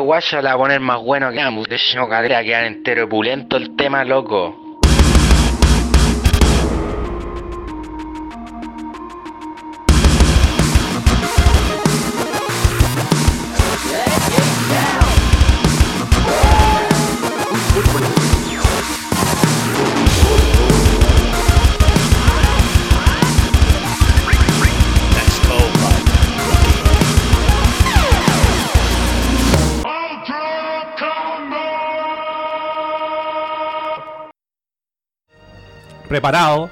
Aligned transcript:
guaya 0.00 0.42
la 0.42 0.50
va 0.50 0.54
a 0.54 0.58
poner 0.58 0.80
más 0.80 1.00
bueno 1.00 1.30
que 1.30 1.40
ambos. 1.40 1.68
De 1.68 1.76
hecho, 1.76 2.08
cadera 2.08 2.42
quedar 2.42 2.64
entero 2.64 3.04
opulento 3.04 3.56
el 3.56 3.76
tema, 3.76 4.04
loco. 4.04 4.69
Preparado. 36.10 36.68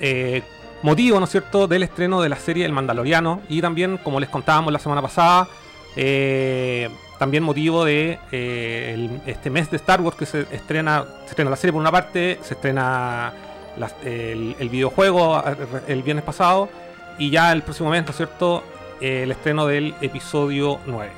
eh, 0.00 0.42
motivo, 0.82 1.18
¿no 1.18 1.24
es 1.24 1.30
cierto?, 1.30 1.66
del 1.68 1.84
estreno 1.84 2.20
de 2.20 2.28
la 2.28 2.36
serie 2.36 2.66
El 2.66 2.72
Mandaloriano. 2.72 3.40
Y 3.48 3.60
también, 3.60 3.98
como 3.98 4.18
les 4.20 4.28
contábamos 4.28 4.72
la 4.72 4.80
semana 4.80 5.00
pasada, 5.00 5.48
eh, 5.96 6.88
también 7.18 7.44
motivo 7.44 7.84
de 7.84 8.18
eh, 8.32 9.20
este 9.26 9.48
mes 9.50 9.70
de 9.70 9.76
Star 9.76 10.00
Wars 10.00 10.16
que 10.16 10.26
se 10.26 10.40
estrena, 10.52 11.04
se 11.24 11.30
estrena 11.30 11.50
la 11.50 11.56
serie 11.56 11.72
por 11.72 11.80
una 11.80 11.92
parte, 11.92 12.38
se 12.42 12.54
estrena 12.54 13.32
el, 14.04 14.56
el 14.58 14.68
videojuego 14.68 15.42
el 15.86 16.02
viernes 16.02 16.24
pasado. 16.24 16.68
Y 17.16 17.30
ya 17.30 17.52
el 17.52 17.62
próximo 17.62 17.90
mes, 17.90 18.04
¿no 18.04 18.10
es 18.10 18.16
cierto?, 18.16 18.64
el 19.00 19.30
estreno 19.30 19.66
del 19.66 19.94
episodio 20.00 20.80
9. 20.86 21.10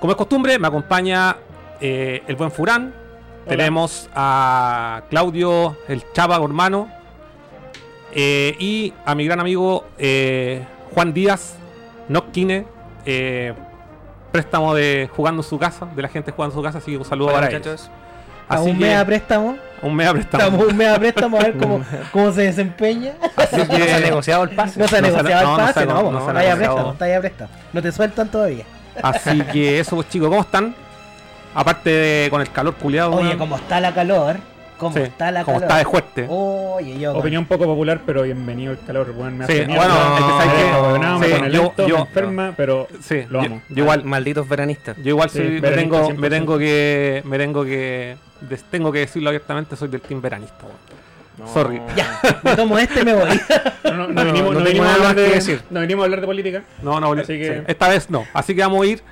Como 0.00 0.12
es 0.12 0.16
costumbre, 0.18 0.58
me 0.58 0.68
acompaña 0.68 1.36
el 1.80 2.36
buen 2.36 2.50
Furán. 2.50 3.03
Tenemos 3.48 4.08
a 4.14 5.02
Claudio, 5.10 5.76
el 5.88 6.02
Chava 6.12 6.36
hermano. 6.36 6.88
eh, 8.12 8.54
y 8.58 8.92
a 9.04 9.14
mi 9.14 9.24
gran 9.26 9.40
amigo 9.40 9.84
eh, 9.98 10.64
Juan 10.94 11.12
Díaz, 11.12 11.54
Nockine. 12.08 12.66
Eh, 13.06 13.52
préstamo 14.32 14.74
de 14.74 15.08
jugando 15.14 15.42
en 15.42 15.48
su 15.48 15.58
casa, 15.58 15.86
de 15.94 16.02
la 16.02 16.08
gente 16.08 16.32
jugando 16.32 16.54
en 16.54 16.58
su 16.58 16.62
casa. 16.64 16.78
Así 16.78 16.92
que 16.92 16.96
un 16.98 17.04
saludo 17.04 17.28
Hola, 17.28 17.40
para 17.40 17.46
muchachos. 17.50 17.82
ellos. 17.82 17.90
A 18.48 18.60
un 18.60 18.78
que, 18.78 18.84
mes 18.84 18.96
a 18.98 19.04
préstamo. 19.06 19.56
un 19.82 19.94
mega 19.94 20.12
préstamo. 20.12 20.42
Estamos 20.44 20.66
un 20.68 20.76
mes 20.76 20.88
a 20.88 20.98
préstamo 20.98 21.36
a 21.38 21.40
ver 21.42 21.56
cómo, 21.56 21.84
cómo 22.12 22.32
se 22.32 22.42
desempeña. 22.42 23.14
Así 23.36 23.56
No 23.68 23.74
se 23.76 23.94
ha 23.94 24.00
negociado 24.00 24.44
el 24.44 24.50
pase. 24.50 24.80
No 24.80 24.88
se 24.88 24.96
ha 24.96 25.00
No 25.00 25.06
negociado 25.08 25.42
no, 25.44 25.50
el 25.54 25.58
no 25.60 25.66
pase, 25.66 25.72
se 25.74 25.80
ha- 25.80 25.86
no, 25.86 26.02
no 26.02 26.10
no, 26.12 26.24
se 26.24 26.30
ha 26.30 26.32
negociado. 26.34 26.56
préstamo, 26.58 26.92
está 26.92 27.04
ahí 27.04 27.12
a 27.12 27.20
préstamo. 27.20 27.50
No 27.72 27.82
te 27.82 27.92
sueltan 27.92 28.28
todavía. 28.30 28.64
así 29.02 29.40
que 29.52 29.80
eso, 29.80 29.96
pues 29.96 30.08
chicos, 30.08 30.28
¿cómo 30.28 30.40
están? 30.42 30.74
Aparte 31.54 31.90
de 31.90 32.30
con 32.30 32.40
el 32.40 32.50
calor 32.50 32.74
culiado. 32.74 33.12
Oye, 33.12 33.26
weón. 33.28 33.38
cómo 33.38 33.56
está 33.56 33.80
la 33.80 33.94
calor. 33.94 34.36
Cómo 34.76 34.96
Sí, 34.96 35.02
está 35.02 35.30
la 35.30 35.44
como 35.44 35.58
calor. 35.60 35.70
está 35.70 35.78
de 35.78 35.84
fuerte. 35.84 36.26
Oye, 36.28 36.98
yo. 36.98 37.14
Opinión 37.16 37.46
poco 37.46 37.64
popular, 37.64 38.00
pero 38.04 38.22
bienvenido 38.22 38.72
el 38.72 38.78
calor, 38.84 39.12
weón. 39.16 39.38
Me 39.38 39.46
Sí, 39.46 39.52
mierda. 39.66 39.74
bueno, 39.76 39.94
es 39.94 40.24
que 40.24 40.30
sabes 40.30 41.38
que- 41.38 41.42
me 41.44 41.50
yo- 41.52 41.72
yo- 41.86 41.98
enferma, 41.98 42.54
pero 42.56 42.88
Sí, 43.00 43.22
lo 43.28 43.40
amo. 43.40 43.62
yo 43.68 43.84
igual, 43.84 44.04
Malditos 44.04 44.48
veranistas. 44.48 44.96
Yo 44.98 45.10
igual 45.10 45.30
Sí, 45.30 45.38
soy, 45.38 45.60
me 45.60 45.70
tengo, 45.70 45.98
me 46.00 46.04
100%. 46.28 46.28
tengo 46.30 46.58
que, 46.58 47.22
me 47.24 47.38
tengo 47.38 47.64
que, 47.64 48.16
des- 48.40 48.64
tengo 48.64 48.90
que 48.90 48.98
decirlo 48.98 49.28
abiertamente, 49.28 49.76
soy 49.76 49.88
del 49.88 50.00
team 50.00 50.20
veranista. 50.20 50.64
weón. 50.64 51.52
Sorry. 51.52 51.80
Ya, 51.96 52.20
me 52.42 52.54
tomo 52.56 52.78
este 52.78 53.00
y 53.00 53.04
me 53.04 53.14
voy. 53.14 53.28
No, 53.84 53.92
no, 53.92 54.06
no 54.08 54.12
No, 54.12 54.24
vinimos, 54.24 54.52
no 54.54 54.58
no 54.60 54.64
tengo 54.64 54.64
vinimos 54.66 54.88
a 54.88 54.92
hablar 54.94 55.06
más 55.08 55.14
que 55.14 55.20
de, 55.20 55.28
decir. 55.30 55.62
no 55.70 55.80
vinimos 55.80 56.02
a 56.02 56.04
hablar 56.06 56.20
de 56.20 56.26
política. 56.26 56.62
No, 56.82 57.00
no, 57.00 57.12
Así 57.12 57.38
que- 57.38 57.58
sí, 57.58 57.64
esta 57.68 57.88
vez 57.88 58.10
no. 58.10 58.24
Así 58.32 58.54
que 58.56 58.60
vamos 58.60 58.82
a 58.82 58.86
ir, 58.86 59.02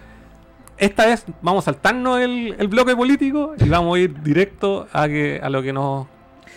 esta 0.84 1.06
vez 1.06 1.24
vamos 1.40 1.62
a 1.64 1.72
saltarnos 1.72 2.20
el, 2.20 2.56
el 2.58 2.68
bloque 2.68 2.96
político 2.96 3.54
y 3.58 3.68
vamos 3.68 3.96
a 3.96 4.00
ir 4.00 4.20
directo 4.22 4.88
a 4.92 5.06
que 5.06 5.38
a 5.42 5.48
lo 5.48 5.62
que 5.62 5.72
nos, 5.72 6.08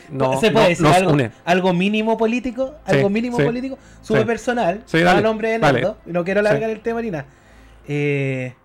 nos, 0.09 0.39
¿Se 0.39 0.49
puede 0.51 0.65
nos- 0.65 0.69
decir 0.69 0.85
nos 0.87 0.95
algo, 0.95 1.11
une. 1.13 1.31
algo 1.45 1.73
mínimo 1.73 2.17
político? 2.17 2.75
Sí, 2.87 2.95
Algo 2.95 3.09
mínimo 3.09 3.37
sí, 3.37 3.43
político. 3.43 3.77
Sube 4.01 4.21
sí. 4.21 4.25
personal. 4.25 4.83
A 4.91 4.97
dale, 4.97 5.21
nombre 5.21 5.59
de 5.59 5.95
y 6.07 6.11
No 6.11 6.23
quiero 6.23 6.39
alargar 6.39 6.69
el 6.71 6.79
tema 6.79 7.01
ni 7.01 7.11
nada. 7.11 7.25
Eh, 7.87 8.55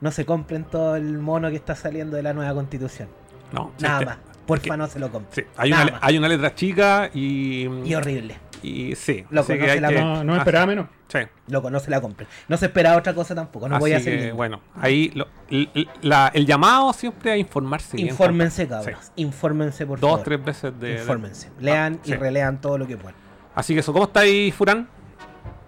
no 0.00 0.10
se 0.10 0.24
compren 0.24 0.64
todo 0.64 0.96
el 0.96 1.18
mono 1.18 1.50
que 1.50 1.56
está 1.56 1.74
saliendo 1.74 2.16
de 2.16 2.22
la 2.22 2.32
nueva 2.32 2.54
constitución. 2.54 3.08
No, 3.52 3.70
Nada 3.80 4.00
más. 4.00 4.16
Porfa, 4.46 4.76
no 4.76 4.86
se 4.88 4.98
lo 4.98 5.10
compren. 5.10 5.32
Sí, 5.32 5.42
hay 5.56 5.70
Nada 5.70 5.82
una, 5.84 5.92
más. 5.92 6.00
hay 6.04 6.18
una 6.18 6.28
letra 6.28 6.54
chica 6.54 7.10
y, 7.14 7.68
Y 7.84 7.94
horrible. 7.94 8.36
y 8.62 8.94
sí. 8.96 9.24
Así 9.36 9.58
que 9.58 9.70
hay 9.70 9.80
la 9.80 9.88
que- 9.88 10.00
No, 10.00 10.24
no 10.24 10.32
me 10.32 10.34
ah, 10.34 10.38
esperaba 10.38 10.66
menos. 10.66 10.86
sí. 11.08 11.18
Loco, 11.48 11.70
no 11.70 11.78
se 11.80 11.90
la 11.90 12.00
compren. 12.00 12.28
No 12.48 12.56
se 12.56 12.66
esperaba 12.66 12.96
otra 12.96 13.14
cosa 13.14 13.34
tampoco. 13.34 13.68
No 13.68 13.78
voy 13.78 13.92
a 13.92 13.96
Así 13.98 14.04
hacer 14.08 14.14
que, 14.18 14.22
ningún. 14.24 14.36
bueno, 14.38 14.60
ahí 14.74 15.10
lo- 15.14 15.28
l- 15.50 15.68
l- 15.74 15.88
la- 16.02 16.30
el 16.34 16.44
llamado 16.46 16.92
siempre 16.92 17.30
a 17.32 17.36
informarse. 17.36 17.96
bien, 17.96 18.08
Infórmense, 18.08 18.66
cabros. 18.66 18.96
Sí. 19.00 19.12
Infórmense, 19.16 19.86
por 19.86 20.00
Dos, 20.00 20.10
favor. 20.10 20.24
tres 20.24 20.44
veces 20.44 20.72
de. 20.80 20.88
de- 20.94 20.94
Infórmense. 21.00 21.50
Lean 21.60 22.00
sí. 22.02 22.12
y 22.12 22.14
relean 22.14 22.60
todo 22.60 22.78
lo 22.78 22.86
que 22.86 22.96
puedan. 22.96 23.14
Así 23.54 23.74
que 23.74 23.80
eso, 23.80 23.92
¿cómo 23.92 24.06
está 24.06 24.20
ahí, 24.20 24.50
Furán? 24.50 24.88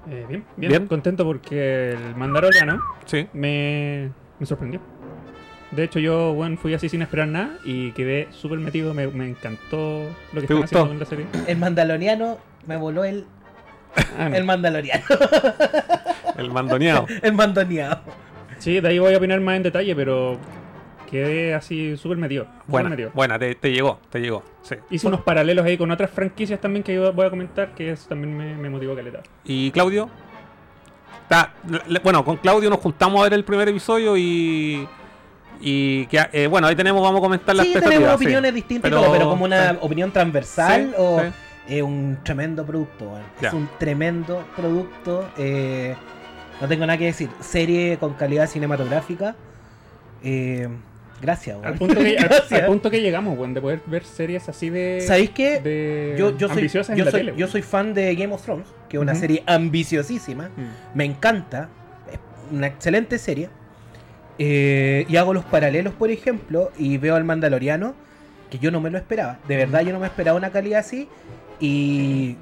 Eh, 0.09 0.27
bien, 0.29 0.45
bien, 0.57 0.71
Bien. 0.71 0.87
contento 0.87 1.25
porque 1.25 1.93
el 1.93 2.15
Mandaloriano 2.17 2.81
Sí. 3.07 3.27
me, 3.33 4.11
me 4.39 4.47
sorprendió. 4.47 4.81
De 5.75 5.85
hecho, 5.85 5.99
yo 5.99 6.33
bueno, 6.35 6.57
fui 6.57 6.73
así 6.75 6.89
sin 6.89 7.03
esperar 7.03 7.29
nada 7.29 7.59
y 7.65 7.93
quedé 7.93 8.29
súper 8.31 8.59
metido. 8.59 8.95
Me, 8.95 9.07
me 9.09 9.29
encantó 9.29 10.05
lo 10.33 10.41
que 10.41 10.47
¿Te 10.47 10.55
están 10.55 10.61
gustó? 10.61 10.79
haciendo 10.83 10.93
en 10.93 10.99
la 11.01 11.07
serie. 11.07 11.27
El 11.47 11.59
mandaloriano 11.59 12.39
me 12.67 12.77
voló 12.77 13.05
el, 13.05 13.25
Ah, 14.19 14.29
no. 14.29 14.35
el 14.37 14.45
mandaloriano. 14.45 15.05
El 16.37 16.51
mandoneado. 16.51 17.07
el 17.23 17.33
mandoneado. 17.33 18.01
Sí, 18.59 18.81
de 18.81 18.89
ahí 18.89 18.99
voy 18.99 19.15
a 19.15 19.19
opinar 19.19 19.41
más 19.41 19.57
en 19.57 19.63
detalle, 19.63 19.95
pero 19.95 20.37
quedé 21.09 21.55
así 21.55 21.97
súper 21.97 22.19
metido. 22.19 22.47
buena, 22.67 22.89
metido. 22.89 23.11
buena, 23.15 23.39
te, 23.39 23.55
te 23.55 23.71
llegó, 23.71 24.01
te 24.11 24.21
llegó. 24.21 24.43
Sí. 24.63 24.75
Hice 24.91 25.07
unos 25.07 25.21
paralelos 25.21 25.65
ahí 25.65 25.77
con 25.79 25.91
otras 25.93 26.11
franquicias 26.11 26.61
también 26.61 26.83
que 26.83 26.93
yo 26.95 27.13
voy 27.13 27.27
a 27.27 27.31
comentar, 27.31 27.73
que 27.75 27.91
eso 27.93 28.09
también 28.09 28.37
me, 28.37 28.57
me 28.57 28.69
motivó 28.69 28.97
caleta. 28.97 29.21
¿Y 29.45 29.71
Claudio? 29.71 30.11
Está- 31.23 31.53
le- 31.89 32.01
bueno, 32.01 32.25
con 32.25 32.37
Claudio 32.39 32.69
nos 32.71 32.81
juntamos 32.81 33.21
a 33.21 33.25
ver 33.25 33.35
el 33.35 33.45
primer 33.45 33.69
episodio 33.69 34.17
y. 34.17 34.89
Y 35.67 36.07
que, 36.09 36.21
eh, 36.33 36.47
bueno, 36.47 36.67
ahí 36.67 36.77
tenemos, 36.77 37.01
vamos 37.03 37.19
a 37.21 37.23
comentar 37.23 37.55
las 37.57 37.65
Sí, 37.65 37.73
expectativas. 37.73 38.01
tenemos 38.03 38.19
sí. 38.21 38.25
opiniones 38.27 38.55
distintas, 38.55 38.89
y 38.89 38.93
Pero- 38.93 39.03
todo, 39.03 39.13
pero 39.13 39.31
como 39.31 39.45
una 39.47 39.71
sí. 39.71 39.77
opinión 39.81 40.13
transversal 40.13 40.89
Sí, 40.91 40.95
o 40.99 41.21
sí. 41.21 41.27
es 41.77 41.83
un 41.83 42.19
tremendo 42.23 42.67
producto. 42.67 43.19
Ya. 43.41 43.49
Es 43.49 43.55
un 43.55 43.69
tremendo 43.79 44.45
producto. 44.55 45.27
eh, 45.39 45.95
no 46.61 46.69
tengo 46.69 46.85
nada 46.87 46.99
que 46.99 47.07
decir. 47.07 47.31
Serie 47.41 47.97
con 47.99 48.13
calidad 48.15 48.47
cinematográfica. 48.49 49.35
eh, 50.23 50.69
gracias. 51.21 51.57
Al 51.65 51.75
punto, 51.75 51.95
que, 51.97 52.17
al- 52.19 52.29
Gracias. 52.29 52.61
al 52.61 52.67
punto 52.67 52.91
que 52.91 53.01
llegamos, 53.01 53.39
weón, 53.39 53.55
de 53.55 53.61
poder 53.63 53.81
ver 53.87 54.05
series 54.05 54.49
así 54.49 54.69
de. 54.71 55.01
¿Sabéis 55.07 55.31
qué? 55.31 55.61
de 55.61 56.15
Yo, 56.19 56.37
yo, 56.37 56.49
soy, 56.49 56.59
ambiciosas 56.59 56.97
yo, 56.97 57.01
en 57.03 57.05
la 57.07 57.11
soy, 57.11 57.21
tele. 57.21 57.35
yo 57.37 57.49
soy 57.49 57.63
fan 57.63 57.95
de 57.95 58.15
Game 58.15 58.35
of 58.35 58.43
Thrones, 58.43 58.69
que 58.89 58.97
es 58.99 59.03
una 59.03 59.15
serie 59.15 59.43
ambiciosísima. 59.47 60.51
Mm. 60.57 60.97
Me 60.97 61.05
encanta. 61.05 61.69
Es 62.13 62.19
una 62.53 62.67
excelente 62.67 63.19
serie. 63.19 63.49
Eh, 64.39 65.07
y 65.09 65.17
hago 65.17 65.33
los 65.33 65.45
paralelos, 65.45 65.95
por 65.95 66.11
ejemplo, 66.11 66.73
y 66.77 66.99
veo 66.99 67.17
al 67.17 67.25
Mandaloriano, 67.25 67.95
que 68.51 68.59
yo 68.59 68.71
no 68.71 68.81
me 68.81 68.91
lo 68.91 68.99
esperaba. 68.99 69.39
De 69.49 69.57
verdad, 69.57 69.83
yo 69.83 69.93
no 69.93 70.01
me 70.01 70.07
esperaba 70.07 70.37
una 70.37 70.51
calidad 70.51 70.81
así. 70.81 71.09
Y 71.61 72.37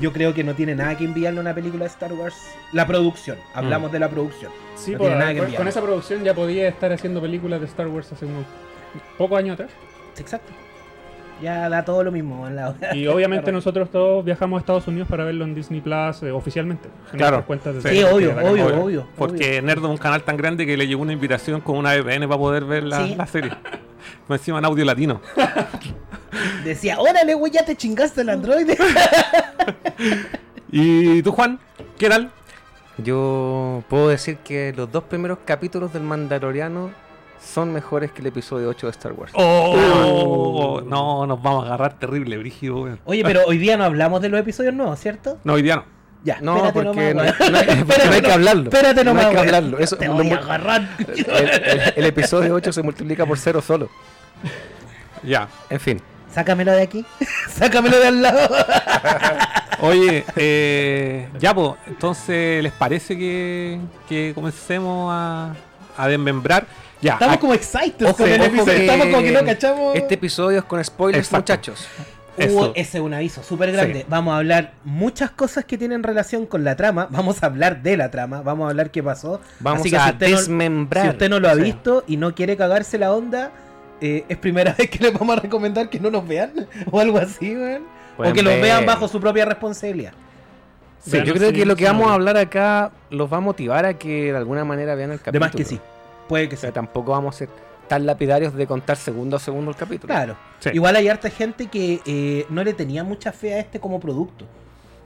yo 0.00 0.12
creo 0.12 0.34
que 0.34 0.44
no 0.44 0.54
tiene 0.54 0.74
nada 0.74 0.96
que 0.96 1.04
enviarle 1.04 1.38
a 1.38 1.42
una 1.42 1.54
película 1.54 1.84
de 1.84 1.90
Star 1.90 2.12
Wars. 2.12 2.36
La 2.72 2.86
producción. 2.86 3.38
Hablamos 3.54 3.92
de 3.92 3.98
la 3.98 4.08
producción. 4.08 4.50
Sí, 4.74 4.92
No 4.92 4.98
pues, 4.98 5.10
tiene 5.10 5.24
nada 5.24 5.46
que 5.46 5.54
con 5.54 5.68
esa 5.68 5.82
producción 5.82 6.24
ya 6.24 6.34
podía 6.34 6.68
estar 6.68 6.92
haciendo 6.92 7.20
películas 7.20 7.60
de 7.60 7.66
Star 7.66 7.88
Wars 7.88 8.12
hace 8.12 8.26
unos 8.26 8.44
pocos 9.18 9.38
años 9.38 9.54
atrás. 9.54 9.70
Exacto. 10.18 10.52
Ya 11.42 11.68
da 11.68 11.84
todo 11.84 12.02
lo 12.02 12.10
mismo 12.10 12.46
en 12.46 12.56
la 12.56 12.74
Y 12.94 13.06
obviamente 13.08 13.52
nosotros 13.52 13.90
todos 13.90 14.24
viajamos 14.24 14.56
a 14.56 14.60
Estados 14.60 14.86
Unidos 14.88 15.06
para 15.08 15.24
verlo 15.24 15.44
en 15.44 15.54
Disney 15.54 15.80
Plus 15.82 16.22
eh, 16.22 16.30
oficialmente. 16.30 16.88
en 17.12 17.18
Claro. 17.18 17.36
nuestras 17.36 17.44
cuentas 17.44 17.82
de 17.84 17.90
Sí, 17.90 18.02
obvio, 18.04 18.34
obvio, 18.42 18.82
obvio. 18.82 19.06
Porque 19.16 19.60
Nerdo 19.60 19.86
es 19.88 19.90
un 19.92 19.98
canal 19.98 20.22
tan 20.22 20.36
grande 20.36 20.64
que 20.66 20.76
le 20.76 20.86
llegó 20.86 21.02
una 21.02 21.12
invitación 21.12 21.60
con 21.60 21.76
una 21.76 21.94
VPN 21.94 22.26
para 22.26 22.38
poder 22.38 22.64
ver 22.64 22.84
la, 22.84 23.06
Sí. 23.06 23.14
la 23.16 23.26
serie. 23.26 23.52
Encima 24.28 24.58
en 24.58 24.64
audio 24.64 24.84
latino. 24.84 25.20
Decía, 26.64 26.98
órale, 27.00 27.34
güey, 27.34 27.52
ya 27.52 27.64
te 27.64 27.76
chingaste 27.76 28.22
el 28.22 28.30
androide. 28.30 28.76
¿Y 30.70 31.22
tú, 31.22 31.32
Juan? 31.32 31.58
¿Qué 31.98 32.08
tal? 32.08 32.30
Yo 32.98 33.84
puedo 33.88 34.08
decir 34.08 34.38
que 34.38 34.72
los 34.76 34.90
dos 34.90 35.04
primeros 35.04 35.38
capítulos 35.44 35.92
del 35.92 36.02
Mandaloriano 36.02 36.90
son 37.42 37.72
mejores 37.72 38.12
que 38.12 38.20
el 38.20 38.26
episodio 38.28 38.68
8 38.68 38.86
de 38.86 38.90
Star 38.90 39.12
Wars. 39.12 39.32
Oh, 39.34 40.80
no, 40.86 41.26
nos 41.26 41.42
vamos 41.42 41.64
a 41.64 41.66
agarrar 41.68 41.98
terrible, 41.98 42.36
brígido. 42.38 42.98
Oye, 43.04 43.22
pero 43.24 43.42
hoy 43.46 43.58
día 43.58 43.76
no 43.76 43.84
hablamos 43.84 44.20
de 44.22 44.28
los 44.28 44.40
episodios 44.40 44.74
nuevos, 44.74 44.98
¿cierto? 44.98 45.38
No, 45.44 45.54
hoy 45.54 45.62
día 45.62 45.76
no. 45.76 45.84
Ya, 46.24 46.38
No, 46.40 46.56
espérate 46.56 46.72
porque 46.82 46.90
no, 46.90 46.98
hay- 47.00 47.14
no 47.14 47.22
hay- 47.22 47.32
porque 47.38 47.50
no 47.52 47.58
hay 47.58 47.78
Espérate, 47.78 48.22
que 48.22 48.32
hablarlo. 48.32 48.62
Espérate 48.64 49.04
No 49.04 49.10
nomás, 49.12 49.26
hay 49.26 49.32
que 49.32 49.38
hablarlo. 49.38 49.78
Eso 49.78 49.96
Te 49.96 50.08
voy 50.08 50.30
a 50.30 50.36
agarrar. 50.36 50.88
el, 50.98 51.26
el- 51.30 51.92
el 51.94 52.04
episodio 52.04 52.54
8 52.54 52.72
se 52.72 52.82
multiplica 52.82 53.24
por 53.26 53.38
cero 53.38 53.62
solo. 53.62 53.88
Ya. 55.22 55.46
En 55.70 55.78
fin. 55.78 56.00
Sácamelo 56.32 56.72
de 56.72 56.82
aquí. 56.82 57.06
Sácamelo 57.48 57.98
de 58.00 58.08
al 58.08 58.22
lado. 58.22 58.40
Oye, 59.80 60.24
eh, 60.36 61.28
ya, 61.38 61.54
pues, 61.54 61.72
entonces, 61.86 62.62
¿les 62.62 62.72
parece 62.72 63.16
que, 63.16 63.78
que 64.08 64.32
comencemos 64.34 65.10
a, 65.14 65.54
a 65.96 66.08
desmembrar? 66.08 66.66
Ya, 67.02 67.14
Estamos 67.14 67.36
como 67.38 67.54
excited 67.54 68.06
Ojo, 68.06 68.16
con 68.16 68.28
el 68.28 68.40
episodio. 68.42 68.64
que 68.74 68.80
Estamos 68.86 69.06
como 69.06 69.22
que 69.22 69.30
no 69.32 69.44
cachamos. 69.44 69.96
Este 69.96 70.14
episodio 70.14 70.58
es 70.58 70.64
con 70.64 70.82
spoilers, 70.82 71.26
Exacto. 71.26 71.52
muchachos. 71.52 71.88
Eso. 72.38 72.72
ese 72.74 72.98
es 72.98 73.02
un 73.04 73.14
aviso 73.14 73.42
súper 73.42 73.72
grande. 73.72 74.00
Sí. 74.00 74.06
Vamos 74.10 74.34
a 74.34 74.38
hablar 74.38 74.72
muchas 74.84 75.30
cosas 75.30 75.64
que 75.64 75.78
tienen 75.78 76.02
relación 76.02 76.44
con 76.44 76.64
la 76.64 76.76
trama. 76.76 77.08
Vamos 77.10 77.42
a 77.42 77.46
hablar 77.46 77.82
de 77.82 77.96
la 77.96 78.10
trama. 78.10 78.42
Vamos 78.42 78.66
a 78.66 78.70
hablar 78.70 78.90
qué 78.90 79.02
pasó. 79.02 79.40
Vamos 79.60 79.80
Así 79.80 79.90
que 79.90 79.96
a 79.96 80.04
si 80.04 80.10
usted 80.12 80.30
no- 80.30 80.36
desmembrar. 80.36 81.04
Si 81.04 81.10
usted 81.12 81.30
no 81.30 81.40
lo 81.40 81.48
ha 81.48 81.54
Sí. 81.54 81.62
visto 81.62 82.04
y 82.06 82.18
no 82.18 82.34
quiere 82.34 82.56
cagarse 82.58 82.98
la 82.98 83.12
onda, 83.14 83.52
eh, 84.02 84.24
es 84.28 84.36
primera 84.36 84.74
vez 84.78 84.90
que 84.90 84.98
les 84.98 85.14
vamos 85.14 85.36
a 85.38 85.40
recomendar 85.40 85.88
que 85.88 85.98
no 85.98 86.10
nos 86.10 86.28
vean 86.28 86.52
o 86.90 87.00
algo 87.00 87.16
así, 87.18 87.56
weón. 87.56 87.84
O 88.18 88.32
que 88.34 88.42
los 88.42 88.54
vean 88.60 88.84
bajo 88.84 89.08
su 89.08 89.18
propia 89.20 89.44
responsabilidad. 89.46 90.12
Sí, 91.04 91.22
yo 91.24 91.34
creo 91.34 91.52
que 91.52 91.64
lo 91.64 91.76
que 91.76 91.84
vamos 91.84 92.10
a 92.10 92.14
hablar 92.14 92.36
acá 92.36 92.90
los 93.10 93.32
va 93.32 93.36
a 93.38 93.40
motivar 93.40 93.84
a 93.86 93.94
que 93.94 94.32
de 94.32 94.36
alguna 94.36 94.64
manera 94.64 94.94
vean 94.94 95.12
el 95.12 95.18
De 95.18 95.22
capítulo. 95.22 95.46
más 95.46 95.54
que 95.54 95.64
sí. 95.64 95.80
Puede 96.28 96.48
que 96.48 96.56
sea, 96.56 96.72
tampoco 96.72 97.12
vamos 97.12 97.34
a 97.34 97.38
ser 97.38 97.48
tan 97.88 98.04
lapidarios 98.06 98.54
de 98.54 98.66
contar 98.66 98.96
segundo 98.96 99.36
a 99.36 99.40
segundo 99.40 99.70
el 99.70 99.76
capítulo. 99.76 100.12
Claro. 100.12 100.36
Sí. 100.58 100.70
Igual 100.74 100.96
hay 100.96 101.08
harta 101.08 101.30
gente 101.30 101.66
que 101.66 102.00
eh, 102.04 102.46
no 102.48 102.64
le 102.64 102.74
tenía 102.74 103.04
mucha 103.04 103.32
fe 103.32 103.54
a 103.54 103.60
este 103.60 103.80
como 103.80 104.00
producto. 104.00 104.44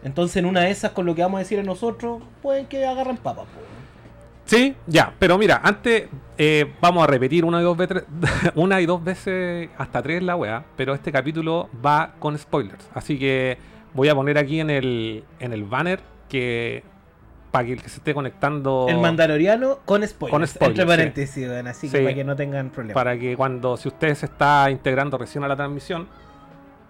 Entonces, 0.03 0.37
en 0.39 0.47
una 0.47 0.63
de 0.63 0.71
esas, 0.71 0.93
con 0.93 1.05
lo 1.05 1.15
que 1.15 1.23
vamos 1.23 1.39
a 1.39 1.41
decir 1.41 1.59
a 1.59 1.63
nosotros, 1.63 2.23
pueden 2.41 2.67
que 2.67 2.87
agarren 2.87 3.19
papas. 3.19 3.45
po. 3.47 3.61
Sí, 4.51 4.75
ya, 4.89 5.15
pero 5.17 5.39
mira, 5.39 5.61
antes 5.63 6.09
eh, 6.37 6.73
vamos 6.81 7.05
a 7.05 7.07
repetir 7.07 7.45
una 7.45 7.61
y 7.61 7.63
dos 7.63 7.77
veces, 7.77 8.03
una 8.57 8.81
y 8.81 8.87
dos 8.87 9.05
veces 9.05 9.69
hasta 9.79 10.03
tres 10.03 10.25
la 10.25 10.35
weá, 10.35 10.65
pero 10.77 10.93
este 10.93 11.13
capítulo 11.13 11.69
va 11.85 12.15
con 12.19 12.37
spoilers, 12.37 12.91
así 12.93 13.17
que 13.17 13.59
voy 13.95 14.09
a 14.09 14.15
poner 14.17 14.39
aquí 14.39 14.59
en 14.59 14.71
el 14.71 15.23
en 15.39 15.53
el 15.53 15.63
banner 15.63 16.01
que 16.29 16.83
para 17.51 17.65
que 17.67 17.73
el 17.73 17.83
que 17.83 17.89
se 17.89 17.97
esté 17.99 18.15
conectando 18.15 18.87
El 18.89 18.99
Mandaloriano 18.99 19.79
con 19.85 20.07
spoilers. 20.07 20.31
Con 20.31 20.47
spoilers, 20.47 20.79
entre 20.79 20.85
sí. 20.85 20.89
paréntesis, 20.89 21.49
weón, 21.49 21.67
así 21.67 21.89
que 21.91 21.99
Sí. 21.99 22.03
para 22.05 22.15
que 22.15 22.25
no 22.25 22.37
tengan 22.37 22.71
problemas. 22.71 22.95
para 22.95 23.19
que 23.19 23.37
cuando 23.37 23.77
si 23.77 23.89
usted 23.89 24.15
se 24.15 24.27
está 24.27 24.71
integrando 24.71 25.19
recién 25.19 25.43
a 25.45 25.49
la 25.49 25.57
transmisión 25.57 26.07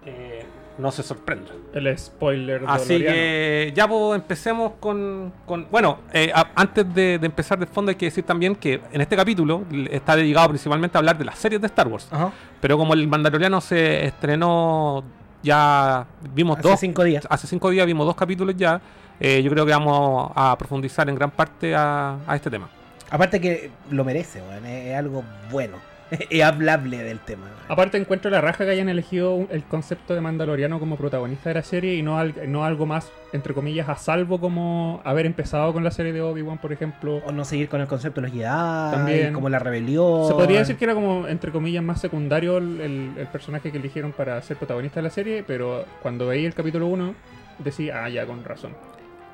eh, 0.07 0.45
no 0.79 0.91
se 0.91 1.03
sorprenda. 1.03 1.51
El 1.75 1.97
spoiler 1.99 2.63
Así 2.67 2.95
doloriano. 2.95 3.15
que 3.15 3.73
ya 3.75 3.87
pues, 3.87 4.15
empecemos 4.17 4.73
con, 4.81 5.31
con- 5.45 5.67
bueno, 5.71 5.99
eh, 6.13 6.33
a- 6.35 6.49
antes 6.55 6.95
de, 6.95 7.19
de 7.19 7.27
empezar 7.27 7.59
de 7.59 7.67
fondo 7.67 7.91
hay 7.91 7.97
que 7.97 8.07
decir 8.07 8.25
también 8.25 8.55
que 8.57 8.81
en 8.93 9.01
este 9.03 9.15
capítulo 9.15 9.65
está 9.91 10.17
dedicado 10.17 10.49
principalmente 10.49 10.97
a 10.97 11.01
hablar 11.01 11.19
de 11.19 11.25
las 11.27 11.39
series 11.39 11.61
de 11.61 11.67
Star 11.67 11.87
Wars. 11.89 12.09
Ajá. 12.11 12.33
Pero 12.63 12.79
como 12.79 12.95
el 12.95 13.07
Mandaloriano 13.09 13.61
se 13.61 14.07
estrenó 14.07 15.05
ya 15.43 16.07
vimos 16.35 16.59
Hace 16.59 16.69
dos 16.69 16.81
cinco 16.81 17.03
días. 17.05 17.27
hace 17.31 17.47
cinco 17.47 17.71
días 17.71 17.87
vimos 17.87 18.07
dos 18.07 18.15
capítulos 18.17 18.55
ya. 18.57 18.81
Eh, 19.21 19.43
yo 19.43 19.51
creo 19.51 19.65
que 19.67 19.73
vamos 19.73 20.33
a 20.35 20.57
profundizar 20.59 21.09
en 21.09 21.15
gran 21.15 21.31
parte 21.31 21.75
a, 21.75 22.17
a 22.27 22.37
este 22.37 22.51
tema. 22.51 22.69
Aparte 23.11 23.41
que 23.41 23.71
lo 23.91 24.05
merece. 24.05 24.41
Es, 24.67 24.97
algo 24.97 25.23
bueno. 25.51 25.77
es 26.11 26.43
hablable 26.43 26.99
del 27.05 27.21
tema. 27.21 27.47
Aparte 27.69 27.97
encuentro 27.97 28.31
la 28.33 28.41
raja 28.41 28.65
que 28.65 28.71
hayan 28.73 28.89
elegido 28.89 29.47
el 29.51 29.63
concepto 29.63 30.13
de 30.15 30.21
Mandaloriano 30.21 30.81
como 30.81 30.97
protagonista 30.97 31.51
de 31.51 31.55
la 31.55 31.63
serie 31.63 31.95
y 31.95 32.03
no, 32.03 32.19
al- 32.19 32.35
no 32.51 32.65
algo 32.65 32.85
más, 32.87 33.13
entre 33.33 33.55
comillas, 33.55 33.89
a 33.89 33.95
salvo 33.97 34.41
como 34.41 35.01
haber 35.05 35.27
empezado 35.27 35.73
con 35.73 35.85
la 35.85 35.91
serie 35.93 36.13
de 36.13 36.21
Obi-Wan, 36.21 36.59
por 36.59 36.73
ejemplo. 36.73 37.17
O 37.27 37.31
no 37.33 37.45
seguir 37.45 37.69
con 37.69 37.81
el 37.81 37.87
concepto 37.87 38.21
de 38.21 38.27
los 38.29 38.33
Jedi, 38.37 38.45
También. 38.93 39.33
como 39.33 39.49
la 39.49 39.59
rebelión. 39.61 40.27
Se 40.27 40.35
podría 40.35 40.61
decir 40.61 40.77
que 40.77 40.85
era 40.85 40.95
como, 40.95 41.29
entre 41.29 41.53
comillas, 41.53 41.83
más 41.85 42.01
secundario 42.01 42.59
el, 42.59 42.81
el- 42.81 43.13
el 43.19 43.27
personaje 43.29 43.71
que 43.71 43.79
eligieron 43.79 44.11
para 44.13 44.41
ser 44.43 44.57
protagonista 44.57 44.97
de 45.01 45.03
la 45.05 45.11
serie, 45.11 45.45
pero 45.47 45.85
cuando 46.03 46.27
veía 46.27 46.49
el 46.49 46.55
capítulo 46.55 46.87
1, 46.89 47.15
decía, 47.59 48.05
ah, 48.05 48.09
ya, 48.09 48.27
con 48.27 48.43
razón. 48.45 48.73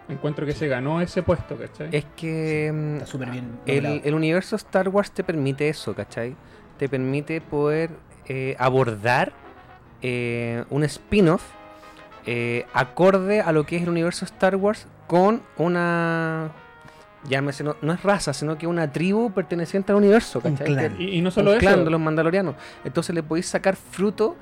Encuentro 0.08 0.46
que 0.46 0.52
se 0.52 0.68
ganó 0.68 1.00
ese 1.00 1.22
puesto, 1.22 1.56
¿cachai? 1.56 1.88
Es 1.92 2.04
que 2.16 2.70
mm, 2.72 2.94
Está 2.96 3.06
súper 3.06 3.30
bien. 3.30 3.58
el, 3.66 4.14
universo 4.14 4.54
Star 4.56 4.88
Wars 4.88 5.10
te 5.10 5.24
permite 5.24 5.68
eso, 5.68 5.94
¿cachai? 5.94 6.36
Te 6.78 6.88
permite 6.88 7.40
poder 7.40 7.90
eh, 8.28 8.54
abordar 8.58 9.32
eh, 10.02 10.64
un 10.70 10.84
spin-off 10.84 11.42
eh, 12.26 12.66
acorde 12.72 13.40
a 13.40 13.50
lo 13.52 13.64
que 13.66 13.76
es 13.76 13.82
el 13.82 13.88
universo 13.88 14.24
Star 14.24 14.56
Wars 14.56 14.86
con 15.06 15.42
una... 15.56 16.50
Llámese, 17.28 17.64
no, 17.64 17.74
no 17.82 17.92
es 17.92 18.02
raza, 18.04 18.32
sino 18.32 18.56
que 18.56 18.68
una 18.68 18.92
tribu 18.92 19.32
perteneciente 19.32 19.90
al 19.90 19.98
universo, 19.98 20.40
Un 20.44 20.52
¿cachai? 20.52 20.66
clan. 20.74 20.96
Que- 20.96 21.02
Y, 21.02 21.18
y 21.18 21.20
no 21.22 21.28
un 21.28 21.32
solo 21.32 21.50
eso, 21.52 21.58
clan 21.60 21.84
de 21.84 21.90
los 21.90 22.00
mandalorianos. 22.00 22.54
Entonces 22.84 23.12
le 23.14 23.24
podéis 23.24 23.46
sacar 23.48 23.74
fruto 23.74 24.36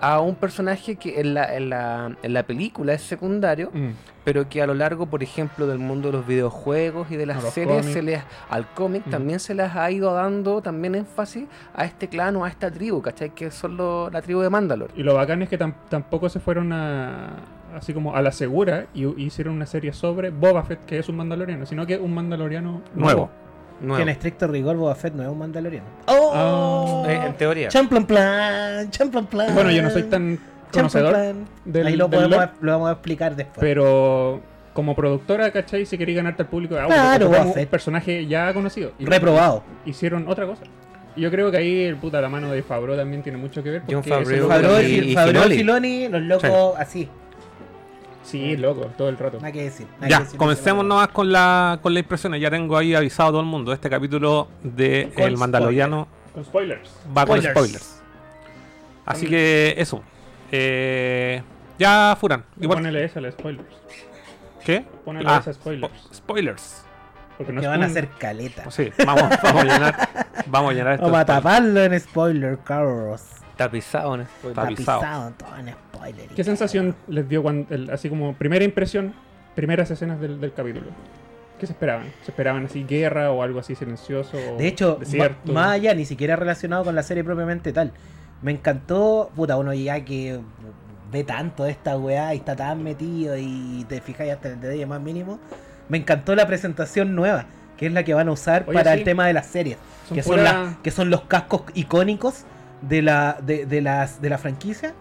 a 0.00 0.20
un 0.20 0.34
personaje 0.36 0.96
que 0.96 1.20
en 1.20 1.34
la, 1.34 1.56
en 1.56 1.70
la, 1.70 2.16
en 2.22 2.32
la 2.32 2.42
película 2.44 2.92
es 2.94 3.02
secundario, 3.02 3.70
Mm. 3.72 3.90
pero 4.24 4.48
que 4.48 4.62
a 4.62 4.66
lo 4.66 4.74
largo, 4.74 5.06
por 5.06 5.22
ejemplo, 5.22 5.66
del 5.66 5.78
mundo 5.78 6.08
de 6.10 6.18
los 6.18 6.26
videojuegos 6.26 7.10
y 7.10 7.16
de 7.16 7.26
las 7.26 7.42
series, 7.52 7.86
se 7.86 8.02
les, 8.02 8.22
al 8.50 8.66
cómic 8.74 9.06
Mm. 9.06 9.10
también 9.10 9.40
se 9.40 9.54
les 9.54 9.74
ha 9.74 9.90
ido 9.90 10.12
dando 10.14 10.60
también 10.62 10.94
énfasis 10.94 11.46
a 11.74 11.84
este 11.84 12.08
clan 12.08 12.36
o 12.36 12.44
a 12.44 12.48
esta 12.48 12.70
tribu, 12.70 13.00
¿cachai? 13.02 13.30
Que 13.30 13.50
son 13.50 13.76
lo- 13.76 14.10
la 14.10 14.22
tribu 14.22 14.40
de 14.40 14.50
Mandalor. 14.50 14.90
Y 14.96 15.02
lo 15.02 15.14
bacán 15.14 15.42
es 15.42 15.48
que 15.48 15.58
tam- 15.58 15.74
tampoco 15.88 16.28
se 16.28 16.40
fueron 16.40 16.72
a, 16.72 17.30
así 17.76 17.92
como 17.92 18.14
a 18.14 18.22
la 18.22 18.32
segura 18.32 18.86
y 18.94 19.04
y 19.04 19.24
hicieron 19.26 19.54
una 19.54 19.66
serie 19.66 19.92
sobre 19.92 20.30
Boba 20.30 20.62
Fett, 20.64 20.84
que 20.84 20.98
es 20.98 21.08
un 21.08 21.16
mandaloriano, 21.16 21.66
sino 21.66 21.86
que 21.86 21.96
un 21.98 22.12
mandaloriano 22.14 22.82
Nuevo. 22.94 22.94
Nuevo. 22.94 23.30
Que 23.80 24.02
en 24.02 24.08
estricto 24.08 24.46
rigor 24.48 24.76
Boba 24.76 24.94
Fett 24.94 25.14
no 25.14 25.22
es 25.22 25.28
un 25.28 25.38
mandaloriano. 25.38 25.86
¡Oh! 26.06 27.04
Ah. 27.06 27.10
Eh, 27.10 27.20
en 27.26 27.34
teoría. 27.34 27.68
Champlan 27.68 28.04
plan, 28.06 28.90
champlan 28.90 29.26
plan. 29.26 29.54
Bueno, 29.54 29.70
yo 29.70 29.82
no 29.82 29.90
soy 29.90 30.02
tan 30.04 30.38
conocedor, 30.72 31.16
del- 31.64 31.86
Ahí 31.86 31.96
lo, 31.96 32.08
del 32.08 32.18
podemos, 32.18 32.38
lore. 32.38 32.50
lo 32.60 32.72
vamos 32.72 32.88
a 32.88 32.92
explicar 32.92 33.36
después. 33.36 33.58
pero 33.60 34.40
como 34.74 34.94
productora, 34.94 35.50
¿cachai? 35.50 35.86
Si 35.86 35.96
quería 35.98 36.16
ganarte 36.16 36.42
al 36.42 36.48
público, 36.48 36.76
ah, 36.78 36.86
Claro, 36.86 37.28
Boba 37.28 37.42
un 37.42 37.66
personaje 37.66 38.26
ya 38.26 38.52
conocido. 38.52 38.92
Y 38.98 39.04
Reprobado. 39.06 39.62
Hicieron 39.86 40.28
otra 40.28 40.46
cosa. 40.46 40.62
Y 41.16 41.22
yo 41.22 41.30
creo 41.32 41.50
que 41.50 41.56
ahí 41.56 41.84
el 41.84 41.96
puta 41.96 42.20
la 42.20 42.28
mano 42.28 42.52
de 42.52 42.62
Fabro 42.62 42.96
también 42.96 43.22
tiene 43.22 43.38
mucho 43.38 43.62
que 43.62 43.70
ver. 43.70 43.82
John 43.90 44.04
Favreau 44.04 44.46
Favreau 44.48 44.80
y- 44.80 44.84
y, 44.84 44.98
y 45.10 45.14
Favreau 45.14 45.46
y 45.50 45.56
Filoni. 45.56 45.56
Filoni, 45.56 46.08
los 46.08 46.22
locos 46.22 46.74
así. 46.78 47.08
Sí, 48.30 48.56
loco, 48.56 48.86
todo 48.98 49.08
el 49.08 49.16
rato. 49.16 49.38
Nada 49.38 49.52
que 49.52 49.62
decir. 49.64 49.86
nada 49.96 50.08
Ya, 50.08 50.18
que 50.18 50.24
decir. 50.24 50.38
comencemos 50.38 50.84
nomás 50.84 51.08
con 51.08 51.32
la 51.32 51.78
con 51.82 51.94
las 51.94 52.02
impresiones. 52.02 52.40
Ya 52.40 52.50
tengo 52.50 52.76
ahí 52.76 52.94
avisado 52.94 53.28
a 53.30 53.32
todo 53.32 53.40
el 53.40 53.46
mundo. 53.46 53.72
Este 53.72 53.88
capítulo 53.88 54.48
de 54.62 55.10
Con 55.14 55.24
El 55.24 55.36
Mandaloriano 55.38 56.06
Con 56.34 56.44
spoilers. 56.44 56.90
va 57.16 57.24
con 57.26 57.38
Spoilers. 57.40 57.54
spoilers. 57.58 58.02
Así 59.06 59.26
que 59.26 59.74
eso. 59.78 60.02
Eh, 60.52 61.42
ya, 61.78 62.16
Furan. 62.20 62.44
Igual, 62.60 62.78
Ponele 62.78 63.04
esa, 63.04 63.20
la 63.20 63.30
spoilers. 63.32 63.66
¿Qué? 64.64 64.84
Ponele 65.04 65.24
Ah, 65.30 65.38
esa 65.40 65.52
spoilers. 65.54 65.92
spo- 65.92 66.14
spoilers. 66.14 66.84
Porque 67.38 67.52
no 67.52 67.60
Que 67.60 67.66
van 67.68 67.82
a 67.82 67.86
un- 67.86 67.90
hacer 67.90 68.08
caleta. 68.18 68.70
Sí, 68.70 68.90
vamos, 69.06 69.22
vamos 69.42 69.62
a 69.62 69.64
llenar. 69.64 70.08
Vamos 70.46 70.70
a 70.70 70.74
llenar 70.74 70.92
esto. 70.94 71.04
Vamos 71.06 71.20
a 71.20 71.24
taparlo 71.24 71.82
en 71.84 71.98
spoiler, 72.00 72.58
Carlos. 72.64 73.22
Tapizado 73.58 74.14
en 74.14 74.26
spoiler. 74.26 74.58
Está 74.58 74.66
pisado. 74.68 75.00
Tapizado 75.00 75.32
todo 75.36 75.56
en 75.58 75.68
spoiler. 75.68 76.28
¿Qué 76.30 76.44
sensación 76.44 76.94
les 77.08 77.28
dio 77.28 77.42
cuando, 77.42 77.74
el- 77.74 77.90
así 77.90 78.08
como 78.08 78.32
primera 78.34 78.64
impresión, 78.64 79.12
primeras 79.54 79.90
escenas 79.90 80.18
del, 80.20 80.40
del 80.40 80.52
capítulo? 80.54 80.86
¿Qué 81.60 81.66
se 81.66 81.72
esperaban? 81.72 82.06
¿Se 82.24 82.30
esperaban 82.30 82.64
así 82.66 82.84
guerra 82.84 83.32
o 83.32 83.42
algo 83.42 83.58
así 83.60 83.74
silencioso? 83.74 84.36
De 84.56 84.66
hecho, 84.68 84.98
más 85.44 85.72
allá, 85.72 85.92
ni 85.92 86.04
siquiera 86.04 86.36
relacionado 86.36 86.84
con 86.84 86.94
la 86.94 87.02
serie 87.02 87.24
propiamente 87.24 87.72
tal. 87.72 87.92
Me 88.42 88.52
encantó, 88.52 89.30
puta, 89.34 89.56
uno 89.56 89.74
ya 89.74 90.04
que 90.04 90.38
ve 91.10 91.24
tanto 91.24 91.64
de 91.64 91.72
esta 91.72 91.96
weá 91.98 92.32
y 92.34 92.36
está 92.36 92.54
tan 92.54 92.82
metido 92.84 93.36
y 93.36 93.84
te 93.88 94.00
fijáis 94.00 94.32
hasta 94.34 94.50
el 94.50 94.60
detalle 94.60 94.86
más 94.86 95.00
mínimo. 95.00 95.40
Me 95.88 95.98
encantó 95.98 96.36
la 96.36 96.46
presentación 96.46 97.16
nueva, 97.16 97.46
que 97.76 97.86
es 97.86 97.92
la 97.92 98.04
que 98.04 98.14
van 98.14 98.28
a 98.28 98.32
usar 98.32 98.62
Oye, 98.68 98.74
para 98.74 98.92
sí. 98.92 98.98
el 98.98 99.04
tema 99.04 99.26
de 99.26 99.32
las 99.32 99.46
series. 99.48 99.78
Son 100.06 100.14
que, 100.14 100.22
son 100.22 100.36
pura- 100.36 100.42
las- 100.44 100.76
que 100.76 100.90
son 100.92 101.10
los 101.10 101.22
cascos 101.22 101.62
icónicos 101.74 102.44
de 102.82 103.02
la, 103.02 103.38
de, 103.44 103.66
de 103.66 103.80
las, 103.80 104.20
de 104.22 104.30
la 104.30 104.38
franquicia. 104.38 104.94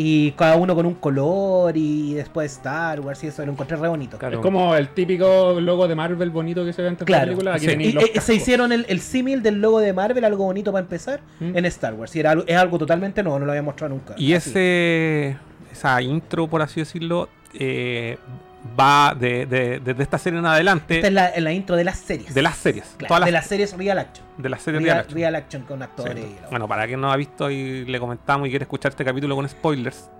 Y 0.00 0.30
cada 0.32 0.54
uno 0.54 0.76
con 0.76 0.86
un 0.86 0.94
color 0.94 1.76
y 1.76 2.14
después 2.14 2.52
Star 2.52 3.00
Wars 3.00 3.24
y 3.24 3.26
eso, 3.26 3.44
lo 3.44 3.50
encontré 3.50 3.76
re 3.76 3.88
bonito. 3.88 4.16
Claro. 4.16 4.36
Es 4.36 4.42
como 4.42 4.76
el 4.76 4.90
típico 4.90 5.58
logo 5.60 5.88
de 5.88 5.96
Marvel 5.96 6.30
bonito 6.30 6.64
que 6.64 6.72
se 6.72 6.82
ve 6.82 6.88
antes 6.88 7.04
de 7.04 7.10
la 7.10 7.18
Claro. 7.18 7.30
película. 7.32 7.54
Aquí 7.54 7.60
Sí. 7.64 7.66
tenéis 7.66 7.90
Y, 7.90 7.92
los 7.94 8.04
eh, 8.04 8.20
se 8.20 8.34
hicieron 8.36 8.70
el, 8.70 8.86
el 8.88 9.00
símil 9.00 9.42
del 9.42 9.60
logo 9.60 9.80
de 9.80 9.92
Marvel, 9.92 10.24
algo 10.24 10.44
bonito 10.44 10.70
para 10.70 10.82
empezar, 10.84 11.20
¿Mm? 11.40 11.56
en 11.56 11.64
Star 11.64 11.94
Wars. 11.94 12.14
Y 12.14 12.20
era, 12.20 12.30
algo- 12.30 12.44
es 12.46 12.56
algo 12.56 12.78
totalmente 12.78 13.24
nuevo, 13.24 13.40
no 13.40 13.46
lo 13.46 13.50
había 13.50 13.62
mostrado 13.62 13.92
nunca. 13.92 14.14
Y 14.16 14.34
Así. 14.34 14.50
ese 14.50 15.36
esa 15.72 16.00
intro, 16.00 16.46
por 16.46 16.62
así 16.62 16.78
decirlo, 16.80 17.28
eh, 17.54 18.18
va 18.78 19.14
de, 19.18 19.46
de- 19.46 19.80
desde 19.80 20.02
esta 20.02 20.18
serie 20.18 20.38
en 20.38 20.46
adelante 20.46 20.96
Esta 20.96 21.06
es 21.08 21.12
la, 21.12 21.30
en 21.30 21.44
la 21.44 21.52
intro 21.52 21.76
de 21.76 21.84
las 21.84 21.98
series. 21.98 22.34
de 22.34 22.42
las 22.42 22.56
series. 22.56 22.84
Claro, 22.96 23.08
todas 23.14 23.24
de 23.26 23.32
las, 23.32 23.46
series 23.46 23.76
Real 23.76 23.98
Action. 23.98 24.26
de 24.36 24.48
las 24.48 24.62
series 24.62 24.82
Real, 24.82 24.96
real 24.96 25.00
action. 25.04 25.16
Real 25.18 25.34
Action 25.36 25.62
con 25.62 25.78
Sí. 25.78 25.84
actores. 25.84 26.16
y 26.24 26.42
la- 26.42 26.48
Bueno, 26.50 26.68
para 26.68 26.86
quien 26.86 27.00
no 27.00 27.10
ha 27.12 27.16
visto 27.16 27.50
y 27.50 27.84
le 27.84 28.00
comentamos 28.00 28.46
y 28.46 28.50
quiere 28.50 28.64
escuchar 28.64 28.90
este 28.90 29.04
capítulo 29.04 29.34
con 29.36 29.48
spoilers. 29.48 30.10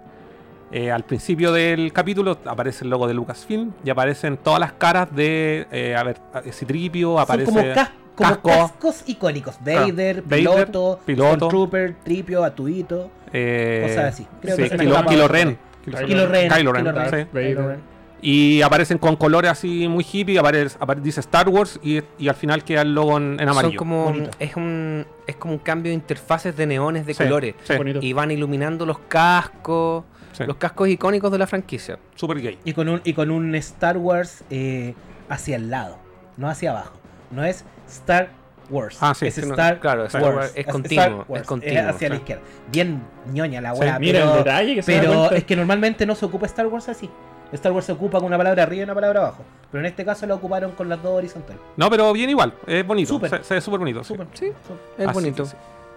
eh, 0.71 0.91
al 0.93 1.03
principio 1.05 1.51
del 1.51 1.95
capítulo 1.95 2.39
aparece 2.45 2.85
el 2.85 2.91
logo 2.91 3.09
de 3.09 3.15
Lucasfilm 3.15 3.73
y 3.85 3.89
aparecen 3.89 4.37
todas 4.37 4.61
las 4.61 4.73
caras 4.73 5.09
de 5.17 5.67
eh, 5.73 5.97
a 5.97 6.03
ver, 6.03 6.19
a- 6.35 6.43
Citripio, 6.53 7.15
Son 7.15 7.23
aparece 7.23 7.47
como, 7.51 7.75
cas- 7.75 7.91
como 8.15 8.29
casco. 8.31 8.49
cascos 8.51 9.03
icónicos. 9.07 9.57
Vader, 9.61 9.93
Vader, 9.93 10.23
piloto, 10.25 11.01
piloto. 11.07 11.49
Trooper, 11.49 11.97
Tripio, 12.05 12.45
Atuito. 12.45 13.11
eh, 13.33 13.87
Cosas 13.89 14.05
así. 14.13 14.27
Creo 14.43 14.57
sí, 14.57 14.63
que 14.69 14.75
otro. 14.93 15.29
Ren. 15.29 15.59
Kylo 15.85 16.07
Kylo 16.07 16.27
Ren. 16.27 16.49
Kylo 16.51 16.73
Ren, 16.73 16.85
Kylo 16.85 16.93
Ren. 16.93 17.11
sí. 17.11 17.29
Vader. 17.33 17.49
Kylo 17.49 17.69
Ren. 17.69 17.98
Y 18.21 18.63
aparecen 18.63 18.99
con 18.99 19.15
colores 19.17 19.51
así 19.51 19.87
muy 19.87 20.05
hippie, 20.11 20.39
aparece, 20.39 20.77
apare- 20.81 21.01
dice 21.01 21.21
Star 21.21 21.49
Wars 21.49 21.79
y, 21.83 22.01
y 22.19 22.29
al 22.29 22.35
final 22.35 22.65
queda 22.65 22.83
el 22.83 22.93
logo 22.95 23.17
en, 23.17 23.33
en 23.35 23.39
Son 23.39 23.49
amarillo. 23.49 23.79
como, 23.79 24.05
Bonito. 24.07 24.31
es, 24.41 24.57
un, 24.57 25.07
es 25.27 25.37
como 25.37 25.55
un 25.55 25.61
cambio 25.61 25.91
de 25.91 25.95
interfaces 25.95 26.57
de 26.57 26.67
neones 26.67 27.07
de 27.07 27.15
Sí, 27.15 27.23
colores. 27.23 27.55
sí, 27.63 27.77
Bonito. 27.77 28.01
Y 28.03 28.13
van 28.13 28.31
iluminando 28.33 28.85
los 28.87 28.99
cascos, 28.99 30.05
sí. 30.33 30.45
los 30.47 30.57
cascos 30.57 30.89
icónicos 30.89 31.31
de 31.31 31.39
la 31.39 31.47
franquicia. 31.47 31.99
Super 32.17 32.41
gay. 32.41 32.59
Y 32.65 32.73
con 32.73 32.89
un, 32.89 33.01
y 33.05 33.13
con 33.13 33.31
un 33.31 33.55
Star 33.55 33.97
Wars 33.99 34.43
eh, 34.51 34.95
hacia 35.29 35.55
el 35.57 35.71
lado, 35.71 35.99
no 36.37 36.49
hacia 36.49 36.71
abajo. 36.73 36.95
No 37.31 37.45
es 37.45 37.65
Star 37.89 38.31
Wars. 38.71 38.99
Ah, 39.01 39.15
sí, 39.15 39.27
es 39.27 39.35
sí, 39.35 39.43
no, 39.43 39.49
Star 39.49 39.81
claro, 39.81 40.05
Star 40.07 40.23
Wars. 40.23 40.37
Wars 40.37 40.53
es 40.55 40.67
continuo, 40.67 41.25
Wars, 41.29 41.43
es 41.43 41.47
continuo, 41.47 41.89
hacia 41.91 42.09
la 42.09 42.17
izquierda. 42.17 42.43
Bien 42.71 43.03
ñoña 43.33 43.61
la 43.61 43.75
weá. 43.75 43.99
Mira 43.99 44.21
pero 44.21 44.33
el 44.33 44.39
detalle 44.45 44.75
que 44.75 44.83
se 44.83 44.99
pero 45.01 45.31
es 45.31 45.45
que 45.45 45.57
normalmente 45.57 46.07
no 46.07 46.15
se 46.15 46.25
ocupa 46.27 46.47
Star 46.47 46.67
Wars 46.67 46.89
así. 46.89 47.09
Star 47.53 47.73
Wars 47.73 47.87
se 47.87 47.93
ocupa 47.93 48.19
con 48.19 48.27
una 48.27 48.37
palabra 48.37 48.63
arriba 48.63 48.81
y 48.81 48.85
una 48.85 48.95
palabra 48.95 49.21
abajo. 49.21 49.45
Pero 49.71 49.81
en 49.81 49.87
este 49.87 50.05
caso 50.05 50.27
lo 50.27 50.35
ocuparon 50.35 50.73
con 50.73 50.89
las 50.89 51.03
dos 51.03 51.13
horizontales. 51.17 51.61
No, 51.77 51.89
pero 51.91 52.13
bien 52.13 52.31
igual. 52.31 52.53
Es 52.67 52.87
bonito. 52.87 53.09
Súper. 53.15 53.31
Se, 53.31 53.43
se 53.45 53.55
ve 53.55 53.61
súper 53.61 53.79
bonito. 53.81 54.05
sí. 54.05 54.15
Súper. 54.15 54.27
Sí, 54.35 54.53
es 54.99 55.07
Así 55.07 55.15
bonito. 55.15 55.47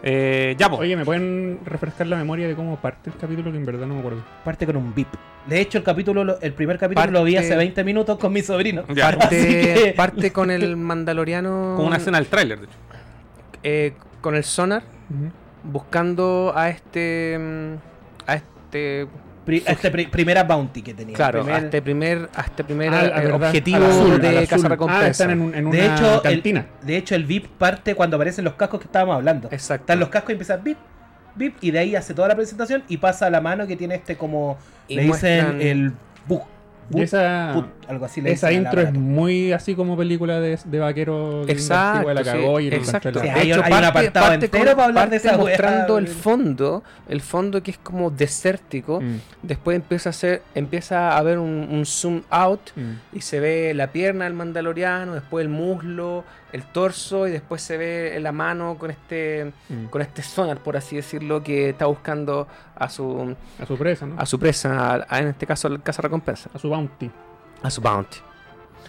Eh, 0.03 0.55
ya. 0.57 0.67
Oye, 0.67 0.95
¿me 0.95 1.05
pueden 1.05 1.59
refrescar 1.65 2.07
la 2.07 2.17
memoria 2.17 2.47
de 2.47 2.55
cómo 2.55 2.75
parte 2.77 3.09
el 3.11 3.17
capítulo? 3.17 3.51
Que 3.51 3.57
en 3.57 3.65
verdad 3.65 3.85
no 3.85 3.93
me 3.93 3.99
acuerdo. 3.99 4.23
Parte 4.43 4.65
con 4.65 4.75
un 4.77 4.93
beep. 4.95 5.07
De 5.47 5.59
hecho, 5.59 5.77
el 5.77 5.83
capítulo, 5.83 6.23
lo- 6.23 6.39
el 6.41 6.53
primer 6.53 6.77
capítulo 6.77 7.01
Parte- 7.01 7.13
lo 7.13 7.23
vi 7.23 7.35
hace 7.37 7.55
20 7.55 7.83
minutos 7.83 8.17
con 8.17 8.31
mi 8.33 8.41
sobrino. 8.41 8.83
Ya. 8.93 9.09
Así 9.09 9.17
Parte, 9.19 9.37
que- 9.37 9.93
parte 9.97 10.31
con 10.31 10.49
el 10.51 10.75
mandaloriano. 10.77 11.75
Con 11.77 11.85
una 11.85 11.97
escena 11.97 12.17
del 12.17 12.27
tráiler, 12.27 12.59
de 12.59 12.65
hecho. 12.65 12.75
eh, 13.63 13.93
con 14.21 14.35
el 14.35 14.43
sonar, 14.43 14.81
buscando 15.63 16.51
a 16.55 16.69
este. 16.69 17.37
mm, 17.39 17.73
A 18.29 18.35
este. 18.35 19.07
Pri- 19.45 19.63
este 19.65 19.89
pri- 19.89 20.07
primera 20.07 20.43
bounty 20.43 20.81
que 20.83 20.93
tenía. 20.93 21.15
Claro, 21.15 21.41
Primer- 21.41 21.55
a 21.61 21.65
este 21.65 21.81
primer, 21.81 22.29
a 22.35 22.41
este 22.41 22.63
primer 22.63 22.93
Ah, 22.93 23.23
eh, 23.23 23.31
objetivo 23.31 23.85
azul, 23.85 24.11
al 24.13 24.21
de. 24.21 24.47
Casa 24.47 24.67
Ah, 24.67 24.69
Recompensa. 24.69 25.07
están 25.09 25.31
en, 25.31 25.41
un- 25.41 25.55
en 25.55 25.65
una 25.67 25.75
de 25.77 25.85
hecho, 25.87 26.15
el, 26.23 26.33
cantina. 26.35 26.65
de 26.83 26.97
hecho, 26.97 27.15
el 27.15 27.25
VIP 27.25 27.47
parte 27.57 27.95
cuando 27.95 28.17
aparecen 28.17 28.45
los 28.45 28.53
cascos 28.53 28.79
que 28.81 28.85
estábamos 28.85 29.15
hablando. 29.15 29.47
Exacto. 29.51 29.83
Están 29.83 29.99
los 29.99 30.09
cascos 30.09 30.29
y 30.29 30.33
empieza 30.33 30.57
VIP, 30.57 30.77
VIP, 31.35 31.55
y 31.61 31.71
de 31.71 31.79
ahí 31.79 31.95
hace 31.95 32.13
toda 32.13 32.27
la 32.27 32.35
presentación 32.35 32.83
y 32.87 32.97
pasa 32.97 33.25
a 33.25 33.29
la 33.31 33.41
mano 33.41 33.65
que 33.65 33.75
tiene 33.75 33.95
este 33.95 34.15
como. 34.15 34.57
Y 34.87 34.95
le 34.95 35.03
dicen 35.03 35.59
el. 35.61 35.93
Y 36.93 37.01
esa, 37.03 37.51
put, 37.53 37.65
algo 37.91 38.05
así 38.05 38.21
le 38.21 38.31
esa 38.31 38.51
intro 38.51 38.81
es 38.81 38.93
muy 38.93 39.51
así 39.51 39.75
como 39.75 39.95
película 39.97 40.39
de, 40.39 40.57
de 40.63 40.79
vaquero. 40.79 41.43
Exacto, 41.47 41.97
antigua, 42.09 42.13
la 42.13 42.23
sí, 42.23 42.29
cagó 42.29 42.59
y 42.59 42.69
lo 42.69 42.75
exacto. 42.77 43.19
Sí, 43.19 43.27
la- 43.27 43.33
hay- 43.33 43.47
De 43.47 43.51
hecho, 43.53 43.63
hay 43.63 43.73
un 43.73 43.83
apartado 43.83 44.33
entero 44.33 44.75
para 44.75 44.85
hablar 44.85 45.09
de 45.09 45.17
parte 45.19 45.27
esa 45.27 45.37
weá. 45.37 45.37
mostrando 45.49 45.97
el 45.97 46.07
fondo, 46.07 46.83
el 47.09 47.21
fondo 47.21 47.61
que 47.61 47.71
es 47.71 47.77
como 47.77 48.09
desértico. 48.09 48.99
Mm, 49.01 49.17
Después 49.43 49.75
empieza 49.75 50.09
a 50.09 50.11
hacer, 50.11 50.41
empieza 50.55 51.11
a 51.11 51.17
haber 51.17 51.37
un, 51.39 51.67
un 51.71 51.85
zoom 51.85 52.21
out 52.29 52.61
mm. 52.75 53.17
y 53.17 53.21
se 53.21 53.39
ve 53.39 53.73
la 53.73 53.87
pierna 53.87 54.25
del 54.25 54.33
mandaloriano, 54.33 55.13
después 55.13 55.43
el 55.43 55.49
muslo, 55.49 56.23
el 56.53 56.63
torso 56.63 57.27
y 57.27 57.31
después 57.31 57.61
se 57.61 57.77
ve 57.77 58.17
la 58.21 58.31
mano 58.31 58.77
con 58.77 58.91
este 58.91 59.51
Mm. 59.69 59.85
con 59.89 60.01
este 60.01 60.21
sonar, 60.21 60.57
por 60.59 60.77
así 60.77 60.95
decirlo, 60.95 61.43
que 61.43 61.69
está 61.69 61.85
buscando 61.85 62.47
a 62.75 62.89
su 62.89 63.35
A 63.59 63.65
su 63.65 63.77
presa, 63.77 64.05
¿no? 64.05 64.15
a 64.19 64.25
su 64.25 64.37
presa, 64.39 64.93
a- 64.95 65.05
a- 65.09 65.19
en 65.19 65.27
este 65.29 65.45
caso 65.45 65.67
al 65.67 65.81
caza 65.83 66.01
recompensa, 66.01 66.49
A 66.53 66.59
su 66.59 66.69
bounty. 66.69 67.09
A 67.63 67.69
su 67.69 67.81
bounty. 67.81 68.17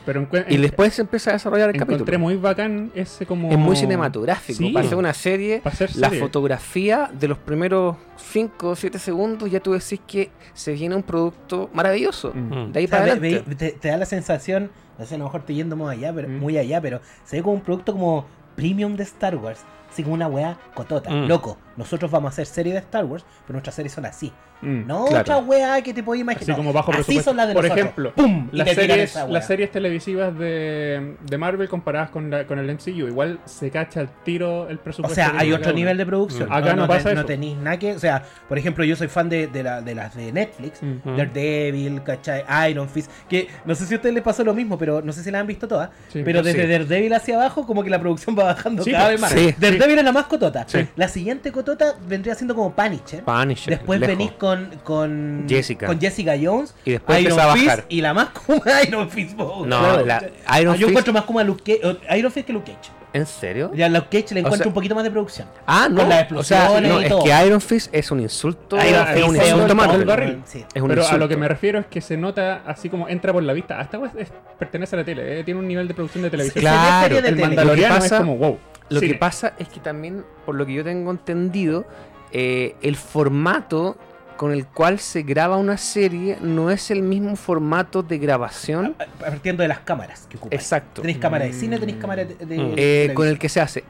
Pero 0.05 0.27
Y 0.49 0.57
después 0.57 0.95
se 0.95 1.03
empieza 1.03 1.31
a 1.31 1.35
desarrollar 1.35 1.69
el 1.71 1.77
encontré 1.77 1.97
capítulo. 1.99 2.19
muy 2.19 2.35
bacán 2.37 2.91
ese 2.93 3.25
como... 3.25 3.53
Es 3.53 3.57
muy 3.59 3.77
cinematográfico. 3.77 4.59
Sí. 4.59 4.71
Para 4.73 4.85
hacer 4.85 4.99
una 4.99 5.15
serie, 5.15 5.63
hacer 5.65 5.95
la 5.95 6.09
serie. 6.09 6.21
fotografía 6.21 7.09
de 7.13 7.29
los 7.29 7.39
primeros 7.39 7.97
5 8.17 8.71
o 8.71 8.75
7 8.75 8.99
segundos, 8.99 9.49
ya 9.49 9.61
tú 9.61 9.73
decís 9.75 10.01
que 10.05 10.33
se 10.55 10.73
viene 10.73 10.97
un 10.97 11.05
producto 11.05 11.71
maravilloso. 11.73 12.33
Mm. 12.35 12.73
De 12.73 12.79
ahí 12.81 12.85
O 12.87 12.89
sea, 12.89 12.99
para 12.99 13.05
ve- 13.15 13.19
adelante. 13.29 13.45
ve- 13.47 13.55
te, 13.55 13.71
te 13.79 13.89
da 13.89 13.97
la 13.97 14.07
sensación, 14.07 14.73
no 14.99 15.07
sé, 15.07 15.15
a 15.15 15.19
lo 15.19 15.25
mejor 15.25 15.41
estoy 15.43 15.55
yendo 15.55 15.77
muy 15.77 15.93
allá, 15.95 16.13
pero, 16.13 16.29
Mm. 16.29 16.39
muy 16.39 16.59
allá, 16.59 16.81
pero 16.81 17.01
se 17.25 17.37
ve 17.37 17.43
como 17.45 17.55
un 17.55 17.61
producto 17.61 17.93
como 17.93 18.27
premium 18.57 18.97
de 18.97 19.05
Star 19.05 19.37
Wars. 19.37 19.61
Así 19.89 20.03
como 20.03 20.15
una 20.15 20.27
weá 20.27 20.59
cotota. 20.75 21.11
Mm. 21.11 21.29
Loco, 21.29 21.59
nosotros 21.77 22.11
vamos 22.11 22.31
a 22.31 22.33
hacer 22.33 22.47
serie 22.47 22.73
de 22.73 22.81
Star 22.81 23.05
Wars, 23.05 23.25
pero 23.47 23.55
nuestras 23.55 23.77
series 23.77 23.93
son 23.93 24.07
así. 24.07 24.33
Mm. 24.63 24.87
No 24.87 25.05
claro. 25.07 25.21
otra 25.23 25.39
weá 25.39 25.83
que 25.83 25.93
te 25.93 26.03
podías 26.03 26.23
imaginar. 26.23 26.51
Así 26.53 26.57
como 26.57 26.73
bajo 26.73 26.93
Así 26.93 27.21
son 27.21 27.37
las 27.37 27.49
de 27.49 27.55
Por 27.55 27.65
nosotros. 27.65 27.85
ejemplo, 28.15 28.49
Las 28.53 28.71
series, 28.71 29.19
las 29.29 29.47
series 29.47 29.71
televisivas 29.71 30.39
de, 30.39 31.17
de 31.21 31.39
Marvel 31.39 31.69
comparadas 31.69 32.11
con, 32.11 32.31
la- 32.31 32.47
con 32.47 32.59
el 32.59 32.71
MCU, 32.73 33.09
igual 33.09 33.41
se 33.45 33.71
cacha 33.71 34.01
el 34.03 34.09
tiro 34.25 34.69
el 34.69 34.77
O 34.79 34.81
presupuesto. 34.83 35.15
sea, 35.15 35.33
que 35.33 35.39
hay 35.39 35.53
otro 35.53 35.73
nivel 35.73 35.97
de 35.97 36.07
producción. 36.07 36.49
Mm. 36.49 36.53
Acá 36.53 36.75
no 36.75 36.87
pasa 36.87 37.13
No 37.13 37.21
eso. 37.21 37.27
tenéis 37.27 37.57
nada 37.57 37.79
que. 37.79 37.93
O 37.95 37.99
sea, 37.99 38.23
por 38.49 38.57
ejemplo, 38.59 38.85
yo 38.85 38.95
soy 38.97 39.09
fan 39.09 39.29
de, 39.29 39.47
de, 39.49 39.63
la- 39.63 39.81
de 39.83 39.95
las 39.95 40.15
de 40.15 40.33
Netflix. 40.33 40.83
Mm. 40.83 41.17
Daredevil, 41.17 42.03
¿cachai? 42.03 42.45
Iron 42.71 42.89
Fist. 42.89 43.11
Que 43.29 43.49
no 43.65 43.75
sé 43.75 43.87
si 43.87 43.95
a 43.95 43.97
ustedes 43.97 44.15
les 44.15 44.23
pasó 44.23 44.45
lo 44.45 44.55
mismo, 44.55 44.79
pero 44.79 45.03
no 45.03 45.13
sé 45.13 45.23
si 45.23 45.31
la 45.31 45.41
han 45.41 45.47
visto 45.47 45.67
todas. 45.69 45.91
Sí. 46.13 46.23
pero 46.25 46.43
desde 46.43 46.63
sí. 46.63 46.69
Daredevil 46.69 47.13
hacia 47.15 47.37
abajo, 47.37 47.67
como 47.67 47.83
que 47.83 47.91
la 47.91 48.01
producción 48.01 48.37
va 48.39 48.45
bajando 48.45 48.83
Sí, 48.85 48.93
cada 48.93 49.09
vez 49.09 49.21
más. 49.21 49.31
sí. 49.33 49.55
Daredevil 49.59 49.99
es 49.99 50.05
la 50.05 50.13
más 50.13 50.27
cotota. 50.27 50.65
Sí. 50.69 50.87
La 50.97 51.09
siguiente 51.09 51.51
cotota 51.53 51.95
vendría 52.07 52.35
siendo 52.35 52.55
como 52.55 52.73
Punisher. 52.75 53.23
Punisher, 53.25 53.77
Después 53.79 54.01
lejos. 54.01 54.17
venís 54.17 54.33
con, 54.33 54.52
con 54.85 55.45
Jessica. 55.49 55.87
con 55.87 56.01
Jessica 56.01 56.35
Jones. 56.41 56.75
Y 56.85 56.93
después 56.93 57.21
Iron 57.21 57.39
a 57.41 57.53
Fist 57.55 57.67
bajar. 57.67 57.85
y 57.89 58.01
la 58.01 58.15
más 58.15 58.29
como 58.31 58.63
Iron 58.87 59.11
Fist. 59.11 59.37
No, 59.37 59.63
claro. 59.65 60.07
la- 60.07 60.25
Ah, 60.47 60.61
Iron 60.61 60.75
yo 60.77 60.87
Fist- 60.87 60.91
encuentro 60.91 61.13
más 61.13 61.25
como 61.25 61.39
a 61.39 61.45
Luke 61.45 61.63
Cage, 61.81 61.87
o- 62.11 62.15
Iron 62.17 62.33
Fist 62.33 62.47
que 62.47 62.53
Luke 62.53 62.73
Cage. 62.73 62.91
¿En 63.15 63.27
serio? 63.27 63.71
Ya 63.75 63.87
a 63.87 63.89
Luke 63.91 64.07
Cage 64.11 64.35
le 64.35 64.41
O 64.41 64.45
encuentro 64.47 64.57
sea- 64.65 64.69
un 64.69 64.73
poquito 64.75 64.95
más 64.95 65.05
de 65.05 65.11
producción. 65.11 65.47
Ah, 65.67 65.87
no. 65.91 65.97
Con 66.01 66.09
las 66.09 66.33
o 66.33 66.43
sea, 66.43 66.59
explosiones 66.61 66.91
no, 66.91 67.01
y 67.01 67.05
es 67.05 67.09
todo. 67.11 67.25
que 67.25 67.47
Iron 67.47 67.61
Fist 67.61 67.95
es 67.95 68.11
un 68.11 68.21
insulto. 68.21 68.77
Iron 68.77 69.07
es 69.07 69.15
Fist 69.15 69.29
un 69.29 69.37
es 69.37 69.49
insulto 69.49 69.73
un 69.73 69.77
Marvel. 69.77 70.01
el 70.01 70.07
barril. 70.07 70.43
Sí. 70.47 70.65
Es 70.75 70.81
un 70.83 70.89
Pero 70.89 71.07
a 71.07 71.17
lo 71.19 71.29
que 71.29 71.37
me 71.37 71.47
refiero 71.47 71.79
es 71.79 71.87
que 71.87 72.01
se 72.01 72.17
nota 72.17 72.63
así 72.67 72.89
como 72.89 73.09
entra 73.09 73.33
por 73.35 73.43
la 73.43 73.53
vista. 73.53 73.79
Hasta 73.79 73.99
es- 74.19 74.33
pertenece 74.59 74.97
a 74.97 75.01
la 75.01 75.05
tele, 75.05 75.41
eh, 75.41 75.45
tiene 75.45 75.61
un 75.61 75.69
nivel 75.69 75.87
de 75.89 75.93
producción 75.95 76.23
de 76.23 76.31
televisión. 76.31 76.63
Claro, 76.63 77.19
el 77.19 77.23
tele. 77.25 77.43
Mandaloriano 77.43 77.95
Lo 77.97 78.01
que 78.01 78.03
pasa- 78.09 78.15
es 78.17 78.21
como 78.23 78.37
wow. 78.39 78.59
Lo 78.89 79.01
cine. 79.01 79.13
que 79.13 79.19
pasa 79.19 79.53
es 79.59 79.69
que 79.69 79.81
también, 79.81 80.25
por 80.47 80.55
lo 80.55 80.65
que 80.65 80.73
yo 80.73 80.83
tengo 80.85 81.11
entendido, 81.11 81.85
eh, 82.33 82.77
el 82.83 82.97
formato 82.97 83.97
con 84.43 84.51
el 84.51 84.67
cual 84.67 84.99
se 84.99 85.23
graba 85.23 85.57
una 85.57 85.77
serie 85.79 86.37
no 86.41 86.69
es 86.73 86.91
el 86.91 87.01
mismo 87.01 87.37
formato 87.37 88.03
de 88.03 88.19
grabación 88.19 88.97
A- 88.99 89.05
a- 89.05 89.31
Partiendo 89.31 89.63
de 89.63 89.69
las 89.69 89.79
cámaras 89.79 90.27
que 90.29 90.37
ocupan. 90.37 90.59
exacto 90.59 91.01
Tenéis 91.03 91.19
cámara 91.19 91.45
de 91.45 91.53
cine, 91.53 91.79
tenéis 91.79 91.99
cámara 91.99 92.25
de, 92.25 92.35
de 92.35 92.59
Mm. 92.59 92.73
eh, 92.77 93.13
con 93.15 93.29
el 93.29 93.39
que 93.39 93.49
se 93.49 93.61
hace. 93.61 93.85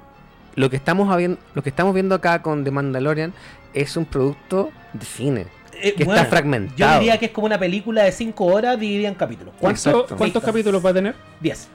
Lo 0.54 0.68
que 0.68 0.76
estamos 0.76 1.08
habi- 1.08 1.38
lo 1.54 1.62
que 1.62 1.70
estamos 1.70 1.94
viendo 1.94 2.14
acá 2.14 2.42
con 2.42 2.64
The 2.64 2.70
Mandalorian 2.70 3.32
es 3.72 3.96
un 3.96 4.04
producto 4.04 4.68
de 4.92 5.06
cine 5.06 5.46
Eh, 5.80 5.94
que 5.94 6.04
bueno, 6.04 6.20
está 6.20 6.28
fragmentado. 6.30 6.76
Yo 6.76 6.98
diría 7.00 7.18
que 7.18 7.24
es 7.24 7.32
como 7.32 7.46
una 7.46 7.58
película 7.58 8.02
de 8.02 8.12
5 8.12 8.44
horas 8.44 8.78
dividida 8.78 9.08
en 9.08 9.14
capítulos. 9.14 9.54
¿Cuánto- 9.58 9.88
Exacto. 9.90 10.16
¿Cuántos 10.18 10.44
capítulos 10.44 10.84
va 10.84 10.90
a 10.90 10.92
tener? 10.92 11.14
10. 11.40 11.68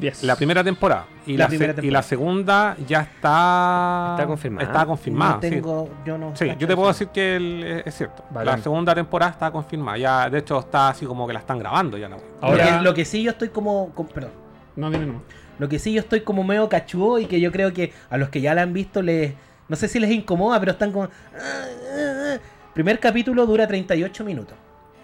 10. 0.00 0.22
La 0.24 0.36
primera 0.36 0.64
temporada. 0.64 1.06
Y 1.26 1.36
La 1.36 1.44
la, 1.44 1.48
primera 1.48 1.72
se- 1.72 1.80
y 1.80 1.82
temporada. 1.82 1.98
la 1.98 2.02
segunda 2.02 2.76
ya 2.86 3.00
está. 3.02 4.14
Está 4.16 4.26
confirmada. 4.26 4.66
Está 4.66 4.86
confirmada. 4.86 5.34
no 5.36 5.42
sí. 5.42 5.50
tengo, 5.50 5.88
yo 6.04 6.18
no. 6.18 6.36
Sí, 6.36 6.46
yo 6.58 6.66
te 6.66 6.74
puedo 6.74 6.90
eso. 6.90 6.98
decir 6.98 7.08
que 7.08 7.36
el- 7.36 7.82
es, 7.84 7.94
cierto. 7.94 8.24
Vale. 8.30 8.46
La 8.50 8.58
segunda 8.58 8.94
temporada 8.94 9.32
está 9.32 9.50
confirmada. 9.50 9.98
Ya, 9.98 10.30
de 10.30 10.38
hecho, 10.38 10.58
está 10.58 10.88
así 10.88 11.06
como 11.06 11.26
que 11.26 11.32
la 11.32 11.40
están 11.40 11.58
grabando 11.58 11.96
ya, 11.98 12.08
¿no? 12.08 12.16
Ahora- 12.40 12.64
Lo, 12.72 12.78
que, 12.78 12.84
lo 12.84 12.94
que 12.94 13.04
sí 13.04 13.22
yo 13.22 13.30
estoy 13.32 13.48
como, 13.50 13.90
perdón. 14.14 14.32
No, 14.76 14.90
dime 14.90 15.06
nomás. 15.06 15.22
Lo 15.58 15.68
que 15.68 15.78
sí 15.78 15.92
yo 15.92 16.00
estoy 16.00 16.22
como 16.22 16.42
medio 16.42 16.68
cachudo 16.68 17.18
y 17.18 17.26
que 17.26 17.38
yo 17.40 17.52
creo 17.52 17.72
que 17.72 17.92
a 18.08 18.16
los 18.16 18.30
que 18.30 18.40
ya 18.40 18.54
la 18.54 18.62
han 18.62 18.72
visto 18.72 19.02
les 19.02 19.34
no 19.68 19.76
sé 19.76 19.86
si 19.88 20.00
les 20.00 20.10
incomoda, 20.10 20.58
pero 20.58 20.72
están 20.72 20.90
como 20.90 21.04
"Ah, 21.04 21.08
ah, 21.38 22.34
ah". 22.34 22.38
Primer 22.74 22.98
capítulo 22.98 23.44
dura 23.46 23.66
38 23.68 24.24
minutos 24.24 24.54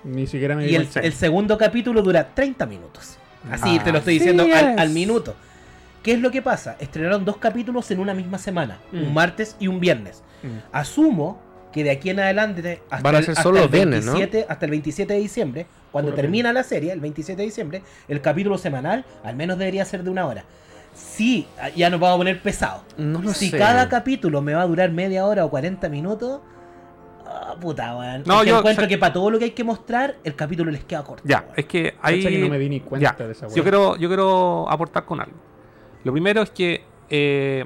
Ni 0.02 0.26
siquiera 0.26 0.56
me 0.56 0.66
y 0.66 0.74
el 0.74 1.12
segundo 1.12 1.58
capítulo 1.58 2.00
dura 2.02 2.26
30 2.34 2.64
minutos. 2.66 3.18
Así 3.50 3.78
Ah, 3.78 3.84
te 3.84 3.92
lo 3.92 3.98
estoy 3.98 4.14
sí 4.14 4.18
diciendo 4.20 4.42
al, 4.44 4.50
es. 4.72 4.78
al 4.78 4.90
minuto. 4.90 5.34
¿Qué 6.02 6.12
es 6.12 6.20
lo 6.20 6.30
que 6.30 6.40
pasa? 6.42 6.76
Estrenaron 6.78 7.24
dos 7.24 7.36
capítulos 7.38 7.90
en 7.90 7.98
una 8.00 8.14
misma 8.14 8.38
semana, 8.38 8.78
Mm. 8.92 9.02
un 9.04 9.14
martes 9.14 9.56
y 9.58 9.66
un 9.68 9.80
viernes. 9.80 10.22
Mm. 10.42 10.48
Asumo 10.72 11.40
que 11.72 11.82
de 11.84 11.90
aquí 11.90 12.10
en 12.10 12.20
adelante 12.20 12.82
hasta, 12.90 13.02
Van 13.02 13.14
a 13.14 13.18
el, 13.18 13.24
ser 13.24 13.32
hasta 13.32 13.42
solo 13.42 13.56
el 13.58 13.62
los 13.64 13.70
viernes, 13.70 14.04
¿no? 14.04 14.12
27, 14.12 14.46
hasta 14.48 14.64
el 14.64 14.70
27 14.70 15.12
de 15.14 15.18
diciembre, 15.20 15.66
cuando 15.92 16.10
Puro 16.12 16.22
termina 16.22 16.52
la 16.52 16.62
serie, 16.62 16.92
el 16.92 17.00
27 17.00 17.40
de 17.42 17.46
diciembre, 17.46 17.82
el 18.08 18.20
capítulo 18.20 18.56
semanal 18.56 19.04
al 19.24 19.36
menos 19.36 19.58
debería 19.58 19.84
ser 19.84 20.02
de 20.02 20.10
una 20.10 20.26
hora. 20.26 20.44
Sí, 20.94 21.46
ya 21.76 21.90
nos 21.90 22.00
vamos 22.00 22.14
a 22.14 22.18
poner 22.18 22.40
pesado. 22.40 22.82
No 22.96 23.20
lo 23.20 23.34
si 23.34 23.50
sé. 23.50 23.58
cada 23.58 23.88
capítulo 23.88 24.40
me 24.40 24.54
va 24.54 24.62
a 24.62 24.66
durar 24.66 24.90
media 24.92 25.26
hora 25.26 25.44
o 25.44 25.50
40 25.50 25.88
minutos, 25.90 26.40
puta, 27.60 27.96
weón. 27.96 28.22
No, 28.26 28.34
Es 28.38 28.44
que 28.44 28.50
yo- 28.50 28.58
encuentro 28.58 28.88
que 28.88 28.98
para 28.98 29.12
todo 29.12 29.30
lo 29.30 29.38
que 29.38 29.46
hay 29.46 29.50
que 29.52 29.64
mostrar, 29.64 30.16
el 30.24 30.34
capítulo 30.36 30.70
les 30.70 30.84
queda 30.84 31.02
corto. 31.04 31.22
Ya, 31.26 31.40
weón. 31.42 31.54
es 31.56 31.64
que 31.66 31.94
hay. 32.02 32.22
que 32.22 32.38
no 32.38 32.48
me 32.48 32.58
di 32.58 32.68
ni 32.68 32.80
cuenta 32.80 33.16
Ya, 33.18 33.26
de 33.26 33.32
esa 33.32 33.48
yo 33.48 33.62
quiero, 33.62 33.96
yo 33.96 34.08
quiero 34.08 34.68
aportar 34.70 35.04
con 35.04 35.20
algo. 35.20 35.36
Lo 36.04 36.12
primero 36.12 36.42
es 36.42 36.50
que 36.50 36.84
eh, 37.10 37.64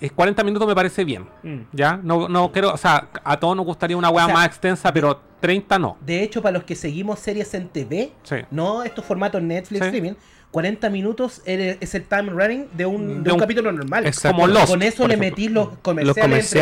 es 0.00 0.10
40 0.12 0.42
minutos 0.42 0.66
me 0.66 0.74
parece 0.74 1.04
bien. 1.04 1.28
Mm. 1.42 1.60
¿Ya? 1.72 1.98
No, 2.02 2.28
no 2.28 2.50
quiero, 2.50 2.72
o 2.72 2.76
sea, 2.76 3.08
a 3.22 3.38
todos 3.38 3.56
nos 3.56 3.64
gustaría 3.64 3.96
una 3.96 4.10
weá 4.10 4.24
O 4.24 4.28
sea, 4.28 4.34
más 4.34 4.46
extensa, 4.46 4.92
pero 4.92 5.20
30 5.40 5.78
no. 5.78 5.96
De 6.00 6.22
hecho, 6.22 6.42
para 6.42 6.54
los 6.54 6.64
que 6.64 6.74
seguimos 6.74 7.20
series 7.20 7.54
en 7.54 7.68
TV, 7.68 8.12
Sí. 8.24 8.36
no 8.50 8.82
estos 8.82 9.04
formatos 9.04 9.40
Netflix 9.42 9.80
Sí. 9.80 9.86
streaming, 9.86 10.14
40 10.52 10.88
minutos 10.90 11.42
es 11.44 11.78
es 11.80 11.94
el 11.96 12.04
time 12.04 12.30
running 12.30 12.66
de 12.74 12.86
un, 12.86 13.08
de 13.08 13.22
De 13.24 13.30
un 13.30 13.34
un- 13.34 13.40
capítulo 13.40 13.72
normal. 13.72 14.06
Exacto. 14.06 14.36
Como 14.36 14.46
Lost, 14.46 14.68
Con 14.68 14.82
eso 14.82 15.08
le 15.08 15.16
metís 15.16 15.50
los 15.50 15.70
comerciales, 15.82 16.54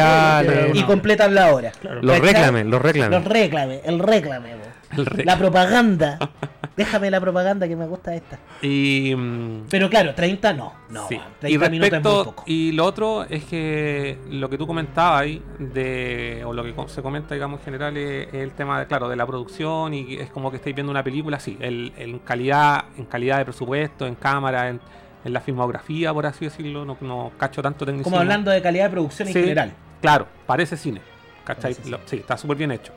Los 0.69 0.77
y 0.77 0.81
no. 0.81 0.87
completan 0.87 1.35
la 1.35 1.53
hora. 1.55 1.73
Claro. 1.73 2.01
Los 2.03 2.19
reclamen, 2.21 2.71
los 2.71 2.81
reclamen. 2.81 3.11
Los 3.11 3.25
reclame, 3.25 3.81
el 3.85 3.99
reclame. 3.99 4.51
po. 4.55 4.65
La 5.25 5.37
propaganda. 5.39 6.19
Déjame 6.77 7.11
la 7.11 7.21
propaganda 7.21 7.69
que 7.69 7.77
me 7.77 7.87
gusta 7.87 8.15
esta. 8.15 8.39
Y. 8.63 9.13
mm, 9.15 9.67
Pero 9.69 9.91
claro, 9.91 10.15
30 10.15 10.53
no. 10.55 10.73
No, 10.89 11.07
sí. 11.09 11.17
weón, 11.17 11.29
Y 11.43 11.59
30 11.59 11.69
minutos 11.71 11.93
es 11.93 12.03
muy 12.05 12.25
poco. 12.25 12.43
Y 12.47 12.73
lo 12.73 12.85
otro 12.87 13.25
es 13.25 13.45
que 13.45 14.19
lo 14.31 14.49
que 14.49 14.57
tú 14.57 14.67
comentabas 14.67 15.21
ahí, 15.21 15.43
de, 15.59 16.43
o 16.47 16.53
lo 16.55 16.63
que 16.65 16.75
se 16.89 17.03
comenta, 17.03 17.35
digamos, 17.35 17.61
en 17.61 17.65
general, 17.67 17.97
es, 17.97 18.29
es 18.29 18.35
el 18.35 18.53
tema, 18.53 18.81
de, 18.81 18.87
claro, 18.87 19.09
de 19.09 19.17
la 19.17 19.27
producción 19.27 19.93
y 19.93 20.15
es 20.15 20.31
como 20.31 20.51
que 20.51 20.57
estáis 20.57 20.75
viendo 20.75 20.91
una 20.91 21.05
película, 21.05 21.39
sí, 21.39 21.57
el, 21.61 21.93
en 21.99 22.19
calidad 22.21 22.85
en 22.97 23.05
calidad 23.05 23.39
de 23.39 23.45
presupuesto, 23.45 24.07
en 24.07 24.15
cámara, 24.15 24.69
en, 24.71 24.81
en 25.25 25.33
la 25.33 25.41
filmografía, 25.41 26.15
por 26.15 26.25
así 26.25 26.47
decirlo, 26.47 26.85
no, 26.87 26.97
no 27.03 27.33
cacho 27.37 27.61
tanto 27.63 27.85
tecnicismo. 27.85 28.11
Como 28.11 28.21
hablando 28.21 28.51
de 28.51 28.63
calidad 28.63 28.85
de 28.85 28.91
producción 28.91 29.29
en 29.29 29.35
Sí. 29.35 29.41
general. 29.41 29.73
Claro, 30.01 30.27
parece 30.47 30.77
cine. 30.79 31.03
¿Cachai? 31.45 31.75
Parece 31.75 31.91
Lo- 31.91 31.97
cine. 31.99 32.09
sí, 32.09 32.17
está 32.17 32.39
súper 32.39 32.57
bien 32.57 32.71
hecho. 32.71 32.93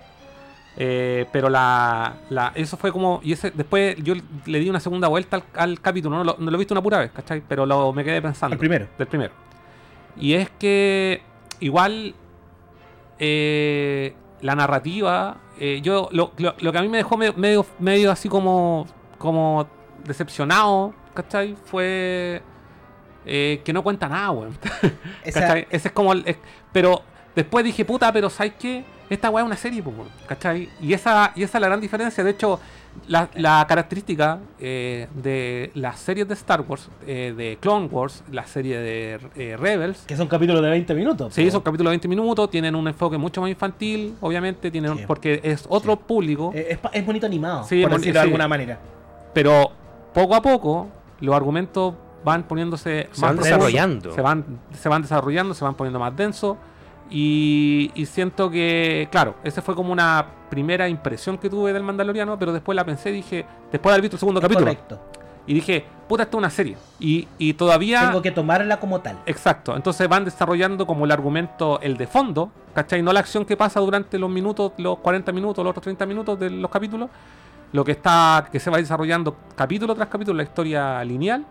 Eh, 0.75 1.25
pero 1.32 1.50
la, 1.50 2.15
la- 2.30 2.51
eso 2.56 2.77
fue 2.77 2.92
como. 2.92 3.20
Y 3.24 3.34
ese 3.34 3.51
después 3.51 3.96
yo 4.03 4.15
le 4.46 4.60
di 4.60 4.70
una 4.70 4.80
segunda 4.80 5.08
vuelta 5.08 5.38
al, 5.38 5.44
al 5.56 5.80
capítulo. 5.82 6.18
No 6.18 6.24
lo, 6.24 6.36
no 6.39 6.50
lo 6.50 6.58
he 6.58 6.60
visto 6.60 6.74
una 6.74 6.82
pura 6.82 6.98
vez, 7.00 7.12
¿cachai? 7.12 7.42
Pero 7.48 7.65
lo, 7.65 7.94
me 7.94 8.03
quedé 8.03 8.22
pensando. 8.22 8.53
El 8.56 8.60
primero. 8.60 8.88
Del 8.98 9.08
primero. 9.08 9.34
Y 10.18 10.34
es 10.34 10.50
que 10.60 11.22
igual 11.60 12.15
eh, 13.20 14.15
la 14.42 14.56
narrativa, 14.56 15.38
eh, 15.60 15.80
yo 15.84 16.10
lo, 16.12 16.32
lo- 16.38 16.56
lo 16.60 16.72
que 16.72 16.77
a 16.77 16.82
mí 16.82 16.89
me 16.89 16.98
dejó 16.98 17.18
medio, 17.18 17.34
medio, 17.36 17.65
medio 17.80 18.12
así 18.12 18.27
como, 18.30 18.88
como 19.18 19.68
decepcionado, 20.06 20.94
¿cachai? 21.13 21.56
Fue 21.65 22.42
eh, 23.25 23.62
que 23.63 23.74
no 23.74 23.84
cuenta 23.84 24.10
nada, 24.10 24.32
weón. 24.32 24.58
Esa- 25.24 25.42
¿Cachai? 25.42 25.68
Ese 25.70 25.89
es 25.89 25.94
como 25.94 26.13
el. 26.13 26.24
es- 26.25 26.38
pero 26.72 27.01
después 27.36 27.63
dije, 27.66 27.86
puta, 27.86 28.12
pero 28.12 28.30
¿sabes 28.30 28.54
qué? 28.60 28.84
Esta 29.10 29.30
weá 29.30 29.44
es 29.44 29.48
una 29.48 29.58
serie, 29.58 29.84
pues, 29.84 29.96
¿cachai? 30.28 30.70
Y 30.82 30.94
esa, 30.94 31.34
y 31.36 31.44
esa 31.44 31.58
es 31.58 31.62
la 31.62 31.68
gran 31.68 31.82
diferencia. 31.82 32.24
De 32.24 32.32
hecho, 32.32 32.60
la, 33.08 33.30
la 33.36 33.66
característica 33.68 34.40
eh, 34.60 35.08
de 35.13 35.72
las 35.75 36.00
series 36.00 36.28
de 36.28 36.34
Star 36.36 36.62
Wars, 36.68 36.90
eh, 37.06 37.34
de 37.36 37.58
Clone 37.60 37.88
Wars, 37.88 38.24
la 38.32 38.46
serie 38.48 38.78
de 38.80 39.20
eh, 39.36 39.58
Rebels, 39.58 40.04
Que 40.08 40.16
son 40.16 40.28
capítulos 40.28 40.62
de 40.63 40.70
20 40.70 40.94
minutos. 40.96 41.34
Sí, 41.34 41.52
son 41.52 41.62
capítulos 41.62 41.90
de 41.90 41.96
20 41.96 42.08
minutos, 42.08 42.50
tienen 42.50 42.75
un 42.75 42.88
enfoque 42.88 43.18
mucho 43.18 43.42
más 43.42 43.50
infantil, 43.50 44.16
obviamente, 44.22 44.72
tienen 44.72 44.98
Sí. 44.98 45.04
porque 45.06 45.42
es 45.44 45.66
otro 45.70 45.96
público, 45.98 46.52
Es, 46.56 46.80
es 46.94 47.06
bonito 47.06 47.25
animado, 47.25 47.66
Sí, 47.66 47.82
por 47.84 47.92
decirlo 47.98 48.20
de 48.20 48.25
alguna 48.25 48.48
manera. 48.48 48.80
pero 49.34 49.72
poco 50.13 50.34
a 50.36 50.42
poco 50.42 50.88
los 51.20 51.36
argumentos 51.36 51.94
van 52.24 52.44
poniéndose 52.44 53.10
Se 53.12 53.22
más 53.22 53.36
van 53.36 53.44
desarrollando. 53.44 54.13
Se 54.13 54.22
van, 54.22 54.46
se 54.80 54.88
van 54.90 55.02
desarrollando, 55.02 55.54
se 55.54 55.63
van 55.66 55.75
poniendo 55.75 56.00
más 56.00 56.16
densos. 56.16 56.58
Y, 57.15 57.91
y 57.93 58.08
siento 58.08 58.50
que, 58.50 59.08
claro, 59.12 59.36
esa 59.43 59.62
fue 59.62 59.75
como 59.75 59.93
una 59.93 60.25
primera 60.50 60.89
impresión 60.89 61.38
que 61.38 61.48
tuve 61.48 61.72
del 61.72 61.84
Mandaloriano, 61.84 62.39
pero 62.39 62.51
después 62.51 62.75
la 62.75 62.84
pensé 62.84 63.12
y 63.12 63.13
dije, 63.13 63.46
después 63.72 63.91
de 63.91 63.93
haber 63.93 64.01
visto 64.01 64.15
el 64.15 64.20
segundo 64.20 64.41
capítulo, 64.41 64.65
Correcto. 64.65 65.00
y 65.46 65.53
dije, 65.53 65.86
puta, 66.08 66.24
esto 66.24 66.38
es 66.38 66.39
una 66.39 66.50
serie. 66.50 66.75
Y, 67.00 67.27
y 67.38 67.53
todavía... 67.53 68.08
Tengo 68.08 68.24
que 68.24 68.32
tomarla 68.32 68.79
como 68.79 69.01
tal. 69.01 69.20
Exacto, 69.27 69.75
entonces 69.75 70.10
van 70.10 70.25
desarrollando 70.25 70.88
como 70.88 71.05
el 71.05 71.12
argumento, 71.12 71.79
el 71.82 71.98
de 71.98 72.08
fondo, 72.08 72.51
¿cachai? 72.74 73.03
No 73.03 73.13
la 73.13 73.20
acción 73.20 73.46
que 73.46 73.55
pasa 73.55 73.79
durante 73.79 74.17
los 74.17 74.29
minutos, 74.32 74.72
los 74.77 74.98
40 74.98 75.32
minutos, 75.34 75.63
los 75.63 75.70
otros 75.70 75.84
30 75.84 76.08
minutos 76.08 76.39
de 76.39 76.50
los 76.50 76.72
capítulos, 76.72 77.12
lo 77.74 77.84
que 77.84 77.91
está, 77.91 78.48
que 78.51 78.60
se 78.60 78.72
va 78.72 78.77
desarrollando 78.77 79.36
capítulo 79.55 79.93
tras 79.93 80.08
capítulo, 80.08 80.38
la 80.38 80.43
historia 80.43 81.03
lineal, 81.03 81.46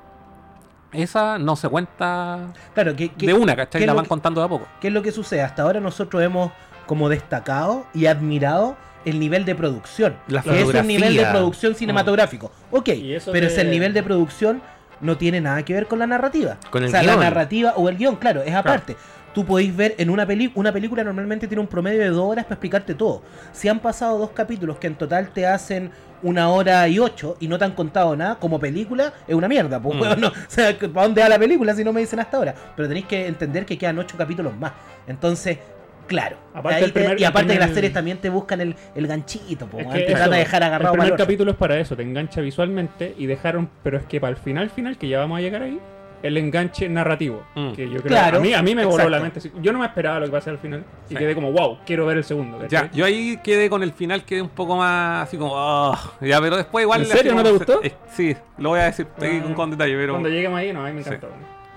esa 0.92 1.38
no 1.38 1.56
se 1.56 1.68
cuenta 1.68 2.52
Claro, 2.74 2.94
que, 2.96 3.08
que- 3.10 3.26
de 3.26 3.34
una, 3.34 3.56
¿cachai? 3.56 3.80
es 3.82 3.86
La 3.86 3.94
van 3.94 4.04
que- 4.04 4.08
contando 4.08 4.40
de 4.40 4.46
a 4.46 4.48
poco. 4.48 4.66
¿Qué 4.80 4.88
es 4.88 4.94
lo 4.94 5.02
que 5.02 5.12
sucede? 5.12 5.42
Hasta 5.42 5.62
ahora 5.62 5.80
nosotros 5.80 6.22
hemos 6.22 6.52
como 6.86 7.08
destacado 7.08 7.86
y 7.94 8.06
admirado 8.06 8.76
el 9.04 9.18
nivel 9.18 9.44
de 9.44 9.54
producción. 9.54 10.14
La 10.28 10.42
que 10.42 10.50
es 10.50 10.54
un 10.56 10.60
fotografía. 10.66 10.82
nivel 10.98 11.16
de 11.16 11.24
producción 11.26 11.74
cinematográfico. 11.74 12.52
Ok, 12.70 12.88
Y 12.88 13.14
eso 13.14 13.32
pero 13.32 13.46
de- 13.46 13.52
ese 13.52 13.64
nivel 13.64 13.92
de 13.94 14.02
producción 14.02 14.62
no 15.00 15.16
tiene 15.16 15.40
nada 15.40 15.64
que 15.64 15.74
ver 15.74 15.86
con 15.88 15.98
la 15.98 16.06
narrativa. 16.06 16.56
Con 16.70 16.82
el 16.84 16.88
o 16.88 16.90
sea, 16.92 17.00
guion. 17.02 17.16
la 17.18 17.24
narrativa 17.24 17.72
o 17.76 17.88
el 17.88 17.96
guion, 17.96 18.16
claro, 18.16 18.42
es 18.42 18.54
aparte. 18.54 18.96
Tú 19.34 19.44
podéis 19.46 19.74
ver 19.74 19.94
en 19.98 20.10
una 20.10 20.26
película, 20.26 20.60
una 20.60 20.72
película 20.72 21.02
normalmente 21.04 21.48
tiene 21.48 21.60
un 21.60 21.66
promedio 21.66 22.00
de 22.00 22.08
dos 22.10 22.24
horas 22.30 22.44
para 22.44 22.54
explicarte 22.56 22.94
todo. 22.94 23.22
Si 23.52 23.68
han 23.68 23.80
pasado 23.80 24.18
dos 24.18 24.30
capítulos 24.30 24.78
que 24.78 24.86
en 24.88 24.94
total 24.94 25.30
te 25.30 25.46
hacen 25.46 25.90
una 26.22 26.50
hora 26.50 26.86
y 26.86 26.98
ocho 26.98 27.36
y 27.40 27.48
no 27.48 27.58
te 27.58 27.64
han 27.64 27.72
contado 27.72 28.14
nada, 28.14 28.36
como 28.36 28.60
película, 28.60 29.12
es 29.26 29.34
una 29.34 29.48
mierda. 29.48 29.80
Pues, 29.80 29.96
Mm. 29.96 30.00
weón, 30.02 30.20
no, 30.20 30.28
o 30.28 30.32
sea, 30.48 30.76
¿para 30.78 31.06
dónde 31.06 31.22
va 31.22 31.28
la 31.30 31.38
película 31.38 31.74
si 31.74 31.82
no 31.82 31.92
me 31.92 32.00
dicen 32.00 32.20
hasta 32.20 32.36
ahora? 32.36 32.54
Pero 32.76 32.86
tenéis 32.88 33.06
que 33.06 33.26
entender 33.26 33.64
que 33.64 33.78
quedan 33.78 33.98
ocho 33.98 34.16
capítulos 34.18 34.54
más. 34.56 34.72
Entonces, 35.06 35.58
claro. 36.06 36.36
Aparte 36.52 36.84
te- 36.84 36.92
primer- 36.92 37.20
y 37.20 37.24
aparte 37.24 37.54
que 37.54 37.58
las 37.58 37.68
primer- 37.68 37.74
series 37.74 37.92
también 37.94 38.18
te 38.18 38.28
buscan 38.28 38.60
el, 38.60 38.76
el 38.94 39.06
ganchito, 39.06 39.66
pues, 39.66 39.80
Es 39.86 39.86
weón, 39.92 39.98
que 39.98 40.06
te 40.06 40.12
eso, 40.12 40.30
dejar 40.30 40.62
el 40.62 40.68
agarrado 40.68 40.92
primer 40.92 41.08
para 41.08 41.14
el 41.22 41.26
capítulo 41.26 41.50
es 41.52 41.56
para 41.56 41.78
eso, 41.80 41.96
te 41.96 42.02
engancha 42.02 42.40
visualmente 42.42 43.14
y 43.18 43.26
dejaron, 43.26 43.68
pero 43.82 43.96
es 43.96 44.04
que 44.04 44.20
para 44.20 44.30
el 44.32 44.36
final 44.36 44.68
final, 44.70 44.98
que 44.98 45.08
ya 45.08 45.18
vamos 45.20 45.38
a 45.38 45.40
llegar 45.40 45.62
ahí, 45.62 45.80
el 46.22 46.36
enganche 46.36 46.88
narrativo. 46.88 47.42
Mm. 47.54 47.72
Que 47.72 47.84
yo 47.88 47.98
creo 47.98 48.02
Claro, 48.08 48.38
a 48.38 48.40
mí, 48.40 48.54
a 48.54 48.62
mí 48.62 48.74
me 48.74 48.84
voló 48.84 49.04
exacto. 49.04 49.10
la 49.10 49.20
mente. 49.20 49.52
Yo 49.60 49.72
no 49.72 49.78
me 49.80 49.86
esperaba 49.86 50.20
lo 50.20 50.26
que 50.26 50.32
pasa 50.32 50.50
al 50.50 50.58
final 50.58 50.84
y 51.06 51.08
Sí. 51.10 51.16
quedé 51.16 51.34
como, 51.34 51.50
wow, 51.52 51.78
quiero 51.84 52.06
ver 52.06 52.18
el 52.18 52.24
segundo. 52.24 52.58
¿cachai? 52.58 52.88
Ya, 52.88 52.90
yo 52.92 53.04
ahí 53.04 53.38
quedé 53.42 53.68
con 53.68 53.82
el 53.82 53.92
final, 53.92 54.24
quedé 54.24 54.40
un 54.42 54.48
poco 54.50 54.76
más 54.76 55.26
así 55.28 55.36
como, 55.36 55.52
"Ah", 55.56 55.98
ya, 56.20 56.40
pero 56.40 56.56
después 56.56 56.82
igual... 56.84 57.00
¿En 57.02 57.06
serio? 57.08 57.34
¿No 57.34 57.42
te 57.42 57.50
gustó? 57.50 57.82
eh, 57.82 57.94
sí, 58.12 58.36
lo 58.58 58.70
voy 58.70 58.80
a 58.80 58.84
decir 58.84 59.06
Ah, 59.16 59.26
con, 59.42 59.54
con 59.54 59.70
detalle, 59.72 59.96
pero... 59.96 60.12
Cuando 60.14 60.28
lleguemos 60.28 60.58
ahí, 60.58 60.72
no, 60.72 60.84
a 60.84 60.88
mí 60.88 60.94
me 60.94 61.02
Sí. 61.02 61.08
encantó. 61.08 61.28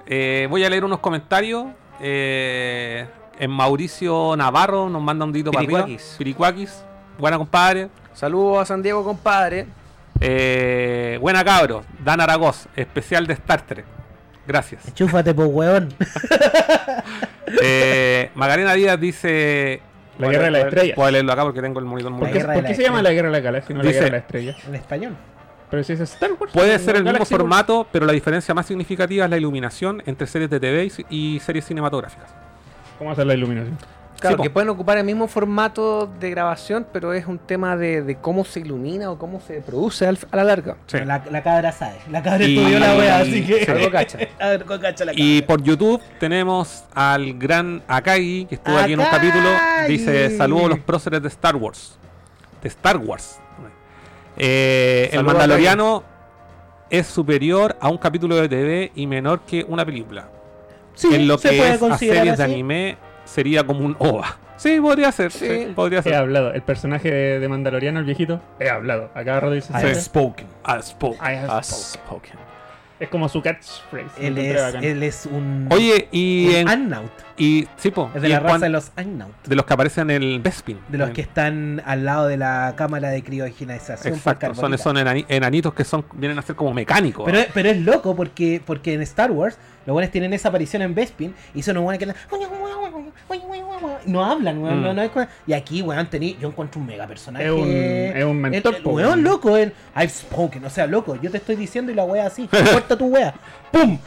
Eh, 0.05 0.47
voy 0.49 0.63
a 0.63 0.69
leer 0.69 0.85
unos 0.85 0.99
comentarios. 0.99 1.65
Eh, 1.99 3.05
en 3.39 3.51
Mauricio 3.51 4.35
Navarro 4.37 4.89
nos 4.89 5.01
manda 5.01 5.25
un 5.25 5.33
dito 5.33 5.51
para 5.51 5.63
arriba. 5.65 5.87
Piricuaquis. 6.17 6.85
Buena, 7.17 7.37
compadre. 7.37 7.89
Saludos 8.13 8.59
a 8.59 8.65
San 8.65 8.81
Diego, 8.81 9.03
compadre. 9.03 9.65
Eh, 10.21 11.17
buena, 11.19 11.43
cabro. 11.43 11.83
Dan 12.03 12.21
Aragoz, 12.21 12.67
especial 12.75 13.27
de 13.27 13.33
Star 13.33 13.61
Trek. 13.65 13.85
Gracias. 14.47 14.93
Chúfate, 14.93 15.33
pues, 15.33 15.49
weón. 15.51 15.93
Eh, 17.61 18.31
Magarena 18.35 18.73
Díaz 18.73 18.99
dice. 18.99 19.81
La 20.17 20.29
guerra 20.29 20.45
de 20.45 20.51
las 20.51 20.65
estrellas. 20.65 20.95
Puedo 20.95 21.11
leerlo 21.11 21.31
acá 21.31 21.43
porque 21.43 21.61
tengo 21.61 21.79
el 21.79 21.85
monitor 21.85 22.11
muy 22.11 22.21
¿Por 22.21 22.27
La 22.29 22.33
qué, 22.33 22.43
por 22.45 22.55
qué 22.63 22.69
la 22.69 22.75
se 22.75 22.81
llama 22.83 23.01
la 23.01 23.11
guerra 23.11 23.27
de 23.27 23.33
la 23.33 23.39
galaxia 23.39 23.73
y 23.73 23.77
no 23.77 23.83
la 23.83 23.87
Dice- 23.89 23.99
guerra 23.99 24.05
de 24.05 24.11
las 24.17 24.21
estrellas? 24.25 24.57
En 24.67 24.75
español. 24.75 25.15
Pero 25.69 25.83
si 25.83 25.93
es 25.93 25.99
Star 25.99 26.31
Wars. 26.39 26.53
Puede 26.53 26.77
ser 26.79 26.95
el 26.95 27.03
mismo 27.03 27.25
formato, 27.25 27.85
pero 27.91 28.05
la 28.05 28.13
diferencia 28.13 28.53
más 28.53 28.65
significativa 28.65 29.25
es 29.25 29.31
la 29.31 29.37
iluminación 29.37 30.01
entre 30.05 30.25
series 30.27 30.49
de 30.49 30.59
TV 30.59 30.91
y 31.09 31.35
y 31.35 31.39
series 31.39 31.65
cinematográficas. 31.65 32.33
¿Cómo 32.97 33.11
hacer 33.11 33.25
la 33.25 33.33
iluminación? 33.33 33.77
Claro, 34.19 34.37
Sí, 34.37 34.43
que 34.43 34.49
pueden 34.49 34.69
ocupar 34.69 34.97
el 34.97 35.03
mismo 35.03 35.27
formato 35.27 36.07
de 36.19 36.29
grabación, 36.29 36.87
pero 36.91 37.13
es 37.13 37.25
un 37.27 37.37
tema 37.37 37.75
de, 37.75 38.01
de 38.01 38.15
cómo 38.15 38.45
se 38.45 38.61
ilumina 38.61 39.11
o 39.11 39.17
cómo 39.19 39.41
se 39.41 39.61
produce 39.61 40.07
al- 40.07 40.17
a 40.31 40.37
la 40.37 40.43
larga. 40.45 40.77
Sí. 40.87 40.97
La, 41.05 41.21
la 41.29 41.43
cabra 41.43 41.71
sabe. 41.71 41.97
La 42.09 42.23
cabra 42.23 42.45
Y- 42.45 42.57
estudió 42.57 42.79
la 42.79 42.95
wea, 42.95 43.17
así 43.19 43.45
que. 43.45 43.65
Sí. 43.65 43.71
Algo 43.71 43.91
cacha. 43.91 44.17
Algo 44.39 44.79
cacha 44.79 45.05
la 45.05 45.11
cabra. 45.11 45.23
Y 45.25 45.41
por 45.41 45.61
YouTube 45.61 46.01
tenemos 46.19 46.85
al 46.93 47.33
gran 47.37 47.83
Akagi, 47.87 48.45
que 48.45 48.55
estuvo 48.55 48.77
aquí 48.77 48.93
en 48.93 48.99
un 49.01 49.05
capítulo. 49.07 49.49
Dice: 49.87 50.35
Saludos 50.37 50.65
a 50.65 50.69
los 50.69 50.79
próceres 50.79 51.21
de 51.21 51.27
Star 51.27 51.55
Wars. 51.55 51.97
De 52.61 52.69
Star 52.69 52.97
Wars. 52.97 53.39
Eh, 54.37 55.09
el 55.13 55.23
Mandaloriano 55.23 56.03
es 56.89 57.07
superior 57.07 57.75
a 57.79 57.89
un 57.89 57.97
capítulo 57.97 58.35
de 58.35 58.49
TV 58.49 58.91
y 58.95 59.07
menor 59.07 59.41
que 59.41 59.65
una 59.67 59.85
película. 59.85 60.29
Sí, 60.93 61.13
en 61.13 61.27
lo 61.27 61.37
se 61.37 61.49
que 61.49 61.57
puede 61.57 61.69
es 61.71 61.75
a 61.75 61.79
considerar 61.79 62.17
series 62.23 62.37
de 62.37 62.43
anime 62.43 62.97
sería 63.25 63.63
como 63.65 63.81
un 63.81 63.95
OVA. 63.99 64.37
Sí, 64.57 64.79
podría 64.79 65.11
ser. 65.11 65.31
Sí. 65.31 65.47
sí, 65.47 65.73
podría 65.75 65.99
He 65.99 66.03
ser. 66.03 66.15
hablado. 66.15 66.53
El 66.53 66.61
personaje 66.61 67.11
de, 67.11 67.39
de 67.39 67.49
Mandaloriano, 67.49 67.99
el 67.99 68.05
viejito, 68.05 68.39
he 68.59 68.69
hablado. 68.69 69.09
A 69.13 69.23
cada 69.25 69.41
rato 69.41 69.51
dice 69.53 69.73
I 69.73 69.77
have 69.77 69.95
spoken. 69.95 70.47
Spoke. 70.81 71.17
I 71.17 71.35
have 71.35 71.49
Has 71.51 71.67
spoken. 71.67 72.31
spoken. 72.31 72.39
Es 72.99 73.09
como 73.09 73.27
su 73.27 73.41
catchphrase. 73.41 74.25
Él 74.25 74.37
es, 74.37 74.75
él 74.81 75.03
es 75.03 75.25
un. 75.25 75.67
Oye, 75.71 76.07
y 76.11 76.47
un 76.49 76.55
en. 76.55 76.69
Annaut. 76.69 77.11
Y, 77.37 77.67
sí, 77.75 77.91
po, 77.91 78.09
Es 78.13 78.19
y 78.19 78.21
de 78.21 78.29
la 78.29 78.39
raza 78.39 78.59
de 78.59 78.69
los 78.69 78.91
Annaut. 78.95 79.31
de 79.45 79.55
los 79.57 79.65
que 79.65 79.73
aparecen 79.73 80.09
en 80.09 80.23
el 80.23 80.39
Bespin. 80.39 80.79
De 80.87 80.97
los 80.97 81.09
En- 81.09 81.13
que 81.13 81.21
están 81.21 81.81
al 81.85 82.05
lado 82.05 82.27
de 82.27 82.37
la 82.37 82.73
cámara 82.77 83.09
de 83.09 83.23
criogenización. 83.23 84.13
Exacto, 84.13 84.55
son, 84.55 84.77
son 84.77 84.95
enani- 84.95 85.25
enanitos 85.27 85.73
que 85.73 85.83
son 85.83 86.05
vienen 86.13 86.39
a 86.39 86.41
ser 86.41 86.55
como 86.55 86.73
mecánicos. 86.73 87.25
Pero, 87.25 87.39
pero 87.53 87.69
es 87.69 87.77
loco 87.81 88.15
porque, 88.15 88.61
porque 88.65 88.93
en 88.93 89.01
Star 89.01 89.31
Wars 89.31 89.57
los 89.85 89.93
buenos 89.93 90.11
tienen 90.11 90.33
esa 90.33 90.47
aparición 90.49 90.81
en 90.81 90.95
Bespin 90.95 91.35
y 91.53 91.61
son 91.61 91.75
unos 91.77 91.83
buenos 91.83 91.99
que 91.99 92.05
no 94.05 94.23
hablan, 94.23 94.59
weón. 94.63 94.79
Mm. 94.79 94.83
No, 94.83 94.93
no 94.93 95.01
es 95.01 95.11
y 95.47 95.53
aquí, 95.53 95.81
weón, 95.81 96.07
tení, 96.07 96.37
yo 96.39 96.47
encuentro 96.49 96.79
un 96.79 96.87
mega 96.87 97.07
personaje. 97.07 97.45
Es 97.45 97.51
un- 97.51 97.67
es 97.69 98.23
un 98.25 98.37
mentor, 98.41 98.75
El, 98.75 98.81
el 98.81 98.87
weón. 98.87 99.23
loco, 99.23 99.57
el 99.57 99.73
I've 99.95 100.09
spoken, 100.09 100.63
o 100.65 100.69
sea, 100.69 100.87
loco, 100.87 101.19
yo 101.21 101.29
te 101.31 101.37
estoy 101.37 101.55
diciendo 101.55 101.91
y 101.91 101.95
la 101.95 102.03
wea 102.05 102.25
así. 102.27 102.47
Corta 102.73 102.97
tu 102.97 103.07
wea. 103.07 103.33
¡Pum! 103.79 103.99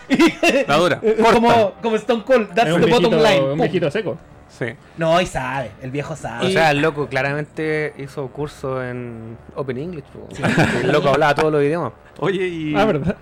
La 0.67 0.77
dura, 0.77 1.01
como, 1.33 1.73
como 1.83 1.97
Stone 1.97 2.25
Cold, 2.25 2.49
that's 2.55 2.69
Es 2.69 2.75
un 2.75 2.81
the 2.83 2.91
bottom 2.91 3.11
viejito, 3.11 3.29
line. 3.31 3.41
un 3.45 3.51
¡Pum! 3.51 3.59
viejito 3.61 3.91
seco. 3.91 4.19
Sí. 4.49 4.67
No, 4.97 5.21
y 5.21 5.27
sabe, 5.27 5.71
el 5.83 5.91
viejo 5.91 6.17
sabe. 6.17 6.47
O 6.47 6.51
sea, 6.51 6.71
el 6.71 6.81
loco 6.81 7.07
claramente 7.07 7.93
hizo 7.99 8.27
curso 8.29 8.83
en 8.83 9.37
Open 9.55 9.77
English. 9.79 10.05
po. 10.07 10.27
El 10.83 10.91
loco 10.91 11.11
hablaba 11.11 11.35
todos 11.35 11.53
los 11.53 11.63
idiomas. 11.63 11.93
Oye, 12.19 12.47
y, 12.49 12.75
Ah, 12.75 12.85
¿verdad? 12.87 13.17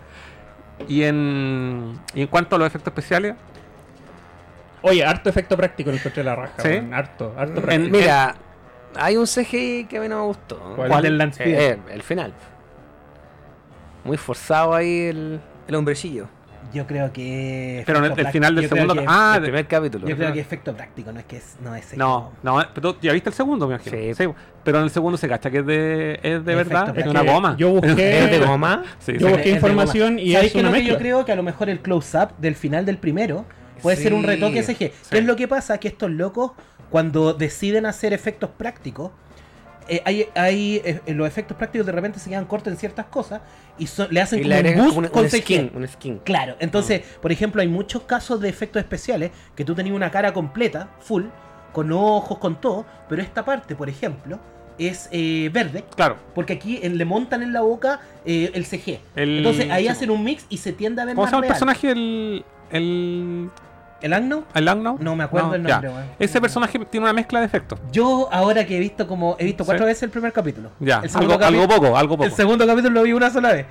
y, 0.88 1.02
en, 1.02 1.98
y 2.14 2.22
en 2.22 2.26
cuanto 2.28 2.54
a 2.56 2.58
los 2.60 2.66
efectos 2.68 2.92
especiales, 2.92 3.34
Oye, 4.82 5.04
harto 5.04 5.28
efecto 5.28 5.56
práctico 5.56 5.90
lo 5.90 5.96
encontré 5.96 6.22
la 6.22 6.36
raja. 6.36 6.52
¿Sí? 6.58 6.68
weón, 6.68 6.94
Harto, 6.94 7.34
harto 7.36 7.56
En- 7.56 7.62
práctico. 7.62 7.96
Mira, 7.98 8.34
Hay 8.94 9.16
un 9.16 9.26
CGI 9.26 9.86
que 9.90 9.98
a 9.98 10.00
mí 10.00 10.08
no 10.08 10.20
me 10.20 10.26
gustó. 10.26 10.58
¿Cuál? 10.76 10.88
¿Cuál 10.88 11.02
del 11.02 11.18
Lance 11.18 11.42
Eh, 11.42 11.70
eh, 11.72 11.78
el 11.90 12.02
final. 12.02 12.32
Muy 14.04 14.16
forzado 14.16 14.74
ahí 14.74 15.06
el, 15.08 15.40
el 15.66 15.74
hombrecillo. 15.74 16.28
Yo 16.76 16.86
creo 16.86 17.10
que. 17.12 17.82
Pero 17.86 17.98
en 18.00 18.04
el, 18.04 18.10
efecto 18.12 18.26
el 18.28 18.32
final 18.32 18.54
del 18.54 18.68
segundo. 18.68 18.94
que- 18.94 19.04
Ah, 19.06 19.32
el 19.36 19.42
de- 19.42 19.48
primer 19.48 19.66
capítulo. 19.66 20.06
Yo 20.06 20.16
creo 20.16 20.32
que 20.32 20.40
efecto 20.40 20.74
práctico, 20.76 21.10
no 21.12 21.20
es 21.20 21.24
que 21.26 21.36
es, 21.38 21.56
no 21.62 21.74
es 21.74 21.96
no, 21.96 22.32
no, 22.42 22.62
pero 22.74 22.92
tú 22.94 23.00
ya 23.00 23.12
viste 23.12 23.30
el 23.30 23.34
segundo, 23.34 23.66
me 23.66 23.74
imagino. 23.76 23.96
Sí. 23.96 24.14
Sí, 24.14 24.30
pero 24.62 24.78
en 24.78 24.84
el 24.84 24.90
segundo 24.90 25.16
se 25.16 25.26
cacha 25.28 25.50
que 25.50 25.58
es 25.58 25.66
de, 25.66 26.20
es 26.22 26.44
de 26.44 26.52
Efecto 26.52 26.68
verdad, 26.70 26.98
es 26.98 27.06
una 27.06 27.22
que 27.22 27.30
goma. 27.30 27.56
Yo 27.58 27.70
busqué. 27.70 28.18
¿Es 28.24 28.30
de 28.30 28.46
goma? 28.46 28.82
Sí, 28.98 29.12
Yo 29.18 29.26
sí. 29.28 29.32
busqué 29.32 29.50
información 29.50 30.18
y 30.18 30.32
¿Sabes 30.32 30.46
es 30.48 30.52
qué 30.52 30.58
una 30.60 30.68
que 30.68 30.72
mezcla. 30.78 30.92
Yo 30.92 30.98
creo 30.98 31.24
que 31.24 31.32
a 31.32 31.36
lo 31.36 31.42
mejor 31.42 31.70
el 31.70 31.80
close-up 31.80 32.36
del 32.38 32.54
final 32.56 32.84
del 32.84 32.98
primero 32.98 33.46
puede 33.80 33.96
ser 33.96 34.12
un 34.12 34.22
retoque 34.22 34.62
CG. 34.62 34.76
¿Qué 34.76 34.92
es 35.18 35.24
lo 35.24 35.34
que 35.36 35.48
pasa? 35.48 35.78
Que 35.78 35.88
estos 35.88 36.10
locos, 36.10 36.52
cuando 36.90 37.32
deciden 37.32 37.86
hacer 37.86 38.12
efectos 38.12 38.50
prácticos, 38.56 39.12
eh, 39.88 40.02
hay, 40.04 40.26
hay 40.34 40.82
eh, 40.84 41.00
los 41.14 41.26
efectos 41.28 41.56
prácticos 41.56 41.86
de 41.86 41.92
repente 41.92 42.18
se 42.18 42.28
quedan 42.30 42.44
cortos 42.46 42.72
en 42.72 42.78
ciertas 42.78 43.06
cosas 43.06 43.40
y 43.78 43.86
son- 43.86 44.08
le 44.10 44.20
hacen 44.20 44.40
Y 44.40 44.42
como 44.42 44.56
un 44.56 44.74
boost 44.76 44.96
un, 44.98 45.08
con 45.08 45.24
un 45.24 45.30
skin, 45.30 45.70
un 45.74 45.86
skin. 45.88 46.18
Claro, 46.24 46.56
entonces, 46.60 47.02
por 47.20 47.30
ejemplo, 47.32 47.60
hay 47.62 47.68
muchos 47.68 48.02
casos 48.02 48.40
de 48.40 48.48
efectos 48.48 48.80
especiales 48.80 49.30
que 49.54 49.64
tú 49.64 49.74
tenías 49.74 49.94
una 49.94 50.10
cara 50.10 50.32
completa, 50.32 50.88
full, 51.00 51.24
con 51.72 51.92
ojos, 51.92 52.38
con 52.38 52.60
todo, 52.60 52.86
pero 53.08 53.20
esta 53.22 53.44
parte, 53.44 53.74
por 53.76 53.88
ejemplo, 53.88 54.38
es 54.78 55.08
eh, 55.10 55.50
verde, 55.52 55.84
Claro. 55.94 56.16
porque 56.34 56.52
aquí 56.54 56.78
eh, 56.82 56.90
le 56.90 57.04
montan 57.04 57.42
en 57.42 57.52
la 57.52 57.62
boca 57.62 58.00
eh, 58.24 58.50
el 58.54 58.64
CG. 58.66 59.00
El- 59.14 59.38
Entonces 59.38 59.70
ahí 59.70 59.84
sí, 59.84 59.88
hacen 59.88 60.10
un 60.10 60.22
mix 60.24 60.46
y 60.50 60.58
se 60.58 60.72
tiende 60.72 61.00
a 61.02 61.04
ver 61.06 61.14
¿Cómo 61.14 61.22
más 61.24 61.30
se 61.30 61.36
llama 61.36 61.46
el 61.46 61.52
personaje? 61.52 61.90
El. 61.92 62.44
El. 62.70 63.50
¿El 64.06 64.12
Agno? 64.12 64.44
¿El 64.54 64.68
Agno? 64.68 64.96
No 65.00 65.16
me 65.16 65.24
acuerdo 65.24 65.54
el 65.56 65.64
nombre. 65.64 65.90
Ese 66.20 66.40
personaje 66.40 66.78
tiene 66.86 67.04
una 67.06 67.12
mezcla 67.12 67.40
de 67.40 67.46
efectos. 67.46 67.80
Yo 67.90 68.28
ahora 68.30 68.64
que 68.64 68.76
he 68.76 68.80
visto 68.80 69.06
como 69.08 69.34
he 69.38 69.44
visto 69.44 69.64
cuatro 69.64 69.84
Sí. 69.84 69.88
veces 69.88 70.02
el 70.04 70.10
primer 70.10 70.32
capítulo. 70.32 70.70
Ya, 70.78 71.00
El 71.02 71.10
algo, 71.16 71.66
poco, 71.68 71.96
algo 71.96 72.14
poco. 72.16 72.24
el 72.24 72.30
segundo 72.32 72.64
capítulo 72.66 72.94
lo 72.94 73.02
vi 73.02 73.12
una 73.12 73.30
sola 73.30 73.52
vez. 73.52 73.66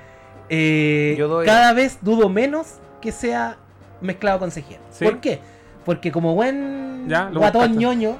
Eh, 0.50 1.14
Yo 1.18 1.26
doy- 1.28 1.46
Cada 1.46 1.72
vez 1.72 1.98
dudo 2.02 2.28
menos 2.28 2.74
que 3.00 3.12
sea 3.12 3.56
mezclado 4.02 4.38
con 4.40 4.50
CG. 4.50 4.78
¿Sí? 4.90 5.04
¿Por 5.04 5.20
qué? 5.20 5.40
Porque 5.86 6.12
como 6.12 6.34
buen 6.34 7.06
Ya, 7.08 7.30
guatón 7.32 7.78
ñoño, 7.78 8.18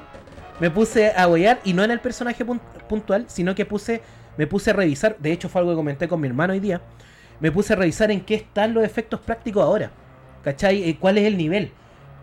me 0.59 0.71
puse 0.71 1.11
a 1.15 1.27
huear 1.27 1.59
y 1.63 1.73
no 1.73 1.83
en 1.83 1.91
el 1.91 1.99
personaje 1.99 2.43
pun- 2.45 2.59
puntual, 2.89 3.25
sino 3.27 3.53
que 3.53 3.65
puse, 3.65 4.01
me 4.37 4.47
puse 4.47 4.71
a 4.71 4.73
revisar. 4.73 5.17
De 5.19 5.31
hecho, 5.31 5.49
fue 5.49 5.59
algo 5.61 5.71
que 5.71 5.75
comenté 5.75 6.07
con 6.07 6.19
mi 6.19 6.27
hermano 6.27 6.53
hoy 6.53 6.59
día. 6.59 6.81
Me 7.39 7.51
puse 7.51 7.73
a 7.73 7.75
revisar 7.75 8.09
en 8.09 8.21
qué 8.21 8.33
están 8.33 8.73
los 8.73 8.83
efectos 8.83 9.19
prácticos 9.19 9.63
ahora. 9.63 9.91
¿Cachai? 10.43 10.89
Eh, 10.89 10.97
¿Cuál 10.99 11.17
es 11.17 11.25
el 11.25 11.37
nivel? 11.37 11.71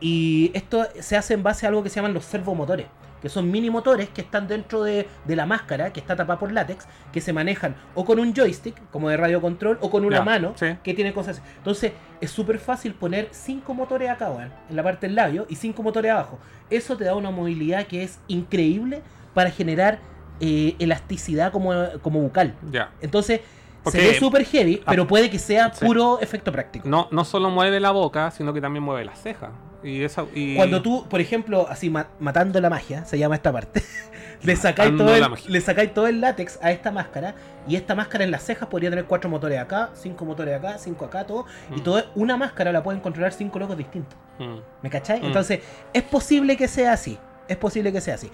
Y 0.01 0.51
esto 0.55 0.87
se 1.01 1.17
hace 1.17 1.35
en 1.35 1.43
base 1.43 1.67
a 1.67 1.69
algo 1.69 1.83
que 1.83 1.89
se 1.89 1.97
llaman 1.97 2.15
los 2.15 2.25
servomotores, 2.25 2.87
que 3.23 3.29
son 3.29 3.51
mini 3.51 3.71
motores 3.71 4.09
que 4.11 4.21
están 4.21 4.47
dentro 4.47 4.83
de, 4.83 5.09
de 5.25 5.37
la 5.37 5.47
máscara, 5.47 5.93
que 5.93 6.01
está 6.01 6.15
tapada 6.15 6.39
por 6.39 6.53
látex, 6.53 6.87
que 7.13 7.21
se 7.21 7.33
manejan 7.33 7.75
o 7.95 8.05
con 8.05 8.19
un 8.19 8.35
joystick, 8.35 8.91
como 8.91 9.09
de 9.09 9.17
radio 9.17 9.41
control, 9.41 9.79
o 9.81 9.91
con 9.91 10.05
una 10.05 10.23
mano, 10.23 10.53
sí. 10.57 10.77
que 10.83 10.93
tiene 10.93 11.15
cosas 11.15 11.39
así. 11.39 11.49
Entonces, 11.57 11.93
es 12.21 12.31
súper 12.31 12.59
fácil 12.59 12.95
poner 12.95 13.29
cinco 13.31 13.73
motores 13.73 14.11
acá, 14.11 14.31
weón, 14.31 14.53
en 14.69 14.77
la 14.77 14.83
parte 14.83 15.07
del 15.07 15.17
labio, 15.17 15.47
y 15.49 15.57
cinco 15.57 15.83
motores 15.83 16.11
abajo. 16.11 16.39
Eso 16.69 16.97
te 16.97 17.05
da 17.05 17.15
una 17.15 17.31
movilidad 17.31 17.87
que 17.87 18.03
es 18.03 18.19
increíble 18.29 19.03
para 19.33 19.51
generar 19.51 20.01
eh, 20.41 20.77
elasticidad 20.79 21.53
como, 21.53 21.73
como 22.03 22.21
bucal. 22.21 22.55
Ya. 22.71 22.91
Entonces, 23.01 23.41
Porque- 23.85 24.01
se 24.01 24.07
ve 24.09 24.15
súper 24.19 24.45
heavy, 24.45 24.81
Ah, 24.85 24.91
pero 24.91 25.07
puede 25.07 25.31
que 25.31 25.39
sea 25.39 25.73
sí. 25.73 25.85
puro 25.85 26.19
efecto 26.21 26.51
práctico. 26.51 26.89
No, 26.89 27.07
no 27.11 27.25
solo 27.25 27.51
mueve 27.51 27.79
la 27.81 27.91
boca, 27.93 28.31
sino 28.31 28.53
que 28.53 28.61
también 28.61 28.83
mueve 28.83 29.05
las 29.05 29.21
cejas. 29.21 29.51
Y 29.83 30.03
esa, 30.03 30.25
y... 30.35 30.57
Cuando 30.57 30.81
tú, 30.81 31.07
por 31.09 31.21
ejemplo, 31.21 31.67
así 31.69 31.91
ma- 31.91 32.09
matando 32.19 32.59
la 32.61 32.71
magia, 32.71 33.05
se 33.05 33.19
llama 33.19 33.35
esta 33.35 33.53
parte, 33.53 33.83
le, 34.43 34.57
sacáis 34.57 34.97
todo 34.97 35.15
el, 35.15 35.25
le 35.49 35.61
sacáis 35.61 35.93
todo 35.93 36.07
el 36.07 36.23
látex 36.23 36.59
a 36.63 36.71
esta 36.73 36.91
máscara 36.91 37.35
y 37.69 37.77
esta 37.77 37.95
máscara 37.95 38.25
en 38.25 38.31
las 38.31 38.43
cejas 38.45 38.67
podría 38.71 38.89
tener 38.89 39.05
cuatro 39.05 39.29
motores 39.29 39.59
acá, 39.61 39.91
cinco 39.93 40.25
motores 40.25 40.57
acá, 40.57 40.79
cinco 40.79 41.05
acá, 41.05 41.27
todo. 41.27 41.45
Y 41.77 41.81
Mm. 41.81 41.85
todo 41.85 42.03
una 42.15 42.39
máscara 42.39 42.73
la 42.73 42.83
pueden 42.83 43.03
controlar 43.03 43.33
cinco 43.35 43.59
locos 43.59 43.77
distintos. 43.77 44.19
Mm. 44.39 44.57
¿Me 44.83 44.89
cachai? 44.89 45.21
Mm. 45.21 45.27
Entonces, 45.27 45.61
es 45.93 46.03
posible 46.03 46.57
que 46.57 46.67
sea 46.67 46.95
así. 46.95 47.19
Es 47.47 47.59
posible 47.59 47.93
que 47.93 48.01
sea 48.01 48.15
así. 48.15 48.31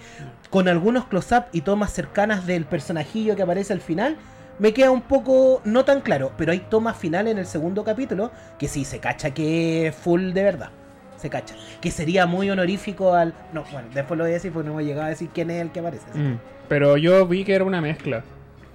Con 0.49 0.69
algunos 0.69 1.05
close-up 1.07 1.43
y 1.51 1.61
tomas 1.61 1.91
cercanas 1.91 2.47
del 2.47 2.63
personajillo 2.63 3.35
que 3.35 3.41
aparece 3.41 3.73
al 3.73 3.81
final, 3.81 4.15
me 4.61 4.73
queda 4.73 4.91
un 4.91 5.01
poco 5.01 5.61
no 5.65 5.83
tan 5.83 5.99
claro. 5.99 6.31
Pero 6.37 6.51
hay 6.53 6.59
tomas 6.59 6.95
finales 6.95 7.31
en 7.33 7.39
el 7.39 7.45
segundo 7.45 7.83
capítulo 7.83 8.31
que 8.57 8.67
sí 8.69 8.85
se 8.85 8.99
cacha 8.99 9.31
que 9.31 9.87
es 9.87 9.95
full 9.95 10.31
de 10.31 10.43
verdad. 10.43 10.69
Se 11.17 11.29
cacha. 11.29 11.53
Que 11.81 11.91
sería 11.91 12.25
muy 12.25 12.49
honorífico 12.49 13.13
al. 13.13 13.33
No, 13.53 13.63
bueno, 13.71 13.89
después 13.93 14.17
lo 14.17 14.23
voy 14.23 14.31
a 14.31 14.35
decir 14.35 14.51
porque 14.53 14.69
no 14.69 14.75
me 14.75 14.85
llegado 14.85 15.07
a 15.07 15.09
decir 15.09 15.29
quién 15.33 15.49
es 15.51 15.61
el 15.61 15.71
que 15.71 15.79
aparece. 15.79 16.05
Mm. 16.13 16.39
Pero 16.69 16.95
yo 16.97 17.27
vi 17.27 17.43
que 17.43 17.53
era 17.53 17.63
una 17.65 17.81
mezcla. 17.81 18.23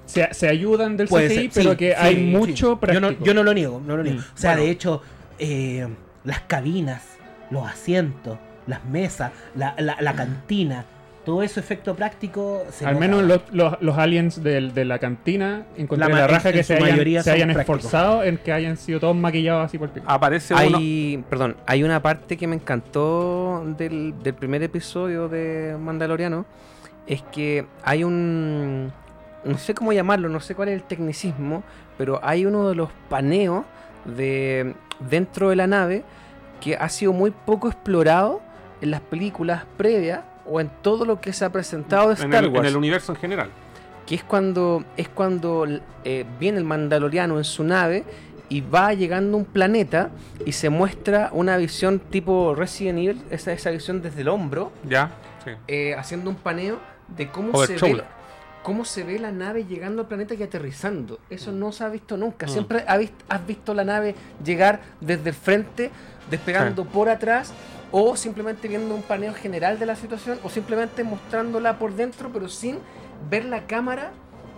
Se, 0.05 0.33
se 0.35 0.49
ayudan 0.49 0.97
del 0.97 1.09
Puede 1.09 1.29
CGI, 1.29 1.51
ser, 1.51 1.51
pero 1.55 1.71
sí, 1.73 1.77
que 1.79 1.89
sí, 1.91 1.97
hay 1.99 2.15
sí. 2.17 2.21
mucho 2.23 2.55
Yo 2.55 2.81
práctico. 2.81 3.11
no, 3.11 3.25
yo 3.25 3.35
no 3.35 3.43
lo 3.43 3.53
niego, 3.55 3.83
no 3.85 3.97
lo 3.97 4.03
niego. 4.05 4.19
Mm. 4.21 4.23
O 4.35 4.39
sea, 4.39 4.51
Bueno. 4.53 4.65
de 4.67 4.71
hecho, 4.71 5.03
eh, 5.41 5.89
las 6.25 6.41
cabinas, 6.43 7.03
los 7.51 7.67
asientos, 7.67 8.39
las 8.69 8.85
mesas, 8.85 9.33
la, 9.57 9.75
la- 9.79 9.97
la 10.01 10.13
cantina, 10.15 10.85
todo 11.27 11.43
eso 11.43 11.61
efecto 11.61 11.95
práctico. 11.95 12.63
se 12.71 12.87
Al 12.87 12.95
nota. 12.95 13.01
menos 13.07 13.25
los, 13.25 13.41
los, 13.53 13.77
los 13.83 13.99
aliens 13.99 14.43
del- 14.43 14.73
de 14.73 14.85
la 14.87 14.99
cantina 14.99 15.67
encontré 15.77 16.09
La 16.09 16.15
la, 16.21 16.27
raja 16.29 16.49
en- 16.49 16.53
que 16.55 16.59
en 16.61 16.65
se 16.65 16.75
hayan, 16.77 16.89
mayoría 16.91 17.23
se 17.23 17.31
hayan 17.33 17.51
esforzado 17.51 18.23
en 18.25 18.39
que 18.39 18.53
hayan 18.53 18.77
sido 18.79 19.01
todos 19.01 19.15
maquillados 19.17 19.67
así 19.67 19.77
por 19.77 19.89
el 19.89 19.95
pico. 19.95 20.07
Aparece 20.09 20.55
uno. 20.55 20.79
Hay, 20.79 21.23
perdón, 21.29 21.57
hay 21.67 21.83
una 21.83 22.01
parte 22.01 22.39
que 22.39 22.47
me 22.47 22.55
encantó 22.57 23.63
del, 23.77 24.15
del 24.23 24.35
primer 24.35 24.63
episodio 24.63 25.29
de 25.29 25.77
Mandaloriano. 25.79 26.47
Es 27.07 27.23
que 27.23 27.67
hay 27.83 28.05
un. 28.05 28.91
No 29.45 29.59
sé 29.59 29.75
cómo 29.75 29.93
llamarlo, 29.93 30.29
no 30.29 30.41
sé 30.41 30.55
cuál 30.55 30.69
es 30.71 30.75
el 30.77 30.83
tecnicismo. 30.85 31.63
Pero 31.99 32.21
hay 32.23 32.47
uno 32.47 32.69
de 32.69 32.75
los 32.75 32.89
paneos 33.09 33.65
de 34.05 34.75
dentro 35.11 35.51
de 35.51 35.57
la 35.57 35.67
nave 35.67 36.05
que 36.61 36.77
ha 36.77 36.89
sido 36.89 37.13
muy 37.13 37.31
poco 37.33 37.69
explorado 37.69 38.41
en 38.81 38.91
las 38.91 39.01
películas 39.01 39.65
previas 39.77 40.21
o 40.49 40.61
en 40.61 40.71
todo 40.83 41.05
lo 41.05 41.21
que 41.21 41.33
se 41.33 41.45
ha 41.45 41.51
presentado 41.51 42.09
de 42.09 42.15
en, 42.15 42.33
Star 42.33 42.45
el, 42.45 42.51
Wars 42.51 42.61
en 42.61 42.67
el 42.67 42.77
universo 42.77 43.13
en 43.13 43.19
general. 43.19 43.51
que 44.07 44.15
es 44.15 44.23
cuando 44.25 44.85
es 44.97 45.09
cuando 45.09 45.67
eh, 46.05 46.25
viene 46.39 46.59
el 46.59 46.65
mandaloriano 46.65 47.39
en 47.39 47.45
su 47.45 47.65
nave 47.65 48.05
y 48.49 48.61
va 48.61 48.95
llegando 48.95 49.37
a 49.37 49.41
un 49.41 49.45
planeta 49.47 50.11
y 50.45 50.53
se 50.53 50.71
muestra 50.71 51.31
una 51.33 51.57
visión 51.57 51.99
tipo 51.99 52.55
Resident 52.55 52.99
Evil, 53.01 53.23
esa, 53.31 53.53
esa 53.53 53.71
visión 53.71 54.03
desde 54.03 54.21
el 54.21 54.29
hombro, 54.29 54.71
Ya, 54.89 55.11
sí. 55.45 55.51
eh, 55.67 55.95
haciendo 55.99 56.31
un 56.31 56.37
paneo 56.37 56.79
de 57.09 57.29
cómo 57.29 57.51
Over 57.59 57.77
se, 57.79 57.93
ve, 57.95 58.03
cómo 58.63 58.85
se 58.85 59.03
ve 59.03 59.19
la 59.19 59.33
nave 59.33 59.65
llegando 59.65 60.03
al 60.03 60.09
planeta 60.09 60.35
y 60.35 60.43
aterrizando. 60.45 61.19
Eso 61.29 61.51
no 61.51 61.73
se 61.73 61.83
ha 61.83 61.89
visto 61.89 62.17
nunca. 62.17 62.47
Mm. 62.47 62.51
Siempre 62.51 62.85
has 62.87 63.47
visto 63.47 63.75
la 63.75 63.83
nave 63.85 64.15
llegar 64.45 64.81
desde 65.01 65.31
el 65.31 65.35
frente, 65.35 65.91
despegando 66.31 66.85
por 66.85 67.09
atrás, 67.09 67.53
o 67.93 68.17
simplemente 68.17 68.69
viendo 68.69 68.95
un 68.95 69.03
paneo 69.03 69.33
general 69.35 69.79
de 69.79 69.87
la 69.87 69.97
situación, 69.97 70.39
o 70.43 70.51
simplemente 70.51 71.05
mostrándola 71.05 71.79
por 71.79 71.95
dentro, 71.95 72.31
pero 72.33 72.49
sin 72.49 72.79
ver 73.31 73.45
la 73.45 73.67
cámara 73.67 74.13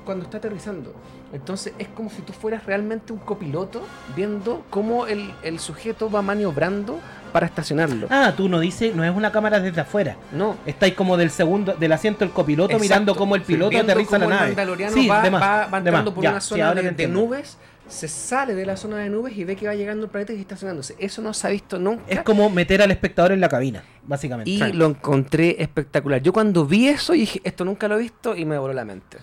cuando 0.05 0.25
está 0.25 0.39
aterrizando. 0.39 0.95
Entonces 1.33 1.75
es 1.79 1.89
como 1.89 2.09
si 2.09 2.23
tú 2.23 2.33
fueras 2.33 2.65
realmente 2.65 3.13
un 3.13 3.19
copiloto 3.19 3.83
viendo 4.17 4.65
cómo 4.71 5.07
el, 5.07 5.31
el 5.43 5.59
sujeto 5.59 6.11
va 6.11 6.23
maniobrando 6.23 6.99
para 7.33 7.45
estacionarlo. 7.45 8.07
Ah, 8.11 8.33
tú 8.35 8.49
no 8.49 8.59
dices, 8.59 8.97
no 8.97 9.05
es 9.05 9.15
una 9.15 9.31
cámara 9.31 9.61
desde 9.61 9.83
afuera. 9.83 10.17
No, 10.33 10.57
Estáis 10.65 10.95
como 10.95 11.19
del 11.19 11.29
segundo, 11.31 11.75
del 11.75 11.93
asiento 11.93 12.21
del 12.21 12.31
copiloto 12.31 12.71
Exacto. 12.73 12.83
mirando 12.83 13.15
cómo 13.17 13.37
el 13.37 13.43
piloto 13.43 13.77
aterriza 13.79 14.13
la 14.13 14.25
cómo 14.25 14.31
el 14.31 14.37
nave. 14.37 14.47
mandaloriano 14.49 14.95
Sí, 14.95 15.07
va, 15.07 15.69
entrando 15.77 16.15
por 16.15 16.25
Ya, 16.25 16.31
una 16.31 16.41
zona 16.41 16.75
de, 16.75 17.07
nubes, 17.09 17.59
se 17.89 18.07
sale 18.09 18.55
de 18.55 18.67
la 18.67 18.77
zona 18.77 18.99
de 18.99 19.09
nubes 19.11 19.37
y 19.37 19.45
ve 19.45 19.57
que 19.57 19.67
va 19.67 19.75
llegando 19.75 20.05
el 20.07 20.11
planeta 20.11 20.33
y 20.33 20.37
está 20.41 20.55
estacionándose. 20.55 20.95
Eso 20.99 21.23
no 21.23 21.33
se 21.35 21.47
ha 21.47 21.51
visto 21.51 21.79
nunca. 21.79 22.03
Es 22.09 22.21
como 22.23 22.49
meter 22.51 22.83
al 22.83 22.91
espectador 22.91 23.33
en 23.33 23.41
la 23.41 23.49
cabina, 23.49 23.83
básicamente. 24.05 24.51
y 24.51 24.59
Sí. 24.59 24.73
lo 24.73 24.87
encontré 24.87 25.57
espectacular. 25.63 26.21
Yo 26.23 26.33
cuando 26.33 26.65
vi 26.67 26.89
eso 26.89 27.13
dije, 27.15 27.41
esto 27.45 27.65
nunca 27.65 27.89
lo 27.89 27.97
he 27.97 28.03
visto 28.03 28.37
y 28.37 28.45
me 28.45 28.59
voló 28.59 28.73
la 28.75 28.85
mente. 28.85 29.19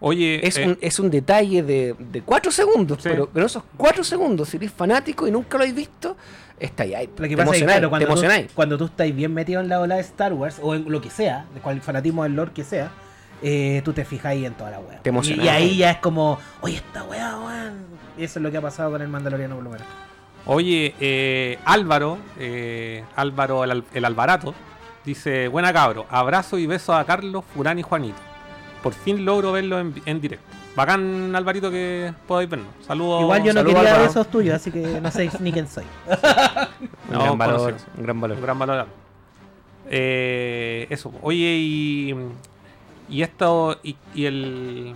Oye, 0.00 0.46
Es, 0.46 0.56
eh, 0.58 0.66
un, 0.66 0.78
es 0.80 0.98
un 1.00 1.10
detalle 1.10 1.62
de, 1.62 1.94
de 1.98 2.22
cuatro 2.22 2.52
segundos, 2.52 3.02
Sí. 3.02 3.08
pero, 3.10 3.28
pero 3.32 3.46
esos 3.46 3.64
cuatro 3.76 4.04
segundos, 4.04 4.48
si 4.48 4.56
eres 4.56 4.70
fanático 4.72 5.26
y 5.26 5.32
nunca 5.32 5.58
lo 5.58 5.64
has 5.64 5.74
visto, 5.74 6.16
está 6.60 6.84
ahí. 6.84 6.92
Lo 7.16 7.22
que 7.24 7.30
te 7.30 7.36
pasa 7.36 7.56
es 7.56 7.62
claro, 7.64 7.90
cuando 7.90 8.14
tú, 8.14 8.22
cuando 8.54 8.78
tú 8.78 8.84
estás 8.84 9.12
bien 9.14 9.34
metido 9.34 9.60
en 9.60 9.68
la 9.68 9.80
ola 9.80 9.96
de 9.96 10.02
Star 10.02 10.32
Wars, 10.32 10.58
o 10.62 10.74
en 10.76 10.88
lo 10.90 11.00
que 11.00 11.10
sea, 11.10 11.46
de 11.52 11.60
cual 11.60 11.80
fanatismo 11.80 12.22
del 12.22 12.34
lore 12.36 12.52
que 12.54 12.62
sea, 12.62 12.92
eh, 13.42 13.82
tú 13.84 13.92
te 13.92 14.04
fijas 14.04 14.26
ahí 14.26 14.44
en 14.44 14.54
toda 14.54 14.70
la 14.70 14.80
wea. 14.80 15.00
Te 15.02 15.08
y, 15.08 15.10
emocionas. 15.10 15.44
y 15.44 15.48
ahí 15.48 15.76
ya 15.76 15.90
es 15.92 15.98
como, 15.98 16.38
oye, 16.60 16.76
esta 16.76 17.04
wea, 17.04 17.38
weón. 17.38 17.86
Y 18.16 18.24
eso 18.24 18.38
es 18.38 18.42
lo 18.42 18.50
que 18.50 18.56
ha 18.56 18.62
pasado 18.62 18.90
con 18.90 19.02
el 19.02 19.08
Mandaloriano 19.08 19.54
por 19.54 19.64
lo 19.64 19.70
menos. 19.70 19.86
Oye, 20.46 20.94
eh, 21.00 21.58
Álvaro, 21.64 22.18
eh, 22.38 23.04
Álvaro 23.16 23.64
el, 23.64 23.84
el 23.92 24.04
Alvarato, 24.04 24.54
dice, 25.04 25.48
buena 25.48 25.72
cabro, 25.72 26.06
abrazo 26.10 26.58
y 26.58 26.66
besos 26.66 26.96
a 26.96 27.04
Carlos, 27.04 27.44
Furán 27.54 27.78
y 27.78 27.82
Juanito. 27.82 28.18
Por 28.82 28.94
fin 28.94 29.24
logro 29.24 29.52
verlo 29.52 29.78
en, 29.78 29.94
en 30.06 30.20
directo. 30.20 30.46
Bacán, 30.78 31.34
Alvarito, 31.34 31.72
que 31.72 32.12
podáis 32.28 32.48
vernos. 32.48 32.68
Saludos. 32.86 33.22
Igual 33.22 33.42
yo 33.42 33.52
no 33.52 33.64
quería 33.64 33.80
Álvaro. 33.80 34.02
besos 34.04 34.28
tuyos, 34.28 34.54
así 34.54 34.70
que 34.70 35.00
no 35.00 35.10
sé 35.10 35.28
ni 35.40 35.50
quién 35.50 35.66
soy. 35.66 35.84
Un 36.06 37.12
No, 37.14 37.20
gran 37.24 37.38
valor, 37.38 37.74
un 37.96 38.02
gran 38.04 38.20
valor. 38.20 38.36
Un 38.36 38.42
gran 38.44 38.58
valor. 38.60 38.86
Eh, 39.90 40.86
eso. 40.88 41.12
Oye, 41.20 41.56
y 41.58 42.14
y 43.08 43.22
esto 43.22 43.78
y, 43.82 43.96
y 44.14 44.24
el 44.26 44.94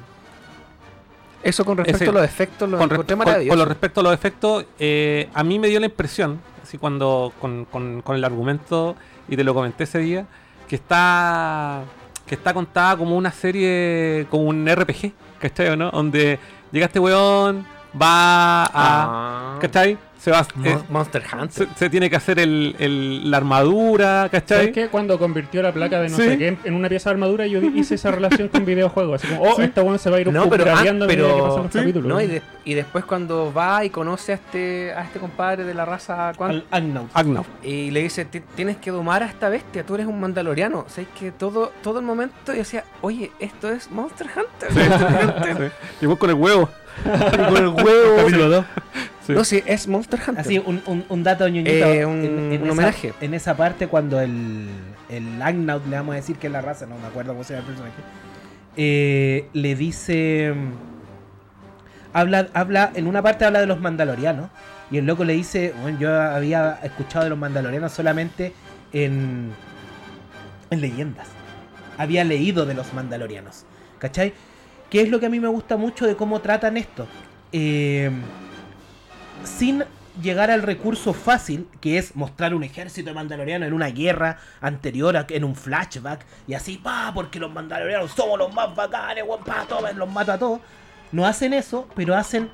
Eso 1.42 1.64
con 1.64 1.76
respecto 1.78 2.04
Ese- 2.04 2.10
a 2.10 2.12
los 2.14 2.24
efectos 2.24 2.68
lo 2.70 2.78
con, 2.78 2.88
con- 2.88 2.96
con 3.48 3.58
lo 3.58 3.64
respecto 3.64 4.00
a 4.00 4.02
los 4.04 4.14
efectos, 4.14 4.64
eh, 4.78 5.28
a 5.34 5.42
mí 5.42 5.58
me 5.58 5.68
dio 5.68 5.80
la 5.80 5.86
impresión, 5.86 6.40
así 6.62 6.78
cuando 6.78 7.32
con, 7.40 7.64
con- 7.64 8.00
con 8.02 8.14
el 8.16 8.24
argumento, 8.24 8.94
y 9.28 9.36
te 9.36 9.42
lo 9.44 9.52
comenté 9.54 9.84
ese 9.84 9.98
día, 9.98 10.26
que 10.68 10.76
está 10.76 11.82
que 12.26 12.36
está 12.36 12.54
contada 12.54 12.96
como 12.96 13.16
una 13.16 13.32
serie, 13.32 14.26
como 14.30 14.44
un 14.44 14.66
RPG, 14.66 15.12
¿cachai 15.40 15.68
o 15.70 15.76
no? 15.76 15.90
Donde 15.90 16.38
llega 16.70 16.86
este 16.86 17.00
weón, 17.00 17.66
va 18.00 18.64
a... 18.64 18.70
Ah. 18.72 19.58
¿cachai? 19.60 19.98
Se 20.22 20.30
va... 20.30 20.46
Mo- 20.54 20.66
eh, 20.66 20.78
Monster 20.88 21.22
se, 21.28 21.36
Hunter. 21.36 21.68
se 21.74 21.90
tiene 21.90 22.08
que 22.08 22.14
hacer 22.14 22.38
el, 22.38 22.76
el- 22.78 23.28
la 23.28 23.38
armadura, 23.38 24.28
¿cachai? 24.30 24.58
¿Sabes 24.58 24.72
qué? 24.72 24.86
Cuando 24.86 25.18
convirtió 25.18 25.62
la 25.62 25.72
placa 25.72 26.00
de 26.00 26.10
no 26.10 26.16
Sí. 26.16 26.22
sé 26.22 26.38
qué 26.38 26.56
en- 26.62 26.74
una 26.74 26.88
pieza 26.88 27.10
de 27.10 27.14
armadura, 27.14 27.44
yo 27.48 27.60
hice 27.60 27.96
esa 27.96 28.12
relación 28.12 28.46
con 28.46 28.64
videojuegos. 28.64 29.20
Así 29.24 29.34
como, 29.34 29.50
oh, 29.50 29.56
Sí. 29.56 29.62
esta 29.62 29.82
weón 29.82 29.98
se 29.98 30.10
va 30.10 30.18
a 30.18 30.20
ir 30.20 30.32
No, 30.32 30.48
pero- 30.48 30.64
ah, 30.72 30.80
pero- 31.08 31.62
que 31.64 31.72
sí. 31.72 31.78
capítulos. 31.80 32.08
No, 32.08 32.20
y, 32.20 32.28
de- 32.28 32.42
y 32.64 32.74
después 32.74 33.04
cuando 33.04 33.52
va 33.52 33.84
y 33.84 33.90
conoce 33.90 34.30
a 34.30 34.34
este, 34.36 34.92
a 34.92 35.02
este 35.02 35.18
compadre 35.18 35.64
de 35.64 35.74
la 35.74 35.84
raza. 35.84 36.28
Al 36.38 36.64
Agnaut. 36.70 37.46
Y 37.64 37.90
le 37.90 38.02
dice, 38.04 38.24
"Ti- 38.24 38.42
tienes 38.54 38.76
que 38.76 38.92
domar 38.92 39.24
a 39.24 39.26
esta 39.26 39.48
bestia, 39.48 39.84
tú 39.84 39.94
eres 39.96 40.06
un 40.06 40.20
mandaloriano. 40.20 40.84
O 40.86 40.88
sea, 40.88 41.02
es 41.02 41.10
que 41.18 41.32
todo, 41.32 41.72
todo 41.82 41.98
el 41.98 42.04
momento 42.06 42.52
yo 42.52 42.58
decía, 42.58 42.84
oye, 43.00 43.32
esto 43.40 43.68
es 43.72 43.90
Monster 43.90 44.28
Hunter. 44.28 44.72
Monster 44.72 45.34
Hunter. 45.48 45.72
Y 46.00 46.06
vos 46.06 46.16
con 46.16 46.30
el 46.30 46.36
huevo. 46.36 46.68
con 47.48 47.56
el 47.56 47.68
huevo. 47.68 48.64
Capítulo 49.22 49.38
2. 49.38 49.48
Sí. 49.48 49.56
No, 49.56 49.62
sí, 49.62 49.62
es 49.66 49.88
Monster 49.88 50.20
Hunter. 50.26 50.40
Así, 50.44 50.58
un, 50.58 50.82
un, 50.86 51.04
un 51.08 51.22
dato 51.22 51.48
ñoñito. 51.48 51.70
Eh, 51.70 52.04
un- 52.06 52.20
un 52.24 52.52
esa- 52.52 52.72
homenaje. 52.72 53.12
en 53.20 53.34
esa 53.34 53.56
parte, 53.56 53.86
cuando 53.88 54.20
el, 54.20 54.68
el 55.08 55.40
Agnaut, 55.42 55.86
le 55.86 55.96
vamos 55.96 56.12
a 56.14 56.16
decir 56.16 56.36
que 56.36 56.48
es 56.48 56.52
la 56.52 56.60
raza, 56.60 56.86
no 56.86 56.98
me 56.98 57.06
acuerdo 57.06 57.32
cómo 57.32 57.44
se 57.44 57.54
llama 57.54 57.66
el 57.68 57.72
personaje, 57.74 58.02
eh, 58.76 59.48
le 59.52 59.74
dice. 59.76 60.54
Habla, 62.14 62.48
habla, 62.52 62.92
en 62.94 63.06
una 63.06 63.22
parte 63.22 63.44
habla 63.46 63.60
de 63.60 63.66
los 63.66 63.80
mandalorianos. 63.80 64.50
Y 64.90 64.98
el 64.98 65.06
loco 65.06 65.24
le 65.24 65.32
dice: 65.32 65.72
Bueno, 65.80 65.98
yo 65.98 66.20
había 66.20 66.78
escuchado 66.82 67.24
de 67.24 67.30
los 67.30 67.38
mandalorianos 67.38 67.92
solamente 67.92 68.52
en. 68.92 69.50
en 70.70 70.80
leyendas. 70.80 71.28
Había 71.96 72.24
leído 72.24 72.66
de 72.66 72.74
los 72.74 72.92
mandalorianos. 72.92 73.64
¿Cachai? 73.98 74.34
¿Qué 74.90 75.00
es 75.00 75.08
lo 75.08 75.20
que 75.20 75.26
a 75.26 75.28
mí 75.30 75.40
me 75.40 75.48
gusta 75.48 75.76
mucho 75.78 76.06
de 76.06 76.16
cómo 76.16 76.40
tratan 76.40 76.76
esto? 76.76 77.06
Eh, 77.52 78.10
sin 79.44 79.84
llegar 80.22 80.50
al 80.50 80.62
recurso 80.62 81.12
fácil, 81.14 81.66
que 81.80 81.96
es 81.98 82.14
mostrar 82.16 82.54
un 82.54 82.62
ejército 82.62 83.08
de 83.10 83.14
mandalorianos 83.14 83.66
en 83.68 83.72
una 83.72 83.88
guerra 83.88 84.38
anterior, 84.60 85.16
a- 85.16 85.26
en 85.30 85.42
un 85.44 85.54
flashback, 85.56 86.24
y 86.46 86.54
así, 86.54 86.76
pa, 86.76 87.10
porque 87.14 87.38
los 87.38 87.50
mandalorianos 87.52 88.10
somos 88.12 88.38
los 88.38 88.52
más 88.52 88.74
bacanes, 88.76 89.24
weón, 89.26 89.42
pa, 89.42 89.64
tomen, 89.68 89.98
los 89.98 90.10
mata 90.10 90.34
a 90.34 90.38
todos. 90.38 90.60
No 91.12 91.26
hacen 91.26 91.54
eso, 91.54 91.88
pero 91.94 92.14
hacen 92.14 92.50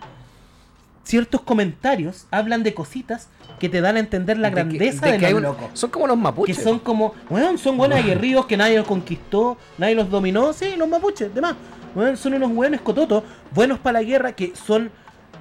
ciertos 1.05 1.41
comentarios, 1.41 2.27
hablan 2.31 2.63
de 2.63 2.75
cositas 2.75 3.29
que 3.59 3.69
te 3.69 3.81
dan 3.81 3.97
a 3.97 4.01
entender 4.01 4.39
la 4.39 4.51
De 4.51 4.55
que- 4.55 4.61
grandeza 4.63 5.07
de 5.07 5.13
de, 5.13 5.19
que 5.19 5.27
hay 5.27 5.33
los 5.33 5.39
un- 5.41 5.45
locos. 5.49 5.71
Son 5.75 5.91
como 5.91 6.07
los 6.07 6.17
Que 6.17 6.23
mapuches. 6.23 6.63
son 6.63 6.79
como, 6.79 7.15
weón, 7.31 7.59
son 7.59 7.77
buenos 7.77 7.99
aguerridos 7.99 8.47
que 8.47 8.57
nadie 8.57 8.77
los 8.79 8.87
conquistó, 8.87 9.57
nadie 9.79 9.95
los 9.95 10.09
dominó. 10.11 10.53
Sí, 10.53 10.75
los 10.77 10.89
mapuches, 10.89 11.35
demás. 11.35 11.55
Weón, 11.95 12.17
son 12.17 12.35
unos 12.35 12.53
buenos 12.53 12.81
cototos, 12.83 13.25
buenos 13.51 13.79
para 13.79 14.01
la 14.01 14.05
guerra, 14.05 14.33
que 14.33 14.53
son. 14.55 14.91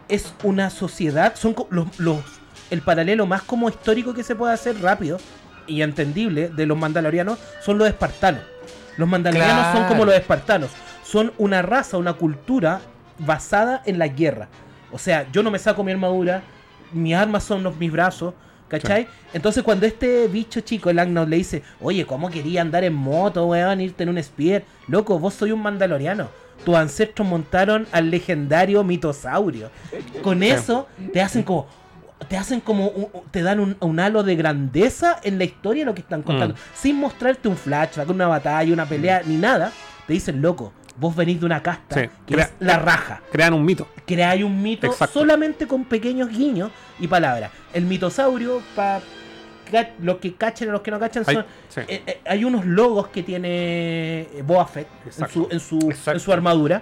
Es 0.09 0.33
una 0.43 0.69
sociedad, 0.69 1.35
son 1.35 1.55
los, 1.69 1.99
los- 1.99 2.23
el 2.69 2.81
paralelo 2.81 3.25
más 3.25 3.41
como 3.43 3.69
histórico 3.69 4.13
que 4.13 4.23
se 4.23 4.35
puede 4.35 4.53
hacer 4.53 4.81
rápido 4.81 5.17
y 5.67 5.81
entendible 5.81 6.49
de 6.49 6.65
los 6.65 6.77
mandalorianos 6.77 7.39
son 7.63 7.77
los 7.77 7.87
espartanos. 7.87 8.41
Los 8.97 9.07
mandalorianos 9.07 9.73
son 9.73 9.85
como 9.87 10.05
los 10.05 10.15
espartanos. 10.15 10.69
Son 11.03 11.31
una 11.37 11.61
raza, 11.61 11.97
una 11.97 12.13
cultura 12.13 12.81
basada 13.19 13.81
en 13.85 13.99
la 13.99 14.07
guerra. 14.07 14.47
O 14.91 14.97
sea, 14.97 15.25
yo 15.31 15.43
no 15.43 15.51
me 15.51 15.59
saco 15.59 15.83
mi 15.83 15.91
armadura, 15.91 16.41
mis 16.91 17.15
armas 17.15 17.43
son 17.43 17.63
los, 17.63 17.75
mis 17.77 17.91
brazos, 17.91 18.33
¿cachai? 18.67 19.07
Entonces 19.33 19.63
cuando 19.63 19.85
este 19.85 20.27
bicho 20.27 20.59
chico, 20.61 20.89
el 20.89 20.99
Agnos, 20.99 21.27
le 21.29 21.37
dice, 21.37 21.63
oye, 21.81 22.05
¿cómo 22.05 22.29
quería 22.29 22.61
andar 22.61 22.83
en 22.83 22.93
moto, 22.93 23.45
weón, 23.45 23.79
irte 23.81 24.03
en 24.03 24.09
un 24.09 24.21
spear? 24.21 24.63
Loco, 24.87 25.19
vos 25.19 25.33
soy 25.33 25.51
un 25.51 25.61
mandaloriano. 25.61 26.29
Tus 26.65 26.75
ancestros 26.75 27.27
montaron 27.27 27.87
al 27.91 28.09
legendario 28.11 28.83
mitosaurio. 28.83 29.69
Con 30.21 30.43
eso 30.43 30.87
te 31.13 31.21
hacen 31.21 31.43
como... 31.43 31.67
Te 32.27 32.35
hacen 32.35 32.59
como... 32.59 32.87
un- 32.89 33.09
te 33.31 33.41
dan 33.43 33.59
un, 33.59 33.77
un 33.79 33.99
halo 33.99 34.23
de 34.23 34.35
grandeza 34.35 35.19
en 35.23 35.37
la 35.37 35.43
historia 35.45 35.83
de 35.83 35.85
lo 35.85 35.93
que 35.95 36.01
están 36.01 36.23
contando. 36.23 36.55
Sin 36.73 36.97
mostrarte 36.97 37.47
un 37.47 37.55
flashback, 37.57 38.09
una 38.09 38.27
batalla, 38.27 38.73
una 38.73 38.85
pelea, 38.85 39.21
ni 39.25 39.37
nada. 39.37 39.71
Te 40.07 40.13
dicen, 40.13 40.41
loco, 40.41 40.73
vos 40.97 41.15
venís 41.15 41.39
de 41.39 41.45
una 41.45 41.61
casta 41.61 41.95
Sí, 42.01 42.09
que 42.25 42.33
crea- 42.33 42.45
es 42.45 42.53
la 42.59 42.79
raja 42.79 43.21
Crean 43.31 43.53
un 43.53 43.63
mito. 43.63 43.87
creáis 44.05 44.43
un 44.43 44.61
mito 44.63 44.87
Exacto. 44.87 45.19
solamente 45.19 45.67
con 45.67 45.85
pequeños 45.85 46.29
guiños 46.29 46.71
y 46.99 47.07
palabras. 47.07 47.51
El 47.73 47.85
mitosaurio, 47.85 48.61
para 48.75 49.01
los 50.01 50.17
que 50.17 50.35
cachen 50.35 50.69
y 50.69 50.71
los 50.71 50.81
que 50.81 50.91
no 50.91 50.99
cachan, 50.99 51.23
Hay- 51.27 51.35
son, 51.35 51.45
sí. 51.69 51.81
eh, 51.87 52.01
eh, 52.05 52.21
hay 52.25 52.43
unos 52.45 52.65
logos 52.65 53.07
que 53.07 53.23
tiene 53.23 53.47
eh, 54.21 54.43
Boba 54.45 54.65
Fett 54.67 54.87
en 55.05 55.27
su, 55.29 55.47
en, 55.51 55.59
su, 55.59 55.93
en 56.11 56.19
su 56.19 56.33
armadura. 56.33 56.81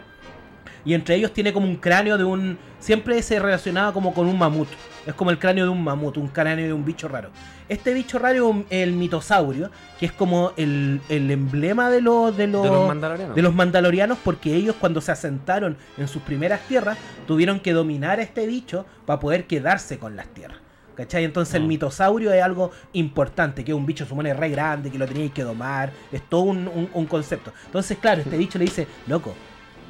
Y 0.88 0.94
entre 0.94 1.16
ellos 1.16 1.34
tiene 1.34 1.52
como 1.52 1.66
un 1.66 1.78
cráneo 1.78 2.16
de 2.16 2.24
un. 2.24 2.60
Siempre 2.80 3.20
se 3.24 3.40
relacionaba 3.40 3.92
como 3.92 4.14
con 4.14 4.28
un 4.28 4.38
mamut. 4.38 4.68
Es 5.08 5.16
como 5.16 5.32
el 5.32 5.40
cráneo 5.40 5.66
de 5.66 5.72
un 5.72 5.84
mamut, 5.84 6.16
un 6.18 6.28
cráneo 6.28 6.68
de 6.68 6.74
un 6.74 6.86
bicho 6.86 7.08
raro. 7.08 7.32
Este 7.68 7.92
bicho 7.96 8.20
raro 8.20 8.64
es 8.70 8.84
el 8.84 8.92
mitosaurio, 8.94 9.72
que 10.00 10.06
es 10.06 10.12
como 10.12 10.52
el, 10.58 11.02
el 11.10 11.32
emblema 11.32 11.90
de 11.90 12.02
los, 12.02 12.38
de 12.38 12.46
los, 12.46 12.62
de 12.62 12.70
los 12.70 12.88
mandalorianos. 12.88 13.36
de 13.36 13.42
los 13.42 13.56
mandalorianos 13.56 14.20
porque 14.24 14.54
ellos 14.54 14.76
cuando 14.80 15.02
se 15.02 15.12
asentaron 15.12 15.76
en 15.98 16.08
sus 16.08 16.22
primeras 16.22 16.62
tierras 16.68 17.00
tuvieron 17.26 17.60
que 17.60 17.74
dominar 17.74 18.20
a 18.20 18.22
este 18.22 18.46
bicho 18.46 18.86
para 19.08 19.20
poder 19.20 19.46
quedarse 19.46 19.98
con 19.98 20.16
las 20.16 20.28
tierras. 20.28 20.60
¿Cachai? 20.96 21.26
Entonces 21.26 21.56
el 21.56 21.64
mitosaurio 21.68 22.32
es 22.32 22.42
algo 22.42 22.72
importante, 22.94 23.64
que 23.66 23.72
es 23.74 23.78
un 23.78 23.86
bicho 23.86 24.06
supone 24.06 24.34
re 24.34 24.50
grande, 24.50 24.90
que 24.90 24.98
lo 24.98 25.06
teníais 25.06 25.32
que 25.34 25.44
domar, 25.44 25.92
es 26.12 26.22
todo 26.30 26.42
un, 26.42 26.68
un- 26.68 26.90
un 26.94 27.06
concepto. 27.06 27.52
Entonces, 27.66 27.98
claro, 27.98 28.22
este 28.22 28.38
bicho 28.38 28.58
le 28.58 28.66
dice, 28.66 28.88
loco, 29.08 29.34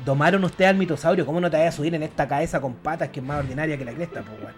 domaron 0.03 0.43
usted 0.43 0.65
al 0.65 0.75
mitosaurio, 0.77 1.25
¿cómo 1.25 1.39
no 1.39 1.49
te 1.49 1.57
vayas 1.57 1.73
a 1.75 1.77
subir 1.77 1.93
en 1.95 2.03
esta 2.03 2.27
cabeza 2.27 2.59
con 2.59 2.73
patas 2.73 3.09
que 3.09 3.19
es 3.19 3.25
más 3.25 3.39
ordinaria 3.39 3.77
que 3.77 3.85
la 3.85 3.93
cresta? 3.93 4.21
Pues, 4.23 4.39
weón?". 4.41 4.53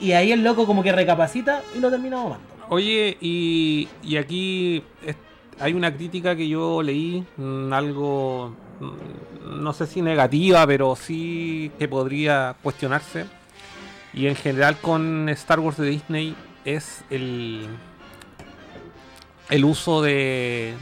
Y 0.00 0.12
ahí 0.12 0.32
el 0.32 0.42
loco 0.42 0.66
como 0.66 0.82
que 0.82 0.92
recapacita 0.92 1.62
y 1.76 1.78
lo 1.80 1.90
termina 1.90 2.16
domando. 2.16 2.44
Oye, 2.68 3.16
y, 3.20 3.88
y 4.02 4.16
aquí 4.16 4.82
hay 5.60 5.72
una 5.74 5.94
crítica 5.94 6.34
que 6.34 6.48
yo 6.48 6.82
leí, 6.82 7.24
mm, 7.36 7.72
algo, 7.72 8.54
mm, 8.80 9.62
no 9.62 9.72
sé 9.72 9.86
si 9.86 10.02
negativa, 10.02 10.66
pero 10.66 10.96
sí 10.96 11.70
que 11.78 11.86
podría 11.86 12.56
cuestionarse. 12.62 13.26
Y 14.14 14.26
en 14.28 14.36
general 14.36 14.76
con 14.78 15.28
Star 15.30 15.60
Wars 15.60 15.76
de 15.76 15.86
Disney 15.88 16.36
es 16.64 17.02
el, 17.10 17.66
el 19.50 19.64
uso 19.64 20.02
de, 20.02 20.74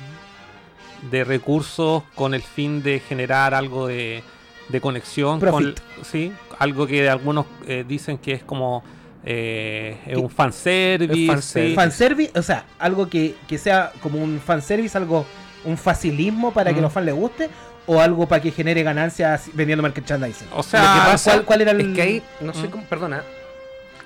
de 1.11 1.25
recursos 1.25 2.03
con 2.15 2.35
el 2.35 2.43
fin 2.43 2.83
de 2.83 3.01
generar 3.01 3.55
algo 3.55 3.87
de, 3.87 4.23
de 4.69 4.81
conexión 4.81 5.41
Profit. 5.41 5.81
con 5.81 6.05
sí 6.05 6.33
algo 6.59 6.87
que 6.87 7.09
algunos 7.09 7.47
eh, 7.67 7.85
dicen 7.89 8.19
que 8.19 8.33
es 8.33 8.43
como 8.45 8.85
eh, 9.25 9.99
es 10.07 10.17
un 10.17 10.31
fanservice, 10.31 11.27
fanservice. 11.27 11.69
sí. 11.71 11.75
Fanservice, 11.75 12.39
o 12.39 12.43
sea, 12.43 12.65
algo 12.79 13.09
que, 13.09 13.35
que 13.49 13.57
sea 13.59 13.93
como 14.03 14.19
un 14.23 14.41
fanservice, 14.41 14.97
algo, 14.99 15.25
un 15.65 15.77
facilismo 15.79 16.53
para 16.53 16.73
que 16.73 16.81
Mm. 16.81 16.83
los 16.83 16.93
fans 16.93 17.07
les 17.07 17.15
guste, 17.15 17.49
o 17.87 18.01
algo 18.01 18.27
para 18.29 18.41
que 18.43 18.51
genere 18.51 18.83
ganancias 18.83 19.51
vendiendo 19.55 19.83
merchandising. 19.83 20.49
o 20.55 20.63
sea, 20.63 20.81
Lo 20.81 20.87
que 20.87 20.99
pasa- 20.99 21.11
pasa- 21.13 21.31
¿cuál, 21.33 21.45
cuál 21.45 21.61
era 21.63 21.71
el...? 21.73 21.81
Es 21.81 21.95
que 21.97 22.03
ahí, 22.03 22.23
no 22.41 22.55
sé 22.55 22.69
Mm. 22.69 22.71
cómo, 22.71 22.85
perdona, 22.85 23.23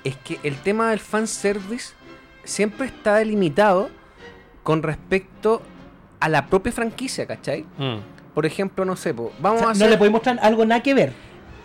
es 0.03 0.15
que 0.17 0.39
el 0.43 0.55
tema 0.57 0.89
del 0.89 0.99
fanservice 0.99 1.93
siempre 2.43 2.87
está 2.87 3.15
delimitado 3.17 3.89
con 4.63 4.81
respecto 4.83 5.61
a 6.19 6.29
la 6.29 6.47
propia 6.47 6.71
franquicia, 6.71 7.25
¿cachai? 7.27 7.65
Mm. 7.77 7.97
Por 8.33 8.45
ejemplo, 8.45 8.85
no 8.85 8.95
sé, 8.95 9.13
po, 9.13 9.23
O 9.25 9.31
vamos 9.39 9.59
sea, 9.59 9.67
a 9.69 9.69
no 9.69 9.75
hacer... 9.75 9.89
le 9.89 9.97
podemos 9.97 10.19
mostrar 10.19 10.39
algo 10.41 10.65
nada 10.65 10.81
que 10.81 10.93
ver. 10.93 11.13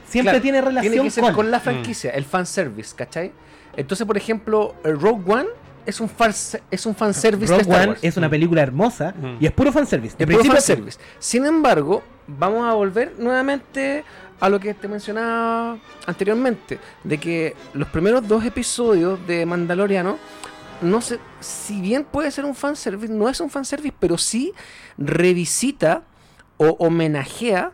Siempre 0.06 0.32
Claro, 0.32 0.42
tiene 0.42 0.60
relación 0.60 0.92
tiene 0.92 1.04
que 1.06 1.10
ser 1.10 1.24
con... 1.24 1.34
con, 1.34 1.50
la 1.50 1.60
franquicia, 1.60 2.10
el 2.10 2.24
fanservice, 2.24 2.94
¿cachai? 2.94 3.32
Entonces, 3.76 4.06
por 4.06 4.16
ejemplo, 4.18 4.74
Rogue 4.84 5.32
One 5.32 5.48
es 5.86 6.00
un, 6.00 6.08
farse- 6.08 6.60
es 6.70 6.86
un 6.86 6.94
fanservice 6.94 7.52
de 7.52 7.58
Rogue 7.58 7.62
Star 7.62 7.80
One 7.80 7.88
Wars. 7.92 8.00
es 8.04 8.16
una 8.16 8.28
película 8.30 8.62
hermosa 8.62 9.12
Mm. 9.16 9.36
y 9.40 9.46
es 9.46 9.52
puro 9.52 9.72
fanservice. 9.72 10.16
De 10.16 10.24
Es 10.24 10.26
puro 10.28 10.38
principio 10.40 10.56
fanservice. 10.56 10.98
Sin 11.18 11.44
embargo, 11.44 12.02
vamos 12.26 12.68
a 12.68 12.74
volver 12.74 13.14
nuevamente 13.18 14.04
a 14.40 14.48
lo 14.48 14.58
que 14.58 14.74
te 14.74 14.88
mencionaba 14.88 15.78
anteriormente, 16.06 16.78
de 17.04 17.18
que 17.18 17.54
los 17.74 17.88
primeros 17.88 18.26
dos 18.26 18.44
episodios 18.44 19.24
de 19.26 19.46
Mandaloriano, 19.46 20.18
no 20.80 21.00
sé, 21.00 21.20
si 21.40 21.80
bien 21.80 22.02
puede 22.04 22.30
ser 22.32 22.44
un 22.44 22.54
fanservice, 22.56 23.12
no 23.12 23.28
es 23.28 23.40
un 23.40 23.50
fanservice, 23.50 23.94
pero 24.00 24.18
sí 24.18 24.52
revisita 24.98 26.02
o 26.56 26.76
homenajea 26.78 27.72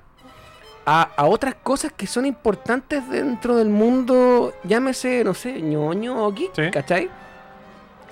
a, 0.87 1.03
a 1.17 1.27
otras 1.27 1.55
cosas 1.63 1.93
que 1.95 2.07
son 2.07 2.25
importantes 2.27 3.07
dentro 3.11 3.57
del 3.57 3.69
mundo, 3.69 4.55
llámese, 4.65 5.23
no 5.25 5.35
sé, 5.35 5.61
ñoño 5.61 6.25
o 6.27 6.33
geek, 6.33 6.51
Sí. 6.55 6.71
¿cachai? 6.71 7.11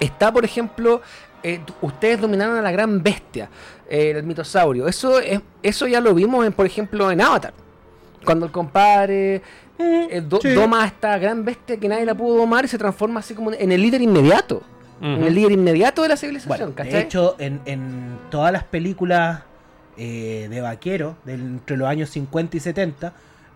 Está, 0.00 0.32
por 0.32 0.44
ejemplo, 0.44 1.00
eh, 1.42 1.60
ustedes 1.80 2.20
dominaron 2.20 2.56
a 2.58 2.62
la 2.62 2.70
gran 2.72 3.02
bestia, 3.02 3.48
eh, 3.88 4.12
el 4.16 4.22
mitosaurio. 4.24 4.88
Eso 4.88 5.18
es, 5.20 5.40
eso 5.62 5.86
ya 5.86 6.00
lo 6.00 6.14
vimos, 6.14 6.44
en, 6.46 6.52
por 6.52 6.66
ejemplo, 6.66 7.10
en 7.10 7.20
Avatar. 7.20 7.52
Cuando 8.24 8.46
el 8.46 8.52
compadre 8.52 9.42
eh, 9.78 10.22
do- 10.26 10.40
sí. 10.40 10.48
doma 10.50 10.82
a 10.84 10.86
esta 10.86 11.16
gran 11.18 11.44
bestia 11.44 11.76
que 11.76 11.88
nadie 11.88 12.04
la 12.04 12.14
pudo 12.14 12.38
domar 12.38 12.64
y 12.64 12.68
se 12.68 12.78
transforma 12.78 13.20
así 13.20 13.34
como 13.34 13.52
en 13.52 13.70
el 13.72 13.80
líder 13.80 14.02
inmediato. 14.02 14.62
En 15.00 15.22
el 15.24 15.34
líder 15.34 15.52
inmediato 15.52 16.02
de 16.02 16.08
la 16.08 16.16
civilización, 16.16 16.72
Bueno, 16.74 16.90
de 16.90 17.00
hecho, 17.02 17.36
en, 17.38 17.60
en 17.66 18.18
todas 18.30 18.50
las 18.50 18.64
películas 18.64 19.42
eh, 19.98 20.46
de 20.50 20.60
vaquero, 20.62 21.16
del- 21.26 21.40
entre 21.42 21.76
los 21.76 21.86
años 21.86 22.08
50 22.10 22.56
y 22.56 22.60
70, 22.60 23.12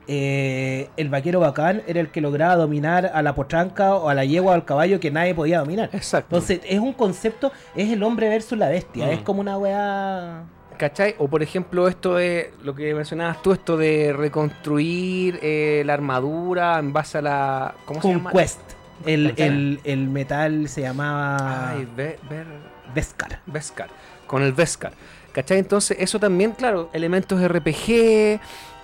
eh, 0.08 0.88
el 0.96 1.08
vaquero 1.08 1.40
bacán 1.40 1.82
era 1.86 2.00
el 2.00 2.10
que 2.10 2.20
lograba 2.20 2.56
dominar 2.56 3.10
a 3.14 3.22
la 3.22 3.34
potranca 3.34 3.94
o 3.94 4.08
a 4.08 4.14
la 4.14 4.24
yegua 4.24 4.52
o 4.52 4.54
al 4.54 4.64
caballo 4.64 4.98
que 5.00 5.10
nadie 5.10 5.34
podía 5.34 5.60
dominar. 5.60 5.90
Exacto. 5.92 6.36
Entonces, 6.36 6.60
es 6.66 6.78
un 6.80 6.92
concepto, 6.92 7.52
es 7.76 7.90
el 7.92 8.02
hombre 8.02 8.28
versus 8.28 8.58
la 8.58 8.68
bestia, 8.68 9.06
Mm. 9.06 9.10
es 9.10 9.18
como 9.20 9.40
una 9.40 9.56
weá... 9.58 10.42
¿Cachai? 10.78 11.14
O 11.18 11.28
por 11.28 11.42
ejemplo 11.42 11.88
esto 11.88 12.14
de 12.14 12.52
lo 12.64 12.74
que 12.74 12.94
mencionabas 12.94 13.42
tú, 13.42 13.52
esto 13.52 13.76
de 13.76 14.14
reconstruir 14.14 15.38
eh, 15.42 15.82
la 15.84 15.92
armadura 15.94 16.78
en 16.78 16.92
base 16.94 17.18
a 17.18 17.22
la... 17.22 17.74
¿Cómo 17.84 18.00
se 18.00 18.08
llama? 18.08 18.30
Conquest. 18.30 18.60
El, 19.04 19.34
el, 19.36 19.80
el 19.84 20.08
metal 20.08 20.68
se 20.68 20.80
llamaba 20.82 21.70
Ay, 21.72 21.86
Ve- 21.94 22.18
Ver- 22.30 22.46
Beskar. 22.94 23.40
Beskar. 23.46 23.88
Con 24.26 24.42
el 24.42 24.52
Beskar. 24.54 24.92
¿Cachai? 25.32 25.58
Entonces 25.58 25.96
eso 26.00 26.18
también, 26.18 26.52
claro, 26.52 26.88
elementos 26.94 27.40
RPG, 27.46 28.40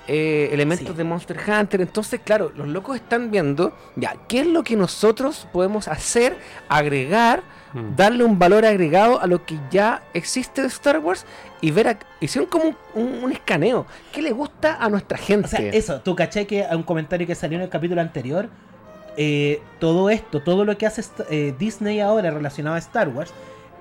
eh, 0.09 0.49
elementos 0.53 0.89
Sí. 0.89 0.95
de 0.95 1.05
Monster 1.05 1.37
Hunter. 1.49 1.81
Entonces, 1.81 2.21
claro, 2.25 2.53
los 2.57 2.69
locos 2.69 2.97
están 2.97 3.31
viendo, 3.31 3.73
ya, 3.97 4.15
¿qué 4.29 4.41
es 4.41 4.47
lo 4.47 4.63
que 4.63 4.77
nosotros 4.77 5.47
podemos 5.53 5.89
hacer, 5.89 6.37
agregar, 6.69 7.43
Mm. 7.73 7.97
darle 7.97 8.25
un 8.25 8.39
valor 8.39 8.65
agregado 8.65 9.21
a 9.21 9.27
lo 9.27 9.45
que 9.45 9.59
ya 9.71 10.03
existe 10.15 10.63
de 10.63 10.69
Star 10.69 10.99
Wars 11.01 11.27
y 11.61 11.73
ver, 11.73 11.89
a- 11.89 11.99
hicieron 12.21 12.49
como 12.49 12.65
un, 12.67 12.77
un- 12.95 13.25
un 13.25 13.33
escaneo. 13.33 13.87
¿Qué 14.13 14.23
le 14.23 14.31
gusta 14.33 14.77
a 14.83 14.89
nuestra 14.89 15.19
gente? 15.19 15.47
O 15.47 15.51
sea, 15.51 15.61
eso, 15.61 16.01
tú 16.01 16.15
caché 16.15 16.47
que 16.47 16.65
a 16.65 16.75
un 16.77 16.85
comentario 16.85 17.27
que 17.27 17.35
salió 17.35 17.59
en 17.59 17.65
el 17.65 17.69
capítulo 17.69 18.01
anterior, 18.01 18.49
eh, 19.19 19.61
todo 19.81 20.09
esto, 20.11 20.41
todo 20.43 20.65
lo 20.65 20.79
que 20.79 20.87
hace 20.87 21.03
eh, 21.31 21.55
Disney 21.59 22.01
ahora 22.01 22.31
relacionado 22.31 22.77
a 22.77 22.79
Star 22.79 23.09
Wars 23.09 23.33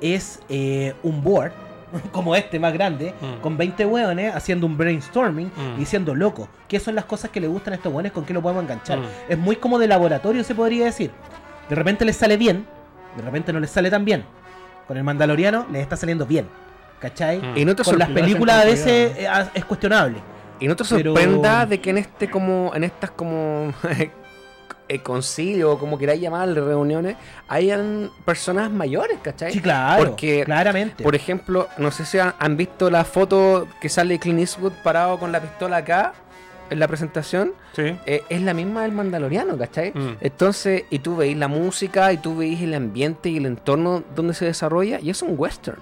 es 0.02 0.40
eh, 0.50 0.94
un 1.04 1.24
board, 1.24 1.52
como 2.12 2.36
este 2.36 2.60
más 2.60 2.74
grande, 2.74 3.14
Mm. 3.22 3.42
con 3.42 3.58
20 3.58 3.86
hueones 3.86 4.36
haciendo 4.36 4.66
un 4.68 4.78
brainstorming 4.78 5.48
Mm. 5.48 5.76
y 5.76 5.80
diciendo, 5.80 6.14
loco, 6.16 6.48
¿qué 6.68 6.80
son 6.80 6.96
las 6.96 7.06
cosas 7.06 7.32
que 7.32 7.40
le 7.42 7.48
gustan 7.48 7.74
a 7.74 7.76
estos 7.78 7.92
hueones? 7.94 8.12
¿Con 8.12 8.26
qué 8.26 8.34
lo 8.34 8.42
podemos 8.42 8.64
enganchar? 8.64 9.00
Mm. 9.00 9.06
Es 9.30 9.38
muy 9.38 9.56
como 9.56 9.80
de 9.80 9.88
laboratorio, 9.88 10.44
se 10.44 10.56
podría 10.56 10.86
decir. 10.86 11.12
De 11.70 11.76
repente 11.76 12.06
les 12.06 12.16
sale 12.16 12.38
bien, 12.38 12.66
de 13.18 13.22
repente 13.24 13.52
no 13.54 13.60
les 13.60 13.70
sale 13.72 13.90
tan 13.90 14.06
bien. 14.06 14.24
Con 14.88 14.98
el 14.98 15.04
Mandaloriano 15.04 15.66
les 15.72 15.82
está 15.82 15.96
saliendo 15.98 16.26
bien, 16.26 16.48
¿cachai? 17.00 17.42
Y 17.56 17.66
no 17.66 17.76
te, 17.76 17.84
Con 17.84 17.98
las 17.98 18.10
películas 18.10 18.62
a 18.62 18.66
veces 18.66 19.18
eh, 19.18 19.28
es 19.54 19.66
cuestionable. 19.66 20.18
y 20.60 20.68
no 20.68 20.76
te 20.76 20.84
pero- 20.84 21.14
sorprenda 21.16 21.66
de 21.66 21.82
que 21.82 21.90
en 21.90 21.98
este 21.98 22.30
como 22.30 22.72
en 22.76 22.84
estas 22.84 23.12
como 23.12 23.74
eh, 24.88 25.00
concilio 25.00 25.72
o 25.72 25.80
como 25.80 25.98
queráis 25.98 26.22
llamarle 26.22 26.62
reuniones 26.62 27.16
hayan 27.48 28.12
personas 28.24 28.72
mayores, 28.72 29.18
¿cachai? 29.22 29.52
Sí, 29.52 29.62
claro, 29.62 30.06
Porque, 30.06 30.44
claramente. 30.46 31.04
Por 31.04 31.16
ejemplo, 31.16 31.68
no 31.78 31.92
sé 31.92 32.06
si 32.06 32.20
han, 32.20 32.34
han 32.40 32.58
visto 32.58 32.90
la 32.90 33.04
foto 33.04 33.68
que 33.82 33.90
sale 33.90 34.20
Clint 34.20 34.40
Eastwood 34.40 34.74
parado 34.84 35.18
con 35.20 35.32
la 35.32 35.42
pistola 35.42 35.78
acá 35.78 36.14
en 36.70 36.80
la 36.80 36.88
presentación. 36.88 37.54
Sí. 37.74 37.96
Eh, 38.06 38.24
es 38.30 38.42
la 38.42 38.54
misma 38.54 38.84
del 38.84 38.92
Mandaloriano, 38.92 39.58
¿cachai? 39.58 39.92
Mm. 39.94 40.18
Entonces, 40.22 40.84
y 40.90 41.00
tú 41.00 41.16
veis 41.16 41.38
la 41.38 41.48
música 41.48 42.12
y 42.14 42.18
tú 42.18 42.38
veis 42.38 42.62
el 42.62 42.74
ambiente 42.74 43.30
y 43.30 43.38
el 43.38 43.46
entorno 43.46 44.04
donde 44.16 44.34
se 44.34 44.46
desarrolla 44.46 45.00
y 45.00 45.10
es 45.10 45.22
un 45.22 45.36
western. 45.38 45.80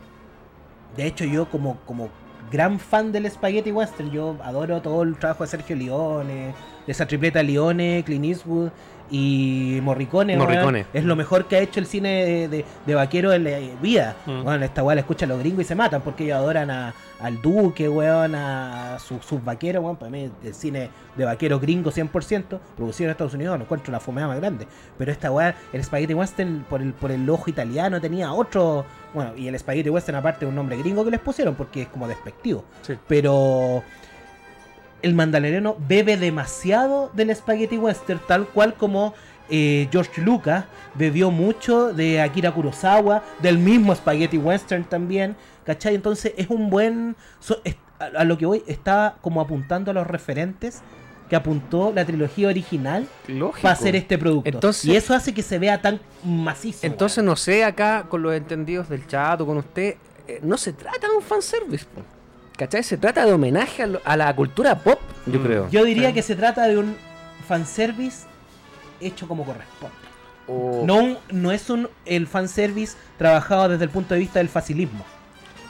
De 0.98 1.06
hecho, 1.06 1.26
yo 1.26 1.50
como, 1.50 1.78
como 1.86 2.10
gran 2.52 2.80
fan 2.80 3.12
del 3.12 3.30
Spaghetti 3.30 3.72
Western, 3.72 4.12
yo 4.12 4.38
adoro 4.44 4.82
todo 4.82 5.04
el 5.04 5.18
trabajo 5.18 5.44
de 5.44 5.50
Sergio 5.50 5.76
Leone, 5.76 6.54
de 6.86 6.92
esa 6.92 7.08
tripleta 7.08 7.42
Leone, 7.42 8.04
Clint 8.06 8.26
Eastwood 8.26 8.70
y 9.16 9.80
Morricone. 9.84 10.36
weón. 10.36 10.88
Es 10.92 11.04
lo 11.04 11.16
mejor 11.16 11.46
que 11.46 11.56
ha 11.58 11.60
hecho 11.60 11.80
el 11.80 11.86
cine 11.86 12.26
de, 12.26 12.48
de, 12.48 12.66
de 12.86 12.96
vaquero 12.96 13.32
en 13.32 13.44
la 13.44 13.60
vida. 13.80 14.16
Mm. 14.26 14.42
Bueno, 14.44 14.66
esta 14.66 14.82
weá 14.84 14.96
la 14.96 15.02
escuchan 15.02 15.30
los 15.30 15.38
gringos 15.38 15.62
y 15.62 15.66
se 15.66 15.76
matan 15.76 16.02
porque 16.02 16.24
ellos 16.24 16.38
adoran 16.38 16.72
a, 16.72 16.96
al 17.22 17.40
Duque, 17.40 17.88
weón, 17.88 18.34
a 18.34 18.98
su- 19.00 19.22
sus 19.22 19.44
vaqueros, 19.46 19.84
weón. 19.84 19.98
Para 19.98 20.10
mí 20.10 20.32
el 20.44 20.54
cine 20.56 20.90
de 21.16 21.26
vaquero 21.26 21.60
gringo 21.60 21.92
100%, 21.92 22.60
producido 22.76 23.08
en 23.08 23.12
Estados 23.12 23.36
Unidos, 23.36 23.56
no 23.60 23.66
encuentro 23.66 23.92
la 23.92 24.00
fumada 24.00 24.28
más 24.30 24.38
grande. 24.40 24.66
Pero 24.98 25.12
esta 25.12 25.32
weá, 25.32 25.56
el 25.72 25.84
Spaghetti 25.84 26.16
Western, 26.16 26.66
por 26.68 26.82
el, 26.82 26.94
por 26.94 27.12
el 27.12 27.30
ojo 27.30 27.50
italiano, 27.52 28.02
tenía 28.02 28.34
otro... 28.34 28.84
Bueno, 29.14 29.34
y 29.38 29.48
el 29.48 29.60
Spaghetti 29.60 29.92
Western 29.92 30.18
aparte 30.18 30.44
un 30.48 30.56
nombre 30.56 30.76
gringo 30.78 31.06
que 31.06 31.12
les 31.12 31.20
pusieron 31.20 31.54
porque 31.54 31.84
es 31.84 31.88
como 31.90 32.08
despectivo. 32.08 32.66
Sí. 32.82 32.96
Pero 33.08 33.84
el 35.04 35.14
mandaloriano 35.14 35.76
bebe 35.88 36.18
demasiado 36.18 37.12
del 37.14 37.36
Spaghetti 37.36 37.78
Western, 37.78 38.20
tal 38.28 38.48
cual 38.48 38.74
como 38.74 39.14
eh, 39.50 39.88
George 39.92 40.22
Lucas 40.22 40.66
bebió 40.96 41.30
mucho 41.30 41.94
de 41.94 42.22
Akira 42.22 42.52
Kurosawa, 42.52 43.22
del 43.40 43.58
mismo 43.60 43.94
Spaghetti 43.94 44.38
Western 44.38 44.84
también, 44.86 45.36
¿cachai? 45.66 45.94
Entonces 45.96 46.34
es 46.38 46.50
un 46.50 46.70
buen... 46.70 47.16
so- 47.40 47.62
es- 47.64 47.76
a, 48.00 48.06
a 48.22 48.24
lo 48.24 48.38
que 48.38 48.46
voy, 48.48 48.64
está 48.66 49.16
como 49.22 49.40
apuntando 49.42 49.92
a 49.92 49.94
los 49.94 50.08
referentes 50.08 50.82
que 51.30 51.36
apuntó 51.36 51.92
la 51.94 52.04
trilogía 52.06 52.48
original 52.48 53.08
Lógico. 53.28 53.62
para 53.62 53.74
hacer 53.74 53.96
este 53.96 54.18
producto. 54.18 54.50
Entonces- 54.50 54.86
y 54.86 54.96
eso 54.96 55.14
hace 55.14 55.34
que 55.34 55.42
se 55.44 55.60
vea 55.60 55.82
tan 55.82 56.00
macizo. 56.24 56.86
Entonces, 56.88 57.24
no 57.24 57.36
sé, 57.36 57.64
acá 57.64 58.06
con 58.10 58.22
los 58.24 58.34
entendidos 58.34 58.90
del 58.90 59.06
chat 59.08 59.40
o 59.42 59.46
con 59.46 59.58
usted, 59.58 59.96
eh, 60.28 60.40
no 60.42 60.58
se 60.58 60.74
trata 60.74 61.08
de 61.08 61.16
un 61.16 61.22
fanservice, 61.22 61.86
po. 61.86 62.02
¿Cachai? 62.58 62.84
Se 62.84 62.98
trata 62.98 63.26
de 63.26 63.34
homenaje 63.34 63.84
a, 63.84 63.88
lo- 63.88 64.02
a 64.06 64.18
la 64.18 64.36
cultura 64.36 64.80
pop, 64.80 65.00
yo 65.26 65.40
Mm. 65.40 65.44
creo. 65.44 65.70
Yo 65.70 65.84
diría 65.84 66.10
Sí. 66.10 66.14
que 66.16 66.22
se 66.22 66.36
trata 66.36 66.68
de 66.68 66.78
un 66.78 66.96
fanservice 67.48 68.26
hecho 69.02 69.28
como 69.28 69.46
corresponde. 69.46 69.96
No, 70.48 70.96
un- 70.98 71.18
no 71.32 71.52
es 71.52 71.70
un 71.70 71.90
el 72.06 72.28
fanservice 72.28 72.98
trabajado 73.18 73.70
desde 73.70 73.86
el 73.86 73.90
punto 73.90 74.14
de 74.14 74.20
vista 74.20 74.40
del 74.40 74.50
facilismo. 74.50 75.06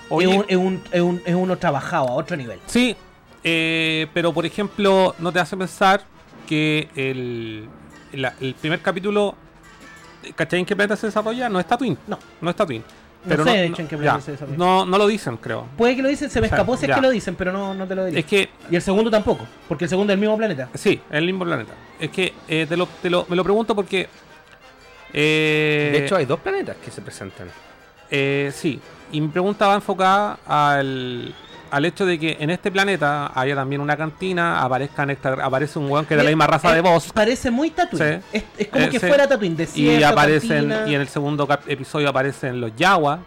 Oye, 0.09 0.27
es, 0.29 0.35
un, 0.37 0.45
es, 0.49 0.57
un- 0.57 0.83
es 0.91 1.01
un- 1.01 1.21
es 1.25 1.35
uno 1.35 1.57
trabajado 1.57 2.07
a 2.09 2.11
otro 2.13 2.35
nivel. 2.35 2.59
Sí, 2.65 2.95
eh, 3.43 4.07
pero 4.13 4.33
por 4.33 4.45
ejemplo, 4.45 5.15
¿no 5.19 5.31
te 5.31 5.39
hace 5.39 5.55
pensar 5.55 6.01
que 6.47 6.89
el, 6.95 7.69
la- 8.13 8.33
el 8.41 8.55
primer 8.55 8.81
capítulo, 8.81 9.35
¿cachai 10.35 10.59
en 10.59 10.65
qué 10.65 10.75
planeta 10.75 10.95
se 10.95 11.07
desarrolla? 11.07 11.49
No 11.49 11.59
es 11.59 11.67
Tatooine. 11.67 11.97
No. 12.07 12.17
No 12.41 12.49
es 12.49 12.55
Tatooine. 13.23 13.29
No 13.29 13.29
Pero 13.29 13.43
sé, 13.43 13.49
no, 13.49 13.55
de 13.55 13.65
hecho, 13.67 13.81
en 13.81 13.87
qué 13.87 13.95
ya, 13.95 14.01
planeta 14.01 14.21
se 14.25 14.31
desarrolla. 14.33 14.57
no, 14.57 14.85
no 14.85 14.97
lo 14.97 15.07
dicen, 15.07 15.37
creo. 15.37 15.67
Puede 15.77 15.95
que 15.95 16.01
lo 16.01 16.09
dicen, 16.09 16.29
se 16.29 16.39
me 16.41 16.47
O 16.47 16.49
sea, 16.49 16.57
escapó 16.57 16.77
si 16.77 16.85
es 16.85 16.95
que 16.95 17.01
lo 17.01 17.09
dicen, 17.09 17.35
pero 17.35 17.51
no, 17.51 17.73
no 17.73 17.87
te 17.87 17.95
lo 17.95 18.05
diré. 18.05 18.19
Es 18.19 18.25
que, 18.25 18.49
Y 18.69 18.75
el 18.75 18.81
segundo 18.81 19.09
tampoco, 19.09 19.47
porque 19.67 19.85
el 19.85 19.89
segundo 19.89 20.11
es 20.13 20.15
el 20.15 20.21
mismo 20.21 20.37
planeta. 20.37 20.69
sí, 20.73 21.01
es 21.09 21.15
el 21.17 21.25
mismo 21.25 21.45
planeta. 21.45 21.73
Es 21.99 22.09
que 22.09 22.33
eh, 22.47 22.65
te 22.67 22.75
lo, 22.77 22.85
te 23.01 23.09
lo- 23.09 23.25
me 23.29 23.35
lo 23.35 23.43
pregunto 23.43 23.73
porque... 23.75 24.09
eh, 25.13 25.89
de 25.93 26.05
hecho, 26.05 26.15
hay 26.15 26.25
dos 26.25 26.39
planetas 26.39 26.75
que 26.83 26.91
se 26.91 27.01
presentan. 27.01 27.47
Eh, 28.09 28.51
sí, 28.53 28.79
y 29.11 29.21
mi 29.21 29.27
pregunta 29.27 29.67
va 29.67 29.75
enfocada 29.75 30.39
al, 30.45 31.33
al 31.73 31.85
hecho 31.85 32.05
de 32.05 32.19
que 32.19 32.37
en 32.39 32.49
este 32.51 32.71
planeta 32.71 33.31
haya 33.33 33.55
también 33.55 33.81
una 33.81 33.97
cantina, 33.97 34.61
aparezca 34.61 35.05
aparece 35.43 35.79
un 35.79 35.89
weón 35.89 36.05
que 36.05 36.13
es 36.13 36.17
de 36.19 36.23
la 36.23 36.29
misma 36.29 36.45
raza 36.47 36.71
Eh, 36.71 36.75
de 36.75 36.81
voz. 36.81 37.11
Parece 37.13 37.49
muy 37.51 37.71
Tatooine. 37.71 38.21
Sí. 38.21 38.37
Es, 38.37 38.43
es 38.59 38.67
como 38.67 38.85
Eh, 38.85 38.89
que 38.89 38.99
sí. 38.99 39.07
fuera 39.07 39.27
Tatooine. 39.27 39.67
Y 39.75 40.03
aparecen, 40.03 40.69
cantina, 40.69 40.87
y 40.91 40.95
en 40.95 41.01
el 41.01 41.07
segundo 41.07 41.47
episodio 41.67 42.09
aparecen 42.09 42.61
los 42.61 42.75
Yawa. 42.75 43.19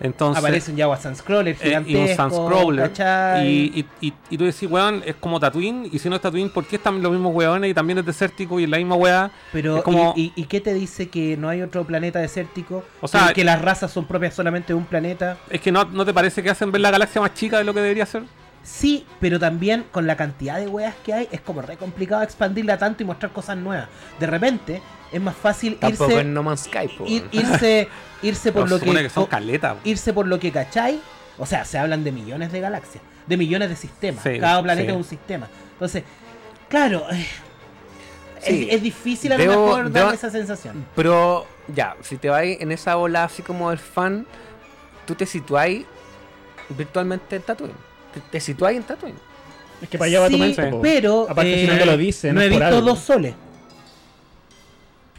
Entonces, 0.00 0.42
aparecen 0.42 0.76
ya 0.76 0.94
Sunscroller 0.96 1.56
eh, 1.60 1.70
y 1.70 1.74
un 1.74 1.84
gigantesco. 1.84 2.76
¿cachai? 2.76 3.46
Y, 3.48 3.86
y, 4.00 4.08
y, 4.08 4.12
y 4.30 4.38
tú 4.38 4.44
decís, 4.44 4.68
weón, 4.70 5.02
es 5.04 5.14
como 5.16 5.40
Tatooine. 5.40 5.88
Y 5.92 5.98
si 5.98 6.08
no 6.08 6.16
es 6.16 6.22
Tatooine, 6.22 6.50
¿por 6.50 6.66
qué 6.66 6.76
están 6.76 7.02
los 7.02 7.12
mismos 7.12 7.34
weones 7.34 7.70
y 7.70 7.74
también 7.74 7.98
es 7.98 8.06
desértico 8.06 8.60
y 8.60 8.64
es 8.64 8.70
la 8.70 8.78
misma 8.78 8.96
weá? 8.96 9.30
Pero, 9.52 9.82
como- 9.82 10.12
¿y, 10.16 10.30
qué 10.44 10.60
te 10.60 10.74
dice 10.74 11.08
que 11.08 11.36
no 11.36 11.48
hay 11.48 11.62
otro 11.62 11.84
planeta 11.84 12.18
desértico? 12.18 12.84
O 13.00 13.08
sea- 13.08 13.28
que, 13.28 13.34
que 13.34 13.44
las 13.44 13.60
razas 13.62 13.90
son 13.90 14.04
propias 14.06 14.34
solamente 14.34 14.68
de 14.68 14.74
un 14.74 14.84
planeta. 14.84 15.38
Es 15.50 15.60
que 15.60 15.72
no, 15.72 15.84
no 15.84 16.04
te 16.04 16.12
parece 16.12 16.42
que 16.42 16.50
hacen 16.50 16.70
ver 16.70 16.80
la 16.80 16.90
galaxia 16.90 17.20
más 17.20 17.34
chica 17.34 17.58
de 17.58 17.64
lo 17.64 17.74
que 17.74 17.80
debería 17.80 18.06
ser. 18.06 18.22
Sí, 18.68 19.06
pero 19.20 19.38
también 19.38 19.84
con 19.92 20.08
la 20.08 20.16
cantidad 20.16 20.58
de 20.58 20.66
weas 20.66 20.96
que 21.04 21.14
hay, 21.14 21.28
es 21.30 21.40
como 21.40 21.62
re 21.62 21.76
complicado 21.76 22.22
expandirla 22.24 22.76
tanto 22.78 23.04
y 23.04 23.06
mostrar 23.06 23.30
cosas 23.32 23.56
nuevas. 23.56 23.88
De 24.18 24.26
repente, 24.26 24.82
es 25.12 25.20
más 25.20 25.36
fácil 25.36 25.76
Tampoco 25.78 26.10
irse, 26.10 26.20
en 26.22 26.34
No 26.34 26.42
Man's 26.42 26.62
Sky, 26.64 26.88
po. 26.98 27.04
ir- 27.06 27.28
irse, 27.30 27.88
irse 28.22 28.50
por 28.50 28.68
lo 28.68 28.76
se 28.76 28.80
supone 28.80 28.98
que, 28.98 29.04
que 29.04 29.10
son 29.10 29.28
weón. 29.30 29.78
irse 29.84 30.12
por 30.12 30.26
lo 30.26 30.40
que 30.40 30.50
cachai. 30.50 31.00
O 31.38 31.46
sea, 31.46 31.64
se 31.64 31.78
hablan 31.78 32.02
de 32.02 32.10
millones 32.10 32.50
de 32.50 32.60
galaxias, 32.60 33.04
de 33.26 33.36
millones 33.36 33.68
de 33.68 33.76
sistemas. 33.76 34.22
Sí, 34.24 34.38
Cada 34.40 34.60
planeta 34.62 34.86
sí. 34.86 34.90
es 34.90 34.96
un 34.96 35.04
sistema. 35.04 35.46
Entonces, 35.74 36.02
claro, 36.68 37.06
eh, 37.12 37.24
Sí. 38.40 38.66
es, 38.68 38.74
es 38.76 38.82
difícil 38.82 39.32
a 39.32 39.38
lo 39.38 39.44
Debo- 39.44 39.66
mejor 39.66 39.92
darme 39.92 40.14
esa 40.14 40.30
sensación. 40.30 40.84
Pero, 40.96 41.46
ya, 41.68 41.94
si 42.02 42.16
te 42.16 42.30
vas 42.30 42.42
en 42.44 42.72
esa 42.72 42.96
ola 42.96 43.24
así 43.24 43.42
como 43.42 43.70
el 43.70 43.78
fan, 43.78 44.26
tú 45.06 45.14
te 45.14 45.24
situáis 45.26 45.84
virtualmente 46.70 47.36
en 47.36 47.42
Tatooine. 47.42 47.74
Te, 48.16 48.22
te 48.30 48.40
situáis 48.40 48.78
en 48.78 48.84
Tatooine. 48.84 49.18
Es 49.82 49.88
que 49.90 49.98
para 49.98 50.06
allá 50.08 50.20
va 50.20 50.26
tu 50.28 50.34
Sí, 50.36 50.40
mente, 50.40 50.70
pero 50.80 51.26
Aparte, 51.28 51.52
eh, 51.54 51.66
si 51.66 51.72
no 51.72 51.78
te 51.78 51.84
lo 51.86 51.96
dicen, 51.98 52.34
no 52.34 52.40
he 52.40 52.48
visto 52.48 52.64
algo. 52.64 52.80
dos 52.80 52.98
soles. 52.98 53.34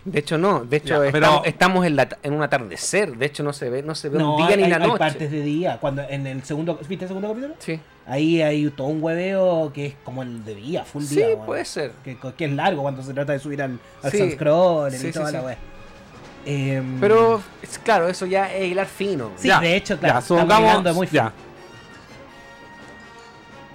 De 0.03 0.19
hecho, 0.19 0.37
no. 0.37 0.63
De 0.63 0.77
hecho, 0.77 1.03
Ya, 1.03 1.11
pero- 1.11 1.25
estamos, 1.27 1.47
estamos 1.47 1.85
en, 1.85 1.95
la, 1.97 2.07
en 2.23 2.33
un 2.33 2.41
atardecer. 2.41 3.17
De 3.17 3.25
hecho, 3.25 3.43
no 3.43 3.51
se 3.51 3.69
ve, 3.69 3.83
no 3.83 3.93
se 3.93 4.07
ve 4.09 4.17
No, 4.17 4.31
un 4.35 4.37
día 4.47 4.55
hay, 4.55 4.63
ni 4.63 4.69
la 4.69 4.77
hay- 4.77 4.81
hay 4.83 4.87
noche. 4.87 4.99
partes 4.99 5.29
de 5.31 5.41
día. 5.41 5.77
Cuando 5.81 6.01
en 6.09 6.25
el 6.25 6.43
segundo, 6.43 6.79
¿viste 6.87 7.05
el 7.05 7.09
segundo 7.09 7.27
capítulo? 7.27 7.53
Sí, 7.59 7.79
Ahí 8.07 8.41
hay 8.41 8.69
todo 8.69 8.87
un 8.87 9.03
hueveo 9.03 9.69
que 9.73 9.87
es 9.87 9.93
como 10.05 10.23
el 10.23 10.45
de 10.45 10.55
día, 10.55 10.85
full 10.85 11.03
sí 11.03 11.17
día. 11.17 11.27
weón. 11.27 11.45
puede 11.45 11.65
ser. 11.65 11.91
Que, 12.05 12.17
que 12.37 12.45
es 12.45 12.51
largo 12.53 12.81
cuando 12.83 13.03
se 13.03 13.13
trata 13.13 13.33
de 13.33 13.39
subir 13.39 13.61
al, 13.61 13.77
al 14.01 14.11
Sí. 14.11 14.17
Sunscroller 14.19 14.97
Sí, 14.97 15.07
y 15.07 15.11
sí, 15.11 15.13
toda 15.19 15.27
sí. 15.27 15.33
la 15.33 15.41
wea. 15.41 15.57
Em, 16.45 17.01
Pero, 17.01 17.41
es, 17.61 17.77
claro, 17.77 18.07
eso 18.07 18.25
ya 18.25 18.53
es 18.55 18.71
hilar 18.71 18.87
fino. 18.87 19.31
Sí, 19.35 19.49
Ya, 19.49 19.59
de 19.59 19.75
hecho, 19.75 19.95
ya, 19.95 19.99
claro. 19.99 20.19
estamos 20.19 20.41
supongamos- 20.41 20.69
llegando 20.69 20.93
muy 20.93 21.07
ya. 21.07 21.11
fino. 21.11 21.23
Ya. 21.25 21.46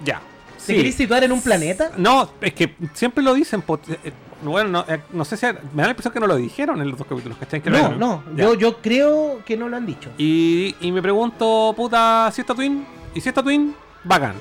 ¿Te 0.04 0.12
Sí. 0.58 0.76
querés 0.76 0.94
situar 0.94 1.24
en 1.24 1.32
un 1.32 1.42
planeta? 1.42 1.90
No, 1.96 2.30
es 2.40 2.52
que 2.54 2.76
siempre 2.94 3.24
lo 3.24 3.34
dicen. 3.34 3.64
eh, 3.68 3.96
eh, 4.04 4.12
bueno, 4.42 4.68
no, 4.70 4.84
eh, 4.88 5.00
no 5.12 5.24
sé 5.24 5.36
si. 5.36 5.44
Me 5.46 5.52
da 5.82 5.84
la 5.84 5.88
impresión 5.90 6.12
que 6.14 6.20
no 6.20 6.26
lo 6.28 6.36
dijeron 6.36 6.80
en 6.80 6.88
los 6.88 6.98
dos 6.98 7.06
capítulos. 7.08 7.36
¿cachai? 7.38 7.60
Que 7.60 7.68
No, 7.70 7.90
no. 7.96 8.22
Ya. 8.36 8.44
Yo, 8.44 8.54
yo 8.54 8.76
creo 8.80 9.42
que 9.44 9.56
no 9.56 9.68
lo 9.68 9.76
han 9.76 9.86
dicho. 9.86 10.10
Y, 10.18 10.76
y 10.80 10.92
me 10.92 11.02
pregunto, 11.02 11.74
puta, 11.76 12.30
si 12.32 12.42
está 12.42 12.54
Twin. 12.54 12.86
Y 13.14 13.20
si 13.20 13.28
está 13.28 13.42
Twin, 13.42 13.74
bacán. 14.04 14.34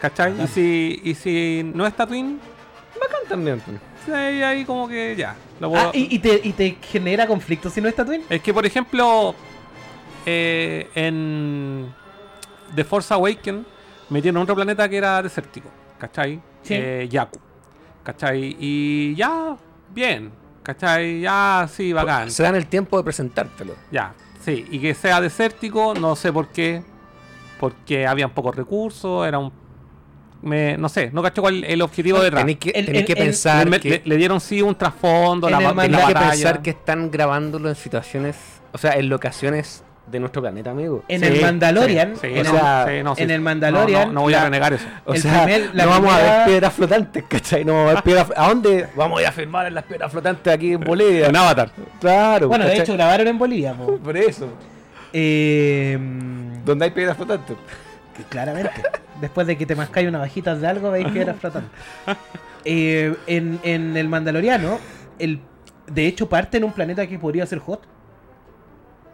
¿Cachai? 0.00 0.30
Bacán. 0.32 0.44
Y 0.44 0.48
si, 0.48 1.00
y 1.02 1.14
si 1.16 1.62
no 1.74 1.84
está 1.86 2.06
Twin, 2.06 2.38
Bacán 3.00 3.20
también. 3.28 3.60
sí, 4.06 4.12
ahí, 4.12 4.42
ahí 4.42 4.64
como 4.64 4.86
que 4.88 5.16
ya. 5.16 5.34
Lo 5.58 5.70
puedo- 5.70 5.88
Ah, 5.88 5.90
¿y, 5.92 6.14
y 6.14 6.18
te, 6.20 6.40
¿y 6.44 6.52
te 6.52 6.76
genera 6.80 7.26
conflicto 7.26 7.68
si 7.70 7.80
no 7.80 7.88
está 7.88 8.04
Twin? 8.04 8.22
Es 8.30 8.40
que, 8.40 8.54
por 8.54 8.64
ejemplo, 8.66 9.34
eh, 10.26 10.88
en 10.94 11.92
The 12.76 12.84
Force 12.84 13.12
Awaken 13.12 13.66
metieron 14.10 14.42
otro 14.42 14.54
planeta 14.54 14.88
que 14.88 14.96
era 14.98 15.22
desértico, 15.22 15.68
¿cachai? 15.98 16.40
Sí. 16.62 16.74
Eh, 16.76 17.08
Yaku, 17.10 17.38
¿cachai? 18.02 18.56
Y 18.58 19.14
ya, 19.14 19.56
bien, 19.94 20.30
¿cachai? 20.62 21.20
Ya, 21.20 21.68
sí, 21.72 21.92
bacán. 21.92 22.30
Se 22.30 22.42
dan 22.42 22.54
el 22.56 22.66
tiempo 22.66 22.96
de 22.98 23.04
presentártelo. 23.04 23.74
Ya, 23.90 24.14
sí, 24.44 24.66
y 24.70 24.78
que 24.78 24.94
sea 24.94 25.20
desértico, 25.20 25.94
no 25.94 26.14
sé 26.16 26.32
por 26.32 26.48
qué, 26.48 26.82
porque 27.58 28.06
habían 28.06 28.30
pocos 28.30 28.54
recursos, 28.56 29.26
era 29.26 29.38
un... 29.38 29.52
Me, 30.42 30.78
no 30.78 30.88
sé, 30.88 31.10
no 31.12 31.22
cacho 31.22 31.42
cuál 31.42 31.62
el 31.64 31.82
objetivo 31.82 32.18
detrás. 32.18 32.40
Tenéis 32.40 32.58
que, 32.58 32.70
El- 32.70 32.86
tenéis 32.86 33.00
el- 33.02 33.06
que 33.06 33.12
el- 33.12 33.18
pensar 33.26 33.68
le, 33.68 33.78
que, 33.78 33.90
le- 33.90 34.02
le 34.06 34.16
dieron 34.16 34.40
sí 34.40 34.62
un 34.62 34.74
trasfondo, 34.74 35.50
la, 35.50 35.58
de 35.58 35.64
la 35.64 35.74
manga- 35.74 35.82
tenéis 35.82 36.06
que 36.06 36.14
batalla. 36.14 36.30
pensar 36.30 36.62
que 36.62 36.70
están 36.70 37.10
grabándolo 37.10 37.68
en 37.68 37.74
situaciones, 37.74 38.36
o 38.72 38.78
sea, 38.78 38.92
en 38.92 39.10
locaciones 39.10 39.84
de 40.10 40.20
nuestro 40.20 40.42
planeta, 40.42 40.70
amigo. 40.70 41.04
En 41.08 41.20
Sí, 41.20 41.26
el 41.26 41.40
Mandalorian, 41.40 42.14
sí, 42.16 42.20
sí, 42.22 42.26
en, 42.38 42.46
no, 42.46 42.50
el, 42.88 42.96
sí, 42.98 43.02
no, 43.04 43.14
sí. 43.16 43.22
en 43.22 43.30
el 43.30 43.40
No, 43.40 43.44
Mandalorian, 43.44 44.08
no, 44.08 44.12
no 44.14 44.20
voy 44.22 44.34
a 44.34 44.44
renegar 44.44 44.72
eso. 44.72 44.86
O 45.04 45.14
sea, 45.14 45.44
primer- 45.44 45.74
la 45.74 45.84
no 45.84 45.90
vamos 45.90 46.12
a 46.12 46.18
ver 46.18 46.44
piedras 46.46 46.72
flotantes, 46.72 47.24
¿cachai? 47.28 47.64
No 47.64 47.72
vamos 47.74 47.90
a 47.90 47.94
ver 47.94 48.02
piedras 48.02 48.32
¿A 48.36 48.48
dónde 48.48 48.88
vamos 48.96 49.18
a 49.18 49.22
ir 49.22 49.28
a 49.28 49.32
filmar 49.32 49.66
en 49.66 49.74
las 49.74 49.84
piedras 49.84 50.10
flotantes 50.10 50.52
aquí 50.52 50.72
en 50.72 50.80
Bolivia? 50.80 51.26
En 51.28 51.36
Avatar. 51.36 51.70
Claro, 52.00 52.48
bueno, 52.48 52.64
de 52.66 52.76
hecho 52.76 52.92
grabaron 52.94 53.28
en 53.28 53.38
Bolivia. 53.38 53.72
po. 53.74 53.96
por 54.04 54.16
eso. 54.16 54.48
Eh, 55.12 55.98
¿Dónde 56.64 56.84
hay 56.84 56.90
piedras 56.90 57.16
flotantes? 57.16 57.56
que 58.16 58.22
claramente. 58.24 58.82
Después 59.20 59.46
de 59.46 59.56
que 59.56 59.66
te 59.66 59.74
mascáis 59.76 60.08
unas 60.08 60.22
bajitas 60.22 60.60
de 60.60 60.66
algo, 60.66 60.90
veis 60.90 61.08
piedras 61.08 61.36
flotando. 61.38 61.68
Eh, 62.66 63.16
en, 63.26 63.58
en 63.62 63.96
el 63.96 64.06
Mandaloriano, 64.06 64.78
el, 65.18 65.40
de 65.86 66.06
hecho 66.06 66.28
parte 66.28 66.58
en 66.58 66.64
un 66.64 66.72
planeta 66.72 67.06
que 67.06 67.18
podría 67.18 67.46
ser 67.46 67.58
hot. 67.58 67.80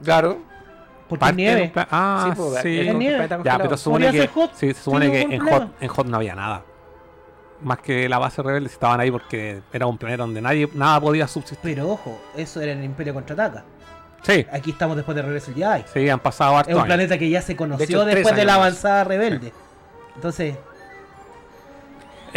Claro. 0.03 0.39
Porque 1.09 1.21
Parte 1.21 1.37
nieve. 1.37 1.73
un 1.75 1.83
Ah, 1.91 2.31
Sí, 2.35 2.43
pues, 2.43 2.63
sí. 2.63 2.81
es 2.81 2.95
nieve. 2.95 3.29
Ya, 3.45 3.59
pero 3.59 3.77
se 3.77 3.85
supone 3.85 4.07
Podría 4.07 4.21
que, 4.23 4.27
ser 4.27 4.35
Hot, 4.35 4.51
sí, 4.55 4.75
se 4.75 4.83
supone 4.83 5.11
que 5.11 5.21
en. 5.23 5.41
Hot, 5.41 5.69
en 5.81 5.89
Hot 5.89 6.07
no 6.07 6.17
había 6.17 6.35
nada. 6.35 6.63
Más 7.63 7.79
que 7.79 8.09
la 8.09 8.19
base 8.19 8.43
rebelde 8.43 8.69
estaban 8.69 9.01
ahí 9.01 9.11
porque 9.11 9.63
era 9.73 9.87
un 9.87 9.97
planeta 9.97 10.25
donde 10.25 10.43
nadie 10.43 10.69
nada 10.75 11.01
podía 11.01 11.27
subsistir. 11.27 11.59
Pero 11.75 11.89
ojo, 11.91 12.21
eso 12.37 12.61
era 12.61 12.73
en 12.73 12.79
el 12.79 12.85
Imperio 12.85 13.15
Contraataca. 13.15 13.65
Sí, 14.23 14.45
Aquí 14.53 14.73
estamos 14.73 14.97
después 14.97 15.15
de 15.15 15.23
Regreso 15.23 15.53
del 15.53 15.63
Jedi. 15.63 15.85
sí, 15.93 16.09
han 16.09 16.19
pasado 16.19 16.57
hartos 16.57 16.71
Es 16.71 16.75
un 16.75 16.81
años. 16.81 16.87
planeta 16.89 17.17
que 17.17 17.31
ya 17.31 17.41
se 17.41 17.55
conoció 17.55 17.87
De 17.87 17.93
hecho, 17.93 18.05
después 18.05 18.35
de 18.35 18.45
la 18.45 18.55
avanzada 18.57 19.05
rebelde. 19.05 19.53
Entonces, 20.17 20.57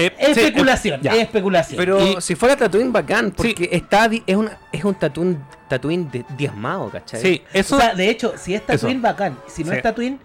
Eh, 0.02 0.14
sí, 0.34 0.40
especulación, 0.42 1.00
eh, 1.00 1.04
ya. 1.04 1.14
es 1.16 1.22
especulación. 1.24 1.78
Pero 1.78 2.00
Y- 2.00 2.22
si 2.22 2.36
fuera 2.36 2.56
Tatooine, 2.56 2.92
bacán, 2.92 3.32
porque 3.32 3.68
está 3.72 4.06
es, 4.26 4.36
una, 4.36 4.58
es 4.72 4.84
un 4.86 4.96
Tatooine, 4.96 5.38
Tatooine 5.68 6.10
de- 6.10 6.26
diezmado, 6.38 6.90
¿cachai? 6.90 7.20
Sí, 7.22 7.44
eso. 7.54 7.76
o 7.76 7.80
sea, 7.80 7.94
de 7.94 8.10
hecho, 8.10 8.34
si 8.38 8.56
es 8.56 8.62
Eso. 8.62 8.68
Tatooine, 8.68 9.02
bacán. 9.02 9.38
Si 9.48 9.64
no 9.64 9.72
Sí. 9.72 9.78
es 9.78 9.84
Tatooine, 9.84 10.20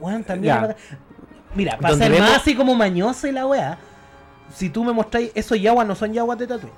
bueno, 0.00 0.24
también 0.24 0.54
Ya. 0.54 0.60
es 0.62 0.68
bacán. 0.68 0.76
Mira, 1.54 1.78
para 1.78 1.94
ser 1.96 2.10
vemos- 2.10 2.28
más 2.30 2.38
así 2.40 2.54
como 2.56 2.74
mañosa 2.74 3.28
y 3.28 3.32
la 3.32 3.46
weá, 3.46 3.78
si 4.54 4.70
tú 4.70 4.82
me 4.84 4.92
mostráis, 4.92 5.30
esos 5.34 5.60
yaguas 5.60 5.86
no 5.86 5.94
son 5.94 6.12
yaguas 6.12 6.38
de 6.38 6.46
Tatooine. 6.46 6.74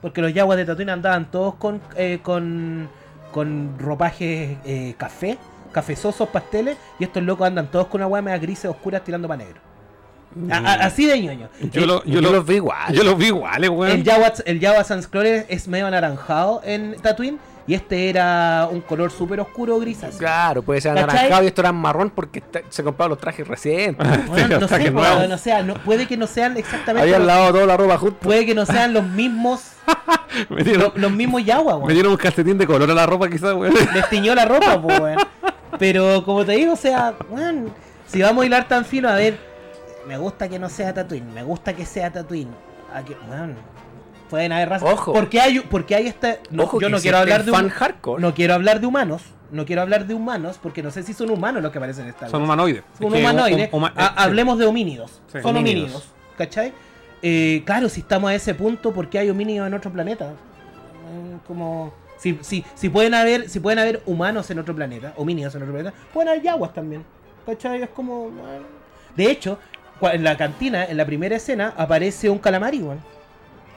Porque 0.00 0.20
los 0.20 0.34
yaguas 0.34 0.58
de 0.58 0.64
Tatooine 0.64 0.90
andaban 0.90 1.30
todos 1.30 1.54
con, 1.54 1.80
eh, 1.96 2.18
con, 2.22 2.88
con 3.30 3.78
ropajes 3.78 4.58
eh, 4.64 4.94
café, 4.98 5.38
cafezosos, 5.70 6.28
pasteles, 6.28 6.76
y 6.98 7.04
estos 7.04 7.22
locos 7.22 7.46
andan 7.46 7.70
todos 7.70 7.86
con 7.86 8.00
una 8.00 8.08
weá 8.08 8.20
media 8.20 8.38
grises 8.38 8.64
oscuras 8.66 9.02
tirando 9.04 9.28
para 9.28 9.44
negro. 9.44 9.60
A- 10.50 10.56
a- 10.56 10.74
así 10.86 11.06
de 11.06 11.20
ñoño. 11.20 11.48
yo, 11.72 11.86
lo, 11.86 12.04
yo, 12.04 12.14
yo 12.14 12.20
lo- 12.20 12.32
los 12.32 12.46
vi 12.46 12.54
igual. 12.56 12.92
yo 12.94 13.02
los 13.04 13.18
vi 13.18 13.26
iguales, 13.26 13.70
weón. 13.70 13.92
el 13.92 14.04
Jawa, 14.04 14.32
el 14.46 14.60
Jawa 14.60 14.84
Sunscroller 14.84 15.46
es 15.48 15.68
medio 15.68 15.86
anaranjado 15.86 16.60
en 16.64 16.96
Tatooine 17.00 17.38
y 17.66 17.74
este 17.74 18.08
era 18.08 18.66
un 18.70 18.80
color 18.80 19.10
súper 19.12 19.38
oscuro 19.40 19.78
gris. 19.78 20.02
así. 20.02 20.18
Claro, 20.18 20.62
puede 20.62 20.80
ser 20.80 20.94
¿Cachai? 20.94 21.04
anaranjado 21.10 21.44
y 21.44 21.46
esto 21.46 21.60
era 21.60 21.70
marrón 21.72 22.10
porque 22.10 22.42
se 22.70 22.82
compraron 22.82 23.10
los 23.10 23.18
trajes 23.18 23.46
recientes. 23.46 24.06
Bueno, 24.26 24.56
Sí, 24.56 24.60
no 24.60 24.68
sé, 24.68 24.90
nuevos. 24.90 25.18
weón, 25.18 25.32
o 25.32 25.38
sea, 25.38 25.62
no- 25.62 25.74
puede 25.74 26.06
que 26.06 26.16
no 26.16 26.26
sean 26.26 26.56
exactamente 26.56 27.02
Habían 27.02 27.26
lavado 27.26 27.52
toda 27.52 27.66
la 27.66 27.76
ropa 27.76 27.98
juntos. 27.98 28.18
puede 28.22 28.46
que 28.46 28.54
no 28.54 28.64
sean 28.66 28.92
los 28.94 29.04
mismos 29.04 29.60
me, 30.48 30.62
dieron, 30.64 30.92
lo- 30.94 31.00
los 31.00 31.12
mismos 31.12 31.42
Jawa, 31.44 31.74
me 31.74 31.78
weón. 31.84 31.92
dieron 31.92 32.12
un 32.12 32.18
calcetín 32.18 32.56
de 32.58 32.66
color 32.66 32.90
a 32.90 32.94
la 32.94 33.06
ropa, 33.06 33.28
quizás, 33.28 33.52
weón. 33.54 33.74
Les 33.94 34.08
tiñó 34.08 34.34
la 34.34 34.44
ropa, 34.46 34.76
weón. 34.76 35.18
Pero 35.78 36.24
como 36.24 36.44
te 36.44 36.52
digo, 36.52 36.72
o 36.72 36.76
sea, 36.76 37.14
weón, 37.30 37.70
si 38.06 38.22
vamos 38.22 38.42
a 38.42 38.46
hilar 38.46 38.66
tan 38.68 38.84
fino, 38.84 39.08
a 39.08 39.14
ver, 39.14 39.38
me 40.06 40.18
gusta 40.18 40.48
que 40.48 40.58
no 40.58 40.68
sea 40.68 40.92
Tatooine, 40.92 41.32
me 41.32 41.42
gusta 41.42 41.74
que 41.74 41.86
sea 41.86 42.10
Tatooine. 42.10 42.50
A 42.94 43.02
que, 43.02 43.16
weón, 43.30 43.56
pueden 44.28 44.52
haber 44.52 44.68
razas. 44.68 44.92
Ojo. 44.92 45.12
Porque 45.12 45.40
hay, 45.40 45.60
porque 45.60 45.94
hay 45.94 46.06
este. 46.06 46.40
no, 46.50 46.64
Ojo 46.64 46.80
yo 46.80 46.88
no 46.88 46.98
quiero 46.98 47.18
este 47.18 47.32
hablar 47.32 47.44
de 47.44 47.52
fan 47.52 47.64
un, 47.66 47.70
hardcore. 47.70 48.22
No 48.22 48.34
quiero 48.34 48.54
hablar 48.54 48.80
de 48.80 48.86
humanos. 48.86 49.22
No 49.50 49.66
quiero 49.66 49.82
hablar 49.82 50.06
de 50.06 50.14
humanos 50.14 50.58
porque 50.62 50.82
no 50.82 50.90
sé 50.90 51.02
si 51.02 51.12
son 51.12 51.30
humanos 51.30 51.62
los 51.62 51.70
que 51.70 51.78
aparecen 51.78 52.04
en 52.04 52.10
esta 52.10 52.28
Son 52.28 52.42
humanoides. 52.42 52.82
Son 52.98 53.12
humanoides. 53.12 53.70
Ha- 53.72 54.06
eh, 54.06 54.12
hablemos 54.16 54.58
de 54.58 54.64
homínidos. 54.64 55.20
Sí. 55.30 55.40
Son 55.42 55.54
Homínidos. 55.56 55.82
homínidos. 55.82 56.08
¿Cachai? 56.38 56.72
Eh, 57.20 57.62
claro, 57.66 57.88
si 57.90 58.00
estamos 58.00 58.30
a 58.30 58.34
ese 58.34 58.54
punto, 58.54 58.92
¿por 58.92 59.08
qué 59.10 59.18
hay 59.18 59.30
homínidos 59.30 59.66
en 59.66 59.74
otro 59.74 59.92
planeta? 59.92 60.30
Eh, 60.30 61.36
como. 61.46 61.92
Si, 62.16 62.38
si, 62.40 62.64
si, 62.74 62.88
pueden 62.88 63.14
haber, 63.14 63.48
si 63.50 63.60
pueden 63.60 63.78
haber 63.78 64.02
humanos 64.06 64.50
en 64.50 64.58
otro 64.58 64.74
planeta, 64.74 65.12
homínidos 65.16 65.54
en 65.54 65.62
otro 65.62 65.74
planeta, 65.74 65.96
pueden 66.12 66.28
haber 66.30 66.42
yaguas 66.42 66.72
también. 66.72 67.04
¿Cachai? 67.44 67.82
Es 67.82 67.90
como. 67.90 68.30
bueno. 68.30 68.64
De 69.16 69.30
hecho, 69.30 69.58
en 70.10 70.24
la 70.24 70.36
cantina, 70.36 70.84
en 70.84 70.96
la 70.96 71.06
primera 71.06 71.36
escena, 71.36 71.72
aparece 71.76 72.28
un 72.30 72.38
calamar 72.38 72.74
igual. 72.74 72.98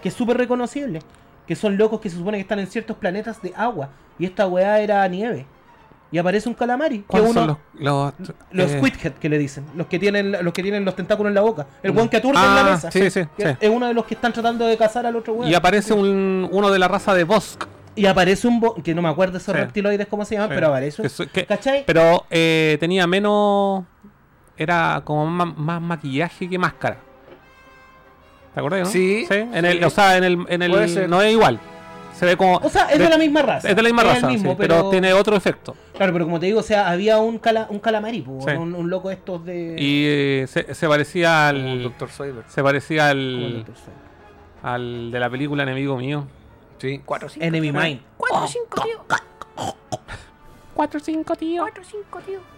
Que 0.01 0.09
es 0.09 0.15
súper 0.15 0.37
reconocible. 0.37 0.99
Que 1.47 1.55
son 1.55 1.77
locos 1.77 1.99
que 2.01 2.09
se 2.09 2.17
supone 2.17 2.37
que 2.37 2.41
están 2.41 2.59
en 2.59 2.67
ciertos 2.67 2.97
planetas 2.97 3.41
de 3.41 3.53
agua. 3.55 3.89
Y 4.17 4.25
esta 4.25 4.47
weá 4.47 4.79
era 4.79 5.07
nieve. 5.07 5.45
Y 6.11 6.17
aparece 6.17 6.47
un 6.47 6.55
calamari. 6.55 6.99
Que 6.99 7.05
¿Cuáles 7.07 7.31
uno, 7.31 7.39
son 7.41 7.47
los. 7.47 8.13
Los, 8.19 8.29
los 8.51 8.71
eh, 8.71 8.77
Squidhead 8.77 9.13
que 9.13 9.27
le 9.27 9.37
dicen, 9.37 9.65
los 9.75 9.87
que 9.87 9.99
tienen 9.99 10.31
los 10.43 10.53
que 10.53 10.61
tienen 10.63 10.85
los 10.85 10.95
tentáculos 10.95 11.29
en 11.31 11.35
la 11.35 11.41
boca, 11.41 11.67
el 11.83 11.91
buen 11.91 12.07
que 12.07 12.17
aturde 12.17 12.39
en 12.39 12.55
la 12.55 12.61
Ah, 12.61 12.71
mesa. 12.71 12.91
sí, 12.91 13.09
sí, 13.09 13.23
sí. 13.37 13.43
Es 13.59 13.69
uno 13.69 13.87
de 13.87 13.93
los 13.93 14.05
que 14.05 14.13
están 14.13 14.31
tratando 14.31 14.65
de 14.65 14.77
cazar 14.77 15.05
al 15.05 15.15
otro 15.15 15.33
weón. 15.33 15.51
Y 15.51 15.55
aparece 15.55 15.93
un, 15.93 16.47
uno 16.51 16.71
de 16.71 16.79
la 16.79 16.87
raza 16.87 17.13
de 17.13 17.23
Bosk. 17.25 17.65
Y 17.95 18.05
aparece 18.05 18.47
un 18.47 18.59
bo- 18.59 18.75
que 18.75 18.93
no 18.93 19.01
me 19.01 19.09
acuerdo 19.09 19.37
esos 19.37 19.55
reptiloides 19.55 20.07
cómo 20.07 20.23
se 20.25 20.35
llaman, 20.35 20.49
pero 20.49 20.67
aparece 20.67 21.01
un 21.01 21.09
que- 21.33 21.45
¿Cachai? 21.45 21.83
Pero 21.85 22.25
eh, 22.29 22.77
tenía 22.79 23.07
menos. 23.07 23.83
Era 24.57 25.01
como 25.03 25.25
más, 25.25 25.57
más 25.57 25.81
maquillaje 25.81 26.49
que 26.49 26.57
máscara. 26.57 26.97
¿Te 28.53 28.59
acuerdas? 28.59 28.81
no? 28.81 28.85
Sí, 28.85 29.27
En 29.29 29.65
el, 29.65 29.79
sí. 29.79 29.83
o 29.83 29.89
sea, 29.89 30.17
en 30.17 30.23
el, 30.23 30.45
en 30.47 30.61
el 30.61 31.09
no 31.09 31.21
es 31.21 31.31
igual. 31.33 31.59
Se 32.13 32.25
ve 32.25 32.37
como. 32.37 32.57
O 32.57 32.69
sea, 32.69 32.85
es 32.85 32.97
de, 32.97 33.09
la 33.09 33.17
misma 33.17 33.41
raza. 33.41 33.69
Es 33.69 33.75
de 33.75 33.81
la 33.81 33.89
misma 33.89 34.03
el 34.03 34.07
raza, 34.07 34.27
mismo, 34.27 34.51
sí, 34.51 34.57
pero... 34.57 34.89
tiene 34.89 35.11
otro 35.11 35.35
efecto. 35.35 35.75
Claro, 35.97 36.13
pero 36.13 36.23
como 36.23 36.39
te 36.39 36.45
digo, 36.45 36.61
o 36.61 36.63
sea, 36.63 36.89
había 36.89 37.17
un, 37.17 37.39
cala, 37.39 37.67
un 37.69 37.79
calamari, 37.79 38.21
po, 38.21 38.39
Sí. 38.41 38.51
un, 38.51 38.73
un 38.73 38.89
loco 38.89 39.11
estos 39.11 39.43
de... 39.43 39.75
Y 39.77 40.05
eh, 40.07 40.45
se, 40.47 40.73
se 40.73 40.87
parecía 40.87 41.51
Como 41.51 41.69
al. 41.71 41.83
Dr. 41.83 42.09
Soyber. 42.09 42.43
Se 42.47 42.63
parecía 42.63 43.09
como 43.09 43.19
el 43.21 43.65
al. 44.63 44.73
Al 44.73 45.11
de 45.11 45.19
la 45.19 45.29
película 45.29 45.63
Enemigo 45.63 45.97
Mío. 45.97 46.25
Sí, 46.77 47.01
4 47.03 47.29
5. 47.29 47.45
Enemy 47.45 47.71
Mine. 47.73 48.01
4 48.17 48.47
5, 48.47 48.81
tío. 48.81 49.05
4 50.73 50.99
5, 51.01 51.35
tío. 51.35 51.61
4 51.63 51.83
5, 51.83 52.19
tío. 52.25 52.54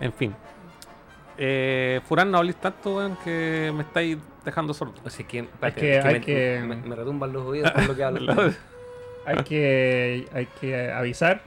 En 0.00 0.12
fin. 0.12 0.34
Eh, 1.36 2.00
Furán, 2.08 2.30
no 2.30 2.38
hables 2.38 2.56
tanto, 2.56 2.96
weón, 2.96 3.16
que 3.24 3.72
me 3.74 3.82
estáis 3.82 4.18
dejando 4.44 4.72
sordo. 4.74 4.94
Así 5.04 5.24
que, 5.24 5.40
espérate, 5.40 5.80
que 5.80 5.98
hay 6.00 6.14
me, 6.14 6.20
que- 6.20 6.62
me, 6.64 6.76
me 6.76 6.94
retumban 6.96 7.32
los 7.32 7.42
oídos 7.44 7.70
por 7.72 7.86
lo 7.88 7.96
que 7.96 8.04
hablo. 8.04 8.34
Hay 9.26 9.36
que, 9.42 10.26
hay 10.34 10.46
que 10.60 10.92
avisar 10.92 11.40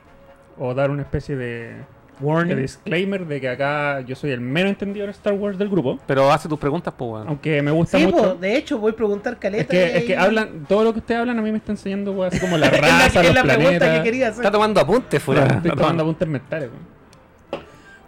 o 0.58 0.74
dar 0.74 0.90
una 0.90 1.04
especie 1.04 1.36
de 1.36 1.76
Warning. 2.20 2.58
disclaimer 2.58 3.28
de 3.28 3.40
que 3.40 3.50
acá 3.50 4.02
yo 4.02 4.16
soy 4.16 4.32
el 4.32 4.42
menos 4.42 4.72
entendido 4.72 5.04
en 5.04 5.12
Star 5.12 5.34
Wars 5.34 5.60
del 5.60 5.70
grupo. 5.70 6.00
Pero 6.08 6.32
hace 6.32 6.50
tus 6.50 6.58
preguntas, 6.58 6.92
pues, 6.98 7.12
weón. 7.12 7.28
Aunque 7.28 7.62
me 7.62 7.70
gusta 7.70 8.00
Sí, 8.00 8.06
mucho. 8.08 8.18
po, 8.18 8.34
de 8.34 8.58
hecho, 8.58 8.80
voy 8.80 8.94
a 8.94 8.96
preguntar 8.96 9.38
caleta. 9.38 9.62
Es 9.62 9.70
que, 9.92 9.98
es 10.00 10.04
y- 10.06 10.08
que 10.08 10.18
hablan, 10.18 10.66
todo 10.68 10.86
lo 10.86 10.92
que 10.94 10.98
ustedes 11.02 11.20
hablan 11.22 11.38
a 11.38 11.42
mí 11.44 11.52
me 11.52 11.60
está 11.60 11.72
enseñando, 11.72 12.14
weón, 12.14 12.30
así 12.34 12.40
como 12.40 12.58
la 12.58 12.66
Es 12.70 12.82
la, 12.82 12.88
raza, 12.88 13.22
es 13.22 13.28
los 13.28 13.36
la 13.36 13.44
pregunta 13.44 13.70
que 13.70 13.78
planetas. 13.78 14.04
quería 14.04 14.28
hacer. 14.30 14.40
Está 14.44 14.52
tomando 14.52 14.82
apuntes, 14.82 15.22
fuera. 15.22 15.46
Estoy 15.46 15.72
tomando 15.76 16.02
apuntes 16.02 16.28
mentales, 16.28 16.70
weón. 16.72 16.97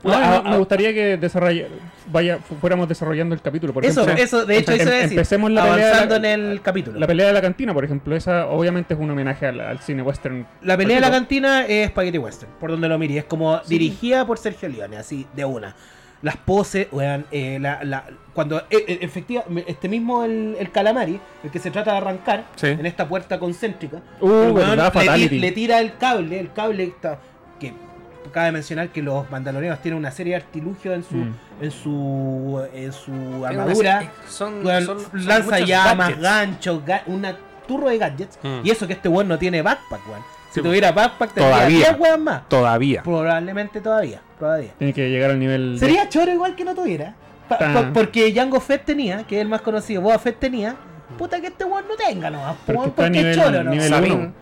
No, 0.03 0.13
ah, 0.13 0.41
me 0.49 0.57
gustaría 0.57 0.93
que 0.93 1.17
desarrolla, 1.17 1.65
vaya, 2.07 2.37
fu- 2.37 2.55
fuéramos 2.55 2.87
desarrollando 2.87 3.35
el 3.35 3.41
capítulo. 3.41 3.73
Por 3.73 3.85
Eso, 3.85 4.01
ejemplo, 4.03 4.23
eso, 4.23 4.45
de 4.45 4.57
hecho, 4.57 4.71
eso 4.71 4.83
es 4.83 4.89
decir, 4.89 5.09
empecemos 5.11 5.51
la 5.51 5.63
pelea 5.63 5.87
avanzando 5.87 6.19
la- 6.19 6.33
en 6.33 6.51
el 6.51 6.61
capítulo. 6.61 6.99
La 6.99 7.05
pelea 7.07 7.27
de 7.27 7.33
la 7.33 7.41
cantina, 7.41 7.73
por 7.73 7.83
ejemplo, 7.83 8.15
esa 8.15 8.47
obviamente 8.47 8.93
es 8.93 8.99
un 8.99 9.09
homenaje 9.11 9.47
al, 9.47 9.59
al 9.59 9.79
cine 9.79 10.01
western. 10.01 10.47
La 10.61 10.77
pelea 10.77 10.95
de 10.95 11.01
la 11.01 11.11
cantina 11.11 11.65
es 11.65 11.89
Spaghetti 11.89 12.17
Western, 12.17 12.51
por 12.59 12.71
donde 12.71 12.87
lo 12.87 12.97
mire. 12.97 13.17
Es 13.17 13.25
como 13.25 13.59
dirigida 13.67 14.25
por 14.25 14.37
Sergio 14.37 14.69
Leone, 14.69 14.95
así 14.97 15.27
de 15.35 15.43
una. 15.43 15.75
Las 16.21 16.35
poses, 16.35 16.87
weón, 16.91 17.25
eh, 17.31 17.59
la, 17.61 17.81
la- 17.83 18.03
cuando 18.33 18.59
eh, 18.69 18.99
efectivamente, 19.01 19.71
este 19.71 19.87
mismo 19.87 20.23
el, 20.25 20.55
el 20.59 20.69
calamari, 20.71 21.19
el 21.43 21.49
que 21.49 21.59
se 21.59 21.71
trata 21.71 21.91
de 21.91 21.97
arrancar 21.97 22.43
Sí. 22.55 22.67
en 22.67 22.85
esta 22.85 23.07
puerta 23.07 23.39
concéntrica, 23.39 23.97
Uh, 24.21 24.27
weón 24.51 24.77
le, 24.77 25.29
le 25.29 25.51
tira 25.53 25.79
el 25.79 25.97
cable, 25.97 26.39
el 26.39 26.51
cable 26.51 26.83
está, 26.83 27.19
cabe 28.31 28.51
mencionar 28.51 28.89
que 28.89 29.01
los 29.01 29.29
mandalorianos 29.31 29.81
tienen 29.81 29.97
una 29.97 30.11
serie 30.11 30.33
de 30.35 30.37
artilugios 30.43 30.95
en 30.95 31.03
su, 31.03 31.15
Mm. 31.15 31.33
en 31.61 31.71
su, 31.71 32.63
en 32.73 32.91
su 32.93 33.45
armadura. 33.45 33.99
serie- 33.99 34.11
Son, 34.27 34.63
son- 34.63 34.99
son 35.11 35.25
lanza 35.25 35.59
llamas, 35.59 35.97
gadgets. 36.09 36.21
ganchos, 36.21 36.85
ga- 36.85 37.01
una 37.07 37.35
turro 37.67 37.89
de 37.89 37.97
gadgets. 37.97 38.39
Mm. 38.41 38.59
Y 38.63 38.71
eso 38.71 38.87
que 38.87 38.93
este 38.93 39.09
weón 39.09 39.27
no 39.27 39.37
tiene 39.37 39.61
backpack, 39.61 40.07
weón. 40.09 40.21
Si 40.51 40.55
Sí, 40.55 40.61
tuviera 40.61 40.91
backpack, 40.91 41.31
tendría 41.33 41.55
Todavía. 41.57 41.77
10 41.77 41.99
weón 41.99 42.23
más. 42.23 42.49
Todavía. 42.49 43.03
Probablemente 43.03 43.81
todavía, 43.81 44.21
todavía. 44.39 44.71
Tiene 44.79 44.93
que 44.93 45.09
llegar 45.09 45.29
al 45.31 45.39
nivel. 45.39 45.73
de- 45.73 45.79
Sería 45.79 46.09
choro 46.09 46.31
igual 46.31 46.55
que 46.55 46.65
no 46.65 46.73
tuviera. 46.73 47.13
Pa- 47.47 47.91
porque 47.93 48.31
Django 48.31 48.59
Fett 48.59 48.85
tenía, 48.85 49.23
que 49.23 49.35
es 49.37 49.41
el 49.41 49.47
más 49.47 49.61
conocido, 49.61 50.01
Boba 50.01 50.17
Fett 50.19 50.39
tenía. 50.39 50.75
Puta 51.17 51.39
que 51.41 51.47
este 51.47 51.63
weón 51.65 51.85
no 51.87 51.95
tenga, 51.95 52.29
no. 52.29 52.55
Pero 52.65 52.79
weón, 52.79 52.91
que 52.91 53.01
está 53.01 53.03
a 53.03 53.05
porque 53.07 53.19
es 53.19 53.25
nivel- 53.25 53.35
choro, 53.45 53.63
no. 53.63 53.71
nivel 53.71 54.33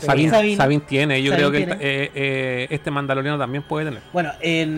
Sabin. 0.00 0.80
tiene, 0.80 1.22
yo 1.22 1.32
Sabin 1.32 1.38
creo 1.38 1.50
que 1.50 1.58
tiene. 1.58 1.72
eh, 1.74 2.10
eh, 2.14 2.66
este 2.70 2.90
mandaloriano 2.90 3.38
también 3.38 3.62
puede 3.62 3.86
tener. 3.86 4.02
Bueno, 4.12 4.32
en, 4.40 4.76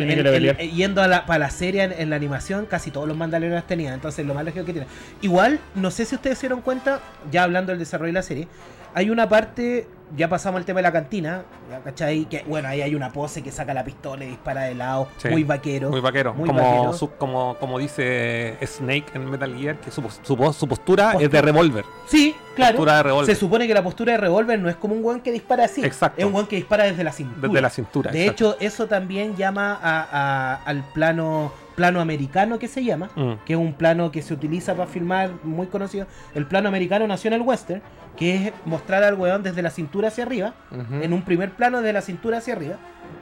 yendo 0.75 1.03
a 1.03 1.09
la, 1.09 1.27
para 1.27 1.39
la 1.41 1.51
serie 1.51 1.85
en, 1.85 1.93
en 1.93 2.11
la 2.11 2.17
animación, 2.17 2.67
casi 2.67 2.91
todos 2.91 3.09
los 3.09 3.17
mandalorianos 3.17 3.67
tenían. 3.67 3.95
Entonces, 3.95 4.27
lo 4.27 4.35
más 4.35 4.45
lógico 4.45 4.65
que 4.65 4.73
tiene. 4.73 4.89
Igual, 5.21 5.61
no 5.75 5.91
sé 5.91 6.05
si 6.05 6.15
ustedes 6.15 6.39
se 6.39 6.43
dieron 6.47 6.61
cuenta, 6.61 7.01
ya 7.31 7.45
hablando 7.45 7.71
del 7.73 7.79
desarrollo 7.79 8.09
de 8.09 8.15
la 8.15 8.23
serie, 8.23 8.49
hay 8.95 9.09
una 9.11 9.29
parte, 9.29 9.87
ya 10.17 10.29
pasamos 10.29 10.59
al 10.59 10.65
tema 10.65 10.79
de 10.79 10.83
la 10.83 10.93
cantina, 10.93 11.43
¿cachai? 11.85 12.27
Que, 12.27 12.45
bueno, 12.47 12.69
ahí 12.69 12.83
hay 12.83 12.95
una 12.95 13.11
pose 13.11 13.43
que 13.43 13.51
saca 13.51 13.73
la 13.73 13.83
pistola 13.85 14.25
y 14.25 14.29
dispara 14.29 14.63
de 14.65 14.75
lado, 14.75 15.09
Sí. 15.17 15.29
muy 15.29 15.43
vaquero. 15.45 15.91
Muy 15.91 16.01
vaquero. 16.01 16.35
Muy 16.35 16.47
como, 16.49 16.63
vaquero. 16.63 16.93
su- 16.93 17.11
como, 17.13 17.57
como 17.59 17.79
dice 17.79 18.57
Snake 18.67 19.07
en 19.15 19.31
Metal 19.31 19.55
Gear, 19.57 19.77
que 19.81 19.91
su, 19.91 20.03
su, 20.03 20.11
su 20.23 20.37
postura 20.37 20.67
Postura. 20.69 21.13
es 21.19 21.31
de 21.31 21.41
revólver. 21.43 21.85
Sí, 22.07 22.35
claro. 22.55 22.77
Postura 22.77 23.03
de. 23.03 23.27
Se 23.27 23.35
supone 23.35 23.67
que 23.67 23.75
la 23.75 23.83
postura 23.83 24.13
de 24.13 24.19
revólver 24.19 24.59
no 24.59 24.69
es 24.69 24.77
como 24.77 24.95
un 24.95 25.05
weón 25.05 25.21
que 25.21 25.33
dispara 25.33 25.65
así. 25.65 25.85
Exacto. 25.85 26.21
Es 26.21 26.27
un 26.27 26.35
weón 26.35 26.47
que 26.47 26.57
dispara 26.57 26.85
desde 26.85 27.05
la 27.05 27.13
cintura. 27.13 27.49
Desde 27.49 27.61
la 27.61 27.71
cintura. 27.71 28.11
De 28.11 28.23
exacto. 28.25 28.51
hecho, 28.53 28.57
eso 28.61 28.87
también 28.87 29.37
llama 29.37 29.79
a- 29.83 30.09
a- 30.13 30.55
al 30.65 30.83
plano 30.93 31.53
plano 31.75 32.01
americano 32.01 32.59
que 32.59 32.69
se 32.69 32.85
llama, 32.85 33.11
Mm. 33.17 33.33
que 33.45 33.53
es 33.55 33.59
un 33.59 33.75
plano 33.75 34.11
que 34.13 34.23
se 34.23 34.33
utiliza 34.35 34.75
para 34.75 34.87
filmar, 34.89 35.31
muy 35.43 35.67
conocido. 35.67 36.07
El 36.35 36.47
plano 36.47 36.69
americano 36.69 37.07
nació 37.07 37.29
en 37.29 37.35
el 37.35 37.43
western, 37.43 37.83
que 38.17 38.35
es 38.49 38.53
mostrar 38.65 39.03
al 39.05 39.15
weón 39.15 39.43
desde 39.43 39.63
la 39.63 39.71
cintura 39.71 40.09
hacia 40.09 40.25
arriba, 40.25 40.55
en 41.01 41.13
un 41.13 41.23
primer 41.23 41.51
plano 41.53 41.79
desde 41.81 41.93
la 41.93 42.03
cintura 42.03 42.39
hacia 42.39 42.55
arriba, 42.55 42.77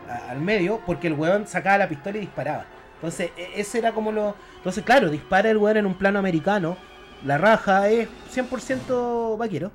a- 0.09 0.31
al 0.31 0.41
medio, 0.41 0.81
porque 0.87 1.07
el 1.07 1.15
weón 1.15 1.47
sacaba 1.47 1.79
la 1.79 1.89
pistola 1.89 2.17
y 2.19 2.21
disparaba. 2.21 2.65
Entonces, 2.97 3.31
e- 3.37 3.61
ese 3.61 3.79
era 3.79 3.93
como 3.93 4.13
lo... 4.13 4.35
Entonces, 4.57 4.85
claro, 4.85 5.09
dispara 5.11 5.49
el 5.51 5.57
weón 5.57 5.77
en 5.79 5.87
un 5.87 5.95
plano 5.95 6.19
americano, 6.19 6.77
la 7.25 7.39
raja 7.39 7.89
es 7.89 8.09
100% 8.61 9.37
vaquero. 9.39 9.71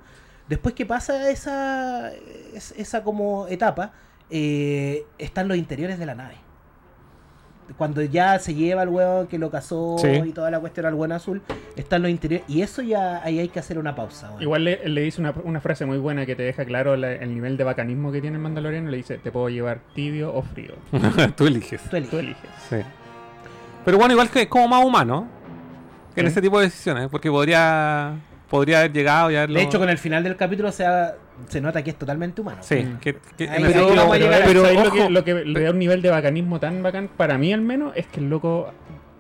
Después 0.48 0.76
que 0.76 0.86
pasa 0.86 1.30
esa, 1.30 2.12
es- 2.54 2.74
esa 2.78 3.04
como 3.04 3.48
etapa, 3.48 3.94
eh, 4.30 5.06
están 5.18 5.48
los 5.48 5.58
interiores 5.58 5.98
de 5.98 6.06
la 6.06 6.16
nave. 6.16 6.36
Cuando 7.78 8.02
ya 8.04 8.38
se 8.40 8.54
lleva 8.54 8.84
al 8.84 8.90
huevo 8.90 9.28
que 9.28 9.38
lo 9.40 9.50
cazó 9.50 9.98
Sí. 10.00 10.08
y 10.08 10.32
toda 10.32 10.52
la 10.52 10.60
cuestión 10.60 10.86
al 10.86 10.94
buen 10.94 11.12
azul, 11.12 11.42
están 11.76 12.04
los 12.04 12.12
interiores. 12.12 12.48
Y 12.50 12.62
eso 12.62 12.82
ya 12.82 13.22
ahí 13.24 13.40
hay 13.40 13.48
que 13.50 13.60
hacer 13.60 13.80
una 13.80 13.96
pausa. 13.96 14.32
Igual 14.40 14.64
le, 14.66 14.88
le 14.88 15.02
dice 15.02 15.20
una, 15.20 15.34
una 15.44 15.60
frase 15.62 15.86
muy 15.86 15.98
buena 15.98 16.26
que 16.26 16.36
te 16.36 16.44
deja 16.44 16.64
claro 16.64 16.96
la- 16.96 17.14
el 17.14 17.34
nivel 17.34 17.58
de 17.58 17.64
bacanismo 17.64 18.12
que 18.12 18.22
tiene 18.22 18.38
el 18.38 18.44
Mandaloriano. 18.44 18.90
Le 18.92 18.98
dice: 18.98 19.18
Te 19.18 19.32
puedo 19.32 19.50
llevar 19.50 19.80
tibio 19.96 20.34
o 20.34 20.42
frío. 20.44 20.74
Tú 21.36 21.48
eliges. 21.48 21.82
Tú 21.90 21.96
eliges. 21.98 22.10
Tú 22.12 22.18
eliges. 22.20 22.50
Sí. 22.70 22.78
Pero 23.84 23.98
bueno, 23.98 24.14
igual 24.14 24.30
que 24.30 24.44
es 24.44 24.48
como 24.48 24.68
más 24.68 24.86
humano 24.86 25.28
en 26.16 26.26
Sí. 26.26 26.32
ese 26.32 26.42
tipo 26.42 26.60
de 26.60 26.66
decisiones, 26.66 27.08
porque 27.10 27.30
podría 27.30 28.14
podría 28.50 28.80
haber 28.80 28.94
llegado 28.94 29.32
y 29.32 29.36
haberlo... 29.36 29.58
De 29.60 29.66
hecho, 29.66 29.80
con 29.80 29.90
el 29.90 29.98
final 29.98 30.24
del 30.24 30.36
capítulo 30.38 30.72
se, 30.72 30.86
ha- 30.86 31.16
se 31.50 31.62
nota 31.62 31.84
que 31.84 31.90
es 31.92 31.96
totalmente 31.98 32.42
humano. 32.42 32.58
Sí, 32.62 32.76
Mm. 32.76 32.98
que, 33.00 33.18
que 33.38 33.50
Ahí- 33.50 33.64
pero, 33.66 33.90
llegar 33.90 34.42
a- 34.42 34.46
pero 34.46 34.46
pero, 34.46 34.62
¿sabes 34.64 34.84
lo, 34.84 34.92
que, 34.92 35.10
lo 35.10 35.24
que 35.24 35.34
le 35.46 35.62
da 35.62 35.72
un 35.72 35.80
nivel 35.80 36.02
de 36.02 36.10
bacanismo 36.10 36.60
tan 36.60 36.82
bacán, 36.84 37.10
para 37.16 37.38
mí 37.38 37.54
al 37.54 37.62
menos, 37.62 37.94
es 37.96 38.08
que 38.08 38.20
el 38.20 38.30
loco 38.30 38.72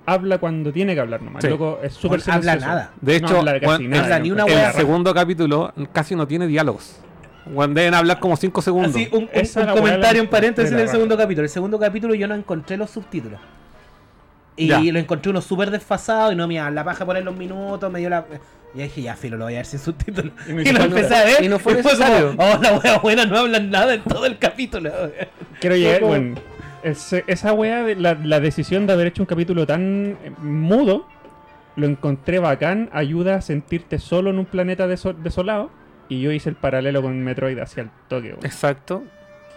habla 0.05 0.37
cuando 0.37 0.71
tiene 0.71 0.93
que 0.93 1.01
hablar 1.01 1.21
nomás. 1.21 1.41
Sí. 1.41 1.47
El 1.47 1.53
loco 1.53 1.79
es 1.83 1.93
súper 1.93 2.21
No 2.27 2.33
habla 2.33 2.55
nada. 2.57 2.91
De 3.01 3.19
No 3.19 3.27
hecho, 3.27 3.37
habla 3.39 3.53
casi 3.53 3.65
bueno, 3.65 3.89
nada, 3.89 4.03
habla 4.03 4.17
yo 4.19 4.23
ni 4.23 4.31
una 4.31 4.43
el 4.45 4.73
segundo 4.73 5.13
capítulo 5.13 5.73
casi 5.91 6.15
no 6.15 6.27
tiene 6.27 6.47
diálogos. 6.47 6.97
Bueno, 7.47 7.73
deben 7.75 7.93
hablar 7.93 8.19
como 8.19 8.35
5 8.35 8.61
segundos. 8.61 8.91
Así, 8.95 9.07
un, 9.11 9.23
un- 9.23 9.67
un 9.69 9.75
comentario 9.75 10.21
en 10.21 10.29
paréntesis 10.29 10.75
del 10.75 10.89
segundo 10.89 11.15
capítulo. 11.17 11.43
El 11.43 11.49
segundo 11.49 11.77
capítulo 11.79 12.15
yo 12.15 12.27
no 12.27 12.33
encontré 12.35 12.75
los 12.77 12.89
subtítulos. 12.89 13.39
Y 14.57 14.67
Ya. 14.67 14.79
lo 14.79 14.99
encontré 14.99 15.29
uno 15.31 15.41
súper 15.41 15.69
desfasado 15.71 16.31
y 16.31 16.35
no 16.35 16.47
me 16.47 16.55
la 16.71 16.83
paja 16.83 17.05
poner 17.05 17.23
los 17.23 17.35
minutos, 17.35 17.91
me 17.91 17.99
dio 17.99 18.09
la... 18.09 18.25
Y 18.73 18.79
dije, 18.79 19.01
ya, 19.03 19.15
filo, 19.15 19.37
lo 19.37 19.45
voy 19.45 19.53
a 19.53 19.57
ver 19.57 19.65
sin 19.65 19.79
subtítulos. 19.79 20.31
Y 20.47 20.51
Y, 20.69 20.71
lo 20.73 20.83
empecé 20.83 21.15
a 21.15 21.23
ver. 21.23 21.43
y 21.43 21.47
no 21.47 21.59
fue 21.59 21.75
como, 21.75 21.83
necesario. 21.89 22.35
oh, 22.37 22.59
la 22.61 22.77
wea 22.77 22.97
buena, 22.99 23.25
no 23.25 23.37
hablan 23.39 23.69
nada 23.69 23.93
en 23.93 24.01
todo 24.03 24.25
el 24.25 24.37
capítulo. 24.37 24.91
Quiero 25.61 25.75
llegar, 25.77 25.99
como- 26.01 26.11
bueno, 26.11 26.35
ese- 26.83 27.23
esa 27.27 27.53
de 27.83 27.95
la, 27.95 28.15
la 28.15 28.39
decisión 28.39 28.85
de 28.87 28.93
haber 28.93 29.07
hecho 29.07 29.21
un 29.21 29.27
capítulo 29.27 29.65
tan 29.65 30.17
eh, 30.23 30.31
mudo, 30.39 31.07
lo 31.77 31.85
encontré 31.87 32.39
bacán, 32.39 32.89
ayuda 32.93 33.35
a 33.35 33.41
sentirte 33.41 33.97
solo 33.99 34.29
en 34.29 34.39
un 34.39 34.45
planeta 34.45 34.87
deso- 34.87 35.15
desolado. 35.15 35.69
Y 36.07 36.21
yo 36.21 36.31
hice 36.31 36.49
el 36.49 36.55
paralelo 36.55 37.01
con 37.01 37.19
Metroid 37.23 37.57
hacia 37.57 37.83
el 37.83 37.89
toque. 38.07 38.35
Exacto. 38.43 39.03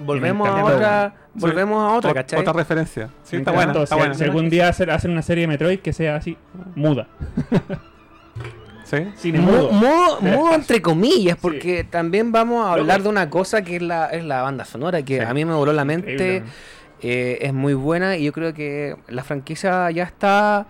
Volvemos 0.00 0.48
a 0.48 0.64
otra, 0.64 1.14
volvemos 1.34 1.82
a 1.82 1.96
otra, 1.96 2.10
Ot- 2.10 2.14
¿cachai? 2.14 2.40
Otra 2.40 2.52
referencia. 2.52 3.10
Sí, 3.24 3.36
está 3.36 3.50
buena, 3.52 3.72
está 3.72 3.86
Si- 3.86 3.94
buena. 3.94 4.14
Si 4.14 4.24
algún 4.24 4.48
día 4.50 4.68
hacer, 4.68 4.90
hacen 4.90 5.10
una 5.10 5.22
serie 5.22 5.42
de 5.42 5.48
Metroid 5.48 5.80
que 5.80 5.92
sea 5.92 6.16
así, 6.16 6.36
muda. 6.74 7.08
Sí. 8.84 9.06
Cine 9.16 9.40
Mu- 9.40 9.70
mudo. 9.70 10.54
Entre 10.54 10.80
comillas, 10.80 11.34
Sí. 11.34 11.40
porque 11.42 11.84
también 11.84 12.32
vamos 12.32 12.64
a 12.66 12.72
hablar 12.72 13.02
de 13.02 13.10
una 13.10 13.28
cosa 13.28 13.60
que 13.60 13.76
es 13.76 13.82
la, 13.82 14.06
es 14.06 14.24
la 14.24 14.40
banda 14.40 14.64
sonora, 14.64 15.02
que 15.02 15.18
Sí. 15.18 15.24
a 15.24 15.34
mí 15.34 15.44
me 15.44 15.52
voló 15.52 15.74
la 15.74 15.84
mente, 15.84 16.42
eh, 17.02 17.38
es 17.42 17.52
muy 17.52 17.74
buena 17.74 18.16
y 18.16 18.24
yo 18.24 18.32
creo 18.32 18.54
que 18.54 18.96
la 19.08 19.22
franquicia 19.24 19.90
ya 19.90 20.04
está 20.04 20.66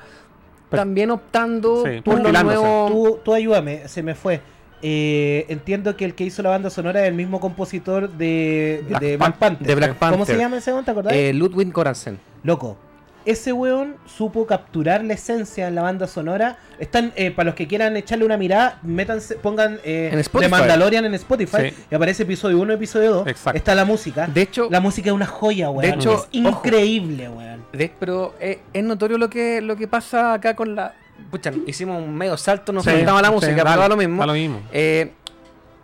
también 0.69 1.13
optando 1.13 1.85
Sí, 1.87 2.01
por 2.01 2.21
lo 2.21 2.33
nuevo. 2.43 2.89
Tú, 2.89 3.21
tú 3.25 3.35
ayúdame, 3.35 3.87
se 3.87 4.03
me 4.03 4.17
fue. 4.17 4.41
Eh, 4.83 5.47
entiendo 5.49 5.97
que 5.97 6.05
el 6.05 6.15
que 6.15 6.25
hizo 6.25 6.43
la 6.43 6.51
banda 6.51 6.71
sonora 6.71 7.03
es 7.03 7.09
el 7.09 7.15
mismo 7.15 7.41
compositor 7.41 8.09
de 8.11 8.85
Black 8.89 9.01
de 9.03 9.19
Pan- 9.19 9.31
Black 9.31 9.39
Panther. 9.39 9.67
de 9.67 9.75
Black 9.75 9.99
¿Cómo 9.99 10.25
se 10.27 10.37
llama 10.37 10.59
ese 10.59 10.73
weón? 10.73 10.85
¿Te 10.85 10.91
acordás? 10.93 11.13
Eh, 11.13 11.33
Ludwig 11.33 11.73
Göransson. 11.73 12.19
Loco, 12.45 12.77
ese 13.25 13.53
weón 13.53 13.97
supo 14.07 14.47
capturar 14.47 15.05
la 15.05 15.15
esencia 15.15 15.67
en 15.69 15.75
la 15.75 15.83
banda 15.83 16.07
sonora. 16.07 16.59
Están, 16.79 17.13
eh, 17.17 17.31
para 17.33 17.47
los 17.47 17.55
que 17.57 17.67
quieran 17.67 17.97
echarle 17.97 18.25
una 18.25 18.37
mirada, 18.37 18.79
métanse, 18.85 19.35
pongan 19.35 19.81
En. 19.85 20.23
The 20.23 20.49
Mandalorian 20.49 21.05
en 21.05 21.15
Spotify 21.15 21.71
Sí. 21.71 21.77
y 21.91 21.95
aparece 21.95 22.23
episodio 22.23 22.59
1, 22.61 22.73
episodio 22.75 23.13
2. 23.13 23.27
Exacto. 23.27 23.59
Está 23.59 23.75
la 23.75 23.85
música. 23.85 24.27
De 24.29 24.43
hecho, 24.43 24.69
la 24.71 24.81
música 24.81 25.09
es 25.11 25.15
una 25.15 25.27
joya, 25.27 25.69
weón. 25.71 25.83
De 25.83 25.97
hecho, 25.97 26.15
es 26.15 26.29
increíble, 26.33 27.29
weón. 27.29 27.59
de- 27.73 27.93
pero 27.99 28.35
es 28.41 28.85
notorio 28.85 29.19
lo 29.19 29.29
que, 29.29 29.61
lo 29.61 29.77
que 29.77 29.89
pasa 29.89 30.33
acá 30.35 30.55
con 30.55 30.75
la... 30.75 30.95
Pucha, 31.31 31.53
hicimos 31.67 32.03
un 32.03 32.17
medio 32.17 32.37
salto, 32.37 32.73
nos 32.73 32.85
Sí, 32.85 32.91
saltamos 32.91 33.19
a 33.19 33.23
la 33.23 33.29
sí, 33.29 33.35
música, 33.35 33.55
pero 33.57 33.65
dale, 33.71 33.83
da 33.83 33.89
lo 33.89 33.97
mismo. 33.97 34.21
da 34.21 34.27
lo 34.27 34.33
mismo. 34.33 34.61
Eh, 34.73 35.13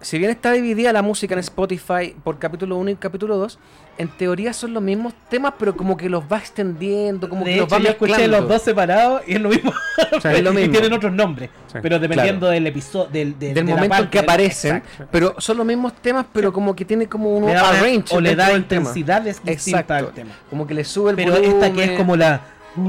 si 0.01 0.19
bien 0.19 0.31
está 0.31 0.53
dividida 0.53 0.93
la 0.93 1.01
música 1.03 1.33
en 1.35 1.41
Spotify 1.41 2.15
por 2.23 2.39
capítulo 2.39 2.77
1 2.77 2.91
y 2.91 2.95
capítulo 2.97 3.37
2, 3.39 3.59
en 3.97 4.09
teoría 4.09 4.53
son 4.53 4.75
los 4.75 4.83
mismos 4.83 5.15
temas, 5.31 5.55
pero 5.59 5.75
como 5.77 5.97
que 5.97 6.11
los 6.11 6.25
va 6.31 6.39
extendiendo, 6.39 7.29
como 7.29 7.45
de 7.45 7.53
que 7.55 7.61
los 7.61 7.73
va 7.73 7.79
yo 7.79 7.89
escuché 7.91 8.11
mezclando. 8.13 8.41
los 8.41 8.49
dos 8.49 8.63
separados 8.63 9.23
y 9.27 9.35
es 9.35 9.41
lo 9.41 9.49
mismo. 9.49 9.73
Sí, 10.21 10.29
es 10.29 10.43
lo 10.43 10.53
y 10.53 10.57
mismo. 10.57 10.73
tienen 10.73 10.93
otros 10.93 11.13
nombres. 11.13 11.49
Sí. 11.73 11.79
Pero 11.81 11.99
dependiendo 11.99 12.49
del 12.49 12.67
episodio, 12.67 13.09
del, 13.11 13.39
de- 13.39 13.55
del 13.55 13.65
de 13.67 13.75
momento 13.75 13.97
en 13.97 14.11
que 14.11 14.19
aparecen, 14.19 14.77
Exacto. 14.77 15.07
pero 15.11 15.35
son 15.39 15.57
los 15.57 15.65
mismos 15.67 15.95
temas, 15.95 16.27
pero 16.33 16.53
como 16.53 16.75
que 16.77 16.85
tiene 16.85 17.07
como 17.09 17.35
un 17.37 17.47
Le 17.47 17.55
da 17.55 17.71
una- 17.71 17.79
arrange 17.79 18.15
o 18.15 18.21
le 18.21 18.35
da 18.37 18.49
del 18.51 18.65
tema. 18.67 18.83
intensidad 18.83 19.27
es 19.27 19.43
distinta 19.43 19.81
Exacto. 19.81 19.95
al 20.09 20.13
tema. 20.13 20.31
Como 20.51 20.67
que 20.67 20.75
le 20.75 20.85
sube 20.85 21.11
el 21.11 21.17
Pero 21.17 21.33
volumen. 21.33 21.53
esta 21.55 21.73
que 21.73 21.85
es 21.85 21.91
como 21.99 22.17
la. 22.17 22.41
Uh, 22.77 22.81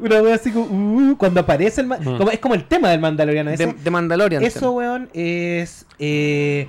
una 0.00 0.22
wea 0.22 0.34
así 0.34 0.50
como. 0.50 0.66
uh, 0.66 1.16
cuando 1.16 1.40
aparece 1.40 1.80
el. 1.82 1.88
Mm. 1.88 2.16
como- 2.18 2.30
es 2.30 2.38
como 2.38 2.54
el 2.54 2.64
tema 2.64 2.90
del 2.90 3.00
Mandaloriano. 3.00 3.50
de, 3.50 3.54
Ese, 3.54 3.72
de 3.72 3.90
Mandalorian. 3.90 4.42
eso, 4.42 4.72
weón, 4.72 5.08
es. 5.12 5.86
eh, 5.98 6.66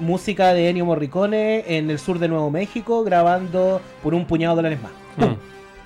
música 0.00 0.52
de 0.52 0.68
Ennio 0.70 0.84
Morricone 0.86 1.76
en 1.78 1.88
el 1.88 1.98
sur 2.00 2.18
de 2.18 2.26
Nuevo 2.28 2.50
México 2.50 3.04
grabando 3.04 3.80
por 4.02 4.12
un 4.14 4.26
puñado 4.26 4.54
de 4.56 4.62
dólares 4.62 4.78
más. 4.82 4.92
Mm. 5.30 5.34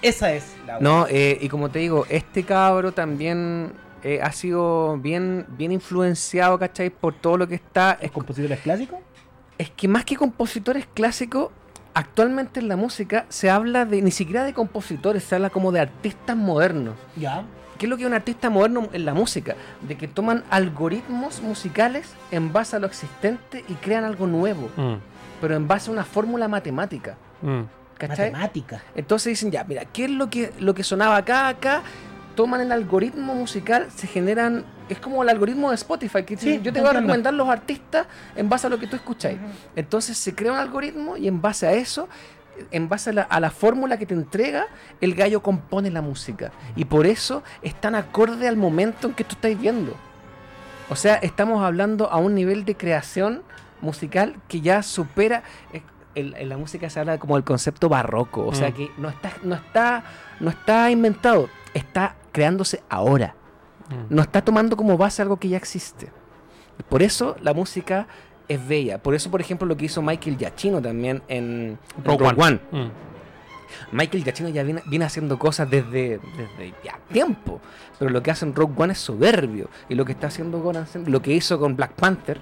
Esa 0.00 0.32
es 0.32 0.44
la 0.66 0.80
No, 0.80 1.06
eh, 1.10 1.36
y 1.40 1.48
como 1.48 1.68
te 1.70 1.80
digo, 1.80 2.06
este 2.08 2.44
cabro 2.44 2.92
también 2.92 3.72
eh, 4.02 4.20
ha 4.22 4.32
sido 4.32 4.96
bien, 4.96 5.44
bien 5.58 5.72
influenciado, 5.72 6.58
¿cachai? 6.58 6.88
Por 6.88 7.14
todo 7.14 7.36
lo 7.36 7.46
que 7.48 7.56
está. 7.56 7.98
¿Es 8.00 8.10
compositores 8.12 8.60
clásicos? 8.60 8.98
Es 9.58 9.70
que 9.70 9.88
más 9.88 10.04
que 10.04 10.16
compositores 10.16 10.86
clásicos, 10.94 11.50
actualmente 11.98 12.60
en 12.60 12.68
la 12.68 12.76
música 12.76 13.26
se 13.28 13.50
habla 13.50 13.84
de 13.84 14.00
ni 14.02 14.10
siquiera 14.10 14.44
de 14.44 14.54
compositores, 14.54 15.24
se 15.24 15.34
habla 15.34 15.50
como 15.50 15.72
de 15.72 15.80
artistas 15.80 16.36
modernos. 16.36 16.94
Ya. 17.16 17.42
¿Qué 17.78 17.86
es 17.86 17.90
lo 17.90 17.96
que 17.96 18.02
es 18.04 18.08
un 18.08 18.14
artista 18.14 18.50
moderno 18.50 18.88
en 18.92 19.04
la 19.04 19.14
música? 19.14 19.54
De 19.82 19.96
que 19.96 20.08
toman 20.08 20.44
algoritmos 20.50 21.42
musicales 21.42 22.12
en 22.30 22.52
base 22.52 22.76
a 22.76 22.78
lo 22.78 22.86
existente 22.86 23.64
y 23.68 23.74
crean 23.74 24.04
algo 24.04 24.26
nuevo, 24.26 24.68
Mm, 24.76 24.94
pero 25.40 25.54
en 25.56 25.66
base 25.68 25.90
a 25.90 25.92
una 25.92 26.04
fórmula 26.04 26.48
matemática. 26.48 27.16
mm. 27.42 27.62
¿Cachai? 27.98 28.30
Matemática. 28.30 28.80
Entonces 28.94 29.30
dicen, 29.32 29.50
ya, 29.50 29.64
mira, 29.64 29.84
¿qué 29.84 30.04
es 30.04 30.10
lo 30.10 30.30
que, 30.30 30.52
lo 30.60 30.72
que 30.72 30.84
sonaba 30.84 31.16
acá, 31.16 31.48
acá? 31.48 31.82
Toman 32.38 32.60
el 32.60 32.70
algoritmo 32.70 33.34
musical, 33.34 33.88
se 33.92 34.06
generan. 34.06 34.64
Es 34.88 35.00
como 35.00 35.24
el 35.24 35.28
algoritmo 35.28 35.70
de 35.70 35.74
Spotify, 35.74 36.22
que 36.22 36.36
Sí, 36.36 36.60
yo 36.62 36.72
te 36.72 36.78
voy 36.80 36.90
a 36.90 36.92
recomendar 36.92 37.34
los 37.34 37.48
artistas 37.48 38.06
en 38.36 38.48
base 38.48 38.68
a 38.68 38.70
lo 38.70 38.78
que 38.78 38.86
tú 38.86 38.94
escucháis. 38.94 39.38
Entonces 39.74 40.16
se 40.16 40.36
crea 40.36 40.52
un 40.52 40.58
algoritmo 40.58 41.16
y 41.16 41.26
en 41.26 41.42
base 41.42 41.66
a 41.66 41.72
eso, 41.72 42.08
en 42.70 42.88
base 42.88 43.10
a 43.10 43.12
la, 43.12 43.22
a 43.22 43.40
la 43.40 43.50
fórmula 43.50 43.96
que 43.98 44.06
te 44.06 44.14
entrega, 44.14 44.66
el 45.00 45.16
gallo 45.16 45.42
compone 45.42 45.90
la 45.90 46.00
música. 46.00 46.52
Y 46.76 46.84
por 46.84 47.06
eso 47.06 47.42
es 47.60 47.74
tan 47.74 47.96
acorde 47.96 48.46
al 48.46 48.56
momento 48.56 49.08
en 49.08 49.14
que 49.14 49.24
tú 49.24 49.34
estás 49.34 49.58
viendo. 49.60 49.94
O 50.90 50.94
sea, 50.94 51.16
estamos 51.16 51.64
hablando 51.64 52.08
a 52.08 52.18
un 52.18 52.36
nivel 52.36 52.64
de 52.64 52.76
creación 52.76 53.42
musical 53.80 54.36
que 54.46 54.60
ya 54.60 54.84
supera. 54.84 55.42
eh, 55.72 55.82
En, 56.14 56.34
en 56.36 56.48
la 56.48 56.56
música 56.56 56.88
se 56.90 56.98
habla 56.98 57.18
como 57.18 57.36
del 57.36 57.44
concepto 57.44 57.88
barroco. 57.88 58.44
O 58.46 58.52
sea 58.54 58.70
Mm. 58.70 58.72
que 58.74 58.90
no 58.98 59.08
está, 59.08 59.30
no 59.44 59.54
está, 59.54 60.02
no 60.40 60.50
está 60.50 60.90
inventado, 60.90 61.48
está 61.78 62.16
creándose 62.32 62.82
ahora. 62.88 63.34
Mm. 63.88 64.14
No 64.14 64.22
está 64.22 64.42
tomando 64.42 64.76
como 64.76 64.96
base 64.96 65.22
algo 65.22 65.38
que 65.38 65.48
ya 65.48 65.56
existe. 65.56 66.10
Por 66.88 67.02
eso 67.02 67.36
la 67.42 67.54
música 67.54 68.06
es 68.48 68.66
bella. 68.66 68.98
Por 68.98 69.14
eso, 69.14 69.30
por 69.30 69.40
ejemplo, 69.40 69.66
lo 69.66 69.76
que 69.76 69.86
hizo 69.86 70.02
Michael 70.02 70.36
Giacchino 70.36 70.80
también 70.80 71.22
en 71.28 71.78
Rogue 72.04 72.26
One. 72.26 72.42
One. 72.42 72.60
Mm. 72.70 72.90
Michael 73.92 74.24
Giacchino 74.24 74.48
ya 74.48 74.62
viene, 74.62 74.82
viene 74.86 75.04
haciendo 75.04 75.38
cosas 75.38 75.68
desde, 75.70 76.20
desde 76.36 76.74
ya 76.82 76.98
tiempo. 77.12 77.60
Pero 77.98 78.10
lo 78.10 78.22
que 78.22 78.30
hace 78.30 78.46
en 78.46 78.54
Rogue 78.54 78.74
One 78.76 78.92
es 78.92 78.98
soberbio. 78.98 79.68
Y 79.88 79.94
lo 79.94 80.04
que 80.04 80.12
está 80.12 80.28
haciendo 80.28 80.62
con 80.62 80.76
lo 81.06 81.22
que 81.22 81.32
hizo 81.32 81.58
con 81.58 81.76
Black 81.76 81.92
Panther, 81.92 82.40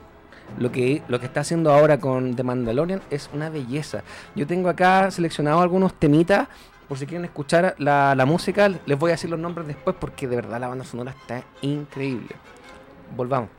lo 0.59 0.71
que, 0.71 1.03
lo 1.09 1.19
que 1.19 1.27
está 1.27 1.41
haciendo 1.41 1.73
ahora 1.73 1.99
con 1.99 2.37
The 2.37 2.43
Mandalorian 2.43 3.03
es 3.11 3.29
una 3.33 3.51
belleza. 3.51 4.03
Yo 4.35 4.47
tengo 4.47 4.69
acá 4.69 5.11
seleccionado 5.11 5.61
algunos 5.61 5.95
temitas. 5.95 6.49
Por 6.89 6.99
si 6.99 7.07
quieren 7.07 7.25
escuchar 7.25 7.75
la, 7.79 8.15
la 8.15 8.27
música, 8.27 8.69
les 8.87 8.99
voy 8.99 9.11
a 9.11 9.15
decir 9.15 9.29
los 9.31 9.41
nombres 9.41 9.67
después 9.67 9.97
porque 9.99 10.29
de 10.29 10.37
verdad 10.37 10.61
la 10.61 10.69
banda 10.69 10.85
sonora 10.85 11.11
está 11.19 11.43
increíble. 11.63 12.29
Volvamos. 13.17 13.51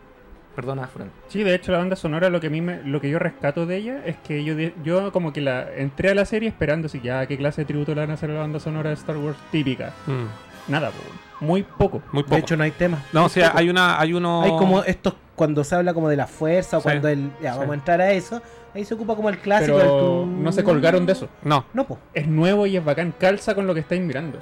Perdona, 0.56 0.88
Fran. 0.88 1.12
Sí, 1.28 1.44
de 1.44 1.54
hecho 1.54 1.72
la 1.72 1.78
banda 1.78 1.96
sonora 1.96 2.30
lo 2.30 2.40
que 2.40 2.48
a 2.48 2.50
mí 2.50 2.62
me- 2.62 2.82
lo 2.84 3.00
que 3.00 3.10
yo 3.12 3.20
rescato 3.20 3.66
de 3.68 3.76
ella 3.78 4.02
es 4.06 4.16
que 4.18 4.44
yo 4.44 4.56
yo 4.84 5.12
como 5.12 5.32
que 5.32 5.40
la 5.42 5.72
entré 5.76 6.10
a 6.10 6.16
la 6.16 6.26
serie 6.26 6.50
esperando 6.50 6.90
si 6.90 7.00
ya 7.00 7.26
qué 7.28 7.38
clase 7.38 7.62
de 7.62 7.66
tributo 7.66 7.94
le 7.94 8.02
van 8.02 8.10
a 8.10 8.14
hacer 8.16 8.32
a 8.32 8.34
la 8.34 8.40
banda 8.40 8.60
sonora 8.60 8.90
de 8.90 8.96
Star 8.96 9.18
Wars 9.18 9.38
típica. 9.52 9.94
Mm. 10.08 10.72
Nada, 10.72 10.92
muy 11.40 11.62
poco. 11.64 12.02
Muy 12.12 12.24
poco. 12.24 12.36
De 12.36 12.42
hecho, 12.42 12.58
no 12.58 12.64
hay 12.64 12.72
tema. 12.72 13.04
no, 13.14 13.26
o 13.26 13.30
sea, 13.30 13.52
hay 13.56 13.70
una, 13.70 14.00
hay 14.00 14.14
uno. 14.14 14.42
Hay 14.42 14.50
como 14.52 14.84
estos, 14.84 15.14
cuando 15.36 15.64
se 15.64 15.76
habla 15.76 15.94
como 15.94 16.10
de 16.10 16.16
la 16.18 16.26
fuerza 16.28 16.78
o 16.78 16.80
Sí. 16.82 16.84
cuando 16.86 17.08
el. 17.08 17.30
Ya, 17.42 17.54
Sí. 17.54 17.60
vamos 17.60 17.72
a 17.74 17.76
entrar 17.76 18.02
a 18.02 18.12
eso. 18.12 18.42
Ahí 18.78 18.86
se 18.86 18.94
ocupa 18.94 19.16
como 19.16 19.28
el 19.30 19.40
clásico 19.40 19.78
Pero 19.78 20.20
del. 20.28 20.44
no 20.44 20.52
se 20.52 20.64
colgaron 20.64 21.06
de 21.08 21.14
eso. 21.14 21.28
No. 21.44 21.66
No, 21.74 21.86
po. 21.88 21.98
Es 22.14 22.28
nuevo 22.28 22.68
y 22.68 22.78
es 22.78 22.86
bacán, 22.86 23.14
calza 23.20 23.56
con 23.56 23.66
lo 23.66 23.74
que 23.74 23.80
estáis 23.80 24.02
mirando. 24.02 24.38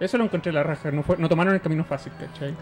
Eso 0.00 0.16
lo 0.16 0.24
encontré 0.24 0.50
la 0.50 0.62
raja, 0.62 0.90
no, 0.90 1.02
fue, 1.02 1.18
no 1.18 1.28
tomaron 1.28 1.52
el 1.54 1.60
camino 1.60 1.84
fácil, 1.84 2.10
¿cachai? 2.18 2.54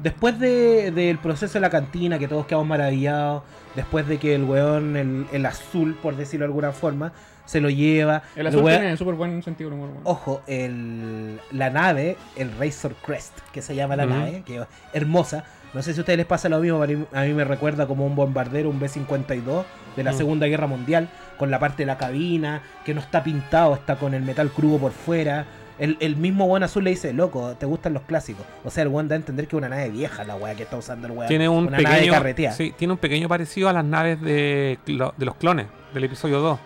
Después 0.00 0.38
de- 0.40 0.90
del 0.90 1.18
proceso 1.18 1.54
de 1.54 1.60
la 1.60 1.70
cantina, 1.70 2.18
que 2.18 2.26
todos 2.26 2.46
quedamos 2.46 2.66
maravillados, 2.66 3.42
después 3.76 4.08
de 4.08 4.18
que 4.18 4.34
el 4.34 4.42
weón, 4.44 4.96
el, 4.96 5.26
el 5.30 5.46
azul, 5.46 5.94
por 6.02 6.16
decirlo 6.16 6.44
de 6.46 6.48
alguna 6.48 6.72
forma, 6.72 7.12
se 7.44 7.60
lo 7.60 7.68
lleva. 7.70 8.22
El 8.34 8.46
azul 8.48 8.62
weón- 8.62 8.80
tiene 8.80 8.96
súper 8.96 9.14
buen 9.14 9.40
sentido 9.44 9.70
del 9.70 9.78
humor. 9.78 9.90
bueno. 9.94 10.10
Ojo, 10.10 10.40
el, 10.48 11.38
la 11.52 11.70
nave, 11.70 12.16
el 12.36 12.50
Razor 12.58 12.94
Crest, 13.06 13.38
que 13.52 13.62
se 13.62 13.74
llama 13.76 13.94
la 13.94 14.06
nave, 14.06 14.42
que 14.44 14.56
es 14.56 14.66
hermosa. 14.92 15.44
No 15.72 15.82
sé 15.82 15.92
si 15.92 16.00
a 16.00 16.02
ustedes 16.02 16.16
les 16.16 16.26
pasa 16.26 16.48
lo 16.48 16.58
mismo, 16.60 16.80
pero 16.80 17.06
a 17.12 17.22
mí- 17.22 17.32
me 17.32 17.44
recuerda 17.44 17.86
como 17.86 18.04
un 18.06 18.16
bombardero, 18.16 18.68
un 18.70 18.80
B-52 18.80 19.64
de 19.96 20.02
la 20.04 20.12
Mm. 20.12 20.16
Segunda 20.16 20.46
Guerra 20.46 20.66
Mundial, 20.66 21.08
con 21.38 21.50
la 21.50 21.58
parte 21.58 21.82
de 21.82 21.86
la 21.86 21.96
cabina, 21.98 22.62
que 22.84 22.92
no 22.94 23.00
está 23.00 23.22
pintado, 23.22 23.74
está 23.74 23.96
con 23.96 24.14
el 24.14 24.22
metal 24.22 24.50
crudo 24.50 24.78
por 24.78 24.92
fuera. 24.92 25.46
El, 25.78 25.96
el 26.00 26.16
mismo 26.16 26.46
buen 26.46 26.62
azul 26.62 26.84
le 26.84 26.90
dice, 26.90 27.12
loco, 27.14 27.54
¿te 27.58 27.64
gustan 27.64 27.94
los 27.94 28.02
clásicos? 28.02 28.44
O 28.64 28.70
sea, 28.70 28.82
el 28.82 28.90
buen 28.90 29.08
da 29.08 29.14
a 29.14 29.16
entender 29.16 29.46
que 29.46 29.56
es 29.56 29.58
una 29.58 29.68
nave 29.70 29.88
vieja 29.90 30.24
la 30.24 30.34
weá 30.36 30.54
que 30.54 30.64
está 30.64 30.76
usando 30.76 31.06
el 31.06 31.12
weón. 31.14 31.28
Tiene 31.28 31.48
un 31.48 31.68
una 31.68 31.78
nave 31.78 31.84
pequeño. 31.94 32.12
carretea. 32.12 32.52
Sí, 32.52 32.74
tiene 32.76 32.92
un 32.92 32.98
pequeño 32.98 33.28
parecido 33.28 33.68
a 33.68 33.72
las 33.72 33.84
naves 33.84 34.20
de, 34.20 34.78
de 34.84 35.24
los 35.24 35.34
clones 35.36 35.68
del 35.94 36.04
episodio 36.04 36.40
2. 36.40 36.60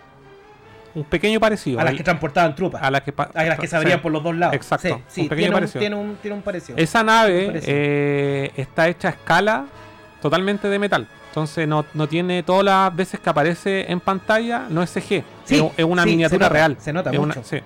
Un 0.95 1.03
pequeño 1.03 1.39
parecido. 1.39 1.79
A 1.79 1.83
las 1.83 1.93
que 1.93 2.03
transportaban 2.03 2.55
tropas. 2.55 2.81
a 2.81 2.89
las 2.89 3.01
que, 3.01 3.13
A 3.17 3.43
las 3.43 3.59
que 3.59 3.67
se 3.67 3.75
abrían 3.75 3.99
sí. 3.99 4.03
por 4.03 4.11
los 4.11 4.23
dos 4.23 4.35
lados. 4.35 4.55
Exacto, 4.55 4.87
Sí, 4.87 4.93
un 4.93 5.01
sí, 5.07 5.29
pequeño 5.29 5.35
tiene, 5.37 5.47
un, 5.49 5.53
parecido. 5.53 5.79
tiene, 5.81 5.95
un, 5.95 6.15
tiene 6.21 6.35
un 6.37 6.41
parecido. 6.41 6.77
Esa 6.77 7.03
nave 7.03 7.61
eh, 7.65 8.51
está 8.55 8.87
hecha 8.87 9.09
a 9.09 9.11
escala 9.11 9.65
totalmente 10.21 10.67
de 10.69 10.79
metal. 10.79 11.07
Entonces 11.29 11.67
no, 11.67 11.85
no 11.93 12.07
tiene 12.07 12.43
todas 12.43 12.63
las 12.63 12.95
veces 12.95 13.19
que 13.19 13.29
aparece 13.29 13.91
en 13.91 13.99
pantalla, 13.99 14.67
no 14.69 14.81
es 14.81 14.89
CG. 14.89 15.23
Es, 15.49 15.63
es 15.77 15.83
una 15.85 16.05
miniatura 16.05 16.45
se 16.45 16.49
nota, 16.49 16.53
real. 16.53 16.77
se 16.79 16.93
nota 16.93 17.09
Es 17.11 17.19
una- 17.19 17.35
mucho. 17.35 17.43
sí. 17.47 17.57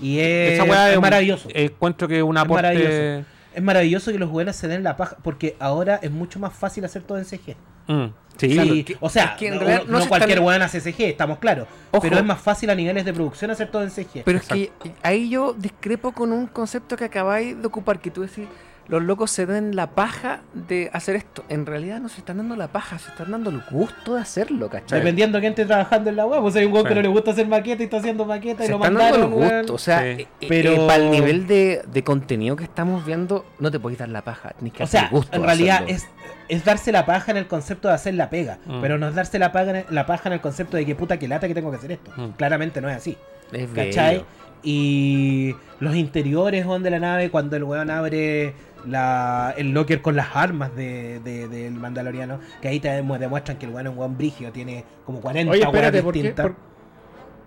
Y 0.00 0.18
es, 0.20 0.60
Esa 0.60 0.90
es 0.90 0.96
un- 0.96 1.02
maravilloso. 1.02 1.48
Encuentro 1.54 2.06
que 2.06 2.22
un 2.22 2.36
Es 2.36 2.42
aporte. 2.42 2.62
maravilloso. 2.62 3.24
Es 3.54 3.62
maravilloso 3.62 4.12
que 4.12 4.18
los 4.18 4.28
buenos 4.30 4.54
se 4.56 4.68
den 4.68 4.84
la 4.84 4.96
paja, 4.96 5.16
porque 5.24 5.56
ahora 5.58 5.98
es 6.02 6.10
mucho 6.10 6.38
más 6.38 6.52
fácil 6.52 6.84
hacer 6.84 7.02
todo 7.02 7.16
en 7.18 7.24
CG. 7.24 7.56
Mm, 7.88 8.04
sí. 8.38 8.84
Que- 8.84 8.96
o 9.00 9.08
sea, 9.10 9.24
es 9.24 9.30
que 9.32 9.48
en 9.48 9.54
no, 9.54 9.60
realidad 9.60 9.82
no 9.86 9.92
no 9.98 10.02
se 10.02 10.08
cualquier 10.08 10.40
weón 10.40 10.62
hace 10.62 10.80
CG, 10.80 11.10
estamos 11.10 11.38
claros. 11.38 11.66
Ojo. 11.90 12.02
Pero 12.02 12.16
es 12.18 12.24
más 12.24 12.40
fácil 12.40 12.70
a 12.70 12.74
niveles 12.74 13.04
de 13.04 13.12
producción 13.12 13.50
hacer 13.50 13.70
todo 13.70 13.82
en 13.82 13.90
CG. 13.90 14.22
Pero 14.24 14.38
es 14.38 14.46
que 14.46 14.70
ahí 15.02 15.28
yo 15.28 15.52
discrepo 15.52 16.12
con 16.12 16.32
un 16.32 16.46
concepto 16.46 16.96
que 16.96 17.04
acabáis 17.04 17.60
de 17.60 17.66
ocupar, 17.66 17.98
que 18.00 18.10
tú 18.10 18.22
decís, 18.22 18.46
los 18.88 19.02
locos 19.02 19.30
se 19.30 19.44
den 19.44 19.76
la 19.76 19.90
paja 19.90 20.40
de 20.54 20.88
hacer 20.94 21.14
esto. 21.16 21.44
En 21.50 21.66
realidad 21.66 22.00
no 22.00 22.08
se 22.08 22.20
están 22.20 22.38
dando 22.38 22.56
la 22.56 22.68
paja, 22.68 22.98
se 22.98 23.10
están 23.10 23.30
dando 23.30 23.50
el 23.50 23.60
gusto 23.70 24.14
de 24.14 24.22
hacerlo, 24.22 24.70
¿cachai? 24.70 25.00
Dependiendo 25.00 25.36
de 25.36 25.40
quién 25.42 25.52
esté 25.52 25.66
trabajando 25.66 26.08
en 26.08 26.16
la 26.16 26.24
web, 26.24 26.40
pues 26.40 26.56
hay 26.56 26.64
un 26.64 26.72
weón 26.72 26.84
Sí. 26.84 26.88
que 26.88 26.94
no 26.94 27.02
le 27.02 27.08
gusta 27.08 27.32
hacer 27.32 27.46
maqueta 27.48 27.82
y 27.82 27.84
está 27.84 27.98
haciendo 27.98 28.24
maqueta 28.24 28.62
y 28.64 28.66
se 28.66 28.72
lo 28.72 28.78
están 28.78 28.94
dando 28.94 29.14
el 29.16 29.28
mandaron. 29.28 29.58
gusto, 29.60 29.74
o 29.74 29.78
sea, 29.78 30.00
Sí. 30.00 30.06
eh, 30.22 30.28
eh, 30.40 30.46
Pero- 30.48 30.86
para 30.86 31.04
el 31.04 31.10
nivel 31.10 31.46
de, 31.46 31.82
de 31.92 32.02
contenido 32.04 32.56
que 32.56 32.64
estamos 32.64 33.04
viendo, 33.04 33.44
no 33.58 33.70
te 33.70 33.78
podéis 33.78 33.98
dar 33.98 34.08
la 34.08 34.22
paja, 34.22 34.50
tienes 34.58 34.72
que 34.72 34.82
O 34.82 34.86
hacer 34.86 35.00
sea, 35.00 35.08
gusto. 35.10 35.36
en 35.36 35.42
realidad 35.42 35.84
es, 35.86 36.06
es 36.48 36.64
darse 36.64 36.90
la 36.90 37.04
paja 37.04 37.30
en 37.30 37.36
el 37.36 37.46
concepto 37.46 37.88
de 37.88 37.94
hacer 37.94 38.14
la 38.14 38.30
pega. 38.30 38.58
Mm. 38.64 38.80
Pero 38.80 38.96
no 38.96 39.08
es 39.08 39.14
darse 39.14 39.38
la 39.38 39.52
paja, 39.52 39.80
en- 39.80 39.84
la 39.90 40.06
paja 40.06 40.30
en 40.30 40.32
el 40.32 40.40
concepto 40.40 40.78
de 40.78 40.86
que 40.86 40.94
puta 40.94 41.18
que 41.18 41.28
lata 41.28 41.46
que 41.46 41.54
tengo 41.54 41.70
que 41.70 41.76
hacer 41.76 41.92
esto. 41.92 42.10
Mm. 42.16 42.30
Claramente 42.38 42.80
no 42.80 42.88
es 42.88 42.96
así. 42.96 43.18
Es 43.52 43.68
¿Cachai? 43.74 44.14
bello. 44.14 44.26
Y 44.62 45.54
los 45.78 45.94
interiores 45.94 46.66
de 46.82 46.90
la 46.90 46.98
nave, 46.98 47.30
cuando 47.30 47.56
el 47.56 47.62
weón 47.64 47.90
abre 47.90 48.54
la, 48.86 49.54
el 49.56 49.72
locker 49.72 50.00
con 50.02 50.16
las 50.16 50.34
armas 50.34 50.74
de, 50.76 51.20
de- 51.20 51.48
del 51.48 51.74
Mandaloriano, 51.74 52.38
que 52.62 52.68
ahí 52.68 52.80
te 52.80 52.88
demu- 52.88 53.18
demuestran 53.18 53.58
que 53.58 53.66
el 53.66 53.72
weón 53.72 53.86
es 53.86 53.92
un 53.92 53.98
weón 53.98 54.16
brígido, 54.16 54.52
tiene 54.52 54.84
como 55.04 55.20
40 55.20 55.52
Oye, 55.52 55.62
espérate, 55.62 56.02
¿por 56.02 56.12
qué? 56.12 56.18
distintas. 56.22 56.46
Por- 56.46 56.56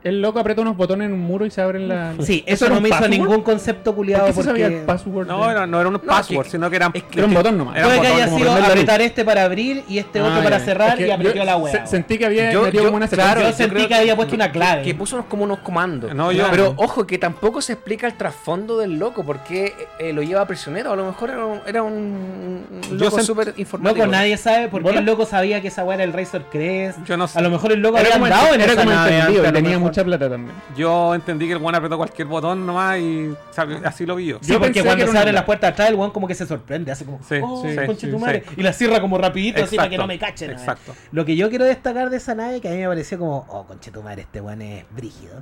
El 0.03 0.19
loco 0.19 0.39
aprieta 0.39 0.61
unos 0.63 0.75
botones 0.75 1.05
en 1.07 1.13
un 1.13 1.19
muro 1.19 1.45
y 1.45 1.51
se 1.51 1.61
abren 1.61 1.87
la. 1.87 2.13
Sí, 2.21 2.43
eso, 2.47 2.67
no 2.69 2.81
me 2.81 2.89
hizo 2.89 2.97
password? 2.97 3.11
ningún 3.11 3.41
concepto 3.43 3.91
¿Por 3.91 3.97
culiado 3.97 4.25
qué 4.25 4.33
se 4.33 4.41
sabía 4.43 4.65
porque... 4.65 4.79
el 4.79 4.85
password? 4.85 5.27
No, 5.27 5.45
de- 5.45 5.51
era- 5.51 5.67
no 5.67 5.79
era 5.79 5.89
un 5.89 5.93
No, 5.93 6.01
password, 6.01 6.45
que- 6.45 6.51
sino 6.51 6.69
que 6.71 6.75
eran. 6.75 6.91
es 6.95 7.03
que- 7.03 7.19
Era 7.19 7.27
un 7.27 7.33
botón 7.35 7.57
nomás. 7.57 7.79
Puede 7.83 8.01
que 8.01 8.07
haya 8.07 8.27
sido 8.29 8.51
apretar 8.51 9.01
este 9.01 9.23
para 9.23 9.43
abrir 9.43 9.83
y 9.87 9.99
este 9.99 10.19
otro 10.21 10.33
Ah, 10.39 10.43
para 10.43 10.57
ya. 10.57 10.65
cerrar 10.65 10.89
Es 10.89 10.95
que 10.95 11.07
y 11.07 11.11
apretó 11.11 11.35
yo 11.35 11.43
la 11.45 11.53
se- 11.55 11.59
wea. 11.61 11.85
Sentí 11.85 12.17
que 12.17 12.25
había 12.25 12.51
Yo- 12.51 12.71
como 12.71 12.95
una 12.97 13.07
claro, 13.07 13.41
yo 13.41 13.51
sentí 13.53 13.87
que 13.87 13.93
había 13.95 14.15
puesto 14.15 14.33
una 14.33 14.51
clave. 14.51 14.81
Que 14.81 14.95
puso 14.95 15.17
unos, 15.17 15.27
como 15.27 15.43
unos 15.43 15.59
comandos. 15.59 16.13
No, 16.15 16.31
yo- 16.31 16.47
Pero 16.49 16.73
ojo, 16.77 17.05
que 17.05 17.19
tampoco 17.19 17.61
se 17.61 17.73
explica 17.73 18.07
el 18.07 18.15
trasfondo 18.15 18.79
del 18.79 18.97
loco, 18.97 19.23
porque 19.23 19.73
eh, 19.99 20.13
lo 20.13 20.23
lleva 20.23 20.47
prisionero. 20.47 20.91
A 20.93 20.95
lo 20.95 21.05
mejor 21.05 21.29
era 21.29 21.45
un, 21.45 21.59
era 21.67 21.83
un, 21.83 22.65
loco 22.93 23.21
súper 23.21 23.53
informático. 23.57 23.99
Loco, 24.03 24.11
nadie 24.11 24.35
sabe 24.37 24.67
por 24.67 24.83
qué 24.83 24.97
el 24.97 25.05
loco 25.05 25.27
sabía 25.27 25.61
que 25.61 25.67
esa 25.67 25.83
weá 25.83 25.93
era 25.95 26.03
el 26.05 26.13
Razor 26.13 26.45
Crest. 26.51 26.97
Yo 27.05 27.17
no 27.17 27.27
sé. 27.27 27.37
A 27.37 27.41
lo 27.43 27.51
mejor 27.51 27.71
el 27.71 27.81
loco 27.81 27.97
había 27.97 28.15
andado 28.15 28.55
en 28.55 28.61
era 28.61 28.73
esa 28.73 28.81
como 28.83 28.95
nave 28.95 29.11
tenía. 29.51 29.90
Mucha 29.91 30.03
plata 30.03 30.29
también. 30.29 30.55
Yo 30.75 31.13
entendí 31.13 31.47
que 31.47 31.53
el 31.53 31.59
buen 31.59 31.75
apretó 31.75 31.97
cualquier 31.97 32.27
botón 32.27 32.65
nomás 32.65 32.97
y 32.99 33.35
así 33.83 34.05
lo 34.05 34.15
vi 34.15 34.27
yo. 34.27 34.39
Sí, 34.41 34.51
Yo 34.51 34.59
porque 34.59 34.73
pensé 34.73 34.81
que 34.81 34.87
cuando 34.87 35.11
se 35.11 35.17
abren 35.17 35.35
las 35.35 35.43
puertas 35.43 35.71
atrás, 35.71 35.89
el 35.89 35.95
weón 35.95 36.11
como 36.11 36.27
que 36.27 36.35
se 36.35 36.45
sorprende, 36.45 36.91
hace 36.91 37.05
como, 37.05 37.19
Sí, 37.27 37.35
oh, 37.43 37.63
sí, 37.67 37.75
conche 37.85 38.07
sí, 38.07 38.11
tu 38.11 38.19
madre", 38.19 38.43
sí. 38.47 38.55
y 38.57 38.63
la 38.63 38.73
cierra 38.73 39.01
como 39.01 39.17
rapidito 39.17 39.63
así 39.63 39.75
para 39.75 39.89
que 39.89 39.97
no 39.97 40.07
me 40.07 40.17
cachen. 40.17 40.51
Exacto. 40.51 40.93
Lo 41.11 41.25
que 41.25 41.35
yo 41.35 41.49
quiero 41.49 41.65
destacar 41.65 42.09
de 42.09 42.17
esa 42.17 42.35
nave, 42.35 42.61
que 42.61 42.67
a 42.67 42.71
mí 42.71 42.77
me 42.77 42.87
pareció 42.87 43.19
como, 43.19 43.45
oh, 43.49 43.65
conche 43.65 43.91
tu 43.91 44.01
madre, 44.01 44.23
este 44.23 44.41
weón 44.41 44.61
es 44.61 44.85
brígido. 44.95 45.35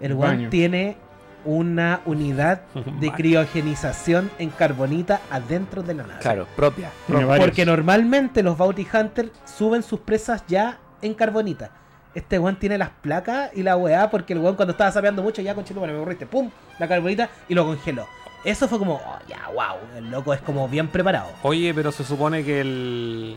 El 0.00 0.14
weón 0.14 0.50
tiene 0.50 0.96
una 1.44 2.00
unidad 2.06 2.62
Un 2.74 3.00
de 3.00 3.12
criogenización 3.12 4.30
en 4.38 4.50
carbonita 4.50 5.20
adentro 5.30 5.82
de 5.82 5.94
la 5.94 6.04
nave. 6.04 6.20
Claro, 6.20 6.46
propia. 6.56 6.90
Porque 7.38 7.66
normalmente 7.66 8.42
los 8.42 8.56
Bounty 8.56 8.86
Hunters 8.92 9.30
suben 9.44 9.82
sus 9.82 10.00
presas 10.00 10.44
ya 10.48 10.78
en 11.02 11.14
carbonita. 11.14 11.70
Este 12.14 12.38
weón 12.38 12.56
tiene 12.56 12.78
las 12.78 12.90
placas 12.90 13.50
y 13.54 13.62
la 13.62 13.76
weá 13.76 14.10
porque 14.10 14.32
el 14.34 14.38
weón 14.38 14.54
cuando 14.56 14.72
estaba 14.72 14.90
sapeando 14.92 15.22
mucho 15.22 15.42
ya 15.42 15.54
con 15.54 15.64
me 15.74 15.90
aburriste, 15.92 16.26
pum, 16.26 16.50
la 16.78 16.86
carbonita 16.88 17.28
y 17.48 17.54
lo 17.54 17.64
congeló. 17.66 18.06
Eso 18.44 18.68
fue 18.68 18.78
como, 18.78 18.94
oh, 18.96 19.18
ya, 19.26 19.48
wow, 19.54 19.78
el 19.96 20.10
loco 20.10 20.34
es 20.34 20.40
como 20.42 20.68
bien 20.68 20.88
preparado. 20.88 21.28
Oye, 21.42 21.72
pero 21.74 21.90
se 21.90 22.04
supone 22.04 22.44
que 22.44 22.60
el 22.60 23.36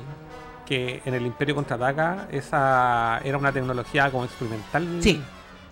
que 0.66 1.02
en 1.06 1.14
el 1.14 1.26
Imperio 1.26 1.56
contraataca 1.56 2.28
esa 2.30 3.22
era 3.24 3.38
una 3.38 3.54
tecnología 3.54 4.12
como 4.12 4.26
experimental. 4.26 4.86
Sí, 5.02 5.22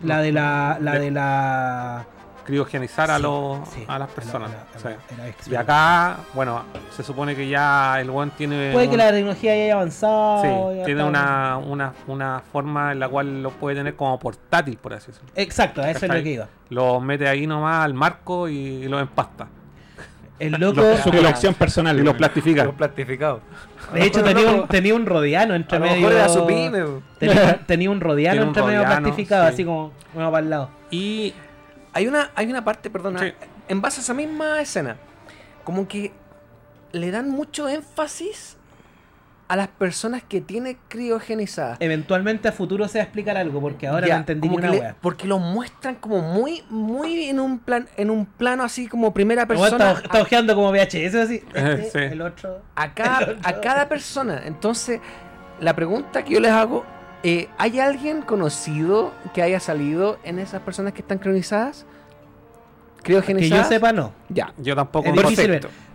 la 0.02 0.22
de 0.22 0.32
la, 0.32 0.78
la 0.80 0.94
De- 0.94 1.00
de 1.00 1.12
la... 1.12 2.06
Criogenizar 2.46 3.10
a 3.10 3.18
Sí, 3.18 3.24
los 3.24 3.68
sí, 3.70 3.84
a 3.88 3.98
las 4.00 4.10
personas. 4.10 4.52
era- 4.52 4.66
o 4.76 4.80
sea, 4.80 4.92
era- 4.92 5.26
era 5.28 5.36
y 5.52 5.56
acá, 5.56 6.18
bueno, 6.34 6.64
se 6.96 7.02
supone 7.04 7.36
que 7.36 7.48
ya 7.50 8.00
el 8.00 8.10
one 8.10 8.32
tiene 8.38 8.72
Puede 8.72 8.88
que 8.90 8.98
la 8.98 9.12
tecnología 9.12 9.54
haya 9.54 9.74
avanzado. 9.74 10.42
sí, 10.72 10.78
ya 10.80 10.86
tiene 10.86 11.04
una, 11.04 11.58
una, 11.58 11.94
una 12.08 12.42
forma 12.52 12.92
en 12.92 13.00
la 13.00 13.10
cual 13.10 13.42
lo 13.42 13.50
puede 13.50 13.76
tener 13.78 13.96
como 13.96 14.18
portátil, 14.20 14.78
por 14.78 14.94
así 14.94 15.08
decirlo. 15.08 15.30
Exacto, 15.36 15.82
a 15.82 15.90
eso 15.90 16.06
es 16.06 16.14
lo 16.14 16.22
que 16.24 16.32
iba. 16.32 16.48
Lo 16.70 17.00
mete 17.00 17.28
ahí 17.28 17.48
nomás 17.48 17.84
al 17.84 17.94
marco 17.96 18.48
y, 18.48 18.56
y 18.58 18.88
lo 18.88 19.00
empasta. 19.00 19.48
El 20.38 20.52
loco, 20.60 20.82
Su 21.04 21.12
colección 21.12 21.54
personal. 21.54 21.98
Y 22.00 22.14
plastifica. 22.14 22.66
Los 22.66 22.76
plastificados. 22.76 23.42
de 23.94 24.06
hecho, 24.06 24.22
tenía 24.24 24.52
un, 24.52 24.68
tenía 24.68 24.94
un 24.94 25.06
rodiano 25.06 25.56
entre 25.56 25.78
A 25.78 25.80
lo 25.80 25.86
medio. 25.86 25.98
mejor 26.02 26.14
era 26.14 26.30
su 26.30 26.46
pyme. 26.46 26.84
bo. 26.84 27.02
Tenía, 27.18 27.58
tenía 27.66 27.90
un 27.90 28.02
rodiano 28.02 28.42
entre 28.44 28.62
medio 28.64 28.80
rodiano, 28.84 29.02
plastificado, 29.02 29.48
sí. 29.48 29.54
así 29.54 29.66
como 29.66 29.92
uno 30.14 30.32
para 30.32 30.44
el 30.44 30.50
lado. 30.50 30.70
Y 30.92 31.34
Hay 31.96 32.08
una, 32.08 32.30
hay 32.36 32.48
una 32.52 32.64
parte, 32.64 32.90
perdona, 32.92 33.20
Sí. 33.22 33.34
en 33.70 33.82
base 33.82 34.00
a 34.00 34.04
esa 34.04 34.14
misma 34.14 34.62
escena, 34.62 34.98
como 35.64 35.88
que 35.88 36.12
le 36.92 37.10
dan 37.10 37.30
mucho 37.32 37.68
énfasis 37.68 38.58
a 39.48 39.56
las 39.56 39.68
personas 39.68 40.24
que 40.24 40.42
tiene 40.42 40.76
criogenizadas. 40.90 41.78
Eventualmente 41.80 42.48
a 42.48 42.52
futuro 42.52 42.88
se 42.88 42.98
va 42.98 43.04
a 43.04 43.06
explicar 43.06 43.38
algo, 43.38 43.62
porque 43.62 43.88
ahora 43.88 44.08
Ya, 44.08 44.16
no 44.16 44.20
entendí 44.22 44.48
como 44.48 44.60
que 44.60 44.66
una 44.68 44.74
le- 44.74 44.80
wea. 44.82 44.96
porque 45.02 45.28
lo 45.28 45.38
muestran 45.40 45.96
como 45.96 46.20
muy, 46.22 46.64
muy 46.70 47.26
en 47.30 47.40
un 47.40 47.60
plan, 47.60 47.88
en 47.96 48.10
un 48.10 48.26
plano 48.26 48.64
así 48.64 48.88
como 48.88 49.14
primera 49.14 49.44
El 49.44 49.48
persona. 49.48 49.92
Está, 49.92 50.04
está 50.04 50.22
ojeando 50.22 50.56
como 50.56 50.72
VHS, 50.72 51.16
así. 51.22 51.44
Este, 51.54 51.90
Sí. 51.92 51.98
El 52.14 52.22
otro. 52.22 52.62
a 52.76 52.94
cada, 52.96 53.38
a 53.44 53.62
cada 53.62 53.88
persona. 53.88 54.42
Entonces, 54.46 55.00
la 55.62 55.76
pregunta 55.76 56.24
que 56.26 56.34
yo 56.34 56.40
les 56.42 56.52
hago, 56.52 56.84
eh, 57.28 57.50
¿hay 57.58 57.80
alguien 57.80 58.22
conocido 58.22 59.12
que 59.34 59.42
haya 59.42 59.60
salido 59.60 60.20
en 60.24 60.38
esas 60.38 60.62
personas 60.62 60.94
que 60.94 61.02
están 61.02 61.18
criogenizadas? 61.18 61.86
Que 63.02 63.14
yo 63.50 63.64
sepa, 63.64 63.94
no. 63.94 64.12
Ya. 64.30 64.54
yo 64.58 64.76
tampoco. 64.76 65.12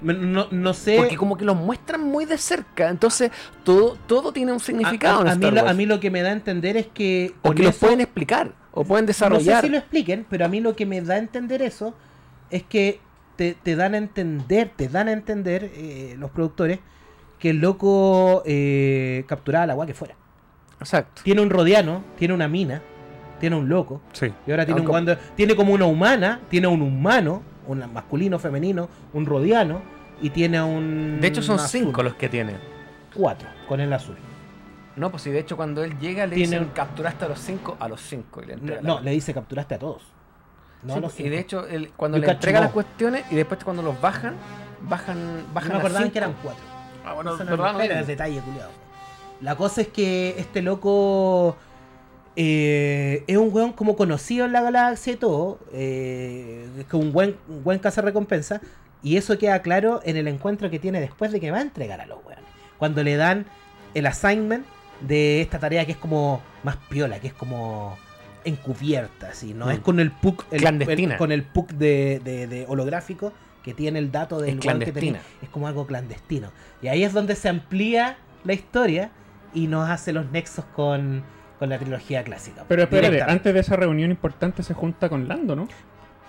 No, 0.03 0.47
no 0.51 0.75
sé. 0.75 0.97
Porque 0.97 1.17
como 1.17 1.37
que 1.37 1.45
los 1.45 1.57
muestran 1.57 2.03
muy 2.03 2.25
de 2.25 2.39
cerca. 2.39 2.89
Entonces, 2.89 3.31
todo, 3.65 3.97
todo 4.07 4.33
tiene 4.33 4.53
un 4.53 4.59
a, 4.59 4.61
significado 4.61 5.19
a- 5.21 5.23
en 5.23 5.29
a 5.29 5.35
mí 5.35 5.51
lo, 5.51 5.69
a 5.69 5.75
mí 5.75 5.87
lo 5.87 5.99
que 6.01 6.11
me 6.11 6.23
da 6.23 6.31
a 6.31 6.33
entender 6.33 6.77
es 6.77 6.87
que. 6.87 7.35
O 7.43 7.53
que 7.53 7.63
los 7.65 7.77
pueden 7.77 8.01
explicar. 8.01 8.53
O 8.73 8.85
pueden 8.85 9.05
No 9.05 9.09
desarrollar. 9.09 9.61
sé 9.61 9.67
si 9.67 9.73
lo 9.73 9.79
expliquen, 9.79 10.25
pero 10.31 10.45
a 10.45 10.49
mí 10.49 10.61
lo 10.61 10.77
que 10.77 10.87
me 10.87 11.01
da 11.01 11.15
a 11.15 11.19
entender 11.19 11.63
eso 11.63 11.95
es 12.51 12.63
que 12.63 13.01
te, 13.37 13.55
te 13.55 13.75
dan 13.75 13.95
a 13.95 13.99
entender, 13.99 14.71
te 14.77 14.89
dan 14.89 15.09
a 15.09 15.13
entender 15.13 15.71
eh, 15.75 16.15
los 16.19 16.31
productores 16.31 16.79
que 17.41 17.51
el 17.51 17.57
loco 17.57 18.43
eh, 18.47 19.25
capturaba 19.27 19.65
al 19.65 19.71
agua 19.71 19.87
que 19.87 19.95
fuera. 19.95 20.15
Exacto. 20.81 21.23
Tiene 21.23 21.41
un 21.43 21.51
rodiano, 21.51 22.03
tiene 22.19 22.35
una 22.35 22.49
mina, 22.49 22.83
tiene 23.39 23.57
un 23.57 23.69
loco, 23.69 24.01
Sí. 24.13 24.33
y 24.47 24.51
ahora 24.51 24.65
tiene 24.65 24.81
un 24.81 24.87
como- 24.87 24.95
guando- 24.95 25.17
tiene 25.37 25.55
como 25.55 25.73
una 25.75 25.85
humana, 25.87 26.41
tiene 26.49 26.67
un 26.67 26.83
humano, 26.83 27.43
un 27.67 27.85
masculino, 27.93 28.39
femenino, 28.39 28.89
un 29.13 29.27
rodiano, 29.27 29.83
y 30.23 30.31
tiene 30.31 30.59
a 30.59 30.65
un. 30.65 31.19
De 31.21 31.29
hecho, 31.29 31.43
son 31.43 31.57
azul. 31.61 31.81
cinco 31.81 32.03
los 32.03 32.15
que 32.15 32.29
tiene. 32.29 32.57
Cuatro, 33.15 33.49
con 33.69 33.81
el 33.81 33.93
azul. 33.93 34.17
No, 34.97 35.11
pues 35.11 35.23
si 35.23 35.31
de 35.31 35.39
hecho 35.39 35.57
cuando 35.57 35.83
él 35.85 35.99
llega 35.99 36.27
le 36.27 36.35
Tiene 36.37 36.59
dicen 36.59 36.73
capturaste 36.75 37.25
a 37.25 37.29
los 37.29 37.39
cinco, 37.39 37.77
a 37.81 37.89
los 37.89 38.01
cinco. 38.03 38.43
Y 38.43 38.47
le 38.47 38.55
No, 38.55 38.61
entrega 38.61 38.81
no, 38.83 38.95
la- 38.97 39.01
le 39.03 39.11
dice 39.13 39.33
capturaste 39.33 39.75
a 39.77 39.79
todos. 39.79 40.03
No 40.83 40.93
Sí, 40.95 40.99
a 40.99 41.03
los 41.03 41.15
y 41.15 41.17
cinco. 41.19 41.31
de 41.31 41.39
hecho, 41.39 41.67
él- 41.69 41.93
cuando 41.97 42.19
le 42.19 42.29
entrega 42.31 42.61
las 42.61 42.71
cuestiones 42.73 43.25
y 43.31 43.37
después 43.37 43.63
cuando 43.65 43.83
los 43.83 43.99
bajan, 44.01 44.35
bajan, 44.83 45.17
No 45.39 45.43
bajan 45.55 45.69
me 45.71 45.75
a 45.75 45.79
acordaban 45.79 46.03
cinco. 46.05 46.13
que 46.13 46.19
eran 46.19 46.35
cuatro. 46.43 46.65
Ah, 47.07 47.15
bueno, 47.15 47.35
Eso 47.35 47.45
no 47.45 47.51
me- 47.51 47.57
No 47.57 47.81
era 47.81 48.01
el 48.01 48.07
detalle, 48.07 48.41
culiado. 48.41 48.71
La 49.41 49.57
cosa 49.57 49.81
es 49.83 49.89
que 49.89 50.35
este 50.39 50.63
loco 50.63 51.57
eh, 52.37 53.25
es 53.27 53.37
un 53.37 53.53
weón 53.53 53.73
como 53.73 53.97
conocido 53.97 54.47
en 54.47 54.53
la 54.53 54.63
galaxia 54.63 55.15
y 55.15 55.17
todo. 55.17 55.59
eh, 55.73 56.67
es 56.79 56.85
como 56.87 57.03
un 57.05 57.13
buen, 57.13 57.37
un 57.49 57.65
buen 57.65 57.81
recompensa. 57.83 58.61
Y 59.03 59.17
eso 59.17 59.39
queda 59.39 59.63
claro 59.63 60.01
en 60.05 60.17
el 60.19 60.29
encuentro 60.29 60.69
que 60.71 60.79
tiene 60.79 61.01
después 61.01 61.33
de 61.33 61.41
que 61.41 61.51
va 61.51 61.59
a 61.59 61.63
entregar 61.63 62.01
a 62.01 62.07
los 62.07 62.19
weones. 62.25 62.45
Cuando 62.79 63.03
le 63.03 63.17
dan 63.17 63.47
el 63.95 64.07
assignment 64.07 64.67
de 65.01 65.41
esta 65.41 65.59
tarea 65.59 65.87
que 65.87 65.93
es 65.93 65.99
como 65.99 66.43
más 66.63 66.77
piola, 66.91 67.19
que 67.19 67.29
es 67.29 67.33
como 67.33 67.97
encubierta, 68.45 69.29
así, 69.31 69.55
¿no? 69.55 69.67
Mm. 69.67 69.71
Es 69.71 69.79
con 69.81 70.01
el 70.01 70.11
PUC, 70.11 70.45
el- 70.51 70.61
Clandestina. 70.61 71.15
el- 71.15 71.19
con 71.19 71.33
el 71.33 71.43
PUC 71.45 71.71
de, 71.73 72.21
de- 72.23 72.47
de 72.47 72.67
holográfico 72.69 73.33
que 73.63 73.75
tiene 73.75 73.99
el 73.99 74.11
dato 74.13 74.39
del 74.41 74.59
Es 74.59 74.67
que 74.67 74.93
tenía. 74.93 75.21
Es 75.43 75.49
como 75.49 75.67
algo 75.67 75.87
clandestino. 75.87 76.51
Y 76.83 76.89
ahí 76.89 77.03
es 77.05 77.13
donde 77.13 77.37
se 77.37 77.49
amplía 77.49 78.17
la 78.45 78.53
historia 78.55 79.11
y 79.55 79.67
nos 79.67 79.89
hace 79.89 80.13
los 80.13 80.31
nexos 80.31 80.65
con, 80.75 81.23
con 81.59 81.69
la 81.69 81.79
trilogía 81.79 82.23
clásica. 82.25 82.65
Pero 82.69 82.83
espérate, 82.83 83.23
antes 83.23 83.53
de 83.55 83.61
esa 83.61 83.77
reunión 83.77 84.11
importante 84.11 84.63
se 84.63 84.75
junta 84.75 85.09
con 85.09 85.27
Lando, 85.29 85.57
¿no? 85.57 85.69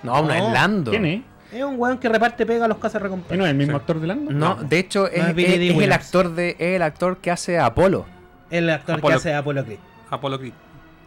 No, 0.04 0.22
no, 0.22 0.28
No. 0.28 0.34
es 0.34 0.54
Lando. 0.54 0.92
¿Quién 0.92 1.06
es? 1.06 1.22
Es 1.54 1.64
un 1.64 1.76
weón 1.78 1.98
que 1.98 2.08
reparte 2.08 2.46
pega 2.46 2.66
a 2.66 2.68
los 2.68 2.78
casas 2.78 2.94
¿Que 3.02 3.04
recompensas. 3.04 3.38
no 3.38 3.46
es 3.46 3.52
el 3.52 3.58
mismo 3.58 3.74
Sí. 3.74 3.80
actor 3.82 4.00
de 4.00 4.08
Lando? 4.08 4.32
No, 4.32 4.56
de 4.56 4.80
hecho 4.80 5.08
es, 5.08 5.28
es 5.28 5.36
Billy 5.36 5.54
es- 5.54 5.60
Dee 5.60 5.70
es 5.78 5.82
el 5.84 5.92
actor 5.92 6.34
de 6.34 6.50
es 6.52 6.76
el 6.78 6.82
actor 6.82 7.18
que 7.18 7.30
hace 7.30 7.60
a 7.60 7.66
Apolo 7.66 8.06
El 8.50 8.70
actor 8.70 9.00
Apolo- 9.00 9.10
que 9.10 9.14
hace 9.16 9.34
Apollo 9.34 9.66
Creed 9.66 9.80
Apollo 10.10 10.40
Creed. 10.40 10.54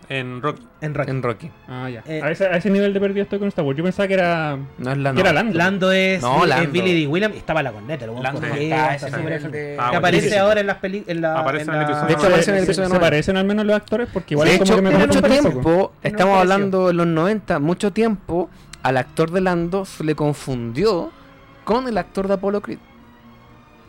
En 0.08 0.42
Rocky. 0.42 0.62
en 0.80 0.94
Rocky. 0.94 1.10
en 1.10 1.22
Rocky. 1.22 1.50
Ah, 1.68 1.88
ya. 1.90 2.02
Eh, 2.06 2.20
a, 2.22 2.30
ese, 2.30 2.46
a 2.46 2.56
ese 2.56 2.70
nivel 2.70 2.92
de 2.92 3.00
perdido 3.00 3.22
estoy 3.22 3.38
con 3.38 3.48
Star 3.48 3.64
Wars. 3.64 3.76
Yo 3.76 3.84
pensaba 3.84 4.06
que 4.06 4.14
era, 4.14 4.56
No 4.78 4.90
es 4.90 4.96
que 4.96 5.02
Lando. 5.02 5.20
era 5.20 5.32
Lando. 5.32 5.56
Lando 5.58 5.92
es, 5.92 6.20
No, 6.22 6.42
es 6.42 6.48
Lando. 6.48 6.70
Billy 6.70 7.00
D. 7.00 7.06
Williams. 7.06 7.36
Estaba 7.36 7.62
la 7.62 7.72
corneta, 7.72 8.06
Lando 8.06 8.40
está 8.46 8.94
está 8.94 9.06
ese 9.08 9.48
de- 9.48 9.76
Ah, 9.78 9.90
que 9.90 9.96
aparece 9.96 10.38
ahora 10.38 10.60
en 10.60 10.66
las 10.66 10.76
películas. 10.78 11.38
Aparece 11.38 11.70
en 11.70 11.74
el 11.76 11.82
episodio 11.82 12.06
De 12.06 12.12
hecho, 12.12 12.26
aparece 12.26 12.50
en 12.50 12.56
el 12.56 12.60
se, 12.60 12.64
episodio 12.66 12.88
se 12.88 12.94
nueve. 12.94 13.04
parecen 13.06 13.36
al 13.36 13.44
menos 13.46 13.66
los 13.66 13.76
actores 13.76 14.08
porque 14.12 14.34
igual 14.34 14.48
de 14.48 14.58
como 14.58 14.64
hecho, 14.64 14.76
que 14.76 14.82
me 14.82 14.98
mucho 14.98 15.22
tiempo, 15.22 15.92
estamos 16.02 16.38
hablando 16.38 16.88
de 16.88 16.94
los 16.94 17.06
90, 17.06 17.58
mucho 17.58 17.92
tiempo 17.92 18.50
al 18.82 18.96
actor 18.98 19.30
de 19.30 19.40
Lando 19.40 19.84
se 19.84 20.04
le 20.04 20.14
confundió 20.14 21.10
con 21.64 21.88
el 21.88 21.96
actor 21.98 22.28
de 22.28 22.34
Apollo 22.34 22.60
Creed. 22.60 22.78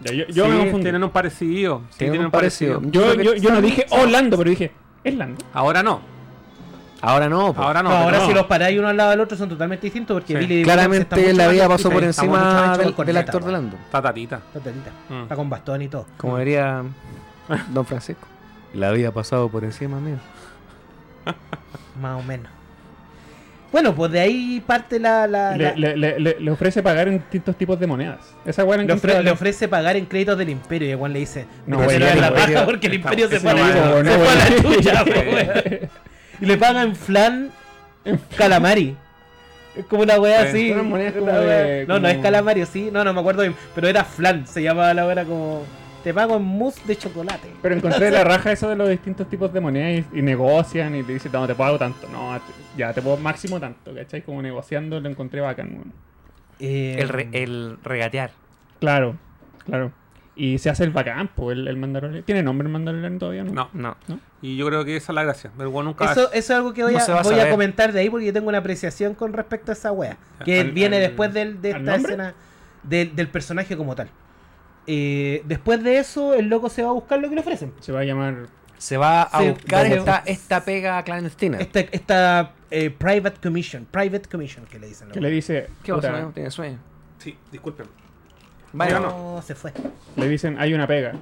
Ya, 0.01 0.11
yo 0.13 0.25
yo 0.27 0.45
Sí, 0.45 0.51
me 0.51 0.57
confundí. 0.59 0.83
Tienen 0.83 1.03
un 1.03 1.09
parecido. 1.09 1.81
Sí, 1.91 1.97
Tienen 1.99 2.11
tienen 2.13 2.25
un 2.27 2.31
parecido. 2.31 2.81
Yo, 2.85 3.13
yo, 3.15 3.33
yo 3.35 3.51
no 3.51 3.61
dije, 3.61 3.85
oh, 3.91 4.05
Lando, 4.05 4.37
pero 4.37 4.49
dije, 4.49 4.71
es 5.05 5.15
Lando. 5.15 5.45
Ahora 5.53 5.81
no. 5.81 6.01
Ahora 7.01 7.29
no. 7.29 7.53
Ahora 7.55 7.83
no. 7.83 7.89
No, 7.89 7.95
ahora 7.95 8.25
si 8.25 8.33
los 8.33 8.45
paráis 8.47 8.77
uno 8.79 8.87
al 8.87 8.97
lado 8.97 9.11
del 9.11 9.19
otro 9.19 9.37
son 9.37 9.47
totalmente 9.47 9.85
distintos 9.85 10.15
porque 10.15 10.33
Sí. 10.33 10.39
Billy 10.39 10.63
claramente 10.63 11.33
la 11.33 11.47
vida 11.47 11.67
pasó 11.67 11.89
por 11.91 12.03
encima 12.03 12.77
del, 12.77 12.93
corneta, 12.93 13.19
actor 13.19 13.43
de. 13.45 13.51
Lando. 13.51 13.77
Está 13.77 14.01
tatita. 14.01 14.41
Está. 14.53 14.71
Mm. 15.09 15.23
Está 15.23 15.35
con 15.35 15.49
bastón 15.49 15.81
y 15.83 15.87
todo. 15.87 16.07
Como 16.17 16.37
diría 16.39 16.83
Don 17.69 17.85
Francisco. 17.85 18.27
La 18.73 18.91
vida 18.91 19.09
ha 19.09 19.13
pasado 19.13 19.47
por 19.49 19.63
encima 19.63 19.99
mío. 19.99 20.17
Más 22.01 22.19
o 22.19 22.23
menos. 22.23 22.51
Bueno, 23.75 23.93
pues 23.93 24.09
de 24.09 24.21
ahí 24.21 24.63
parte 24.65 24.99
la. 24.99 25.27
la- 25.27 25.57
Le, 25.57 25.75
le, 25.75 25.97
le, 25.97 26.17
le- 26.21 26.37
le 26.39 26.51
ofrece 26.51 26.81
pagar 26.81 27.09
en 27.09 27.17
distintos 27.17 27.57
tipos 27.57 27.77
de 27.77 27.85
monedas. 27.85 28.19
Esa 28.45 28.63
weá 28.63 28.77
le, 28.77 28.87
ofre- 28.87 29.21
le 29.21 29.29
ofrece 29.31 29.67
pagar 29.67 29.97
en 29.97 30.05
créditos 30.05 30.37
del 30.37 30.47
imperio 30.47 30.87
y 30.87 30.91
igual 30.91 31.11
le 31.11 31.19
dice 31.19 31.45
No, 31.67 31.79
no, 31.79 31.83
güey, 31.83 31.97
en 31.97 32.01
la 32.03 32.27
el 32.29 32.33
imperio- 32.35 32.63
porque 32.65 32.87
el 32.87 32.93
imperio 32.93 33.27
se 33.27 33.41
fue 33.41 33.51
a 33.51 33.53
la, 33.53 34.01
no, 34.01 34.11
a 34.13 34.61
chucha, 34.61 35.03
y 36.39 36.45
le 36.45 36.57
pagan 36.57 36.87
en 36.87 36.95
flan 36.95 37.51
calamari 38.37 38.95
es 39.75 39.85
como 39.87 40.03
una 40.03 40.21
wea 40.21 40.43
Sí. 40.43 40.71
así 40.71 40.73
como 40.73 40.95
Una 40.95 41.11
no 41.85 41.99
no 41.99 42.07
es 42.07 42.17
calamario 42.19 42.65
sí 42.65 42.89
no 42.93 43.03
no 43.03 43.13
me 43.13 43.19
acuerdo 43.19 43.41
bien 43.41 43.55
pero 43.75 43.89
era 43.89 44.05
flan 44.05 44.47
se 44.47 44.63
llamaba 44.63 44.93
la 44.93 45.05
hora 45.05 45.25
como 45.25 45.63
te 46.05 46.13
pago 46.13 46.37
en 46.37 46.43
mousse 46.43 46.79
de 46.85 46.95
chocolate 46.95 47.49
Pero 47.61 47.75
encontré 47.75 48.09
la 48.11 48.23
raja 48.23 48.51
eso 48.53 48.69
de 48.69 48.75
los 48.77 48.87
distintos 48.87 49.27
tipos 49.29 49.51
de 49.51 49.59
monedas 49.59 50.05
y, 50.13 50.19
y 50.19 50.21
negocian 50.21 50.95
y 50.95 51.03
te 51.03 51.11
dicen, 51.13 51.31
no, 51.33 51.45
te 51.47 51.55
pago 51.55 51.77
tanto. 51.77 52.07
No, 52.09 52.39
ya, 52.77 52.93
te 52.93 53.01
puedo 53.01 53.17
máximo 53.17 53.59
tanto, 53.59 53.93
¿cachai? 53.93 54.21
Como 54.21 54.41
negociando 54.41 54.99
lo 55.01 55.09
encontré 55.09 55.41
bacán. 55.41 55.91
Eh, 56.59 56.95
El, 56.99 57.09
re- 57.09 57.29
el 57.33 57.77
regatear. 57.83 58.31
Claro, 58.79 59.17
claro. 59.65 59.91
Y 60.37 60.57
se 60.57 60.69
hace 60.69 60.83
el 60.83 60.91
bacán, 60.91 61.29
pues, 61.33 61.57
el, 61.57 61.67
el 61.67 61.77
Mandalorian. 61.77 62.23
¿Tiene 62.23 62.43
nombre 62.43 62.67
el 62.67 62.71
Mandalorian 62.73 63.17
todavía? 63.19 63.43
No. 63.43 63.69
No. 63.73 63.95
No. 64.07 64.19
Y 64.41 64.57
yo 64.57 64.67
creo 64.67 64.85
que 64.85 64.97
esa 64.97 65.11
es 65.11 65.15
la 65.15 65.23
gracia. 65.23 65.49
El 65.57 65.67
weón 65.67 65.85
nunca 65.85 66.11
eso, 66.11 66.23
eso 66.31 66.31
es 66.33 66.51
algo 66.51 66.73
que 66.73 66.83
voy, 66.83 66.93
No 66.93 66.99
a, 66.99 67.21
voy 67.23 67.39
a 67.39 67.49
comentar 67.49 67.91
de 67.93 68.01
ahí 68.01 68.09
porque 68.09 68.25
yo 68.27 68.33
tengo 68.33 68.49
una 68.49 68.57
apreciación 68.59 69.15
con 69.15 69.33
respecto 69.33 69.71
a 69.71 69.73
esa 69.73 69.91
wea. 69.91 70.17
Que 70.43 70.59
¿Al- 70.59 70.71
viene 70.71 70.97
al- 70.97 71.01
después 71.03 71.33
del- 71.33 71.61
de 71.61 71.71
esta 71.71 71.95
escena 71.95 72.33
del- 72.83 73.15
del 73.15 73.27
personaje 73.29 73.75
como 73.77 73.95
tal. 73.95 74.09
Eh, 74.87 75.41
después 75.45 75.83
de 75.83 75.97
eso, 75.99 76.33
el 76.33 76.47
loco 76.47 76.69
se 76.69 76.83
va 76.83 76.89
a 76.89 76.93
buscar 76.93 77.19
lo 77.19 77.29
que 77.29 77.35
le 77.35 77.41
ofrecen. 77.41 77.73
Se 77.79 77.91
va 77.91 78.01
a 78.01 78.03
llamar... 78.03 78.47
Se 78.77 78.97
va 78.97 79.23
a 79.23 79.41
buscar 79.41 79.85
esta, 79.85 80.23
esta 80.25 80.63
pega 80.63 81.01
clandestina. 81.03 81.57
Esta, 81.59 81.79
esta 81.79 82.51
eh, 82.69 82.89
Private 82.89 83.39
Commission, 83.41 83.87
Private 83.89 84.29
Commission 84.29 84.65
que 84.65 84.77
le 84.79 84.87
dicen. 84.87 85.07
Que 85.09 85.21
le 85.21 85.29
dice... 85.29 85.67
¿Qué 85.81 85.93
pasa? 85.93 86.13
amigo? 86.13 86.31
¿Tienes 86.33 86.53
sueño? 86.53 86.77
Sí, 87.17 87.37
disculpen. 87.51 87.87
Vaya, 88.73 88.99
no, 88.99 89.41
se 89.41 89.55
fue. 89.55 89.71
Le 90.17 90.27
dicen, 90.27 90.57
hay 90.59 90.73
una 90.73 90.85
pega. 90.85 91.13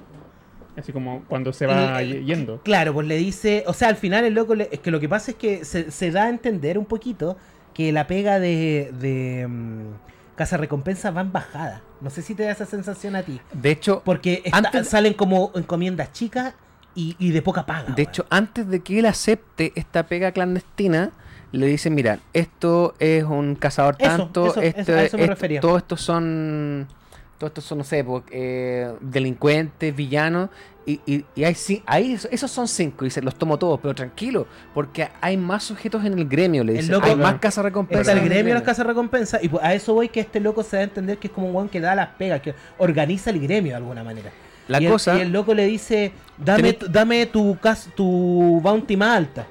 Así 0.76 0.92
como 0.92 1.24
cuando 1.28 1.54
se 1.54 1.68
va 1.68 2.02
eh, 2.02 2.24
yendo. 2.26 2.60
Claro, 2.64 2.94
pues 2.94 3.06
le 3.06 3.16
dice, 3.18 3.64
o 3.68 3.74
sea, 3.74 3.90
al 3.90 3.96
final 3.96 4.26
el 4.26 4.34
loco, 4.34 4.56
le- 4.56 4.70
es 4.72 4.80
que 4.80 4.90
lo 4.90 5.00
que 5.00 5.08
pasa 5.08 5.30
es 5.32 5.38
que 5.38 5.64
se, 5.64 5.92
se 5.92 6.10
da 6.10 6.24
a 6.24 6.30
entender 6.30 6.80
un 6.80 6.86
poquito 6.86 7.38
que 7.76 7.92
la 7.92 8.08
pega 8.08 8.40
de, 8.40 8.92
de 9.00 9.48
mm, 10.34 10.38
Casa 10.38 10.58
Recompensa 10.58 11.12
va 11.12 11.22
en 11.22 11.32
bajada. 11.32 11.82
No 12.02 12.10
sé 12.10 12.22
si 12.22 12.36
te 12.36 12.44
da 12.44 12.52
esa 12.52 12.66
sensación 12.66 13.16
a 13.16 13.24
ti. 13.24 13.40
De 13.54 13.72
hecho, 13.72 14.02
Porque 14.04 14.42
está- 14.46 14.58
Antes- 14.58 14.90
salen 14.90 15.14
como 15.14 15.52
encomiendas 15.56 16.12
chicas 16.12 16.54
y, 16.96 17.16
y 17.20 17.32
de 17.32 17.42
poca 17.42 17.66
paga. 17.66 17.94
De 17.94 18.04
hecho, 18.04 18.26
antes 18.30 18.68
de 18.68 18.82
que 18.82 19.00
él 19.00 19.06
acepte 19.06 19.72
esta 19.76 20.04
pega 20.08 20.32
clandestina, 20.32 21.12
le 21.52 21.68
dicen, 21.68 21.94
mira, 21.96 22.20
esto 22.34 22.96
es 23.00 23.24
un 23.24 23.56
cazador 23.56 23.96
Eso, 24.00 24.10
tanto, 24.10 24.48
eso, 24.48 24.62
esto, 24.62 24.82
eso- 24.82 24.94
a 24.96 25.04
eso 25.04 25.18
me 25.18 25.24
esto- 25.24 25.34
refería. 25.34 25.60
todos 25.62 25.78
estos 25.84 26.02
son, 26.02 26.88
todos 27.38 27.52
estos 27.52 27.64
son, 27.64 27.78
no 27.80 27.84
sé, 27.84 28.04
eh, 28.32 28.92
delincuentes, 29.02 29.96
villanos, 29.96 30.50
y, 30.86 31.00
y, 31.06 31.26
y 31.36 31.44
hay, 31.44 31.56
ahí 31.86 32.18
esos- 32.32 32.52
son 32.52 32.68
cinco, 32.68 33.06
y 33.06 33.10
se 33.10 33.22
los 33.22 33.36
tomo 33.36 33.58
todos, 33.58 33.80
pero 33.82 33.96
tranquilo, 33.96 34.48
porque 34.74 35.08
hay 35.22 35.38
más 35.38 35.64
sujetos 35.64 36.04
en 36.06 36.18
el 36.18 36.28
gremio, 36.28 36.64
le 36.64 36.74
El 36.74 36.78
dicen, 36.80 36.92
loco- 36.94 37.08
hay 37.08 37.16
más 37.16 37.36
casa 37.40 37.62
recompensa. 37.62 38.02
Está 38.12 38.14
el 38.14 38.30
gremio 38.30 38.50
de 38.54 38.60
las 38.60 38.64
casas 38.64 38.86
recompensa 38.86 39.40
y 39.42 39.48
pues 39.50 39.64
a 39.64 39.74
eso 39.74 39.94
voy 39.94 40.10
que 40.10 40.20
este 40.20 40.40
loco 40.40 40.62
se 40.64 40.76
da 40.78 40.82
a 40.82 40.86
entender 40.86 41.18
que 41.18 41.28
es 41.28 41.34
como 41.34 41.48
un 41.48 41.56
weón 41.56 41.70
que 41.70 41.80
da 41.80 41.96
las 41.96 42.10
pegas, 42.10 42.42
que 42.42 42.54
organiza 42.78 43.30
el 43.30 43.40
gremio 43.40 43.72
de 43.72 43.78
alguna 43.78 44.04
manera. 44.04 44.32
La 44.68 44.82
y, 44.82 44.86
el, 44.86 44.92
cosa, 44.92 45.18
y 45.18 45.22
el 45.22 45.32
loco 45.32 45.54
le 45.54 45.66
dice, 45.66 46.12
dame, 46.38 46.70
Tenés- 46.74 46.78
tu- 46.80 46.88
dame 46.90 47.26
tu, 47.28 47.58
cas- 47.60 47.90
tu 47.96 48.60
bounty 48.62 48.96
más 48.98 49.18
alta. 49.18 49.48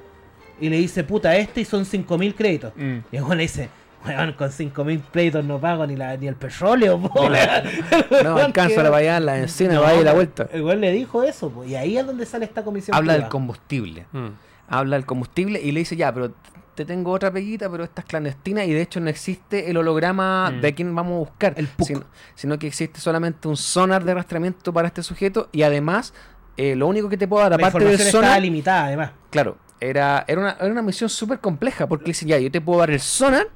Y 0.59 0.69
le 0.69 0.77
dice, 0.77 1.03
puta, 1.03 1.35
este 1.35 1.61
y 1.61 1.65
son 1.65 1.83
5.000 1.85 2.33
créditos. 2.35 2.73
Mm. 2.75 2.97
Y 3.11 3.17
el 3.17 3.23
weón 3.23 3.37
le 3.37 3.43
dice, 3.43 3.69
weón, 4.05 4.33
con 4.33 4.49
5.000 4.49 5.01
créditos 5.11 5.43
no 5.45 5.59
pago 5.59 5.85
ni, 5.87 5.95
la, 5.95 6.15
ni 6.17 6.27
el 6.27 6.35
petróleo. 6.35 6.99
po". 6.99 7.29
no 8.23 8.37
alcanza 8.37 8.83
la 8.83 8.89
vaya 8.89 9.19
la 9.19 9.37
encina, 9.39 9.73
No, 9.75 9.81
vaya 9.81 10.01
y 10.01 10.03
la 10.03 10.13
vuelta. 10.13 10.47
El 10.51 10.63
weón 10.63 10.81
le 10.81 10.91
dijo 10.91 11.23
eso, 11.23 11.49
po, 11.49 11.63
y 11.63 11.75
ahí 11.75 11.97
es 11.97 12.05
donde 12.05 12.25
sale 12.25 12.45
esta 12.45 12.63
comisión. 12.63 12.95
Habla 12.95 13.13
del 13.13 13.27
combustible. 13.27 14.05
Mm. 14.11 14.27
habla 14.67 14.95
del 14.95 15.05
combustible 15.05 15.61
y 15.61 15.71
le 15.71 15.79
dice, 15.81 15.95
ya, 15.95 16.13
pero 16.13 16.31
te 16.75 16.85
tengo 16.85 17.11
otra 17.11 17.29
peguita, 17.31 17.69
pero 17.69 17.83
esta 17.83 18.01
es 18.01 18.07
clandestina 18.07 18.65
y 18.65 18.73
de 18.73 18.81
hecho 18.81 18.99
no 18.99 19.09
existe 19.09 19.69
el 19.69 19.77
holograma 19.77 20.49
Mm. 20.51 20.61
de 20.61 20.73
quién 20.73 20.95
vamos 20.95 21.13
a 21.13 21.19
buscar, 21.19 21.53
El 21.55 21.67
PUC. 21.67 21.87
sino, 21.87 22.03
sino 22.33 22.57
que 22.57 22.65
existe 22.67 22.99
solamente 22.99 23.47
un 23.47 23.57
sonar 23.57 24.03
de 24.03 24.13
rastreamiento 24.15 24.73
para 24.73 24.87
este 24.87 25.03
sujeto 25.03 25.49
y 25.51 25.61
además 25.61 26.13
eh, 26.57 26.75
lo 26.75 26.87
único 26.87 27.09
que 27.09 27.17
te 27.17 27.27
puedo 27.27 27.43
dar, 27.43 27.53
aparte 27.53 27.77
del 27.79 27.83
información 27.93 28.07
estaba 28.07 28.25
sonar, 28.25 28.41
limitada, 28.41 28.85
además. 28.85 29.11
claro, 29.29 29.57
era, 29.79 30.23
era, 30.27 30.39
una, 30.41 30.51
era 30.59 30.71
una 30.71 30.81
misión 30.81 31.09
súper 31.09 31.39
compleja 31.39 31.85
porque 31.87 32.05
dice, 32.05 32.25
ya, 32.25 32.37
yo 32.39 32.49
te 32.49 32.61
puedo 32.61 32.79
dar 32.79 32.89
el 32.91 32.99
sonar 32.99 33.47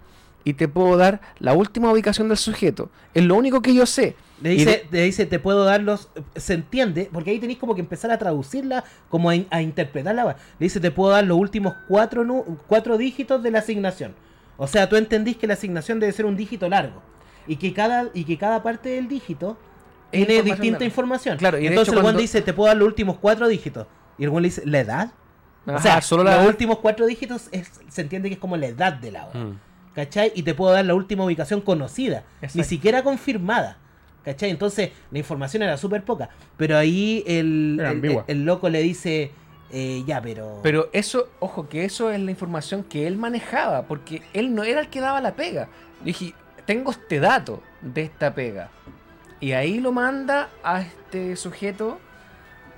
y 0.48 0.54
te 0.54 0.68
puedo 0.70 0.96
dar 0.96 1.20
la 1.40 1.54
última 1.54 1.92
ubicación 1.92 2.30
del 2.30 2.38
sujeto. 2.38 2.90
Es 3.14 3.24
lo 3.26 3.36
único 3.36 3.62
que 3.62 3.74
yo 3.74 3.86
sé. 3.86 4.16
Le 4.42 4.52
dice, 4.52 4.86
le 4.92 5.02
dice, 5.04 5.26
te 5.26 5.40
puedo 5.40 5.66
dar 5.66 5.82
los. 5.82 6.10
Se 6.36 6.54
entiende, 6.54 7.10
porque 7.12 7.32
ahí 7.32 7.40
tenéis 7.40 7.60
como 7.60 7.76
que 7.76 7.82
empezar 7.82 8.12
a 8.12 8.18
traducirla, 8.18 8.84
como 9.10 9.30
a, 9.30 9.36
in- 9.36 9.48
a 9.50 9.62
interpretarla. 9.62 10.24
Le 10.26 10.36
dice, 10.66 10.80
te 10.80 10.90
puedo 10.92 11.12
dar 11.12 11.26
los 11.26 11.38
últimos 11.38 11.74
cuatro, 11.90 12.24
nu- 12.24 12.58
cuatro 12.68 12.98
dígitos 12.98 13.44
de 13.44 13.52
la 13.52 13.60
asignación. 13.60 14.16
O 14.56 14.68
sea, 14.68 14.88
tú 14.88 14.96
entendís 14.96 15.36
que 15.38 15.48
la 15.48 15.54
asignación 15.56 16.00
debe 16.00 16.14
ser 16.14 16.26
un 16.26 16.38
dígito 16.38 16.70
largo. 16.70 17.02
Y 17.46 17.58
que 17.58 17.74
cada, 17.74 18.10
y 18.14 18.24
que 18.24 18.38
cada 18.38 18.64
parte 18.64 18.90
del 18.90 19.08
dígito 19.08 19.58
Es 20.12 20.26
tiene 20.26 20.34
información 20.36 20.46
distinta 20.56 20.72
larga. 20.80 20.86
información. 20.86 21.38
Claro, 21.38 21.58
y 21.58 21.62
de 21.64 21.68
Entonces 21.68 21.88
hecho 21.90 21.98
el 22.00 22.02
Juan 22.04 22.14
cuando- 22.14 22.22
dice, 22.22 22.42
te 22.42 22.54
puedo 22.54 22.68
dar 22.68 22.78
los 22.78 22.88
últimos 22.88 23.18
cuatro 23.18 23.48
dígitos. 23.50 23.88
Y 24.18 24.24
el 24.24 24.32
le 24.34 24.42
dice, 24.42 24.62
¿la 24.66 24.80
edad? 24.80 25.12
o 25.66 25.82
sea, 25.82 26.02
solo 26.02 26.24
los 26.24 26.34
la... 26.34 26.48
últimos 26.48 26.78
cuatro 26.80 27.06
dígitos 27.06 27.50
es- 27.52 27.82
se 27.90 28.02
entiende 28.02 28.30
que 28.30 28.36
es 28.36 28.40
como 28.40 28.56
la 28.56 28.68
edad 28.68 28.94
de 28.94 29.12
la 29.12 29.26
hora. 29.28 29.40
Mm. 29.40 29.60
¿Cachai? 29.98 30.32
Y 30.36 30.44
te 30.44 30.54
puedo 30.54 30.72
dar 30.74 30.86
la 30.86 30.94
última 30.94 31.26
ubicación 31.26 31.60
conocida, 31.60 32.24
ni 32.54 32.64
siquiera 32.64 33.02
confirmada, 33.02 33.78
¿cachai? 34.24 34.52
Entonces 34.52 34.92
la 35.10 35.18
información 35.18 35.64
era 35.64 35.76
súper 35.76 36.04
poca, 36.04 36.30
pero 36.56 36.78
ahí 36.78 37.24
el, 37.26 38.24
el, 38.28 38.46
loco 38.46 38.70
le 38.70 38.84
dice, 38.84 39.32
eh, 39.72 40.04
ya, 40.06 40.22
pero... 40.22 40.60
Pero 40.62 40.92
eso, 40.94 41.30
ojo, 41.40 41.68
que 41.68 41.84
eso 41.84 42.12
es 42.12 42.20
la 42.20 42.30
información 42.30 42.84
que 42.84 43.08
él 43.08 43.18
manejaba, 43.18 43.88
porque 43.88 44.22
él 44.34 44.54
no 44.54 44.64
era 44.64 44.82
el 44.82 44.90
que 44.90 45.02
daba 45.02 45.20
la 45.20 45.36
pega. 45.36 45.68
Yo 46.02 46.06
dije, 46.06 46.36
tengo 46.68 46.92
este 46.92 47.20
dato 47.20 47.64
de 47.82 48.04
esta 48.04 48.36
pega. 48.36 48.70
Y 49.40 49.54
ahí 49.54 49.80
lo 49.80 49.94
manda 49.94 50.50
a 50.64 50.82
este 50.82 51.36
sujeto 51.38 51.98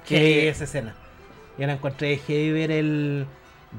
que 0.07 0.15
que... 0.15 0.47
esa 0.47 0.63
escena. 0.63 0.95
Yo 1.57 1.67
la 1.67 1.73
encontré 1.73 2.15
heavy 2.15 2.51
ver 2.51 2.71
el... 2.71 3.27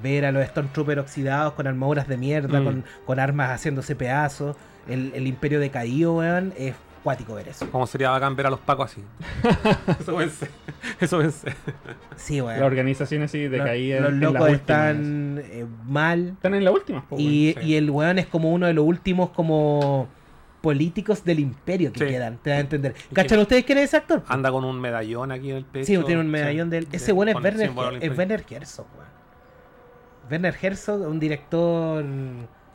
Ver 0.03 0.25
a 0.25 0.33
los 0.33 0.47
Stormtroopers 0.47 1.01
oxidados 1.01 1.55
con 1.55 1.67
armaduras 1.67 2.07
de 2.07 2.17
mierda, 2.17 2.61
Mm. 2.61 2.65
con, 2.65 2.85
con 3.07 3.19
armas 3.21 3.51
haciéndose 3.51 3.97
pedazos, 3.97 4.57
el, 4.89 5.13
el 5.15 5.27
imperio 5.27 5.59
decaído, 5.61 6.15
weón, 6.17 6.53
es 6.57 6.75
cuático 7.03 7.35
ver 7.35 7.49
eso. 7.49 7.69
¿Cómo 7.71 7.87
sería 7.87 8.11
bacán 8.11 8.37
ver 8.37 8.47
a 8.47 8.51
los 8.51 8.61
pacos 8.61 8.93
así? 8.93 9.03
eso 10.01 10.17
pensé. 10.17 10.49
Eso 11.01 11.19
pensé. 11.19 11.53
Sí, 12.17 12.41
weón. 12.41 12.61
La 12.61 12.67
organización 12.67 13.23
así 13.23 13.43
Los- 13.45 13.53
decaía. 13.53 14.01
los 14.01 14.11
en 14.13 14.21
las 14.21 14.33
locos 14.33 14.49
están 14.51 15.41
eh, 15.45 15.67
mal, 15.87 16.29
Están 16.35 16.55
en 16.55 16.65
la 16.65 16.71
última. 16.71 17.05
po, 17.09 17.17
Y, 17.19 17.57
y 17.63 17.75
el 17.77 17.91
weón 17.91 18.19
es 18.19 18.27
como 18.27 18.53
uno 18.53 18.67
de 18.67 18.75
los 18.75 18.85
últimos 18.85 19.31
como 19.31 20.09
políticos 20.61 21.25
del 21.25 21.41
imperio 21.41 21.91
que 21.93 22.01
Sí. 22.01 22.07
quedan, 22.07 22.37
te 22.39 22.51
da 22.51 22.57
a 22.57 22.61
entender. 22.61 22.95
¿Cachan 23.15 23.39
ustedes 23.39 23.65
quién 23.65 23.79
es 23.79 23.85
ese 23.85 23.97
actor? 23.97 24.23
Anda 24.29 24.51
con 24.53 24.65
un 24.65 24.79
medallón 24.79 25.33
aquí 25.33 25.51
en 25.51 25.57
el 25.57 25.65
pecho. 25.65 25.87
Sí, 25.87 25.99
tiene 26.05 26.21
un 26.21 26.29
medallón 26.31 26.69
del... 26.71 26.87
Ese 26.93 27.07
Sí, 27.07 27.13
weón 27.13 27.31
es 27.31 27.35
Werner, 27.37 27.71
es. 28.03 28.17
Werner 28.19 28.45
Herzog, 28.51 28.87
weón. 28.97 29.10
Werner 30.31 30.55
Herzog, 30.61 31.03
un 31.09 31.19
director 31.21 32.05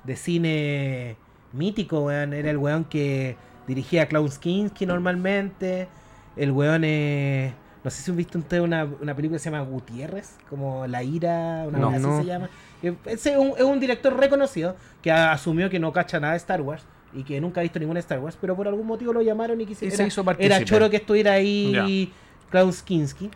de 0.04 0.16
cine 0.16 1.16
mítico, 1.54 2.02
weón. 2.06 2.34
Era 2.34 2.50
el 2.52 2.58
weón 2.58 2.84
que 2.86 3.38
dirigía 3.68 4.04
a 4.04 4.06
Klaus 4.08 4.38
Kinski 4.38 4.86
normalmente. 4.86 5.88
El 6.36 6.52
weón 6.52 6.84
es... 6.84 7.54
No 7.84 7.92
sé 7.92 8.02
si 8.02 8.10
han 8.12 8.18
visto 8.18 8.40
ustedes 8.40 8.64
una, 8.64 8.84
una 9.00 9.16
película 9.16 9.36
que 9.38 9.44
se 9.44 9.52
llama 9.52 9.64
Gutiérrez, 9.64 10.38
como 10.50 10.88
La 10.88 11.04
Ira, 11.04 11.66
una 11.68 11.78
No. 11.78 11.86
cosa 11.92 11.98
así 11.98 12.06
No. 12.08 12.18
se 12.20 12.26
llama. 12.26 12.50
Eh, 12.82 12.96
es 13.06 13.26
un, 13.38 13.54
es 13.58 13.64
un 13.64 13.80
director 13.80 14.18
reconocido 14.20 14.76
que 15.04 15.12
asumió 15.12 15.70
que 15.70 15.80
no 15.80 15.94
cacha 15.94 16.20
nada 16.20 16.34
de 16.34 16.38
Star 16.38 16.62
Wars 16.62 16.84
y 17.14 17.24
que 17.24 17.40
nunca 17.40 17.62
ha 17.62 17.64
visto 17.64 17.78
ninguna 17.80 18.00
Star 18.00 18.20
Wars, 18.20 18.38
pero 18.42 18.56
por 18.56 18.68
algún 18.68 18.88
motivo 18.88 19.14
lo 19.14 19.22
llamaron 19.22 19.60
y 19.62 19.64
Y 19.64 19.68
quisieron. 19.68 19.96
se 19.96 20.02
Era, 20.02 20.08
hizo 20.08 20.22
era 20.22 20.26
partícipe. 20.26 20.66
choro 20.66 20.90
que 20.90 20.98
estuviera 20.98 21.34
ahí 21.34 22.12
Klaus 22.50 22.82
Kinski. 22.82 23.30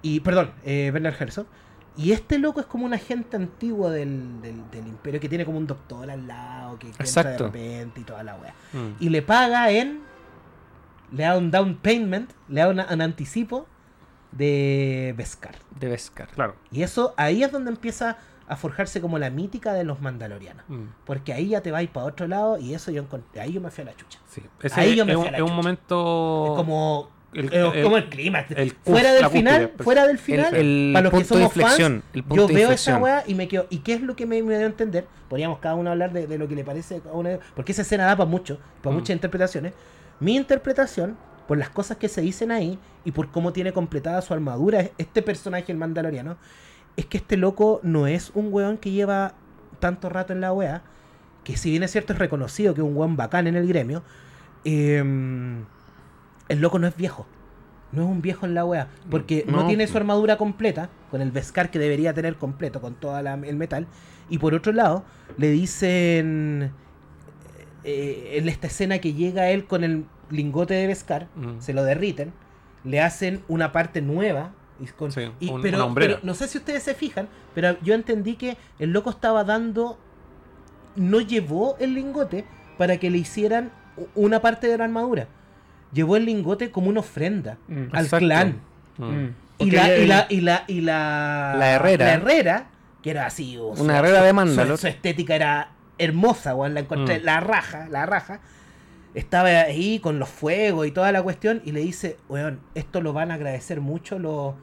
Y, 0.00 0.20
perdón, 0.20 0.50
eh, 0.64 0.90
Werner 0.92 1.14
Herzog. 1.20 1.46
Y 1.96 2.12
este 2.12 2.38
loco 2.38 2.60
es 2.60 2.66
como 2.66 2.86
un 2.86 2.94
agente 2.94 3.36
antiguo 3.36 3.90
del, 3.90 4.40
del, 4.40 4.70
del 4.70 4.86
imperio 4.86 5.20
que 5.20 5.28
tiene 5.28 5.44
como 5.44 5.58
un 5.58 5.66
doctor 5.66 6.10
al 6.10 6.26
lado, 6.26 6.78
que, 6.78 6.90
que 6.90 7.02
entra 7.04 7.22
de 7.32 7.38
repente 7.38 8.00
y 8.00 8.04
toda 8.04 8.22
la 8.22 8.34
wea. 8.36 8.54
Mm. 8.72 8.96
Y 9.00 9.08
le 9.10 9.20
paga 9.22 9.70
en. 9.70 10.00
Le 11.12 11.24
da 11.24 11.36
un 11.36 11.50
down 11.50 11.76
payment, 11.76 12.30
le 12.48 12.60
da 12.62 12.68
una- 12.70 12.86
un 12.90 13.02
anticipo 13.02 13.66
de 14.30 15.14
Beskar. 15.16 15.56
De 15.78 15.88
Beskar. 15.88 16.28
Claro. 16.28 16.56
Y 16.70 16.82
eso 16.82 17.12
ahí 17.16 17.42
es 17.42 17.52
donde 17.52 17.70
empieza 17.70 18.16
a 18.48 18.56
forjarse 18.56 19.00
como 19.00 19.18
la 19.18 19.30
mítica 19.30 19.72
de 19.74 19.84
los 19.84 20.00
mandalorianos. 20.00 20.64
Mm. 20.68 20.84
Porque 21.04 21.32
ahí 21.32 21.48
ya 21.48 21.60
te 21.60 21.70
vais 21.70 21.88
para 21.90 22.06
otro 22.06 22.26
lado 22.26 22.58
y 22.58 22.74
eso 22.74 22.90
yo 22.90 23.02
encontré. 23.02 23.40
Ahí 23.42 23.52
yo 23.52 23.60
me 23.60 23.70
fui 23.70 23.82
a 23.82 23.86
la 23.86 23.96
chucha. 23.96 24.18
Sí. 24.28 24.42
Ese 24.62 24.80
Ahí 24.80 24.96
yo 24.96 25.04
me 25.04 25.12
es, 25.12 25.18
fui 25.18 25.28
un, 25.28 25.34
a 25.34 25.38
la 25.38 25.44
es 25.44 25.50
un 25.50 25.54
momento. 25.56 26.46
Es 26.48 26.56
como. 26.56 27.10
El- 27.32 27.46
es 27.46 27.52
el- 27.74 27.82
como 27.82 27.96
el 27.96 28.08
clímax. 28.08 28.50
el 28.52 28.70
fuera 28.84 29.10
cus- 29.10 29.20
del 29.20 29.30
final, 29.30 29.54
cúspide, 29.54 29.68
pues. 29.76 29.84
fuera 29.84 30.06
del 30.06 30.18
final, 30.18 30.54
el 30.54 30.90
para 30.92 31.02
los 31.04 31.10
que 31.12 31.18
punto 31.18 31.34
somos 31.34 31.52
fans, 31.54 32.02
el 32.12 32.22
punto 32.24 32.36
yo 32.36 32.46
de 32.48 32.54
veo 32.54 32.70
esa 32.70 32.98
weá 32.98 33.24
y 33.26 33.34
me 33.34 33.48
quedo. 33.48 33.66
¿Y 33.70 33.78
qué 33.78 33.94
es 33.94 34.02
lo 34.02 34.14
que 34.16 34.26
me, 34.26 34.42
me 34.42 34.54
dio 34.56 34.66
a 34.66 34.68
entender? 34.68 35.06
Podríamos 35.28 35.58
cada 35.60 35.74
uno 35.74 35.90
hablar 35.90 36.12
de, 36.12 36.26
de 36.26 36.38
lo 36.38 36.46
que 36.48 36.54
le 36.54 36.64
parece 36.64 37.00
a 37.10 37.12
uno. 37.12 37.30
Porque 37.54 37.72
esa 37.72 37.82
escena 37.82 38.04
da 38.06 38.16
para 38.16 38.28
mucho, 38.28 38.58
para 38.82 38.92
Mm. 38.94 38.98
muchas 38.98 39.14
interpretaciones. 39.14 39.72
Mi 40.20 40.36
interpretación, 40.36 41.16
por 41.48 41.58
las 41.58 41.70
cosas 41.70 41.96
que 41.96 42.08
se 42.08 42.20
dicen 42.20 42.50
ahí 42.52 42.78
y 43.04 43.12
por 43.12 43.30
cómo 43.30 43.52
tiene 43.52 43.72
completada 43.72 44.20
su 44.22 44.32
armadura 44.34 44.90
este 44.98 45.22
personaje, 45.22 45.72
el 45.72 45.78
mandaloriano, 45.78 46.36
es 46.96 47.06
que 47.06 47.16
este 47.16 47.36
loco 47.36 47.80
no 47.82 48.06
es 48.06 48.30
un 48.34 48.52
weón 48.52 48.76
que 48.76 48.90
lleva 48.90 49.34
tanto 49.80 50.08
rato 50.08 50.32
en 50.32 50.40
la 50.42 50.52
weá. 50.52 50.82
Que 51.44 51.56
si 51.56 51.70
bien 51.70 51.82
es 51.82 51.90
cierto, 51.90 52.12
es 52.12 52.18
reconocido 52.18 52.74
que 52.74 52.82
es 52.82 52.86
un 52.86 52.96
weón 52.96 53.16
bacán 53.16 53.46
en 53.46 53.56
el 53.56 53.66
gremio. 53.66 54.02
em, 54.64 55.64
el 56.48 56.60
loco 56.60 56.78
no 56.78 56.86
es 56.86 56.96
viejo. 56.96 57.26
No 57.92 58.02
es 58.02 58.08
un 58.08 58.22
viejo 58.22 58.46
en 58.46 58.54
la 58.54 58.64
wea. 58.64 58.88
Porque 59.10 59.44
no, 59.46 59.62
No. 59.62 59.66
tiene 59.66 59.86
su 59.86 59.96
armadura 59.98 60.36
completa. 60.38 60.88
Con 61.10 61.20
el 61.20 61.30
Beskar 61.30 61.70
que 61.70 61.78
debería 61.78 62.14
tener 62.14 62.36
completo. 62.36 62.80
Con 62.80 62.94
todo 62.94 63.18
el 63.18 63.56
metal. 63.56 63.86
Y 64.30 64.38
por 64.38 64.54
otro 64.54 64.72
lado, 64.72 65.04
le 65.36 65.50
dicen. 65.50 66.72
eh, 67.84 68.34
en 68.38 68.48
esta 68.48 68.68
escena 68.68 68.98
que 69.00 69.12
llega 69.12 69.50
él 69.50 69.66
con 69.66 69.82
el 69.84 70.04
lingote 70.30 70.72
de 70.74 70.86
Beskar. 70.86 71.26
Mm. 71.34 71.58
Se 71.60 71.72
lo 71.74 71.82
derriten. 71.84 72.32
Le 72.84 73.00
hacen 73.00 73.42
una 73.48 73.72
parte 73.72 74.00
nueva. 74.02 74.52
y 74.80 74.86
con- 74.86 75.12
Sí, 75.12 75.30
y- 75.38 75.48
un- 75.50 75.60
pero, 75.62 75.92
pero 75.94 76.18
no 76.24 76.34
sé 76.34 76.48
si 76.48 76.58
ustedes 76.58 76.82
se 76.82 76.94
fijan. 76.94 77.28
Pero 77.54 77.76
yo 77.82 77.94
entendí 77.94 78.34
que 78.36 78.56
el 78.80 78.90
loco 78.92 79.10
estaba 79.10 79.44
dando. 79.44 79.96
No 80.96 81.20
llevó 81.20 81.76
el 81.78 81.94
lingote 81.94 82.44
para 82.78 82.96
que 82.98 83.08
le 83.10 83.18
hicieran 83.18 83.70
una 84.16 84.40
parte 84.40 84.66
de 84.68 84.78
la 84.78 84.84
armadura. 84.84 85.28
Llevó 85.92 86.16
el 86.16 86.24
lingote 86.26 86.70
como 86.70 86.88
una 86.88 87.00
ofrenda 87.00 87.58
Mm. 87.68 87.82
al 87.92 88.04
Exacto. 88.04 88.18
clan. 88.26 88.56
Mm. 88.98 89.04
Mm. 89.04 89.34
Y 89.58 89.70
la, 89.70 89.96
y, 89.98 90.06
la, 90.06 90.26
y, 90.28 90.40
la, 90.40 90.64
y 90.66 90.80
la. 90.80 91.54
La 91.58 91.70
herrera. 91.72 92.06
La 92.06 92.12
herrera, 92.14 92.66
que 93.02 93.10
era 93.10 93.26
así. 93.26 93.56
o 93.58 93.68
Una 93.68 93.98
herrera 93.98 94.22
de 94.22 94.32
Mandalor. 94.32 94.76
Su, 94.76 94.82
su 94.82 94.86
estética 94.88 95.34
era 95.36 95.70
hermosa, 95.98 96.54
weón. 96.54 96.74
La 96.74 96.80
encontré, 96.80 97.20
Mm. 97.20 97.24
la 97.24 97.40
raja, 97.40 97.86
la 97.90 98.06
raja. 98.06 98.40
estaba 99.14 99.48
ahí 99.48 99.98
con 99.98 100.18
los 100.18 100.30
fuegos 100.30 100.86
y 100.86 100.90
toda 100.90 101.12
la 101.12 101.22
cuestión 101.22 101.60
y 101.66 101.72
le 101.72 101.80
dice, 101.80 102.16
weón, 102.30 102.60
esto 102.74 103.02
lo 103.02 103.12
van 103.12 103.30
a 103.30 103.34
agradecer 103.34 103.82
mucho 103.82 104.18
los, 104.18 104.54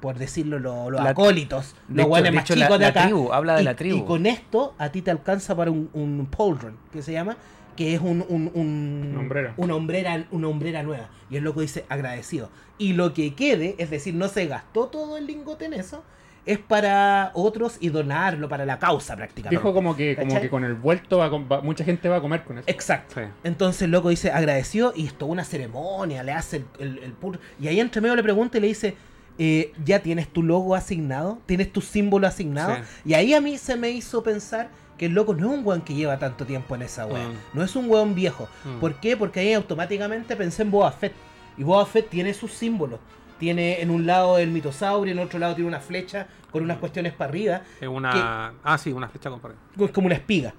por 0.00 0.16
decirlo, 0.18 0.60
los, 0.60 0.92
los 0.92 1.02
La- 1.02 1.10
acólitos, 1.10 1.74
de 1.88 2.04
los 2.04 2.22
de 2.22 2.30
más 2.30 2.44
chicos 2.44 2.78
de 2.78 2.78
la 2.78 2.86
acá. 2.90 3.02
tribu, 3.02 3.32
habla 3.32 3.56
de 3.56 3.62
y, 3.62 3.64
la 3.64 3.74
tribu. 3.74 3.96
Y 3.98 4.02
con 4.04 4.26
esto 4.26 4.76
a 4.78 4.90
ti 4.90 5.02
te 5.02 5.10
alcanza 5.10 5.56
para 5.56 5.72
un, 5.72 5.90
un 5.94 6.26
pauldron, 6.30 6.76
que 6.92 7.02
se 7.02 7.10
llama, 7.10 7.36
que 7.78 7.94
es 7.94 8.00
un, 8.00 8.24
un, 8.28 8.50
un- 8.54 9.08
Una 9.12 9.20
hombrera. 9.20 9.54
una 9.56 9.74
hombrera, 9.76 10.26
una 10.32 10.48
hombrera 10.48 10.82
nueva. 10.82 11.10
Y 11.30 11.36
el 11.36 11.44
loco 11.44 11.60
dice 11.60 11.84
agradecido. 11.88 12.50
Y 12.76 12.94
lo 12.94 13.14
que 13.14 13.34
quede, 13.36 13.76
es 13.78 13.88
decir, 13.90 14.14
no 14.14 14.26
se 14.26 14.46
gastó 14.46 14.88
todo 14.88 15.16
el 15.16 15.28
lingote 15.28 15.66
en 15.66 15.74
eso, 15.74 16.02
es 16.44 16.58
para 16.58 17.30
otros 17.34 17.76
y 17.78 17.90
donarlo 17.90 18.48
para 18.48 18.66
la 18.66 18.80
causa 18.80 19.14
prácticamente. 19.14 19.56
Dijo 19.60 19.72
como 19.72 19.94
que, 19.94 20.16
como 20.16 20.40
que 20.40 20.50
con 20.50 20.64
el 20.64 20.74
vuelto 20.74 21.18
va 21.18 21.60
mucha 21.62 21.84
gente 21.84 22.08
va 22.08 22.16
a 22.16 22.20
comer 22.20 22.42
con 22.42 22.58
eso. 22.58 22.68
Exacto. 22.68 23.14
Sí. 23.20 23.28
Entonces 23.44 23.82
el 23.82 23.92
loco 23.92 24.08
dice 24.08 24.32
agradecido 24.32 24.92
y 24.96 25.06
esto 25.06 25.26
una 25.26 25.44
ceremonia, 25.44 26.24
le 26.24 26.32
hace 26.32 26.56
el, 26.56 26.64
el, 26.80 26.98
el 27.04 27.14
pur- 27.16 27.38
Y 27.60 27.68
ahí 27.68 27.78
entre 27.78 28.00
medio 28.00 28.16
le 28.16 28.24
pregunta 28.24 28.58
y 28.58 28.60
le 28.60 28.66
dice, 28.66 28.96
eh, 29.38 29.72
¿ya 29.84 30.00
tienes 30.00 30.26
tu 30.26 30.42
logo 30.42 30.74
asignado? 30.74 31.38
¿Tienes 31.46 31.72
tu 31.72 31.80
símbolo 31.80 32.26
asignado? 32.26 32.74
Sí. 32.74 33.10
Y 33.10 33.14
ahí 33.14 33.34
a 33.34 33.40
mí 33.40 33.56
se 33.56 33.76
me 33.76 33.90
hizo 33.90 34.24
pensar 34.24 34.68
que 34.98 35.06
el 35.06 35.12
loco 35.12 35.32
no 35.34 35.52
es 35.52 35.58
un 35.60 35.64
weón 35.66 35.80
que 35.82 35.94
lleva 35.94 36.18
tanto 36.18 36.44
tiempo 36.44 36.74
en 36.74 36.82
esa 36.82 37.06
weá. 37.06 37.28
Mm. 37.28 37.32
No 37.54 37.62
es 37.62 37.74
un 37.76 37.88
weón 37.88 38.14
viejo. 38.14 38.48
Mm. 38.64 38.80
¿Por 38.80 38.94
qué? 39.00 39.16
Porque 39.16 39.40
ahí 39.40 39.52
automáticamente 39.54 40.36
pensé 40.36 40.62
en 40.62 40.70
Boba 40.70 40.90
Fett. 40.92 41.12
Y 41.56 41.62
Boba 41.62 41.86
Fett 41.86 42.10
tiene 42.10 42.34
sus 42.34 42.52
símbolos. 42.52 43.00
Tiene 43.38 43.80
en 43.80 43.90
un 43.90 44.04
lado 44.04 44.38
el 44.38 44.50
mitosaurio, 44.50 45.12
en 45.12 45.20
otro 45.20 45.38
lado 45.38 45.54
tiene 45.54 45.68
una 45.68 45.78
flecha 45.80 46.26
con 46.50 46.62
unas 46.64 46.78
cuestiones 46.78 47.12
para 47.12 47.28
arriba. 47.30 47.62
Es 47.80 47.86
una. 47.88 48.52
Ah, 48.64 48.76
sí, 48.78 48.92
una 48.92 49.08
flecha 49.08 49.30
con 49.30 49.38
pared. 49.40 49.54
Es 49.78 49.90
como 49.92 50.06
una 50.06 50.16
espiga. 50.16 50.52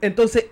Entonces, 0.00 0.46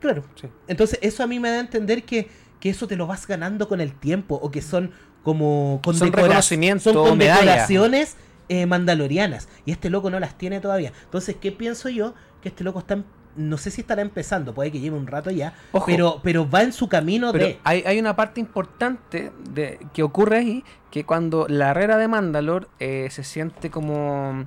claro, 0.00 0.24
Sí. 0.34 0.48
entonces 0.66 0.98
eso 1.02 1.22
a 1.22 1.26
mí 1.26 1.38
me 1.40 1.50
da 1.50 1.56
a 1.56 1.60
entender 1.60 2.04
que, 2.04 2.28
que 2.60 2.70
eso 2.70 2.86
te 2.86 2.96
lo 2.96 3.06
vas 3.06 3.26
ganando 3.26 3.68
con 3.68 3.80
el 3.80 3.92
tiempo 3.92 4.36
o 4.36 4.50
que 4.50 4.62
son 4.62 4.92
como 5.22 5.80
Son 5.84 6.12
reconocimientos, 6.12 6.92
son 6.92 7.18
medallas. 7.18 7.38
condecoraciones 7.38 8.16
eh, 8.48 8.64
mandalorianas 8.66 9.48
y 9.66 9.72
este 9.72 9.90
loco 9.90 10.08
no 10.10 10.18
las 10.20 10.38
tiene 10.38 10.60
todavía. 10.60 10.92
Entonces, 11.04 11.36
¿qué 11.40 11.52
pienso 11.52 11.88
yo? 11.90 12.14
Que 12.42 12.48
este 12.50 12.64
loco 12.64 12.78
está 12.80 12.94
em- 12.94 13.04
no 13.36 13.56
sé 13.56 13.70
si 13.70 13.82
estará 13.82 14.02
empezando, 14.02 14.52
puede 14.52 14.72
que 14.72 14.80
lleve 14.80 14.96
un 14.96 15.06
rato 15.06 15.30
ya, 15.30 15.54
Ojo. 15.70 15.86
pero 15.86 16.20
pero 16.24 16.48
va 16.50 16.62
en 16.62 16.72
su 16.72 16.88
camino 16.88 17.30
Pero 17.30 17.44
de 17.46 17.60
hay, 17.62 17.84
hay 17.86 17.98
una 18.00 18.16
parte 18.16 18.40
importante 18.40 19.30
de, 19.50 19.78
que 19.92 20.02
ocurre 20.02 20.38
ahí, 20.38 20.64
que 20.90 21.04
cuando 21.04 21.46
la 21.48 21.70
herrera 21.70 21.98
de 21.98 22.08
Mandalor 22.08 22.68
eh, 22.80 23.06
se 23.12 23.22
siente 23.22 23.70
como 23.70 24.46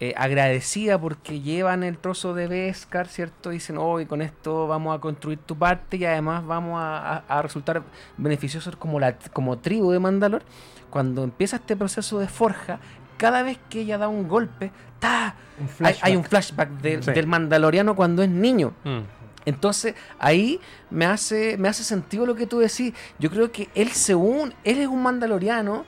eh, 0.00 0.12
agradecida 0.18 0.98
porque 1.00 1.40
llevan 1.40 1.82
el 1.82 1.96
trozo 1.98 2.34
de 2.34 2.46
Beskar, 2.46 3.06
¿cierto? 3.08 3.50
Dicen, 3.50 3.78
hoy 3.78 4.04
con 4.06 4.20
esto 4.22 4.66
vamos 4.66 4.94
a 4.96 5.00
construir 5.00 5.38
tu 5.38 5.56
parte 5.56 5.96
y 5.96 6.04
además 6.04 6.44
vamos 6.46 6.78
a, 6.78 6.98
a- 7.26 7.38
a 7.38 7.42
resultar 7.42 7.82
beneficiosos 8.18 8.76
como, 8.76 9.00
la, 9.00 9.16
como 9.32 9.58
tribu 9.58 9.92
de 9.92 9.98
Mandalor. 9.98 10.42
Cuando 10.90 11.22
empieza 11.22 11.56
este 11.56 11.76
proceso 11.76 12.18
de 12.18 12.28
forja, 12.28 12.80
cada 13.20 13.42
vez 13.42 13.58
que 13.68 13.82
ella 13.82 13.98
da 13.98 14.08
un 14.08 14.26
golpe, 14.26 14.72
¡ta! 14.98 15.34
un 15.60 15.86
Hay, 16.00 16.16
un 16.16 16.24
flashback 16.24 16.70
del- 16.80 17.02
Sí. 17.04 17.10
del 17.12 17.26
mandaloriano 17.26 17.94
cuando 17.94 18.22
es 18.22 18.30
niño. 18.30 18.72
Mm. 18.82 19.00
Entonces, 19.44 19.94
ahí 20.18 20.58
me 20.90 21.04
hace, 21.04 21.58
me 21.58 21.68
hace 21.68 21.84
sentido 21.84 22.24
lo 22.24 22.34
que 22.34 22.46
tú 22.46 22.60
decís. 22.60 22.94
Yo 23.18 23.30
creo 23.30 23.52
que 23.52 23.68
él, 23.74 23.90
según, 23.90 24.54
él 24.64 24.78
es 24.78 24.86
un 24.88 25.02
mandaloriano 25.02 25.84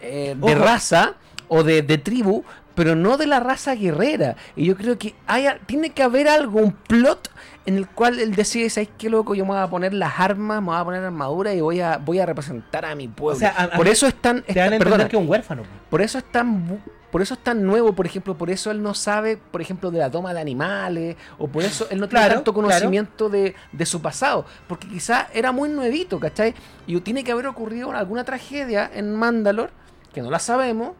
eh, 0.00 0.36
de 0.38 0.54
Ojo. 0.54 0.64
raza 0.64 1.14
o 1.48 1.64
de, 1.64 1.82
de 1.82 1.98
tribu, 1.98 2.44
pero 2.80 2.96
no 2.96 3.18
de 3.18 3.26
la 3.26 3.40
raza 3.40 3.74
guerrera. 3.74 4.36
Y 4.56 4.64
yo 4.64 4.74
creo 4.74 4.96
que 4.98 5.14
haya, 5.26 5.58
tiene 5.66 5.90
que 5.90 6.02
haber 6.02 6.28
algo, 6.28 6.60
un 6.60 6.72
plot 6.72 7.30
en 7.66 7.76
el 7.76 7.86
cual 7.86 8.18
él 8.18 8.34
decide, 8.34 8.70
¿sabes 8.70 8.88
qué 8.96 9.10
loco? 9.10 9.34
Yo 9.34 9.44
me 9.44 9.50
voy 9.50 9.60
a 9.60 9.66
poner 9.66 9.92
las 9.92 10.18
armas, 10.18 10.62
me 10.62 10.68
voy 10.68 10.76
a 10.78 10.84
poner 10.84 11.04
armadura 11.04 11.52
y 11.52 11.60
voy 11.60 11.78
a, 11.82 11.98
voy 11.98 12.20
a 12.20 12.24
representar 12.24 12.86
a 12.86 12.94
mi 12.94 13.06
pueblo. 13.06 13.36
O 13.36 13.38
sea, 13.38 13.50
a- 13.50 13.76
por 13.76 13.86
eso 13.86 14.06
es 14.06 14.14
tan... 14.14 14.40
te 14.44 14.54
dan 14.54 14.78
perdona, 14.78 15.06
que 15.08 15.16
un 15.18 15.28
huérfano. 15.28 15.64
por 15.90 16.00
eso 16.00 16.16
es 16.16 16.24
tan 16.32 16.82
por 17.10 17.20
eso 17.20 17.34
es 17.34 17.40
tan 17.40 17.66
nuevo, 17.66 17.92
por 17.92 18.06
ejemplo, 18.06 18.34
por 18.38 18.48
eso 18.48 18.70
él 18.70 18.82
no 18.82 18.94
sabe, 18.94 19.36
por 19.36 19.60
ejemplo, 19.60 19.90
de 19.90 19.98
la 19.98 20.10
toma 20.10 20.32
de 20.32 20.40
animales, 20.40 21.16
o 21.38 21.48
por 21.48 21.64
eso 21.64 21.86
él 21.90 22.00
no 22.00 22.08
tiene 22.08 22.20
Claro, 22.24 22.34
tanto 22.36 22.54
claro. 22.54 22.68
conocimiento 22.68 23.28
de, 23.28 23.54
de 23.72 23.84
su 23.84 24.00
pasado, 24.00 24.46
porque 24.68 24.88
quizás 24.88 25.26
era 25.34 25.52
muy 25.52 25.68
nuevito, 25.68 26.18
¿cachai? 26.18 26.54
Y 26.86 26.98
tiene 27.00 27.24
que 27.24 27.32
haber 27.32 27.46
ocurrido 27.46 27.92
alguna 27.92 28.24
tragedia 28.24 28.90
en 28.94 29.12
Mandalor, 29.14 29.70
que 30.14 30.22
no 30.22 30.30
la 30.30 30.38
sabemos, 30.38 30.92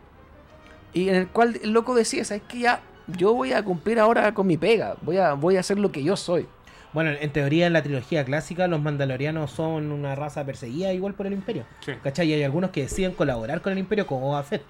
y 0.92 1.08
en 1.08 1.14
el 1.14 1.28
cual 1.28 1.58
el 1.62 1.70
loco 1.70 1.94
decía, 1.94 2.24
¿sabes 2.24 2.42
qué? 2.48 2.60
Ya, 2.60 2.80
yo 3.06 3.34
voy 3.34 3.52
a 3.52 3.62
cumplir 3.64 3.98
ahora 3.98 4.32
con 4.34 4.46
mi 4.46 4.56
pega, 4.56 4.96
voy 5.02 5.16
a, 5.18 5.34
voy 5.34 5.56
a 5.56 5.60
hacer 5.60 5.78
lo 5.78 5.90
que 5.92 6.02
yo 6.02 6.16
soy. 6.16 6.46
Bueno, 6.92 7.10
en 7.10 7.30
teoría 7.32 7.68
en 7.68 7.72
la 7.72 7.82
trilogía 7.82 8.24
clásica 8.24 8.66
los 8.66 8.82
mandalorianos 8.82 9.52
son 9.52 9.92
una 9.92 10.16
raza 10.16 10.44
perseguida 10.44 10.92
igual 10.92 11.14
por 11.14 11.26
el 11.26 11.32
imperio. 11.32 11.64
Sí. 11.80 11.92
¿Cachai? 12.02 12.28
Y 12.28 12.34
hay 12.34 12.42
algunos 12.42 12.70
que 12.70 12.82
deciden 12.82 13.12
colaborar 13.12 13.62
con 13.62 13.72
el 13.72 13.78
imperio 13.78 14.06
como 14.06 14.22
Boba 14.22 14.42
Fett. 14.42 14.62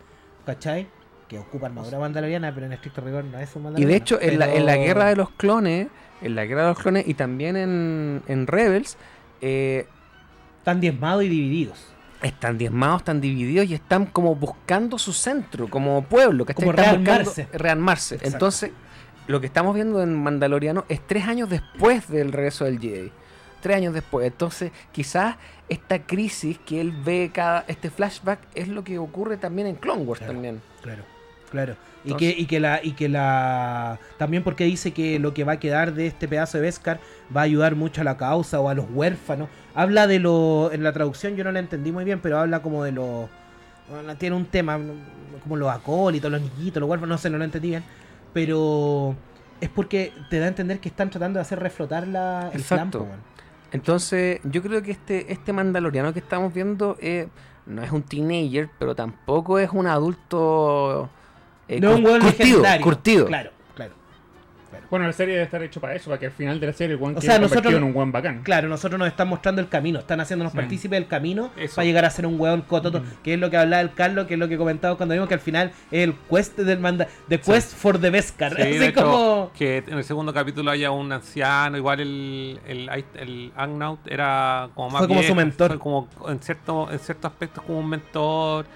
¿Cachai? 0.44 0.86
Que 1.28 1.38
ocupa 1.38 1.66
armadura 1.66 1.98
mandaloriana, 1.98 2.52
pero 2.52 2.66
en 2.66 2.72
estricto 2.74 3.00
rigor 3.00 3.24
no 3.24 3.38
es 3.38 3.54
un 3.56 3.62
Y 3.62 3.64
mandaloriano. 3.64 3.90
de 3.90 3.96
hecho, 3.96 4.20
en, 4.20 4.38
la, 4.38 4.54
en 4.54 4.66
la 4.66 4.76
guerra 4.76 5.06
de 5.06 5.16
los 5.16 5.30
clones, 5.30 5.88
en 6.20 6.34
la 6.34 6.44
guerra 6.44 6.62
de 6.62 6.68
los 6.68 6.78
clones 6.78 7.08
y 7.08 7.14
también 7.14 7.56
en, 7.56 8.22
en 8.26 8.46
Rebels, 8.46 8.98
eh, 9.40 9.86
Están 10.58 10.80
diezmados 10.82 11.24
y 11.24 11.28
divididos. 11.28 11.86
Están 12.22 12.58
diezmados, 12.58 13.00
están 13.02 13.20
divididos 13.20 13.66
y 13.66 13.74
están 13.74 14.06
como 14.06 14.34
buscando 14.34 14.98
su 14.98 15.12
centro, 15.12 15.68
como 15.68 16.02
pueblo, 16.04 16.44
que 16.44 16.54
Como 16.54 16.70
están 16.70 16.84
buscando 16.86 17.10
rearmarse. 17.10 17.48
rearmarse. 17.52 18.14
Exacto. 18.16 18.36
Entonces, 18.36 18.70
lo 19.26 19.40
que 19.40 19.46
estamos 19.46 19.74
viendo 19.74 20.02
en 20.02 20.14
Mandaloriano 20.22 20.84
es 20.88 21.00
tres 21.06 21.26
años 21.26 21.48
después 21.48 22.08
del 22.08 22.32
regreso 22.32 22.64
del 22.64 22.78
Jedi. 22.80 23.12
Tres 23.60 23.76
años 23.76 23.94
después. 23.94 24.26
Entonces, 24.26 24.72
quizás 24.92 25.36
esta 25.68 26.00
crisis 26.02 26.58
que 26.64 26.80
él 26.80 26.92
ve 27.04 27.30
cada 27.32 27.64
este 27.68 27.90
flashback 27.90 28.40
es 28.54 28.68
lo 28.68 28.82
que 28.84 28.98
ocurre 28.98 29.36
también 29.36 29.66
en 29.68 29.76
Clone 29.76 30.02
Wars 30.02 30.18
Claro. 30.18 30.32
también. 30.32 30.62
Claro, 30.82 31.02
claro. 31.50 31.76
Y 32.02 32.12
Entonces- 32.12 32.34
que, 32.34 32.40
y 32.40 32.46
que 32.46 32.60
la, 32.60 32.80
y 32.82 32.92
que 32.92 33.08
la. 33.10 33.98
También 34.16 34.42
porque 34.42 34.64
dice 34.64 34.92
que 34.92 35.18
lo 35.18 35.34
que 35.34 35.44
va 35.44 35.52
a 35.52 35.60
quedar 35.60 35.92
de 35.92 36.06
este 36.06 36.26
pedazo 36.26 36.56
de 36.56 36.62
Beskar 36.62 36.98
va 37.36 37.42
a 37.42 37.44
ayudar 37.44 37.76
mucho 37.76 38.00
a 38.00 38.04
la 38.04 38.16
causa 38.16 38.58
o 38.60 38.68
a 38.70 38.74
los 38.74 38.86
huérfanos. 38.90 39.48
Habla 39.74 40.06
de 40.06 40.18
lo. 40.18 40.70
En 40.72 40.82
la 40.82 40.92
traducción 40.92 41.36
yo 41.36 41.44
no 41.44 41.52
la 41.52 41.58
entendí 41.60 41.92
muy 41.92 42.04
bien, 42.04 42.20
pero 42.20 42.38
habla 42.38 42.60
como 42.62 42.84
de 42.84 42.92
los. 42.92 43.28
bueno, 43.90 44.16
tiene 44.16 44.36
un 44.36 44.46
tema, 44.46 44.78
como 45.42 45.56
los 45.56 45.70
acólitos, 45.70 46.30
los 46.30 46.40
niñitos, 46.40 46.80
los 46.80 46.88
huérfanos, 46.90 47.08
no 47.14 47.18
sé, 47.18 47.30
no 47.30 47.38
lo 47.38 47.44
entendí 47.44 47.68
bien. 47.70 47.84
Pero 48.32 49.14
es 49.60 49.68
porque 49.68 50.12
te 50.30 50.38
da 50.38 50.46
a 50.46 50.48
entender 50.48 50.80
que 50.80 50.88
están 50.88 51.10
tratando 51.10 51.38
de 51.38 51.42
hacer 51.42 51.58
reflotar 51.60 52.06
la, 52.08 52.50
el 52.52 52.60
Exacto. 52.60 52.98
plan, 52.98 53.08
po, 53.08 53.10
weón. 53.10 53.30
Entonces, 53.72 54.40
yo 54.44 54.62
creo 54.62 54.82
que 54.82 54.90
este, 54.90 55.32
este 55.32 55.52
Mandaloriano 55.52 56.12
que 56.12 56.18
estamos 56.18 56.52
viendo 56.52 56.96
eh, 57.00 57.28
no 57.66 57.82
es 57.82 57.92
un 57.92 58.02
teenager, 58.02 58.68
pero 58.78 58.96
tampoco 58.96 59.58
es 59.60 59.70
un 59.72 59.86
adulto 59.86 61.08
eh, 61.68 61.80
No 61.80 61.94
un 61.94 62.02
cur- 62.02 62.06
hueón 62.06 62.20
curtido, 62.22 62.44
legendario. 62.46 62.84
curtido. 62.84 63.26
Claro. 63.26 63.50
Bueno, 64.90 65.06
la 65.06 65.12
serie 65.12 65.34
debe 65.34 65.44
estar 65.44 65.62
hecho 65.62 65.80
para 65.80 65.94
eso, 65.94 66.10
para 66.10 66.18
que 66.18 66.26
al 66.26 66.32
final 66.32 66.58
de 66.58 66.66
la 66.66 66.72
serie 66.72 66.96
el 66.96 67.02
one 67.02 67.16
O 67.16 67.20
sea, 67.20 67.34
convertido 67.34 67.62
nosotros- 67.70 67.74
en 67.74 67.96
un 67.96 68.12
bacán. 68.12 68.42
Claro, 68.42 68.68
nosotros 68.68 68.98
nos 68.98 69.06
están 69.08 69.28
mostrando 69.28 69.60
el 69.60 69.68
camino, 69.68 70.00
están 70.00 70.20
haciéndonos 70.20 70.52
Sí. 70.52 70.58
partícipes 70.58 70.98
del 70.98 71.06
camino 71.08 71.50
Eso. 71.56 71.76
para 71.76 71.84
llegar 71.86 72.04
a 72.04 72.10
ser 72.10 72.26
un 72.26 72.40
hueón 72.40 72.62
cototo, 72.62 73.02
que 73.22 73.34
es 73.34 73.40
lo 73.40 73.50
que 73.50 73.56
hablaba 73.56 73.80
el 73.82 73.92
Carlos, 73.94 74.26
que 74.26 74.34
es 74.34 74.40
lo 74.40 74.48
que 74.48 74.58
comentaba 74.58 74.96
cuando 74.96 75.12
vimos 75.14 75.28
que 75.28 75.34
al 75.34 75.40
final 75.40 75.70
es 75.92 76.04
el 76.04 76.14
quest 76.28 76.58
del 76.58 76.80
manda, 76.80 77.06
the 77.28 77.38
quest 77.40 77.74
for 77.76 77.98
the 78.00 78.10
Beskar, 78.10 78.54
Sí, 78.56 78.62
así 78.62 78.78
de 78.78 78.86
hecho, 78.88 79.02
como 79.04 79.50
que 79.56 79.78
en 79.86 79.98
el 79.98 80.04
segundo 80.04 80.32
capítulo 80.34 80.70
haya 80.72 80.90
un 80.90 81.12
anciano, 81.12 81.76
igual 81.76 82.00
el, 82.00 82.58
el, 82.66 82.88
el 83.14 83.52
Agnaut 83.56 84.00
era 84.08 84.70
como 84.74 84.90
más 84.90 84.98
Fue 85.00 85.08
como 85.08 85.22
su 85.22 85.34
mentor. 85.34 85.68
fue 85.68 85.78
como 85.78 86.08
en 86.28 86.40
cierto, 86.40 86.90
en 86.90 86.98
ciertos 86.98 87.30
aspectos 87.30 87.62
como 87.64 87.78
un 87.78 87.88
mentor. 87.88 88.66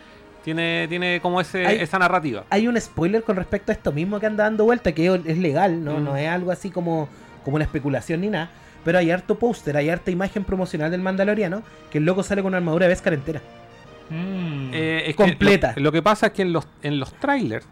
Tiene, 0.45 0.87
tiene 0.89 1.21
como 1.23 1.41
ese, 1.41 1.67
Hay- 1.67 1.79
esa 1.81 1.99
narrativa. 1.99 2.45
hay 2.51 2.69
un 2.69 2.79
spoiler 2.81 3.23
con 3.25 3.37
respecto 3.37 3.73
a 3.73 3.75
esto 3.75 3.91
mismo 3.93 4.21
que 4.21 4.27
anda 4.27 4.45
dando 4.45 4.65
vuelta, 4.65 4.93
que 4.93 5.07
es 5.25 5.39
legal, 5.39 5.83
no, 5.83 5.99
Mm. 5.99 6.05
no 6.05 6.17
es 6.17 6.29
algo 6.29 6.51
así 6.53 6.71
como, 6.71 7.09
como 7.45 7.57
una 7.57 7.65
especulación 7.65 8.21
ni 8.21 8.29
nada, 8.29 8.51
pero 8.85 8.99
hay 8.99 9.11
harto 9.11 9.39
póster, 9.39 9.77
hay 9.77 9.89
harta 9.89 10.11
imagen 10.11 10.45
promocional 10.45 10.91
del 10.91 11.01
Mandaloriano, 11.01 11.63
que 11.91 11.97
el 11.99 12.05
loco 12.05 12.23
sale 12.23 12.43
con 12.43 12.51
una 12.51 12.59
armadura 12.59 12.85
de 12.85 12.91
Beskar 12.91 13.15
entera. 13.15 13.41
Mm. 14.11 14.71
Eh, 14.75 15.03
es 15.07 15.17
que 15.17 15.23
Completa. 15.23 15.73
lo, 15.77 15.85
lo 15.85 15.93
que 15.93 16.03
pasa 16.03 16.27
es 16.27 16.33
que 16.35 16.43
en 16.43 16.53
los, 16.53 16.69
en 16.83 17.01
los 17.01 17.15
trailers 17.15 17.67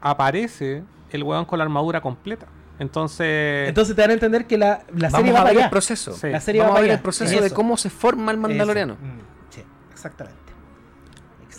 aparece 0.00 0.82
el 1.10 1.22
weón 1.24 1.44
con 1.44 1.58
la 1.58 1.64
armadura 1.64 2.00
completa. 2.00 2.46
Entonces, 2.78 3.68
Entonces 3.68 3.94
te 3.94 4.02
dan 4.02 4.10
a 4.10 4.14
entender 4.14 4.46
que 4.46 4.58
la, 4.58 4.82
la 4.96 5.10
serie 5.10 5.32
va 5.32 5.40
a 5.40 5.44
ver 5.44 5.58
el 5.58 5.70
proceso. 5.70 6.12
Sí. 6.12 6.28
La 6.28 6.40
serie 6.40 6.60
Vamos 6.60 6.74
va 6.74 6.78
a 6.78 6.82
ver 6.82 6.90
allá. 6.90 6.96
el 6.98 7.02
proceso 7.02 7.40
de 7.40 7.50
cómo 7.50 7.76
se 7.76 7.88
forma 7.90 8.32
el 8.32 8.38
Mandaloriano. 8.38 8.94
Mm, 8.94 9.50
sí, 9.50 9.62
exactamente. 9.92 10.38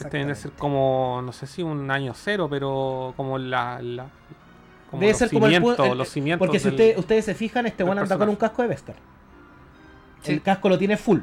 Este 0.04 0.18
debe 0.18 0.36
ser 0.36 0.52
como, 0.52 1.22
no 1.24 1.32
sé 1.32 1.48
si 1.48 1.64
un 1.64 1.90
año 1.92 2.14
cero, 2.16 2.48
pero 2.50 3.14
como 3.18 3.38
la... 3.38 3.82
la 3.82 4.06
como 4.90 5.00
Debe 5.02 5.12
los 5.14 5.20
ser 5.20 5.30
como 5.32 5.48
el 5.48 5.54
el- 5.54 5.98
los 5.98 6.10
cimientos 6.10 6.46
Porque 6.46 6.60
si 6.60 6.66
del- 6.66 6.74
usted- 6.74 6.98
ustedes 7.00 7.26
se 7.26 7.36
fijan, 7.36 7.66
este 7.66 7.84
one 7.84 8.02
anda 8.02 8.18
con 8.18 8.30
un 8.30 8.36
casco 8.36 8.62
de 8.62 8.68
Beskar. 8.70 8.96
Sí. 10.22 10.34
El 10.34 10.42
casco 10.42 10.70
lo 10.70 10.78
tiene 10.78 10.98
full. 10.98 11.20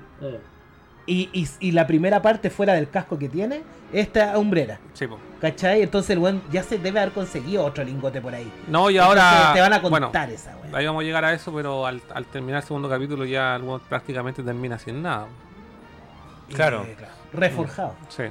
Y, 1.04 1.28
y, 1.32 1.48
y 1.58 1.72
la 1.72 1.86
primera 1.88 2.22
parte 2.22 2.48
fuera 2.50 2.74
del 2.74 2.88
casco 2.88 3.18
que 3.18 3.28
tiene, 3.28 3.62
esta 3.92 4.38
hombrera. 4.38 4.78
Sí, 4.92 5.08
po. 5.08 5.18
¿Cachai? 5.40 5.82
Entonces 5.82 6.10
el 6.10 6.18
weón 6.20 6.40
ya 6.52 6.62
se 6.62 6.78
debe 6.78 7.00
haber 7.00 7.12
conseguido 7.12 7.64
otro 7.64 7.82
lingote 7.82 8.20
por 8.20 8.32
ahí. 8.32 8.50
No, 8.68 8.88
y 8.88 8.98
Entonces 8.98 9.20
ahora. 9.24 9.52
te 9.52 9.60
van 9.60 9.72
a 9.72 9.78
bueno, 9.80 10.06
contar 10.06 10.30
esa 10.30 10.56
weá. 10.62 10.78
ahí 10.78 10.86
vamos 10.86 11.00
a 11.02 11.04
llegar 11.04 11.24
a 11.24 11.32
eso, 11.32 11.52
pero 11.52 11.86
al, 11.86 12.00
al 12.14 12.26
terminar 12.26 12.60
el 12.62 12.66
segundo 12.68 12.88
capítulo 12.88 13.24
ya 13.24 13.56
el 13.56 13.62
weón 13.62 13.80
prácticamente 13.88 14.44
termina 14.44 14.78
sin 14.78 15.02
nada. 15.02 15.26
Claro. 16.54 16.84
Eh, 16.84 16.96
Reforjado. 17.32 17.94
Sí. 18.08 18.24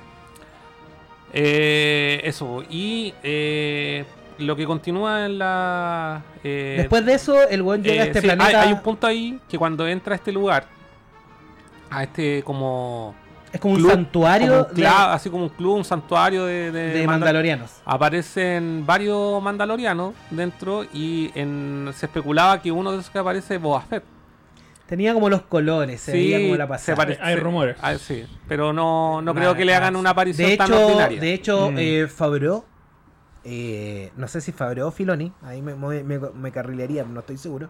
Eh, 1.33 2.21
eso. 2.23 2.63
Y 2.69 3.13
eh, 3.23 4.05
lo 4.39 4.55
que 4.55 4.65
continúa 4.65 5.25
en 5.25 5.37
la. 5.37 6.21
eh, 6.43 6.75
Después 6.79 7.05
de 7.05 7.13
eso, 7.13 7.47
el 7.47 7.61
weón 7.61 7.83
llega 7.83 8.03
a 8.03 8.05
eh, 8.05 8.07
este 8.09 8.21
sí, 8.21 8.27
planeta. 8.27 8.61
Hay, 8.61 8.73
un 8.73 8.81
punto 8.81 9.07
ahí 9.07 9.39
que 9.49 9.57
cuando 9.57 9.87
entra 9.87 10.13
a 10.13 10.17
este 10.17 10.31
lugar, 10.31 10.65
a 11.89 12.03
este 12.03 12.43
como. 12.43 13.15
es 13.53 13.59
como 13.59 13.75
un 13.75 13.87
santuario 13.89 14.47
como 14.51 14.69
un 14.69 14.75
de, 14.75 14.83
cla- 14.83 15.13
así 15.13 15.29
como 15.29 15.43
un 15.43 15.49
club, 15.49 15.75
un 15.77 15.85
santuario 15.85 16.45
de, 16.45 16.71
de, 16.71 16.87
de 16.89 17.03
Mandal- 17.03 17.07
mandalorianos. 17.19 17.71
Aparecen 17.85 18.85
varios 18.85 19.41
mandalorianos 19.41 20.13
dentro 20.29 20.85
y 20.93 21.31
en, 21.35 21.91
se 21.93 22.05
especulaba 22.07 22.61
que 22.61 22.71
uno 22.71 22.91
de 22.91 22.99
esos 22.99 23.09
que 23.09 23.19
aparece 23.19 23.55
es 23.55 23.61
Boba 23.61 23.81
Fett. 23.81 24.03
Tenía 24.91 25.13
como 25.13 25.29
los 25.29 25.43
colores, 25.43 26.01
se 26.01 26.11
veía 26.11 26.37
como 26.41 26.57
la 26.57 26.67
pasada. 26.67 26.97
pare- 26.97 27.17
Hay 27.21 27.37
rumores. 27.37 27.77
ah, 27.81 27.95
sí, 27.97 28.25
pero 28.49 28.73
no, 28.73 29.21
no 29.21 29.33
creo 29.33 29.55
que 29.55 29.63
le 29.63 29.73
hagan 29.73 29.95
una 29.95 30.09
aparición 30.09 30.49
de 30.49 30.57
tan 30.57 30.69
ordinaria. 30.73 31.21
de 31.21 31.33
hecho 31.33 31.71
Mm. 31.71 31.75
eh, 31.79 32.07
Favreau, 32.09 32.65
eh, 33.45 34.11
no 34.17 34.27
sé 34.27 34.41
si 34.41 34.51
Favreau 34.51 34.89
o 34.89 34.91
Filoni, 34.91 35.31
ahí 35.43 35.61
me, 35.61 35.75
me, 35.75 36.03
me- 36.03 36.19
me 36.19 36.51
carrilearía, 36.51 37.05
no 37.05 37.21
estoy 37.21 37.37
seguro. 37.37 37.69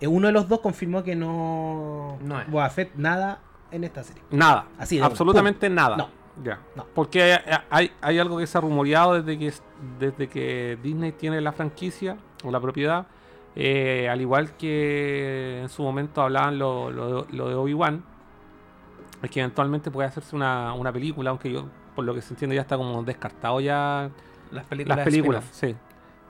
eh, 0.00 0.06
uno 0.06 0.26
de 0.28 0.32
los 0.32 0.48
dos 0.48 0.60
confirmó 0.60 1.04
que 1.04 1.14
no, 1.14 2.16
No 2.22 2.40
es. 2.40 2.50
Boba 2.50 2.70
Fett 2.70 2.94
nada 2.96 3.40
en 3.70 3.84
esta 3.84 4.02
serie. 4.02 4.22
Nada, 4.30 4.66
Así 4.78 4.96
de 4.96 5.04
absolutamente 5.04 5.68
nada. 5.68 5.98
No. 5.98 6.08
Ya. 6.42 6.60
No. 6.74 6.86
Porque 6.94 7.22
hay, 7.22 7.38
hay, 7.70 7.92
hay 8.00 8.18
algo 8.18 8.38
que 8.38 8.46
se 8.46 8.56
ha 8.56 8.62
rumoreado 8.62 9.20
desde 9.22 9.38
que, 9.38 9.52
desde 10.00 10.28
que 10.28 10.78
Disney 10.82 11.12
tiene 11.12 11.40
la 11.42 11.52
franquicia 11.52 12.16
o 12.42 12.50
la 12.50 12.58
propiedad. 12.58 13.06
Eh, 13.56 14.08
al 14.10 14.20
igual 14.20 14.56
que 14.56 15.60
en 15.62 15.68
su 15.68 15.82
momento 15.82 16.22
hablaban 16.22 16.58
lo, 16.58 16.90
lo- 16.90 17.26
lo 17.30 17.48
de 17.48 17.54
Obi-Wan, 17.54 18.02
es 19.22 19.30
que 19.30 19.40
eventualmente 19.40 19.90
puede 19.90 20.08
hacerse 20.08 20.36
una, 20.36 20.72
una 20.74 20.92
película, 20.92 21.30
aunque 21.30 21.50
yo, 21.52 21.66
por 21.94 22.04
lo 22.04 22.14
que 22.14 22.20
se 22.22 22.34
entiende, 22.34 22.56
ya 22.56 22.62
está 22.62 22.76
como 22.76 23.02
descartado 23.02 23.60
ya 23.60 24.10
Las 24.50 24.64
películas. 24.66 24.96
las 24.98 25.04
películas, 25.04 25.44
sí. 25.52 25.74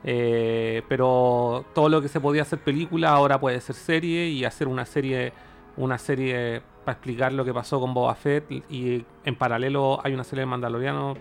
Eh, 0.06 0.82
pero 0.88 1.64
todo 1.74 1.88
lo 1.88 2.02
que 2.02 2.08
se 2.08 2.20
podía 2.20 2.42
hacer 2.42 2.58
película 2.58 3.10
ahora 3.10 3.40
puede 3.40 3.58
ser 3.60 3.74
serie 3.74 4.28
y 4.28 4.44
hacer 4.44 4.68
una 4.68 4.84
serie, 4.84 5.32
una 5.78 5.96
serie 5.96 6.60
para 6.84 6.96
explicar 6.96 7.32
lo 7.32 7.42
que 7.44 7.54
pasó 7.54 7.80
con 7.80 7.94
Boba 7.94 8.14
Fett 8.14 8.50
y, 8.52 8.62
y 8.68 9.06
en 9.24 9.34
paralelo 9.34 9.98
hay 10.04 10.12
una 10.12 10.22
serie 10.24 10.40
de 10.40 10.46
Mandaloriano. 10.46 11.14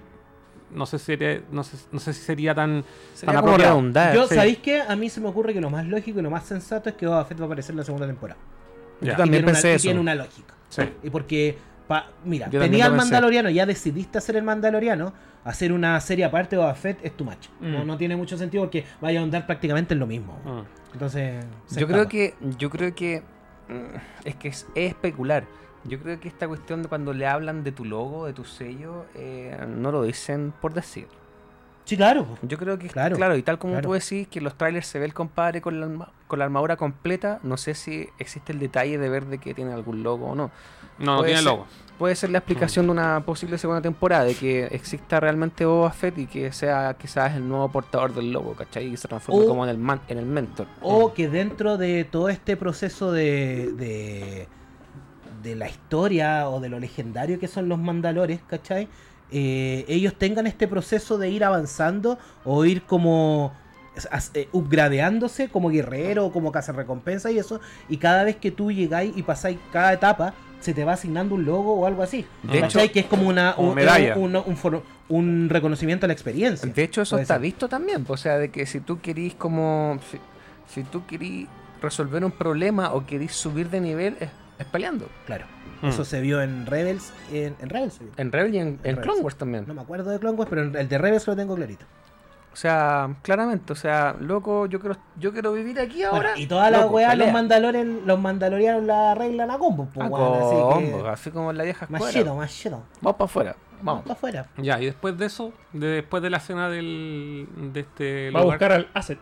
No 0.76 0.86
sé 0.86 0.98
si 1.00 1.06
sería, 1.06 1.42
no 1.52 1.64
sé, 1.64 1.78
no 1.92 2.00
sé 2.00 2.14
si 2.14 2.22
sería 2.22 2.56
tan, 2.56 2.84
Sería 3.14 3.34
tan 3.34 3.42
como 3.42 3.54
apropiado. 3.54 3.76
redundar. 3.78 4.16
Yo, 4.16 4.28
sí. 4.28 4.36
¿sabéis 4.36 4.58
qué? 4.60 4.82
A 4.82 4.96
mí 4.96 5.10
se 5.10 5.22
me 5.22 5.28
ocurre 5.28 5.54
que 5.54 5.62
lo 5.62 5.70
más 5.70 5.86
lógico 5.86 6.20
y 6.20 6.22
lo 6.24 6.30
más 6.32 6.46
sensato 6.46 6.90
es 6.90 6.96
que 6.96 7.06
Boba 7.08 7.24
Fett 7.26 7.40
va 7.40 7.44
a 7.44 7.46
aparecer 7.48 7.72
en 7.74 7.78
la 7.78 7.84
segunda 7.86 8.08
temporada. 8.08 8.40
Yo 9.02 9.16
también 9.16 9.28
Y 9.28 9.30
tiene 9.30 9.44
una- 9.46 9.52
pensé 9.54 9.72
y 9.72 9.76
eso. 9.76 9.82
tiene 9.84 10.00
una 10.00 10.16
lógica. 10.16 10.54
Sí. 10.70 10.82
Y 11.04 11.10
porque, 11.10 11.58
pa- 11.88 12.08
mira, 12.26 12.50
Yo 12.50 12.60
tenía 12.60 12.86
el 12.86 12.92
pensé. 12.94 13.06
Mandaloriano, 13.06 13.50
ya 13.50 13.66
decidiste 13.66 14.18
hacer 14.18 14.36
el 14.38 14.44
Mandaloriano, 14.44 15.14
hacer 15.44 15.72
una 15.74 16.00
serie 16.00 16.26
aparte 16.26 16.56
de 16.56 16.62
Boba 16.62 16.74
Fett 16.76 17.00
es 17.04 17.16
tu 17.18 17.26
match. 17.26 17.48
No, 17.60 17.84
Mm. 17.84 17.88
no 17.88 17.98
tiene 17.98 18.16
mucho 18.16 18.38
sentido 18.38 18.64
porque 18.64 18.86
vaya 19.02 19.20
a 19.20 19.24
andar 19.24 19.46
prácticamente 19.46 19.94
en 19.94 20.00
lo 20.00 20.08
mismo. 20.08 20.40
Mm. 20.46 20.94
Entonces, 20.94 21.46
Yo 21.76 21.88
creo 21.88 22.08
que, 22.08 22.34
yo 22.58 22.70
creo 22.70 22.96
que 22.96 23.22
mm, 23.68 23.98
es 24.26 24.36
que 24.36 24.48
es, 24.50 24.68
es 24.76 24.90
especular. 24.92 25.44
Yo 25.86 26.00
creo 26.00 26.20
que 26.20 26.28
esta 26.28 26.48
cuestión 26.48 26.82
de 26.84 26.90
cuando 26.90 27.14
le 27.14 27.28
hablan 27.28 27.64
de 27.64 27.72
tu 27.72 27.84
logo, 27.86 28.26
de 28.26 28.34
tu 28.34 28.46
sello, 28.46 29.06
eh, 29.16 29.58
no 29.68 29.92
lo 29.92 30.04
dicen 30.04 30.54
por 30.62 30.74
decir. 30.74 31.08
Sí, 31.86 31.98
claro. 31.98 32.26
Yo 32.44 32.58
creo 32.58 32.80
que, 32.80 32.88
Claro, 32.88 33.18
claro, 33.18 33.36
y 33.36 33.44
tal 33.44 33.60
como 33.60 33.74
claro. 33.74 33.90
tú 33.90 33.94
decís 33.94 34.28
que 34.30 34.40
en 34.40 34.46
los 34.46 34.56
trailers 34.58 34.88
se 34.88 35.00
ve 35.00 35.06
el 35.06 35.14
compadre 35.14 35.60
con 35.62 35.82
la, 35.82 35.86
arma- 35.88 36.12
con 36.28 36.40
la 36.40 36.46
armadura 36.46 36.78
completa, 36.78 37.40
no 37.44 37.58
sé 37.58 37.74
si 37.76 38.08
existe 38.20 38.54
el 38.54 38.60
detalle 38.60 38.98
de 38.98 39.10
ver 39.10 39.26
de 39.26 39.38
que 39.40 39.54
tiene 39.54 39.74
algún 39.74 40.02
logo 40.02 40.28
o 40.28 40.36
no. 40.36 40.50
No, 40.98 41.18
no 41.18 41.24
tiene 41.24 41.40
ser. 41.42 41.46
logo. 41.46 41.66
Puede 41.98 42.16
ser 42.16 42.30
la 42.30 42.38
explicación 42.38 42.86
de 42.86 42.92
una 42.94 43.20
posible 43.26 43.58
segunda 43.58 43.82
temporada, 43.82 44.24
de 44.24 44.34
que 44.36 44.66
exista 44.68 45.20
realmente 45.20 45.66
Boba 45.66 45.92
Fett 45.92 46.18
y 46.18 46.26
que 46.28 46.54
sea 46.54 46.96
quizás 46.98 47.36
el 47.36 47.48
nuevo 47.48 47.68
portador 47.70 48.14
del 48.14 48.32
logo, 48.32 48.54
¿cachai? 48.54 48.86
Y 48.88 48.96
se 48.96 49.10
transforme 49.10 49.44
O- 49.44 49.48
como 49.48 49.64
en 49.66 49.70
el, 49.70 49.78
man- 49.78 50.02
en 50.08 50.18
el 50.20 50.26
mentor. 50.26 50.68
O 50.82 51.14
que 51.14 51.28
dentro 51.28 51.78
de 51.78 52.06
todo 52.06 52.30
este 52.30 52.56
proceso 52.56 53.12
de, 53.12 53.74
de, 53.74 54.48
de 55.44 55.56
la 55.56 55.68
historia 55.70 56.50
o 56.50 56.60
de 56.60 56.70
lo 56.70 56.80
legendario 56.80 57.39
que 57.39 57.48
son 57.48 57.68
los 57.70 57.78
mandalores, 57.80 58.39
¿cachai? 58.48 58.88
Eh, 59.32 59.86
ellos 59.88 60.14
tengan 60.18 60.48
este 60.48 60.68
proceso 60.68 61.18
de 61.18 61.30
ir 61.30 61.44
avanzando 61.44 62.18
o 62.46 62.66
ir 62.66 62.84
como 62.84 63.52
eh, 64.36 64.48
upgradeándose 64.52 65.50
como 65.50 65.70
guerrero 65.70 66.26
o 66.28 66.32
como 66.32 66.52
recompensa 66.52 67.32
y 67.32 67.38
eso. 67.39 67.60
Y 67.89 67.98
cada 67.98 68.24
vez 68.24 68.36
que 68.38 68.52
tú 68.52 68.72
llegáis 68.72 69.14
y 69.16 69.24
pasáis 69.24 69.58
cada 69.72 69.94
etapa, 69.94 70.34
se 70.60 70.74
te 70.74 70.84
va 70.86 70.94
asignando 70.94 71.36
un 71.36 71.46
logo 71.46 71.74
o 71.74 71.86
algo 71.86 72.04
así. 72.04 72.26
De 72.44 72.62
¿Cachai? 72.62 72.86
hecho- 72.86 72.94
que 72.94 73.00
es 73.02 73.06
como 73.08 73.28
una 73.28 73.56
un, 73.58 73.76
medalla. 73.76 74.16
un- 74.16 74.36
un- 74.36 74.44
un 74.46 74.56
for- 74.58 74.84
un 75.10 75.50
reconocimiento 75.50 76.06
a 76.06 76.08
la 76.08 76.14
experiencia. 76.14 76.72
De 76.72 76.84
hecho, 76.84 77.02
eso 77.02 77.18
está 77.18 77.34
ser. 77.36 77.41
visto 77.41 77.68
también. 77.68 78.06
O 78.08 78.18
sea, 78.18 78.38
de 78.38 78.50
que 78.50 78.66
si 78.66 78.80
tú 78.80 79.00
querís 79.02 79.34
como. 79.36 80.00
Si, 80.10 80.18
si 80.74 80.84
tú 80.84 81.06
querís 81.06 81.48
resolver 81.82 82.24
un 82.24 82.32
problema 82.32 82.94
o 82.94 83.06
querís 83.06 83.34
subir 83.34 83.70
de 83.70 83.82
nivel, 83.82 84.16
es, 84.22 84.30
es 84.60 84.66
peleando. 84.66 85.08
Claro. 85.26 85.45
Mm. 85.82 85.88
Eso 85.88 86.06
se 86.06 86.22
vio 86.22 86.41
en 86.41 86.66
Rebels. 86.66 87.14
En, 87.32 87.56
en 87.60 87.70
Rebels 87.70 87.93
se 87.95 88.04
vio. 88.06 88.14
En 88.18 88.32
Rebel 88.32 88.56
y 88.56 88.58
en, 88.60 88.68
en 88.68 88.80
Rebels. 88.84 89.01
Clone 89.01 89.22
Wars 89.22 89.36
también. 89.36 89.66
No 89.68 89.74
me 89.74 89.82
acuerdo 89.82 90.10
de 90.12 90.20
Clone 90.20 90.38
Wars, 90.38 90.49
pero 90.49 90.62
el 90.64 90.88
de 90.89 90.97
Rebels 90.97 91.28
lo 91.28 91.36
tengo 91.36 91.56
clarito. 91.56 91.86
O 92.51 92.56
sea, 92.56 93.10
claramente, 93.24 93.74
o 93.74 93.76
sea, 93.76 94.16
loco, 94.20 94.68
yo 94.68 94.80
quiero, 94.80 94.95
yo 95.18 95.34
quiero 95.34 95.54
vivir 95.54 95.80
aquí 95.80 96.04
ahora. 96.04 96.20
Bueno, 96.34 96.38
y 96.38 96.45
todas 96.45 96.72
las 96.72 96.86
weas, 96.88 97.10
los, 97.18 97.18
pelea. 97.26 97.34
mandalorian, 97.34 98.01
los 98.06 98.20
mandalorianos 98.20 98.84
la 98.84 99.12
arreglan 99.14 99.49
a 99.49 99.58
combo. 99.58 99.89
Pues, 99.91 100.08
A 100.08 100.38
así 100.78 100.86
que- 100.91 101.08
así 101.10 101.32
como 101.32 101.49
en 101.49 101.58
la 101.58 101.64
vieja 101.64 101.88
Más 101.89 101.99
escuela. 102.01 102.20
chido, 102.20 102.36
más 102.36 102.51
chido. 102.56 102.84
Vamos 103.01 103.18
para 103.18 103.26
afuera. 103.26 103.56
Vamos 103.82 103.84
Vamos. 103.86 104.01
para 104.04 104.14
afuera. 104.14 104.47
Ya, 104.58 104.80
y 104.80 104.86
después 104.86 105.18
de 105.18 105.26
eso, 105.26 105.51
de- 105.74 105.88
después 105.88 106.22
de 106.22 106.30
la 106.30 106.38
escena 106.38 106.70
del, 106.70 107.47
de 107.74 107.80
este 107.80 108.30
Va 108.30 108.39
a 108.39 108.43
lugar- 108.43 108.58
buscar 108.60 108.72
al 108.72 108.88
asset. 108.93 109.18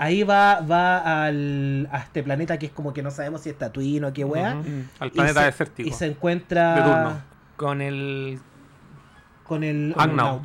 Ahí 0.00 0.22
va, 0.22 0.60
va 0.60 1.24
al, 1.26 1.88
a 1.90 1.98
este 1.98 2.22
planeta 2.22 2.56
que 2.58 2.66
es 2.66 2.72
como 2.72 2.94
que 2.94 3.02
no 3.02 3.10
sabemos 3.10 3.40
si 3.42 3.50
es 3.50 3.58
Tatooine 3.58 4.04
o 4.04 4.12
qué 4.12 4.24
wea. 4.24 4.56
Ujú. 4.60 4.68
Mm. 4.70 4.84
al 5.00 5.10
planeta 5.10 5.44
desértico. 5.44 5.88
Y 5.88 5.92
se 5.92 6.06
encuentra 6.06 6.74
De 6.76 6.82
turno. 6.82 7.22
Con 7.56 7.80
el. 7.82 8.38
con 9.44 9.64
el 9.64 9.94
Agnaut. 9.98 10.42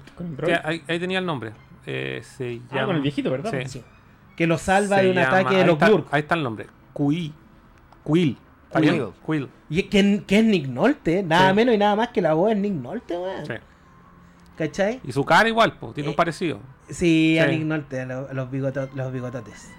Ahí, 0.63 0.83
ahí 0.87 0.99
tenía 0.99 1.19
el 1.19 1.25
nombre. 1.25 1.51
Eh, 1.85 2.21
se 2.23 2.55
llama. 2.71 2.81
Ah, 2.81 2.85
con 2.85 2.95
el 2.95 3.01
viejito, 3.03 3.29
¿verdad? 3.29 3.51
Sí. 3.51 3.67
Sí. 3.69 3.83
Que 4.35 4.47
lo 4.47 4.57
salva 4.57 4.97
Se 4.97 5.03
de 5.03 5.09
un 5.11 5.15
llama- 5.17 5.37
ataque 5.37 5.55
de 5.57 5.65
los 5.67 5.73
está. 5.81 6.03
Ahí 6.11 6.21
está 6.21 6.35
el 6.35 6.43
nombre. 6.43 6.65
Quill. 6.95 7.33
Quill. 8.05 8.37
¿Está 8.67 8.81
Quill. 8.81 9.05
Quill. 9.23 9.49
Y 9.69 9.83
que, 9.83 10.23
que 10.25 10.39
es 10.39 10.45
Nick 10.45 10.67
Nolte, 10.67 11.21
nada 11.21 11.49
Sí. 11.49 11.55
menos 11.55 11.75
y 11.75 11.77
nada 11.77 11.95
más 11.95 12.07
que 12.09 12.21
la 12.23 12.33
voz 12.33 12.51
es 12.53 12.57
Nick 12.57 12.73
Nolte, 12.73 13.15
weón. 13.17 13.45
Sí. 13.45 13.53
¿Cachai? 14.57 14.99
Y 15.03 15.11
su 15.11 15.23
cara 15.25 15.47
igual, 15.49 15.77
pues, 15.79 15.93
tiene 15.93 16.07
Eh, 16.07 16.11
un 16.11 16.15
parecido. 16.15 16.59
Sí, 16.93 17.37
a 17.39 17.45
Sí. 17.47 17.51
Nick 17.57 17.65
Nolte, 17.65 18.05
lo- 18.05 18.31
los, 18.33 18.49
bigoto- 18.51 18.89
los 18.93 19.11
bigototes. 19.11 19.69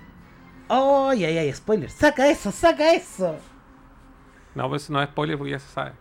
¡Ay, 0.69 1.25
ay, 1.25 1.39
ay! 1.39 1.53
Spoiler. 1.53 1.91
¡Saca 1.91 2.29
eso! 2.29 2.51
¡Saca 2.51 2.93
eso! 2.95 3.37
No, 4.55 4.69
pues 4.69 4.89
no 4.91 5.03
es 5.03 5.09
spoiler 5.09 5.37
porque 5.37 5.53
ya 5.53 5.59
se 5.59 5.73
sabe. 5.73 5.93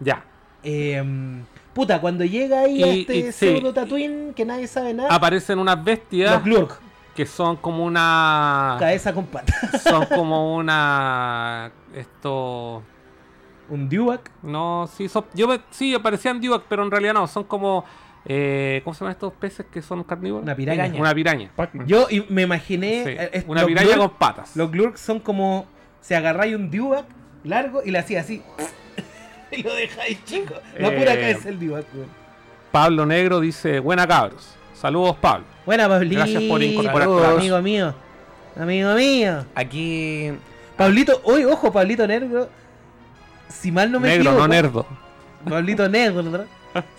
Ya. 0.00 0.24
Em, 0.62 1.44
puta, 1.72 2.00
cuando 2.00 2.24
llega 2.24 2.60
ahí 2.60 2.82
a 2.82 2.86
este 2.88 3.16
y- 3.16 3.22
sí. 3.24 3.32
pseudo 3.32 3.72
Tatooine 3.72 4.32
que 4.34 4.44
nadie 4.44 4.66
sabe 4.66 4.94
nada, 4.94 5.12
Aparecen 5.14 5.58
unas 5.58 5.82
bestias 5.82 6.32
los 6.34 6.44
Glurk, 6.44 6.78
que 7.16 7.26
son 7.26 7.56
como 7.56 7.84
una. 7.84 8.76
cabeza 8.78 9.12
con 9.12 9.26
pata. 9.26 9.52
Son 9.82 10.06
como 10.14 10.54
una. 10.56 11.72
Esto. 11.94 12.82
Un 13.68 13.88
Dewback. 13.88 14.30
No, 14.42 14.88
sí, 14.92 15.08
son, 15.08 15.24
yo 15.34 15.48
sí, 15.70 15.96
parecían 16.02 16.40
Dewback, 16.40 16.64
pero 16.68 16.82
en 16.84 16.90
realidad 16.90 17.14
no. 17.14 17.26
Son 17.26 17.44
como. 17.44 17.84
Eh, 18.24 18.80
¿Cómo 18.84 18.94
se 18.94 19.00
llaman 19.00 19.12
estos 19.12 19.32
peces 19.32 19.66
que 19.72 19.82
son 19.82 20.04
carnívoros? 20.04 20.44
Una 20.44 20.54
piraña. 20.54 20.84
Piraña. 20.84 21.00
Una 21.00 21.14
piraña. 21.14 21.50
Yo 21.86 22.06
y- 22.10 22.24
me 22.28 22.42
imaginé. 22.42 23.04
Sí, 23.04 23.10
eh, 23.18 23.44
Una 23.48 23.66
piraña 23.66 23.88
Glurk- 23.90 23.98
con 23.98 24.10
patas. 24.10 24.56
Los 24.56 24.70
Glurk 24.70 24.96
son 24.96 25.18
como. 25.20 25.66
Se 26.00 26.14
agarráis 26.16 26.54
un 26.54 26.70
Dewback 26.70 27.04
largo 27.44 27.82
y 27.84 27.90
le 27.90 27.98
hacía 27.98 28.20
así. 28.20 28.42
y 29.50 29.62
lo 29.62 29.74
dejáis 29.74 30.24
chico. 30.24 30.54
La 30.78 30.88
Eh, 30.88 30.98
pura 30.98 31.14
cabeza 31.14 31.48
el 31.48 31.58
Dewback, 31.58 31.86
weón. 31.94 32.08
Pablo 32.70 33.06
Negro 33.06 33.40
dice: 33.40 33.80
Buena 33.80 34.06
cabros. 34.06 34.54
Saludos, 34.74 35.16
Pablo. 35.20 35.44
Buena, 35.66 35.88
Pablito. 35.88 36.16
Gracias 36.16 36.42
por 36.44 36.62
incorporarte. 36.62 37.04
Saludos. 37.14 37.38
Amigo 37.38 37.62
mío. 37.62 37.94
Amigo 38.58 38.94
mío. 38.94 39.44
Aquí. 39.54 40.32
Pablito, 40.76 41.20
ojo, 41.24 41.72
Pablito 41.72 42.06
Negro. 42.06 42.48
Si 43.48 43.70
mal 43.70 43.92
no 43.92 44.00
me 44.00 44.08
Negro, 44.08 44.30
equivoco. 44.30 44.40
no 44.40 44.48
nerdo. 44.48 44.86
Pablito 45.48 45.88
Negro. 45.88 46.46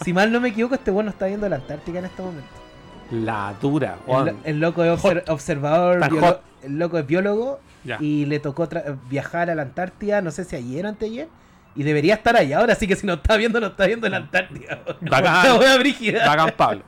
Si 0.03 0.13
mal 0.13 0.31
no 0.31 0.39
me 0.39 0.49
equivoco, 0.49 0.75
este 0.75 0.91
bueno 0.91 1.09
está 1.09 1.25
viendo 1.27 1.47
la 1.49 1.55
Antártica 1.57 1.99
en 1.99 2.05
este 2.05 2.21
momento. 2.21 2.47
La 3.11 3.53
dura. 3.61 3.95
El, 3.95 4.05
Juan. 4.05 4.25
lo- 4.25 4.35
el 4.43 4.59
loco 4.59 4.83
es 4.83 4.91
obser- 5.03 5.23
observador, 5.29 5.99
biolo- 6.09 6.39
el 6.63 6.79
loco 6.79 6.97
es 6.97 7.05
biólogo 7.05 7.59
Ya. 7.83 7.97
y 7.99 8.25
le 8.25 8.39
tocó 8.39 8.67
viajar 9.09 9.49
a 9.49 9.55
la 9.55 9.61
Antártida, 9.63 10.21
no 10.21 10.31
sé 10.31 10.43
si 10.45 10.55
ayer 10.55 10.85
o 10.85 10.89
anteayer, 10.89 11.27
Y 11.75 11.81
debería 11.81 12.13
estar 12.13 12.35
ahí 12.35 12.53
ahora, 12.53 12.73
así 12.73 12.87
que 12.87 12.95
si 12.95 13.07
nos 13.07 13.17
está 13.17 13.35
viendo, 13.35 13.59
nos 13.59 13.71
está 13.71 13.87
viendo 13.87 14.05
en 14.05 14.11
la 14.11 14.17
Antártida. 14.19 14.79
Bacán. 15.01 15.59
Bacán 16.27 16.51
Pablo. 16.55 16.83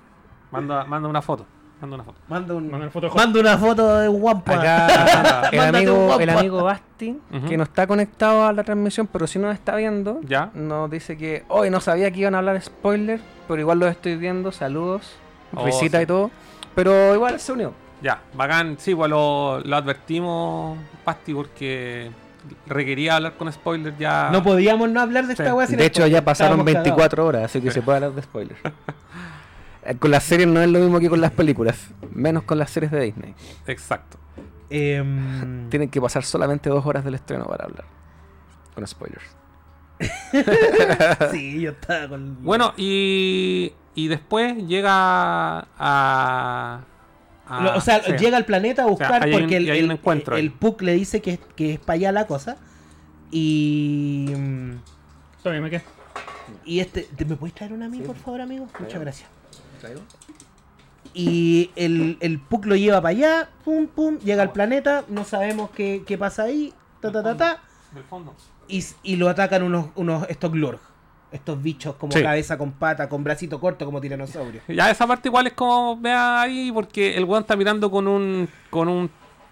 Manda, 0.51 0.83
manda 0.85 1.09
una 1.09 1.23
foto. 1.23 1.45
Manda 1.85 1.95
una 1.95 2.03
foto. 2.03 2.17
Manda, 2.27 2.53
un- 2.55 2.63
Manda 2.71 2.77
una 2.77 2.89
foto 2.91 3.07
de 3.09 3.15
manda 3.15 3.39
una 3.39 3.57
foto 3.57 3.97
de 3.99 4.09
un 4.09 4.19
guampa. 4.21 4.53
Acá 4.55 5.49
el 5.51 5.59
amigo, 5.75 6.05
guampa. 6.05 6.23
el 6.23 6.29
amigo 6.29 6.63
Basti, 6.63 7.19
Ujú. 7.31 7.45
que 7.47 7.57
no 7.57 7.63
está 7.63 7.85
conectado 7.87 8.45
a 8.45 8.53
la 8.53 8.63
transmisión, 8.63 9.07
pero 9.07 9.27
sí 9.27 9.37
nos 9.39 9.53
está 9.53 9.75
viendo, 9.75 10.19
Ya. 10.23 10.49
nos 10.55 10.89
dice 10.89 11.17
que 11.17 11.43
hoy 11.47 11.69
no 11.69 11.79
sabía 11.81 12.09
que 12.11 12.21
iban 12.21 12.35
a 12.35 12.39
hablar 12.39 12.61
spoiler, 12.61 13.19
pero 13.47 13.59
igual 13.61 13.79
los 13.79 13.89
estoy 13.91 14.15
viendo, 14.15 14.51
saludos, 14.51 15.15
Oh, 15.53 15.63
risita 15.65 15.97
sí. 15.99 16.03
y 16.03 16.07
todo, 16.07 16.31
pero 16.73 17.13
igual 17.13 17.39
se 17.39 17.51
unió. 17.51 17.73
Ya, 18.01 18.19
bacán. 18.33 18.75
Sí, 18.79 18.93
pues 18.93 19.09
lo, 19.09 19.59
lo 19.61 19.75
advertimos, 19.75 20.77
Pasti, 21.03 21.33
porque 21.33 22.11
requería 22.67 23.15
hablar 23.15 23.33
con 23.37 23.51
spoiler 23.51 23.95
ya. 23.97 24.29
No 24.31 24.43
podíamos 24.43 24.89
no 24.89 25.01
hablar 25.01 25.25
de 25.27 25.33
esta 25.33 25.45
Sí. 25.45 25.51
wea 25.51 25.65
sin 25.67 25.77
De 25.77 25.85
hecho, 25.85 26.01
spoiler. 26.01 26.19
ya 26.21 26.25
pasaron 26.25 26.59
Estábamos 26.59 26.83
24 26.83 27.25
horas, 27.25 27.43
así 27.45 27.61
que 27.61 27.71
se 27.71 27.81
puede 27.81 27.97
hablar 27.97 28.11
de 28.13 28.21
spoilers. 28.21 28.59
Eh, 29.85 29.95
con 29.97 30.11
las 30.11 30.23
series 30.23 30.47
no 30.47 30.61
es 30.61 30.67
lo 30.69 30.79
mismo 30.79 30.99
que 30.99 31.09
con 31.09 31.21
las 31.21 31.31
películas, 31.31 31.77
menos 32.11 32.43
con 32.43 32.57
las 32.57 32.69
series 32.71 32.91
de 32.91 33.01
Disney. 33.01 33.35
Exacto. 33.67 34.17
Em, 34.69 35.69
Tienen 35.69 35.89
que 35.89 36.01
pasar 36.01 36.23
solamente 36.23 36.69
dos 36.69 36.85
horas 36.85 37.03
del 37.05 37.15
estreno 37.15 37.45
para 37.45 37.65
hablar 37.65 37.85
con 38.73 38.85
spoilers. 38.87 39.23
sí, 41.31 41.61
yo 41.61 41.71
estaba 41.71 42.09
con. 42.09 42.43
Bueno, 42.43 42.73
y, 42.77 43.71
y 43.93 44.07
después 44.07 44.57
llega 44.67 44.91
a. 45.77 46.81
a- 47.47 47.61
Lo- 47.61 47.75
o 47.77 47.81
sea, 47.81 48.01
sí. 48.03 48.11
llega 48.19 48.37
al 48.37 48.45
planeta 48.45 48.83
a 48.83 48.87
buscar 48.87 49.21
porque 49.31 49.57
el, 49.57 49.63
un 49.85 49.91
el- 49.91 50.33
el. 50.37 50.51
Puck 50.51 50.81
le 50.81 50.93
dice 50.95 51.21
que, 51.21 51.39
que 51.55 51.73
es 51.75 51.79
para 51.79 51.95
allá 51.95 52.11
la 52.11 52.27
cosa. 52.27 52.57
Y. 53.31 54.33
mm, 54.35 54.71
Todavía 55.43 55.61
me 55.61 55.69
queda. 55.69 55.83
Y 56.65 56.79
este. 56.79 57.03
¿te- 57.15 57.23
¿Me 57.25 57.35
puedes 57.35 57.53
traer 57.55 57.71
una 57.73 57.85
a 57.85 57.89
mí, 57.89 57.99
por 57.99 58.15
favor, 58.15 58.41
amigo? 58.41 58.67
Muchas 58.79 58.99
gracias. 58.99 59.29
Y 61.14 61.72
el, 61.76 62.18
el 62.19 62.39
Puck 62.39 62.65
lo 62.65 62.76
lleva 62.76 63.02
para 63.02 63.11
allá, 63.11 63.49
pum, 63.64 63.88
pum, 63.88 64.18
llega 64.19 64.41
al 64.43 64.52
planeta, 64.52 65.06
no 65.07 65.23
sabemos 65.23 65.69
qué, 65.72 66.03
qué 66.06 66.18
pasa 66.18 66.43
ahí, 66.43 66.73
ta, 66.99 67.11
ta, 67.11 67.23
ta, 67.23 67.38
ta, 67.38 67.61
Del 67.93 68.03
fondo. 68.03 68.34
y, 68.68 68.84
y 69.03 69.15
lo 69.15 69.30
atacan 69.30 69.64
unos, 69.64 69.88
unos 69.95 70.26
estos 70.30 70.52
Glurg, 70.52 70.80
estos 71.31 71.61
bichos 71.61 71.95
como 71.95 72.11
Sí. 72.11 72.22
cabeza 72.22 72.57
con 72.57 72.73
pata, 72.73 73.07
con 73.07 73.23
bracito 73.23 73.60
corto 73.61 73.85
como 73.85 74.02
tiranosaurio. 74.02 74.61
Ya 74.68 74.91
esa 74.91 75.07
parte 75.07 75.30
igual 75.30 75.47
es 75.47 75.53
como 75.53 75.95
vea 75.97 76.41
ahí 76.41 76.69
porque 76.73 77.15
el 77.15 77.23
weón 77.23 77.43
está 77.43 77.56
mirando 77.56 77.89
con 77.89 78.07
un 78.07 78.49
con 78.69 78.89
un 78.89 79.10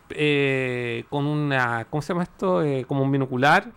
eh, 0.10 1.06
con 1.10 1.26
una 1.26 1.86
¿cómo 1.90 2.02
se 2.02 2.10
llama 2.14 2.24
esto? 2.24 2.62
Eh, 2.62 2.84
como 2.86 3.04
un 3.04 3.12
binocular 3.12 3.68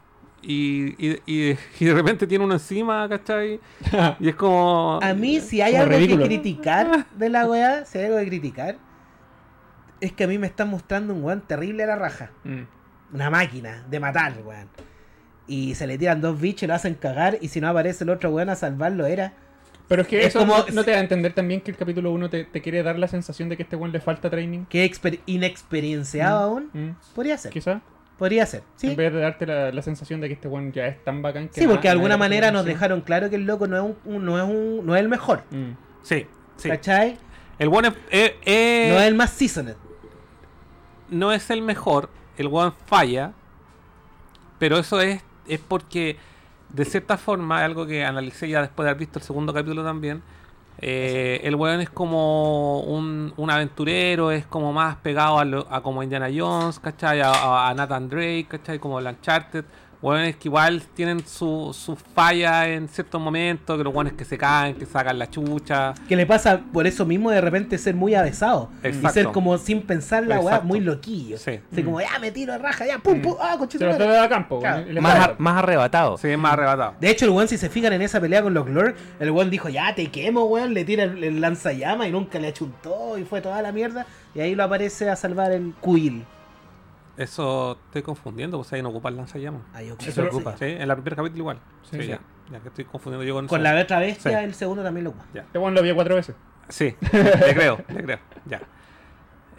y, 0.42 0.94
y, 1.04 1.20
y- 1.26 1.58
y 1.80 1.84
de 1.84 1.94
repente 1.94 2.26
tiene 2.26 2.44
uno 2.44 2.54
encima, 2.54 3.08
¿cachai? 3.08 3.58
Y 4.20 4.28
es 4.28 4.34
como 4.36 5.00
A 5.02 5.14
mí, 5.14 5.40
si 5.40 5.60
hay 5.60 5.74
algo 5.74 5.96
ridículo. 5.96 6.22
que 6.22 6.28
criticar 6.28 7.06
de 7.16 7.28
la 7.28 7.46
weá, 7.46 7.84
si 7.84 7.98
hay 7.98 8.04
algo 8.06 8.18
que 8.18 8.26
criticar, 8.26 8.76
es 10.00 10.12
que 10.12 10.24
a 10.24 10.26
mí 10.28 10.38
me 10.38 10.46
están 10.46 10.68
mostrando 10.68 11.14
un 11.14 11.24
weón 11.24 11.40
terrible 11.40 11.82
a 11.84 11.86
la 11.86 11.96
raja. 11.96 12.30
Mm. 12.44 12.62
Una 13.14 13.30
máquina 13.30 13.84
de 13.88 13.98
matar, 14.00 14.34
weón. 14.44 14.68
Y 15.48 15.74
se 15.74 15.86
le 15.86 15.96
tiran 15.96 16.20
dos 16.20 16.40
bichos 16.40 16.64
y 16.64 16.66
lo 16.66 16.74
hacen 16.74 16.94
cagar. 16.94 17.38
Y 17.40 17.48
si 17.48 17.60
no 17.60 17.68
aparece 17.68 18.04
el 18.04 18.10
otro 18.10 18.30
weón 18.30 18.50
a 18.50 18.56
salvarlo, 18.56 19.06
era. 19.06 19.32
Pero 19.88 20.02
es 20.02 20.08
que 20.08 20.20
Es 20.20 20.26
eso 20.26 20.40
como- 20.40 20.58
no, 20.58 20.64
no 20.72 20.84
te 20.84 20.90
da 20.90 20.96
a 20.98 21.00
entender 21.00 21.32
también 21.32 21.60
que 21.60 21.70
el 21.70 21.76
capítulo 21.76 22.10
1 22.10 22.28
te, 22.28 22.44
te 22.44 22.60
quiere 22.60 22.82
dar 22.82 22.98
la 22.98 23.06
sensación 23.08 23.48
de 23.48 23.56
que 23.56 23.62
a 23.62 23.64
este 23.64 23.76
weón 23.76 23.92
le 23.92 24.00
falta 24.00 24.28
training. 24.28 24.64
Que 24.66 24.84
exper- 24.84 25.20
inexperienciado 25.26 26.38
aún. 26.40 26.70
Mm. 26.72 26.90
Podría 27.14 27.38
ser. 27.38 27.52
Quizá. 27.52 27.80
Podría 28.18 28.47
ser. 28.47 28.62
Sí. 28.76 28.88
En 28.88 28.97
vez 28.97 29.12
de 29.12 29.20
darte 29.20 29.44
la, 29.47 29.70
la 29.72 29.82
sensación 29.82 30.20
de 30.22 30.28
que 30.28 30.34
este 30.34 30.48
weón 30.48 30.72
ya 30.72 30.86
es 30.86 31.05
tan 31.05 31.20
bacán 31.20 31.48
que 31.48 31.60
Sí, 31.60 31.66
porque 31.66 31.88
de 31.88 31.94
na- 31.94 31.98
alguna 32.01 32.16
manera 32.16 32.51
nos 32.51 32.64
dejaron 32.64 33.02
claro 33.02 33.28
que 33.28 33.36
el 33.36 33.44
loco 33.44 33.66
no 33.66 33.76
es 33.76 33.82
un, 33.82 33.97
un- 34.14 34.24
no 34.24 34.38
es 34.38 34.44
un, 34.44 34.86
no 34.86 34.94
es 34.97 35.01
el 35.02 35.09
mejor. 35.09 35.43
Mm. 35.51 35.72
sí, 36.02 36.26
sí. 36.56 36.68
¿Cachai? 36.70 37.18
El 37.59 37.68
weón 37.68 37.84
es, 37.86 37.93
es- 38.10 38.32
es- 38.44 38.93
No 38.93 38.98
es 39.01 39.06
el 39.06 39.14
más 39.14 39.30
seasoned. 39.30 39.74
no 41.10 41.32
es 41.32 41.51
el 41.51 41.62
mejor, 41.62 42.09
el 42.38 42.48
weón 42.48 42.74
falla, 42.86 43.32
pero 44.59 44.78
eso 44.78 45.01
es, 45.01 45.22
es 45.47 45.60
porque 45.60 46.16
de 46.70 46.84
cierta 46.84 47.16
forma, 47.16 47.64
algo 47.64 47.86
que 47.86 48.05
analicé 48.05 48.48
ya 48.48 48.60
después 48.62 48.84
de 48.84 48.90
haber 48.90 49.01
visto 49.01 49.18
el 49.18 49.24
segundo 49.24 49.52
capítulo 49.55 49.84
también, 49.84 50.22
eh, 50.78 51.40
el 51.44 51.55
weón 51.55 51.81
es 51.81 51.90
como 51.90 52.81
un, 52.81 53.32
aventurero, 53.51 54.31
es 54.31 54.47
como 54.47 54.73
más 54.73 54.97
pegado 54.97 55.39
a, 55.39 55.44
lo- 55.44 55.66
a 55.70 55.82
como 55.82 56.03
Indiana 56.03 56.28
Jones, 56.35 56.78
¿cachai? 56.81 57.20
A, 57.20 57.31
a- 57.31 57.70
a 57.70 57.74
Nathan 57.74 58.09
Drake, 58.09 58.47
¿cachai? 58.48 58.78
Como 58.78 58.98
el 58.98 59.07
Uncharted. 59.07 59.65
Weones 60.02 60.36
que 60.36 60.48
igual 60.48 60.82
tienen 60.94 61.27
su, 61.27 61.74
su 61.78 61.97
falla 61.97 62.68
en 62.68 62.89
ciertos 62.89 63.20
momentos, 63.20 63.77
que 63.78 63.82
los 63.85 63.94
weones 63.94 64.12
que 64.12 64.24
se 64.24 64.36
caen, 64.39 64.74
que 64.77 64.86
sacan 64.86 65.18
la 65.18 65.28
chucha. 65.31 65.94
Que 66.09 66.16
le 66.16 66.27
pasa 66.27 66.60
por 66.73 66.86
eso 66.86 67.05
mismo 67.06 67.31
de 67.31 67.40
repente 67.40 67.78
ser 67.78 67.94
muy 67.94 68.14
avesado. 68.14 68.70
Y 68.85 68.89
Exacto. 68.89 69.10
ser 69.12 69.27
como 69.28 69.56
sin 69.59 69.82
pensar 69.82 70.27
la 70.27 70.40
weá, 70.40 70.60
muy 70.60 70.81
loquillo. 70.81 71.39
Sí. 71.39 71.60
Como, 71.85 72.01
ya 72.01 72.18
me 72.20 72.31
tiro 72.31 72.52
de 72.52 72.59
raja, 72.59 72.86
ya, 72.86 72.98
pum, 72.98 73.20
pum, 73.23 73.35
ah, 73.40 73.52
Se 73.52 73.59
conchito 73.59 73.85
trata 73.89 74.23
de 74.23 74.28
campo. 74.28 74.60
Claro. 74.60 74.90
y 74.90 75.01
Más, 75.01 75.28
a- 75.28 75.35
más 75.39 75.59
arrebatado. 75.62 76.18
Sí, 76.18 76.36
más 76.36 76.52
arrebatado. 76.52 76.94
De 77.01 77.10
hecho, 77.10 77.24
el 77.24 77.31
weón, 77.31 77.48
si 77.48 77.56
se 77.59 77.68
fijan 77.70 77.93
en 77.93 78.02
esa 78.02 78.20
pelea 78.20 78.43
con 78.43 78.55
los 78.55 78.66
Glor, 78.66 78.94
el 79.18 79.31
weón 79.31 79.51
dijo, 79.51 79.68
ya 79.68 79.94
te 79.94 80.09
quemo, 80.10 80.44
weón, 80.44 80.74
le 80.74 80.85
tira 80.85 81.05
el, 81.05 81.23
el 81.24 81.40
lanzallamas 81.40 82.09
y 82.09 82.12
nunca 82.12 82.39
le 82.39 82.48
achuntó 82.48 83.18
y 83.18 83.24
fue 83.24 83.40
toda 83.40 83.62
la 83.62 83.73
mierda. 83.73 84.06
Y 84.35 84.40
ahí 84.40 84.55
lo 84.55 84.64
aparece 84.64 85.09
a 85.09 85.16
salvar 85.16 85.52
el 85.52 85.73
Quill. 85.82 86.24
Eso 87.16 87.78
estoy 87.86 88.02
confundiendo, 88.02 88.59
pues 88.59 88.72
ahí 88.74 88.82
no 88.82 88.90
ocupa 88.90 89.09
el 89.09 89.16
lanzallamas. 89.16 89.62
Ahí 89.72 89.90
ocupa 89.90 90.09
Eso 90.10 90.22
lo 90.22 90.30
sello. 90.32 90.52
Sí, 90.59 90.64
en 90.64 90.82
el 90.82 90.93
primer 90.93 91.16
capítulo 91.16 91.38
igual. 91.38 91.59
Sí, 91.82 91.97
Sí, 91.97 92.02
sí. 92.02 92.09
ya. 92.09 92.20
Ya 92.51 92.60
que 92.60 92.68
estoy 92.68 92.84
confundiendo 92.84 93.24
yo 93.24 93.34
con 93.34 93.47
Con 93.48 93.60
eso. 93.64 93.74
la 93.74 93.80
otra 93.82 93.98
bestia, 93.98 94.38
Sí. 94.38 94.44
el 94.44 94.55
segundo 94.55 94.82
también 94.82 95.05
lo 95.05 95.10
ocupa. 95.10 95.24
Este 95.34 95.59
weón 95.59 95.74
lo 95.74 95.82
vio 95.82 95.94
cuatro 95.94 96.14
veces. 96.14 96.34
Sí, 96.68 96.94
le 97.12 97.55
creo, 97.55 97.78
le 97.88 98.02
creo. 98.05 98.18
Ya. 98.44 98.60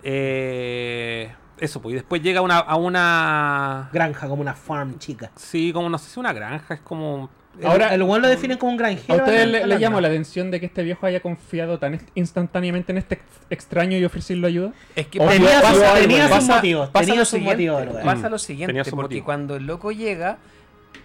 Eh, 0.03 1.33
eso, 1.57 1.81
pues. 1.81 1.93
Y 1.93 1.95
después 1.95 2.21
llega 2.21 2.41
una, 2.41 2.59
a 2.59 2.75
una. 2.75 3.89
Granja, 3.91 4.27
como 4.27 4.41
una 4.41 4.53
farm 4.53 4.97
chica. 4.99 5.31
Sí, 5.35 5.73
como 5.73 5.89
no 5.89 5.97
sé 5.97 6.09
si 6.09 6.19
una 6.19 6.33
granja, 6.33 6.75
es 6.75 6.79
como. 6.81 7.29
Ahora- 7.63 7.93
el 7.93 8.03
weón 8.03 8.21
lo 8.21 8.27
definen 8.27 8.57
como 8.57 8.71
un 8.71 8.77
granjero. 8.77 9.13
¿A 9.13 9.17
ustedes 9.17 9.47
le, 9.47 9.59
la- 9.61 9.65
le 9.67 9.75
en 9.75 10.01
la- 10.01 10.07
atención 10.09 10.51
de 10.51 10.59
que 10.59 10.65
este 10.67 10.83
viejo 10.83 11.05
haya 11.05 11.19
confiado 11.21 11.79
tan 11.79 11.99
instantáneamente 12.15 12.91
en 12.91 12.97
este 12.99 13.15
ex- 13.15 13.23
extraño 13.49 13.97
y 13.97 14.05
ofrecerle 14.05 14.47
ayuda? 14.47 14.73
Es 14.95 15.07
que 15.07 15.19
Tenía 15.19 15.61
sus- 15.61 15.81
algo, 15.81 15.99
tenía 15.99 16.29
pasa- 16.29 16.39
sus 16.41 16.55
motivos. 16.55 16.89
pasa 16.89 17.05
Tenía 17.05 17.19
lo 17.19 17.25
sus 17.25 17.39
siguiente, 17.39 17.69
motivos, 17.71 18.03
pasa 18.03 18.27
Mm, 18.27 18.31
lo 18.31 18.37
siguiente, 18.39 18.67
tenía 18.73 18.83
su 18.83 18.91
porque 18.91 19.03
motivo. 19.15 19.25
cuando 19.25 19.55
el 19.55 19.65
loco 19.65 19.91
llega, 19.91 20.37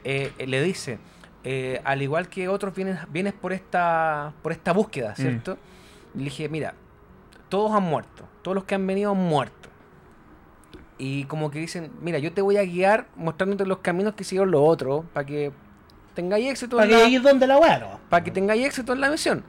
eh, 0.04 0.32
le 0.46 0.62
dice, 0.62 0.98
eh, 1.44 1.80
al 1.84 2.02
igual 2.02 2.28
que 2.28 2.48
otros 2.48 2.74
vienes, 2.74 2.98
vienes 3.10 3.32
por 3.32 3.52
esta 3.52 4.32
por 4.42 4.52
esta 4.52 4.72
búsqueda, 4.72 5.14
¿cierto? 5.14 5.58
Le 6.14 6.24
dije, 6.24 6.48
mira, 6.48 6.74
todos 7.48 7.72
han 7.72 7.82
muerto, 7.84 8.28
todos 8.42 8.54
los 8.54 8.64
que 8.64 8.74
han 8.74 8.86
venido 8.86 9.12
han 9.12 9.16
muerto. 9.18 9.68
Y 10.98 11.24
como 11.24 11.50
que 11.50 11.58
dicen, 11.58 11.90
mira, 12.00 12.18
yo 12.18 12.32
te 12.32 12.42
voy 12.42 12.58
a 12.58 12.62
guiar 12.64 13.06
mostrándote 13.16 13.66
los 13.66 13.78
caminos 13.78 14.14
que 14.14 14.22
siguieron 14.24 14.50
los 14.52 14.60
otros, 14.64 15.04
para 15.12 15.26
que 15.26 15.50
tengáis 16.14 16.50
éxito 16.50 16.76
Para 16.76 16.90
en 16.90 17.10
que 17.12 17.18
la- 17.18 17.30
donde 17.30 17.46
la 17.46 17.58
weá, 17.58 17.78
no. 17.78 18.00
para 18.08 18.22
que 18.24 18.30
tengáis 18.30 18.64
éxito 18.66 18.92
en 18.92 19.00
la 19.00 19.10
misión. 19.10 19.42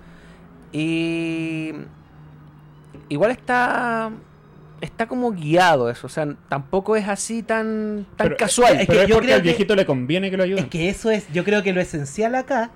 Y 0.71 1.71
igual 3.09 3.31
está 3.31 4.11
está 4.81 5.07
como 5.07 5.31
guiado 5.31 5.89
eso, 5.89 6.07
o 6.07 6.09
sea, 6.09 6.27
tampoco 6.49 6.95
es 6.97 7.07
así 7.07 7.41
tan 7.41 8.05
tan 8.17 8.27
Pero- 8.27 8.37
casual. 8.37 8.81
es 8.81 8.87
Pero 8.87 8.99
que 8.99 9.03
es 9.03 9.09
yo 9.09 9.15
porque 9.15 9.25
creo 9.27 9.35
al 9.37 9.41
que- 9.41 9.47
viejito 9.49 9.75
le 9.75 9.85
conviene 9.85 10.29
que 10.29 10.35
lo 10.37 10.43
ayuden. 10.43 10.65
Es 10.65 10.69
que 10.69 10.89
eso 10.89 11.09
es, 11.09 11.31
yo 11.31 11.43
creo 11.45 11.63
que 11.63 11.71
lo 11.71 11.79
esencial 11.79 12.35
acá 12.35 12.71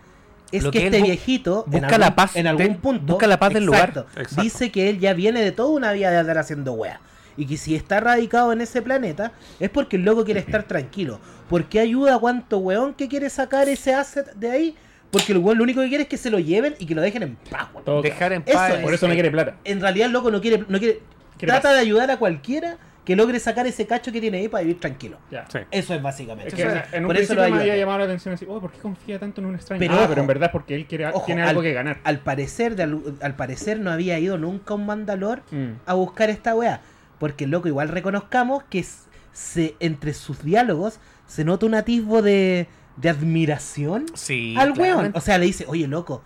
es 0.51 0.63
Lo 0.63 0.71
que, 0.71 0.79
que 0.79 0.85
este 0.85 1.01
viejito 1.01 1.65
en 1.65 1.71
busca 1.71 1.87
algún, 1.87 1.99
la 1.99 2.15
paz 2.15 2.35
en 2.37 2.47
algún 2.47 2.67
de- 2.67 2.75
punto 2.75 3.13
busca 3.13 3.27
la 3.27 3.37
paz 3.39 3.53
del 3.53 3.65
lugar. 3.65 3.89
Exacto. 4.15 4.41
dice 4.41 4.71
que 4.71 4.89
él 4.89 4.99
ya 4.99 5.13
viene 5.13 5.41
de 5.41 5.51
toda 5.51 5.69
una 5.71 5.91
vida 5.91 6.09
de 6.11 6.17
andar 6.17 6.37
haciendo 6.37 6.71
wea 6.73 7.01
y 7.37 7.45
que 7.45 7.55
si 7.57 7.75
está 7.75 7.99
radicado 7.99 8.51
en 8.51 8.61
ese 8.61 8.81
planeta 8.81 9.31
es 9.59 9.69
porque 9.69 9.95
el 9.97 10.03
loco 10.03 10.25
quiere 10.25 10.39
estar 10.39 10.63
tranquilo 10.63 11.19
porque 11.49 11.79
ayuda 11.79 12.15
a 12.15 12.19
cuánto 12.19 12.57
weón 12.57 12.93
que 12.93 13.07
quiere 13.07 13.29
sacar 13.29 13.69
ese 13.69 13.93
asset 13.93 14.33
de 14.33 14.51
ahí 14.51 14.75
porque 15.11 15.31
el 15.31 15.37
weón 15.37 15.57
lo 15.57 15.63
único 15.63 15.79
que 15.81 15.87
quiere 15.87 16.03
es 16.03 16.09
que 16.09 16.17
se 16.17 16.29
lo 16.29 16.39
lleven 16.39 16.75
y 16.79 16.85
que 16.85 16.93
lo 16.95 17.01
dejen 17.01 17.23
en 17.23 17.35
paz 17.49 17.67
weón. 17.73 18.01
Dejar 18.01 18.33
en 18.33 18.43
Eso 18.45 18.57
paz. 18.57 18.73
es. 18.73 18.79
Por 18.81 18.93
eso 18.93 19.07
no 19.07 19.13
quiere 19.13 19.31
plata. 19.31 19.55
en 19.63 19.79
realidad 19.79 20.07
el 20.07 20.13
loco 20.13 20.31
no 20.31 20.41
quiere 20.41 20.65
no 20.67 20.79
quiere 20.79 20.99
Quiere 21.37 21.51
trata 21.51 21.69
paz. 21.69 21.73
de 21.75 21.79
ayudar 21.81 22.09
a 22.11 22.17
cualquiera 22.17 22.77
que 23.05 23.15
logre 23.15 23.39
sacar 23.39 23.65
ese 23.65 23.87
cacho 23.87 24.11
que 24.11 24.19
tiene 24.19 24.39
ahí 24.39 24.49
para 24.49 24.63
vivir 24.63 24.81
tranquilo 24.81 25.17
Ya. 25.31 25.45
Sí. 25.49 25.59
eso 25.71 25.93
es 25.93 26.01
básicamente 26.01 26.49
Es 26.49 26.53
que 26.55 26.63
Eso 26.63 26.71
en, 26.71 26.77
es- 26.77 26.93
en 26.93 27.03
un 27.03 27.07
por 27.07 27.17
eso 27.17 27.35
lo 27.35 27.49
me 27.49 27.59
había 27.61 27.77
llamado 27.77 27.99
la 27.99 28.03
atención 28.03 28.33
así, 28.33 28.45
oh, 28.49 28.59
¿por 28.59 28.69
qué 28.71 28.79
confía 28.79 29.17
tanto 29.17 29.39
en 29.39 29.47
un 29.47 29.55
extraño? 29.55 29.79
Pero 29.79 29.93
ah, 29.93 29.97
ojo, 29.99 30.07
pero 30.09 30.21
en 30.21 30.27
verdad 30.27 30.47
es 30.47 30.51
porque 30.51 30.75
él 30.75 30.85
quiere, 30.87 31.07
Ojo, 31.07 31.23
tiene 31.25 31.43
al- 31.43 31.49
algo 31.49 31.61
que 31.61 31.71
ganar. 31.71 31.99
Al 32.03 32.19
parecer, 32.19 32.75
de 32.75 32.83
al, 32.83 33.01
al 33.21 33.35
parecer 33.37 33.79
no 33.79 33.91
había 33.91 34.19
ido 34.19 34.37
nunca 34.37 34.73
un 34.73 34.85
Mandalor 34.85 35.41
Mm. 35.51 35.67
a 35.85 35.93
buscar 35.93 36.29
esta 36.29 36.53
weá. 36.53 36.81
Porque 37.19 37.45
el 37.45 37.51
loco, 37.51 37.67
igual 37.67 37.89
reconozcamos 37.89 38.63
que 38.69 38.85
se, 39.33 39.75
entre 39.79 40.13
sus 40.13 40.43
diálogos 40.43 40.99
se 41.27 41.43
nota 41.43 41.65
un 41.65 41.75
atisbo 41.75 42.21
de, 42.21 42.67
de 42.95 43.09
admiración 43.09 44.05
Sí, 44.13 44.55
al 44.57 44.71
weón. 44.77 45.11
O 45.15 45.21
sea, 45.21 45.37
le 45.37 45.45
dice, 45.45 45.65
oye 45.67 45.87
loco, 45.87 46.21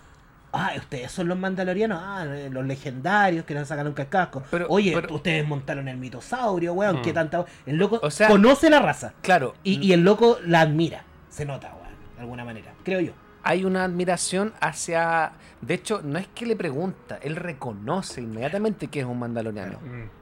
ah, 0.53 0.71
ustedes 0.77 1.11
son 1.11 1.27
los 1.27 1.37
mandalorianos, 1.39 1.99
ah, 2.01 2.25
eh, 2.27 2.49
los 2.51 2.65
legendarios 2.65 3.45
que 3.45 3.53
no 3.53 3.65
sacan 3.65 3.85
nunca 3.85 4.03
el 4.03 4.09
casco. 4.09 4.43
Pero- 4.51 4.67
oye, 4.69 4.91
pero- 4.93 5.13
ustedes 5.15 5.47
montaron 5.47 5.87
el 5.87 5.97
mitosaurio, 5.97 6.73
weón, 6.73 6.97
Mm. 6.99 7.01
que 7.01 7.13
tanta. 7.13 7.45
El 7.65 7.77
loco 7.77 7.99
O 8.03 8.11
sea- 8.11 8.27
conoce 8.27 8.69
la 8.69 8.79
raza. 8.79 9.13
Claro. 9.21 9.55
Y, 9.63 9.79
y 9.85 9.93
el 9.93 10.03
loco 10.03 10.37
la 10.45 10.61
admira. 10.61 11.03
Se 11.29 11.45
nota, 11.45 11.67
weón. 11.73 11.81
de 12.15 12.21
alguna 12.21 12.45
manera, 12.45 12.73
creo 12.83 12.99
yo. 12.99 13.13
Hay 13.43 13.65
una 13.65 13.83
admiración 13.85 14.53
hacia. 14.59 15.31
De 15.61 15.73
hecho, 15.73 16.01
no 16.03 16.19
es 16.19 16.27
que 16.27 16.45
le 16.45 16.55
pregunta, 16.55 17.17
él 17.23 17.35
reconoce 17.35 18.21
inmediatamente 18.21 18.87
que 18.87 18.99
es 18.99 19.05
un 19.05 19.17
mandaloriano. 19.17 19.79
Mm, 19.79 20.20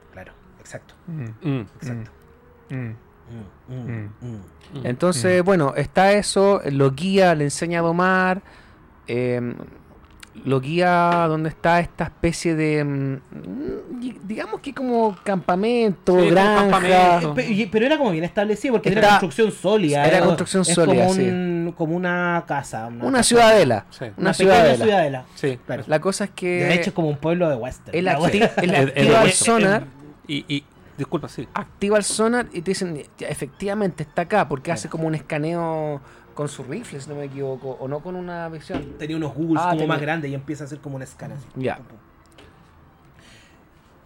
exacto. 0.70 0.94
mm. 1.06 1.60
Exacto. 1.80 2.10
mm. 2.70 2.94
Mm. 3.68 4.84
Entonces, 4.84 5.42
bueno, 5.44 5.74
está 5.76 6.12
eso, 6.12 6.60
lo 6.70 6.90
guía, 6.92 7.34
le 7.34 7.44
enseña 7.44 7.80
a 7.80 7.82
domar, 7.82 8.42
eh, 9.06 9.54
lo 10.44 10.60
guía 10.60 11.26
donde 11.28 11.48
está 11.50 11.80
esta 11.80 12.04
especie 12.04 12.54
de, 12.54 12.82
mm, 12.84 13.16
digamos 14.24 14.60
que 14.60 14.72
como 14.72 15.16
campamento, 15.22 16.12
Sí, 16.14 16.18
como 16.18 16.30
granja. 16.30 16.60
campamento. 16.70 17.34
Eh, 17.40 17.68
Pero 17.70 17.86
era 17.86 17.98
como 17.98 18.10
bien 18.12 18.24
establecido 18.24 18.74
porque 18.74 18.88
Está- 18.88 19.00
era 19.00 19.08
construcción 19.10 19.52
sólida. 19.52 20.06
era 20.06 20.18
eh, 20.18 20.22
construcción 20.22 20.62
es 20.62 20.68
sólida, 20.74 21.06
Como, 21.06 21.20
un- 21.20 21.74
como 21.76 21.96
una 21.96 22.44
casa. 22.48 22.86
Una 22.86 23.10
casa- 23.10 23.22
ciudadela, 23.24 23.86
Sí. 23.90 24.04
una, 24.04 24.14
Una 24.16 24.34
ciudadela. 24.34 24.84
ciudadela. 24.84 25.24
Sí. 25.34 25.58
Claro. 25.66 25.84
La 25.86 26.00
cosa 26.00 26.24
es 26.24 26.30
que 26.30 26.64
De 26.64 26.74
hecho, 26.74 26.90
es 26.90 26.94
como 26.94 27.08
un 27.08 27.16
pueblo 27.18 27.48
de 27.48 27.56
western. 27.56 27.96
acti- 28.06 28.50
El- 28.62 29.14
Y, 30.30 30.44
y 30.48 30.64
disculpa, 30.96 31.28
sí. 31.28 31.48
activa 31.54 31.96
el 31.98 32.04
sonar 32.04 32.46
y 32.52 32.62
te 32.62 32.70
dicen, 32.70 33.02
"Ya, 33.18 33.26
efectivamente 33.28 34.04
está 34.04 34.22
acá, 34.22 34.48
porque 34.48 34.70
hace 34.70 34.88
como 34.88 35.06
un 35.08 35.14
escaneo 35.16 36.00
con 36.34 36.48
su 36.48 36.62
rifle, 36.62 37.00
si 37.00 37.08
no 37.08 37.16
me 37.16 37.24
equivoco, 37.24 37.70
o 37.80 37.88
no 37.88 37.98
con 38.00 38.14
una 38.14 38.48
visión. 38.48 38.94
Tenía 38.96 39.16
unos 39.16 39.34
Googles 39.34 39.60
Ah, 39.60 39.70
como 39.70 39.80
tenía- 39.80 39.88
más 39.88 40.00
grandes 40.00 40.30
y 40.30 40.34
empieza 40.34 40.64
a 40.64 40.66
hacer 40.66 40.78
como 40.78 40.96
un 40.96 41.02
así. 41.02 41.46
Ya. 41.56 41.78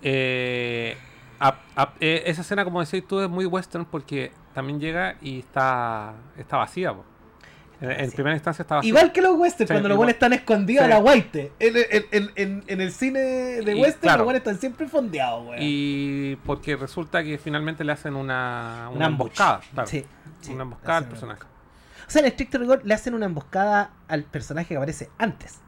Eh, 0.02 0.96
a- 1.40 1.58
a- 1.76 1.92
eh, 2.00 2.22
esa 2.26 2.40
escena, 2.42 2.64
como 2.64 2.80
decís 2.82 3.06
tú, 3.06 3.20
es 3.20 3.28
muy 3.28 3.46
western 3.46 3.84
porque 3.84 4.32
también 4.54 4.80
llega 4.80 5.16
y 5.20 5.40
está, 5.40 6.14
está 6.38 6.56
vacía. 6.56 6.92
po. 6.94 7.04
En, 7.90 8.10
primera 8.12 8.34
instancia 8.36 8.62
está 8.62 8.76
vacía. 8.76 8.88
Igual 8.88 9.12
que 9.12 9.20
los 9.22 9.36
westerns, 9.36 9.68
Sí, 9.68 9.72
cuando 9.74 9.88
los 9.88 9.96
buenos 9.96 10.14
están 10.14 10.32
escondidos 10.32 10.84
Sí. 10.86 10.92
a 10.92 10.94
la 10.94 10.98
white. 11.00 11.52
En, 11.58 11.76
en- 11.76 12.06
en- 12.10 12.30
en- 12.36 12.64
en 12.66 12.80
el 12.80 12.92
cine 12.92 13.18
de 13.20 13.76
Y, 13.76 13.80
western, 13.80 14.00
claro. 14.00 14.18
los 14.18 14.24
buenos 14.26 14.40
están 14.40 14.58
siempre 14.58 14.88
fondeados, 14.88 15.46
weón. 15.46 15.58
Y 15.60 16.36
porque 16.44 16.76
resulta 16.76 17.22
que 17.22 17.38
finalmente 17.38 17.84
le 17.84 17.92
hacen 17.92 18.14
una, 18.16 18.90
una, 18.94 19.06
emboscada. 19.06 19.60
claro. 19.72 19.88
Sí, 19.88 20.04
sí, 20.40 20.52
una 20.52 20.62
emboscada 20.64 20.98
al 20.98 21.08
personaje. 21.08 21.42
O 22.06 22.10
sea, 22.10 22.20
en 22.20 22.26
estricto 22.26 22.58
rigor 22.58 22.82
le 22.84 22.92
hacen 22.94 23.14
una 23.14 23.26
emboscada 23.26 23.90
al 24.08 24.24
personaje 24.24 24.68
que 24.68 24.76
aparece 24.76 25.08
antes. 25.18 25.58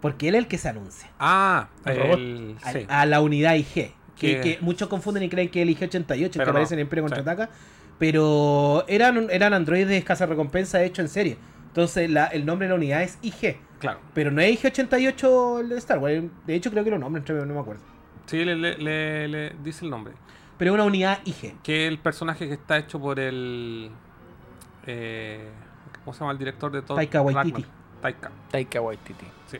Porque 0.00 0.28
él 0.28 0.34
es 0.34 0.38
el 0.40 0.48
que 0.48 0.56
se 0.56 0.68
anuncia. 0.68 1.10
Ah, 1.18 1.68
El 1.84 1.98
robot. 2.00 2.18
el, 2.18 2.56
a, 2.64 2.72
sí. 2.72 2.86
a 2.88 3.04
la 3.06 3.20
unidad 3.20 3.54
IG. 3.54 3.92
Que, 4.16 4.40
Que- 4.40 4.58
muchos 4.60 4.88
confunden 4.88 5.22
y 5.22 5.28
creen 5.28 5.48
que 5.50 5.60
es 5.62 5.68
el 5.68 5.74
IG-88, 5.76 6.10
el 6.24 6.30
que 6.30 6.38
Pero 6.38 6.50
aparece 6.50 6.74
no, 6.74 6.80
en 6.80 6.86
Imperio 6.86 7.04
sí. 7.08 7.14
Contraataca. 7.14 7.50
Pero 8.00 8.84
eran, 8.88 9.28
eran 9.30 9.52
androides 9.54 9.86
de 9.88 9.98
escasa 9.98 10.26
recompensa 10.26 10.82
hecho 10.82 11.02
en 11.02 11.08
serie. 11.08 11.36
Entonces 11.68 12.10
la- 12.10 12.26
el 12.26 12.44
nombre 12.44 12.66
de 12.66 12.70
la 12.70 12.74
unidad 12.76 13.02
es 13.02 13.18
IG. 13.22 13.58
Claro. 13.78 14.00
Pero 14.14 14.30
no 14.32 14.40
es 14.40 14.50
IG-88 14.64 15.60
el 15.60 15.68
de 15.68 15.76
Star 15.78 15.98
Wars. 15.98 16.24
De 16.46 16.54
hecho 16.54 16.70
creo 16.72 16.82
que 16.82 16.90
lo 16.90 16.98
nombran, 16.98 17.24
no 17.46 17.54
me 17.54 17.60
acuerdo. 17.60 17.82
Sí, 18.26 18.44
le, 18.44 18.56
le- 18.56 18.76
le- 18.78 19.28
le 19.28 19.52
dice 19.62 19.84
el 19.84 19.90
nombre. 19.90 20.14
Pero 20.58 20.72
es 20.72 20.74
una 20.74 20.84
unidad 20.84 21.18
IG. 21.24 21.54
Que 21.62 21.86
es 21.86 21.92
el 21.92 21.98
personaje 21.98 22.48
que 22.48 22.54
está 22.54 22.76
hecho 22.78 22.98
por 22.98 23.20
el. 23.20 23.90
eh, 24.86 25.48
¿Cómo 26.04 26.14
se 26.14 26.20
llama 26.20 26.32
el 26.32 26.38
director 26.38 26.72
de 26.72 26.82
todo? 26.82 26.96
Taika 26.96 27.20
Waititi. 27.22 27.64
Taika. 28.00 28.30
Taika 28.50 28.80
Waititi. 28.80 29.24
Sí. 29.46 29.58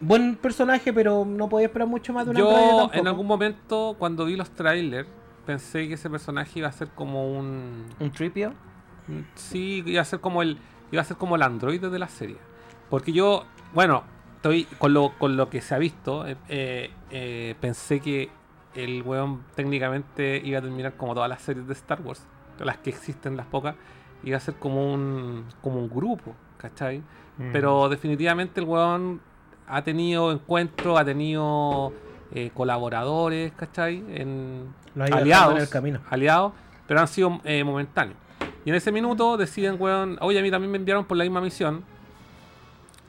Buen 0.00 0.34
personaje, 0.36 0.92
pero 0.92 1.24
no 1.24 1.48
podía 1.48 1.66
esperar 1.66 1.86
mucho 1.86 2.12
más 2.12 2.24
de 2.24 2.32
un 2.32 2.36
androide 2.36 2.60
Yo 2.60 2.90
en 2.92 3.06
algún 3.06 3.26
momento, 3.26 3.94
cuando 3.98 4.24
vi 4.24 4.34
los 4.36 4.50
trailers, 4.50 5.08
pensé 5.46 5.88
que 5.88 5.94
ese 5.94 6.10
personaje 6.10 6.58
iba 6.58 6.68
a 6.68 6.72
ser 6.72 6.88
como 6.88 7.30
un. 7.32 7.86
¿Un 7.98 8.10
tripio? 8.10 8.54
Sí, 9.34 9.82
iba 9.86 10.02
a 10.02 10.04
ser 10.04 10.20
como 10.20 10.42
el. 10.42 10.58
Iba 10.90 11.02
a 11.02 11.04
ser 11.04 11.16
como 11.16 11.36
el 11.36 11.42
androide 11.42 11.90
de 11.90 11.98
la 11.98 12.08
serie. 12.08 12.36
Porque 12.90 13.12
yo, 13.12 13.44
bueno, 13.74 14.04
estoy. 14.36 14.64
Con 14.78 14.92
lo, 14.92 15.18
con 15.18 15.36
lo 15.36 15.48
que 15.48 15.60
se 15.60 15.74
ha 15.74 15.78
visto, 15.78 16.26
eh, 16.26 16.36
eh, 16.48 16.90
eh, 17.10 17.54
pensé 17.60 18.00
que 18.00 18.30
el 18.74 19.02
weón 19.02 19.44
técnicamente 19.54 20.40
iba 20.44 20.58
a 20.58 20.62
terminar 20.62 20.96
como 20.96 21.14
todas 21.14 21.28
las 21.28 21.42
series 21.42 21.66
de 21.66 21.72
Star 21.74 22.00
Wars. 22.02 22.26
Las 22.58 22.78
que 22.78 22.90
existen, 22.90 23.36
las 23.36 23.46
pocas. 23.46 23.76
Iba 24.22 24.36
a 24.36 24.40
ser 24.40 24.54
como 24.54 24.92
un. 24.92 25.46
como 25.62 25.78
un 25.78 25.88
grupo, 25.88 26.34
¿cachai? 26.58 27.02
Mm. 27.38 27.52
Pero 27.52 27.88
definitivamente 27.88 28.60
el 28.60 28.66
weón 28.66 29.20
ha 29.66 29.82
tenido 29.82 30.32
encuentros, 30.32 31.00
ha 31.00 31.04
tenido 31.04 31.92
eh, 32.34 32.50
colaboradores, 32.54 33.52
¿cachai? 33.52 34.02
En 34.08 34.74
Aliados, 35.00 35.54
en 35.56 35.60
el 35.62 35.68
camino. 35.68 36.00
aliados, 36.10 36.52
pero 36.86 37.00
han 37.00 37.08
sido 37.08 37.40
eh, 37.44 37.64
momentáneos. 37.64 38.16
Y 38.64 38.70
en 38.70 38.76
ese 38.76 38.92
minuto 38.92 39.36
deciden, 39.36 39.76
weón, 39.80 40.18
oye, 40.20 40.38
a 40.38 40.42
mí 40.42 40.50
también 40.50 40.70
me 40.70 40.78
enviaron 40.78 41.04
por 41.04 41.16
la 41.16 41.24
misma 41.24 41.40
misión, 41.40 41.84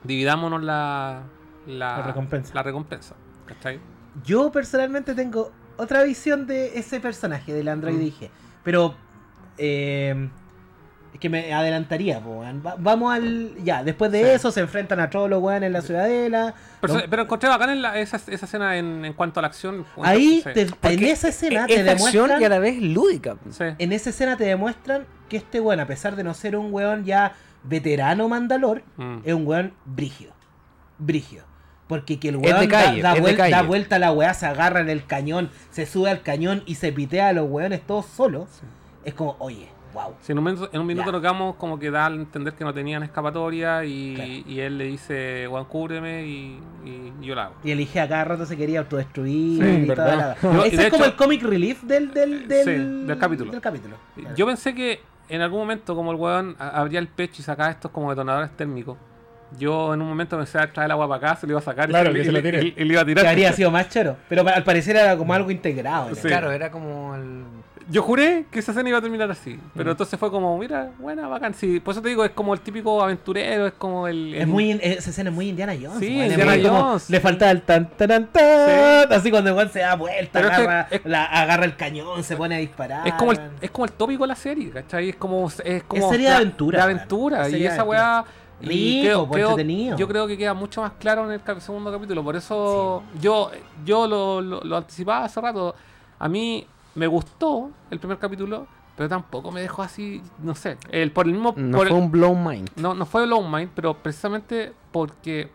dividámonos 0.02 0.62
la, 0.62 1.22
la, 1.66 1.98
La 1.98 2.02
recompensa. 2.02 2.54
la 2.54 2.62
recompensa, 2.62 3.14
¿cachai? 3.46 3.80
Yo 4.24 4.50
personalmente 4.52 5.14
tengo 5.14 5.52
otra 5.76 6.02
visión 6.04 6.46
de 6.46 6.78
ese 6.78 7.00
personaje, 7.00 7.52
del 7.52 7.68
androide 7.68 7.98
Mm. 8.02 8.06
IG. 8.06 8.30
Pero 8.62 8.94
eh, 9.58 10.28
es 11.14 11.20
que 11.20 11.28
me 11.30 11.54
adelantaría, 11.54 12.20
po, 12.20 12.40
weón. 12.40 12.62
Va- 12.66 12.74
vamos 12.78 13.14
al. 13.14 13.52
Ya, 13.64 13.82
después 13.82 14.10
de 14.12 14.22
Sí. 14.24 14.28
eso 14.30 14.50
se 14.50 14.60
enfrentan 14.60 15.00
a 15.00 15.08
todos 15.08 15.30
los 15.30 15.40
weones 15.42 15.68
en 15.68 15.72
la 15.72 15.80
ciudadela. 15.80 16.54
Pero, 16.80 16.98
se- 17.00 17.08
pero 17.08 17.22
encontré 17.22 17.48
bacán 17.48 17.70
en 17.70 17.80
la- 17.82 17.98
esa, 17.98 18.16
esa 18.16 18.44
escena 18.46 18.76
en, 18.76 19.04
en 19.04 19.12
cuanto 19.14 19.40
a 19.40 19.42
la 19.42 19.46
acción. 19.48 19.86
Ahí, 20.02 20.42
Sí. 20.44 20.50
te- 20.52 20.92
en 20.92 21.04
esa 21.04 21.28
escena 21.28 21.66
es 21.68 21.74
te 21.84 21.88
acción 21.90 22.12
demuestran. 22.28 22.42
y 22.42 22.44
a 22.44 22.48
la 22.48 22.58
vez 22.58 22.82
lúdica. 22.82 23.36
Sí. 23.50 23.64
En 23.78 23.92
esa 23.92 24.10
escena 24.10 24.36
te 24.36 24.44
demuestran 24.44 25.06
que 25.28 25.36
este 25.38 25.60
weón, 25.60 25.80
a 25.80 25.86
pesar 25.86 26.16
de 26.16 26.24
no 26.24 26.34
ser 26.34 26.56
un 26.56 26.74
weón 26.74 27.04
ya 27.04 27.32
veterano 27.62 28.28
mandalor, 28.28 28.82
Mm. 28.96 29.18
es 29.24 29.32
un 29.34 29.46
weón 29.46 29.72
brígido. 29.86 30.32
Brígido. 30.98 31.44
Porque 31.86 32.18
que 32.18 32.30
el 32.30 32.36
weón 32.38 32.66
calle, 32.66 33.02
da, 33.02 33.14
da 33.14 33.20
vuel- 33.20 33.50
da 33.50 33.62
vuelta 33.62 33.96
a 33.96 33.98
la 33.98 34.10
weá, 34.10 34.32
se 34.34 34.46
agarra 34.46 34.80
en 34.80 34.88
el 34.88 35.04
cañón, 35.06 35.50
se 35.70 35.86
sube 35.86 36.10
al 36.10 36.22
cañón 36.22 36.62
y 36.66 36.74
se 36.76 36.92
pitea 36.92 37.28
a 37.28 37.32
los 37.32 37.48
weones 37.48 37.82
todos 37.86 38.06
solos. 38.06 38.48
Es 39.04 39.12
como, 39.14 39.36
oye, 39.38 39.68
wow. 39.94 40.14
En 40.28 40.38
un 40.38 40.44
minuto, 40.44 40.68
en 40.72 40.80
un 40.80 40.86
minuto 40.86 41.10
nos 41.12 41.20
quedamos 41.20 41.56
como 41.56 41.78
que 41.78 41.90
da 41.90 42.06
a 42.06 42.10
entender 42.10 42.52
que 42.54 42.64
no 42.64 42.74
tenían 42.74 43.02
escapatoria 43.04 43.84
y, 43.84 44.14
Claro. 44.14 44.30
y 44.52 44.60
él 44.60 44.76
le 44.78 44.84
dice, 44.84 45.46
Juan, 45.48 45.64
cúbreme 45.64 46.26
y, 46.26 46.58
y 46.84 47.12
yo 47.22 47.34
la 47.34 47.44
hago. 47.46 47.54
Y 47.64 47.70
elige 47.70 48.00
a 48.00 48.08
cada 48.08 48.24
rato 48.24 48.44
se 48.44 48.56
quería 48.56 48.80
autodestruir 48.80 49.62
Sí, 49.64 49.68
y 49.70 49.86
verdad. 49.86 50.36
toda 50.42 50.52
la- 50.56 50.66
Ese 50.66 50.82
es 50.86 50.90
como 50.90 51.04
el 51.04 51.14
comic 51.16 51.42
relief 51.42 51.82
del, 51.84 52.12
del, 52.12 52.46
del, 52.48 52.64
Sí, 52.64 53.06
del 53.06 53.18
capítulo. 53.18 53.52
del 53.52 53.60
capítulo. 53.60 53.96
Claro. 54.16 54.36
Yo 54.36 54.46
pensé 54.46 54.74
que 54.74 55.00
en 55.28 55.40
algún 55.40 55.60
momento, 55.60 55.94
como 55.94 56.10
el 56.12 56.18
weón 56.18 56.54
abría 56.58 56.98
el 56.98 57.08
pecho 57.08 57.36
y 57.38 57.42
sacaba 57.44 57.70
estos 57.70 57.90
como 57.90 58.10
detonadores 58.10 58.50
térmicos, 58.56 58.98
yo 59.58 59.94
en 59.94 60.02
un 60.02 60.08
momento 60.08 60.36
pensé 60.36 60.58
a 60.58 60.72
traer 60.72 60.86
el 60.86 60.92
agua 60.92 61.06
para 61.08 61.28
acá, 61.32 61.40
se 61.40 61.46
lo 61.46 61.52
iba 61.52 61.60
a 61.60 61.62
sacar 61.62 61.88
Claro, 61.88 62.10
y, 62.10 62.14
que 62.14 62.20
y- 62.20 62.24
se 62.24 62.32
lo 62.32 62.38
y- 62.40 62.42
tire. 62.42 62.62
y- 62.64 62.74
y 62.76 62.84
le 62.84 62.92
iba 62.92 63.02
a 63.02 63.04
tirar. 63.04 63.24
que 63.24 63.30
habría 63.30 63.52
sido 63.52 63.70
más 63.70 63.88
chero. 63.88 64.16
Pero 64.28 64.46
al 64.48 64.64
parecer 64.64 64.96
era 64.96 65.16
como 65.16 65.32
algo 65.34 65.50
integrado. 65.50 66.08
¿no? 66.10 66.14
Sí. 66.16 66.28
Claro, 66.28 66.50
era 66.50 66.70
como 66.70 67.14
el. 67.14 67.44
Yo 67.90 68.02
juré 68.02 68.46
que 68.50 68.60
esa 68.60 68.70
escena 68.72 68.88
iba 68.88 68.98
a 68.98 69.02
terminar 69.02 69.30
así, 69.30 69.60
pero 69.74 69.86
Mm. 69.86 69.90
entonces 69.90 70.18
fue 70.18 70.30
como, 70.30 70.56
mira, 70.58 70.90
buena, 70.98 71.28
bacán. 71.28 71.52
Sí, 71.54 71.80
por 71.80 71.92
eso 71.92 72.00
te 72.00 72.08
digo, 72.08 72.24
es 72.24 72.30
como 72.30 72.54
el 72.54 72.60
típico 72.60 73.02
aventurero, 73.02 73.66
es 73.66 73.74
como 73.74 74.08
el... 74.08 74.34
Es 74.34 74.46
muy, 74.46 74.70
esa 74.82 75.10
escena 75.10 75.30
es 75.30 75.36
muy 75.36 75.48
Indiana 75.50 75.74
Jones. 75.74 75.98
Sí, 75.98 76.20
es 76.20 76.30
Indiana 76.30 76.56
Jones. 76.66 77.10
Le 77.10 77.20
falta 77.20 77.50
el 77.50 77.62
tan 77.62 77.88
tan 77.90 78.26
tan, 78.32 79.12
así 79.12 79.30
cuando 79.30 79.54
weón 79.54 79.68
se 79.70 79.80
da 79.80 79.94
vuelta, 79.96 80.30
Pero 80.32 80.48
es 80.48 80.54
agarra, 80.54 80.88
es- 80.90 81.00
la- 81.04 81.24
agarra 81.24 81.64
el 81.66 81.76
cañón, 81.76 82.24
se 82.24 82.36
pone 82.36 82.54
a 82.54 82.58
disparar. 82.58 83.06
Es 83.06 83.14
como, 83.14 83.32
el, 83.32 83.40
es 83.60 83.70
como 83.70 83.84
el 83.84 83.92
tópico 83.92 84.24
de 84.24 84.28
la 84.28 84.36
serie, 84.36 84.70
¿cachai? 84.70 85.10
Es 85.10 85.16
como. 85.16 85.50
Es 85.64 85.82
como 85.84 86.10
serie 86.10 86.28
de 86.30 86.34
aventura, 86.36 86.78
De 86.78 86.84
weón. 86.86 86.96
aventura. 86.98 87.46
Es 87.46 87.52
Y 87.54 87.66
esa 87.66 87.84
weá. 87.84 88.24
y 88.62 88.66
Rico, 89.06 89.28
creo- 89.30 89.56
creo- 89.56 89.96
yo 89.96 90.08
creo 90.08 90.26
que 90.26 90.38
queda 90.38 90.54
mucho 90.54 90.80
más 90.80 90.92
claro 90.98 91.24
en 91.26 91.32
el 91.32 91.42
cap- 91.42 91.58
segundo 91.60 91.92
capítulo. 91.92 92.24
Por 92.24 92.36
eso 92.36 93.02
yo, 93.20 93.50
yo 93.84 94.06
lo, 94.06 94.40
lo- 94.40 94.60
lo 94.62 94.76
anticipaba 94.78 95.24
hace 95.26 95.40
rato. 95.40 95.74
A 96.18 96.28
mí 96.28 96.66
me 96.94 97.06
gustó 97.06 97.70
el 97.90 97.98
primer 97.98 98.18
capítulo, 98.18 98.66
pero 98.96 99.08
tampoco 99.08 99.50
me 99.50 99.60
dejó 99.60 99.82
así, 99.82 100.22
no 100.42 100.54
sé. 100.54 100.76
El, 100.90 101.10
por 101.12 101.26
el 101.26 101.32
mismo. 101.32 101.52
No 101.56 101.78
por 101.78 101.88
fue 101.88 101.96
el- 101.98 102.02
un 102.04 102.10
blow 102.10 102.34
mind. 102.34 102.70
no, 102.76 102.94
no 102.94 103.04
fue 103.06 103.26
Blow 103.26 103.42
Mind, 103.46 103.70
pero 103.74 103.94
precisamente 103.94 104.72
porque 104.92 105.50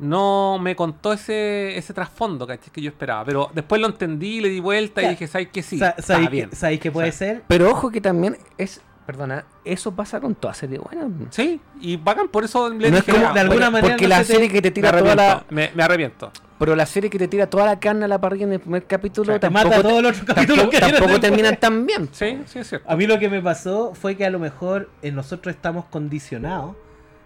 no 0.00 0.58
me 0.60 0.74
contó 0.74 1.12
ese, 1.12 1.78
ese 1.78 1.94
trasfondo 1.94 2.46
¿cachai? 2.46 2.70
que 2.72 2.80
yo 2.82 2.90
esperaba. 2.90 3.24
Pero 3.24 3.50
después 3.54 3.80
lo 3.80 3.86
entendí, 3.86 4.40
le 4.40 4.48
di 4.48 4.58
vuelta 4.60 5.02
y 5.02 5.08
dije, 5.10 5.26
¿sabes 5.28 5.48
qué? 5.52 5.62
Sí, 5.62 5.78
Sa- 5.78 5.90
está 5.90 6.02
¿Sabéis 6.02 6.30
bien. 6.30 6.50
que, 6.50 6.56
sabéis 6.56 6.80
que 6.80 6.90
puede 6.90 7.12
ser? 7.12 7.44
Pero 7.46 7.70
ojo 7.70 7.90
que 7.90 8.00
también 8.00 8.36
es. 8.58 8.80
Perdona, 9.06 9.44
eso 9.66 9.92
pasa 9.94 10.18
con 10.18 10.34
toda 10.34 10.54
serie 10.54 10.78
buena. 10.78 11.06
Sí, 11.28 11.60
y 11.78 11.98
bacán, 11.98 12.28
por 12.28 12.42
eso 12.42 12.70
le 12.70 12.90
No 12.90 12.96
es 12.96 13.04
como- 13.04 13.18
ya, 13.18 13.34
de 13.34 13.40
alguna 13.40 13.66
porque- 13.66 13.70
manera 13.70 13.94
Porque 13.94 14.04
no 14.04 14.08
la 14.08 14.18
te- 14.18 14.24
serie 14.24 14.48
que 14.48 14.62
te 14.62 14.68
me 14.68 14.72
tira 14.72 14.98
toda 14.98 15.14
la. 15.14 15.44
me, 15.50 15.70
me 15.74 15.82
arrepiento. 15.82 16.32
Pero 16.58 16.76
la 16.76 16.86
serie 16.86 17.10
que 17.10 17.18
te 17.18 17.26
tira 17.28 17.48
toda 17.48 17.66
la 17.66 17.80
carne 17.80 18.04
a 18.04 18.08
la 18.08 18.20
parrilla 18.20 18.44
en 18.44 18.52
el 18.52 18.60
primer 18.60 18.84
capítulo 18.86 19.32
Sí, 19.32 19.40
Te 19.40 19.40
tampoco, 19.40 19.68
mata 19.68 19.82
todos 19.82 20.02
los 20.02 20.12
otros 20.12 20.24
capítulos 20.24 20.70
tampoco, 20.70 20.86
que 20.86 20.92
tampoco 20.92 21.20
terminan 21.20 21.56
tan 21.56 21.84
bien. 21.86 22.08
Sí, 22.12 22.38
sí, 22.46 22.60
es 22.60 22.68
cierto. 22.68 22.88
A 22.90 22.94
mí 22.96 23.06
lo 23.06 23.18
que 23.18 23.28
me 23.28 23.42
pasó 23.42 23.92
fue 23.94 24.16
que 24.16 24.24
a 24.24 24.30
lo 24.30 24.38
mejor 24.38 24.88
eh, 25.02 25.10
nosotros 25.10 25.54
estamos 25.54 25.84
condicionados 25.86 26.76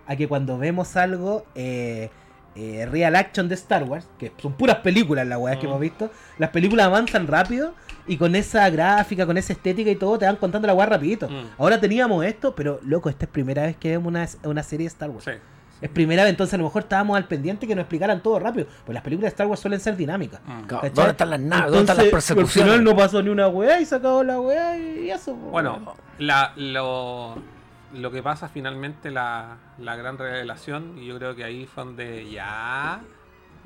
a 0.06 0.16
que 0.16 0.26
cuando 0.26 0.56
vemos 0.56 0.96
algo 0.96 1.44
eh, 1.54 2.08
eh, 2.56 2.88
real 2.90 3.14
action 3.16 3.48
de 3.48 3.54
Star 3.54 3.84
Wars, 3.84 4.08
que 4.18 4.32
son 4.38 4.54
puras 4.54 4.76
películas 4.76 5.26
las 5.26 5.38
weas 5.38 5.58
que 5.58 5.66
Mm. 5.66 5.70
hemos 5.70 5.80
visto, 5.80 6.10
las 6.38 6.48
películas 6.50 6.86
avanzan 6.86 7.26
rápido 7.26 7.74
y 8.06 8.16
con 8.16 8.34
esa 8.34 8.68
gráfica, 8.70 9.26
con 9.26 9.36
esa 9.36 9.52
estética 9.52 9.90
y 9.90 9.96
todo, 9.96 10.18
te 10.18 10.24
van 10.24 10.36
contando 10.36 10.66
la 10.66 10.72
weá 10.74 10.86
rapidito. 10.86 11.28
Mm. 11.28 11.50
Ahora 11.58 11.78
teníamos 11.78 12.24
esto, 12.24 12.54
pero 12.54 12.80
loco, 12.82 13.10
esta 13.10 13.26
es 13.26 13.30
primera 13.30 13.62
vez 13.64 13.76
que 13.76 13.90
vemos 13.90 14.06
una, 14.08 14.26
una 14.44 14.62
serie 14.62 14.84
de 14.84 14.88
Star 14.88 15.10
Wars. 15.10 15.26
Sí. 15.26 15.32
Es 15.80 15.88
primera 15.90 16.24
vez, 16.24 16.30
entonces 16.30 16.54
a 16.54 16.58
lo 16.58 16.64
mejor 16.64 16.82
estábamos 16.82 17.16
al 17.16 17.24
pendiente 17.26 17.66
que 17.66 17.74
nos 17.74 17.82
explicaran 17.82 18.20
todo 18.22 18.38
rápido. 18.40 18.66
Pues 18.84 18.94
las 18.94 19.02
películas 19.04 19.30
de 19.30 19.34
Star 19.34 19.46
Wars 19.46 19.60
suelen 19.60 19.78
ser 19.80 19.96
dinámicas. 19.96 20.40
Mm. 20.44 20.66
¿Dónde 20.92 21.10
están 21.10 21.30
las 21.30 21.40
naves? 21.40 21.64
¿Dónde 21.66 21.80
están 21.80 21.96
las 21.96 22.04
Entonces, 22.06 22.30
Al 22.30 22.36
persecuciones? 22.36 22.72
final 22.74 22.84
no 22.84 22.96
pasó 22.96 23.22
ni 23.22 23.28
una 23.30 23.48
weá 23.48 23.80
y 23.80 23.84
se 23.84 23.94
acabó 23.94 24.24
la 24.24 24.40
weá 24.40 24.76
y 24.76 25.10
eso. 25.10 25.34
pues, 25.36 25.50
Bueno, 25.52 25.94
la, 26.18 26.52
lo, 26.56 27.36
lo 27.94 28.10
que 28.10 28.22
pasa 28.22 28.48
finalmente, 28.48 29.10
la, 29.12 29.56
la 29.78 29.94
gran 29.94 30.18
revelación, 30.18 30.98
y 30.98 31.06
yo 31.06 31.16
creo 31.18 31.36
que 31.36 31.44
ahí 31.44 31.66
fue 31.66 31.84
donde 31.84 32.28
ya, 32.28 33.00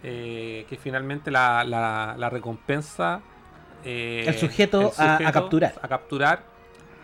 eh, 0.03 0.67
que 0.69 0.77
finalmente 0.77 1.31
la, 1.31 1.65
la, 1.65 2.15
la 2.19 2.29
recompensa... 2.29 3.21
eh, 3.85 4.25
El 4.27 4.35
sujeto 4.39 4.93
a- 4.99 5.15
a 5.17 5.33
capturar. 5.33 5.75
A 5.81 5.89
capturar. 5.89 6.43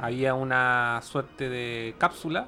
Había 0.00 0.34
una 0.34 1.00
suerte 1.02 1.48
de 1.48 1.94
cápsula. 1.98 2.46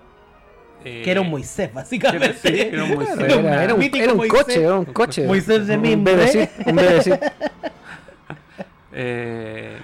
Eh, 0.85 1.03
Que 1.05 1.11
era 1.11 1.21
un 1.21 1.31
Moisés, 1.31 1.73
básicamente. 1.73 2.27
era- 2.27 2.35
sí, 2.35 2.61
era 2.73 2.85
un 2.85 2.95
Moisés. 2.95 3.19
Era, 3.19 3.35
era- 3.35 3.65
era 3.65 3.75
un, 3.75 3.81
Mítico 3.81 4.05
era 4.05 4.13
un 4.13 4.19
Moisés. 4.19 4.43
coche, 4.45 4.63
era 4.65 4.75
un 4.79 4.85
coche. 4.87 5.27
Moisés 5.27 5.67
de 5.67 5.77
un 5.77 5.83
mimbre. 5.83 6.51
Un 6.67 6.77
BBC. 6.77 7.21
Eh, 8.93 9.79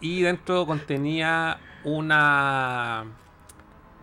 y 0.00 0.22
dentro 0.22 0.66
contenía 0.66 1.58
una 1.84 3.04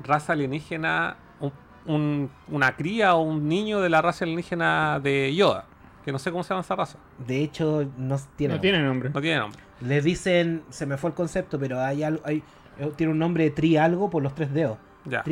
raza 0.04 0.34
alienígena, 0.34 1.16
un- 1.40 1.54
un- 1.86 2.30
una 2.50 2.76
cría 2.76 3.16
o 3.16 3.22
un 3.22 3.48
niño 3.48 3.80
de 3.82 3.90
la 3.90 4.02
raza 4.02 4.26
alienígena 4.26 5.00
de 5.02 5.34
Yoda. 5.34 5.66
Que 6.04 6.12
no 6.12 6.20
sé 6.20 6.32
cómo 6.32 6.44
se 6.44 6.50
llama 6.50 6.62
esa 6.62 6.76
raza. 6.76 6.98
De 7.26 7.42
hecho, 7.42 7.86
no 7.98 8.18
tiene. 8.36 8.54
No 8.54 8.56
nombre. 8.56 8.60
tiene 8.72 8.84
nombre. 8.84 9.10
No 9.14 9.22
tiene 9.22 9.38
nombre. 9.40 9.60
Le 9.82 10.02
dicen, 10.02 10.64
se 10.70 10.86
me 10.86 10.98
fue 10.98 11.10
el 11.12 11.16
concepto, 11.16 11.58
pero 11.60 11.80
hay 11.80 12.04
algo, 12.04 12.22
hay, 12.26 12.44
eh, 12.80 12.92
tiene 12.96 13.14
un 13.14 13.20
nombre 13.20 13.46
de 13.46 13.52
tri 13.52 13.78
algo 13.78 14.10
por 14.10 14.24
los 14.24 14.34
tres 14.36 14.54
dedos. 14.54 14.78
Ya. 15.06 15.24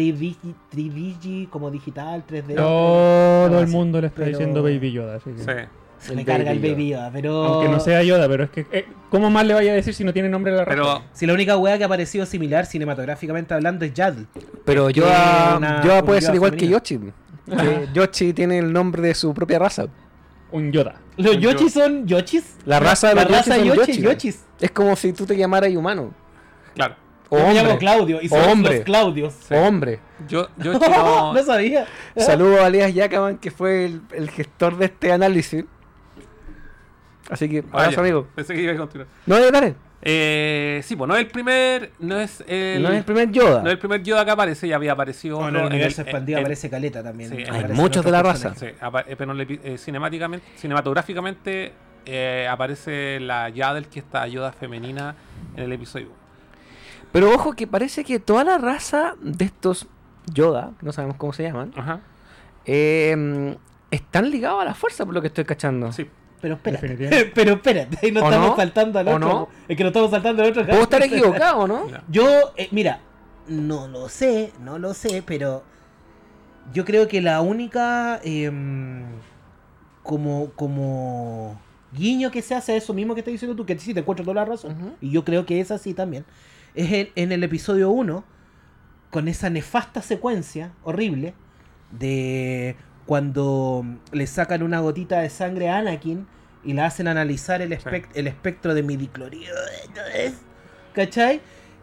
Como 1.49 1.71
digital, 1.71 2.23
3D. 2.27 2.55
Todo 2.55 3.59
el 3.59 3.67
mundo 3.67 4.01
le 4.01 4.07
está 4.07 4.17
Pero- 4.23 4.37
diciendo 4.37 4.63
Baby 4.63 4.91
Yoda. 4.91 5.15
Así 5.17 5.31
que- 5.31 5.41
Sí. 5.43 5.67
Se 5.99 6.15
me 6.15 6.23
carga 6.23 6.51
el 6.51 6.59
Baby 6.59 6.89
Yoda, 6.89 7.09
pero... 7.11 7.43
Aunque 7.43 7.69
no 7.71 7.79
sea 7.79 8.03
Yoda, 8.03 8.27
pero 8.27 8.43
es 8.43 8.49
que. 8.51 8.67
eh, 8.71 8.85
¿Cómo 9.09 9.31
más 9.31 9.45
le 9.47 9.55
vaya 9.55 9.71
a 9.71 9.75
decir 9.75 9.95
si 9.95 10.03
no 10.03 10.13
tiene 10.13 10.29
nombre 10.29 10.51
la 10.51 10.63
raza? 10.63 10.69
Pero 10.69 11.01
Si 11.11 11.25
la 11.25 11.33
única 11.33 11.57
wea 11.57 11.75
que 11.77 11.83
ha 11.83 11.87
aparecido 11.87 12.25
similar 12.27 12.67
cinematográficamente 12.67 13.55
hablando 13.55 13.83
es 13.83 13.93
Yaddle. 13.95 14.27
Pero 14.63 14.91
Yoda, 14.91 15.55
una- 15.57 15.83
Yoda 15.83 16.03
puede 16.03 16.21
ser 16.21 16.35
igual 16.35 16.55
que. 16.55 16.67
Yoshi. 16.67 16.99
Que 17.49 17.87
Yoshi 17.93 18.33
tiene 18.33 18.59
el 18.59 18.71
nombre 18.71 19.01
de 19.01 19.15
su 19.15 19.33
propia 19.33 19.57
raza. 19.57 19.87
Un 20.51 20.71
Yoda. 20.71 21.01
¿Los 21.17 21.35
Un 21.35 21.41
Yoshis 21.41 21.73
son 21.73 22.05
Yoshis? 22.05 22.57
La 22.65 22.79
raza 22.79 23.09
de 23.09 23.15
la 23.15 23.23
los 23.23 23.31
raza 23.31 23.57
Yoshis 23.57 23.67
son 23.73 23.77
Yoshi, 23.77 23.91
Yoshi. 24.01 24.03
Yoshis. 24.27 24.45
Es 24.61 24.71
como 24.71 24.95
si 24.95 25.13
tú 25.13 25.25
te 25.25 25.35
llamaras 25.35 25.75
humano. 25.75 26.11
claro. 26.75 26.95
Yo 27.31 27.37
me 27.37 27.53
llamo 27.53 27.59
hombre. 27.59 27.77
Claudio 27.77 28.19
y 28.21 28.25
O 28.27 28.29
son 28.29 28.49
hombre. 28.49 28.75
los 28.75 28.83
Claudios. 28.85 29.33
Sí. 29.47 29.53
Hombre. 29.53 29.99
Yo, 30.27 30.47
yo 30.57 30.73
no, 30.79 31.33
no 31.33 31.43
sabía. 31.43 31.85
Saludos 32.15 32.59
a 32.61 32.65
Alias 32.67 32.93
Yacaman, 32.93 33.37
que 33.37 33.51
fue 33.51 33.85
el, 33.85 34.01
el 34.13 34.29
gestor 34.29 34.77
de 34.77 34.85
este 34.85 35.11
análisis. 35.11 35.65
Así 37.29 37.49
que, 37.49 37.61
Vaya, 37.61 37.85
abrazo, 37.85 38.01
amigo. 38.01 38.27
Pensé 38.35 38.53
que 38.53 38.61
iba 38.61 38.73
a 38.73 38.77
continuar. 38.77 39.07
No, 39.25 39.35
dale, 39.35 39.51
dale. 39.51 39.75
Eh, 40.01 40.79
sí, 40.85 40.95
pues 40.95 41.07
no 41.09 41.15
es 41.15 41.21
el 41.21 41.27
primer. 41.27 41.91
No 41.99 42.17
es 42.19 42.41
el, 42.47 42.81
no 42.81 42.89
es 42.89 42.97
el 42.99 43.03
primer 43.03 43.31
Yoda. 43.31 43.61
no 43.61 43.67
es 43.67 43.73
el 43.73 43.79
primer 43.79 44.01
Yoda 44.03 44.23
que 44.23 44.31
aparece, 44.31 44.67
ya 44.67 44.75
había 44.77 44.93
aparecido 44.93 45.37
Bueno, 45.39 45.59
en 45.59 45.65
el 45.65 45.71
universo 45.73 46.01
en- 46.01 46.07
expandido 46.07 46.37
en- 46.39 46.45
aparece 46.45 46.69
Caleta 46.69 47.03
también. 47.03 47.29
Sí, 47.31 47.43
hay 47.51 47.65
muchos 47.73 48.05
de 48.05 48.11
la 48.11 48.23
raza. 48.23 48.53
Sí, 48.55 48.67
eh, 48.67 49.15
pero 49.17 49.33
en 49.33 49.39
el 49.41 49.47
epi- 49.47 49.59
eh, 49.63 49.77
cinemáticamente, 49.77 50.45
cinematográficamente 50.55 51.73
eh, 52.05 52.47
aparece 52.49 53.19
la 53.19 53.49
Yaddle, 53.49 53.87
que 53.89 53.99
está 53.99 54.25
Yoda 54.27 54.53
femenina 54.53 55.15
en 55.57 55.63
el 55.63 55.73
episodio 55.73 56.05
1. 56.07 56.15
Pero 57.11 57.33
ojo 57.33 57.53
que 57.53 57.67
parece 57.67 58.03
que 58.03 58.19
toda 58.19 58.43
la 58.43 58.57
raza 58.57 59.15
de 59.21 59.45
estos 59.45 59.87
Yoda, 60.33 60.71
que 60.79 60.85
no 60.85 60.91
sabemos 60.91 61.17
cómo 61.17 61.33
se 61.33 61.43
llaman, 61.43 61.71
Ajá. 61.75 62.01
eh, 62.65 63.55
están 63.91 64.29
ligados 64.29 64.61
a 64.61 64.65
la 64.65 64.73
fuerza, 64.73 65.05
por 65.05 65.13
lo 65.13 65.21
que 65.21 65.27
estoy 65.27 65.45
cachando. 65.45 65.91
Sí. 65.91 66.07
Pero 66.41 66.55
espérate, 66.55 67.31
pero 67.35 67.53
espérate, 67.53 67.97
ahí 68.03 68.11
no 68.11 68.21
¿O 68.21 68.25
estamos 68.25 68.49
no? 68.51 68.55
saltando 68.55 68.99
al 68.99 69.07
¿O 69.07 69.15
otro. 69.15 69.27
no? 69.27 69.49
Es 69.67 69.75
que 69.77 69.83
no 69.83 69.87
estamos 69.87 70.11
saltando 70.11 70.43
al 70.43 70.49
otro. 70.51 70.65
Puedo 70.67 70.81
estar 70.83 71.01
equivocado, 71.01 71.67
¿no? 71.67 71.87
Yo, 72.09 72.27
eh, 72.57 72.67
mira, 72.71 72.99
no 73.47 73.87
lo 73.87 74.07
sé, 74.09 74.51
no 74.61 74.77
lo 74.77 74.93
sé, 74.93 75.23
pero 75.25 75.63
yo 76.73 76.83
creo 76.83 77.07
que 77.07 77.21
la 77.21 77.39
única 77.39 78.19
em, 78.23 79.05
como 80.03 80.51
como 80.55 81.59
guiño 81.93 82.29
que 82.29 82.41
se 82.41 82.53
hace 82.55 82.73
a 82.73 82.75
eso 82.75 82.93
mismo 82.93 83.13
que 83.15 83.21
estás 83.21 83.31
diciendo 83.31 83.55
tú, 83.55 83.65
que 83.65 83.79
sí 83.79 83.93
te 83.93 84.01
encuentro 84.01 84.25
toda 84.25 84.35
la 84.35 84.45
razón, 84.45 84.73
Ujú. 84.73 84.91
y 84.99 85.11
yo 85.11 85.23
creo 85.23 85.45
que 85.45 85.61
es 85.61 85.71
así 85.71 85.93
también, 85.93 86.25
es 86.75 86.91
en, 86.91 87.09
en 87.15 87.31
el 87.31 87.43
episodio 87.43 87.89
1, 87.89 88.23
con 89.11 89.27
esa 89.27 89.49
nefasta 89.49 90.01
secuencia 90.01 90.71
horrible 90.83 91.33
de 91.91 92.75
cuando 93.05 93.85
le 94.11 94.27
sacan 94.27 94.63
una 94.63 94.79
gotita 94.81 95.19
de 95.21 95.29
sangre 95.29 95.69
a 95.69 95.77
Anakin 95.77 96.27
y 96.63 96.73
la 96.73 96.85
hacen 96.87 97.07
analizar 97.07 97.61
el, 97.61 97.71
espect- 97.71 98.09
el 98.15 98.27
espectro 98.27 98.73
de 98.73 98.83
midiclorido, 98.83 99.55
¿cachai? 100.93 101.39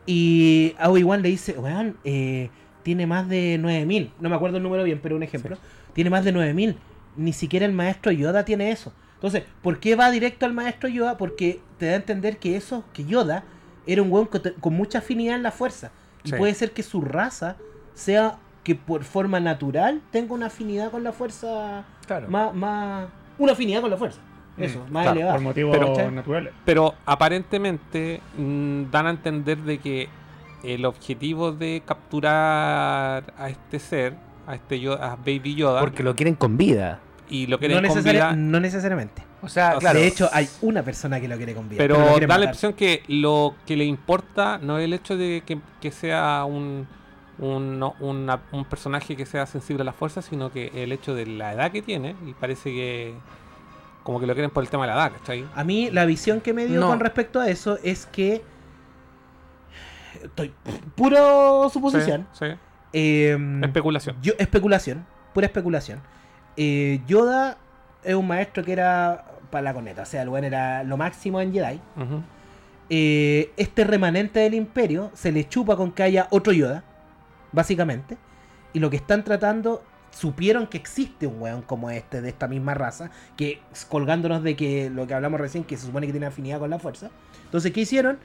Y 0.07 0.75
a 0.79 0.91
Obi-Wan 0.91 1.23
le 1.23 1.31
dice, 1.31 1.53
weón, 1.59 1.97
eh, 2.05 2.51
tiene 2.83 3.07
más 3.07 3.27
de 3.29 3.57
9000, 3.59 4.13
no 4.21 4.29
me 4.29 4.37
acuerdo 4.37 4.59
el 4.59 4.63
número 4.63 4.85
bien, 4.85 5.01
pero 5.03 5.17
un 5.17 5.23
ejemplo, 5.23 5.57
tiene 5.95 6.11
más 6.11 6.25
de 6.25 6.33
9000, 6.33 6.77
ni 7.17 7.33
siquiera 7.33 7.65
el 7.65 7.73
maestro 7.73 8.13
Yoda 8.13 8.45
tiene 8.45 8.71
eso. 8.71 8.93
Entonces, 9.15 9.45
¿por 9.63 9.81
qué 9.81 9.97
va 9.97 10.11
directo 10.11 10.45
al 10.45 10.53
maestro 10.53 10.91
Yoda? 10.91 11.17
Porque 11.17 11.61
te 11.79 11.87
da 11.87 11.93
a 11.93 11.97
entender 11.97 12.37
que 12.37 12.57
eso, 12.57 12.85
que 12.93 13.07
Yoda 13.07 13.45
era 13.87 14.03
un 14.03 14.11
weón 14.13 14.27
con, 14.27 14.41
con 14.61 14.75
mucha 14.75 14.99
afinidad 14.99 15.37
en 15.37 15.43
la 15.43 15.51
fuerza. 15.53 15.91
Y 16.25 16.31
Sí. 16.31 16.37
puede 16.37 16.55
ser 16.55 16.73
que 16.73 16.83
su 16.83 17.01
raza 17.03 17.57
sea 17.95 18.39
que 18.63 18.75
por 18.75 19.05
forma 19.05 19.41
natural 19.41 20.01
tenga 20.11 20.33
una 20.35 20.47
afinidad 20.47 20.91
con 20.91 21.05
la 21.05 21.13
fuerza 21.13 21.85
Claro. 22.07 22.29
más, 22.29 22.55
más 22.55 23.09
una 23.39 23.53
afinidad 23.53 23.81
con 23.83 23.91
la 23.91 23.97
fuerza. 23.97 24.21
Eso, 24.57 24.79
más 24.91 25.03
claro, 25.03 25.11
elevada. 25.17 25.35
Por 25.35 25.43
motivos 25.43 25.77
Pero- 25.77 26.11
naturales. 26.13 26.53
Pero 26.65 26.95
aparentemente 27.05 28.21
mm, 28.39 28.85
dan 28.91 29.07
a 29.07 29.11
entender 29.11 29.59
de 29.59 29.79
que 29.79 30.09
el 30.63 30.85
objetivo 30.87 31.53
de 31.53 31.83
capturar 31.85 33.35
a 33.37 33.49
este 33.49 33.79
ser, 33.79 34.15
a 34.47 34.55
este 34.55 34.81
Yoda, 34.81 35.13
a 35.13 35.17
Baby 35.17 35.57
Yoda, 35.57 35.81
Porque 35.81 36.03
lo 36.03 36.15
quieren 36.15 36.35
con 36.37 36.57
vida. 36.57 37.01
y 37.29 37.47
lo 37.47 37.57
no, 37.57 37.59
quieren 37.59 37.87
con 37.87 38.03
vida, 38.05 38.33
no 38.33 38.61
necesariamente. 38.61 39.23
O 39.45 39.49
sea, 39.49 39.77
O 39.77 39.79
claro. 39.79 39.99
De 39.99 40.07
hecho, 40.07 40.29
hay 40.33 40.49
una 40.63 40.83
persona 40.83 41.21
que 41.21 41.29
lo 41.29 41.37
quiere 41.37 41.55
con 41.55 41.69
vida. 41.69 41.79
Pero 41.79 42.19
lo 42.19 42.27
da 42.27 42.39
la 42.39 42.45
impresión 42.47 42.73
que 42.73 43.03
lo 43.09 43.55
que 43.67 43.77
le 43.77 43.85
importa 43.85 44.59
no 44.59 44.79
es 44.79 44.85
el 44.85 44.93
hecho 44.93 45.17
de 45.17 45.43
que, 45.47 45.59
que 45.81 45.91
sea 45.91 46.45
un, 46.47 46.87
un, 47.39 47.79
no- 47.79 47.95
una- 48.01 48.41
un 48.53 48.65
personaje 48.65 49.17
que 49.17 49.27
sea 49.27 49.47
sensible 49.47 49.83
a 49.83 49.85
la 49.85 49.93
fuerza, 49.93 50.23
sino 50.23 50.51
que 50.53 50.71
el 50.75 50.93
hecho 50.93 51.15
de 51.15 51.27
la 51.27 51.53
edad 51.53 51.71
que 51.73 51.83
tiene, 51.83 52.17
y 52.27 52.33
parece 52.33 52.71
que 52.71 53.15
como 54.03 54.21
que 54.21 54.27
lo 54.27 54.35
quieren 54.35 54.51
por 54.51 54.63
el 54.63 54.69
tema 54.69 54.85
de 54.87 54.93
la 54.93 54.97
edad, 55.01 55.13
¿cachai? 55.19 55.47
A 55.55 55.65
mí 55.65 55.91
la 55.91 56.05
visión 56.05 56.41
que 56.43 56.53
me 56.53 56.67
dio 56.67 56.81
No. 56.81 56.89
con 56.89 57.01
respecto 57.01 57.41
a 57.41 57.49
eso 57.49 57.79
es 57.83 58.05
que 58.07 58.43
estoy 60.23 60.53
puro 60.95 61.69
suposición. 61.73 62.27
Sí, 62.33 62.47
sí. 62.47 62.53
Eh, 62.93 63.37
Especulación. 63.63 64.17
Yo, 64.23 64.33
especulación, 64.39 65.05
pura 65.33 65.47
especulación. 65.47 66.01
Eh, 66.57 67.01
Yoda 67.07 67.57
es 68.05 68.15
un 68.15 68.27
maestro 68.29 68.63
que 68.65 68.73
era 68.73 69.25
para 69.55 69.63
la 69.63 69.73
coneta, 69.75 70.03
o 70.03 70.05
sea, 70.05 70.23
el 70.23 70.29
weón 70.29 70.45
era 70.45 70.83
lo 70.83 70.97
máximo 70.97 71.41
en 71.41 71.53
Jedi. 71.53 71.81
Eh, 72.91 73.53
este 73.57 73.85
remanente 73.85 74.41
del 74.41 74.55
imperio 74.55 75.11
se 75.15 75.33
le 75.33 75.49
chupa 75.49 75.77
con 75.77 75.93
que 75.93 76.03
haya 76.03 76.27
otro 76.31 76.53
Yoda, 76.53 76.83
básicamente. 77.53 78.19
Y 78.73 78.81
lo 78.81 78.91
que 78.91 78.97
están 78.97 79.23
tratando, 79.25 79.83
supieron 80.11 80.67
que 80.67 80.77
existe 80.77 81.27
un 81.27 81.41
weón 81.41 81.63
como 81.63 81.89
este, 81.91 82.21
de 82.21 82.29
esta 82.29 82.47
misma 82.49 82.75
raza, 82.75 83.11
que 83.37 83.61
colgándonos 83.89 84.43
de 84.43 84.57
que 84.57 84.91
lo 84.91 85.07
que 85.07 85.15
hablamos 85.15 85.41
recién, 85.41 85.65
que 85.65 85.77
se 85.77 85.87
supone 85.87 86.07
que 86.07 86.13
tiene 86.13 86.27
afinidad 86.27 86.59
con 86.59 86.71
la 86.71 86.79
fuerza. 86.79 87.11
Entonces, 87.45 87.73
¿qué 87.73 87.81
hicieron? 87.83 88.19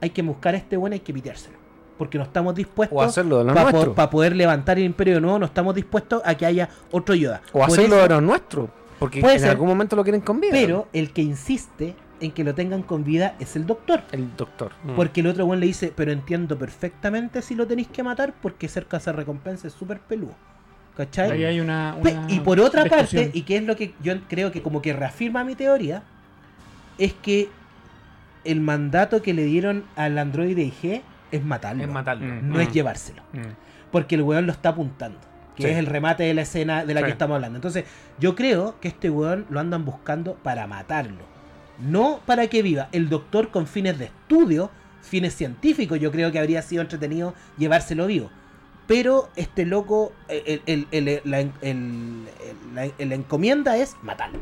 Hay 0.00 0.10
que 0.10 0.22
buscar 0.22 0.54
a 0.54 0.56
este 0.58 0.76
weón, 0.76 0.92
hay 0.92 1.00
que 1.00 1.12
piteárselo. 1.14 1.56
Porque 1.96 2.18
no 2.18 2.24
estamos 2.24 2.54
dispuestos 2.56 2.98
O 2.98 3.02
hacerlo 3.02 3.38
de 3.38 3.44
los 3.44 3.54
para 3.54 3.70
nuestros. 3.70 4.08
poder 4.08 4.34
levantar 4.34 4.78
el 4.78 4.84
imperio 4.84 5.14
de 5.14 5.20
nuevo, 5.20 5.38
no 5.38 5.46
estamos 5.46 5.74
dispuestos 5.74 6.20
a 6.24 6.34
que 6.34 6.44
haya 6.44 6.68
otro 6.90 7.14
Yoda. 7.14 7.40
O 7.52 7.60
Por 7.60 7.62
hacerlo 7.68 7.96
eso- 7.96 8.02
de 8.02 8.08
los 8.14 8.22
nuestros. 8.22 8.70
Porque 9.02 9.20
Puede 9.20 9.34
en 9.34 9.40
ser. 9.40 9.50
algún 9.50 9.68
momento 9.68 9.96
lo 9.96 10.02
quieren 10.04 10.20
con 10.20 10.40
vida. 10.40 10.52
pero 10.52 10.88
el 10.92 11.12
que 11.12 11.22
insiste 11.22 11.94
en 12.20 12.30
que 12.30 12.44
lo 12.44 12.54
tengan 12.54 12.82
con 12.82 13.02
vida 13.04 13.34
es 13.40 13.56
el 13.56 13.66
doctor. 13.66 14.02
El 14.12 14.36
doctor. 14.36 14.72
Mm. 14.84 14.94
Porque 14.94 15.20
el 15.20 15.26
otro 15.26 15.44
buen 15.44 15.58
le 15.60 15.66
dice, 15.66 15.92
pero 15.94 16.12
entiendo 16.12 16.56
perfectamente 16.56 17.42
si 17.42 17.54
lo 17.56 17.66
tenéis 17.66 17.88
que 17.88 18.02
matar 18.04 18.32
porque 18.40 18.68
ser 18.68 18.86
recompensa 19.16 19.66
es 19.66 19.72
súper 19.72 19.98
peludo. 20.00 20.34
¿Cachai? 20.96 21.32
Ahí 21.32 21.44
hay 21.44 21.58
una. 21.60 21.96
Pe- 22.02 22.12
una 22.12 22.30
y 22.30 22.40
por 22.40 22.60
otra 22.60 22.84
discusión. 22.84 23.24
parte, 23.24 23.38
y 23.38 23.42
que 23.42 23.56
es 23.56 23.64
lo 23.64 23.74
que 23.76 23.94
yo 24.02 24.14
creo 24.28 24.52
que 24.52 24.62
como 24.62 24.82
que 24.82 24.92
reafirma 24.92 25.42
mi 25.42 25.54
teoría, 25.56 26.02
es 26.98 27.12
que 27.14 27.48
el 28.44 28.60
mandato 28.60 29.22
que 29.22 29.32
le 29.34 29.44
dieron 29.44 29.84
al 29.96 30.18
androide 30.18 30.62
IG 30.62 31.02
es 31.32 31.44
matarlo. 31.44 31.82
Es 31.82 31.88
matarlo. 31.90 32.26
Mm. 32.26 32.48
No 32.50 32.60
es 32.60 32.70
llevárselo. 32.72 33.22
Mm. 33.32 33.40
Porque 33.90 34.14
el 34.16 34.22
weón 34.22 34.46
lo 34.46 34.52
está 34.52 34.68
apuntando. 34.68 35.18
Que 35.56 35.64
Sí. 35.64 35.68
es 35.70 35.76
el 35.76 35.86
remate 35.86 36.22
de 36.22 36.34
la 36.34 36.42
escena 36.42 36.84
de 36.84 36.94
la 36.94 37.00
Sí. 37.00 37.06
que 37.06 37.12
estamos 37.12 37.34
hablando. 37.34 37.56
Entonces, 37.58 37.84
yo 38.18 38.34
creo 38.34 38.76
que 38.80 38.88
este 38.88 39.10
weón 39.10 39.44
lo 39.50 39.60
andan 39.60 39.84
buscando 39.84 40.34
para 40.34 40.66
matarlo. 40.66 41.30
no 41.78 42.20
para 42.26 42.46
que 42.46 42.62
viva. 42.62 42.88
El 42.92 43.08
doctor 43.08 43.50
con 43.50 43.66
fines 43.66 43.98
de 43.98 44.04
estudio, 44.04 44.70
fines 45.00 45.34
científicos, 45.34 45.98
yo 45.98 46.12
creo 46.12 46.30
que 46.30 46.38
habría 46.38 46.62
sido 46.62 46.80
entretenido 46.82 47.34
llevárselo 47.58 48.06
vivo. 48.06 48.30
Pero 48.86 49.30
este 49.36 49.64
loco, 49.66 50.12
el, 50.28 50.62
el- 50.66 50.86
el- 50.92 51.20
la, 51.24 51.40
el- 51.40 51.52
el- 51.62 52.24
la- 52.74 52.90
la 53.06 53.14
encomienda 53.14 53.76
es 53.78 53.96
matarlo, 54.02 54.38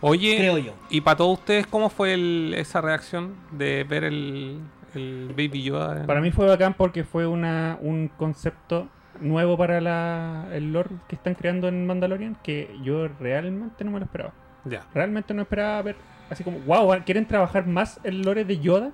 Oye, 0.00 0.38
creo 0.38 0.58
yo. 0.58 0.72
y 0.88 1.02
para 1.02 1.18
todos 1.18 1.38
ustedes, 1.38 1.66
¿cómo 1.66 1.88
fue 1.90 2.14
el- 2.14 2.54
esa 2.56 2.80
reacción 2.80 3.34
de 3.52 3.84
ver 3.84 4.02
el, 4.04 4.58
el 4.94 5.28
Baby 5.36 5.62
Yoda? 5.62 6.00
en- 6.00 6.06
Para 6.06 6.20
mí 6.20 6.32
fue 6.32 6.46
bacán 6.46 6.74
porque 6.74 7.04
fue 7.04 7.26
una, 7.26 7.76
un 7.80 8.08
concepto 8.16 8.88
nuevo 9.20 9.56
para 9.56 9.80
la, 9.80 10.48
el 10.52 10.72
lore 10.72 10.90
que 11.08 11.16
están 11.16 11.34
creando 11.34 11.68
en 11.68 11.86
Mandalorian 11.86 12.36
que 12.42 12.74
yo 12.82 13.08
realmente 13.20 13.84
no 13.84 13.90
me 13.92 13.98
lo 13.98 14.04
esperaba. 14.04 14.32
Ya. 14.64 14.86
Realmente 14.94 15.32
no 15.34 15.42
esperaba 15.42 15.80
ver 15.82 15.96
así 16.28 16.44
como, 16.44 16.58
wow, 16.60 16.94
¿quieren 17.04 17.26
trabajar 17.26 17.66
más 17.66 18.00
el 18.04 18.22
lore 18.22 18.44
de 18.44 18.58
Yoda? 18.58 18.92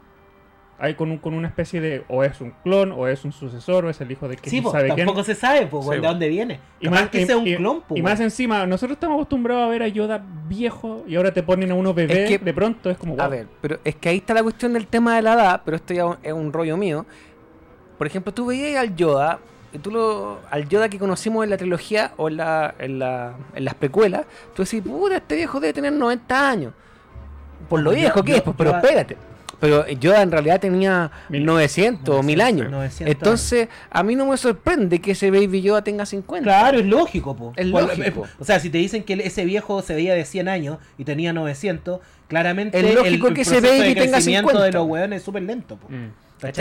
Ahí 0.79 0.93
con, 0.95 1.11
un- 1.11 1.17
con 1.17 1.33
una 1.33 1.49
especie 1.49 1.81
de, 1.81 2.05
o 2.07 2.23
es 2.23 2.39
un 2.43 2.51
clon, 2.63 2.93
o 2.93 3.09
es 3.09 3.25
un 3.25 3.33
sucesor, 3.33 3.87
o 3.87 3.91
es 3.91 3.99
el 4.03 4.11
hijo 4.13 4.29
de 4.29 4.37
que 4.37 4.51
Sí, 4.51 4.61
pues, 4.61 4.73
sabe 4.73 4.89
quién. 4.89 5.07
tampoco 5.07 5.25
se 5.25 5.35
sabe 5.35 5.67
pues, 5.67 5.87
Sí, 5.87 5.91
de 5.93 6.01
po. 6.03 6.07
dónde 6.09 6.29
viene. 6.29 6.61
Y 6.81 6.91
más, 6.91 7.09
que 7.09 7.23
y- 7.23 7.27
sea 7.27 7.39
un 7.39 7.47
y- 7.47 7.57
clon, 7.57 7.83
y 7.95 8.03
más 8.03 8.21
encima, 8.21 8.67
nosotros 8.67 8.97
estamos 8.97 9.15
acostumbrados 9.17 9.65
a 9.65 9.69
ver 9.69 9.83
a 9.83 9.89
Yoda 9.89 10.23
viejo 10.47 11.03
y 11.09 11.17
ahora 11.17 11.33
te 11.33 11.43
ponen 11.43 11.71
a 11.71 11.75
uno 11.75 11.95
bebé, 11.95 12.25
Es 12.25 12.29
que- 12.29 12.45
de 12.45 12.53
pronto 12.53 12.91
es 12.91 12.99
como, 12.99 13.15
A 13.15 13.23
wow. 13.23 13.31
ver, 13.31 13.47
pero 13.63 13.79
es 13.85 13.95
que 13.97 14.11
ahí 14.11 14.19
está 14.19 14.35
la 14.35 14.43
cuestión 14.43 14.75
del 14.75 14.87
tema 14.87 15.17
de 15.17 15.23
la 15.23 15.33
edad, 15.33 15.63
pero 15.65 15.79
esto 15.79 15.95
ya 15.95 16.19
es 16.23 16.33
un 16.35 16.53
rollo 16.53 16.77
mío. 16.77 17.07
Por 17.97 18.07
ejemplo, 18.07 18.35
tú 18.35 18.45
veías 18.45 18.77
al 18.79 18.95
Yoda, 18.95 19.39
tú 19.79 19.91
lo, 19.91 20.41
al 20.51 20.69
Yoda 20.69 20.89
que 20.89 20.99
conocimos 20.99 21.45
en 21.45 21.51
la 21.51 21.57
trilogía 21.57 22.13
o 22.17 22.29
en, 22.29 22.37
la, 22.39 22.75
en, 22.79 22.99
la, 22.99 23.35
en 23.55 23.65
las 23.65 23.75
precuelas, 23.75 24.25
tú 24.55 24.63
decís, 24.65 24.83
puta, 24.83 25.17
este 25.17 25.37
viejo 25.37 25.61
debe 25.61 25.73
tener 25.73 25.93
90 25.93 26.49
años. 26.51 26.73
Por 27.69 27.81
lo 27.81 27.91
viejo 27.93 28.23
que 28.23 28.37
es, 28.37 28.43
pues, 28.43 28.55
pero 28.57 28.71
espérate. 28.77 29.17
Pero 29.59 29.89
Yoda 29.89 30.21
en 30.21 30.31
realidad 30.31 30.61
tenía 30.61 31.11
Mil- 31.31 31.47
900 31.47 32.15
o 32.19 32.23
1000 32.23 32.41
años. 32.43 32.71
900 32.71 33.11
Entonces, 33.17 33.69
a 33.91 34.03
mí 34.03 34.15
no 34.15 34.27
me 34.27 34.37
sorprende 34.37 35.01
que 35.01 35.13
ese 35.13 35.31
Baby 35.31 35.63
Yoda 35.63 35.83
tenga 35.83 36.05
50. 36.05 36.45
Claro, 36.45 36.79
es 36.79 36.85
lógico, 36.85 37.35
po. 37.35 37.55
Es 37.57 37.67
Por- 37.71 37.85
lógico. 37.85 38.27
eh, 38.27 38.31
O 38.39 38.45
sea, 38.45 38.61
si 38.61 38.69
te 38.69 38.77
dicen 38.77 39.03
que 39.03 39.15
ese 39.15 39.47
viejo 39.47 39.81
se 39.81 39.95
veía 39.95 40.13
de 40.15 40.27
100 40.27 40.49
años 40.49 40.77
y 40.99 41.05
tenía 41.05 41.33
900, 41.33 42.01
claramente 42.29 42.79
Es 42.79 42.95
lógico 42.95 43.33
que 43.33 43.41
ese 43.41 43.63
baby 43.63 43.95
de 43.95 43.95
tenga 43.95 44.13
crecimiento 44.19 44.51
50. 44.51 44.63
de 44.65 44.73
los 44.73 44.87
hueones 44.87 45.17
es 45.21 45.23
súper 45.25 45.43
lento, 45.43 45.77
po. 45.79 45.89
Mm. 45.89 46.11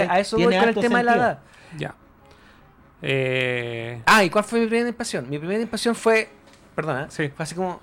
A 0.10 0.20
eso 0.22 0.38
voy 0.38 0.46
con 0.58 0.70
el 0.70 0.76
tema 0.76 1.00
de 1.00 1.04
la 1.04 1.12
sentido. 1.12 1.26
edad. 1.32 1.40
Ya. 1.78 1.96
Eh, 3.07 4.02
Ah, 4.07 4.23
¿y 4.23 4.30
cuál 4.32 4.44
fue 4.44 4.60
mi 4.61 4.65
primera 4.68 4.90
impresión? 4.90 5.30
Mi 5.30 5.38
primera 5.38 5.61
impresión 5.61 5.94
fue. 5.95 6.27
Perdona, 6.76 7.10
Sí. 7.11 7.30
fue 7.36 7.44
así 7.44 7.53
como. 7.56 7.80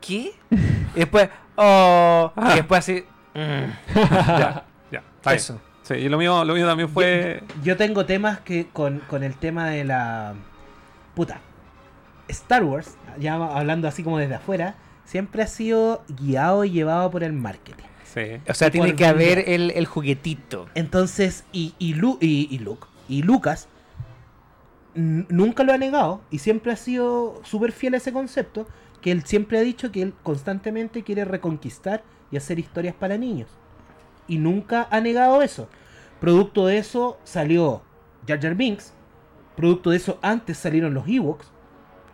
¿Qué? 0.00 0.32
y 0.94 0.98
después. 1.00 1.28
Oh. 1.56 2.32
Y 2.52 2.54
después 2.56 2.78
así. 2.78 3.04
mm, 3.34 3.94
ya, 3.94 4.64
ya. 4.90 5.02
está 5.16 5.30
bien. 5.30 5.36
eso. 5.36 5.60
Sí, 5.82 5.94
y 5.94 6.08
lo 6.08 6.16
mío, 6.16 6.44
lo 6.44 6.54
mío 6.54 6.64
también 6.66 6.88
fue. 6.88 7.42
Yo 7.64 7.76
tengo 7.76 8.06
temas 8.06 8.38
que 8.40 8.68
con, 8.72 9.00
con 9.00 9.24
el 9.24 9.34
tema 9.34 9.68
de 9.68 9.84
la. 9.84 10.34
Puta. 11.14 11.40
Star 12.28 12.62
Wars, 12.62 12.96
ya 13.18 13.34
hablando 13.34 13.88
así 13.88 14.02
como 14.04 14.16
desde 14.18 14.36
afuera, 14.36 14.76
siempre 15.04 15.42
ha 15.42 15.46
sido 15.48 16.04
guiado 16.08 16.64
y 16.64 16.70
llevado 16.70 17.10
por 17.10 17.24
el 17.24 17.32
marketing. 17.32 17.84
Sí. 18.04 18.40
O 18.48 18.54
sea, 18.54 18.68
Y 18.68 18.70
tiene 18.70 18.94
que 18.94 19.04
haber 19.06 19.50
el, 19.50 19.72
el 19.72 19.86
juguetito. 19.86 20.68
Entonces, 20.74 21.44
y, 21.52 21.74
y, 21.78 21.94
Lu- 21.94 22.18
y, 22.20 22.46
y 22.50 22.58
Luke, 22.60 22.86
y 23.08 23.22
Lucas, 23.22 23.68
nunca 24.94 25.64
lo 25.64 25.72
ha 25.72 25.78
negado 25.78 26.20
y 26.30 26.38
siempre 26.38 26.72
ha 26.72 26.76
sido 26.76 27.40
súper 27.44 27.72
fiel 27.72 27.94
a 27.94 27.98
ese 27.98 28.12
concepto, 28.12 28.66
que 29.00 29.10
él 29.10 29.24
siempre 29.24 29.58
ha 29.58 29.62
dicho 29.62 29.90
que 29.90 30.02
él 30.02 30.14
constantemente 30.22 31.02
quiere 31.02 31.24
reconquistar 31.24 32.02
y 32.30 32.36
hacer 32.36 32.58
historias 32.58 32.94
para 32.94 33.18
niños. 33.18 33.48
Y 34.28 34.38
nunca 34.38 34.86
ha 34.90 35.00
negado 35.00 35.42
eso. 35.42 35.68
Producto 36.20 36.66
de 36.66 36.78
eso 36.78 37.18
salió 37.24 37.82
Jar 38.26 38.40
Jar 38.40 38.54
Binks, 38.54 38.94
producto 39.56 39.90
de 39.90 39.96
eso 39.96 40.18
antes 40.22 40.56
salieron 40.56 40.94
los 40.94 41.08
Ewoks, 41.08 41.50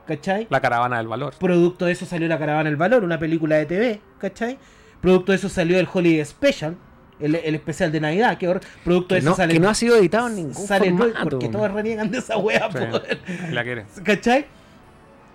¿cachai? 0.07 0.47
La 0.51 0.61
caravana 0.61 0.99
del 0.99 1.09
valor. 1.09 1.35
Producto 1.39 1.85
de 1.85 1.93
eso 1.93 2.07
salió 2.07 2.27
La 2.27 2.39
Caravana 2.39 2.71
del 2.71 2.77
Valor, 2.77 3.05
una 3.05 3.19
película 3.19 3.57
de 3.57 3.67
TV, 3.67 4.01
¿cachai? 4.19 4.59
Producto 5.01 5.33
de 5.33 5.37
eso 5.37 5.49
salió 5.49 5.79
el 5.79 5.89
Holiday 5.93 6.25
Special, 6.25 6.77
el, 7.21 7.35
el 7.35 7.55
especial 7.55 7.91
de 7.93 8.01
Navidad, 8.01 8.39
que 8.39 8.49
hor- 8.49 8.61
producto 8.85 9.15
de 9.15 9.21
Que 9.21 9.25
eso 9.25 9.31
no, 9.31 9.37
sale. 9.37 9.53
que 9.55 9.61
no 9.61 9.69
ha 9.69 9.75
sido 9.75 9.97
editado 9.97 10.29
en 10.29 10.37
ningún 10.37 10.67
sale 10.67 10.91
formato. 10.93 11.19
porque 11.31 11.49
todos 11.49 11.71
reniegan 11.73 12.11
de 12.11 12.19
esa 12.19 12.37
wea, 12.39 12.69
Sí, 12.71 13.53
la 13.53 13.63
quieres. 13.65 13.87
¿cachai? 14.05 14.47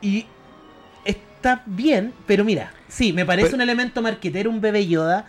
Y 0.02 0.26
está 1.06 1.62
bien, 1.66 2.14
pero 2.26 2.44
mira, 2.44 2.72
sí, 2.88 3.14
me 3.14 3.26
parece 3.26 3.48
Pero- 3.48 3.56
un 3.58 3.62
elemento 3.62 4.02
marquetero, 4.02 4.50
un 4.50 4.62
bebé 4.62 4.88
Yoda, 4.88 5.26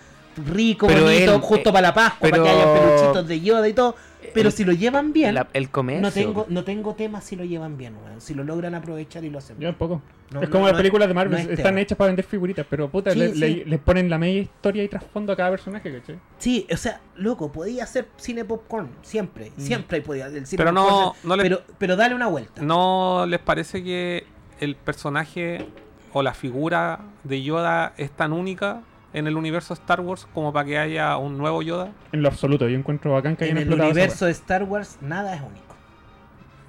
rico, 0.47 0.87
bonito, 0.87 1.09
él, 1.11 1.31
justo 1.41 1.71
eh, 1.71 1.73
para 1.73 1.89
la 1.89 1.95
Pascua, 1.95 2.29
pero- 2.31 2.43
para 2.45 2.55
que 2.57 2.63
haya 2.63 2.75
peluchitos 2.75 3.29
de 3.29 3.41
Yoda 3.41 3.69
y 3.69 3.73
todo. 3.73 3.97
Pero 4.35 4.49
El- 4.51 4.55
si 4.55 4.65
lo 4.65 4.73
llevan 4.73 5.13
bien, 5.13 5.35
La- 5.35 5.49
el 5.53 5.71
comercio. 5.71 6.03
no 6.03 6.11
tengo, 6.13 6.47
no 6.49 6.65
tengo 6.65 6.95
tema 6.95 7.21
si 7.21 7.37
lo 7.37 7.45
llevan 7.45 7.77
bien, 7.79 7.95
weón. 8.05 8.21
Si 8.21 8.35
lo 8.35 8.45
logran 8.45 8.75
aprovechar 8.75 9.25
y 9.25 9.31
lo 9.31 9.39
hacen 9.39 9.57
Yo 9.57 9.61
bien. 9.61 9.71
un 9.71 9.77
poco. 9.77 10.03
No, 10.33 10.41
es 10.43 10.49
no, 10.49 10.53
como 10.53 10.65
no 10.65 10.73
las 10.73 10.77
películas 10.77 11.07
de 11.09 11.15
Marvel, 11.15 11.33
no 11.33 11.39
es 11.39 11.45
están 11.51 11.65
tema. 11.73 11.81
hechas 11.81 11.97
para 11.97 12.09
vender 12.09 12.25
figuritas, 12.25 12.67
pero 12.69 12.91
puta, 12.91 13.13
Sí, 13.13 13.19
le, 13.19 13.33
sí. 13.35 13.39
le- 13.41 13.65
le 13.65 13.79
ponen 13.79 14.11
la 14.11 14.19
media 14.19 14.41
historia 14.43 14.83
y 14.83 14.89
trasfondo 14.89 15.33
a 15.33 15.37
cada 15.37 15.51
personaje, 15.51 15.93
¿cachai? 16.01 16.19
Sí, 16.39 16.67
o 16.73 16.77
sea, 16.77 17.01
loco, 17.17 17.53
podía 17.53 17.85
hacer 17.85 18.09
cine 18.17 18.45
popcorn, 18.45 18.89
siempre, 19.03 19.53
Mm. 19.57 19.61
siempre 19.61 20.01
podía. 20.03 20.27
El 20.27 20.47
cine 20.47 20.59
Pero 20.59 20.73
no- 20.73 20.87
popcorn, 20.89 21.17
no 21.29 21.37
le- 21.37 21.43
pero, 21.45 21.63
pero 21.79 21.97
dale 21.97 22.15
una 22.15 22.27
vuelta. 22.27 22.63
¿No 22.63 23.27
les 23.29 23.39
parece 23.41 23.85
que 23.85 24.27
el 24.61 24.75
personaje 24.75 25.67
o 26.13 26.23
la 26.23 26.35
figura 26.35 27.01
de 27.23 27.43
Yoda 27.43 27.93
es 27.97 28.11
tan 28.11 28.33
única 28.33 28.83
en 29.15 29.27
el 29.27 29.37
universo 29.37 29.73
Star 29.75 30.01
Wars 30.03 30.27
como 30.35 30.53
para 30.53 30.67
que 30.67 30.79
haya 30.79 31.17
un 31.17 31.39
nuevo 31.39 31.63
Yoda? 31.63 31.93
En 32.13 32.21
lo 32.23 32.29
absoluto, 32.29 32.69
yo 32.69 32.77
encuentro 32.79 33.13
bacán 33.13 33.37
que 33.37 33.49
en 33.49 33.57
el 33.57 33.73
universo 33.73 34.27
de 34.27 34.33
Star 34.33 34.65
Wars 34.65 34.99
nada 35.01 35.35
es 35.35 35.41
único. 35.41 35.75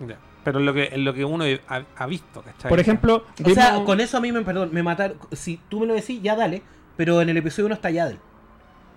Ya. 0.07 0.17
Pero 0.43 0.59
en 0.59 0.65
lo 0.67 0.73
que, 0.73 0.89
en 0.91 1.03
lo 1.03 1.13
que 1.13 1.25
uno 1.25 1.43
ha, 1.67 1.81
ha 1.97 2.05
visto, 2.05 2.41
¿cachai? 2.43 2.69
Por 2.69 2.79
ejemplo, 2.79 3.25
O 3.43 3.49
sea, 3.49 3.83
con 3.83 3.99
eso 3.99 4.17
a 4.17 4.21
mí 4.21 4.31
me, 4.31 4.41
perdón, 4.43 4.69
me 4.71 4.83
mataron. 4.83 5.17
Si 5.31 5.59
tú 5.69 5.79
me 5.81 5.85
lo 5.87 5.95
decís, 5.95 6.21
ya 6.21 6.35
dale. 6.35 6.61
Pero 6.97 7.19
en 7.21 7.29
el 7.29 7.37
episodio 7.37 7.65
1 7.65 7.75
está 7.75 7.89
Yadel. 7.89 8.19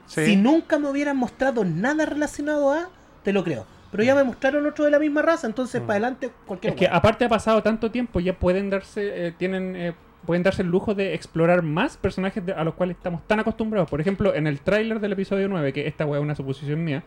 Sí. 0.07 0.25
Si 0.27 0.37
nunca 0.37 0.79
me 0.79 0.89
hubieran 0.89 1.17
mostrado 1.17 1.65
nada 1.65 2.05
relacionado 2.07 2.73
a, 2.73 2.91
te 3.25 3.33
lo 3.33 3.43
creo. 3.45 3.67
Pero 3.91 4.03
ya 4.05 4.15
me 4.15 4.23
mostraron 4.25 4.67
otro 4.67 4.85
de 4.85 4.91
la 4.91 4.99
misma 4.99 5.23
raza, 5.23 5.47
entonces 5.47 5.81
Mm. 5.81 5.87
para 5.87 5.93
adelante 5.95 6.31
cualquier 6.47 6.75
Es 6.75 6.79
que 6.79 6.85
wea. 6.85 6.95
aparte 6.95 7.25
ha 7.25 7.29
pasado 7.31 7.63
tanto 7.63 7.91
tiempo, 7.91 8.21
ya 8.21 8.35
pueden 8.39 8.69
darse, 8.69 9.29
eh, 9.29 9.33
tienen, 9.33 9.75
eh, 9.75 9.95
pueden 10.29 10.43
darse 10.43 10.61
el 10.61 10.69
lujo 10.69 10.95
de 10.95 11.15
explorar 11.15 11.63
más 11.63 11.97
personajes 11.97 12.45
de- 12.45 12.53
a 12.53 12.63
los 12.63 12.75
cuales 12.75 12.99
estamos 12.99 13.27
tan 13.27 13.41
acostumbrados. 13.41 13.89
Por 13.89 13.99
ejemplo, 14.01 14.35
en 14.35 14.47
el 14.47 14.61
tráiler 14.61 15.01
del 15.01 15.13
episodio 15.15 15.49
9, 15.49 15.73
que 15.73 15.87
esta 15.89 16.05
weá 16.05 16.19
es 16.21 16.23
una 16.23 16.35
suposición 16.35 16.85
mía, 16.85 17.03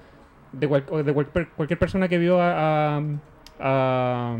de, 0.51 0.67
cual- 0.67 0.83
de 1.05 1.13
cualquier, 1.13 1.49
cualquier 1.49 1.77
persona 1.77 2.07
que 2.07 2.17
vio 2.17 2.41
a, 2.41 2.97
a, 2.97 3.01
a 3.59 4.37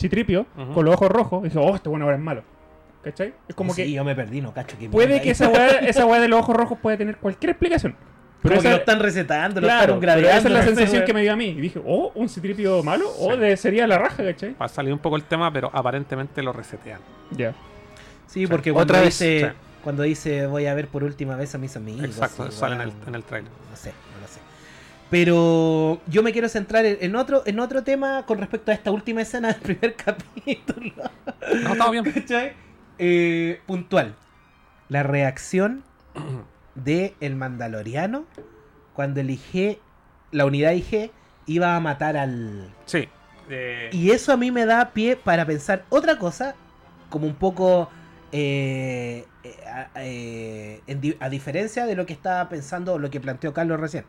Citripio 0.00 0.46
con 0.74 0.84
los 0.86 0.94
ojos 0.94 1.10
rojos, 1.10 1.42
dice, 1.42 1.58
oh, 1.58 1.74
este 1.74 1.88
bueno 1.90 2.06
ahora 2.06 2.16
es 2.16 2.22
malo. 2.22 2.42
¿Cachai? 3.04 3.34
Es 3.48 3.54
como 3.54 3.74
Sí, 3.74 3.82
que 3.82 3.92
yo 3.92 4.02
me 4.04 4.14
perdí, 4.14 4.40
no 4.40 4.54
cacho 4.54 4.78
que 4.78 4.88
puede 4.88 5.20
que 5.20 5.30
esa 5.32 5.48
weá, 5.48 5.66
esa 5.80 6.06
weá 6.06 6.20
de 6.20 6.28
los 6.28 6.40
ojos 6.40 6.56
rojos 6.56 6.78
puede 6.80 6.96
tener 6.96 7.16
cualquier 7.18 7.50
explicación. 7.50 7.94
Pero 8.40 8.54
Como 8.56 8.62
que 8.62 8.70
lo 8.70 8.76
están 8.76 8.98
recetando, 9.00 9.60
lo 9.60 9.66
Claro, 9.66 9.94
están 9.94 10.00
pero 10.00 10.28
esa 10.28 10.38
es 10.38 10.50
la 10.50 10.62
sensación 10.62 11.04
que 11.04 11.12
me 11.12 11.20
dio 11.22 11.32
a 11.32 11.36
mí. 11.36 11.46
Y 11.48 11.60
dije, 11.60 11.80
oh, 11.86 12.10
un 12.14 12.28
citripio 12.30 12.82
malo, 12.82 13.04
o 13.20 13.34
Sí. 13.34 13.38
de, 13.38 13.56
sería 13.56 13.86
la 13.86 13.98
raja, 13.98 14.24
¿cachai? 14.24 14.54
Va 14.60 14.66
a 14.66 14.68
salir 14.68 14.92
un 14.92 14.98
poco 15.00 15.16
el 15.16 15.24
tema, 15.24 15.52
pero 15.52 15.70
aparentemente 15.72 16.42
lo 16.42 16.52
resetean. 16.52 17.00
Ya. 17.30 17.52
Sí, 18.32 18.46
porque 18.46 18.72
cuando 18.72 18.92
Otra 18.94 19.04
vez, 19.04 19.18
dice, 19.18 19.50
sí. 19.50 19.56
cuando 19.84 20.02
dice 20.04 20.46
voy 20.46 20.66
a 20.66 20.74
ver 20.74 20.88
por 20.88 21.04
última 21.04 21.36
vez 21.36 21.54
a 21.54 21.58
mis 21.58 21.76
amigos. 21.76 22.04
Exacto, 22.04 22.50
sí, 22.50 22.56
sale 22.56 22.76
en 22.76 22.80
el, 22.80 22.92
en 23.06 23.14
el 23.14 23.22
trailer. 23.24 23.50
No 23.70 23.76
sé, 23.76 23.90
no 24.14 24.20
lo 24.20 24.26
sé. 24.28 24.40
Pero 25.10 26.00
yo 26.06 26.22
me 26.22 26.32
quiero 26.32 26.48
centrar 26.48 26.86
en, 26.86 26.96
en 27.00 27.16
otro, 27.16 27.42
en 27.44 27.60
otro 27.60 27.82
tema 27.84 28.24
con 28.24 28.38
respecto 28.38 28.70
a 28.70 28.74
esta 28.74 28.90
última 28.90 29.20
escena 29.20 29.52
del 29.52 29.60
primer 29.60 29.94
capítulo. 29.96 30.94
No, 31.62 31.72
estamos 31.72 31.90
bien. 31.92 32.04
¿Cachai? 32.10 32.52
Eh, 32.98 33.60
puntual. 33.66 34.14
La 34.88 35.02
reacción 35.02 35.84
de 36.74 37.14
el 37.20 37.36
Mandaloriano 37.36 38.24
cuando 38.94 39.20
el 39.20 39.30
IG, 39.30 39.78
la 40.30 40.46
unidad 40.46 40.72
IG, 40.72 41.10
iba 41.46 41.76
a 41.76 41.80
matar 41.80 42.16
al. 42.16 42.70
Sí. 42.86 43.08
Eh, 43.50 43.90
Y 43.92 44.10
eso 44.12 44.32
a 44.32 44.36
mí 44.38 44.50
me 44.50 44.64
da 44.64 44.90
pie 44.92 45.16
para 45.16 45.44
pensar 45.44 45.84
otra 45.90 46.16
cosa, 46.18 46.54
como 47.10 47.26
un 47.26 47.34
poco. 47.34 47.90
Eh, 48.32 49.24
eh, 49.44 49.56
a, 49.66 49.88
eh, 49.96 50.80
a 51.20 51.28
diferencia 51.28 51.86
de 51.86 51.94
lo 51.94 52.06
que 52.06 52.12
estaba 52.12 52.48
pensando, 52.48 52.98
lo 52.98 53.10
que 53.10 53.20
planteó 53.20 53.52
Carlos 53.52 53.78
recién, 53.78 54.04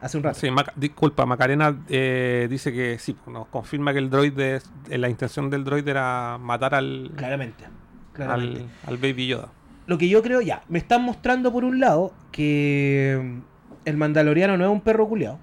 hace 0.00 0.16
un 0.18 0.22
rato. 0.22 0.38
Sí, 0.38 0.48
disculpa, 0.76 1.24
Macarena 1.26 1.76
eh, 1.88 2.46
dice 2.50 2.72
que 2.72 2.98
sí, 2.98 3.14
pues, 3.14 3.32
nos 3.32 3.46
confirma 3.48 3.92
que 3.92 3.98
el 4.00 4.10
droide, 4.10 4.60
eh, 4.90 4.98
la 4.98 5.08
intención 5.08 5.50
del 5.50 5.64
droide 5.64 5.90
era 5.90 6.38
matar 6.40 6.74
al, 6.74 7.10
Claramente. 7.16 7.64
claramente. 8.12 8.60
al, 8.86 8.90
al 8.90 8.96
Baby 8.98 9.26
Yoda. 9.28 9.48
Lo 9.86 9.98
que 9.98 10.08
yo 10.08 10.22
creo, 10.22 10.40
ya, 10.40 10.62
me 10.68 10.78
están 10.78 11.02
mostrando 11.02 11.52
por 11.52 11.64
un 11.64 11.78
lado 11.80 12.12
que 12.32 13.38
el 13.84 13.96
Mandaloriano 13.96 14.56
no 14.56 14.64
es 14.64 14.70
un 14.70 14.80
perro 14.80 15.06
culiao. 15.08 15.38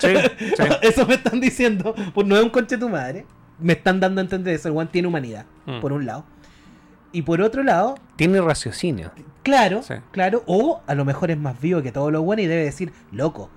Sí, 0.00 0.08
sí. 0.38 0.64
Eso 0.82 1.06
me 1.06 1.14
están 1.14 1.40
diciendo, 1.40 1.94
pues 2.14 2.26
no 2.26 2.36
es 2.36 2.42
un 2.42 2.50
conche 2.50 2.78
tu 2.78 2.88
madre. 2.88 3.24
Me 3.58 3.72
están 3.72 4.00
dando 4.00 4.20
a 4.20 4.24
entender 4.24 4.54
eso, 4.54 4.68
el 4.68 4.76
one 4.76 4.88
tiene 4.92 5.08
humanidad, 5.08 5.46
Mm. 5.66 5.80
por 5.80 5.92
un 5.92 6.04
lado. 6.06 6.24
Y 7.16 7.22
por 7.22 7.40
otro 7.40 7.62
lado, 7.62 7.94
Tiene 8.16 8.40
raciocinio. 8.42 9.10
claro, 9.42 9.82
Sí. 9.82 9.94
claro, 10.10 10.42
o 10.46 10.82
a 10.86 10.94
lo 10.94 11.04
mejor 11.06 11.30
es 11.30 11.38
más 11.38 11.58
vivo 11.60 11.80
que 11.80 11.90
todo 11.92 12.10
lo 12.10 12.20
bueno 12.22 12.42
y 12.42 12.46
debe 12.46 12.64
decir, 12.64 12.92
loco, 13.10 13.48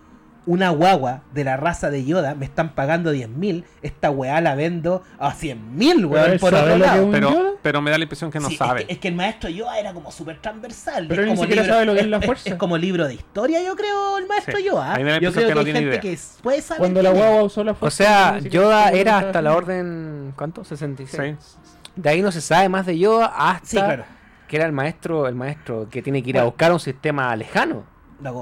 una 0.45 0.69
guagua 0.69 1.22
de 1.34 1.44
la 1.44 1.57
raza 1.57 1.90
de 1.91 2.06
Yoda 2.06 2.34
me 2.36 2.45
están 2.45 2.73
pagando 2.73 3.14
10.000, 3.14 3.65
esta 3.81 4.10
weá 4.10 4.40
la 4.40 4.56
vendo 4.56 5.03
a 5.19 5.34
100.000, 5.34 5.95
Pero 5.95 6.07
weón, 6.10 6.40
por 6.40 6.56
otro 6.56 6.77
lado. 6.77 7.11
Pero, 7.11 7.57
pero 7.61 7.81
me 7.81 7.91
da 7.91 7.98
la 7.98 8.03
impresión 8.03 8.31
que 8.31 8.40
no 8.40 8.48
Sí, 8.48 8.56
sabe. 8.56 8.81
Es 8.81 8.88
que, 8.88 8.94
es 8.94 8.99
que 8.99 9.07
el 9.10 9.15
maestro 9.15 9.49
Yoda 9.49 9.77
era 9.77 9.94
como 9.94 10.10
súper 10.10 10.40
transversal. 10.41 11.07
Pero 11.10 11.22
es 11.22 11.27
él 11.27 11.34
ni 11.34 11.36
como 11.36 11.41
siquiera 11.49 11.68
sabe 11.68 11.86
lo 11.86 11.94
que 11.94 11.99
es 11.99 12.07
la 12.07 12.22
fuerza. 12.22 12.49
Es, 12.49 12.56
como 12.56 12.77
libro 12.77 13.06
de 13.07 13.15
historia, 13.15 13.61
yo 13.61 13.76
creo, 13.76 14.18
el 14.18 14.26
maestro 14.27 14.57
Sí. 14.57 14.64
Yoda. 14.64 14.94
A 14.94 14.98
mí 14.98 15.03
me 15.03 15.10
da 15.11 15.18
la 15.18 15.22
Yo 15.22 15.27
impresión 15.27 15.34
creo 15.34 15.48
que 15.49 15.53
no 15.53 15.60
hay 15.60 15.65
tiene 15.65 15.80
gente 15.81 16.07
idea. 16.07 16.15
que 16.18 16.41
puede 16.41 16.61
saber. 16.61 16.80
Cuando 16.80 17.02
la 17.03 17.10
guagua 17.11 17.44
usó 17.44 17.64
la 17.65 17.72
O 17.73 17.76
fuerza. 17.76 18.03
sea, 18.06 18.31
ni 18.38 18.41
siquiera 18.44 18.64
Yoda 18.65 18.90
era 18.91 19.18
hasta 19.19 19.41
la 19.41 19.53
orden. 19.56 20.34
¿Cuánto? 20.38 20.64
66. 20.64 21.36
Sí. 21.40 21.60
De 21.95 22.09
ahí 22.09 22.21
no 22.21 22.31
se 22.31 22.41
sabe 22.41 22.69
más 22.69 22.85
de 22.85 22.97
Yoda 22.97 23.25
hasta 23.35 23.65
Sí, 23.67 23.77
claro. 23.77 24.03
que 24.47 24.55
era 24.57 24.65
el 24.65 24.71
maestro, 24.71 25.27
el 25.27 25.35
maestro 25.35 25.87
que 25.89 26.01
tiene 26.01 26.23
que 26.23 26.29
ir 26.31 26.39
a 26.39 26.43
buscar 26.45 26.71
un 26.71 26.79
sistema 26.79 27.35
lejano. 27.35 27.83
La. 28.21 28.33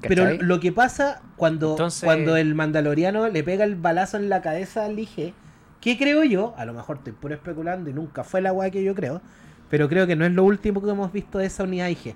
Pero 0.00 0.34
lo 0.40 0.60
que 0.60 0.70
pasa 0.72 1.22
cuando, 1.36 1.70
Entonces- 1.72 2.04
cuando 2.04 2.36
el 2.36 2.54
mandaloriano 2.54 3.28
le 3.28 3.42
pega 3.42 3.64
el 3.64 3.74
balazo 3.74 4.16
en 4.16 4.28
la 4.28 4.40
cabeza 4.42 4.84
al 4.84 4.98
IG, 4.98 5.34
que 5.80 5.98
creo 5.98 6.22
yo, 6.24 6.54
a 6.56 6.64
lo 6.64 6.72
mejor 6.72 6.98
estoy 6.98 7.12
puro 7.12 7.34
especulando 7.34 7.90
y 7.90 7.92
nunca 7.92 8.22
fue 8.24 8.40
la 8.40 8.52
weá 8.52 8.70
que 8.70 8.82
yo 8.84 8.94
creo, 8.94 9.20
pero 9.68 9.88
creo 9.88 10.06
que 10.06 10.16
no 10.16 10.24
es 10.24 10.32
lo 10.32 10.44
último 10.44 10.80
que 10.82 10.90
hemos 10.90 11.12
visto 11.12 11.38
de 11.38 11.46
esa 11.46 11.64
unidad 11.64 11.88
IG. 11.88 12.14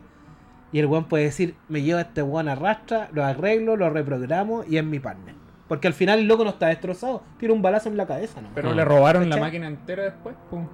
Y 0.73 0.79
el 0.79 0.87
weón 0.87 1.05
puede 1.05 1.25
decir, 1.25 1.55
me 1.69 1.83
lleva 1.83 2.01
este 2.01 2.23
weón 2.23 2.49
arrastra, 2.49 3.09
lo 3.13 3.25
arreglo, 3.25 3.77
lo 3.77 3.91
reprogramo 3.91 4.65
y 4.69 4.79
es 4.79 4.85
mi 4.85 4.99
partner. 5.01 5.35
Porque 5.73 5.89
al 5.89 5.95
final 5.95 6.19
el 6.19 6.27
loco 6.29 6.45
no 6.45 6.51
está 6.51 6.67
destrozado, 6.67 7.23
tiene 7.39 7.55
un 7.55 7.63
balazo 7.63 7.89
en 7.89 7.97
la 7.97 8.05
cabeza, 8.07 8.43
¿no? 8.43 8.51
Pero 8.55 8.73
Mm. 8.73 8.75
le 8.77 8.85
robaron 8.85 9.31
la 9.31 9.39
máquina 9.39 9.67
entera 9.69 10.03
después. 10.03 10.35
Pum. 10.51 10.69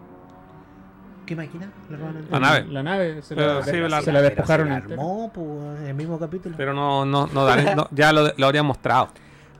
¿Qué 1.25 1.37
máquina? 1.37 1.71
Le 1.89 1.99
La 2.33 2.41
nave. 2.41 2.67
La 2.69 2.83
nave 2.83 3.23
se 3.23 3.37
Pero 3.37 3.59
la, 3.61 3.63
sí, 3.63 3.71
se 3.71 4.11
la- 4.13 4.23
despojaron 4.23 4.67
se 4.67 4.71
la 4.73 4.77
entera. 4.79 5.01
armó, 5.01 5.31
pues, 5.33 5.81
en 5.83 5.87
el 5.87 5.95
mismo 5.95 6.19
capítulo. 6.19 6.57
Pero 6.59 6.75
no, 6.75 7.05
no, 7.05 7.29
no, 7.29 7.45
dan- 7.45 7.77
no, 7.77 7.87
ya 7.93 8.13
lo, 8.13 8.33
lo 8.37 8.47
habrían 8.47 8.67
mostrado. 8.67 9.11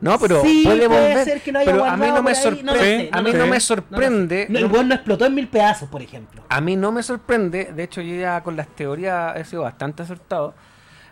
No, 0.01 0.19
pero 0.19 0.41
Sí, 0.41 0.63
puede 0.65 0.87
volver. 0.89 1.23
ser 1.23 1.39
que 1.41 1.53
lo 1.53 1.59
haya 1.59 1.71
pero 1.71 1.85
a 1.85 1.95
mí 1.95 2.07
no 2.07 2.21
me 2.21 2.35
sorprende. 2.35 3.09
a 3.13 3.21
mí 3.21 3.31
no 3.31 3.47
me 3.47 3.59
sorprende. 3.61 4.45
No, 4.49 4.59
el 4.59 4.87
no 4.89 4.93
explotó 4.93 5.25
en 5.25 5.35
mil 5.35 5.47
pedazos, 5.47 5.87
por 5.87 6.01
ejemplo. 6.01 6.43
A 6.49 6.59
mí 6.59 6.75
no 6.75 6.91
me 6.91 7.01
sorprende, 7.01 7.71
de 7.73 7.83
hecho 7.83 8.01
yo 8.01 8.13
ya 8.15 8.43
con 8.43 8.57
las 8.57 8.67
teorías 8.75 9.37
he 9.37 9.45
sido 9.45 9.61
bastante 9.61 10.03
acertado. 10.03 10.53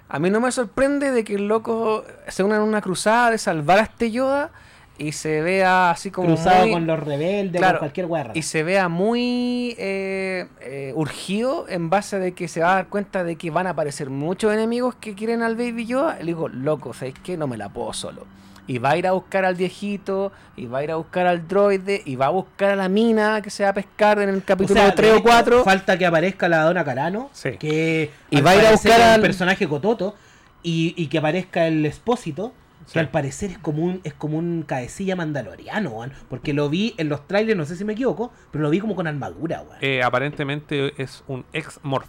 A 0.09 0.19
mí 0.19 0.29
no 0.29 0.39
me 0.39 0.51
sorprende 0.51 1.11
de 1.11 1.23
que 1.23 1.35
el 1.35 1.47
loco 1.47 2.03
se 2.27 2.43
una 2.43 2.55
en 2.57 2.61
una 2.61 2.81
cruzada 2.81 3.31
de 3.31 3.37
salvar 3.37 3.79
a 3.79 3.81
este 3.83 4.09
Yoda 4.11 4.51
y 4.97 5.11
se 5.11 5.41
vea 5.41 5.91
así 5.91 6.09
como 6.11 6.29
Cruzado 6.29 6.63
muy- 6.63 6.71
con 6.71 6.87
los 6.87 6.99
rebeldes, 6.99 7.59
Claro, 7.59 7.79
con 7.79 7.87
cualquier 7.89 8.07
guerra. 8.07 8.31
y 8.33 8.41
se 8.41 8.63
vea 8.63 8.87
muy 8.89 9.75
eh, 9.77 10.47
eh, 10.61 10.91
urgido 10.95 11.65
en 11.69 11.89
base 11.89 12.17
de 12.19 12.31
que 12.33 12.47
se 12.47 12.61
va 12.61 12.71
a 12.71 12.75
dar 12.75 12.87
cuenta 12.87 13.23
de 13.23 13.35
que 13.35 13.51
van 13.51 13.67
a 13.67 13.71
aparecer 13.71 14.09
muchos 14.09 14.51
enemigos 14.53 14.95
que 14.95 15.13
quieren 15.13 15.43
al 15.43 15.55
Baby 15.55 15.85
Yoda. 15.85 16.17
Le 16.19 16.25
digo, 16.25 16.47
loco, 16.47 16.93
¿sabes 16.93 17.13
qué? 17.23 17.37
No 17.37 17.45
me 17.47 17.57
la 17.57 17.69
puedo 17.69 17.93
solo. 17.93 18.25
Y 18.67 18.79
va 18.79 18.91
a 18.91 18.97
ir 18.97 19.07
a 19.07 19.13
buscar 19.13 19.45
al 19.45 19.55
viejito, 19.55 20.31
y 20.57 20.65
va 20.65 20.79
a 20.79 20.83
ir 20.83 20.91
a 20.91 20.97
buscar 20.97 21.25
al 21.25 21.47
droide, 21.47 22.01
y 22.05 22.15
va 22.17 22.25
a 22.27 22.29
buscar 22.29 22.71
a 22.71 22.75
la 22.75 22.89
mina 22.89 23.41
que 23.41 23.49
se 23.49 23.63
va 23.63 23.69
a 23.69 23.73
pescar 23.73 24.19
en 24.19 24.27
el 24.29 24.37
O 24.39 24.41
capítulo 24.45 24.79
sea, 24.79 24.93
3 24.93 25.09
de 25.09 25.13
o 25.15 25.19
hecho, 25.19 25.23
4. 25.29 25.63
Falta 25.63 25.97
que 25.97 26.05
aparezca 26.05 26.49
la 26.49 26.63
Dona 26.63 26.83
Carano. 26.83 27.29
Sí. 27.31 27.51
Que 27.57 28.11
Y 28.29 28.41
va 28.41 28.51
a 28.51 28.55
ir 28.57 28.65
a 28.65 28.71
buscar 28.71 28.99
al- 29.01 29.21
personaje 29.21 29.67
cototo. 29.67 30.15
Y, 30.63 30.93
y 30.97 31.07
que 31.07 31.17
aparezca 31.19 31.67
el 31.67 31.85
expósito. 31.85 32.53
Que 32.91 32.99
al 32.99 33.09
parecer 33.09 33.51
es 33.51 33.57
como 33.57 33.83
un, 33.83 33.99
es 34.05 34.13
como 34.13 34.37
un 34.37 34.63
cabecilla 34.65 35.15
mandaloriano, 35.17 35.89
weón. 35.89 36.13
Porque 36.29 36.53
lo 36.53 36.69
vi 36.69 36.93
en 36.97 37.09
los 37.09 37.27
trailers, 37.27 37.57
no 37.57 37.65
sé 37.65 37.75
si 37.75 37.83
me 37.83 37.93
equivoco, 37.93 38.31
pero 38.51 38.61
lo 38.63 38.69
vi 38.69 38.79
como 38.79 38.95
con 38.95 39.07
armadura, 39.07 39.61
weón. 39.61 39.77
Eh, 39.81 40.01
aparentemente 40.03 40.93
es 41.01 41.21
un 41.27 41.43
ex 41.51 41.79
morf. 41.83 42.07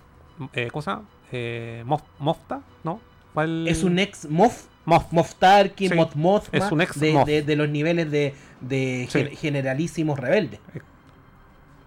Eh, 0.53 0.69
¿Cómo 0.71 0.83
se 0.83 0.91
llama? 0.91 1.05
Eh, 1.33 1.83
Mof- 1.85 2.05
Mofta, 2.21 2.61
¿no? 2.85 3.01
¿Cuál? 3.35 3.67
Es 3.67 3.83
un 3.83 3.99
ex 3.99 4.29
Mof. 4.31 4.67
Moff 5.11 5.35
Tarkin, 5.35 5.91
Sí, 5.91 5.95
Moth 5.95 6.15
Mothma, 6.15 6.59
es 6.67 6.73
un 6.73 6.81
ex 6.81 6.99
de, 6.99 7.13
Moff. 7.13 7.27
de- 7.27 7.43
de 7.43 7.57
los 7.57 7.69
niveles 7.69 8.11
de, 8.11 8.35
de 8.61 9.07
Sí. 9.11 9.19
gen- 9.25 9.37
generalísimos 9.37 10.19
rebeldes. 10.19 10.61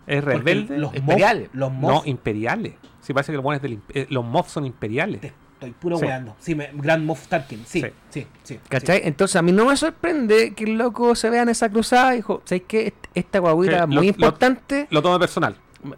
Es 0.08 0.24
rebelde. 0.24 0.78
Los 0.78 0.96
Imperiales. 0.96 1.44
Moff, 1.50 1.56
los 1.56 1.72
no, 1.74 1.80
Moff, 1.80 2.08
imperiales. 2.08 2.74
Sí, 3.02 3.14
parece 3.14 3.32
que 3.32 3.38
lo 3.38 3.44
pones 3.44 3.62
del 3.62 3.80
eh, 3.94 4.08
los 4.10 4.24
Moff 4.26 4.50
son 4.50 4.66
imperiales. 4.66 5.22
te 5.22 5.28
estoy 5.54 5.72
puro 5.72 5.98
Sí. 5.98 6.06
weando. 6.06 6.36
Sí, 6.40 6.56
me, 6.56 6.70
Grand 6.74 7.06
Moff 7.06 7.28
Tarkin, 7.28 7.64
sí, 7.66 7.82
Sí. 7.82 7.88
sí, 8.10 8.28
sí. 8.44 8.60
¿Cachai? 8.68 9.02
Entonces 9.04 9.36
a 9.36 9.42
mí 9.42 9.52
no 9.52 9.66
me 9.66 9.78
sorprende 9.78 10.54
que 10.54 10.64
el 10.66 10.74
loco 10.78 11.16
se 11.16 11.30
vea 11.30 11.44
en 11.44 11.50
esa 11.50 11.70
cruzada 11.70 12.14
y 12.14 12.18
dijo, 12.18 12.42
¿sabes 12.46 12.64
qué? 12.68 12.88
Est- 12.88 12.96
Esta 13.14 13.40
guaguita 13.40 13.78
Sí, 13.78 13.82
es 13.82 13.88
muy 13.88 13.96
lo- 13.96 14.02
lo- 14.02 14.08
importante. 14.08 14.88
Lo 14.90 15.02
tomo 15.02 15.20
personal. 15.20 15.56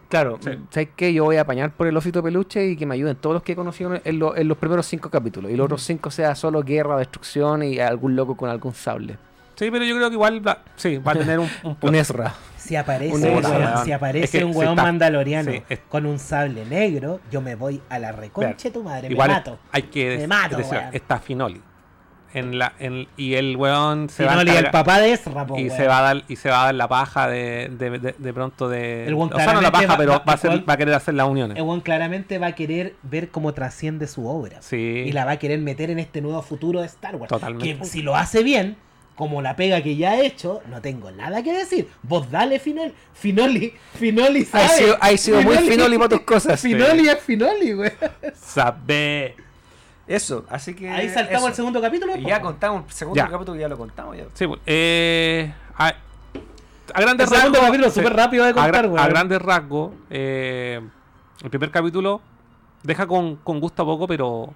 Claro, 0.09 0.37
Sí. 0.41 0.51
¿sabes 0.69 0.89
qué? 0.95 1.13
Yo 1.13 1.23
voy 1.25 1.37
a 1.37 1.41
apañar 1.41 1.71
por 1.71 1.87
el 1.87 1.95
osito 1.97 2.21
peluche 2.23 2.65
y 2.67 2.75
que 2.75 2.85
me 2.85 2.95
ayuden 2.95 3.15
todos 3.17 3.33
los 3.33 3.43
que 3.43 3.51
he 3.53 3.55
conocido 3.55 3.93
en, 4.03 4.19
lo- 4.19 4.35
en 4.35 4.47
los 4.47 4.57
primeros 4.57 4.85
cinco 4.85 5.09
capítulos. 5.09 5.51
Y 5.51 5.55
los 5.55 5.65
otros 5.65 5.83
cinco 5.83 6.09
sea 6.11 6.35
solo 6.35 6.61
guerra, 6.63 6.97
destrucción 6.97 7.63
y 7.63 7.79
algún 7.79 8.15
loco 8.15 8.35
con 8.37 8.49
algún 8.49 8.73
sable. 8.73 9.17
Sí, 9.55 9.69
pero 9.69 9.85
yo 9.85 9.95
creo 9.95 10.09
que 10.09 10.15
igual 10.15 10.45
va, 10.47 10.63
sí, 10.75 10.97
va 10.97 11.11
a 11.11 11.15
tener 11.15 11.39
un, 11.39 11.47
un. 11.63 11.77
Un 11.81 11.95
Ezra. 11.95 12.33
Si 12.57 12.75
aparece, 12.75 13.13
un 13.13 13.21
weón- 13.21 13.43
weón. 13.45 13.85
si 13.85 13.91
aparece 13.91 14.25
Es 14.25 14.31
que 14.31 14.45
un 14.45 14.53
sí 14.53 14.57
weón 14.59 14.71
está- 14.71 14.83
mandaloriano 14.83 15.51
sí, 15.51 15.61
es- 15.69 15.79
con 15.89 16.05
un 16.05 16.17
sable 16.17 16.65
negro, 16.65 17.19
yo 17.29 17.41
me 17.41 17.55
voy 17.55 17.81
a 17.89 17.99
la 17.99 18.11
reconche 18.13 18.71
tu 18.71 18.81
madre, 18.83 19.09
Igual 19.11 19.27
me 19.29 19.33
mato. 19.35 19.59
hay 19.71 19.83
que 19.83 20.17
Me 20.17 20.27
mato, 20.27 20.57
decir, 20.57 20.73
weón. 20.77 20.89
está 20.93 21.19
Finoli. 21.19 21.61
En 22.33 22.57
la, 22.57 22.73
en, 22.79 23.07
y 23.15 23.35
el 23.35 23.55
weón 23.57 24.09
se 24.09 24.17
Si 24.17 24.23
va 24.23 24.33
a 24.33 24.43
no, 24.43 24.51
el 24.51 24.71
papá 24.71 24.99
de 24.99 25.13
Ezra, 25.13 25.45
po, 25.45 25.57
y 25.59 25.65
weón. 25.65 25.77
se 25.77 25.87
va 25.87 25.99
a 25.99 26.01
dar 26.01 26.23
y 26.27 26.35
se 26.35 26.49
va 26.49 26.61
a 26.61 26.65
dar 26.65 26.75
la 26.75 26.87
paja 26.87 27.27
de, 27.27 27.69
de, 27.77 27.99
de- 27.99 28.15
de 28.17 28.33
pronto 28.33 28.67
de 28.69 29.05
El 29.05 29.13
weón 29.13 29.31
o 29.31 29.35
sea 29.37 29.53
no 29.53 29.61
la 29.61 29.69
claramente 29.69 29.87
paja 29.87 29.93
va- 29.93 29.97
pero 29.97 30.11
va- 30.13 30.23
va, 30.25 30.33
a 30.33 30.37
weón- 30.37 30.65
va 30.69 30.73
a 30.73 30.77
querer 30.77 30.93
hacer 30.95 31.13
las 31.13 31.27
uniones 31.27 31.57
El 31.57 31.63
weón 31.63 31.81
claramente 31.81 32.39
va 32.39 32.47
a 32.47 32.55
querer 32.55 32.95
ver 33.03 33.29
cómo 33.29 33.53
trasciende 33.53 34.07
su 34.07 34.27
obra. 34.27 34.61
sí 34.61 35.03
Y 35.05 35.11
la 35.11 35.25
va 35.25 35.31
a 35.33 35.37
querer 35.37 35.59
meter 35.59 35.89
en 35.91 35.99
este 35.99 36.21
nuevo 36.21 36.41
futuro 36.41 36.81
de 36.81 36.87
Star 36.87 37.15
Wars. 37.17 37.29
Totalmente. 37.29 37.77
Que 37.79 37.85
si 37.85 38.01
lo 38.01 38.15
hace 38.15 38.41
bien, 38.41 38.77
como 39.15 39.43
la 39.43 39.55
pega 39.55 39.83
que 39.83 39.95
ya 39.95 40.13
ha 40.13 40.19
hecho, 40.21 40.63
no 40.71 40.81
tengo 40.81 41.11
nada 41.11 41.43
que 41.43 41.53
decir. 41.53 41.87
Vos 42.01 42.31
dale, 42.31 42.57
Finoli. 42.59 42.93
Finoli, 43.13 43.73
Finoli 43.93 44.43
sabe. 44.43 44.63
Hay 44.63 44.69
sido, 44.79 44.97
hay 44.99 45.17
sido 45.19 45.41
muy 45.43 45.57
finoli 45.57 45.97
para 45.97 46.09
tus 46.09 46.21
cosas. 46.21 46.59
Finoli 46.59 47.07
es 47.07 47.19
Finoli, 47.19 47.73
güey. 47.73 47.91
sabe 48.53 49.35
Eso, 50.07 50.45
así 50.49 50.73
que. 50.73 50.89
Ahí 50.89 51.07
saltamos 51.09 51.39
eso. 51.41 51.47
al 51.47 51.55
segundo 51.55 51.81
capítulo. 51.81 52.15
Ya 52.17 52.41
contamos 52.41 52.83
el 52.85 52.91
segundo 52.91 53.17
Ya. 53.17 53.27
capítulo, 53.29 53.59
ya 53.59 53.67
lo 53.69 53.77
contamos. 53.77 54.17
Ya. 54.17 54.25
sí 54.33 54.45
eh, 54.65 55.53
a, 55.77 55.87
a 55.87 55.93
El 56.99 57.03
grandes 57.05 57.29
segundo 57.29 57.51
rasgos 57.53 57.65
capítulo 57.67 57.89
sí, 57.89 57.99
súper 58.01 58.13
rápido 58.15 58.43
de 58.43 58.49
a, 58.51 58.53
contar, 58.53 58.85
gra- 58.85 58.89
güey. 58.89 59.03
a 59.03 59.07
grandes 59.07 59.41
rasgos 59.41 59.91
eh, 60.09 60.81
el 61.41 61.49
primer 61.49 61.71
capítulo 61.71 62.21
deja 62.83 63.07
con, 63.07 63.37
con 63.37 63.59
gusto 63.61 63.83
a 63.83 63.85
poco 63.85 64.05
pero 64.07 64.53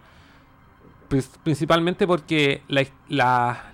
principalmente 1.43 2.05
porque 2.05 2.61
la, 2.67 2.83
la, 3.07 3.71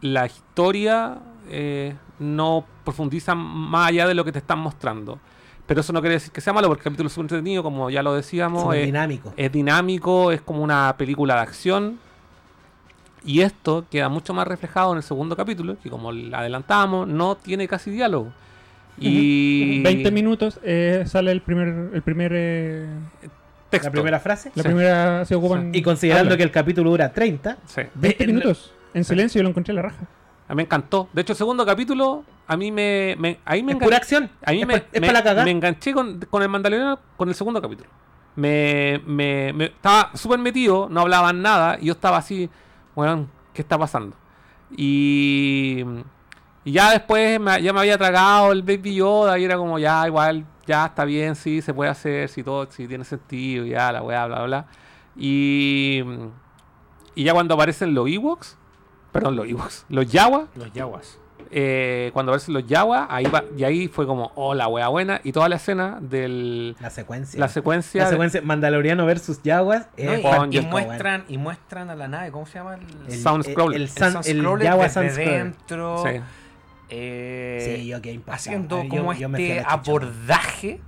la 0.00 0.26
historia 0.26 1.18
eh, 1.48 1.94
no 2.18 2.64
profundiza 2.84 3.34
más 3.36 3.88
allá 3.90 4.08
de 4.08 4.14
lo 4.14 4.24
que 4.24 4.32
te 4.32 4.38
están 4.40 4.58
mostrando. 4.58 5.18
Pero 5.66 5.80
eso 5.80 5.92
no 5.94 6.00
quiere 6.00 6.14
decir 6.14 6.30
que 6.30 6.40
sea 6.42 6.52
malo, 6.52 6.68
porque 6.68 6.80
el 6.80 6.84
capítulo 6.84 7.06
es 7.06 7.12
súper 7.14 7.24
entretenido, 7.24 7.62
como 7.62 7.88
ya 7.90 8.02
lo 8.02 8.14
decíamos. 8.14 8.62
Súper 8.62 8.80
eh, 8.80 8.86
dinámico. 8.86 9.32
es 9.36 9.50
dinámico, 9.52 10.30
es 10.32 10.40
como 10.42 10.62
una 10.62 10.94
película 10.98 11.36
de 11.36 11.40
acción. 11.40 11.98
Y 13.24 13.40
esto 13.40 13.86
queda 13.90 14.10
mucho 14.10 14.34
más 14.34 14.46
reflejado 14.46 14.92
en 14.92 14.98
el 14.98 15.02
segundo 15.02 15.34
capítulo, 15.36 15.76
que 15.82 15.88
como 15.88 16.10
adelantamos, 16.10 17.08
no 17.08 17.36
tiene 17.36 17.66
casi 17.66 17.90
diálogo. 17.90 18.30
Y 18.98 19.82
20 19.82 20.10
minutos 20.10 20.60
eh, 20.62 21.04
sale 21.06 21.32
el 21.32 21.40
primer, 21.40 21.90
el 21.94 22.02
primer 22.02 22.32
eh, 22.34 22.86
texto. 23.70 23.88
La 23.88 23.92
primera 23.92 24.20
frase. 24.20 24.52
la 24.54 24.62
Sí. 24.62 24.68
primera 24.68 25.24
se 25.24 25.34
ocupan. 25.34 25.74
Y 25.74 25.80
considerando 25.82 26.36
que 26.36 26.42
el 26.42 26.50
capítulo 26.50 26.90
dura 26.90 27.12
30. 27.12 27.56
Sí. 27.66 27.82
20 27.94 28.22
Eh, 28.22 28.26
minutos 28.26 28.72
en 28.92 29.02
silencio 29.04 29.38
yo 29.40 29.42
lo 29.44 29.48
encontré 29.48 29.72
en 29.72 29.76
la 29.76 29.82
raja. 29.82 30.06
A 30.46 30.52
mí 30.52 30.56
me 30.56 30.62
encantó. 30.64 31.08
De 31.12 31.22
hecho, 31.22 31.32
el 31.32 31.36
segundo 31.38 31.64
capítulo, 31.64 32.24
a 32.46 32.56
mí 32.56 32.70
me. 32.70 33.16
me- 33.18 33.38
ahí 33.44 33.62
me 33.62 33.72
Es 33.72 33.78
engan- 33.78 33.84
pura 33.84 33.96
acción. 33.96 34.30
A 34.44 34.52
mí 34.52 34.60
es 34.60 34.66
me, 34.66 34.74
es 34.74 34.84
me- 34.92 35.00
para 35.06 35.12
la 35.14 35.22
cagada. 35.24 35.44
me 35.44 35.50
enganché 35.50 35.92
con, 35.94 36.20
con 36.30 36.42
el 36.42 36.48
Mandaloriano 36.48 36.98
con 37.16 37.28
el 37.28 37.34
segundo 37.34 37.62
capítulo. 37.62 37.88
Me, 38.36 39.00
me, 39.06 39.52
me- 39.52 39.64
estaba 39.66 40.10
súper 40.14 40.38
metido, 40.40 40.88
no 40.90 41.00
hablaban 41.02 41.40
nada, 41.40 41.78
y 41.80 41.86
yo 41.86 41.92
estaba 41.92 42.18
así, 42.18 42.50
bueno, 42.94 43.28
¿qué 43.52 43.62
está 43.62 43.78
pasando? 43.78 44.16
Y, 44.76 45.84
y 46.64 46.72
ya 46.72 46.90
después 46.90 47.38
me- 47.40 47.62
ya 47.62 47.72
me 47.72 47.80
había 47.80 47.96
tragado 47.96 48.52
el 48.52 48.62
Baby 48.62 48.96
Yoda 48.96 49.38
y 49.38 49.44
era 49.44 49.56
como, 49.56 49.78
ya, 49.78 50.06
igual, 50.06 50.44
ya 50.66 50.86
está 50.86 51.04
bien, 51.04 51.36
sí, 51.36 51.62
se 51.62 51.72
puede 51.72 51.90
hacer, 51.90 52.28
si 52.28 52.42
todo, 52.42 52.70
si 52.70 52.86
tiene 52.88 53.04
sentido, 53.04 53.64
ya, 53.64 53.92
la 53.92 54.02
weá, 54.02 54.26
bla, 54.26 54.36
bla, 54.40 54.46
bla. 54.46 54.66
Y, 55.16 56.02
y 57.14 57.24
ya 57.24 57.32
cuando 57.32 57.54
aparecen 57.54 57.94
los 57.94 58.08
Ewoks, 58.08 58.58
perdón, 59.14 59.36
los 59.36 59.48
Ewoks, 59.48 59.86
los 59.88 60.06
Yawa, 60.10 60.48
Los 60.56 60.70
yaguas. 60.74 61.18
eh, 61.50 62.10
cuando 62.12 62.32
aparecen 62.32 62.52
los 62.54 62.66
Yawa, 62.66 63.06
ahí 63.08 63.24
va, 63.26 63.44
y 63.56 63.62
ahí 63.64 63.88
fue 63.88 64.06
como, 64.06 64.32
oh, 64.34 64.54
la 64.54 64.66
wea 64.68 64.88
buena, 64.88 65.20
y 65.24 65.30
toda 65.32 65.48
la 65.48 65.56
escena 65.56 65.98
del 66.00 66.76
La 66.80 66.90
secuencia. 66.90 67.38
la 67.40 67.48
secuencia, 67.48 68.02
La 68.02 68.08
de- 68.08 68.14
secuencia 68.14 68.42
Mandaloriano 68.42 69.06
versus 69.06 69.40
Jaguars. 69.44 69.86
No, 69.96 70.12
es 70.12 70.20
y, 70.50 70.60
muestran, 70.66 71.24
y 71.28 71.38
muestran 71.38 71.90
a 71.90 71.94
la 71.94 72.08
nave, 72.08 72.30
¿cómo 72.32 72.44
se 72.46 72.54
llama? 72.58 72.74
El, 72.74 73.12
el, 73.12 73.18
Soundscroller. 73.18 73.80
El, 73.80 73.82
el 73.86 74.36
el 74.36 74.68
Jawa 74.68 74.84
desde 74.84 75.00
Sunscroller. 75.02 75.42
dentro. 75.44 76.04
sí. 76.04 76.20
eh, 76.90 77.76
Sí, 77.78 77.86
yo 77.86 78.02
quedé 78.02 78.14
impactado. 78.14 78.36
haciendo 78.36 78.82
como 78.88 79.12
yo 79.14 79.28
este 79.28 79.62
abordaje 79.66 80.80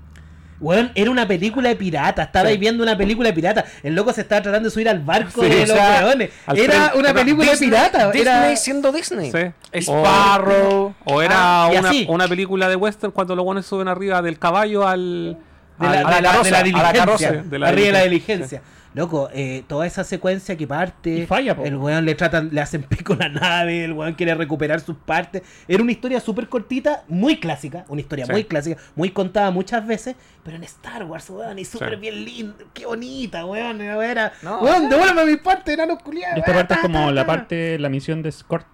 Weón, 0.59 0.91
era 0.95 1.11
una 1.11 1.29
película 1.29 1.69
de 1.69 1.77
pirata. 1.77 2.23
Estabais 2.25 2.55
Sí. 2.55 2.59
viendo 2.61 2.83
una 2.83 2.97
película 2.97 3.29
de 3.29 3.35
pirata. 3.35 3.65
El 3.83 3.95
loco 3.95 4.13
se 4.13 4.23
estaba 4.23 4.41
tratando 4.43 4.69
de 4.69 4.73
subir 4.73 4.89
al 4.89 5.01
barco 5.01 5.43
Sí, 5.43 5.49
de 5.51 5.57
o 5.65 5.67
los 5.67 5.77
sea, 5.77 6.03
weones. 6.07 6.31
Era 6.55 6.93
una 6.95 7.13
película 7.13 7.51
de 7.53 7.57
pirata. 7.59 8.11
Disney 8.11 8.23
Era... 8.23 8.57
siendo 8.57 8.91
Disney. 8.93 9.31
Sí. 9.31 9.81
Sparrow. 9.83 10.95
O 11.05 11.23
era 11.23 11.35
Ah, 11.65 11.71
una, 11.79 11.91
una 12.09 12.29
película 12.29 12.69
de 12.69 12.77
western 12.77 13.13
cuando 13.13 13.37
los 13.37 13.45
buenos 13.45 13.67
suben 13.67 13.89
arriba 13.89 14.23
del 14.23 14.39
caballo 14.39 14.87
al. 14.87 15.37
De 15.79 15.87
la, 15.87 15.91
al- 15.93 15.97
de 15.99 16.03
la- 16.05 16.11
la 16.11 16.17
de 16.17 16.23
la 16.23 16.31
carroza, 16.33 16.49
a 16.49 16.53
la 16.53 16.63
diligencia. 16.63 16.93
carroza, 17.05 17.33
de 17.33 17.59
la 17.59 17.69
arriba 17.69 17.87
de 17.87 17.93
la 17.93 18.03
diligencia. 18.05 18.63
Loco, 18.97 19.29
eh, 19.35 19.63
toda 19.69 19.87
esa 19.87 20.05
secuencia 20.05 20.57
que 20.57 20.67
parte, 20.67 21.11
Y 21.11 21.27
falla, 21.27 21.55
po. 21.55 21.65
el 21.67 21.77
weón 21.77 22.07
le 22.07 22.15
tratan, 22.15 22.49
le 22.51 22.63
hacen 22.63 22.83
pico 22.89 23.13
a 23.13 23.17
la 23.17 23.29
nave, 23.29 23.85
el 23.85 23.93
weón 23.93 24.15
quiere 24.15 24.35
recuperar 24.35 24.81
sus 24.81 24.97
partes. 24.97 25.43
Era 25.69 25.83
una 25.83 25.93
historia 25.93 26.19
súper 26.19 26.49
cortita, 26.49 27.05
muy 27.07 27.37
clásica, 27.39 27.85
una 27.89 28.01
historia 28.01 28.25
Sí. 28.25 28.33
muy 28.33 28.45
clásica, 28.45 28.81
muy 28.95 29.11
contada 29.11 29.51
muchas 29.51 29.87
veces, 29.87 30.17
pero 30.43 30.57
en 30.57 30.65
Star 30.65 31.05
Wars, 31.05 31.29
weón, 31.29 31.59
y 31.59 31.67
súper 31.67 31.91
Sí. 31.91 31.97
bien 32.01 32.25
linda, 32.25 32.55
qué 32.73 32.87
bonita, 32.87 33.45
weón, 33.45 33.83
era, 33.83 34.33
No, 34.43 34.61
weón, 34.63 34.89
devuélveme 34.89 35.27
mis 35.27 35.43
partes, 35.43 35.75
enanos 35.75 36.03
culiados. 36.03 36.39
Y 36.39 36.41
esta 36.41 36.55
parte 36.55 36.73
es 36.75 36.81
como 36.81 37.11
la 37.13 37.27
parte, 37.27 37.79
la 37.79 37.91
misión 37.91 38.23
de 38.23 38.31
escort 38.31 38.67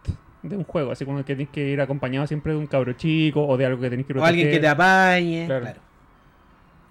de 0.45 0.57
un 0.57 0.63
juego, 0.63 0.93
así 0.93 1.05
como 1.05 1.19
que 1.19 1.35
tienes 1.35 1.49
que 1.53 1.69
ir 1.69 1.81
acompañado 1.81 2.29
siempre 2.29 2.53
de 2.53 2.59
un 2.61 2.69
cabro 2.69 2.93
chico 2.93 3.45
o 3.45 3.57
de 3.57 3.67
algo 3.67 3.81
que 3.81 3.91
tenés 3.91 4.07
que 4.07 4.13
O 4.17 4.25
alguien 4.25 4.47
que 4.51 4.61
te 4.61 4.61
proteger. 4.61 4.75
apañe, 4.75 5.47
Claro. 5.47 5.63
claro. 5.63 5.81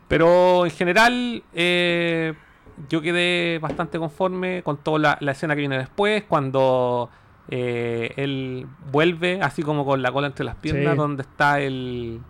Pero 0.09 0.65
en 0.65 0.71
general, 0.71 1.43
eh, 1.53 2.33
yo 2.89 3.01
quedé 3.01 3.59
bastante 3.59 3.97
conforme 3.99 4.63
con 4.63 4.77
toda 4.77 4.99
la, 4.99 5.17
la 5.21 5.31
escena 5.31 5.55
que 5.55 5.59
viene 5.61 5.77
después, 5.77 6.23
cuando 6.27 7.09
eh, 7.49 8.13
él 8.17 8.67
vuelve, 8.91 9.41
así 9.41 9.63
como 9.63 9.85
con 9.85 10.01
la 10.01 10.11
cola 10.11 10.27
entre 10.27 10.45
las 10.45 10.55
piernas, 10.55 10.93
Sí. 10.93 10.97
donde 10.97 11.21
está 11.23 11.59
el 11.59 12.21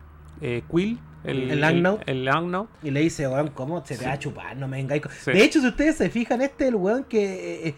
eh, 0.41 0.63
Quill, 0.71 0.99
el 1.23 1.51
El 1.51 1.61
Langnau. 1.61 1.99
El, 2.05 2.25
Langnau. 2.25 2.67
Y 2.81 2.89
le 2.91 3.01
dice, 3.01 3.27
weón, 3.27 3.49
¿cómo 3.49 3.81
se 3.85 3.93
te 3.95 3.99
Sí. 3.99 4.05
va 4.05 4.13
a 4.13 4.19
chupar? 4.19 4.57
No 4.57 4.67
me 4.67 4.77
vengáis. 4.77 5.01
con-". 5.03 5.11
Sí. 5.11 5.31
De 5.31 5.43
hecho, 5.43 5.59
si 5.61 5.67
ustedes 5.67 5.95
se 5.97 6.09
fijan, 6.09 6.41
este 6.41 6.63
es 6.65 6.69
el 6.69 6.75
weón 6.75 7.03
que. 7.03 7.75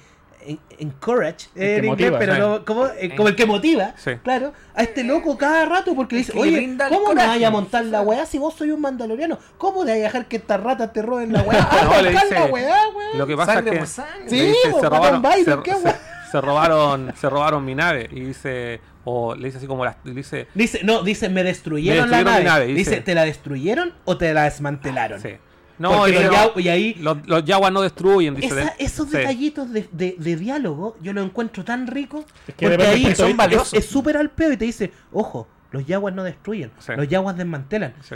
Encourage 0.80 1.48
El 1.56 1.62
eh, 1.62 1.78
en 1.78 1.86
inglés, 1.86 2.12
motiva, 2.12 2.20
pero 2.20 2.34
sí. 2.34 2.40
no, 2.40 2.66
como, 2.66 2.88
eh, 2.88 3.14
como 3.16 3.30
el 3.30 3.36
que 3.36 3.46
motiva, 3.46 3.94
Sí. 3.98 4.12
claro, 4.24 4.54
a 4.76 4.84
este 4.84 5.04
loco 5.04 5.38
cada 5.38 5.66
rato 5.66 5.96
porque 5.96 6.16
le 6.16 6.20
dice, 6.22 6.34
le 6.34 6.40
oye, 6.42 6.78
¿cómo 6.90 7.00
me 7.00 7.06
coraje". 7.08 7.28
vaya 7.28 7.48
a 7.48 7.52
montar 7.52 7.86
la 7.86 8.02
weá 8.02 8.26
si 8.26 8.38
vos 8.38 8.54
soy 8.54 8.72
un 8.72 8.82
mandaloriano? 8.82 9.38
¿Cómo 9.58 9.86
te 9.86 9.92
vas 9.92 10.00
a 10.00 10.04
dejar 10.04 10.26
que 10.28 10.38
estas 10.38 10.62
ratas 10.62 10.92
te 10.94 11.02
roben 11.02 11.32
la 11.34 11.42
weá? 11.44 11.60
No, 11.62 11.68
¡Ah, 11.94 12.02
le 12.02 12.12
la 12.12 12.46
weá, 12.46 12.76
weón! 12.96 13.18
Lo 13.18 13.28
que 13.28 13.36
pasa 13.38 13.54
Sangre 13.56 13.72
es 13.72 13.78
por 13.80 13.88
que 13.88 13.94
sangre. 13.94 14.30
Sí, 14.30 14.36
le 14.38 14.46
dice, 14.48 14.74
se, 14.80 14.90
robaron, 14.90 15.22
Biden, 15.22 15.46
se- 15.46 15.64
¿qué 15.64 15.74
se- 15.76 15.78
weá? 15.84 16.00
se 16.32 16.42
robaron, 16.42 17.14
se 17.20 17.30
robaron 17.30 17.64
mi 17.64 17.76
nave 17.76 18.10
y 18.12 18.22
dice, 18.22 18.82
o 19.06 19.36
le 19.36 19.46
dice 19.46 19.58
así 19.60 19.68
como 19.68 19.86
las, 19.86 19.98
le 20.04 20.14
dice, 20.14 20.48
Dice, 20.56 20.80
no, 20.84 21.04
dice, 21.04 21.30
me 21.30 21.44
destruyeron, 21.44 22.10
Me 22.10 22.16
destruyeron 22.18 22.34
la 22.34 22.40
mi 22.40 22.44
nave. 22.46 22.62
nave, 22.66 22.74
Dice, 22.74 22.90
dice. 22.92 23.02
¿te 23.04 23.14
la 23.16 23.24
destruyeron 23.26 23.94
o 24.06 24.18
te 24.18 24.34
la 24.34 24.44
desmantelaron? 24.46 25.22
sí. 25.22 25.30
No, 25.80 26.08
y 26.08 26.12
los 26.14 26.56
ahí 26.68 26.94
los, 27.00 27.18
los 27.28 27.44
yaguas 27.46 27.72
no 27.72 27.82
destruyen, 27.82 28.36
dice. 28.36 28.48
Esa- 28.48 28.56
de- 28.56 28.72
esos 28.80 29.10
sí. 29.10 29.18
detallitos 29.18 29.72
de, 29.74 29.88
de- 29.92 30.16
de 30.18 30.36
diálogo 30.36 30.96
yo 31.02 31.14
lo 31.14 31.22
encuentro 31.22 31.64
tan 31.66 31.88
rico. 31.88 32.24
Es 32.48 32.56
que 32.56 32.68
porque 32.70 32.86
ahí 32.86 33.16
son 33.16 33.36
valiosos. 33.36 33.74
Es 33.74 33.86
súper 33.86 34.18
al 34.18 34.30
peo 34.30 34.52
y 34.52 34.58
te 34.58 34.66
dice, 34.66 34.92
ojo, 35.12 35.48
los 35.72 35.86
yaguas 35.86 36.14
no 36.14 36.24
destruyen, 36.24 36.72
Sí. 36.80 36.94
los 36.96 37.08
yaguas 37.08 37.36
desmantelan. 37.38 37.94
Sí. 38.02 38.16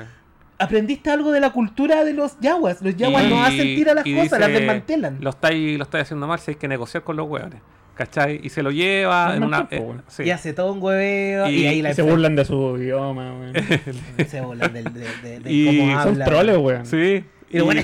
¿Aprendiste 0.59 1.09
algo 1.11 1.31
de 1.31 1.39
la 1.39 1.51
cultura 1.51 2.03
de 2.03 2.13
los 2.13 2.39
yaguas? 2.39 2.81
Los 2.81 2.95
yaguas 2.95 3.25
no 3.29 3.43
hacen 3.43 3.75
tira 3.75 3.93
las 3.93 4.03
cosas, 4.03 4.39
las 4.39 4.49
desmantelan. 4.49 5.17
Lo 5.21 5.29
estáis, 5.31 5.77
lo 5.77 5.83
estáis 5.83 6.03
haciendo 6.03 6.25
mal 6.27 6.39
si 6.39 6.51
hay 6.51 6.55
que 6.55 6.67
negociar 6.67 7.03
con 7.03 7.15
los 7.15 7.27
hueones. 7.27 7.59
¿Cachai? 7.95 8.39
Y 8.43 8.49
se 8.49 8.61
lo 8.61 8.69
lleva 8.69 9.35
en 9.35 9.43
una. 9.43 9.67
eh, 9.71 9.83
sí. 10.07 10.21
Y 10.23 10.29
hace 10.29 10.53
todo 10.53 10.71
un 10.71 10.81
hueveo 10.83 11.49
y, 11.49 11.63
Y- 11.63 11.67
ahí 11.67 11.81
la 11.81 11.89
Y 11.91 11.93
se 11.95 12.03
burlan 12.03 12.35
de 12.35 12.45
su 12.45 12.77
idioma, 12.77 13.33
weón. 13.33 13.53
se 14.29 14.41
burlan 14.41 14.71
del- 14.71 14.93
de, 14.93 15.07
de- 15.23 15.39
de 15.39 15.51
Y 15.51 15.65
cómo 15.79 15.91
Son 16.03 16.09
habla. 16.11 16.25
troles, 16.25 16.57
weón. 16.57 16.85
Sí. 16.85 17.23
Y 17.49 17.57
lo 17.59 17.65
bueno 17.65 17.81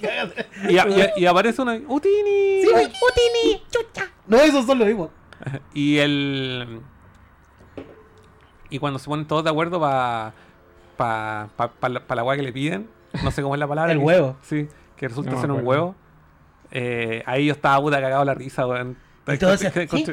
caga. 0.00 0.30
y, 0.68 0.76
y- 0.76 1.22
y 1.22 1.26
aparece 1.26 1.62
una. 1.62 1.74
¡Utini! 1.88 2.62
Sí, 2.62 2.68
Houdini, 2.68 3.62
chucha. 3.70 4.10
No, 4.26 4.36
esos 4.38 4.64
son 4.66 4.78
los 4.78 4.86
mismos. 4.88 5.10
Y 5.74 5.98
el. 5.98 6.80
Y 8.70 8.78
cuando 8.78 8.98
se 8.98 9.06
ponen 9.06 9.26
todos 9.26 9.44
de 9.44 9.50
acuerdo 9.50 9.80
para. 9.80 10.32
Pa, 10.96 11.48
pa 11.56 11.88
la, 11.88 12.06
pa 12.06 12.14
la 12.14 12.22
hueá 12.22 12.36
que 12.36 12.42
le 12.42 12.52
piden. 12.52 12.88
No 13.22 13.30
sé 13.30 13.42
cómo 13.42 13.54
es 13.54 13.58
la 13.58 13.66
palabra. 13.66 13.92
El 13.92 13.98
huevo. 13.98 14.36
Sí, 14.42 14.68
que 14.96 15.08
resulta 15.08 15.32
No 15.32 15.40
ser 15.40 15.50
un 15.50 15.66
huevo. 15.66 15.94
Eh, 16.70 17.22
ahí 17.26 17.46
yo 17.46 17.52
estaba 17.52 17.80
puta 17.80 18.00
cagado 18.00 18.24
la 18.24 18.34
risa, 18.34 18.66
weón. 18.66 18.96
Y 19.26 19.38
todos 19.38 19.58
sí, 19.60 19.66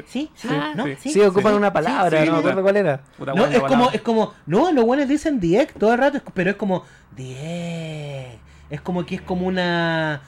sí, 0.07 0.31
sí, 0.35 0.47
Ah, 0.49 0.73
¿no? 0.75 0.85
sí. 0.85 0.95
sí, 1.01 1.09
Sí, 1.11 1.21
ocupan 1.21 1.55
una 1.55 1.73
palabra, 1.73 2.23
no 2.23 2.31
me 2.31 2.31
sí. 2.31 2.39
acuerdo 2.39 2.61
cuál 2.63 2.77
era. 2.77 3.01
No, 3.35 3.45
es 3.45 3.59
como, 3.61 3.89
es 3.91 4.01
como, 4.01 4.33
no, 4.45 4.71
los 4.71 4.85
buenos 4.85 5.07
dicen 5.07 5.39
Diek 5.39 5.73
todo 5.77 5.91
el 5.93 5.99
rato, 5.99 6.21
pero 6.33 6.51
es 6.51 6.55
como 6.55 6.85
Diek. 7.15 8.39
Es 8.69 8.79
como 8.81 9.05
que 9.05 9.15
es 9.15 9.21
como 9.21 9.47
una 9.47 10.21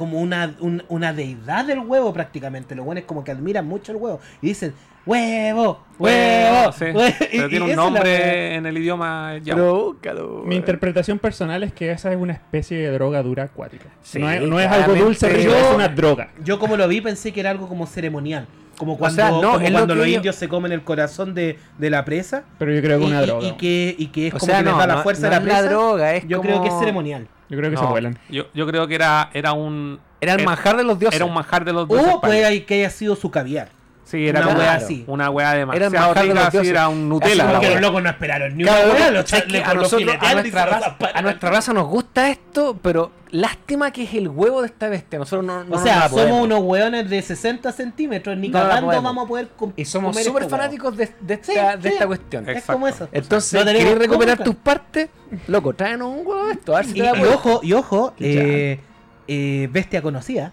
como 0.00 0.18
una, 0.18 0.54
un- 0.60 0.82
una 0.88 1.12
deidad 1.12 1.66
del 1.66 1.80
huevo 1.80 2.10
prácticamente. 2.14 2.74
Los 2.74 2.86
buenos 2.86 3.04
como 3.04 3.22
que 3.22 3.32
admiran 3.32 3.66
mucho 3.68 3.92
el 3.92 3.98
huevo 3.98 4.18
y 4.40 4.46
dicen 4.46 4.72
huevo, 5.04 5.84
huevo. 5.98 6.72
Sí, 6.72 6.84
huevo", 6.86 7.00
y- 7.32 7.36
pero 7.36 7.46
y 7.46 7.50
tiene 7.50 7.64
un 7.66 7.76
nombre 7.76 8.54
en 8.54 8.64
el 8.64 8.78
idioma 8.78 9.36
ya. 9.42 9.54
Pero 9.54 9.84
búscalo. 9.92 10.42
Mi 10.46 10.56
interpretación 10.56 11.18
personal 11.18 11.62
es 11.64 11.74
que 11.74 11.90
esa 11.90 12.10
es 12.10 12.16
una 12.16 12.32
especie 12.32 12.78
de 12.78 12.90
droga 12.92 13.22
dura 13.22 13.42
acuática. 13.44 13.90
Sí, 14.02 14.18
no 14.20 14.30
es, 14.30 14.40
no 14.40 14.58
es 14.58 14.68
algo 14.68 14.94
dulce, 14.94 15.28
rico, 15.28 15.50
Yo- 15.50 15.56
es 15.58 15.74
una 15.74 15.88
droga. 15.88 16.30
Yo 16.42 16.58
como 16.58 16.78
lo 16.78 16.88
vi 16.88 17.02
pensé 17.02 17.30
que 17.32 17.40
era 17.40 17.50
algo 17.50 17.68
como 17.68 17.86
ceremonial. 17.86 18.46
Como 18.78 18.96
cuando, 18.96 19.16
sea, 19.16 19.30
no, 19.30 19.40
como 19.42 19.56
es 19.60 19.70
lo 19.72 19.76
cuando 19.78 19.92
que 19.94 19.98
los 19.98 20.08
yo- 20.08 20.14
indios 20.14 20.36
se 20.36 20.48
comen 20.48 20.72
el 20.72 20.82
corazón 20.82 21.34
de, 21.34 21.58
de 21.76 21.90
la 21.90 22.06
presa. 22.06 22.44
Pero 22.58 22.72
yo 22.72 22.80
creo 22.80 22.98
que 22.98 23.04
es 23.04 23.10
una 23.10 23.22
y- 23.22 23.26
droga. 23.26 23.46
y 23.48 23.52
que, 23.58 23.94
y 23.98 24.06
que 24.06 24.28
es 24.28 24.34
O 24.34 24.38
como 24.38 24.46
sea, 24.50 24.58
que 24.60 24.64
les 24.64 24.72
no, 24.72 24.78
da 24.78 24.86
la 24.86 25.02
fuerza 25.02 25.22
no 25.28 25.28
de 25.28 25.30
la 25.36 25.36
es 25.36 25.44
la 25.46 25.58
presa. 25.58 25.70
droga, 25.70 26.14
es 26.14 26.26
Yo 26.26 26.40
creo 26.40 26.62
que 26.62 26.68
es 26.68 26.74
ceremonial. 26.78 27.28
Yo 27.50 27.56
creo 27.58 27.68
que 27.68 27.76
No, 27.76 27.82
se 27.82 27.88
vuelan. 27.88 28.18
Yo, 28.30 28.44
yo 28.54 28.66
creo 28.66 28.86
que 28.86 28.94
era, 28.94 29.28
era 29.34 29.52
un. 29.52 29.98
Era 30.20 30.34
el 30.34 30.40
era- 30.40 30.48
manjar 30.50 30.76
de 30.76 30.84
los 30.84 30.98
dioses. 30.98 31.16
Era 31.16 31.24
un 31.26 31.34
manjar 31.34 31.64
de 31.64 31.72
los 31.72 31.88
dioses. 31.88 32.14
O 32.14 32.20
puede 32.20 32.64
que 32.64 32.74
haya 32.74 32.90
sido 32.90 33.16
su 33.16 33.30
caviar. 33.30 33.68
Sí, 34.10 34.26
era 34.26 34.40
una 34.40 34.58
wea 34.58 34.74
así. 34.74 35.04
Una 35.06 35.26
el 35.28 35.78
demasiado 35.78 36.14
rica, 36.14 36.46
así 36.48 36.68
era 36.68 36.88
un 36.88 36.98
Así 36.98 37.08
Nutella. 37.08 37.58
wea. 37.60 37.70
los 37.70 37.80
locos 37.80 38.02
no 38.02 38.10
esperaron 38.10 38.56
ni 38.56 38.64
Claro, 38.64 38.90
una 38.90 39.06
es 39.06 39.12
los 39.12 39.32
a, 39.32 39.74
nosotros, 39.74 40.16
a, 40.20 40.34
nuestra 40.34 40.66
raza, 40.66 40.84
zamparon. 40.86 41.16
a 41.16 41.22
nuestra 41.22 41.50
raza 41.50 41.72
nos 41.72 41.86
gusta 41.86 42.28
esto, 42.28 42.76
pero 42.82 43.12
lástima 43.30 43.92
que 43.92 44.02
es 44.02 44.14
el 44.14 44.26
huevo 44.26 44.62
de 44.62 44.66
esta 44.66 44.88
bestia. 44.88 45.20
Nosotros 45.20 45.44
no, 45.46 45.62
no 45.62 45.76
O 45.76 45.78
sea, 45.80 45.94
somos 46.08 46.10
podemos. 46.10 46.42
unos 46.42 46.60
weones 46.64 47.08
de 47.08 47.22
60 47.22 47.70
centímetros, 47.70 48.36
ni 48.36 48.48
No 48.48 48.58
cagando 48.58 48.88
vamos 49.00 49.24
a 49.24 49.28
poder 49.28 49.48
Y 49.76 49.84
somos 49.84 50.16
súper 50.16 50.26
este 50.26 50.36
huevo. 50.44 50.50
fanáticos 50.50 50.96
de, 50.96 51.08
de 51.20 51.36
Sí, 51.40 51.52
esta, 51.52 51.76
de 51.76 51.88
sí. 51.88 51.92
esta 51.94 52.06
cuestión. 52.08 52.42
Es 52.48 52.56
Exacto. 52.56 52.72
como 52.72 52.88
eso. 52.88 53.08
Entonces, 53.12 53.64
No 53.64 53.72
¿querés 53.72 53.96
recuperar 53.98 54.38
tus 54.42 54.56
partes? 54.56 55.08
Loco, 55.46 55.72
tráenos 55.74 56.08
un 56.08 56.26
huevo 56.26 56.46
de 56.46 56.52
esto, 56.54 56.74
a 56.74 56.78
ver 56.80 56.86
si 56.86 56.90
Y, 56.92 56.94
te 56.94 57.02
da 57.02 57.16
y 57.16 57.20
huevo. 57.20 57.34
ojo, 57.34 57.60
y 57.62 57.72
ojo, 57.74 58.14
eh, 58.18 58.80
eh, 59.28 59.68
bestia 59.70 60.02
conocida. 60.02 60.52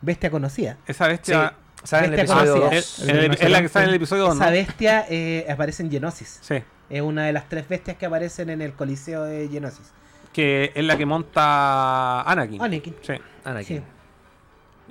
Bestia 0.00 0.30
conocida. 0.30 0.76
Esa 0.86 1.08
bestia. 1.08 1.54
¿Sabes 1.84 2.08
en 2.08 2.14
el 2.14 2.18
episodio 2.20 2.52
conocida. 2.54 2.78
Es, 2.78 2.96
dos? 2.98 3.08
en 3.08 3.16
el- 3.16 3.30
es 3.32 3.50
la 3.50 3.62
que 3.62 3.68
sale 3.68 3.84
en 3.84 3.88
el 3.90 3.94
episodio 3.96 4.22
2, 4.24 4.36
¿no? 4.36 4.42
Esa 4.42 4.50
bestia 4.52 5.06
eh, 5.08 5.46
aparece 5.50 5.82
en 5.82 5.90
Genosis. 5.90 6.38
Sí. 6.42 6.56
Es 6.90 7.00
una 7.02 7.24
de 7.24 7.32
las 7.32 7.48
tres 7.48 7.68
bestias 7.68 7.96
que 7.96 8.06
aparecen 8.06 8.50
en 8.50 8.60
el 8.62 8.72
Coliseo 8.74 9.24
de 9.24 9.48
Genosis. 9.48 9.92
Que 10.32 10.72
es 10.74 10.84
la 10.84 10.96
que 10.96 11.06
monta 11.06 12.22
Anakin. 12.22 12.60
Anakin. 12.62 12.94
Sí. 13.02 13.14
Anakin. 13.44 13.78
Sí. 13.78 13.82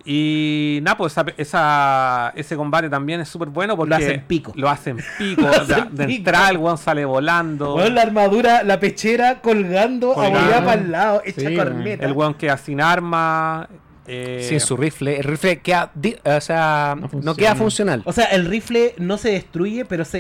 Y 0.06 0.80
nada, 0.82 0.96
pues 0.98 1.12
esa, 1.14 1.26
esa- 1.38 2.34
ese 2.36 2.56
combate 2.56 2.90
también 2.90 3.20
es 3.20 3.28
súper 3.30 3.50
bueno 3.50 3.76
porque 3.76 3.90
Lo 3.90 3.96
hacen 3.98 4.24
pico. 4.28 4.54
Lo 4.56 4.70
hacen 4.70 4.98
pico. 5.18 5.42
Lo 5.42 5.50
de, 5.52 5.58
hacen 5.58 5.96
de 5.96 6.04
entrada 6.06 6.50
el 6.50 6.58
weón 6.58 6.78
sale 6.78 7.04
volando. 7.06 7.76
Weón, 7.76 7.96
la 7.96 8.02
armadura, 8.04 8.64
la 8.64 8.80
pechera 8.80 9.42
colgando, 9.42 10.14
Colgando. 10.14 10.56
a 10.56 10.60
para 10.66 10.74
el 10.82 10.92
lado, 10.92 11.22
hecha 11.26 11.50
Sí, 11.50 11.56
corneta. 11.56 12.06
el 12.06 12.14
weón 12.14 12.34
queda 12.34 12.58
sin 12.58 12.80
arma. 12.82 13.68
Eh, 14.10 14.46
Sin 14.50 14.60
su 14.60 14.76
rifle. 14.76 15.18
El 15.18 15.24
rifle 15.24 15.60
queda, 15.60 15.92
o 16.26 16.42
sea, 16.42 16.96
No 17.14 17.36
queda 17.36 17.56
funcional. 17.56 18.02
O 18.06 18.12
sea, 18.14 18.26
el 18.26 18.46
rifle 18.46 18.96
no 18.98 19.18
se 19.18 19.32
destruye, 19.32 19.86
pero 19.86 20.04
se. 20.06 20.20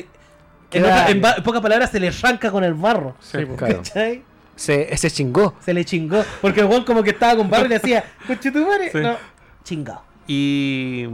En, 0.72 0.84
Queda- 0.84 1.02
otra- 1.02 1.10
en 1.10 1.22
ba- 1.22 1.34
en 1.38 1.44
pocas 1.44 1.62
palabras, 1.62 1.90
se 1.90 2.00
le 2.00 2.10
arranca 2.10 2.52
con 2.52 2.64
el 2.64 2.76
barro. 2.76 3.16
sí. 3.20 3.40
Claro. 3.58 3.82
Se, 4.56 4.96
se 4.98 5.10
chingó. 5.10 5.56
Se 5.64 5.74
le 5.74 5.84
chingó. 5.86 6.24
Porque 6.42 6.60
el 6.60 6.66
weón 6.68 6.84
como 6.84 7.02
que 7.02 7.12
estaba 7.12 7.36
con 7.38 7.50
barro 7.50 7.66
y 7.66 7.70
le 7.70 7.76
hacía, 7.78 8.04
"Conchetumare", 8.28 8.92
Sí. 8.92 8.98
No, 9.00 9.16
chingado. 9.64 10.04
Y. 10.28 11.08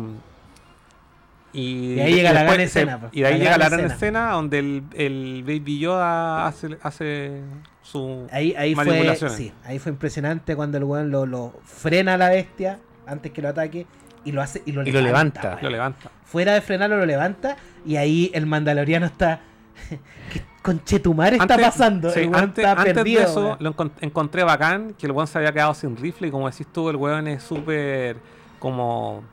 Y, 1.54 1.94
Y 1.94 2.00
ahí 2.02 2.16
llega 2.16 2.34
la 2.34 2.44
gran 2.44 2.60
escena. 2.60 3.00
Y 3.14 3.22
de 3.22 3.28
ahí 3.28 3.34
La 3.34 3.38
llega 3.40 3.50
gran 3.52 3.60
la 3.60 3.68
gran 3.70 3.80
escena. 3.82 3.94
escena 3.94 4.32
donde 4.32 4.60
el, 4.60 4.84
el 4.96 5.44
Baby 5.46 5.80
Yoda 5.80 6.48
hace, 6.48 6.78
hace 6.84 7.40
su 7.86 8.28
Ahí, 8.32 8.54
ahí 8.58 8.74
fue. 8.76 9.16
Sí, 9.30 9.54
ahí 9.64 9.78
fue 9.80 9.92
impresionante 9.92 10.56
cuando 10.56 10.78
el 10.78 10.84
weón 10.84 11.12
lo, 11.12 11.26
lo 11.26 11.54
frena 11.64 12.16
a 12.16 12.18
la 12.18 12.30
bestia 12.30 12.80
antes 13.06 13.32
que 13.32 13.42
lo 13.42 13.50
ataque 13.50 13.86
y 14.24 14.32
lo 14.32 14.42
hace 14.42 14.64
y 14.66 14.72
lo 14.72 14.82
Y 14.84 14.92
lo 14.92 15.02
levanta. 15.02 15.60
Lo 15.62 15.70
levanta. 15.70 16.10
Fuera 16.24 16.54
de 16.56 16.62
frenarlo 16.62 16.98
lo 16.98 17.06
levanta 17.06 17.58
y 17.86 17.98
ahí 17.98 18.32
el 18.34 18.48
mandaloriano 18.48 19.06
está. 19.06 19.40
¿Qué 20.34 20.42
conchetumare 20.64 21.36
está 21.38 21.54
Antes- 21.54 21.66
pasando? 21.68 22.10
sí, 22.10 22.22
el 22.22 22.30
weón 22.30 22.44
antes, 22.46 22.66
está 22.66 22.80
antes 22.82 22.94
perdido. 22.96 23.20
de 23.22 23.26
eso 23.28 23.46
weón. 23.46 23.58
lo 23.60 23.76
encon- 23.76 23.92
encontré 24.02 24.44
bacán 24.44 24.96
que 24.98 25.06
el 25.06 25.12
weón 25.12 25.28
se 25.28 25.38
había 25.38 25.52
quedado 25.54 25.74
sin 25.76 25.96
rifle 25.96 26.28
y 26.28 26.32
como 26.32 26.50
decís 26.50 26.66
tú, 26.72 26.90
el 26.90 26.96
weón 26.96 27.28
es 27.28 27.44
súper 27.44 28.18
como 28.58 29.24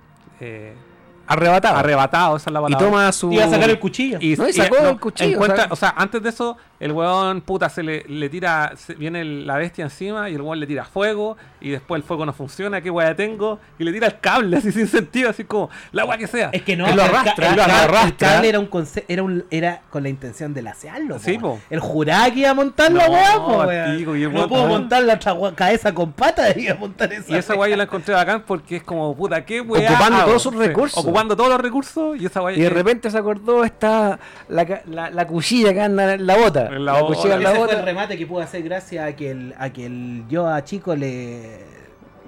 eh, 0.41 0.75
Arrebatado. 1.27 1.77
arrebatado, 1.79 2.37
esa 2.37 2.51
es 2.51 2.53
la 2.53 2.61
y 2.61 2.63
palabra. 2.65 2.87
toma 2.87 3.13
su. 3.13 3.33
Iba 3.33 3.45
a 3.45 3.49
sacar 3.49 3.71
el 3.71 3.79
cuchillo. 3.79 4.19
Y, 4.21 4.35
No, 4.37 4.49
y 4.49 4.53
sacó 4.53 4.77
el 4.77 5.01
cuchillo, 5.01 5.37
encuentra- 5.39 5.69
o 5.71 5.77
sea- 5.77 5.91
o 5.91 5.95
sea, 5.95 5.95
antes 5.97 6.23
de 6.23 6.29
eso, 6.29 6.57
el 6.83 6.93
weón, 6.93 7.41
puta, 7.43 7.69
se 7.69 7.83
le, 7.83 8.03
le 8.09 8.29
tira, 8.29 8.73
se- 8.77 8.95
viene 8.95 9.25
la 9.25 9.57
bestia 9.57 9.85
encima 9.85 10.29
y 10.29 10.35
el 10.35 10.41
weón 10.43 10.59
le 10.61 10.67
tira 10.67 10.85
fuego 10.85 11.37
y 11.61 11.71
después 11.71 12.01
el 12.01 12.07
fuego 12.07 12.27
no 12.27 12.33
funciona, 12.33 12.81
¿qué 12.81 12.91
weá 12.91 13.15
tengo? 13.15 13.61
Y 13.79 13.85
le 13.85 13.93
tira 13.93 14.09
el 14.09 14.19
cable 14.19 14.57
así 14.59 14.73
sin 14.73 14.89
sentido, 14.89 15.31
así 15.31 15.45
como, 15.45 15.71
la 15.93 16.05
weá 16.05 16.19
que 16.19 16.27
sea. 16.27 16.51
Es 16.53 16.63
que 16.63 16.77
no, 16.77 16.87
Él 16.89 16.97
lo 16.97 17.03
arrastra, 17.05 17.47
el, 17.47 17.53
él 17.53 17.57
lo 17.61 17.65
ca- 17.65 17.85
el 17.85 17.89
arrastra. 17.89 18.29
cable 18.33 18.49
era 18.49 18.59
un 18.59 18.69
era 19.09 19.23
un 19.23 19.45
era 19.51 19.83
con 19.91 20.03
la 20.03 20.09
intención 20.09 20.53
de 20.55 20.63
lasearlo. 20.63 21.19
Sí, 21.19 21.39
po. 21.39 21.61
El 21.71 21.79
juraba 21.81 22.31
que 22.33 22.41
iba 22.41 22.51
a 22.51 22.55
montar 22.55 22.91
la 22.91 23.07
No, 23.07 23.13
weá, 23.15 23.37
No 23.37 24.13
weón- 24.13 24.49
puedo 24.49 24.67
montar 24.67 25.05
la 25.05 25.19
cabeza 25.55 25.95
con 25.95 26.13
patas, 26.13 26.57
iba 26.57 26.73
a 26.75 26.77
montar 26.77 27.13
esa. 27.13 27.33
Y 27.33 27.37
esa 27.37 27.55
weá 27.55 27.69
yo 27.71 27.77
la 27.77 27.85
encontré 27.85 28.13
bacán 28.15 28.43
porque 28.45 28.77
es 28.77 28.83
como, 28.83 29.15
puta, 29.17 29.45
¿qué 29.45 29.61
weá? 29.61 29.89
Ocupando 29.91 30.19
hago? 30.19 30.27
todos 30.31 30.43
sus 30.43 30.55
recursos. 30.57 30.99
ocupando 30.99 31.37
todos 31.37 31.51
los 31.51 31.61
recursos 31.61 32.21
y 32.21 32.27
esa 32.27 32.43
weá. 32.43 32.57
Y 32.57 32.61
de 32.61 32.71
repente 32.71 33.09
se 33.11 33.19
acordó 33.19 33.63
esta 33.65 34.19
la, 34.49 34.67
ca- 34.67 34.83
la, 34.87 35.11
la 35.11 35.27
cuchilla 35.29 35.73
que 35.73 35.81
anda 35.81 36.15
en 36.15 36.27
la 36.27 36.37
bota. 36.37 36.71
En 36.75 36.85
la 36.85 36.93
bota. 37.01 37.07
cuchilla 37.15 37.35
en 37.37 37.43
la 37.43 37.49
Ese 37.51 37.59
fue 37.59 37.69
el 37.71 37.75
bota. 37.77 37.85
remate 37.87 38.19
que 38.19 38.27
pudo 38.27 38.41
hacer 38.41 38.63
gracias 38.63 39.07
a 39.09 39.15
que 39.17 39.31
el, 39.31 39.55
a 39.59 39.71
que 39.71 39.87
el 39.87 40.25
yo 40.29 40.47
a 40.49 40.65
chico 40.65 40.95
le, 40.97 41.61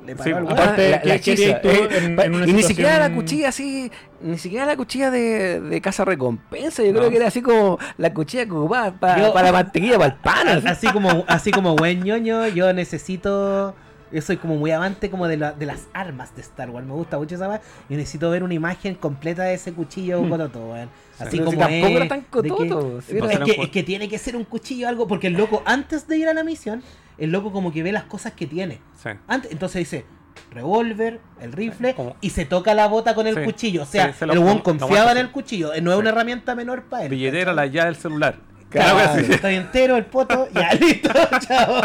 le 0.07 0.17
paró 0.17 0.41
Sí, 0.47 0.53
aparte- 0.53 0.91
la- 0.91 1.01
¿qué- 1.01 1.09
la 1.09 1.15
hechiza, 1.15 1.43
harías 1.43 1.63
tú 1.63 1.69
eh, 1.69 1.89
en- 1.99 2.21
en 2.21 2.35
una 2.35 2.47
y 2.47 2.53
ni 2.53 2.63
siquiera 2.63 2.99
la 2.99 3.15
cuchilla 3.15 3.49
así, 3.49 3.91
ni 4.21 4.37
siquiera 4.39 4.67
la 4.67 4.77
cuchilla 4.77 5.11
de, 5.11 5.61
de 5.61 5.81
casa 5.81 6.05
recompensa, 6.05 6.83
yo 6.83 6.93
No. 6.93 6.99
creo 6.99 7.11
que 7.11 7.17
era 7.17 7.29
así 7.29 7.41
como 7.43 7.79
la 7.97 8.13
cuchilla 8.13 8.45
que 8.45 8.51
ocupaba 8.53 8.93
pa- 8.93 9.19
Yo- 9.19 9.33
para 9.33 9.47
la 9.47 9.53
mantequilla, 9.53 9.97
para 9.99 10.07
el 10.15 10.21
pan. 10.21 10.49
así. 10.49 10.67
así 10.69 10.87
como 10.89 11.25
así 11.27 11.51
como 11.51 11.75
buen 11.77 12.03
ñoño, 12.03 12.47
yo 12.49 12.73
necesito 12.73 13.75
yo 14.15 14.23
soy 14.23 14.37
como 14.39 14.57
muy 14.57 14.71
amante 14.71 15.11
como 15.11 15.27
de, 15.29 15.37
la- 15.37 15.53
de 15.53 15.67
las 15.67 15.89
armas 15.93 16.35
de 16.37 16.43
Star 16.43 16.71
Wars, 16.71 16.87
me 16.87 16.93
gusta 16.95 17.19
mucho 17.19 17.35
esa 17.35 17.49
weá. 17.49 17.61
Yo 17.89 17.97
necesito 17.97 18.31
ver 18.31 18.43
una 18.43 18.55
imagen 18.55 18.95
completa 18.95 19.43
de 19.43 19.55
ese 19.55 19.73
cuchillo 19.73 20.27
cototo, 20.29 20.61
weón. 20.71 20.89
Así 21.19 21.37
Pero 21.39 21.51
si 21.51 21.57
como 21.57 21.59
tampoco 21.59 21.87
es, 21.89 21.97
era 21.97 22.09
tan 22.09 22.21
que- 22.23 22.29
cototo, 22.31 22.99
es, 23.01 23.05
que, 23.07 23.19
Eran 23.19 23.43
es 23.51 23.69
que 23.71 23.83
tiene 23.83 24.09
que 24.09 24.19
ser 24.19 24.37
un 24.37 24.45
cuchillo 24.45 24.89
algo, 24.89 25.07
porque 25.07 25.27
el 25.27 25.35
loco 25.35 25.63
antes 25.67 26.07
de 26.09 26.17
ir 26.19 26.29
a 26.29 26.35
la 26.35 26.45
misión, 26.45 26.83
el 27.19 27.31
loco 27.31 27.53
como 27.53 27.73
que 27.73 27.83
ve 27.83 27.93
las 27.93 28.05
cosas 28.05 28.33
que 28.33 28.47
tiene. 28.47 28.81
Sí. 29.03 29.11
Antes, 29.29 29.53
entonces 29.53 29.81
dice 29.81 30.05
revólver, 30.51 31.21
el 31.41 31.53
rifle 31.53 31.95
Como- 31.95 32.17
y 32.21 32.31
se 32.31 32.45
toca 32.45 32.75
la 32.75 32.87
bota 32.89 33.15
con 33.15 33.27
el 33.27 33.35
Sí, 33.37 33.43
cuchillo. 33.45 33.83
O 33.83 33.87
sea, 33.87 34.09
sí, 34.13 34.19
se 34.21 34.27
lo- 34.27 34.33
el 34.33 34.41
lo- 34.41 34.63
confiaba 34.63 35.13
en 35.13 35.19
el 35.19 35.31
cuchillo. 35.31 35.73
eh, 35.75 35.81
No 35.81 35.93
es 35.93 35.99
una 35.99 36.11
herramienta 36.11 36.55
menor 36.55 36.85
para 36.85 37.05
él. 37.05 37.09
Billetera, 37.11 37.53
¿cachai? 37.53 37.57
la 37.57 37.67
llave 37.73 37.87
del 37.91 37.97
celular. 37.97 38.37
Claro, 38.71 38.97
Claro 38.99 39.21
estoy 39.21 39.55
entero, 39.55 39.97
el 39.97 40.05
poto, 40.07 40.49
ya 40.53 40.73
listo, 40.81 41.09
chao. 41.47 41.81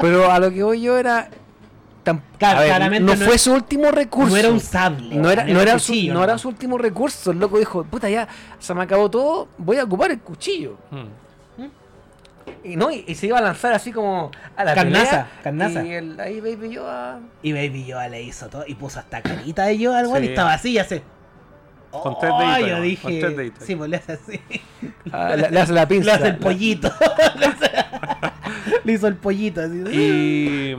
Pero 0.00 0.30
a 0.30 0.38
lo 0.38 0.50
que 0.50 0.62
voy 0.62 0.82
yo 0.82 0.98
era. 0.98 1.30
Tan- 2.06 2.22
Claro, 2.38 2.58
a 2.58 2.60
ver, 2.60 2.68
claramente 2.70 3.04
no, 3.12 3.18
no 3.18 3.26
fue 3.26 3.34
es- 3.34 3.42
su 3.42 3.52
último 3.52 3.90
recurso. 3.90 4.30
No 4.30 4.36
era 4.38 4.48
un 4.50 4.60
sable. 4.60 5.14
No 5.16 5.28
era, 5.30 5.44
no 5.44 5.78
su, 5.78 5.92
cuchillo, 5.92 6.12
no 6.14 6.18
¿no? 6.20 6.24
era 6.24 6.38
su 6.38 6.48
último 6.48 6.78
recurso. 6.78 7.32
El 7.32 7.38
loco 7.40 7.58
dijo, 7.58 7.84
puta, 7.84 8.08
ya 8.08 8.26
se 8.58 8.72
me 8.74 8.82
acabó 8.84 9.10
todo, 9.10 9.48
voy 9.58 9.76
a 9.78 9.84
ocupar 9.84 10.10
el 10.12 10.20
cuchillo. 10.20 10.78
Mm. 10.90 11.04
Y 12.62 12.76
no, 12.76 12.90
y, 12.92 13.04
y 13.08 13.14
se 13.16 13.26
iba 13.26 13.38
a 13.38 13.42
lanzar 13.42 13.72
así 13.72 13.92
como 13.92 14.30
a 14.56 14.64
la 14.64 14.74
Carnaza, 14.74 15.04
pelea, 15.10 15.28
carnaza. 15.42 15.84
Y 15.84 15.92
el, 15.92 16.18
ahí 16.20 16.40
Baby 16.40 16.70
Yoda. 16.74 17.20
Y 17.42 17.52
Baby 17.52 17.86
Yoda 17.86 18.08
le 18.08 18.22
hizo 18.22 18.48
todo 18.48 18.64
y 18.66 18.74
puso 18.74 18.98
hasta 19.00 19.20
carita 19.20 19.64
de 19.64 19.78
Yoda 19.78 19.98
al 19.98 20.06
weón 20.06 20.22
y 20.22 20.26
Sí. 20.26 20.32
estaba 20.32 20.52
así 20.54 20.70
y 20.70 20.78
hace. 20.78 21.02
Con 21.90 22.18
tres 22.18 22.30
Oh, 22.34 22.38
deditos, 22.40 22.68
yo 22.68 22.76
¿no? 22.76 22.82
dije. 22.82 23.02
Con 23.02 23.18
tres 23.20 23.36
deditos. 23.36 23.64
Sí, 23.64 23.74
pues 23.76 23.90
le 23.90 23.96
hace 23.96 24.12
así. 24.12 24.40
ah, 25.12 25.34
le, 25.36 25.50
le 25.50 25.60
hace 25.60 25.72
la 25.72 25.88
pinza. 25.88 26.06
Le 26.10 26.12
hace 26.12 26.28
el 26.28 26.36
pollito. 26.38 26.92
Le 28.84 28.92
hizo 28.92 29.06
el 29.08 29.16
pollito 29.16 29.60
así. 29.62 29.78
Y 29.92 30.76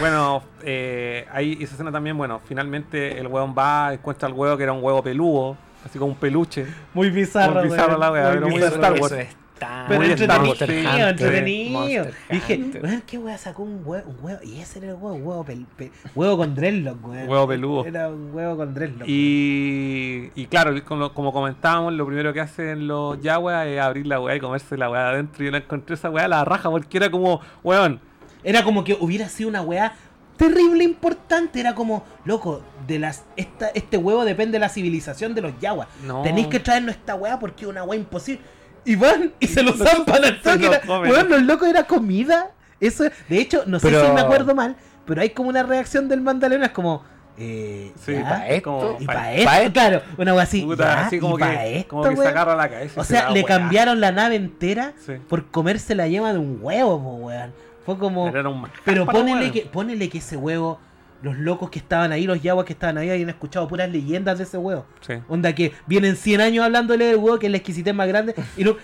bueno, 0.00 0.42
eh, 0.62 1.26
ahí 1.32 1.58
esa 1.60 1.74
escena 1.74 1.92
también, 1.92 2.16
bueno, 2.16 2.40
finalmente 2.44 3.18
el 3.18 3.26
huevón 3.26 3.54
va, 3.56 3.92
encuentra 3.94 4.28
el 4.28 4.34
huevo 4.34 4.56
que 4.56 4.62
era 4.64 4.72
un 4.72 4.82
huevo 4.82 5.02
peludo, 5.02 5.56
así 5.84 5.98
como 5.98 6.12
un 6.12 6.18
peluche. 6.18 6.66
Muy 6.94 7.10
bizarro, 7.10 7.60
Muy 7.60 7.70
bizarro 7.70 7.98
la 7.98 8.10
wea, 8.10 8.30
pero 8.32 8.48
muy 8.48 8.56
bizarro. 8.56 8.74
Star 8.76 8.92
Wars. 9.00 9.12
Eso 9.12 9.20
es 9.22 9.28
tan- 9.58 9.86
Pero 9.88 10.00
Muy 10.00 10.10
Star 10.10 10.44
entretenido, 10.44 10.90
Wars. 10.90 11.10
Entretenido. 11.12 12.06
Dije, 12.30 12.70
weón, 12.82 13.02
¿qué 13.06 13.16
wea 13.18 13.38
sacó 13.38 13.62
un 13.62 13.80
huevo, 13.84 14.10
un 14.10 14.16
huevo? 14.22 14.40
Y 14.42 14.60
ese 14.60 14.80
era 14.80 14.88
el 14.88 14.94
huevo, 14.96 15.14
huevo, 15.14 15.44
pel- 15.46 15.64
pe- 15.78 15.90
huevo 16.14 16.36
con 16.36 16.54
dreadlock, 16.54 17.06
weón. 17.08 17.28
Huevo 17.28 17.48
peludo. 17.48 17.86
Era 17.86 18.08
un 18.10 18.34
huevo 18.34 18.56
con 18.58 18.74
dreadlock. 18.74 19.08
Y, 19.08 20.30
y 20.34 20.46
claro, 20.46 20.74
como, 20.84 21.12
como 21.14 21.32
comentábamos, 21.32 21.94
lo 21.94 22.04
primero 22.06 22.32
que 22.34 22.40
hacen 22.40 22.86
los 22.86 23.20
yaguas 23.22 23.66
es 23.66 23.80
abrir 23.80 24.06
la 24.06 24.20
weá 24.20 24.36
y 24.36 24.40
comerse 24.40 24.76
la 24.76 24.90
weá 24.90 25.04
de 25.04 25.08
adentro. 25.10 25.42
Y 25.42 25.46
yo 25.46 25.52
no 25.52 25.56
encontré 25.58 25.94
esa 25.94 26.10
weá 26.10 26.24
a 26.26 26.28
la 26.28 26.44
raja 26.44 26.68
porque 26.70 26.96
era 26.98 27.10
como, 27.10 27.40
weón, 27.62 27.98
Era 28.48 28.62
como 28.64 28.84
que 28.84 28.96
hubiera 29.00 29.28
sido 29.28 29.48
una 29.50 29.60
weá 29.62 29.92
terrible 30.36 30.84
importante. 30.84 31.58
Era 31.60 31.74
como, 31.74 32.04
loco, 32.24 32.62
de 32.86 32.98
las 32.98 33.24
esta, 33.36 33.68
este 33.74 33.96
huevo 33.96 34.24
depende 34.24 34.52
de 34.52 34.60
la 34.60 34.68
civilización 34.68 35.34
de 35.34 35.40
los 35.42 35.58
yaguas. 35.60 35.88
No. 36.04 36.22
Tenéis 36.22 36.46
que 36.46 36.60
traernos 36.60 36.94
esta 36.94 37.14
weá 37.16 37.38
porque 37.38 37.64
es 37.64 37.70
una 37.70 37.82
weá 37.84 37.98
imposible. 37.98 38.40
Y 38.84 38.94
van 38.94 39.32
y 39.40 39.48
se 39.48 39.62
lo 39.62 39.72
zampan 39.76 40.24
al 40.24 40.40
se 40.42 40.50
toque. 40.58 40.80
lo 40.86 41.04
Era- 41.04 41.38
locos 41.38 41.68
era 41.68 41.84
comida. 41.84 42.52
Eso, 42.80 43.04
de 43.28 43.38
hecho, 43.40 43.64
no 43.66 43.80
sé 43.80 43.88
si 43.88 44.12
me 44.12 44.20
acuerdo 44.20 44.54
mal, 44.54 44.76
pero 45.06 45.22
hay 45.22 45.30
como 45.30 45.48
una 45.48 45.62
reacción 45.62 46.08
del 46.08 46.20
Mandaloriano, 46.20 46.64
es 46.66 46.72
como. 46.72 47.02
Eh, 47.38 47.92
Sí, 48.02 48.12
¿ya? 48.14 48.24
pa' 48.28 48.48
esto, 48.48 48.96
Y 49.00 49.04
pa- 49.06 49.12
para 49.12 49.32
esto, 49.34 49.44
pa' 49.44 49.60
esto. 49.60 49.72
claro, 49.72 50.02
una 50.16 50.32
weá 50.34 50.42
así. 50.44 50.62
puta, 50.62 50.84
¿ya? 50.84 51.06
así 51.06 51.18
como 51.18 51.38
¿Y 51.38 51.42
que, 51.42 51.76
esto, 51.78 51.88
como 51.90 52.02
que 52.04 52.08
se 52.10 52.14
weón? 52.20 52.30
agarra 52.30 52.56
la 52.56 52.68
cabeza. 52.70 53.00
O 53.00 53.04
se 53.04 53.12
sea, 53.14 53.24
da 53.24 53.30
le 53.30 53.44
cambiaron 53.44 54.00
la 54.00 54.12
nave 54.12 54.36
entera 54.36 54.92
Sí. 55.04 55.14
por 55.28 55.46
comerse 55.50 55.94
la 55.94 56.06
yema 56.08 56.32
de 56.32 56.38
un 56.38 56.58
huevo, 56.62 57.02
po, 57.02 57.10
weón. 57.26 57.52
Fue 57.86 57.96
como. 57.98 58.30
Pero 58.30 59.04
los 59.04 59.08
ponele 59.14 59.50
que, 59.52 59.62
ponele 59.62 60.08
que 60.10 60.18
ese 60.18 60.36
huevo, 60.36 60.78
los 61.22 61.36
locos 61.38 61.70
que 61.70 61.78
estaban 61.78 62.12
ahí, 62.12 62.26
los 62.26 62.42
yaguas 62.42 62.66
que 62.66 62.72
estaban 62.74 62.98
ahí, 62.98 63.08
hayan 63.08 63.28
escuchado 63.30 63.66
puras 63.68 63.88
leyendas 63.88 64.36
de 64.38 64.44
ese 64.44 64.58
huevo. 64.58 64.84
Sí. 65.00 65.14
Onda 65.28 65.54
que 65.54 65.72
vienen 65.86 66.16
100 66.16 66.40
años 66.40 66.64
hablándole 66.64 67.06
del 67.06 67.16
huevo, 67.16 67.38
que 67.38 67.46
es 67.46 67.50
la 67.52 67.56
exquisitez 67.58 67.94
más 67.94 68.08
grande. 68.08 68.34
Y 68.56 68.64
no. 68.64 68.76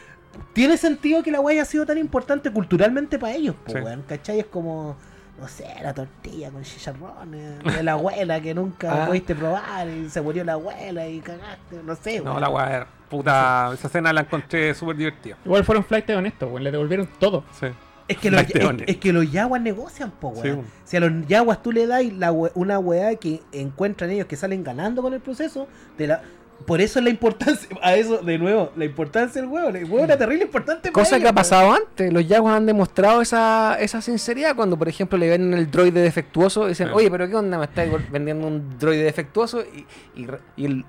Tiene 0.55 0.79
sentido 0.79 1.23
que 1.23 1.31
la 1.31 1.41
hueá 1.41 1.53
haya 1.57 1.65
sido 1.67 1.85
tan 1.85 1.99
importante 1.99 2.51
culturalmente 2.51 3.19
para 3.19 3.35
ellos, 3.35 3.55
po, 3.67 3.73
Sí. 3.73 3.79
weón. 3.81 4.03
¿Cachai? 4.09 4.39
Es 4.41 4.47
como. 4.47 4.97
No 5.41 5.49
sé, 5.49 5.67
la 5.83 5.93
tortilla 5.93 6.51
con 6.51 6.63
chicharrones 6.63 7.59
de 7.65 7.83
la 7.83 7.93
abuela 7.93 8.41
que 8.41 8.55
nunca 8.55 9.05
Ah. 9.05 9.07
pudiste 9.09 9.35
probar 9.35 9.89
y 9.89 10.09
se 10.09 10.21
murió 10.21 10.45
la 10.45 10.53
abuela 10.53 11.09
y 11.09 11.19
cagaste, 11.21 11.83
no 11.85 11.97
sé, 11.97 12.19
No, 12.21 12.33
weón. 12.33 12.41
la 12.43 12.49
weá 12.49 12.77
era. 12.77 12.87
Puta, 13.09 13.71
esa 13.75 13.89
escena 13.89 14.13
la 14.13 14.21
encontré 14.21 14.73
súper 14.75 14.97
divertida. 14.97 15.37
Igual 15.45 15.65
fueron 15.65 15.85
flight 15.85 16.09
honestos, 16.11 16.49
weón. 16.51 16.63
Le 16.63 16.71
devolvieron 16.71 17.09
todo. 17.19 17.45
Sí. 17.59 17.67
Es 18.13 18.19
que, 18.19 18.31
los, 18.31 18.43
es, 18.87 18.97
que 18.97 19.13
los 19.13 19.31
yaguas 19.31 19.61
negocian, 19.61 20.11
po, 20.11 20.33
Sí, 20.41 20.49
weón. 20.49 20.65
Si 20.85 20.97
a 20.97 21.01
los 21.01 21.27
yaguas 21.27 21.63
tú 21.63 21.73
le 21.73 21.87
das 21.87 22.05
la 22.13 22.33
una 22.33 22.79
weá 22.79 23.15
que 23.17 23.41
encuentran 23.53 24.11
ellos 24.11 24.27
que 24.27 24.37
salen 24.37 24.63
ganando 24.65 25.03
con 25.03 25.13
el 25.15 25.21
proceso, 25.21 25.67
te 25.97 26.07
la... 26.07 26.23
por 26.67 26.81
eso 26.81 26.99
es 26.99 27.05
la 27.05 27.11
importancia, 27.11 27.69
a 27.83 27.95
eso, 27.97 28.19
de 28.19 28.39
nuevo, 28.39 28.71
la 28.77 28.85
importancia 28.85 29.41
del 29.41 29.51
huevo. 29.51 29.69
El 29.69 29.85
huevo 29.85 30.05
era 30.05 30.17
terrible 30.17 30.45
importante 30.45 30.91
para 30.93 31.05
Cosa 31.05 31.19
que 31.19 31.29
ha 31.29 31.33
pasado 31.33 31.73
antes. 31.73 32.13
Los 32.13 32.27
Jaguars 32.27 32.57
han 32.57 32.67
demostrado 32.67 33.21
esa, 33.23 33.77
esa 33.81 34.01
sinceridad 34.01 34.55
cuando, 34.55 34.77
por 34.77 34.89
ejemplo, 34.89 35.19
le 35.19 35.29
venden 35.31 35.59
el 35.59 35.71
droide 35.71 36.01
defectuoso 36.03 36.67
y 36.67 36.71
dicen, 36.71 36.89
Sí. 36.89 36.95
oye, 36.95 37.11
pero 37.11 37.29
¿qué 37.29 37.35
onda? 37.37 37.59
Me 37.59 37.65
estás 37.65 37.89
vendiendo 38.11 38.47
un 38.47 38.79
droide 38.79 39.03
defectuoso 39.05 39.63
y, 39.63 39.87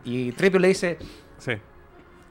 y, 0.05 0.31
Tripio 0.33 0.59
le 0.59 0.67
dice, 0.69 0.97
Sí. 1.39 1.53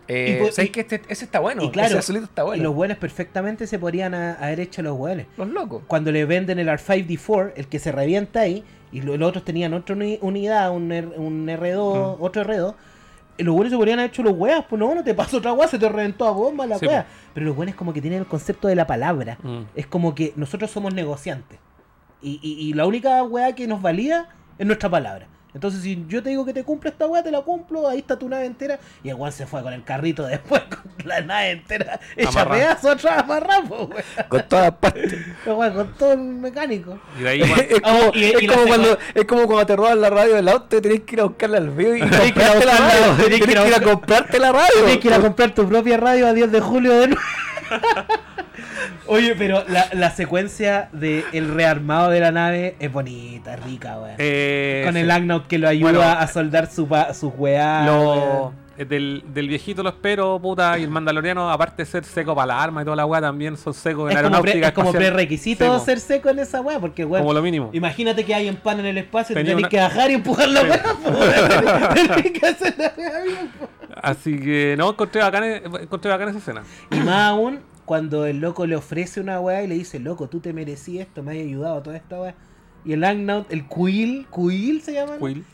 Eh, 0.09 0.43
Y 0.49 0.53
¿sabes 0.53 0.69
y- 0.71 0.73
que 0.73 0.81
este, 0.81 1.03
ese 1.09 1.25
está 1.25 1.39
bueno? 1.41 1.63
y 1.65 1.71
claro, 1.71 1.89
ese 1.91 1.99
azulito 1.99 2.25
está 2.25 2.43
Y 2.43 2.45
bueno. 2.47 2.63
los 2.65 2.75
buenos 2.75 2.99
perfectamente 2.99 3.67
se 3.67 3.79
podrían 3.79 4.15
a- 4.15 4.35
haber 4.35 4.61
hecho 4.61 4.83
los 4.83 4.97
buenos. 4.97 5.27
Los 5.37 5.49
locos. 5.49 5.83
Cuando 5.87 6.11
le 6.13 6.25
venden 6.25 6.59
el 6.59 6.69
R5D4, 6.69 7.53
el 7.57 7.69
que 7.69 7.79
se 7.79 7.93
revienta 7.93 8.41
ahí, 8.41 8.65
y 8.91 9.01
lo- 9.01 9.17
los 9.17 9.29
otros 9.29 9.45
tenían 9.45 9.73
otra 9.75 9.95
uni- 9.95 10.19
unidad, 10.21 10.71
un, 10.73 10.91
R- 10.93 11.09
un 11.17 11.49
R2, 11.49 12.19
Mm. 12.19 12.23
otro 12.23 12.43
R2, 12.43 12.75
eh, 13.39 13.45
los 13.45 13.55
buenos 13.55 13.71
se 13.71 13.77
podrían 13.77 13.99
haber 14.01 14.11
hecho 14.11 14.23
los 14.23 14.35
weas, 14.37 14.65
pues 14.69 14.79
no, 14.79 14.95
no 14.95 15.03
te 15.03 15.15
pasó 15.15 15.39
otra 15.39 15.53
wea, 15.55 15.67
se 15.69 15.79
te 15.79 15.89
reventó 15.89 16.27
a 16.27 16.33
bomba 16.33 16.67
la 16.67 16.79
Sí, 16.79 16.87
wea. 16.87 17.07
Pero 17.33 17.47
los 17.47 17.57
buenos 17.57 17.75
como 17.75 17.93
que 17.95 18.01
tienen 18.03 18.19
el 18.21 18.27
concepto 18.27 18.69
de 18.69 18.75
la 18.75 18.87
palabra. 18.87 19.39
Mm. 19.43 19.63
Es 19.75 19.87
como 19.87 20.15
que 20.15 20.33
nosotros 20.37 20.71
somos 20.71 20.93
negociantes. 20.93 21.59
Y, 22.21 22.39
y- 22.43 22.69
y 22.69 22.73
la 22.75 22.87
única 22.87 23.23
weá 23.25 23.55
que 23.55 23.67
nos 23.67 23.81
valida 23.83 24.29
es 24.59 24.67
nuestra 24.67 24.91
palabra. 24.91 25.27
Entonces, 25.55 25.83
si 25.83 26.05
yo 26.09 26.23
te 26.23 26.31
digo 26.31 26.47
que 26.47 26.55
te 26.55 26.65
cumplo 26.65 26.89
esta 26.89 27.07
weá, 27.07 27.23
te 27.23 27.31
la 27.31 27.43
cumplo, 27.43 27.87
ahí 27.87 27.99
está 27.99 28.19
tu 28.19 28.27
nave 28.29 28.47
entera. 28.47 28.79
Y 29.05 29.11
el 29.11 29.17
weón 29.17 29.33
se 29.33 29.47
fue 29.47 29.63
con 29.63 29.73
el 29.75 29.85
carrito 29.85 30.25
después, 30.27 30.63
con 30.71 30.83
la 31.05 31.21
nave 31.21 31.51
entera 31.51 32.01
hecha 32.17 32.49
pedazo 32.49 32.91
atrás, 32.91 33.19
amarrado. 33.19 33.91
Con 34.29 34.43
todas 34.49 34.73
partes. 34.73 35.15
Con 35.45 35.93
todo 35.99 36.13
el 36.13 36.19
mecánico. 36.21 36.99
Y 37.19 37.23
de 37.23 37.29
ahí, 37.29 37.39
bueno, 37.41 37.55
es 37.69 37.81
como, 37.81 37.99
Oh, 37.99 38.13
y- 38.15 38.25
es 38.25 38.43
y 38.43 38.47
la 38.47 38.55
como 38.55 38.67
segunda- 38.67 38.89
cuando, 38.89 38.99
es 39.21 39.25
como 39.27 39.47
cuando 39.47 39.67
te 39.67 39.77
roban 39.77 40.01
la 40.01 40.11
radio 40.11 40.35
del 40.37 40.49
auto 40.49 40.77
y 40.77 40.81
tenés 40.81 41.01
que 41.03 41.15
ir 41.17 41.21
a 41.21 41.25
buscarla 41.25 41.59
al 41.59 41.71
video 41.71 41.97
y 41.97 42.01
Tenés 42.01 42.33
que 42.33 42.39
ir 42.41 42.45
a 42.45 42.53
comprarte 42.53 42.67
la 42.67 42.77
radio. 42.79 43.01
tenés 43.03 43.17
Tenés 43.25 43.41
que 43.41 43.45
que 43.47 43.53
ir 43.53 43.59
a 43.59 43.67
ir 43.69 43.75
a 43.75 43.79
buscar- 43.79 43.91
comprarte 43.93 44.39
la 44.39 44.53
radio. 44.53 44.69
Tienes 44.85 44.99
que 44.99 45.09
ir 45.09 45.15
a 45.15 45.21
comprar 45.21 45.55
tu 45.55 45.69
propia 45.69 45.97
radio 45.99 46.27
a 46.29 46.33
10 46.33 46.51
de 46.53 46.61
julio 46.61 46.93
de 46.99 47.09
nuevo. 47.09 47.23
Oye, 49.07 49.35
pero 49.37 49.65
la, 49.69 49.87
la 49.93 50.11
secuencia 50.11 50.89
del 50.93 51.25
el 51.33 51.53
rearmado 51.55 52.11
de 52.11 52.21
la 52.21 52.33
nave 52.33 52.77
es 52.79 52.93
bonita, 52.93 53.57
rica, 53.57 53.99
weón. 53.99 54.15
eh, 54.19 54.83
Con 54.85 54.95
sí. 54.95 55.01
el 55.01 55.11
Agnaut 55.11 55.47
que 55.47 55.59
lo 55.59 55.69
ayuda 55.69 55.91
Bueno, 55.93 56.03
a 56.03 56.27
soldar 56.27 56.71
su, 56.71 56.89
sus 57.15 57.33
weá. 57.37 57.85
Lo- 57.87 58.53
eh, 58.79 58.87
del, 58.87 59.23
del 59.35 59.49
viejito 59.49 59.83
lo 59.83 59.91
espero, 59.91 60.39
puta, 60.41 60.79
y 60.79 60.85
el 60.85 60.89
mandaloriano, 60.89 61.51
aparte 61.51 61.83
de 61.83 61.87
ser 61.87 62.05
seco 62.05 62.35
para 62.35 62.47
la 62.47 62.63
arma 62.63 62.81
y 62.81 62.85
toda 62.85 62.97
la 62.97 63.05
weá, 63.05 63.21
también 63.21 63.59
son 63.59 63.75
secos 63.75 64.11
en 64.11 64.17
Es 64.17 64.23
como, 64.23 64.41
pre- 64.41 64.53
aeronáutica 64.53 64.69
es 64.69 64.73
como 64.73 64.93
prerequisito 64.93 65.65
Sí, 65.65 65.71
po. 65.71 65.85
ser 65.85 66.01
seco 66.01 66.31
en 66.31 66.39
esa 66.39 66.63
weá, 66.63 66.81
porque 66.81 67.05
weón. 67.05 67.23
Como 67.23 67.35
lo 67.35 67.43
mínimo. 67.43 67.69
Imagínate 67.75 68.25
que 68.25 68.35
hay 68.35 68.49
un 68.49 68.57
pan 68.57 68.81
en 68.81 68.87
el 68.87 68.97
espacio 68.99 69.37
tenés 69.37 69.55
una- 69.57 69.69
que 69.69 69.77
bajar 69.79 70.11
y 70.11 70.15
empujar 70.15 70.49
la 70.49 70.63
weá. 70.63 70.83
Tenés 71.95 72.31
que 72.33 72.47
hacer 72.47 72.75
la 72.79 72.93
weá 72.97 73.21
bien. 73.23 73.51
Así 74.03 74.41
que 74.41 74.75
no, 74.79 74.89
encontré 74.91 75.21
bacán, 75.21 75.45
encontré 75.45 76.11
bacán 76.11 76.31
esa 76.31 76.39
escena. 76.39 76.63
Y 76.91 76.97
más 76.97 77.29
aún, 77.29 77.61
cuando 77.93 78.25
el 78.25 78.41
loco 78.41 78.65
le 78.65 78.75
ofrece 78.75 79.21
una 79.21 79.39
weá 79.39 79.63
y 79.63 79.67
le 79.67 79.75
dice, 79.75 79.99
loco, 79.99 80.27
tú 80.27 80.41
te 80.41 80.55
merecí 80.55 80.99
esto, 80.99 81.23
me 81.23 81.33
has 81.33 81.37
ayudado 81.45 81.77
a 81.77 81.83
toda 81.83 81.95
esta 81.99 82.19
weá. 82.19 82.35
Y 82.87 82.95
el 82.95 83.05
Agnaut, 83.05 83.53
el 83.53 83.69
Quill, 83.69 84.27
Quill 84.35 84.81
se 84.81 84.95
llama. 84.95 85.19
Quill. 85.19 85.45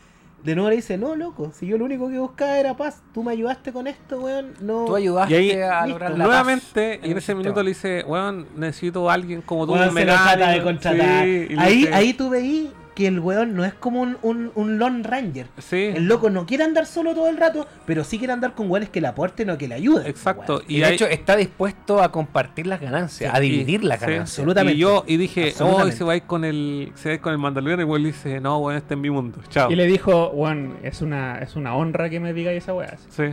De 0.41 0.55
nuevo 0.55 0.69
le 0.69 0.77
dice, 0.77 0.97
no, 0.97 1.17
loco, 1.17 1.51
si 1.53 1.67
yo 1.67 1.77
lo 1.77 1.83
único 1.83 2.07
que 2.09 2.17
buscaba 2.17 2.57
era 2.57 2.77
paz, 2.77 3.01
tú 3.13 3.23
me 3.23 3.33
ayudaste 3.33 3.73
con 3.73 3.87
esto, 3.87 4.21
weón. 4.21 4.53
No. 4.61 4.85
Tú 4.85 4.95
ayudaste 4.95 5.33
Y 5.33 5.35
ahí, 5.35 5.61
a 5.61 5.81
listo, 5.81 5.87
lograr 5.89 6.17
la 6.17 6.23
Nuevamente, 6.23 6.97
paz 7.01 7.07
y 7.09 7.11
en 7.11 7.17
ese 7.17 7.35
minuto 7.35 7.61
le 7.61 7.69
dice, 7.71 8.05
weón, 8.07 8.47
necesito 8.55 9.09
a 9.09 9.13
alguien 9.15 9.41
como 9.41 9.65
tú. 9.65 9.73
Weón, 9.73 9.89
un 9.89 9.93
se 9.95 10.05
lo 10.05 10.13
trata 10.13 10.31
de 10.31 10.37
mecánico". 10.37 10.63
contratar. 10.63 11.25
Sí, 11.25 11.47
ahí, 11.57 11.75
dice- 11.79 11.93
ahí 11.93 12.13
tú 12.13 12.29
veí 12.29 12.71
que 12.99 13.07
el 13.07 13.19
weón 13.21 13.55
no 13.55 13.63
es 13.63 13.73
como 13.73 14.01
un, 14.01 14.17
un, 14.23 14.51
un 14.55 14.77
Lone 14.77 15.03
Ranger. 15.03 15.47
Sí, 15.57 15.91
El 15.95 16.05
loco 16.07 16.29
no 16.29 16.45
quiere 16.45 16.65
andar 16.65 16.85
solo 16.85 17.15
todo 17.15 17.29
el 17.29 17.37
rato, 17.37 17.65
pero 17.85 18.03
sí 18.03 18.17
quiere 18.17 18.33
andar 18.33 18.53
con 18.55 18.69
weones 18.69 18.89
que 18.89 18.99
le 18.99 19.07
aporten 19.07 19.49
o 19.51 19.57
que 19.57 19.67
le 19.69 19.75
ayuden. 19.75 20.05
exacto. 20.05 20.55
weón. 20.57 20.65
Y, 20.67 20.75
Y, 20.77 20.79
de 20.81 20.93
hecho 20.93 21.05
está 21.07 21.37
dispuesto 21.37 22.03
a 22.03 22.11
compartir 22.11 22.67
las 22.67 22.81
ganancias, 22.81 23.31
Sí, 23.31 23.37
a 23.37 23.39
dividir 23.39 23.83
las 23.85 23.99
sí, 23.99 24.05
ganancias. 24.05 24.39
absolutamente. 24.39 24.75
Y 24.77 24.81
yo 24.81 25.05
y 25.07 25.15
dije, 25.17 25.41
oh, 25.45 25.47
Absolutamente. 25.47 25.95
se 25.97 26.03
va 26.03 26.11
a 26.11 26.15
ir 26.17 26.23
con 26.23 26.43
el, 26.43 26.91
se 26.95 27.07
va 27.09 27.11
a 27.11 27.15
ir 27.15 27.21
con 27.21 27.31
el 27.31 27.39
mandaloriano 27.39 27.81
y 27.81 27.85
el 27.85 27.89
weón 27.89 28.03
dice, 28.03 28.41
no, 28.41 28.57
weón, 28.59 28.77
este 28.77 28.95
es 28.95 28.99
mi 28.99 29.09
mundo. 29.09 29.39
Chao. 29.49 29.71
Y 29.71 29.75
le 29.75 29.85
dijo, 29.87 30.29
Juan, 30.31 30.77
es 30.83 31.01
una, 31.01 31.39
es 31.39 31.55
una 31.55 31.75
honra 31.75 32.09
que 32.09 32.19
me 32.19 32.33
digáis 32.33 32.63
esa 32.63 32.73
weá. 32.73 32.97
Sí. 33.09 33.23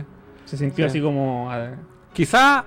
Se 0.45 0.55
sintió 0.57 0.85
Sí. 0.85 0.91
así 0.91 1.01
como. 1.01 1.51
Quizá, 2.13 2.63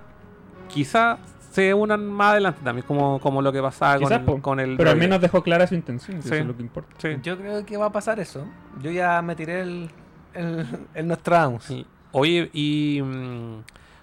quizá 0.68 1.16
se 1.50 1.74
unan 1.74 2.06
más 2.06 2.32
adelante 2.32 2.60
también, 2.64 2.86
como, 2.86 3.20
como 3.20 3.42
lo 3.42 3.52
que 3.52 3.60
pasaba 3.60 3.98
con, 4.00 4.12
el- 4.12 4.40
con 4.42 4.60
el. 4.60 4.76
Pero 4.76 4.90
al 4.90 4.96
menos 4.96 5.20
dejó 5.20 5.42
clara 5.42 5.66
su 5.66 5.74
intención, 5.74 6.22
Sí. 6.22 6.28
eso 6.28 6.34
es 6.36 6.46
lo 6.46 6.56
que 6.56 6.62
importa. 6.62 6.94
Sí. 6.98 7.08
Yo 7.22 7.36
creo 7.36 7.66
que 7.66 7.76
va 7.76 7.86
a 7.86 7.92
pasar 7.92 8.18
eso. 8.20 8.46
Yo 8.82 8.90
ya 8.90 9.20
me 9.22 9.34
tiré 9.36 9.60
el, 9.62 9.90
el, 10.34 10.66
el 10.94 11.06
Nostradamus. 11.08 11.64
Sí. 11.64 11.84
Oye, 12.12 12.50
y. 12.52 13.00
mm, 13.02 13.62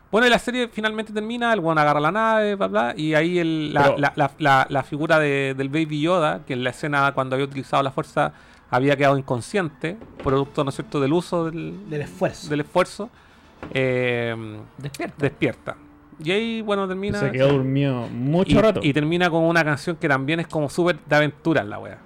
bueno, 0.09 0.25
y 0.27 0.29
la 0.29 0.39
serie 0.39 0.69
finalmente 0.69 1.11
termina, 1.11 1.51
el 1.53 1.59
weón 1.59 1.77
agarra 1.77 1.99
la 1.99 2.11
nave, 2.11 2.55
bla, 2.55 2.67
bla, 2.67 2.93
y 2.95 3.13
ahí 3.13 3.39
el- 3.39 3.73
la, 3.73 3.83
Pero- 3.83 3.97
la- 3.97 4.13
la- 4.15 4.31
la- 4.39 4.67
la 4.69 4.83
figura 4.83 5.19
de- 5.19 5.53
del 5.57 5.67
Baby 5.69 6.01
Yoda, 6.01 6.41
que 6.45 6.53
en 6.53 6.63
la 6.63 6.69
escena 6.69 7.11
cuando 7.13 7.35
había 7.35 7.45
utilizado 7.45 7.83
la 7.83 7.91
fuerza 7.91 8.31
había 8.69 8.95
quedado 8.97 9.17
inconsciente, 9.17 9.97
producto, 10.23 10.63
¿no 10.63 10.69
es 10.69 10.75
cierto?, 10.75 10.99
del 10.99 11.11
uso 11.13 11.45
del, 11.51 11.89
Del 11.89 12.01
esfuerzo. 12.01 12.49
del 12.49 12.59
esfuerzo, 12.61 13.09
eh, 13.73 14.35
Despierta. 14.77 15.15
despierta. 15.17 15.75
Y 16.23 16.31
ahí, 16.31 16.61
bueno, 16.61 16.87
termina. 16.87 17.19
Se 17.19 17.31
quedó 17.31 17.49
dormido 17.53 18.07
mucho 18.07 18.57
y, 18.57 18.61
rato. 18.61 18.79
y 18.83 18.91
termina 18.93 19.29
con 19.29 19.43
una 19.43 19.63
canción 19.63 19.95
que 19.97 20.07
también 20.07 20.39
es 20.39 20.47
como 20.47 20.69
súper 20.69 20.97
de 21.05 21.15
aventura 21.15 21.63
la 21.63 21.79
wea. 21.79 21.97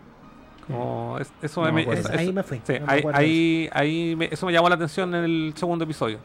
Como 0.68 1.18
es- 1.20 1.32
eso 1.42 1.62
No 1.66 1.72
me 1.72 1.86
me, 1.86 1.94
eso- 1.94 2.10
ahí 2.14 2.32
me 2.32 2.44
fui. 2.44 2.62
sí, 2.66 2.74
no 2.80 2.86
me 2.86 2.92
ahí, 2.92 3.04
ahí, 3.14 3.70
ahí 3.74 4.16
me- 4.16 4.26
eso 4.32 4.46
me 4.46 4.54
llamó 4.54 4.70
la 4.70 4.76
atención 4.76 5.14
en 5.16 5.24
el 5.24 5.54
segundo 5.56 5.84
episodio. 5.86 6.20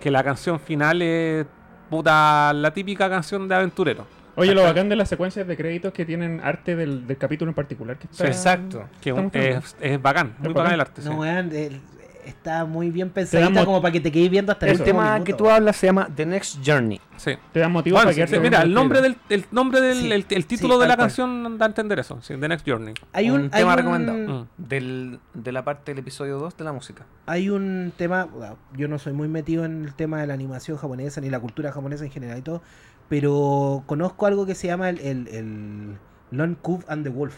Que 0.00 0.10
la 0.10 0.22
canción 0.24 0.58
final 0.60 1.02
es 1.02 1.46
puta 1.90 2.52
la 2.54 2.72
típica 2.72 3.08
canción 3.10 3.46
de 3.48 3.54
aventurero. 3.54 4.06
Oye, 4.34 4.54
lo 4.54 4.62
bacán 4.62 4.88
de 4.88 4.96
las 4.96 5.08
secuencias 5.10 5.46
de 5.46 5.56
créditos 5.56 5.92
que 5.92 6.06
tienen 6.06 6.40
arte 6.42 6.74
del, 6.74 7.06
del 7.06 7.18
capítulo 7.18 7.50
en 7.50 7.54
particular. 7.54 7.98
Que 7.98 8.06
está- 8.10 8.26
Exacto. 8.26 8.84
Que 9.00 9.12
un- 9.12 9.30
es, 9.34 9.76
es 9.80 10.00
bacán, 10.00 10.34
muy 10.38 10.48
Es 10.48 10.54
bacán 10.54 10.54
bacán. 10.54 10.72
el 10.74 10.80
arte. 10.80 11.02
No, 11.02 11.10
sí. 11.12 11.16
weón, 11.18 11.52
el- 11.54 11.80
está 12.24 12.64
muy 12.64 12.90
bien 12.90 13.10
pensadita 13.10 13.50
mo- 13.50 13.64
como 13.64 13.82
para 13.82 13.92
que 13.92 14.00
te 14.00 14.10
quedes 14.12 14.30
viendo 14.30 14.52
hasta 14.52 14.66
el 14.66 14.72
El 14.72 14.82
tema 14.84 15.12
minuto, 15.14 15.24
que 15.24 15.32
tú 15.34 15.50
hablas 15.50 15.76
se 15.76 15.86
llama 15.86 16.08
The 16.14 16.26
Next 16.26 16.58
Journey. 16.64 17.00
Sí. 17.16 17.32
Te 17.52 17.60
dan 17.60 17.72
motivos 17.72 18.02
Bueno, 18.02 18.16
para 18.16 18.26
sí, 18.26 18.38
mira, 18.40 18.62
el 18.62 18.72
nombre 18.74 19.00
del 19.00 19.16
el 19.28 19.44
nombre 19.50 19.80
del 19.80 19.96
Sí. 19.96 20.12
el, 20.12 20.26
el 20.28 20.46
título 20.46 20.74
Sí, 20.74 20.80
de 20.82 20.88
la 20.88 20.96
cual. 20.96 21.06
canción 21.08 21.58
da 21.58 21.66
a 21.66 21.68
entender 21.68 21.98
eso, 21.98 22.20
sí, 22.22 22.34
The 22.38 22.48
Next 22.48 22.68
Journey. 22.68 22.94
Hay 23.12 23.30
un, 23.30 23.36
Un 23.36 23.42
hay 23.52 23.60
tema 23.60 23.72
un- 23.72 23.76
recomendado. 23.78 24.18
Mm. 24.18 24.46
Del, 24.56 25.20
de 25.34 25.52
la 25.52 25.64
parte 25.64 25.92
del 25.92 25.98
episodio 25.98 26.38
2 26.38 26.56
de 26.56 26.64
la 26.64 26.72
música. 26.72 27.04
Hay 27.26 27.48
un 27.50 27.92
tema, 27.96 28.28
yo 28.76 28.88
no 28.88 28.98
soy 28.98 29.12
muy 29.12 29.28
metido 29.28 29.64
en 29.64 29.84
el 29.84 29.94
tema 29.94 30.20
de 30.20 30.26
la 30.26 30.34
animación 30.34 30.76
japonesa 30.76 31.20
ni 31.20 31.30
la 31.30 31.40
cultura 31.40 31.72
japonesa 31.72 32.04
en 32.04 32.10
general 32.10 32.38
y 32.38 32.42
todo, 32.42 32.62
pero 33.08 33.82
conozco 33.86 34.26
algo 34.26 34.46
que 34.46 34.54
se 34.54 34.66
llama 34.68 34.88
el, 34.88 34.98
el, 35.00 35.28
el 35.28 35.98
Lone 36.30 36.56
Cub 36.62 36.84
and 36.88 37.04
the 37.04 37.10
Wolf. 37.10 37.36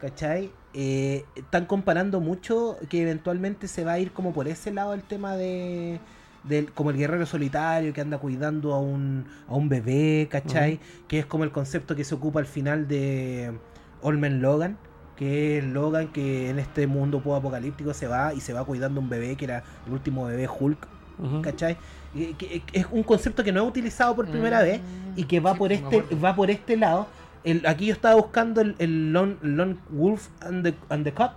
¿Cachai? 0.00 0.50
Eh, 0.74 1.24
están 1.34 1.66
comparando 1.66 2.20
mucho 2.20 2.76
que 2.88 3.02
eventualmente 3.02 3.68
se 3.68 3.84
va 3.84 3.92
a 3.92 3.98
ir 3.98 4.12
como 4.12 4.32
por 4.32 4.48
ese 4.48 4.72
lado 4.72 4.94
el 4.94 5.02
tema 5.02 5.36
de, 5.36 6.00
del 6.44 6.72
como 6.72 6.90
el 6.90 6.96
guerrero 6.96 7.26
solitario 7.26 7.92
que 7.92 8.00
anda 8.00 8.16
cuidando 8.18 8.72
a 8.72 8.80
un, 8.80 9.26
a 9.48 9.54
un 9.54 9.68
bebé, 9.68 10.28
¿cachai? 10.30 10.80
Que 11.08 11.18
es 11.18 11.26
como 11.26 11.44
el 11.44 11.50
concepto 11.52 11.94
que 11.94 12.04
se 12.04 12.14
ocupa 12.14 12.40
al 12.40 12.46
final 12.46 12.88
de 12.88 13.52
Olmen 14.00 14.40
Logan, 14.40 14.78
que 15.16 15.58
es 15.58 15.64
Logan 15.64 16.08
que 16.08 16.48
en 16.48 16.58
este 16.58 16.86
mundo 16.86 17.18
apocalíptico 17.36 17.92
se 17.92 18.06
va 18.06 18.32
y 18.32 18.40
se 18.40 18.54
va 18.54 18.64
cuidando 18.64 18.98
un 19.00 19.10
bebé 19.10 19.36
que 19.36 19.44
era 19.44 19.62
el 19.86 19.92
último 19.92 20.24
bebé 20.24 20.48
Hulk, 20.48 20.88
Ujú. 21.18 21.42
¿cachai? 21.42 21.76
Que- 22.14 22.34
que 22.34 22.62
es 22.72 22.86
un 22.90 23.02
concepto 23.02 23.44
que 23.44 23.52
no 23.52 23.60
he 23.60 23.66
utilizado 23.66 24.16
por 24.16 24.26
primera 24.26 24.60
Mm. 24.60 24.64
vez 24.64 24.80
y 25.16 25.24
que 25.24 25.38
va 25.40 25.54
por 25.54 25.70
este 25.70 26.02
va 26.14 26.34
por 26.34 26.50
este 26.50 26.76
lado. 26.78 27.06
El, 27.44 27.66
aquí 27.66 27.86
yo 27.86 27.92
estaba 27.92 28.14
buscando 28.14 28.60
el, 28.60 28.76
el 28.78 29.12
Lone, 29.12 29.36
Lone 29.42 29.76
Wolf 29.90 30.28
and 30.42 30.62
the, 30.64 30.74
and 30.88 31.04
the 31.04 31.12
Cub, 31.12 31.30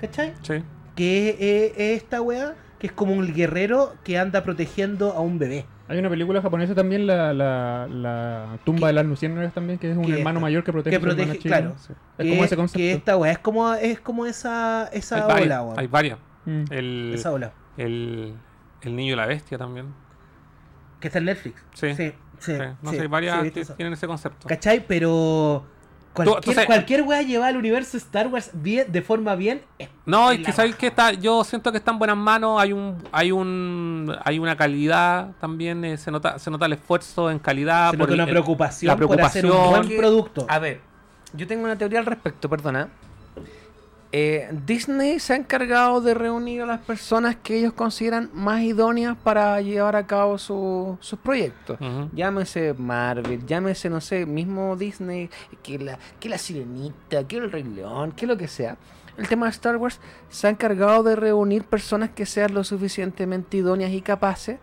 ¿cachai? 0.00 0.34
Sí. 0.42 0.62
Que 0.96 1.30
es, 1.30 1.36
es- 1.40 1.78
es 1.78 2.02
esta 2.02 2.20
weá 2.22 2.54
que 2.78 2.88
es 2.88 2.92
como 2.92 3.12
un 3.12 3.32
guerrero 3.32 3.94
que 4.04 4.18
anda 4.18 4.42
protegiendo 4.42 5.12
a 5.12 5.20
un 5.20 5.38
bebé. 5.38 5.64
Hay 5.86 5.98
una 5.98 6.08
película 6.10 6.40
japonesa 6.42 6.74
también, 6.74 7.06
la, 7.06 7.32
la, 7.34 7.86
la 7.90 8.58
tumba 8.64 8.80
Que- 8.80 8.86
de 8.86 8.92
las 8.94 9.06
luciérnagas 9.06 9.52
también, 9.54 9.78
que 9.78 9.90
es 9.90 9.96
un 9.96 10.04
que- 10.06 10.18
hermano 10.18 10.40
mayor 10.40 10.64
que 10.64 10.72
protege 10.72 10.90
que 10.90 10.96
a 10.96 11.00
su 11.10 11.16
protege- 11.16 11.38
claro. 11.42 11.74
sí. 11.78 11.92
Es 12.18 12.24
que, 12.24 12.30
como 12.30 12.44
ese 12.44 12.50
que 12.54 12.56
concepto. 12.56 12.96
esta 12.96 13.16
weá 13.16 13.32
es 13.32 13.38
como, 13.38 13.72
es 13.74 14.00
como 14.00 14.26
esa, 14.26 14.88
esa 14.92 15.16
Hay 15.16 15.22
ola, 15.22 15.34
varias, 15.34 15.60
weón. 15.62 15.78
hay 15.78 15.86
varias. 15.86 16.18
Mm. 16.46 16.64
El, 16.70 17.12
Esa 17.14 17.32
ola. 17.32 17.52
el, 17.76 18.34
el 18.82 18.96
niño 18.96 19.12
y 19.12 19.16
la 19.16 19.26
bestia 19.26 19.56
también. 19.58 19.86
Que 21.00 21.08
está 21.08 21.18
en 21.18 21.26
Netflix. 21.26 21.62
Sí. 21.74 21.94
Sí, 21.94 22.12
sí. 22.38 22.52
No 22.82 22.90
sí, 22.90 22.96
sé, 22.96 23.02
hay 23.02 23.08
varias 23.08 23.42
sí, 23.42 23.62
tienen 23.76 23.92
ese 23.92 24.06
concepto. 24.06 24.48
¿Cachai? 24.48 24.84
Pero 24.86 25.64
cualquier, 26.12 26.40
tú 26.40 26.52
sabes- 26.52 26.66
cualquier 26.66 27.02
weá 27.02 27.22
llevada 27.22 27.48
al 27.50 27.56
universo 27.56 27.96
Star 27.96 28.28
Wars 28.28 28.50
bien, 28.52 28.90
de 28.92 29.02
forma 29.02 29.34
bien. 29.34 29.62
No, 30.06 30.30
es 30.30 30.40
y 30.40 30.42
que 30.42 30.52
sabéis 30.52 30.74
raja. 30.74 30.80
que 30.80 30.86
está, 30.88 31.12
yo 31.12 31.42
siento 31.44 31.72
que 31.72 31.78
está 31.78 31.90
en 31.92 31.98
buenas 31.98 32.16
manos, 32.16 32.60
hay 32.60 32.72
un, 32.72 32.96
hay 33.10 33.32
un, 33.32 34.14
hay 34.24 34.38
una 34.38 34.56
calidad 34.56 35.32
también, 35.40 35.84
eh, 35.84 35.96
se 35.96 36.10
nota, 36.10 36.38
se 36.38 36.50
nota 36.50 36.66
el 36.66 36.74
esfuerzo 36.74 37.30
en 37.30 37.38
calidad, 37.38 37.90
Se 37.90 37.98
por 37.98 38.06
nota 38.08 38.12
el- 38.14 38.20
una 38.20 38.24
el- 38.24 38.30
preocupación, 38.30 38.88
la 38.88 38.96
por 38.96 39.20
hacer 39.20 39.44
un 39.46 39.50
preocupación. 39.50 39.86
buen 39.86 39.98
producto. 39.98 40.46
A 40.48 40.58
ver, 40.58 40.80
yo 41.32 41.46
tengo 41.46 41.64
una 41.64 41.76
teoría 41.76 41.98
al 41.98 42.06
respecto, 42.06 42.48
perdona. 42.48 42.88
Eh, 44.16 44.48
Disney 44.64 45.18
se 45.18 45.32
ha 45.32 45.36
encargado 45.36 46.00
de 46.00 46.14
reunir 46.14 46.62
a 46.62 46.66
las 46.66 46.78
personas 46.78 47.34
que 47.34 47.58
ellos 47.58 47.72
consideran 47.72 48.30
más 48.32 48.62
idóneas 48.62 49.16
para 49.16 49.60
llevar 49.60 49.96
a 49.96 50.06
cabo 50.06 50.38
su- 50.38 50.96
sus 51.00 51.18
proyectos. 51.18 51.78
Llámese 52.14 52.74
Marvel, 52.74 53.44
llámese, 53.44 53.90
no 53.90 54.00
sé, 54.00 54.24
mismo 54.24 54.76
Disney, 54.76 55.30
que 55.64 55.80
la, 55.80 55.98
que 56.20 56.28
la 56.28 56.38
Sirenita, 56.38 57.26
que 57.26 57.38
el 57.38 57.50
Rey 57.50 57.64
León, 57.64 58.12
que 58.12 58.28
lo 58.28 58.36
que 58.36 58.46
sea. 58.46 58.76
El 59.16 59.26
tema 59.26 59.46
de 59.46 59.50
Star 59.50 59.78
Wars 59.78 59.98
se 60.28 60.46
ha 60.46 60.50
encargado 60.50 61.02
de 61.02 61.16
reunir 61.16 61.64
personas 61.64 62.10
que 62.10 62.24
sean 62.24 62.54
lo 62.54 62.62
suficientemente 62.62 63.56
idóneas 63.56 63.90
y 63.90 64.00
capaces, 64.00 64.60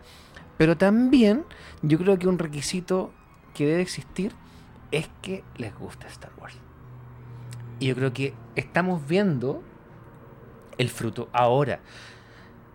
pero 0.56 0.78
también 0.78 1.44
yo 1.82 1.98
creo 1.98 2.18
que 2.18 2.26
un 2.26 2.38
requisito 2.38 3.12
que 3.52 3.66
debe 3.66 3.82
existir 3.82 4.32
es 4.92 5.10
que 5.20 5.44
les 5.58 5.78
guste 5.78 6.06
Star 6.06 6.32
Wars. 6.40 6.56
Y 7.82 7.86
yo 7.86 7.96
creo 7.96 8.12
que 8.12 8.32
estamos 8.54 9.04
viendo 9.08 9.60
el 10.78 10.88
fruto 10.88 11.28
ahora. 11.32 11.80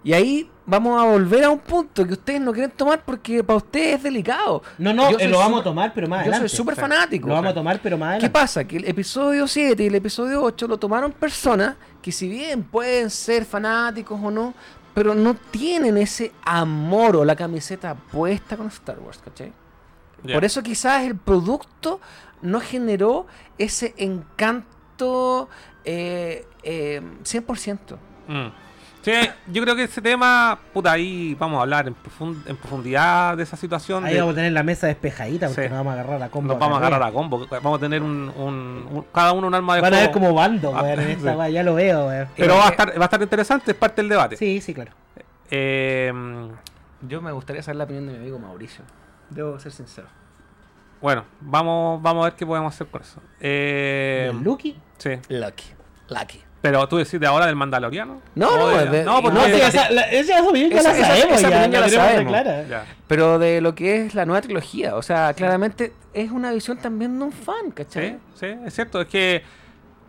Y 0.04 0.12
ahí 0.12 0.50
vamos 0.66 1.02
a 1.02 1.06
volver 1.06 1.46
a 1.46 1.50
un 1.50 1.60
punto 1.60 2.06
que 2.06 2.12
ustedes 2.12 2.42
no 2.42 2.52
quieren 2.52 2.72
tomar 2.72 3.04
porque 3.06 3.42
para 3.42 3.56
ustedes 3.56 3.96
es 3.96 4.04
delicado. 4.04 4.62
No, 4.78 4.94
no, 4.94 5.18
eh, 5.18 5.30
lo 5.30 5.40
vamos 5.40 5.62
a 5.62 5.64
tomar, 5.64 5.94
pero 5.94 6.10
más 6.10 6.20
Yo 6.20 6.32
adelante. 6.32 6.50
soy 6.50 6.58
súper 6.58 6.76
fanático. 6.76 7.28
Lo 7.30 7.36
vamos 7.36 7.52
a 7.52 7.54
tomar, 7.54 7.80
pero 7.82 7.98
más 7.98 8.08
¿Qué 8.08 8.14
adelante. 8.16 8.30
pasa? 8.34 8.64
Que 8.66 8.78
el 8.78 8.86
episodio 8.86 9.48
7 9.48 9.82
y 9.82 9.88
el 9.88 9.96
episodio 9.96 10.44
8 10.44 10.68
lo 10.68 10.78
tomaron 10.78 11.14
personas 11.14 11.76
que 12.02 12.12
si 12.12 12.28
bien 12.28 12.64
pueden 12.64 13.10
ser 13.10 13.46
fanáticos 13.46 14.20
o 14.22 14.30
no, 14.30 14.54
pero 14.94 15.16
no 15.16 15.36
tienen 15.36 15.98
ese 15.98 16.34
amor 16.44 17.16
o 17.16 17.24
la 17.24 17.36
camiseta 17.38 17.96
puesta 17.96 18.58
con 18.58 18.68
Star 18.68 19.00
Wars, 19.00 19.20
¿cachai? 19.24 19.54
Por 20.34 20.44
eso 20.44 20.62
quizás 20.62 21.04
el 21.04 21.16
producto 21.16 22.02
no 22.42 22.60
generó 22.60 23.26
ese 23.58 23.94
encanto 23.98 24.77
eh, 25.86 26.46
eh, 26.64 27.02
100%. 27.24 27.98
Mm. 28.28 28.48
Sí, 29.04 29.14
yo 29.48 29.62
creo 29.64 29.74
que 29.76 29.84
ese 29.84 30.02
tema, 30.02 30.60
puta, 30.74 30.92
ahí 30.92 31.34
vamos 31.40 31.60
a 31.60 31.62
hablar 31.62 31.88
en, 31.88 31.96
profund- 31.96 32.46
en 32.46 32.58
profundidad 32.58 33.38
de 33.38 33.44
esa 33.44 33.56
situación. 33.56 34.04
Ahí 34.04 34.16
de- 34.16 34.20
vamos 34.20 34.34
a 34.34 34.36
tener 34.36 34.52
la 34.52 34.64
mesa 34.64 34.88
despejadita 34.88 35.48
porque 35.48 35.64
Sí. 35.64 35.70
nos 35.70 35.78
vamos 35.78 35.92
a 35.92 35.94
agarrar 36.02 36.24
a 36.24 36.30
combo. 36.30 36.50
nos 36.50 36.60
vamos 36.60 36.76
a 36.76 36.80
agarrar 36.88 37.04
a 37.08 37.12
combo. 37.14 37.48
Vamos 37.50 37.78
a 37.78 37.80
tener 37.80 38.02
un, 38.04 38.30
un- 38.36 38.88
un- 38.92 39.06
cada 39.14 39.32
uno 39.32 39.48
un 39.48 39.56
arma 39.56 39.76
de 39.76 39.82
Van 39.82 39.94
a 39.94 39.98
ver 40.02 40.12
como 40.12 40.34
bando, 40.34 40.76
Ah, 40.76 40.84
sí. 40.98 41.54
ya 41.54 41.64
lo 41.64 41.76
veo. 41.76 42.10
Pero 42.36 42.54
Eh, 42.54 42.58
va 42.58 42.68
a 42.68 42.70
estar, 42.72 42.90
va 43.00 43.02
a 43.02 43.06
estar 43.06 43.22
interesante, 43.22 43.72
es 43.72 43.78
parte 43.78 44.02
del 44.02 44.10
debate. 44.10 44.36
Sí, 44.36 44.60
sí, 44.60 44.74
claro. 44.74 44.92
Eh, 45.50 46.12
Yo 47.08 47.22
me 47.22 47.32
gustaría 47.32 47.62
saber 47.64 47.78
la 47.78 47.84
opinión 47.86 48.08
de 48.08 48.14
mi 48.14 48.18
amigo 48.20 48.40
Mauricio. 48.40 48.84
Debo 49.30 49.58
ser 49.60 49.72
sincero. 49.72 50.08
bueno, 51.00 51.24
vamos, 51.40 52.02
vamos 52.02 52.24
a 52.24 52.30
ver 52.30 52.36
qué 52.36 52.46
podemos 52.46 52.74
hacer 52.74 52.88
con 52.88 53.02
eso. 53.04 53.22
Eh, 53.40 54.30
¿El 54.32 54.44
Lucky? 54.44 54.76
Sí. 54.98 55.12
Lucky. 55.30 55.66
Lucky. 56.10 56.42
Pero 56.62 56.88
tú 56.88 56.98
decís 56.98 57.20
de 57.20 57.28
ahora 57.28 57.46
del 57.46 57.56
Mandaloriano. 57.56 58.22
No, 58.36 58.50
¿O 58.50 58.58
no, 58.58 58.68
de- 58.70 58.86
de- 58.90 59.04
no, 59.04 59.22
porque 59.22 59.38
No, 59.38 59.46
de- 59.46 59.54
sí, 59.54 59.62
esa, 59.62 59.90
la, 59.92 60.02
esa 60.10 60.42
opinión 60.44 60.72
ya 60.72 60.80
esa- 60.80 60.90
la 60.92 60.98
esa- 60.98 61.08
sabemos, 61.08 61.40
esa 61.40 61.50
ya, 61.50 61.56
opinión 61.62 61.72
ya 61.72 61.80
la 61.80 61.86
tenemos 61.88 62.08
sabemos. 62.12 62.34
clara. 62.34 62.64
Ya. 62.68 62.86
Pero 63.08 63.40
de 63.40 63.62
lo 63.62 63.76
que 63.76 64.06
es 64.06 64.16
la 64.16 64.26
nueva 64.26 64.42
trilogía, 64.42 64.96
o 64.96 65.02
sea, 65.02 65.34
claramente 65.34 65.94
es 66.14 66.32
una 66.32 66.52
visión 66.52 66.78
también 66.78 67.18
de 67.20 67.26
un 67.26 67.32
fan, 67.32 67.72
¿cachai? 67.74 68.18
Sí, 68.34 68.46
sí, 68.48 68.56
es 68.66 68.74
cierto. 68.74 69.00
Es 69.02 69.08
que. 69.08 69.44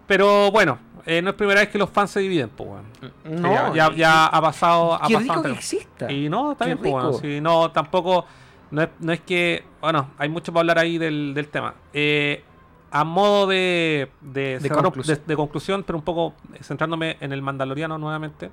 Pero 0.06 0.50
bueno, 0.50 0.78
eh, 1.04 1.20
no 1.20 1.30
es 1.30 1.36
primera 1.36 1.60
vez 1.60 1.68
que 1.68 1.78
los 1.78 1.90
fans 1.90 2.10
se 2.12 2.20
dividen, 2.20 2.48
pues. 2.48 2.70
Sí, 3.00 3.08
No, 3.30 3.74
ya, 3.74 3.94
ya, 3.94 4.26
ha 4.26 4.40
pasado. 4.40 4.94
Ha 4.94 5.06
Qué 5.06 5.14
pasado 5.14 5.32
rico 5.34 5.42
que 5.42 5.50
exista. 5.52 6.10
Y 6.10 6.28
no, 6.30 6.52
está 6.52 6.64
Qué 6.64 6.70
bien, 6.74 6.78
pues, 6.78 6.92
bueno, 6.92 7.08
rico. 7.10 7.20
sí, 7.20 7.40
no, 7.40 7.70
tampoco. 7.72 8.24
No 8.70 8.82
es, 8.82 8.88
no 9.00 9.12
es 9.12 9.20
que. 9.20 9.64
Bueno, 9.80 10.10
hay 10.18 10.28
mucho 10.30 10.52
para 10.52 10.62
hablar 10.62 10.78
ahí 10.78 10.96
del, 10.98 11.34
del 11.34 11.48
tema. 11.48 11.74
Eh, 11.92 12.42
a 12.90 13.04
modo 13.04 13.46
de, 13.46 14.08
de, 14.20 14.58
conclusión. 14.70 15.16
de- 15.18 15.22
de 15.26 15.36
conclusión, 15.36 15.82
pero 15.84 15.98
un 15.98 16.04
poco 16.04 16.34
centrándome 16.62 17.16
en 17.20 17.32
el 17.32 17.42
Mandaloriano 17.42 17.98
nuevamente. 17.98 18.50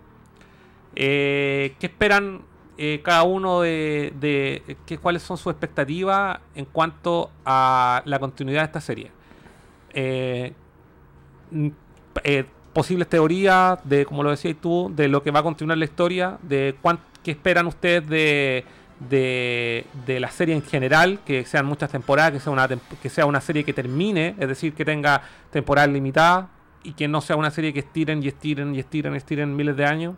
Eh, 0.96 1.76
¿Qué 1.80 1.88
esperan 1.88 2.42
eh, 2.78 3.02
cada 3.04 3.24
uno 3.24 3.62
de, 3.62 4.14
de 4.20 4.78
qué, 4.86 4.98
cuáles 4.98 5.24
son 5.24 5.38
sus 5.38 5.52
expectativas 5.52 6.40
en 6.56 6.66
cuanto 6.66 7.32
a 7.46 8.02
la 8.06 8.20
continuidad 8.20 8.62
de 8.62 8.66
esta 8.66 8.82
serie? 8.82 9.12
Eh, 9.94 10.54
eh, 12.24 12.46
posibles 12.74 13.08
teorías 13.08 13.80
de, 13.84 14.06
como 14.06 14.24
lo 14.24 14.30
decías 14.32 14.56
tú, 14.62 14.92
de 14.96 15.08
lo 15.08 15.24
que 15.24 15.32
va 15.32 15.40
a 15.40 15.44
continuar 15.44 15.78
la 15.78 15.86
historia, 15.86 16.38
de 16.42 16.76
cuán- 16.82 17.00
qué 17.24 17.32
esperan 17.32 17.68
ustedes 17.68 18.08
de, 18.08 18.66
de, 19.00 19.86
de 20.06 20.20
la 20.20 20.32
serie 20.32 20.56
en 20.56 20.64
general, 20.64 21.20
que 21.26 21.46
sean 21.46 21.66
muchas 21.66 21.92
temporadas, 21.92 22.34
que 22.34 22.40
sea, 22.40 22.52
una, 22.52 22.68
que 22.68 23.10
sea 23.10 23.26
una 23.26 23.42
serie 23.42 23.64
que 23.64 23.74
termine, 23.74 24.36
es 24.40 24.48
decir, 24.48 24.74
que 24.74 24.86
tenga 24.86 25.22
temporada 25.52 25.88
limitada 25.88 26.50
y 26.84 26.94
que 26.94 27.08
no 27.08 27.22
sea 27.22 27.36
una 27.36 27.52
serie 27.52 27.74
que 27.74 27.80
estiren 27.80 28.24
y 28.24 28.28
estiren 28.28 28.74
y 28.76 28.80
estiren 28.80 29.14
y 29.14 29.18
estiren 29.18 29.56
miles 29.56 29.76
de 29.76 29.86
años. 29.86 30.16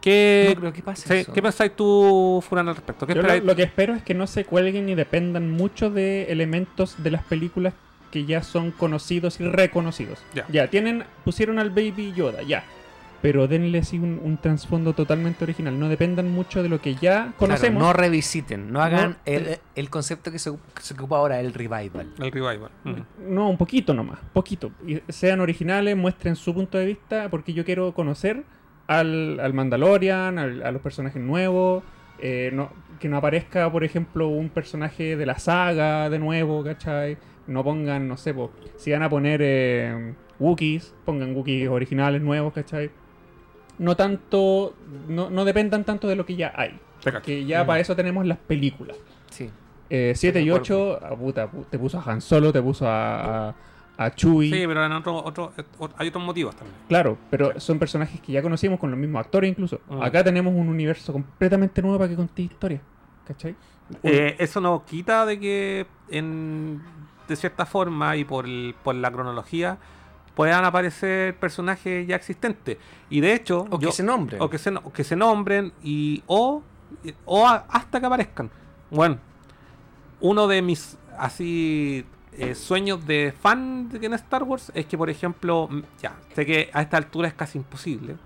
¿Qué, 0.00 0.52
No 0.54 0.60
creo 0.60 0.72
que 0.72 0.82
pase 0.82 1.08
sí, 1.08 1.14
eso. 1.14 1.32
¿qué 1.32 1.42
pensáis 1.42 1.76
tú, 1.76 2.42
Furán, 2.48 2.68
al 2.68 2.76
respecto? 2.76 3.06
¿Qué 3.06 3.14
Yo 3.14 3.22
lo, 3.22 3.36
lo 3.36 3.54
que 3.54 3.64
espero 3.64 3.94
es 3.94 4.02
que 4.02 4.14
no 4.14 4.26
se 4.26 4.46
cuelguen 4.46 4.86
ni 4.86 4.94
dependan 4.94 5.50
mucho 5.50 5.90
de 5.90 6.32
elementos 6.32 7.02
de 7.02 7.10
las 7.10 7.22
películas 7.22 7.74
que 8.10 8.24
ya 8.24 8.42
son 8.42 8.70
conocidos 8.70 9.40
y 9.40 9.44
reconocidos. 9.44 10.18
Ya. 10.48 10.68
tienen, 10.68 11.04
pusieron 11.24 11.58
al 11.58 11.70
Baby 11.70 12.12
Yoda, 12.14 12.42
ya. 12.42 12.64
Pero 13.22 13.46
denle 13.48 13.78
así 13.80 13.98
un, 13.98 14.18
un 14.22 14.38
trasfondo 14.38 14.94
totalmente 14.94 15.44
original. 15.44 15.78
No 15.78 15.88
dependan 15.90 16.30
mucho 16.30 16.62
de 16.62 16.68
lo 16.70 16.80
que 16.80 16.94
ya 16.94 17.00
Claro, 17.00 17.32
conocemos. 17.36 17.82
no 17.82 17.92
revisiten, 17.92 18.72
no 18.72 18.80
hagan 18.80 19.10
No, 19.10 19.16
el, 19.26 19.58
el 19.74 19.90
concepto 19.90 20.32
que 20.32 20.38
se, 20.38 20.50
que 20.74 20.80
se 20.82 20.94
ocupa 20.94 21.18
ahora, 21.18 21.38
el 21.40 21.52
revival. 21.52 22.12
El 22.18 22.32
revival. 22.32 22.70
Mm. 22.84 23.34
No, 23.34 23.50
un 23.50 23.58
poquito 23.58 23.92
nomás, 23.92 24.18
poquito. 24.32 24.70
Y 24.86 25.00
sean 25.08 25.40
originales, 25.40 25.96
muestren 25.96 26.34
su 26.34 26.54
punto 26.54 26.78
de 26.78 26.86
vista, 26.86 27.28
porque 27.28 27.52
yo 27.52 27.64
quiero 27.64 27.92
conocer 27.92 28.42
al, 28.86 29.38
al 29.40 29.52
Mandalorian, 29.54 30.38
al- 30.38 30.62
a 30.62 30.70
los 30.72 30.80
personajes 30.82 31.20
nuevos. 31.22 31.82
eh, 32.22 32.50
no- 32.52 32.70
que 33.00 33.08
no 33.08 33.16
aparezca, 33.16 33.72
por 33.72 33.82
ejemplo, 33.82 34.28
un 34.28 34.50
personaje 34.50 35.16
de 35.16 35.24
la 35.24 35.38
saga 35.38 36.10
de 36.10 36.18
nuevo, 36.18 36.62
¿cachai? 36.62 37.16
No 37.46 37.64
pongan, 37.64 38.06
no 38.06 38.18
sé, 38.18 38.34
po, 38.34 38.50
si 38.76 38.92
van 38.92 39.02
a 39.02 39.08
poner 39.08 39.40
eh, 39.42 40.14
Wookiees, 40.38 40.94
pongan 41.06 41.34
Wookiees 41.34 41.70
originales 41.70 42.20
nuevos, 42.20 42.52
¿cachai? 42.52 42.90
No 43.80 43.96
tanto, 43.96 44.74
no, 45.08 45.30
no 45.30 45.44
dependan 45.44 45.84
tanto 45.84 46.06
de 46.06 46.14
lo 46.16 46.24
que 46.26 46.36
ya 46.36 46.52
hay. 46.54 46.78
Que 47.22 47.44
ya 47.46 47.64
para 47.66 47.80
eso 47.80 47.96
tenemos 47.96 48.26
las 48.26 48.38
películas. 48.38 48.96
Sí. 49.30 49.50
7 49.88 50.32
de 50.32 50.42
y 50.44 50.48
acuerdo. 50.50 50.98
8, 51.00 51.16
puta, 51.18 51.50
pu- 51.50 51.64
te 51.68 51.78
puso 51.78 51.98
a 51.98 52.02
Han 52.04 52.20
Solo, 52.20 52.52
te 52.52 52.60
puso 52.62 52.86
a, 52.86 53.48
a, 53.48 53.54
a 53.96 54.14
Chewie. 54.14 54.50
Sí, 54.52 54.66
pero 54.66 54.84
en 54.84 54.92
otro, 54.92 55.16
otro, 55.24 55.52
ot- 55.78 55.94
hay 55.96 56.08
otros 56.08 56.22
motivos 56.22 56.54
también. 56.54 56.76
Claro, 56.88 57.16
pero 57.30 57.58
son 57.58 57.78
personajes 57.78 58.20
que 58.20 58.32
ya 58.32 58.42
conocimos 58.42 58.78
con 58.78 58.90
los 58.90 59.00
mismos 59.00 59.18
actores 59.24 59.50
incluso. 59.50 59.80
Mm. 59.88 60.02
Acá 60.02 60.22
tenemos 60.22 60.54
un 60.54 60.68
universo 60.68 61.12
completamente 61.12 61.80
nuevo 61.82 61.98
para 61.98 62.08
que 62.10 62.16
conté 62.16 62.42
historia. 62.42 62.80
¿Cachai? 63.26 63.56
Eh, 64.04 64.36
eso 64.38 64.60
no 64.60 64.84
quita 64.84 65.24
de 65.26 65.40
que, 65.40 65.86
en, 66.10 66.80
de 67.26 67.34
cierta 67.34 67.64
forma 67.66 68.14
y 68.16 68.24
por, 68.24 68.44
el- 68.44 68.74
por 68.84 68.94
la 68.94 69.10
cronología, 69.10 69.78
puedan 70.34 70.64
aparecer 70.64 71.36
personajes 71.38 72.06
ya 72.06 72.16
existentes. 72.16 72.78
Y 73.10 73.20
de 73.20 73.34
hecho, 73.34 73.66
O 73.70 73.78
yo- 73.78 73.88
que 73.90 73.92
se 73.94 74.02
nombre. 74.02 74.36
o 74.40 74.48
que 74.48 74.58
se, 74.58 74.72
que 74.94 75.04
se 75.04 75.16
nombren 75.16 75.72
y 75.82 76.22
o, 76.26 76.62
o 77.24 77.46
a- 77.46 77.66
hasta 77.68 78.00
que 78.00 78.06
aparezcan. 78.06 78.50
Bueno, 78.90 79.18
uno 80.20 80.46
de 80.46 80.62
mis 80.62 80.98
así 81.18 82.04
eh, 82.32 82.54
sueños 82.54 83.06
de 83.06 83.32
fan 83.38 83.88
de 83.88 84.04
en 84.06 84.14
Star 84.14 84.42
Wars 84.44 84.70
es 84.74 84.86
que, 84.86 84.96
por 84.96 85.10
ejemplo, 85.10 85.68
ya, 86.00 86.16
sé 86.34 86.46
que 86.46 86.70
a 86.72 86.82
esta 86.82 86.96
altura 86.96 87.28
es 87.28 87.34
casi 87.34 87.58
imposible, 87.58 88.16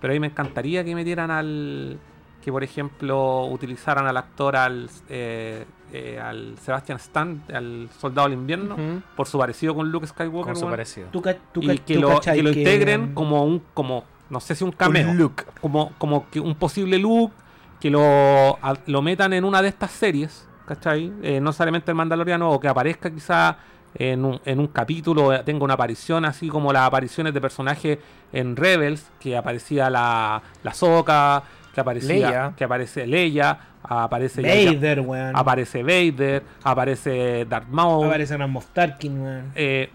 pero 0.00 0.12
a 0.12 0.14
mí 0.14 0.20
me 0.20 0.26
encantaría 0.28 0.84
que 0.84 0.94
metieran 0.94 1.30
al 1.30 1.98
que, 2.44 2.52
por 2.52 2.62
ejemplo, 2.62 3.44
utilizaran 3.46 4.06
al 4.06 4.16
actor 4.16 4.54
al 4.56 4.90
eh, 5.08 5.64
eh, 5.92 6.20
al 6.20 6.56
Sebastian 6.58 6.98
Stan, 6.98 7.42
al 7.52 7.88
Soldado 7.98 8.28
del 8.28 8.38
Invierno, 8.38 8.76
por 9.16 9.26
su 9.26 9.38
parecido 9.38 9.74
con 9.74 9.90
Luke 9.90 10.06
Skywalker. 10.06 10.52
Con 10.52 10.56
su 10.56 10.68
parecido. 10.68 11.08
Tú 11.10 11.22
ca- 11.22 11.36
tú 11.52 11.62
y 11.62 11.78
que 11.78 11.94
tú 11.94 12.00
lo, 12.02 12.20
que 12.20 12.42
lo 12.42 12.52
que- 12.52 12.58
integren 12.60 13.14
como 13.14 13.44
un 13.44 13.62
como 13.72 14.04
no 14.30 14.40
sé 14.40 14.54
si 14.54 14.64
un 14.64 14.72
cameo 14.72 15.10
Un 15.10 15.18
look. 15.18 15.44
como 15.60 15.92
como 15.98 16.28
que 16.30 16.40
un 16.40 16.54
posible 16.56 16.98
look 16.98 17.30
que 17.80 17.90
lo, 17.90 18.00
a- 18.62 18.74
lo 18.86 19.02
metan 19.02 19.32
en 19.34 19.44
una 19.44 19.62
de 19.62 19.68
estas 19.68 19.90
series 19.92 20.46
¿cachai? 20.66 21.12
Eh, 21.22 21.40
no 21.40 21.50
necesariamente 21.50 21.90
el 21.90 21.94
Mandaloriano 21.96 22.50
o 22.50 22.58
que 22.60 22.68
aparezca 22.68 23.10
quizá 23.10 23.56
en 23.94 24.24
un, 24.24 24.40
en 24.44 24.58
un 24.58 24.66
capítulo 24.68 25.32
eh, 25.32 25.42
tenga 25.44 25.62
una 25.64 25.74
aparición 25.74 26.24
así 26.24 26.48
como 26.48 26.72
las 26.72 26.86
apariciones 26.86 27.32
de 27.32 27.40
personajes 27.40 27.98
en 28.32 28.56
Rebels 28.56 29.10
que 29.20 29.36
aparecía 29.36 29.88
la 29.90 30.42
la 30.64 30.74
Soca 30.74 31.42
que 31.74 31.80
aparecía 31.80 32.08
Leia. 32.08 32.52
que 32.56 32.64
aparece 32.64 33.06
Leia 33.06 33.58
aparece 33.82 34.40
Vader, 34.42 35.00
weón. 35.00 35.36
aparece 35.36 35.82
Vader 35.82 36.42
aparece 36.62 37.44
Darth 37.44 37.68
Maul 37.68 38.06
Aparece 38.06 38.34
Gran 38.36 38.50
Moff 38.50 38.66
Tarkin, 38.72 39.20
weón. 39.20 39.52
eh, 39.54 39.90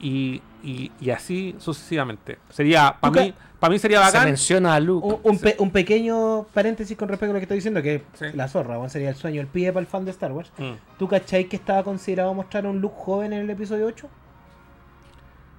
y, 0.00 0.40
y, 0.62 0.90
y 1.00 1.10
así 1.10 1.54
sucesivamente. 1.58 2.38
Sería, 2.50 2.94
para 3.00 3.22
mí, 3.22 3.34
para 3.58 3.70
mí 3.72 3.78
sería 3.78 3.98
Se 4.00 4.04
bacán. 4.04 4.24
menciona 4.26 4.74
a 4.74 4.80
Luke. 4.80 5.06
Un, 5.06 5.20
un 5.22 5.38
pe- 5.38 5.56
un 5.58 5.70
pequeño 5.70 6.44
paréntesis 6.52 6.96
con 6.96 7.08
respecto 7.08 7.30
a 7.30 7.34
lo 7.34 7.38
que 7.40 7.44
estoy 7.44 7.56
diciendo, 7.58 7.80
que 7.82 8.02
Sí. 8.14 8.26
la 8.34 8.48
zorra, 8.48 8.76
weón, 8.78 8.90
sería 8.90 9.08
el 9.10 9.14
sueño, 9.16 9.40
el 9.40 9.46
pie 9.46 9.72
para 9.72 9.80
el 9.80 9.86
fan 9.86 10.04
de 10.04 10.10
Star 10.10 10.32
Wars. 10.32 10.52
Mm. 10.58 10.72
¿Tú 10.98 11.08
cachai 11.08 11.44
que 11.46 11.56
estaba 11.56 11.82
considerado 11.84 12.34
mostrar 12.34 12.66
un 12.66 12.80
look 12.80 12.92
joven 12.96 13.32
en 13.32 13.40
el 13.40 13.50
episodio 13.50 13.86
8? 13.86 14.08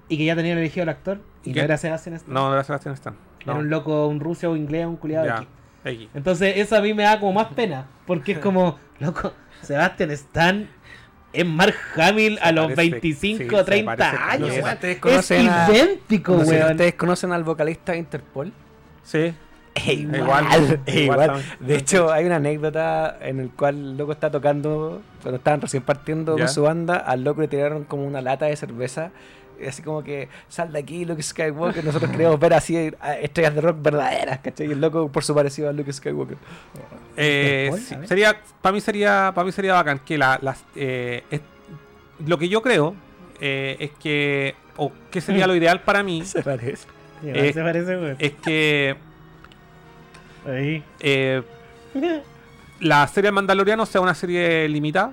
Y 0.08 0.18
que 0.18 0.24
ya 0.24 0.36
tenían 0.36 0.58
elegido 0.58 0.84
al 0.84 0.90
actor. 0.90 1.18
Y 1.42 1.52
¿Qué? 1.52 1.60
no 1.60 1.64
era 1.64 1.76
Sebastian 1.76 2.14
Stan. 2.16 2.32
No, 2.32 2.46
no 2.48 2.54
era 2.54 2.62
Sebastián 2.64 2.94
Stan. 2.94 3.14
Era 3.40 3.54
un 3.54 3.68
loco, 3.70 4.06
un 4.06 4.20
ruso, 4.20 4.50
un 4.52 4.58
inglés, 4.58 4.86
un 4.86 4.96
culiado 4.96 5.26
aquí. 5.90 6.08
Entonces, 6.14 6.54
eso 6.56 6.76
a 6.76 6.80
mí 6.80 6.94
me 6.94 7.02
da 7.04 7.18
como 7.20 7.32
más 7.34 7.48
pena. 7.54 7.86
Porque 8.06 8.32
es 8.32 8.38
como, 8.38 8.78
loco, 9.00 9.32
Sebastian 9.62 10.10
Stan 10.12 10.68
es 11.32 11.44
Mark 11.46 11.74
Hamill 11.96 12.38
a 12.40 12.52
los 12.52 12.72
parece- 12.72 12.90
25, 13.00 13.38
sí, 13.38 13.56
se 13.56 13.64
30 13.64 13.96
parece 13.96 14.16
años, 14.22 14.48
Es 14.50 14.64
a- 15.30 15.68
idéntico, 15.70 16.36
No 16.36 16.44
sé 16.44 16.64
ustedes 16.64 16.94
conocen 16.94 17.32
al 17.32 17.44
vocalista 17.44 17.92
de 17.92 17.98
Interpol. 17.98 18.52
Sí. 19.02 19.34
Es 19.74 19.88
igual, 19.88 20.16
igual, 20.16 20.80
es 20.86 20.94
igual 20.94 21.02
igual. 21.02 21.26
también. 21.26 21.46
De 21.60 21.76
hecho, 21.76 22.10
hay 22.10 22.24
una 22.24 22.36
anécdota 22.36 23.18
en 23.20 23.40
el 23.40 23.50
cual 23.50 23.74
el 23.74 23.96
loco 23.98 24.12
está 24.12 24.30
tocando, 24.30 25.02
cuando 25.20 25.36
estaban 25.36 25.60
recién 25.60 25.82
partiendo 25.82 26.38
Ya. 26.38 26.44
con 26.46 26.54
su 26.54 26.62
banda, 26.62 26.96
al 26.96 27.24
loco 27.24 27.42
le 27.42 27.48
tiraron 27.48 27.84
como 27.84 28.06
una 28.06 28.22
lata 28.22 28.46
de 28.46 28.56
cerveza. 28.56 29.10
Así 29.68 29.82
como 29.82 30.02
que, 30.02 30.28
sal 30.48 30.72
de 30.72 30.78
aquí, 30.78 31.04
Luke 31.04 31.22
Skywalker. 31.22 31.84
Nosotros 31.84 32.10
queremos 32.10 32.38
ver 32.40 32.54
así 32.54 32.90
estrellas 33.22 33.54
de 33.54 33.60
rock 33.60 33.76
verdaderas, 33.80 34.38
¿cachai? 34.40 34.66
Y 34.68 34.72
el 34.72 34.80
loco 34.80 35.08
por 35.10 35.22
su 35.24 35.34
parecido 35.34 35.68
a 35.68 35.72
Luke 35.72 35.92
Skywalker. 35.92 36.36
Eh, 37.16 37.70
sí, 37.78 37.94
sería, 38.04 38.36
para 38.60 38.72
mí 38.72 38.80
sería, 38.80 39.32
para 39.34 39.44
mí 39.46 39.52
sería 39.52 39.74
bacán 39.74 39.98
que 40.00 40.18
la, 40.18 40.38
las, 40.42 40.64
eh, 40.74 41.22
es- 41.30 41.40
lo 42.26 42.38
que 42.38 42.48
yo 42.48 42.62
creo 42.62 42.94
eh, 43.40 43.76
es 43.80 43.90
que, 44.02 44.54
o 44.76 44.92
que 45.10 45.20
sería 45.20 45.46
lo 45.46 45.54
ideal 45.54 45.80
para 45.82 46.02
mí, 46.02 46.22
Se 46.26 46.42
parece. 46.42 46.86
Eh, 47.24 47.52
se 47.54 47.62
parece, 47.62 48.16
es 48.18 48.32
que 48.34 48.96
Ahí. 50.46 50.82
eh, 51.00 51.42
la 52.80 53.06
serie 53.08 53.30
Mandaloriano 53.32 53.86
sea 53.86 54.00
una 54.00 54.14
serie 54.14 54.68
limitada. 54.68 55.12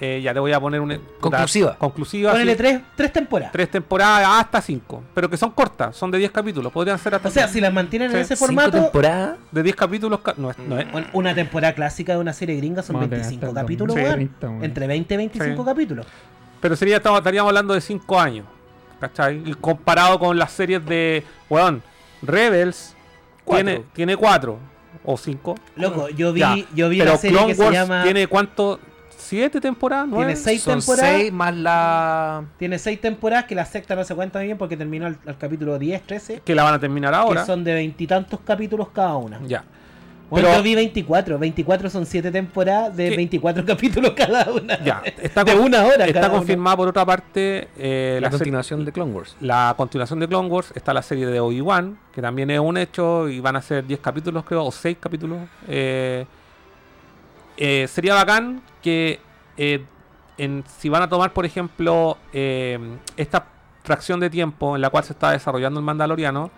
Eh, 0.00 0.20
ya 0.22 0.34
te 0.34 0.40
voy 0.40 0.52
a 0.52 0.58
poner 0.58 0.80
una 0.80 0.98
Conclusiva. 1.20 1.76
conclusiva. 1.78 2.32
Ponele 2.32 2.52
sí. 2.52 2.58
tres, 2.58 2.80
tres 2.96 3.12
temporadas. 3.12 3.52
tres 3.52 3.70
temporadas 3.70 4.26
hasta 4.40 4.60
cinco, 4.60 5.02
pero 5.14 5.30
que 5.30 5.36
son 5.36 5.52
cortas, 5.52 5.96
son 5.96 6.10
de 6.10 6.18
10 6.18 6.32
capítulos, 6.32 6.72
podrían 6.72 6.98
ser 6.98 7.14
hasta 7.14 7.28
O 7.28 7.30
sea, 7.30 7.44
cinco. 7.44 7.52
si 7.52 7.60
las 7.60 7.72
mantienen 7.72 8.10
en 8.10 8.16
ese 8.18 8.34
Cinco 8.34 8.46
formato, 8.46 8.72
temporadas. 8.82 9.36
de 9.52 9.62
10 9.62 9.76
capítulos, 9.76 10.18
ca- 10.20 10.34
no 10.36 10.50
es, 10.50 10.58
no 10.58 10.78
es- 10.80 10.86
una 11.12 11.32
temporada 11.34 11.74
clásica 11.74 12.12
de 12.14 12.18
una 12.18 12.32
serie 12.32 12.56
gringa 12.56 12.82
son 12.82 12.96
tener 12.96 13.08
25 13.10 13.46
hasta 13.46 13.60
el 13.60 13.64
capítulos, 13.66 13.94
2030, 13.94 14.46
weón. 14.46 14.52
weón. 14.56 14.64
Entre 14.64 14.86
20 14.88 15.14
y 15.14 15.16
25 15.16 15.62
Sí. 15.62 15.68
capítulos. 15.68 16.06
pero 16.60 16.74
sería 16.76 16.96
estaríamos 16.96 17.48
hablando 17.50 17.74
de 17.74 17.80
5 17.80 18.18
años, 18.20 18.46
¿cachai? 18.98 19.42
Y 19.46 19.54
comparado 19.54 20.18
con 20.18 20.36
las 20.38 20.50
series 20.50 20.84
de, 20.86 21.22
weón, 21.48 21.82
Rebels 22.22 22.96
Cuatro. 23.44 23.64
tiene 23.66 23.84
tiene 23.92 24.16
4 24.16 24.58
o 25.04 25.16
5. 25.16 25.54
Loco, 25.76 26.08
yo 26.08 26.32
vi, 26.32 26.40
Ya, 26.40 26.56
yo 26.74 26.88
vi 26.88 26.98
pero 26.98 27.12
la 27.12 27.18
serie 27.18 27.36
Clone 27.36 27.54
que 27.54 27.60
Wars 27.60 27.70
se 27.76 27.80
llama. 27.82 28.02
tiene 28.02 28.26
cuánto 28.26 28.80
siete 29.24 29.60
temporadas, 29.60 30.06
nueve. 30.08 30.26
Tiene 30.34 30.40
seis 30.40 30.62
Son 30.62 30.78
temporadas. 30.78 31.12
seis 31.16 31.32
más 31.32 31.54
la. 31.56 32.44
Tiene 32.58 32.78
seis 32.78 33.00
temporadas, 33.00 33.44
que 33.46 33.54
la 33.54 33.64
sexta 33.64 33.94
no 33.96 34.04
se 34.04 34.14
cuenta 34.14 34.40
bien 34.40 34.56
porque 34.58 34.76
terminó 34.76 35.06
al, 35.06 35.18
al 35.26 35.36
capítulo 35.38 35.78
10, 35.78 36.02
13. 36.02 36.42
Que 36.44 36.54
la 36.54 36.62
van 36.62 36.74
a 36.74 36.78
terminar 36.78 37.14
ahora. 37.14 37.40
Que 37.40 37.46
son 37.46 37.64
de 37.64 37.74
veintitantos 37.74 38.40
capítulos 38.44 38.88
cada 38.94 39.16
una. 39.16 39.40
Ya. 39.46 39.64
Bueno, 40.30 40.48
Pero- 40.48 40.58
yo 40.58 40.64
vi 40.64 40.74
24. 40.74 41.38
24 41.38 41.90
son 41.90 42.06
7 42.06 42.30
temporadas 42.32 42.96
de 42.96 43.10
¿Qué? 43.10 43.16
24 43.16 43.64
capítulos 43.66 44.12
cada 44.16 44.50
una. 44.50 44.82
Ya. 44.82 45.02
Está, 45.22 45.44
de 45.44 45.52
con- 45.52 45.60
una 45.66 45.84
hora 45.84 46.06
está 46.06 46.30
confirmada 46.30 46.76
por 46.78 46.88
otra 46.88 47.04
parte 47.04 47.68
eh, 47.76 48.18
La 48.22 48.30
continuación 48.30 48.84
de 48.86 48.90
Clone 48.90 49.12
Wars. 49.12 49.36
la 49.40 49.74
continuación 49.76 50.18
de 50.20 50.26
Clone 50.26 50.48
Wars. 50.48 50.72
Está 50.74 50.94
la 50.94 51.02
serie 51.02 51.26
de 51.26 51.38
Obi-Wan, 51.40 51.98
que 52.12 52.22
también 52.22 52.50
es 52.50 52.58
un 52.58 52.78
hecho 52.78 53.28
y 53.28 53.38
van 53.40 53.56
a 53.56 53.62
ser 53.62 53.86
10 53.86 54.00
capítulos, 54.00 54.44
creo, 54.44 54.64
o 54.64 54.72
6 54.72 54.96
capítulos. 54.98 55.38
Eh, 55.68 56.24
eh, 57.56 57.86
sería 57.88 58.14
bacán 58.14 58.62
que 58.82 59.20
eh, 59.56 59.84
en, 60.38 60.64
si 60.78 60.88
van 60.88 61.02
a 61.02 61.08
tomar, 61.08 61.32
por 61.32 61.46
ejemplo, 61.46 62.18
eh, 62.32 62.78
esta 63.16 63.46
fracción 63.82 64.20
de 64.20 64.30
tiempo 64.30 64.74
en 64.76 64.82
la 64.82 64.90
cual 64.90 65.04
se 65.04 65.12
está 65.12 65.30
desarrollando 65.30 65.78
el 65.78 65.86
Mandaloriano, 65.86 66.50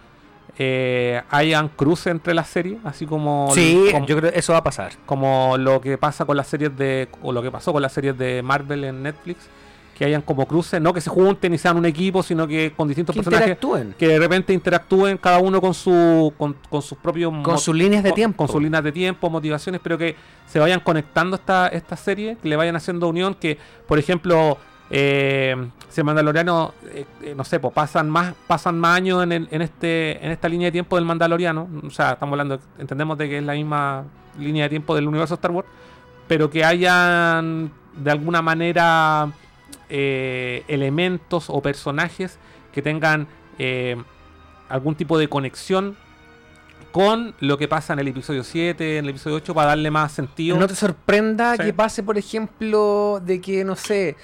eh, 0.59 1.23
hayan 1.29 1.69
cruces 1.69 2.07
entre 2.07 2.33
las 2.33 2.49
series, 2.49 2.79
así 2.85 3.05
como, 3.05 3.51
Sí, 3.53 3.89
como, 3.93 4.07
yo 4.07 4.17
creo 4.17 4.33
que 4.33 4.39
eso 4.39 4.53
va 4.55 4.61
a 4.61 4.65
pasar. 4.65 4.93
como 5.05 5.57
lo 5.59 5.81
que 5.81 5.99
pasa 5.99 6.25
con 6.25 6.37
las 6.37 6.47
series 6.47 6.75
de 6.77 7.09
o 7.23 7.33
lo 7.33 7.43
que 7.43 7.51
pasó 7.51 7.73
con 7.73 7.83
las 7.83 7.93
series 7.93 8.17
de 8.17 8.43
Marvel 8.43 8.85
en 8.85 9.03
Netflix, 9.03 9.49
que 9.97 10.05
hayan 10.05 10.21
como 10.21 10.47
cruces, 10.47 10.81
no 10.81 10.93
que 10.93 11.01
se 11.01 11.09
junten 11.09 11.55
y 11.55 11.59
sean 11.59 11.77
un 11.79 11.87
equipo, 11.87 12.23
sino 12.23 12.47
que 12.47 12.73
con 12.77 12.87
distintos 12.87 13.15
Que 13.15 13.21
personajes 13.23 13.47
interactúen. 13.47 13.95
que 13.99 14.09
de 14.09 14.19
repente 14.19 14.53
interactúen 14.53 15.17
cada 15.17 15.39
uno 15.39 15.61
con 15.61 15.73
su 15.73 16.35
con, 16.37 16.55
con 16.69 16.83
sus 16.83 16.99
propios 16.99 17.33
Con 17.43 17.59
sus 17.59 17.75
líneas 17.75 18.03
de 18.05 18.13
tiempo. 18.13 18.37
con 18.37 18.49
sus 18.49 18.63
líneas 18.63 18.85
de 18.85 18.93
tiempo, 18.93 19.31
motivaciones, 19.31 19.81
pero 19.83 19.97
que 19.97 20.15
se 20.47 20.59
vayan 20.59 20.81
conectando 20.81 21.37
esta 21.37 21.69
esta 21.69 21.97
serie, 21.97 22.37
que 22.43 22.49
le 22.49 22.57
vayan 22.57 22.77
haciendo 22.77 23.09
unión, 23.09 23.35
que 23.35 23.57
por 23.89 23.99
ejemplo 23.99 24.59
eh, 24.91 25.57
si 25.89 26.01
el 26.01 26.05
Mandaloriano, 26.05 26.73
eh, 26.93 27.05
eh, 27.23 27.35
no 27.37 27.43
sé, 27.43 27.59
pues 27.59 27.73
pasan 27.75 28.09
más 28.11 28.35
pasan 28.47 28.79
más 28.79 28.97
años 28.99 29.23
en, 29.25 29.33
el- 29.33 29.49
en 29.51 29.63
este 29.63 30.25
en 30.25 30.31
esta 30.31 30.49
línea 30.49 30.67
de 30.67 30.73
tiempo 30.73 30.97
del 30.97 31.05
Mandaloriano, 31.07 31.69
o 31.85 31.91
sea, 31.91 32.13
estamos 32.13 32.35
hablando, 32.35 32.61
entendemos 32.79 33.17
de 33.19 33.29
que 33.29 33.39
es 33.39 33.45
la 33.45 33.55
misma 33.55 34.05
línea 34.39 34.65
de 34.65 34.69
tiempo 34.69 34.95
del 34.95 35.09
universo 35.09 35.35
Star 35.35 35.51
Wars, 35.51 35.67
pero 36.29 36.51
que 36.51 36.65
hayan 36.65 37.73
de 37.97 38.11
alguna 38.11 38.43
manera 38.43 39.29
eh, 39.89 40.65
elementos 40.69 41.47
o 41.49 41.61
personajes 41.63 42.39
que 42.73 42.83
tengan 42.83 43.27
eh, 43.59 43.97
algún 44.69 44.95
tipo 44.95 45.19
de 45.19 45.29
conexión 45.29 45.97
con 46.93 47.35
lo 47.41 47.59
que 47.59 47.69
pasa 47.69 47.93
en 47.93 47.99
el 47.99 48.09
episodio 48.09 48.43
7, 48.43 48.99
en 48.99 49.05
el 49.05 49.11
episodio 49.11 49.37
8, 49.37 49.55
para 49.55 49.69
darle 49.69 49.91
más 49.91 50.13
sentido. 50.13 50.59
No 50.59 50.67
te 50.67 50.75
sorprenda 50.75 51.57
Sí. 51.57 51.63
que 51.65 51.73
pase, 51.75 52.03
por 52.03 52.17
ejemplo, 52.17 53.21
de 53.25 53.41
que, 53.41 53.65
no 53.65 53.77
sé, 53.77 54.17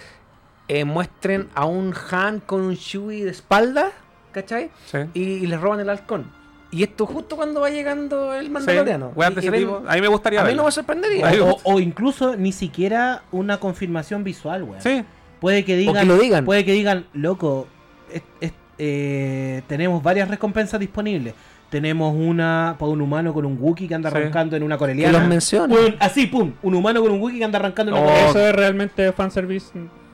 eh, 0.68 0.84
muestren 0.84 1.48
a 1.54 1.66
un 1.66 1.94
Han 2.10 2.40
con 2.40 2.62
un 2.62 2.76
Chewie 2.76 3.24
de 3.24 3.30
espalda, 3.30 3.90
¿cachai? 4.32 4.70
Sí. 4.86 4.98
Y, 5.12 5.22
y 5.22 5.46
le 5.46 5.58
roban 5.58 5.80
el 5.80 5.90
halcón. 5.90 6.30
Y 6.70 6.82
esto 6.82 7.04
justo 7.04 7.36
cuando 7.36 7.60
va 7.60 7.68
llegando 7.68 8.32
el 8.32 8.48
Mandaloriano. 8.48 9.12
Y- 9.14 9.44
y 9.46 9.48
ven-. 9.50 9.68
A 9.86 9.94
mí 9.94 10.00
me 10.00 10.08
gustaría 10.08 10.40
a 10.40 10.44
mí 10.44 10.48
verlo. 10.48 10.62
no 10.62 10.66
me 10.66 10.72
sorprendería. 10.72 11.30
O, 11.44 11.60
o 11.64 11.78
incluso 11.80 12.34
ni 12.36 12.52
siquiera 12.52 13.22
una 13.30 13.60
confirmación 13.60 14.24
visual, 14.24 14.62
weón. 14.62 14.80
Sí, 14.80 15.04
Puede 15.42 15.64
que 15.66 15.76
digan, 15.76 15.94
que 15.96 16.04
lo 16.06 16.16
digan. 16.16 16.44
Puede 16.46 16.64
que 16.64 16.72
digan, 16.72 17.04
loco, 17.12 17.66
es- 18.10 18.22
es- 18.40 18.52
eh, 18.78 19.60
tenemos 19.66 20.02
varias 20.02 20.28
recompensas 20.28 20.80
disponibles. 20.80 21.34
Tenemos 21.68 22.14
una 22.16 22.76
para 22.78 22.90
un 22.92 23.00
humano 23.02 23.32
con 23.34 23.44
un 23.44 23.56
Wookiee 23.60 23.88
que 23.88 23.94
anda 23.94 24.10
Sí. 24.10 24.16
arrancando 24.16 24.56
en 24.56 24.62
una 24.62 24.76
que 24.76 24.78
coreliana. 24.78 25.18
los 25.18 25.26
menciona. 25.28 25.74
Así, 25.98 26.26
pum. 26.26 26.52
Un 26.62 26.74
humano 26.74 27.02
con 27.02 27.10
un 27.12 27.20
Wookiee 27.20 27.38
que 27.38 27.44
anda 27.44 27.58
arrancando 27.58 27.92
en 27.92 27.98
una 27.98 28.06
Oh, 28.06 28.08
coreliana. 28.08 28.30
Eso 28.30 28.48
es 28.48 28.54
realmente 28.56 29.12
fanservice 29.12 29.66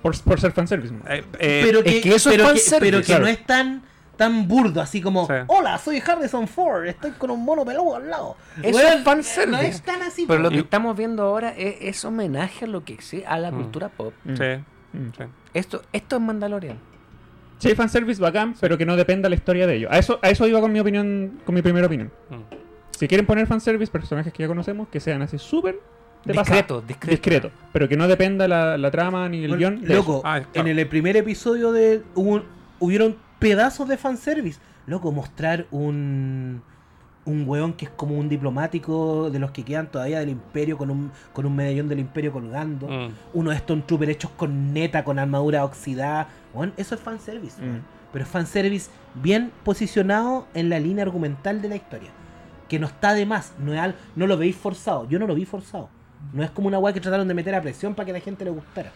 por, 0.02 0.20
por 0.22 0.40
ser 0.40 0.52
fanservice. 0.52 0.94
eh, 1.08 1.24
eh, 1.38 1.62
pero 1.64 1.80
es 1.84 2.02
que, 2.02 2.14
eso 2.14 2.30
es 2.30 2.36
pero 2.36 2.44
que, 2.48 2.50
fanservice, 2.60 2.78
pero 2.80 2.98
que 2.98 3.04
claro. 3.04 3.24
no 3.24 3.28
es 3.30 3.44
tan 3.46 3.82
tan 4.16 4.48
burdo, 4.48 4.80
así 4.80 5.00
como, 5.00 5.28
Sí. 5.28 5.32
hola, 5.46 5.78
soy 5.78 6.02
Harrison 6.04 6.48
Ford, 6.48 6.86
estoy 6.86 7.12
con 7.12 7.30
un 7.30 7.44
mono 7.44 7.64
peludo 7.64 7.94
al 7.94 8.10
lado. 8.10 8.36
Eso 8.60 8.76
Weón, 8.76 8.98
es 8.98 9.04
fanservice. 9.04 9.50
No 9.52 9.58
es 9.60 9.80
tan 9.82 10.02
así. 10.02 10.24
Pero 10.26 10.40
lo 10.40 10.50
que 10.50 10.56
Y- 10.56 10.60
estamos 10.60 10.96
viendo 10.96 11.22
ahora 11.22 11.50
es, 11.56 11.76
es 11.82 12.04
homenaje 12.04 12.64
a 12.64 12.68
lo 12.68 12.82
que 12.84 12.94
existe, 12.94 13.24
a 13.28 13.38
la 13.38 13.52
Mm. 13.52 13.54
cultura 13.54 13.88
pop. 13.90 14.12
Mm. 14.24 14.34
sí. 14.36 14.44
Sí. 14.92 15.24
Esto, 15.54 15.82
esto 15.92 16.16
es 16.16 16.22
Mandalorian. 16.22 16.78
Sí, 17.58 17.74
fanservice 17.74 18.20
bacán, 18.22 18.54
pero 18.60 18.78
que 18.78 18.86
no 18.86 18.94
dependa 18.96 19.28
la 19.28 19.34
historia 19.34 19.66
de 19.66 19.76
ellos. 19.76 19.90
A 19.92 19.98
eso, 19.98 20.18
a 20.22 20.30
eso 20.30 20.46
iba 20.46 20.60
con 20.60 20.70
mi 20.72 20.78
opinión, 20.80 21.40
con 21.44 21.54
mi 21.54 21.62
primera 21.62 21.86
opinión. 21.86 22.10
Mm. 22.30 22.54
Si 22.96 23.08
quieren 23.08 23.26
poner 23.26 23.46
fanservice, 23.46 23.90
personajes 23.90 24.32
que 24.32 24.42
ya 24.44 24.48
conocemos, 24.48 24.88
que 24.88 25.00
sean 25.00 25.22
así 25.22 25.38
súper 25.38 25.74
de 26.24 26.32
Discreto, 26.32 26.74
pasada. 26.76 26.86
discreto. 26.86 27.10
discreto. 27.10 27.50
Pero 27.72 27.88
que 27.88 27.96
no 27.96 28.06
dependa 28.08 28.46
la, 28.48 28.76
la 28.78 28.90
trama 28.90 29.28
ni 29.28 29.44
el 29.44 29.50
Bueno, 29.56 29.58
guion. 29.76 29.80
Loco. 29.88 30.22
Ah, 30.24 30.40
claro. 30.52 30.68
en 30.68 30.78
el 30.78 30.86
primer 30.88 31.16
episodio 31.16 31.72
de 31.72 32.02
hubo- 32.14 32.42
hubieron 32.78 33.16
pedazos 33.38 33.88
de 33.88 33.96
fanservice. 33.96 34.60
Loco, 34.86 35.10
mostrar 35.12 35.66
un 35.70 36.62
un 37.28 37.44
weón 37.46 37.72
que 37.74 37.84
es 37.84 37.90
como 37.90 38.16
un 38.18 38.28
diplomático 38.28 39.30
de 39.30 39.38
los 39.38 39.50
que 39.50 39.62
quedan 39.64 39.90
todavía 39.90 40.18
del 40.20 40.30
imperio 40.30 40.76
con 40.78 40.90
un, 40.90 41.10
con 41.32 41.46
un 41.46 41.54
medallón 41.54 41.88
del 41.88 41.98
imperio 42.00 42.32
colgando. 42.32 42.88
Mm. 42.88 43.12
Uno 43.34 43.50
de 43.50 43.56
estos 43.56 43.86
troopers 43.86 44.12
hechos 44.12 44.30
con 44.36 44.72
neta, 44.72 45.04
con 45.04 45.18
armadura 45.18 45.64
oxidada. 45.64 46.28
Weón, 46.54 46.72
eso 46.76 46.94
es 46.94 47.00
fanservice. 47.00 47.60
Mm. 47.62 47.80
Pero 48.12 48.24
es 48.24 48.30
fanservice 48.30 48.90
bien 49.14 49.52
posicionado 49.64 50.46
en 50.54 50.68
la 50.70 50.80
línea 50.80 51.04
argumental 51.04 51.60
de 51.62 51.68
la 51.68 51.76
historia. 51.76 52.10
Que 52.68 52.78
no 52.78 52.86
está 52.86 53.14
de 53.14 53.26
más. 53.26 53.52
No, 53.58 53.72
es 53.72 53.80
al- 53.80 53.94
no 54.16 54.26
lo 54.26 54.36
veis 54.36 54.56
forzado. 54.56 55.08
Yo 55.08 55.18
no 55.18 55.26
lo 55.26 55.34
vi 55.34 55.44
forzado. 55.44 55.88
No 56.32 56.42
es 56.42 56.50
como 56.50 56.68
una 56.68 56.78
weá 56.78 56.92
que 56.92 57.00
trataron 57.00 57.28
de 57.28 57.34
meter 57.34 57.54
a 57.54 57.62
presión 57.62 57.94
para 57.94 58.06
que 58.06 58.12
la 58.12 58.20
gente 58.20 58.44
le 58.44 58.50
gustara. 58.50 58.90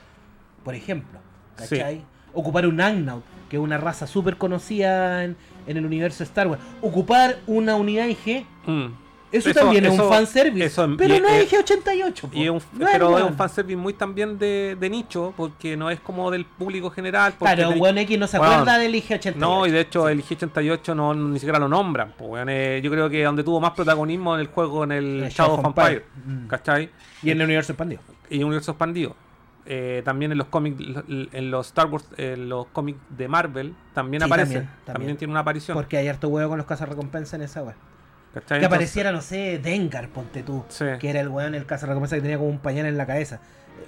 Por 0.64 0.74
ejemplo, 0.74 1.18
Sí. 1.59 1.76
¿cachai? 1.78 2.02
Ocupar 2.34 2.66
un 2.66 2.80
Agnaut, 2.80 3.22
que 3.50 3.56
es 3.56 3.62
una 3.62 3.76
raza 3.76 4.06
súper 4.06 4.38
conocida 4.38 5.22
en, 5.24 5.36
en 5.66 5.76
el 5.76 5.84
universo 5.86 6.22
Star 6.24 6.47
Wars. 6.48 6.60
Ocupar 6.80 7.39
una 7.47 7.76
unidad 7.76 8.06
IG, 8.06 8.44
Mm. 8.66 8.86
eso, 9.32 9.51
Eso- 9.51 9.60
también 9.60 9.86
es 9.86 9.98
un 9.98 10.09
fanservice. 10.09 10.66
eso- 10.66 10.89
pero 10.98 11.16
y- 11.16 11.20
no 11.20 11.28
es 11.28 11.52
eh, 11.52 11.56
IG-88. 11.56 12.28
po. 12.28 12.36
Y 12.36 12.44
es 12.44 12.51
un, 12.51 12.60
No 12.78 12.86
es, 12.86 12.93
pero 12.93 13.09
es 13.09 13.14
weón. 13.14 13.28
un 13.32 13.36
fanservice 13.36 13.76
muy 13.76 13.94
también 13.94 14.39
de, 14.39 14.76
de 14.78 14.90
nicho, 14.90 15.32
porque 15.36 15.76
no 15.76 15.90
es 15.90 16.01
como 16.01 16.30
del 16.30 16.44
público 16.44 16.90
general. 16.90 17.34
Claro, 17.39 17.70
weón 17.70 17.98
X 17.98 18.18
no 18.18 18.26
se 18.26 18.36
acuerda 18.36 18.78
del 18.78 18.94
IG-88. 18.94 19.36
No, 19.36 19.66
y 19.66 19.70
de 19.70 19.80
hecho 19.80 20.09
el 20.09 20.20
IG-88 20.22 20.94
no, 20.94 21.14
ni 21.14 21.39
siquiera 21.39 21.59
lo 21.59 21.68
nombran. 21.68 22.12
pues, 22.18 22.44
eh, 22.48 22.80
yo 22.84 22.90
creo 22.90 23.09
que 23.09 23.22
donde 23.24 23.43
tuvo 23.43 23.59
más 23.60 23.70
protagonismo 23.72 24.34
en 24.34 24.40
el 24.43 24.47
juego 24.48 24.84
en 24.84 24.93
el 24.93 25.22
El 25.24 25.30
Shadow 25.30 25.55
of 25.60 25.64
Empire, 25.66 26.05
Mm. 26.26 26.47
¿cachai? 26.48 26.90
Y 27.22 27.30
en 27.30 27.39
el 27.40 27.44
universo 27.47 27.72
expandido. 27.72 28.01
Y 28.28 28.43
universo 28.43 28.72
expandido. 28.72 29.14
Eh, 29.64 30.02
también 30.05 30.32
en 30.32 30.39
los 30.39 30.48
cómics, 30.48 30.82
en 31.09 31.51
los 31.51 31.68
Star 31.68 31.86
Wars, 31.86 32.05
en 32.16 32.48
los 32.48 32.66
cómics 32.68 32.98
de 33.16 33.28
Marvel, 33.28 33.74
también 33.94 34.20
Sí, 34.22 34.26
aparece. 34.26 34.55
también, 34.55 34.66
También, 34.74 34.94
también. 34.94 35.16
tiene 35.18 35.30
una 35.32 35.40
aparición. 35.40 35.76
Porque 35.76 35.97
hay 35.98 36.09
harto 36.09 36.28
huevo 36.28 36.48
con 36.51 36.59
los 36.59 36.66
cazarrecompensas 36.66 37.34
en 37.34 37.43
esa 37.43 37.62
weá. 37.62 37.74
¿cachai? 37.74 37.80
Que 38.32 38.39
Entonces- 38.55 38.66
apareciera, 38.66 39.12
no 39.12 39.20
sé, 39.20 39.59
Dengar, 39.62 40.09
ponte 40.09 40.43
tú. 40.43 40.64
Sí. 40.68 40.86
Que 40.98 41.10
era 41.10 41.20
el 41.20 41.28
weón, 41.28 41.55
el 41.55 41.64
cazarrecompensa 41.66 42.16
que 42.16 42.22
tenía 42.22 42.39
como 42.39 42.48
un 42.51 42.59
pañal 42.59 42.86
en 42.86 42.97
la 42.97 43.06
cabeza. 43.06 43.36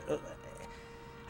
Eh, 0.08 0.12
eh, 0.12 0.18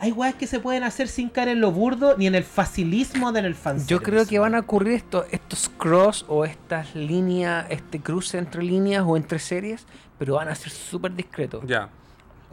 Hay 0.01 0.13
weas 0.13 0.35
que 0.35 0.47
se 0.47 0.59
pueden 0.61 0.83
hacer 0.83 1.09
sin 1.09 1.31
caer 1.31 1.49
en 1.49 1.61
lo 1.63 1.71
burdo 1.71 2.17
ni 2.19 2.27
en 2.27 2.35
el 2.35 2.45
facilismo 2.45 3.33
de 3.33 3.39
en 3.39 3.45
el 3.47 3.55
fanservice. 3.55 3.89
Yo 3.91 4.03
creo 4.03 4.27
que 4.27 4.39
van 4.39 4.55
a 4.55 4.59
ocurrir 4.59 4.93
esto, 4.95 5.25
estos 5.31 5.71
cross 5.71 6.27
o 6.29 6.45
estas 6.45 6.95
líneas, 6.95 7.65
este 7.71 8.01
cruce 8.01 8.37
entre 8.37 8.63
líneas 8.63 9.05
o 9.07 9.17
entre 9.17 9.39
series, 9.39 9.87
pero 10.19 10.35
van 10.35 10.49
a 10.49 10.55
ser 10.55 10.71
súper 10.73 11.15
discretos. 11.15 11.63
Ya. 11.67 11.89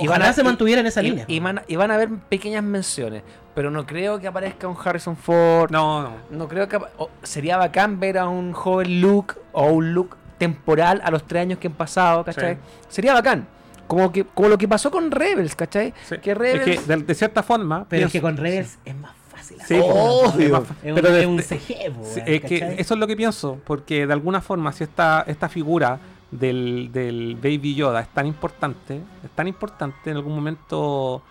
Y 0.01 0.07
van 0.07 0.21
a- 0.21 0.33
se 0.33 0.43
mantuviera 0.43 0.81
en 0.81 0.87
esa 0.87 1.01
y, 1.01 1.09
línea. 1.09 1.25
Y 1.27 1.39
van, 1.39 1.59
a- 1.59 1.63
y 1.67 1.75
van 1.75 1.91
a 1.91 1.95
haber 1.95 2.09
pequeñas 2.29 2.63
menciones, 2.63 3.23
pero 3.55 3.69
no 3.71 3.85
creo 3.85 4.19
que 4.19 4.27
aparezca 4.27 4.67
un 4.67 4.77
Harrison 4.83 5.15
Ford. 5.17 5.71
No, 5.71 6.03
no. 6.03 6.11
No 6.29 6.47
creo 6.47 6.67
que... 6.67 6.75
apa- 6.77 6.89
o 6.97 7.09
sería 7.23 7.57
bacán 7.57 7.99
ver 7.99 8.17
a 8.17 8.27
un 8.27 8.53
joven 8.53 9.01
Luke 9.01 9.35
o 9.51 9.65
un 9.67 9.93
Luke 9.93 10.17
temporal 10.37 11.01
a 11.03 11.11
los 11.11 11.25
tres 11.27 11.41
años 11.43 11.59
que 11.59 11.67
han 11.67 11.73
pasado, 11.73 12.23
¿cachai? 12.23 12.55
Sí. 12.55 12.59
Sería 12.89 13.13
bacán. 13.13 13.47
Como, 13.87 14.11
que, 14.11 14.23
como 14.23 14.47
lo 14.49 14.57
que 14.57 14.67
pasó 14.67 14.89
con 14.89 15.11
Rebels, 15.11 15.55
¿cachai? 15.55 15.93
Sí. 16.07 16.17
Que 16.19 16.33
Rebels... 16.33 16.67
Es 16.67 16.79
que 16.79 16.87
de, 16.95 17.03
de 17.03 17.13
cierta 17.15 17.43
forma. 17.43 17.85
Pero 17.89 18.07
es 18.07 18.11
que 18.11 18.21
con 18.21 18.37
Rebels 18.37 18.77
es 18.85 18.95
más 18.95 19.11
fácil. 19.29 19.57
Sí, 19.67 19.75
hacerlo, 19.75 19.93
¿no? 20.33 20.39
es 20.39 20.49
más- 20.51 20.61
Es 20.81 20.89
un, 20.89 20.95
pero 20.95 21.11
de- 21.11 21.19
es 21.21 21.27
un 21.27 21.39
CG, 21.41 21.91
es 22.25 22.41
que 22.41 22.75
eso 22.79 22.93
es 22.93 22.99
lo 22.99 23.05
que 23.05 23.15
pienso, 23.17 23.59
porque 23.65 24.07
de 24.07 24.13
alguna 24.13 24.39
forma 24.41 24.71
si 24.71 24.83
esta, 24.85 25.25
esta 25.27 25.49
figura 25.49 25.99
del, 26.31 26.89
del 26.91 27.35
Baby 27.35 27.75
Yoda 27.75 28.01
es 28.01 28.09
tan 28.09 28.25
importante, 28.25 29.01
es 29.23 29.29
tan 29.31 29.47
importante, 29.47 30.09
en 30.09 30.17
algún 30.17 30.33
momento 30.33 31.21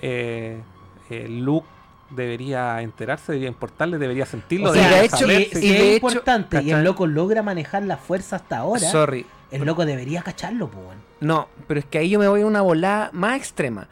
eh, 0.00 0.60
eh, 1.10 1.28
Luke 1.28 1.66
debería 2.10 2.80
enterarse, 2.82 3.32
debería 3.32 3.48
importarle, 3.48 3.98
debería 3.98 4.24
sentirlo, 4.26 4.70
O 4.70 4.74
sea, 4.74 4.88
de 4.88 5.04
hecho, 5.04 5.16
saber, 5.18 5.40
y 5.40 5.44
de 5.44 5.50
es 5.50 5.96
hecho, 5.96 6.06
importante 6.06 6.62
y 6.62 6.70
el 6.70 6.84
loco 6.84 7.06
logra 7.06 7.42
manejar 7.42 7.82
la 7.82 7.96
fuerza 7.96 8.36
hasta 8.36 8.58
ahora, 8.58 8.88
Sorry. 8.88 9.26
el 9.50 9.64
loco 9.64 9.84
debería 9.84 10.22
cacharlo, 10.22 10.66
weón. 10.66 10.98
No, 11.20 11.48
pero 11.66 11.80
es 11.80 11.86
que 11.86 11.98
ahí 11.98 12.10
yo 12.10 12.18
me 12.18 12.28
voy 12.28 12.42
a 12.42 12.46
una 12.46 12.62
volada 12.62 13.10
más 13.12 13.36
extrema. 13.36 13.88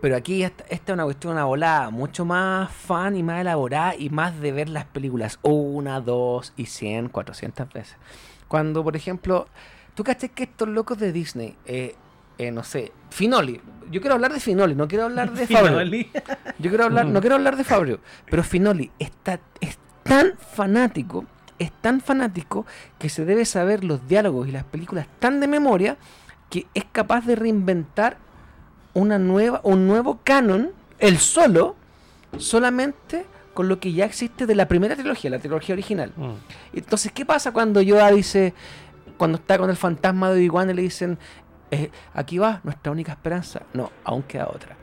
Pero 0.00 0.16
aquí 0.16 0.42
esta, 0.42 0.64
esta 0.64 0.92
es 0.92 0.94
una 0.94 1.04
cuestión, 1.04 1.34
una 1.34 1.44
volada 1.44 1.90
mucho 1.90 2.24
más 2.24 2.68
fan 2.72 3.16
y 3.16 3.22
más 3.22 3.40
elaborada 3.40 3.94
y 3.94 4.10
más 4.10 4.40
de 4.40 4.50
ver 4.50 4.68
las 4.68 4.86
películas 4.86 5.38
una, 5.42 6.00
dos 6.00 6.52
y 6.56 6.66
cien, 6.66 7.08
cuatrocientas 7.08 7.72
veces. 7.72 7.96
Cuando, 8.48 8.82
por 8.82 8.96
ejemplo, 8.96 9.46
tú 9.98 10.04
caché 10.04 10.28
que 10.28 10.44
estos 10.44 10.68
locos 10.68 10.96
de 10.98 11.10
Disney, 11.10 11.56
eh, 11.66 11.96
eh, 12.38 12.52
no 12.52 12.62
sé, 12.62 12.92
Finoli. 13.10 13.60
Yo 13.90 14.00
quiero 14.00 14.14
hablar 14.14 14.32
de 14.32 14.38
Finoli, 14.38 14.76
no 14.76 14.86
quiero 14.86 15.06
hablar 15.06 15.32
de 15.32 15.44
Fabio. 15.44 15.70
Finoli. 15.70 16.08
Yo 16.60 16.70
quiero 16.70 16.84
hablar, 16.84 17.06
no 17.06 17.20
quiero 17.20 17.34
hablar 17.34 17.56
de 17.56 17.64
Fabio, 17.64 17.98
pero 18.30 18.44
Finoli 18.44 18.92
está, 19.00 19.40
es 19.60 19.76
tan 20.04 20.34
fanático, 20.38 21.24
es 21.58 21.72
tan 21.72 22.00
fanático 22.00 22.64
que 22.96 23.08
se 23.08 23.24
debe 23.24 23.44
saber 23.44 23.82
los 23.82 24.06
diálogos 24.06 24.46
y 24.46 24.52
las 24.52 24.62
películas 24.62 25.08
tan 25.18 25.40
de 25.40 25.48
memoria 25.48 25.96
que 26.48 26.68
es 26.74 26.84
capaz 26.92 27.26
de 27.26 27.34
reinventar 27.34 28.18
una 28.94 29.18
nueva, 29.18 29.60
un 29.64 29.88
nuevo 29.88 30.20
canon, 30.22 30.70
el 31.00 31.18
solo, 31.18 31.74
solamente 32.36 33.26
con 33.52 33.68
lo 33.68 33.80
que 33.80 33.92
ya 33.92 34.04
existe 34.04 34.46
de 34.46 34.54
la 34.54 34.68
primera 34.68 34.94
trilogía, 34.94 35.28
la 35.28 35.40
trilogía 35.40 35.72
original. 35.72 36.12
Mm. 36.14 36.34
Entonces, 36.74 37.10
¿qué 37.10 37.26
pasa 37.26 37.50
cuando 37.50 37.82
Yoda 37.82 38.12
dice, 38.12 38.54
cuando 39.18 39.36
está 39.36 39.58
con 39.58 39.68
el 39.68 39.76
fantasma 39.76 40.30
de 40.30 40.38
Obi-Wan 40.38 40.70
y 40.70 40.74
le 40.74 40.82
dicen, 40.82 41.18
eh, 41.70 41.90
aquí 42.14 42.38
va 42.38 42.60
nuestra 42.64 42.90
única 42.90 43.12
esperanza? 43.12 43.62
No, 43.74 43.90
aún 44.04 44.22
queda 44.22 44.46
otra. 44.46 44.76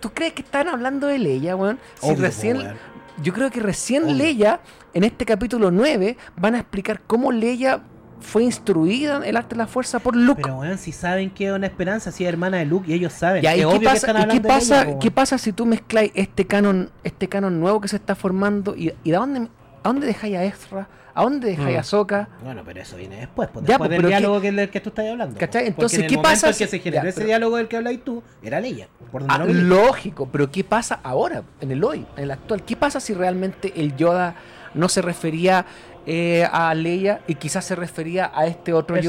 ¿Tú 0.00 0.10
crees 0.14 0.32
que 0.32 0.42
están 0.42 0.68
hablando 0.68 1.06
de 1.06 1.18
Leia, 1.18 1.56
weón? 1.56 1.78
Si 2.00 2.08
Obvio, 2.08 2.22
recién, 2.22 2.56
weón. 2.56 2.76
yo 3.22 3.34
creo 3.34 3.50
que 3.50 3.60
recién 3.60 4.04
Obvio. 4.04 4.14
Leia, 4.14 4.60
en 4.94 5.04
este 5.04 5.26
capítulo 5.26 5.70
9, 5.70 6.16
van 6.36 6.54
a 6.54 6.60
explicar 6.60 7.02
cómo 7.06 7.32
Leia 7.32 7.82
fue 8.20 8.44
instruida 8.44 9.16
en 9.16 9.24
el 9.24 9.36
arte 9.36 9.54
de 9.54 9.58
la 9.58 9.66
fuerza 9.66 9.98
por 9.98 10.14
Luke. 10.14 10.42
Pero 10.42 10.58
weón, 10.58 10.78
si 10.78 10.92
saben 10.92 11.30
que 11.30 11.48
es 11.48 11.52
una 11.52 11.66
esperanza, 11.66 12.12
si 12.12 12.24
es 12.24 12.28
hermana 12.28 12.58
de 12.58 12.66
Luke 12.66 12.90
y 12.90 12.94
ellos 12.94 13.12
saben. 13.12 13.42
Ya, 13.42 13.56
¿y 13.56 13.60
qué 13.60 13.78
que 13.78 13.84
pasa, 13.84 14.06
están 14.06 14.30
y 14.30 14.32
qué 14.34 14.40
pasa, 14.40 14.82
ella, 14.82 14.98
qué 14.98 15.10
pasa 15.10 15.38
si 15.38 15.52
tú 15.52 15.66
mezcláis 15.66 16.12
este 16.14 16.46
canon, 16.46 16.90
este 17.02 17.28
canon 17.28 17.60
nuevo 17.60 17.80
que 17.80 17.88
se 17.88 17.96
está 17.96 18.14
formando 18.14 18.76
y, 18.76 18.92
y 19.04 19.10
de 19.10 19.16
dónde, 19.16 19.48
a 19.82 19.88
dónde 19.88 20.06
dejáis 20.06 20.36
a 20.36 20.44
Ezra? 20.44 20.88
¿A 21.12 21.22
dónde 21.24 21.48
dejáis 21.48 21.74
a 21.76 21.78
Mm. 21.78 21.80
Ahsoka? 21.80 22.28
Bueno, 22.44 22.62
pero 22.64 22.80
eso 22.80 22.96
viene 22.96 23.16
después, 23.16 23.48
pues, 23.52 23.64
Ya, 23.66 23.72
después 23.72 23.88
pues, 23.88 23.98
del 24.00 24.06
diálogo 24.08 24.40
que, 24.40 24.52
del 24.52 24.70
que 24.70 24.80
tú 24.80 24.88
estás 24.90 25.08
hablando. 25.08 25.38
¿Cachai? 25.38 25.62
pues. 25.62 25.68
Entonces, 25.70 25.98
Porque 25.98 26.04
en 26.04 26.08
¿qué 26.08 26.14
el 26.14 26.22
pasa 26.22 26.46
en 26.46 26.52
que 26.52 26.64
si- 26.64 26.70
se 26.70 26.78
generó 26.78 27.02
ya, 27.02 27.08
ese 27.08 27.16
pero- 27.16 27.26
diálogo 27.26 27.56
del 27.56 27.68
que 27.68 27.76
habláis 27.76 28.04
tú, 28.04 28.22
era 28.42 28.60
Leia. 28.60 28.88
Por 29.10 29.24
Ah, 29.28 29.38
lógico, 29.44 30.28
pero 30.30 30.50
¿qué 30.50 30.62
pasa 30.62 31.00
ahora, 31.02 31.42
en 31.60 31.72
el 31.72 31.82
hoy, 31.82 32.06
en 32.16 32.22
el 32.24 32.30
actual? 32.30 32.62
¿Qué 32.64 32.76
pasa 32.76 33.00
si 33.00 33.12
realmente 33.12 33.72
el 33.76 33.96
Yoda 33.96 34.34
no 34.74 34.88
se 34.88 35.02
refería 35.02 35.66
eh, 36.06 36.46
a 36.50 36.72
Leia 36.74 37.20
y 37.26 37.34
quizás 37.34 37.64
se 37.64 37.74
refería 37.76 38.30
a 38.34 38.46
este 38.46 38.72
otro 38.72 38.96
Si 38.96 39.02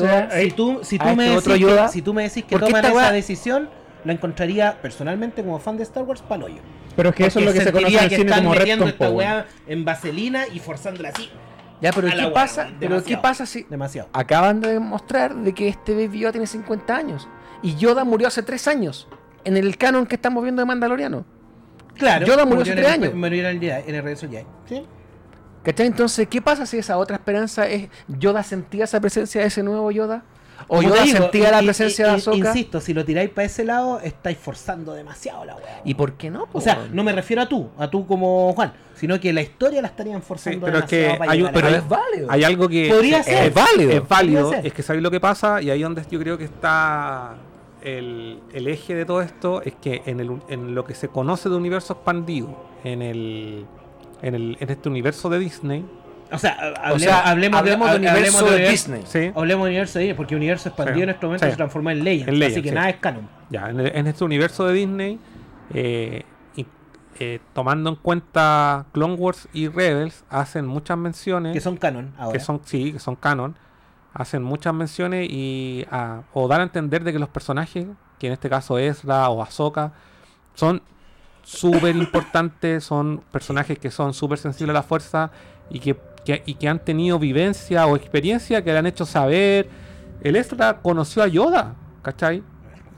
tú, 0.52 0.80
si 0.84 0.98
a 0.98 1.00
tú 1.00 1.06
me 1.06 1.12
este 1.12 1.24
decís 1.24 1.38
otro 1.38 1.54
que, 1.54 1.60
Yoda, 1.60 1.88
si 1.88 2.02
tú 2.02 2.14
me 2.14 2.24
decís 2.24 2.44
que 2.44 2.50
porque 2.58 2.66
toman 2.66 2.86
esa 2.86 3.12
decisión, 3.14 3.70
lo 4.04 4.12
encontraría 4.12 4.82
personalmente 4.82 5.42
como 5.44 5.58
fan 5.60 5.78
de 5.78 5.84
Star 5.84 6.04
Wars 6.04 6.22
paloyo. 6.22 6.62
Pero 6.96 7.10
es 7.10 7.16
que 7.16 7.26
eso 7.26 7.40
es 7.40 7.46
lo 7.46 7.54
que 7.54 7.62
se 7.62 7.72
conoce 7.72 7.96
en 7.98 8.04
el 8.04 8.10
que 8.10 8.16
cine 8.18 8.32
como 8.36 8.54
retcon, 8.54 8.88
esta 8.90 9.10
weá 9.10 9.46
en 9.68 9.86
vaselina 9.86 10.48
y 10.48 10.60
forzándola 10.60 11.10
así. 11.10 11.30
Ya, 11.82 11.92
pero 11.92 12.08
¿qué 12.10 12.28
pasa? 12.34 12.70
Pero 12.80 13.04
¿qué 13.04 13.18
pasa 13.18 13.46
si 13.46 13.64
Demasiado. 13.64 14.10
acaban 14.14 14.62
de 14.62 14.74
demostrar 14.74 15.34
de 15.36 15.54
que 15.54 15.68
este 15.68 15.94
Baby 15.96 16.20
Yoda 16.20 16.32
tiene 16.34 16.48
50 16.48 16.96
años 16.96 17.28
y 17.64 17.76
Yoda 17.76 18.04
murió 18.04 18.28
hace 18.28 18.44
3 18.44 18.68
años 18.68 19.08
en 19.44 19.58
el 19.58 19.78
canon 19.78 20.06
que 20.06 20.16
estamos 20.16 20.44
viendo 20.44 20.62
de 20.62 20.66
Mandaloriano? 20.68 21.26
Claro. 21.96 22.26
Yoda 22.28 22.46
murió 22.46 22.62
hace 22.62 22.72
en 22.72 22.78
tres 22.78 22.88
el- 22.88 22.94
años. 22.94 23.14
Murió 23.16 23.48
en 23.50 23.58
el 23.58 23.64
en 23.70 23.96
el 23.96 24.04
regreso 24.04 24.30
Jedi. 24.30 24.46
¿Sí? 24.68 24.86
¿Cachai? 25.64 25.88
Entonces, 25.88 26.28
¿qué 26.28 26.42
pasa 26.42 26.66
si 26.66 26.78
esa 26.78 26.98
otra 26.98 27.16
esperanza 27.18 27.68
es 27.68 27.90
Yoda 28.08 28.44
sentía 28.44 28.84
esa 28.86 29.00
presencia 29.00 29.42
de 29.42 29.48
ese 29.48 29.62
nuevo 29.64 29.92
Yoda? 29.92 30.24
¿O 30.68 30.82
Yoda 30.82 31.04
digo, 31.04 31.18
sentía 31.18 31.52
la 31.52 31.60
presencia 31.62 32.06
in- 32.06 32.12
de 32.12 32.18
Ahsoka? 32.18 32.38
Insisto, 32.38 32.82
si 32.82 32.94
lo 32.94 33.04
tiráis 33.06 33.30
para 33.30 33.46
ese 33.46 33.64
lado, 33.66 34.00
estáis 34.00 34.38
forzando 34.38 34.94
demasiado 34.94 35.46
la 35.46 35.56
weá. 35.56 35.82
¿Y 35.86 35.94
por 35.94 36.14
qué 36.14 36.30
no? 36.30 36.46
po, 36.48 36.58
O 36.58 36.62
sea, 36.62 36.88
no 36.92 37.04
me 37.04 37.12
refiero 37.12 37.42
a 37.42 37.50
tú, 37.50 37.70
a 37.78 37.90
tú 37.90 38.06
como 38.08 38.54
Juan, 38.54 38.74
sino 38.96 39.20
que 39.20 39.34
la 39.34 39.42
historia 39.42 39.82
la 39.82 39.88
estarían 39.90 40.22
Sí, 40.22 40.26
forzando 40.28 40.66
pero 40.66 40.80
es 40.80 40.86
que 40.86 40.96
demasiado 40.98 41.20
para 41.20 41.32
hay 41.32 41.50
pero 41.54 41.68
a- 41.68 41.72
es 41.72 41.88
válido. 41.90 42.28
Hay 42.32 42.44
algo 42.44 42.68
que 42.70 42.90
Podría 42.90 43.20
es, 43.20 43.26
ser. 43.26 43.48
es 43.48 43.54
válido. 43.54 43.92
Es 43.92 44.08
válido. 44.08 44.54
Es 44.54 44.74
que 44.74 44.84
sabéis 44.84 45.04
lo 45.04 45.12
que 45.12 45.20
pasa 45.20 45.62
y 45.62 45.70
ahí 45.70 45.82
donde 45.82 46.04
yo 46.10 46.20
creo 46.20 46.38
que 46.38 46.46
está 46.46 47.36
el, 47.84 48.40
el 48.54 48.68
eje 48.68 48.94
de 48.96 49.06
todo 49.06 49.22
esto 49.22 49.62
es 49.64 49.74
que 49.82 50.04
en, 50.06 50.20
el, 50.20 50.40
en 50.50 50.76
lo 50.76 50.86
que 50.86 50.94
se 50.94 51.08
conoce 51.08 51.50
de 51.50 51.56
universo 51.56 51.94
expandido, 51.94 52.56
en 52.84 53.02
el, 53.02 53.66
en 54.22 54.36
el 54.36 54.58
en 54.60 54.70
este 54.70 54.88
universo 54.90 55.30
de 55.30 55.40
Disney, 55.40 55.84
O 56.32 56.38
sea, 56.38 56.52
ha- 56.54 56.70
O 56.70 56.76
hablemos, 56.94 57.02
sea, 57.02 57.30
hablemos, 57.30 57.60
hablemos 57.60 57.90
de, 57.92 57.96
universo 57.98 58.38
hablemos 58.40 58.52
de 58.60 58.70
Disney. 58.70 59.04
¿sí? 59.06 59.32
Hablemos 59.36 59.66
del 59.66 59.72
universo 59.72 60.00
de 60.00 60.04
Disney, 60.06 60.18
porque 60.18 60.34
el 60.34 60.38
universo 60.40 60.70
expandido 60.70 60.98
Sí, 60.98 61.04
en 61.04 61.10
este 61.10 61.26
momento 61.26 61.46
sí. 61.46 61.52
se 61.52 61.58
transformó 61.58 61.90
en 61.92 62.04
Legends, 62.04 62.42
así 62.46 62.62
que 62.62 62.70
sí. 62.70 62.76
nada 62.76 62.90
es 62.90 62.96
canon. 62.98 63.30
Ya, 63.50 63.70
en, 63.70 63.80
el- 63.80 63.96
en 63.96 64.08
este 64.08 64.24
universo 64.24 64.66
de 64.66 64.74
Disney, 64.74 65.20
eh, 65.74 66.24
y, 66.56 66.66
eh, 67.20 67.40
tomando 67.54 67.90
en 67.90 67.96
cuenta 67.98 68.86
Clone 68.94 69.16
Wars 69.16 69.48
y 69.54 69.68
Rebels, 69.68 70.24
hacen 70.30 70.66
muchas 70.66 70.98
menciones 70.98 71.54
Que 71.54 71.62
son 71.62 71.78
canon 71.78 72.14
ahora. 72.18 72.38
que 72.38 72.44
son 72.44 72.62
sí, 72.66 72.94
que 72.94 73.00
son 73.00 73.16
canon, 73.16 73.56
hacen 74.14 74.44
muchas 74.44 74.74
menciones 74.74 75.28
y 75.30 75.86
ah, 75.92 76.22
o 76.34 76.48
dan 76.48 76.62
a 76.62 76.64
entender 76.64 77.04
de 77.04 77.14
que 77.14 77.20
los 77.20 77.30
personajes, 77.30 77.88
que 78.20 78.28
en 78.28 78.34
este 78.34 78.50
caso 78.50 78.78
Ezra 78.78 79.30
o 79.30 79.42
Ahsoka, 79.42 79.94
son 80.54 80.82
súper 81.44 81.96
importantes, 81.96 82.84
son 82.84 83.24
personajes 83.32 83.80
que 83.80 83.90
son 83.90 84.14
súper 84.14 84.38
sensibles 84.38 84.72
a 84.72 84.80
la 84.80 84.84
fuerza 84.84 85.32
y 85.70 85.80
que, 85.80 85.96
que- 86.26 86.44
y 86.46 86.56
que 86.56 86.68
han 86.68 86.80
tenido 86.80 87.20
vivencia 87.20 87.86
o 87.88 87.96
experiencia 87.96 88.64
que 88.64 88.72
le 88.72 88.78
han 88.80 88.86
hecho 88.88 89.06
saber. 89.06 89.70
El 90.22 90.36
Ezra 90.36 90.80
conoció 90.82 91.24
a 91.24 91.28
Yoda, 91.28 91.76
¿cachai? 92.02 92.44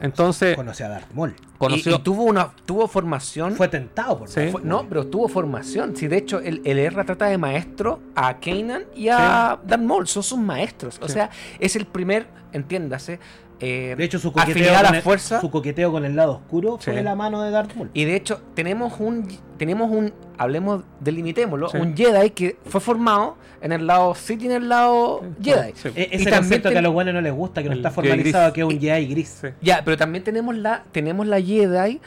Entonces, 0.01 0.55
Conoció 0.57 0.85
a 0.87 0.89
Darth 0.89 1.13
Maul. 1.13 1.33
conoció... 1.57 1.93
Y, 1.93 1.95
y 1.95 1.99
tuvo 1.99 2.23
una 2.23 2.51
tuvo 2.65 2.87
formación. 2.89 3.53
Fue 3.53 3.69
tentado 3.69 4.19
por 4.19 4.27
Sí. 4.29 4.49
Fue- 4.51 4.61
no, 4.63 4.85
pero 4.89 5.07
tuvo 5.07 5.29
formación. 5.29 5.95
Si 5.95 6.07
de 6.09 6.17
hecho 6.17 6.39
el, 6.41 6.61
el 6.65 6.77
R 6.79 7.03
trata 7.05 7.27
de 7.27 7.37
maestro 7.37 8.01
a 8.15 8.37
Kanan 8.39 8.83
y 8.93 9.07
a 9.07 9.57
Darth 9.63 9.81
Maul, 9.81 10.05
son 10.07 10.23
sus 10.23 10.37
maestros. 10.39 10.99
O 11.01 11.07
Sí. 11.07 11.13
sea, 11.13 11.29
es 11.59 11.77
el 11.77 11.85
primer, 11.85 12.27
entiéndase, 12.51 13.19
eh, 13.59 13.95
De 13.97 14.03
hecho, 14.03 14.19
su 14.19 14.31
coqueteo, 14.31 14.73
con 14.73 14.83
la 14.83 14.89
el, 14.97 15.01
fuerza. 15.03 15.39
su 15.41 15.49
coqueteo 15.51 15.91
con 15.91 16.05
el 16.05 16.15
lado 16.15 16.33
oscuro 16.33 16.77
fue 16.79 16.97
Sí. 16.97 17.01
la 17.03 17.15
mano 17.15 17.41
de 17.41 17.51
Darth 17.51 17.75
Maul. 17.75 17.89
Y 17.93 18.05
de 18.05 18.15
hecho, 18.15 18.41
tenemos 18.55 18.99
un, 18.99 19.27
tenemos 19.57 19.89
un, 19.91 20.13
hablemos, 20.37 20.83
delimitémoslo, 20.99 21.69
Sí. 21.69 21.77
un 21.77 21.95
Jedi 21.95 22.31
que 22.31 22.57
fue 22.65 22.81
formado 22.81 23.37
en 23.61 23.71
el 23.71 23.87
lado 23.87 24.13
Sith 24.15 24.41
y 24.41 24.45
en 24.47 24.51
el 24.51 24.69
lado 24.69 25.21
Jedi. 25.41 25.71
Sí. 25.75 25.89
E- 25.95 26.09
Y 26.11 26.15
ese 26.15 26.23
también 26.25 26.35
concepto 26.39 26.69
que 26.71 26.77
a 26.77 26.81
los 26.81 26.91
buenos 26.93 27.13
no 27.13 27.21
les 27.21 27.33
gusta, 27.33 27.61
que 27.63 27.69
no 27.69 27.73
El 27.73 27.79
está 27.79 27.91
formalizado, 27.91 28.51
que 28.51 28.61
es 28.61 28.67
un 28.67 28.79
Jedi 28.79 29.07
gris. 29.07 29.37
Sí. 29.41 29.47
Ya, 29.61 29.81
pero 29.85 29.95
también 29.97 30.23
tenemos 30.23 30.55
la, 30.57 30.83
tenemos 30.91 31.25
la 31.27 31.39
Jedi 31.41 32.01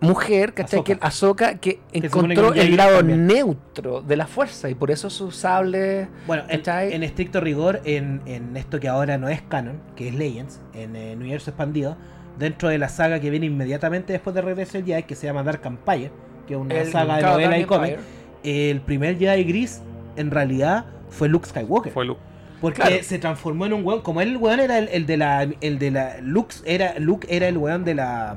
mujer, 0.00 0.54
¿cachai? 0.54 0.80
Ahsoka. 0.80 0.94
Que 0.94 1.06
Ahsoka 1.06 1.54
que 1.58 1.80
encontró 1.92 2.54
el 2.54 2.76
lado 2.76 2.98
también. 2.98 3.26
neutro 3.26 4.00
de 4.02 4.16
la 4.16 4.26
fuerza 4.26 4.70
y 4.70 4.74
por 4.74 4.90
eso 4.90 5.10
sus 5.10 5.36
sables. 5.36 6.08
Bueno, 6.26 6.44
en, 6.48 6.62
en 6.92 7.02
estricto 7.02 7.40
rigor, 7.40 7.80
en, 7.84 8.20
en 8.26 8.56
esto 8.56 8.78
que 8.80 8.88
ahora 8.88 9.18
no 9.18 9.28
es 9.28 9.42
canon, 9.42 9.80
que 9.96 10.08
es 10.08 10.14
Legends, 10.14 10.60
en 10.74 10.94
el 10.96 11.18
universo 11.18 11.50
expandido, 11.50 11.96
dentro 12.38 12.68
de 12.68 12.78
la 12.78 12.88
saga 12.88 13.18
que 13.20 13.30
viene 13.30 13.46
inmediatamente 13.46 14.12
después 14.12 14.34
de 14.34 14.42
Regreso 14.42 14.74
del 14.78 14.84
Jedi, 14.86 15.02
que 15.02 15.14
se 15.16 15.26
llama 15.26 15.42
Dark 15.42 15.62
Empire, 15.64 16.10
que 16.46 16.54
es 16.54 16.60
una 16.60 16.74
el- 16.80 16.92
saga 16.92 17.16
de 17.16 17.22
novela 17.22 17.58
y 17.58 17.64
cómic, 17.64 17.98
el 18.44 18.80
primer 18.82 19.18
Jedi 19.18 19.44
gris 19.44 19.82
en 20.16 20.30
realidad 20.30 20.84
fue 21.10 21.28
Luke 21.28 21.48
Skywalker. 21.48 21.92
Fue 21.92 22.04
Luke. 22.04 22.20
Porque 22.60 22.80
Claro. 22.82 22.96
se 23.02 23.18
transformó 23.20 23.66
en 23.66 23.72
un 23.72 23.84
weón. 23.86 24.00
Como 24.02 24.20
él, 24.20 24.30
el 24.30 24.36
weón 24.36 24.58
era 24.58 24.78
el, 24.78 24.88
el 24.88 25.06
de 25.06 25.16
la. 25.16 25.48
El 25.60 25.78
de 25.78 25.90
la. 25.92 26.16
Luke 26.20 26.56
era, 26.64 26.98
Luke 26.98 27.24
era 27.30 27.46
el 27.46 27.56
weón 27.56 27.84
de 27.84 27.94
la. 27.94 28.36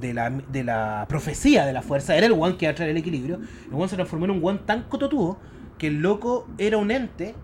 De 0.00 0.12
la, 0.14 0.30
de 0.30 0.64
la 0.64 1.06
profecía 1.08 1.64
de 1.66 1.72
la 1.72 1.82
fuerza. 1.82 2.16
Era 2.16 2.26
el 2.26 2.32
weón 2.32 2.56
que 2.56 2.64
iba 2.64 2.72
a 2.72 2.74
traer 2.74 2.90
el 2.90 2.96
equilibrio. 2.96 3.40
El 3.68 3.74
weón 3.74 3.88
se 3.88 3.96
transformó 3.96 4.24
en 4.24 4.30
un 4.32 4.42
weón 4.42 4.66
tan 4.66 4.82
cototudo. 4.84 5.38
Que 5.78 5.88
el 5.88 6.00
loco 6.00 6.46
era 6.58 6.78
un 6.78 6.90
ente. 6.90 7.34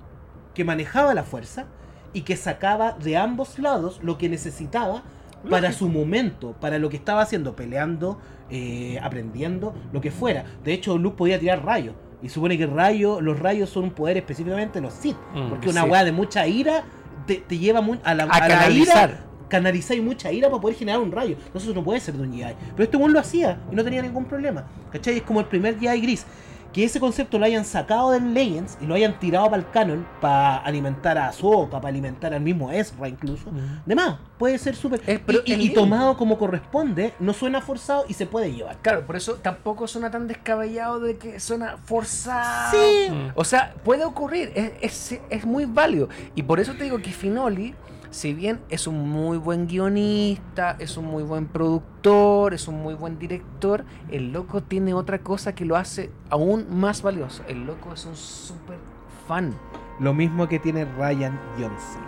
Que 0.54 0.64
manejaba 0.64 1.14
la 1.14 1.22
fuerza. 1.24 1.66
Y 2.12 2.22
que 2.22 2.36
sacaba 2.36 2.92
de 2.92 3.16
ambos 3.16 3.58
lados 3.58 4.00
lo 4.02 4.18
que 4.18 4.28
necesitaba. 4.28 5.02
Para 5.48 5.72
su 5.72 5.88
momento. 5.88 6.52
Para 6.60 6.78
lo 6.78 6.88
que 6.90 6.96
estaba 6.96 7.22
haciendo. 7.22 7.54
Peleando. 7.54 8.18
eh, 8.50 8.98
aprendiendo. 9.02 9.74
Lo 9.92 10.00
que 10.00 10.10
fuera. 10.10 10.44
De 10.64 10.72
hecho, 10.72 10.96
Luke 10.98 11.16
podía 11.16 11.38
tirar 11.38 11.64
rayos. 11.64 11.94
Y 12.22 12.30
supone 12.30 12.58
que 12.58 12.66
rayo, 12.66 13.20
los 13.20 13.38
rayos 13.38 13.68
son 13.70 13.84
un 13.84 13.90
poder 13.92 14.16
específicamente 14.16 14.80
de 14.80 14.80
los 14.80 14.94
Sith. 14.94 15.16
Mm, 15.34 15.50
Porque 15.50 15.68
una 15.68 15.82
sí. 15.84 15.88
weá 15.88 16.02
de 16.02 16.10
mucha 16.10 16.46
ira 16.48 16.82
te, 17.26 17.36
te 17.36 17.58
lleva 17.58 17.80
mu- 17.80 17.98
a 18.02 18.14
la, 18.14 18.24
A 18.24 18.36
a 18.38 18.48
la 18.48 18.70
ira. 18.70 19.24
Canalizáis 19.48 20.02
mucha 20.02 20.30
ira 20.32 20.48
para 20.48 20.60
poder 20.60 20.76
generar 20.76 21.00
un 21.00 21.10
rayo. 21.12 21.36
Entonces 21.46 21.64
eso 21.70 21.74
no 21.74 21.84
puede 21.84 22.00
ser 22.00 22.14
de 22.14 22.22
un 22.22 22.32
Jedi. 22.32 22.54
Pero 22.72 22.84
este 22.84 22.96
weón 22.96 23.12
lo 23.12 23.20
hacía 23.20 23.58
y 23.72 23.74
no 23.74 23.82
tenía 23.84 24.02
ningún 24.02 24.24
problema. 24.26 24.64
¿Cachai? 24.92 25.16
Es 25.16 25.22
como 25.22 25.40
el 25.40 25.46
primer 25.46 25.78
Jedi 25.78 26.00
gris. 26.00 26.26
Que 26.72 26.84
ese 26.84 27.00
concepto 27.00 27.38
lo 27.38 27.46
hayan 27.46 27.64
sacado 27.64 28.10
del 28.10 28.34
Legends 28.34 28.76
y 28.78 28.84
lo 28.84 28.94
hayan 28.94 29.18
tirado 29.18 29.46
para 29.46 29.56
el 29.56 29.70
canon 29.70 30.06
para 30.20 30.58
alimentar 30.58 31.16
a 31.16 31.28
Ahsoka, 31.28 31.80
para 31.80 31.88
alimentar 31.88 32.34
al 32.34 32.42
mismo 32.42 32.70
Ezra 32.70 33.08
incluso. 33.08 33.50
De 33.86 33.94
más, 33.94 34.16
puede 34.36 34.58
ser 34.58 34.76
súper. 34.76 35.00
Y- 35.46 35.70
tomado 35.70 36.18
como 36.18 36.36
corresponde, 36.36 37.14
no 37.20 37.32
suena 37.32 37.62
forzado 37.62 38.04
y 38.06 38.12
se 38.12 38.26
puede 38.26 38.52
llevar. 38.52 38.76
Claro, 38.82 39.06
por 39.06 39.16
eso 39.16 39.36
tampoco 39.36 39.86
suena 39.88 40.10
tan 40.10 40.28
descabellado 40.28 41.00
de 41.00 41.16
que 41.16 41.40
suena 41.40 41.78
forzado. 41.78 42.70
Sí. 42.72 43.10
O 43.34 43.44
sea, 43.44 43.72
puede 43.82 44.04
ocurrir, 44.04 44.52
es, 44.54 44.72
es- 44.82 45.20
es 45.30 45.46
muy 45.46 45.64
válido. 45.64 46.10
Y 46.34 46.42
por 46.42 46.60
eso 46.60 46.74
te 46.74 46.84
digo 46.84 46.98
que 46.98 47.10
Finoli, 47.12 47.74
si 48.10 48.32
bien 48.34 48.60
es 48.70 48.86
un 48.86 49.08
muy 49.08 49.36
buen 49.38 49.66
guionista, 49.66 50.76
es 50.78 50.96
un 50.96 51.06
muy 51.06 51.22
buen 51.22 51.46
productor, 51.46 52.54
es 52.54 52.66
un 52.68 52.82
muy 52.82 52.94
buen 52.94 53.18
director, 53.18 53.84
el 54.10 54.32
loco 54.32 54.62
tiene 54.62 54.94
otra 54.94 55.18
cosa 55.18 55.54
que 55.54 55.64
lo 55.64 55.76
hace 55.76 56.10
aún 56.30 56.66
más 56.70 57.02
valioso. 57.02 57.42
El 57.48 57.66
loco 57.66 57.92
es 57.92 58.04
un 58.06 58.16
súper 58.16 58.78
fan. 59.26 59.54
Lo 60.00 60.14
mismo 60.14 60.48
que 60.48 60.58
tiene 60.58 60.84
Ryan 60.96 61.38
Johnson. 61.58 62.02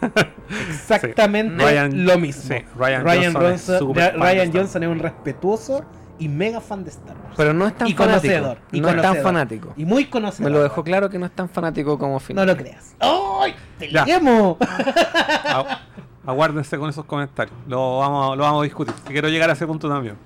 Exactamente 0.68 1.54
Sí. 1.58 1.64
Ryan- 1.70 2.04
lo 2.06 2.18
mismo. 2.18 2.42
sí, 2.42 2.64
Ryan 2.76 3.04
Ryan, 3.04 3.34
Johnson 3.34 3.94
Ryan 3.94 4.52
Johnson 4.52 4.82
es 4.84 4.88
un 4.88 4.98
respetuoso 4.98 5.84
y 6.18 6.28
mega 6.28 6.60
fan 6.60 6.82
de 6.84 6.90
Star 6.90 7.16
Wars. 7.16 7.34
Pero 7.36 7.52
no 7.52 7.66
es 7.66 7.76
tan 7.76 7.88
Y 7.88 7.94
fanático. 7.94 8.32
conocedor, 8.34 8.58
y 8.72 8.80
no 8.80 8.88
es 8.88 8.94
tan 8.94 9.02
conocedor. 9.02 9.24
fanático. 9.24 9.74
y 9.76 9.84
muy 9.84 10.04
conocido. 10.06 10.48
Me 10.48 10.54
lo 10.56 10.62
dejó 10.62 10.82
claro 10.84 11.08
que 11.10 11.18
no 11.18 11.26
es 11.26 11.32
tan 11.32 11.48
fanático 11.48 11.98
como 11.98 12.18
Finn. 12.20 12.36
No 12.36 12.44
lo 12.44 12.56
creas. 12.56 12.94
¡Ay! 13.00 13.54
¡Peleemos! 13.78 14.56
Agu- 14.58 15.78
Aguárdense 16.26 16.76
con 16.78 16.90
esos 16.90 17.04
comentarios. 17.06 17.56
Lo 17.66 17.98
vamos, 17.98 18.36
lo 18.36 18.42
vamos 18.42 18.60
a 18.60 18.64
discutir. 18.64 18.94
Quiero 19.06 19.28
llegar 19.28 19.48
a 19.48 19.54
ese 19.54 19.66
punto 19.66 19.88
también. 19.88 20.16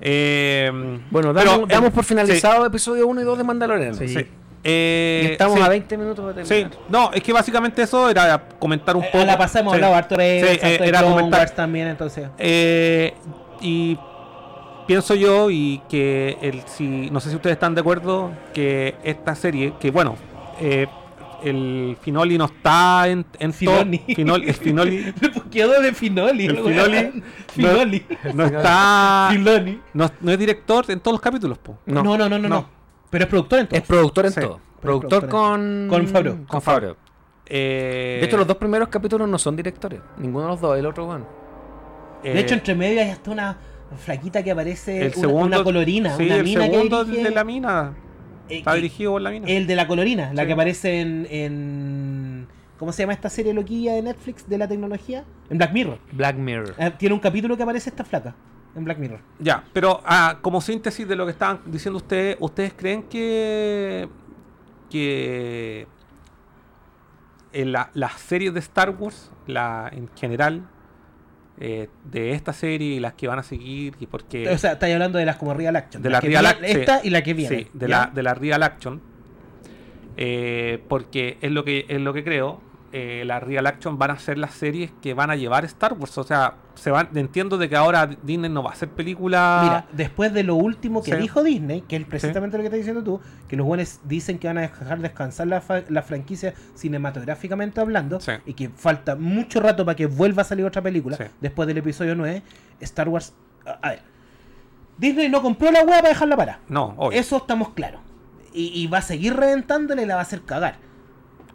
Eh, 0.00 0.70
Bueno, 1.10 1.32
pero, 1.34 1.50
damos, 1.50 1.70
eh, 1.70 1.72
damos 1.74 1.90
por 1.92 2.04
finalizado 2.04 2.64
episodio 2.66 3.06
1 3.06 3.20
y 3.20 3.24
2 3.24 3.38
de 3.38 3.44
Mandalorian. 3.44 3.94
Sí. 3.94 4.08
sí. 4.08 4.26
Eh, 4.64 5.22
Y 5.24 5.32
estamos 5.32 5.58
sí, 5.58 5.62
a 5.64 5.68
20 5.68 5.98
minutos 5.98 6.34
de 6.36 6.42
Sí, 6.44 6.48
terminar. 6.48 6.78
no, 6.88 7.12
es 7.12 7.22
que 7.22 7.32
básicamente 7.32 7.82
eso 7.82 8.08
era 8.08 8.48
comentar 8.60 8.96
un 8.96 9.02
Eh, 9.02 9.08
poco. 9.10 9.22
a 9.24 9.26
la 9.26 9.36
pasada 9.38 9.60
hemos 9.60 9.72
Sí. 9.72 9.76
hablado 9.76 9.94
harto 9.96 10.14
de 10.16 10.40
Sí, 10.60 10.66
eh, 10.66 10.78
era 10.84 11.00
Clone 11.00 11.14
comentar- 11.16 11.40
Wars 11.40 11.54
también, 11.54 11.88
entonces. 11.88 12.28
Eh, 12.38 13.12
y 13.60 13.98
pienso 14.92 15.14
yo 15.14 15.50
y 15.50 15.80
que 15.88 16.36
el 16.42 16.62
si 16.66 17.10
no 17.10 17.18
sé 17.20 17.30
si 17.30 17.36
ustedes 17.36 17.54
están 17.54 17.74
de 17.74 17.80
acuerdo 17.80 18.30
que 18.54 18.94
esta 19.04 19.34
serie 19.34 19.72
que 19.80 19.90
bueno 19.90 20.16
eh, 20.60 20.86
el 21.42 21.96
Finoli 22.00 22.38
no 22.38 22.44
está 22.44 23.08
en, 23.08 23.24
en 23.40 23.52
Finoli. 23.52 23.98
Finoli- 24.06 24.46
el 24.48 24.54
Finoli 24.54 25.12
Quedó 25.50 25.80
de 25.80 25.92
Finoli. 25.92 26.46
El 26.46 26.56
Finoli. 26.58 27.22
Finoli. 27.52 28.06
no 28.34 28.44
está 28.44 29.28
Filoni. 29.32 29.80
no, 29.94 30.10
no 30.20 30.30
es 30.32 30.38
director 30.38 30.84
en 30.88 31.00
todos 31.00 31.14
los 31.14 31.20
capítulos 31.20 31.58
po. 31.58 31.78
No. 31.86 32.02
No, 32.02 32.16
no, 32.16 32.28
no, 32.28 32.38
no, 32.38 32.48
no. 32.48 32.48
No. 32.48 32.68
Pero 33.10 33.24
es 33.24 33.30
productor 33.30 33.58
Es 33.58 33.62
entonces. 33.64 33.88
productor 33.88 34.26
en 34.26 34.32
Sí. 34.32 34.40
todo. 34.40 34.60
Productor 34.80 35.08
Productor 35.20 35.28
con. 35.28 35.86
Con 35.88 36.06
Favreau. 36.08 36.46
Con 36.46 36.62
Favreau. 36.62 36.96
Eh, 37.46 38.18
De 38.20 38.26
hecho, 38.26 38.36
los 38.36 38.46
dos 38.46 38.56
primeros 38.56 38.88
capítulos 38.88 39.28
no 39.28 39.38
son 39.38 39.54
directores. 39.56 40.00
Ninguno 40.18 40.44
de 40.46 40.50
los 40.52 40.60
dos, 40.60 40.78
el 40.78 40.86
otro, 40.86 41.06
bueno. 41.06 41.26
eh, 42.24 42.32
De 42.34 42.40
hecho, 42.40 42.54
entre 42.54 42.74
medio 42.74 43.00
hay 43.00 43.10
hasta 43.10 43.30
una 43.30 43.56
flaquita 43.96 44.42
que 44.42 44.50
aparece, 44.50 44.98
el 45.06 45.06
una, 45.08 45.14
segundo 45.20 45.46
una 45.56 45.64
colorina, 45.64 46.16
sí, 46.16 46.24
una 46.26 46.36
el 46.36 46.44
mina 46.44 46.66
segundo 46.66 46.98
que 47.04 47.10
dirige, 47.10 47.28
de 47.28 47.34
la 47.34 47.44
mina 47.44 47.94
eh, 48.48 48.58
está 48.58 48.74
dirigido 48.74 49.12
por 49.12 49.22
la 49.22 49.30
mina 49.30 49.46
El 49.48 49.66
de 49.66 49.76
la 49.76 49.86
colorina, 49.86 50.32
la 50.34 50.42
Sí. 50.42 50.46
que 50.46 50.52
aparece 50.52 51.00
en, 51.00 51.26
en- 51.30 52.48
¿Cómo 52.78 52.90
se 52.90 53.04
llama 53.04 53.12
esta 53.12 53.28
serie 53.30 53.54
loquilla 53.54 53.94
de 53.94 54.02
Netflix 54.02 54.48
de 54.48 54.58
la 54.58 54.66
tecnología? 54.66 55.24
En 55.50 55.56
Black 55.58 55.72
Mirror. 55.72 55.98
Black 56.10 56.36
Mirror. 56.36 56.74
Eh, 56.78 56.90
tiene 56.98 57.14
un 57.14 57.20
capítulo 57.20 57.56
que 57.56 57.62
aparece 57.62 57.90
esta 57.90 58.04
flaca. 58.04 58.34
En 58.74 58.84
Black 58.84 58.98
Mirror. 58.98 59.20
Ya, 59.38 59.62
pero 59.72 60.00
ah, 60.04 60.38
como 60.42 60.60
síntesis 60.60 61.06
de 61.06 61.14
lo 61.14 61.24
que 61.26 61.30
estaban 61.30 61.60
diciendo 61.66 61.98
ustedes, 61.98 62.36
¿ustedes 62.40 62.72
creen 62.76 63.04
que 63.04 64.08
que 64.90 65.86
en 67.52 67.72
la- 67.72 67.90
las 67.94 68.14
series 68.20 68.52
de 68.54 68.60
Star 68.60 68.90
Wars, 68.90 69.30
la 69.46 69.88
en 69.92 70.08
general, 70.16 70.62
eh, 71.64 71.88
de 72.10 72.32
esta 72.32 72.52
serie 72.52 72.96
y 72.96 72.98
las 72.98 73.12
que 73.12 73.28
van 73.28 73.38
a 73.38 73.44
seguir, 73.44 73.94
y 74.00 74.06
porque 74.06 74.48
O 74.48 74.58
sea, 74.58 74.72
estáis 74.72 74.94
hablando 74.94 75.20
de 75.20 75.24
las 75.24 75.36
como 75.36 75.54
Real 75.54 75.76
Action. 75.76 76.02
De 76.02 76.10
la 76.10 76.20
Real 76.20 76.44
Action, 76.44 76.66
sí. 76.68 76.80
Esta 76.80 77.00
y 77.04 77.10
la 77.10 77.22
que 77.22 77.34
viene. 77.34 77.56
sí, 77.56 77.68
de 77.72 77.86
¿ya? 77.86 77.98
la 77.98 78.10
de 78.12 78.22
la 78.24 78.34
real 78.34 78.64
action, 78.64 79.00
eh, 80.16 80.82
porque 80.88 81.38
es 81.40 81.52
lo 81.52 81.64
que 81.64 81.86
es 81.88 82.00
lo 82.00 82.12
que 82.12 82.24
creo. 82.24 82.60
Eh, 82.92 83.24
la 83.26 83.40
real 83.40 83.66
action 83.66 83.98
van 83.98 84.10
a 84.10 84.18
ser 84.18 84.36
las 84.38 84.52
series 84.52 84.90
que 85.00 85.14
van 85.14 85.30
a 85.30 85.36
llevar 85.36 85.64
Star 85.64 85.94
Wars. 85.94 86.16
O 86.18 86.24
sea, 86.24 86.56
se 86.74 86.90
van, 86.90 87.08
entiendo 87.14 87.56
de 87.58 87.68
que 87.68 87.76
ahora 87.76 88.06
Disney 88.06 88.50
no 88.50 88.62
va 88.62 88.70
a 88.70 88.72
hacer 88.74 88.88
películas. 88.90 89.62
Mira, 89.64 89.86
después 89.92 90.32
de 90.34 90.42
lo 90.42 90.54
último 90.56 91.02
que 91.02 91.12
Sí. 91.12 91.16
dijo 91.16 91.42
Disney, 91.42 91.80
que 91.82 91.96
es 91.96 92.04
precisamente 92.04 92.56
lo 92.58 92.62
que 92.62 92.66
estás 92.66 92.78
diciendo 92.78 93.02
tú, 93.02 93.20
que 93.48 93.56
los 93.56 93.66
buenos 93.66 94.00
dicen 94.04 94.38
que 94.38 94.46
van 94.48 94.58
a 94.58 94.62
dejar 94.62 94.98
descansar 95.00 95.46
la, 95.46 95.60
fa- 95.60 95.82
la 95.88 96.02
franquicia 96.02 96.52
cinematográficamente 96.74 97.80
hablando, 97.80 98.20
Sí. 98.20 98.32
y 98.46 98.54
que 98.54 98.68
falta 98.68 99.16
mucho 99.16 99.60
rato 99.60 99.84
para 99.84 99.96
que 99.96 100.06
vuelva 100.06 100.42
a 100.42 100.44
salir 100.44 100.64
otra 100.66 100.82
película, 100.82 101.16
después 101.40 101.66
del 101.66 101.78
episodio 101.78 102.14
9, 102.14 102.42
Star 102.80 103.08
Wars... 103.08 103.32
A, 103.64 103.70
a 103.86 103.90
ver, 103.90 104.02
Disney 104.98 105.28
no 105.28 105.40
compró 105.42 105.70
la 105.72 105.80
hueá 105.82 105.96
para 105.98 106.10
dejarla 106.10 106.36
para. 106.36 106.60
No, 106.68 106.94
obvio. 106.98 107.18
Eso 107.18 107.38
estamos 107.38 107.70
claros. 107.70 108.00
Y, 108.52 108.66
y 108.82 108.86
va 108.86 108.98
a 108.98 109.02
seguir 109.02 109.34
reventándole 109.34 110.02
y 110.02 110.06
la 110.06 110.14
va 110.16 110.20
a 110.20 110.24
hacer 110.24 110.42
cagar. 110.42 110.76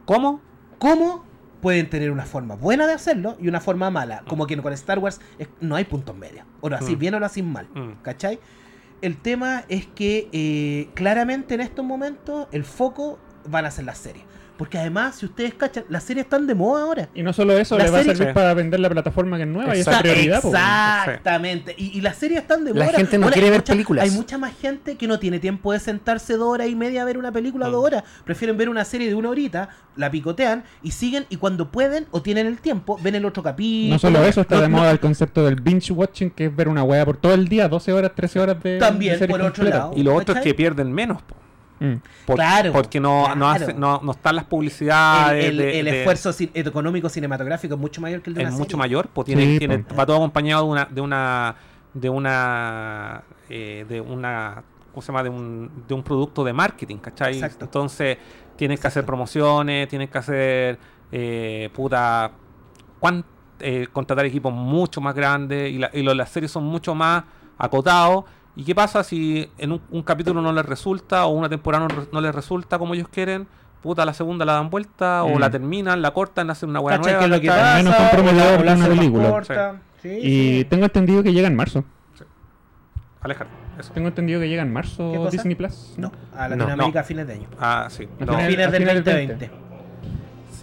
¿Cómo? 0.06 0.42
¿Cómo? 0.80 1.24
Pueden 1.62 1.90
tener 1.90 2.12
una 2.12 2.26
forma 2.26 2.56
buena 2.56 2.86
de 2.88 2.94
hacerlo 2.94 3.36
y 3.40 3.48
una 3.48 3.60
forma 3.60 3.90
mala. 3.90 4.24
Como 4.28 4.46
que 4.48 4.56
con 4.58 4.74
Star 4.74 5.00
Wars 5.00 5.20
es- 5.40 5.50
no 5.60 5.76
hay 5.76 5.86
puntos 5.86 6.16
medios. 6.16 6.46
O 6.62 6.70
lo 6.70 6.78
Mm. 6.96 7.00
bien 7.00 7.16
o 7.16 7.20
lo 7.20 7.26
así 7.26 7.42
mal. 7.42 7.68
Mm. 7.74 8.02
¿Cachai? 8.04 8.40
El 9.02 9.18
tema 9.18 9.64
es 9.70 9.86
que 9.88 10.30
eh, 10.32 10.90
claramente 10.94 11.56
en 11.56 11.62
estos 11.62 11.86
momentos 11.86 12.48
el 12.52 12.64
foco 12.64 13.20
van 13.48 13.66
a 13.66 13.72
ser 13.72 13.86
las 13.86 13.98
series. 13.98 14.26
Porque 14.58 14.78
además, 14.80 15.16
si 15.18 15.26
ustedes 15.28 15.54
cachan, 15.54 15.84
las 15.90 16.04
series 16.04 16.26
están 16.26 16.48
de 16.48 16.56
moda 16.56 16.82
ahora. 16.84 17.10
Y 17.14 17.22
no 17.24 17.32
solo 17.32 17.58
eso, 17.58 17.78
La 17.78 17.86
le 17.86 17.90
va 17.92 18.00
a 18.00 18.04
servir 18.04 18.34
para 18.34 18.54
vender 18.56 18.80
la 18.80 18.90
plataforma 18.90 19.38
que 19.38 19.44
es 19.44 19.50
nueva 19.50 19.76
y 19.78 19.82
esa 19.82 19.92
es 19.92 19.98
prioridad. 20.00 20.42
po. 20.42 20.50
Exactamente. 20.50 21.76
Y, 21.78 21.98
y 21.98 22.02
las 22.02 22.18
series 22.18 22.42
están 22.42 22.66
de 22.66 22.74
La 22.74 22.86
moda. 22.86 22.98
gente 22.98 23.18
no 23.18 23.26
Ahora, 23.26 23.34
quiere 23.34 23.48
hay 23.48 23.52
ver 23.52 23.60
mucha- 23.62 23.74
películas. 23.74 24.04
Hay 24.06 24.12
mucha 24.12 24.38
más 24.38 24.54
gente 24.58 24.96
que 24.96 25.08
no 25.08 25.20
tiene 25.20 25.40
tiempo 25.40 25.72
de 25.74 25.80
sentarse 25.80 26.34
dos 26.38 26.48
horas 26.50 26.68
y 26.68 26.76
media 26.76 27.02
a 27.02 27.06
ver 27.06 27.18
una 27.18 27.32
película 27.32 27.68
Mm. 27.68 27.72
dos 27.72 27.84
horas. 27.86 28.04
Prefieren 28.26 28.58
ver 28.58 28.70
una 28.70 28.84
serie 28.86 29.08
de 29.08 29.16
una 29.16 29.30
horita, 29.30 29.70
la 29.96 30.10
picotean 30.12 30.64
y 30.82 30.92
siguen. 30.92 31.26
Y 31.30 31.38
cuando 31.38 31.72
pueden 31.72 32.08
o 32.12 32.22
tienen 32.22 32.48
el 32.48 32.58
tiempo, 32.60 32.98
ven 33.02 33.16
el 33.16 33.26
otro 33.26 33.44
capítulo. 33.44 33.94
No 33.94 34.00
solo 34.00 34.24
eso, 34.26 34.42
está 34.42 34.56
No- 34.56 34.62
de 34.62 34.70
no- 34.70 34.78
moda 34.78 34.92
el 34.92 35.00
concepto 35.00 35.46
del 35.46 35.56
binge 35.62 35.92
watching, 35.94 36.32
que 36.32 36.46
es 36.46 36.56
ver 36.56 36.68
una 36.68 36.84
wea 36.84 37.06
por 37.06 37.18
todo 37.18 37.34
el 37.34 37.48
día, 37.48 37.68
12 37.68 37.94
horas, 37.94 38.12
13 38.16 38.40
horas 38.40 38.62
de. 38.64 38.78
También, 38.80 39.14
de 39.14 39.20
serie 39.20 39.34
por 39.34 39.42
otro 39.42 39.54
completa. 39.54 39.78
lado. 39.78 39.94
Y 39.96 40.04
lo 40.04 40.12
otro 40.16 40.34
es 40.34 40.40
¿Cachai? 40.40 40.44
que 40.44 40.54
pierden 40.56 40.92
menos. 40.92 41.22
po. 41.22 41.36
Mm. 41.80 41.94
Por- 42.26 42.36
Claro, 42.36 42.72
Porque 42.74 43.00
no, 43.00 43.36
no, 43.36 43.50
hace- 43.50 43.74
no, 43.74 44.00
no 44.04 44.12
están 44.12 44.36
las 44.36 44.46
publicidades. 44.46 45.46
el- 45.46 45.58
de- 45.58 45.80
el 45.80 45.86
de- 45.86 46.00
esfuerzo 46.00 46.32
económico 46.54 47.10
cinematográfico 47.10 47.76
es 47.76 47.80
mucho 47.80 48.02
mayor 48.02 48.22
que 48.22 48.30
el 48.32 48.36
de 48.36 48.42
es 48.44 48.48
una 48.50 48.58
mucho 48.58 48.70
serie. 48.72 48.78
mayor, 48.80 49.08
pues 49.14 49.26
tiene, 49.26 49.44
Sí, 49.46 49.60
tiene- 49.60 49.80
po. 49.80 49.96
va 49.96 50.06
todo 50.06 50.18
acompañado 50.18 50.64
de 50.66 50.70
una, 50.72 50.86
de 50.86 51.02
una, 51.02 51.56
de 51.94 52.10
una, 52.10 53.24
eh, 53.50 53.86
de 53.88 54.02
una, 54.02 54.64
¿cómo 54.92 55.02
se 55.02 55.08
llama? 55.08 55.24
De 55.24 55.30
un, 55.30 55.72
de 55.88 55.94
un 55.94 56.04
producto 56.04 56.44
de 56.44 56.54
marketing, 56.54 56.98
¿cachai? 56.98 57.36
Exacto. 57.36 57.66
Entonces 57.66 58.18
tienes 58.56 58.80
que 58.80 58.88
hacer 58.88 59.06
promociones, 59.06 59.88
tienes 59.88 60.10
que 60.10 60.18
hacer, 60.18 60.80
eh, 61.12 61.70
puta, 61.74 62.32
cuán- 63.00 63.24
eh, 63.60 63.88
contratar 63.92 64.26
equipos 64.26 64.54
mucho 64.54 65.02
más 65.02 65.16
grandes 65.16 65.72
y, 65.72 65.78
la- 65.80 65.90
y 65.94 66.02
lo- 66.04 66.14
las 66.14 66.30
series 66.30 66.52
son 66.52 66.64
mucho 66.66 66.94
más 66.94 67.24
acotados. 67.58 68.26
¿Y 68.58 68.64
qué 68.64 68.74
pasa 68.76 69.04
si 69.04 69.50
en 69.60 69.72
un, 69.72 69.82
un 69.92 70.02
capítulo 70.04 70.42
no 70.42 70.52
les 70.52 70.66
resulta 70.66 71.26
o 71.28 71.30
una 71.30 71.48
temporada 71.48 71.88
no, 72.12 72.20
les 72.22 72.34
resulta 72.36 72.78
como 72.80 72.94
ellos 72.96 73.08
quieren? 73.08 73.48
Puta, 73.82 74.04
la 74.04 74.14
segunda 74.14 74.44
la 74.46 74.54
dan 74.54 74.70
vuelta 74.72 75.24
o 75.24 75.36
Mm. 75.36 75.40
la 75.40 75.50
terminan, 75.52 76.02
la 76.02 76.12
cortan, 76.12 76.50
hacen 76.50 76.70
una 76.72 76.80
buena 76.80 76.98
¿Cachai 76.98 77.14
nueva. 77.14 77.20
qué 77.20 77.26
es 77.26 77.32
lo 77.32 77.42
que 77.42 77.48
pasa? 77.48 77.78
Menos 77.78 77.96
comprometedor 77.96 78.64
que 78.66 78.72
una 78.74 78.88
película. 78.88 79.30
corta. 79.30 79.82
Sí, 80.02 80.10
Y 80.10 80.58
sí. 80.60 80.66
tengo 80.70 80.86
entendido 80.86 81.22
que 81.24 81.32
llega 81.34 81.48
en 81.48 81.56
marzo. 81.56 81.86
Alejar, 83.22 83.48
eso. 83.80 83.92
Tengo 83.94 84.08
entendido 84.08 84.40
que 84.40 84.48
llega 84.50 84.62
en 84.62 84.70
¿Qué 84.70 84.74
marzo 84.74 85.12
cosa? 85.16 85.30
Disney 85.32 85.56
Plus. 85.56 85.94
No, 85.98 86.12
a 86.36 86.48
No, 86.48 86.56
Latinoamérica 86.56 87.00
no. 87.00 87.00
a 87.00 87.04
fines 87.04 87.28
de 87.28 87.34
año. 87.34 87.48
Ah, 87.60 87.88
sí. 87.90 88.04
A 88.20 88.26
no, 88.26 88.34
finales- 88.34 88.48
fines 88.50 88.72
del 88.72 88.82
finales 88.82 89.06
del 89.06 89.28
2020. 89.28 89.52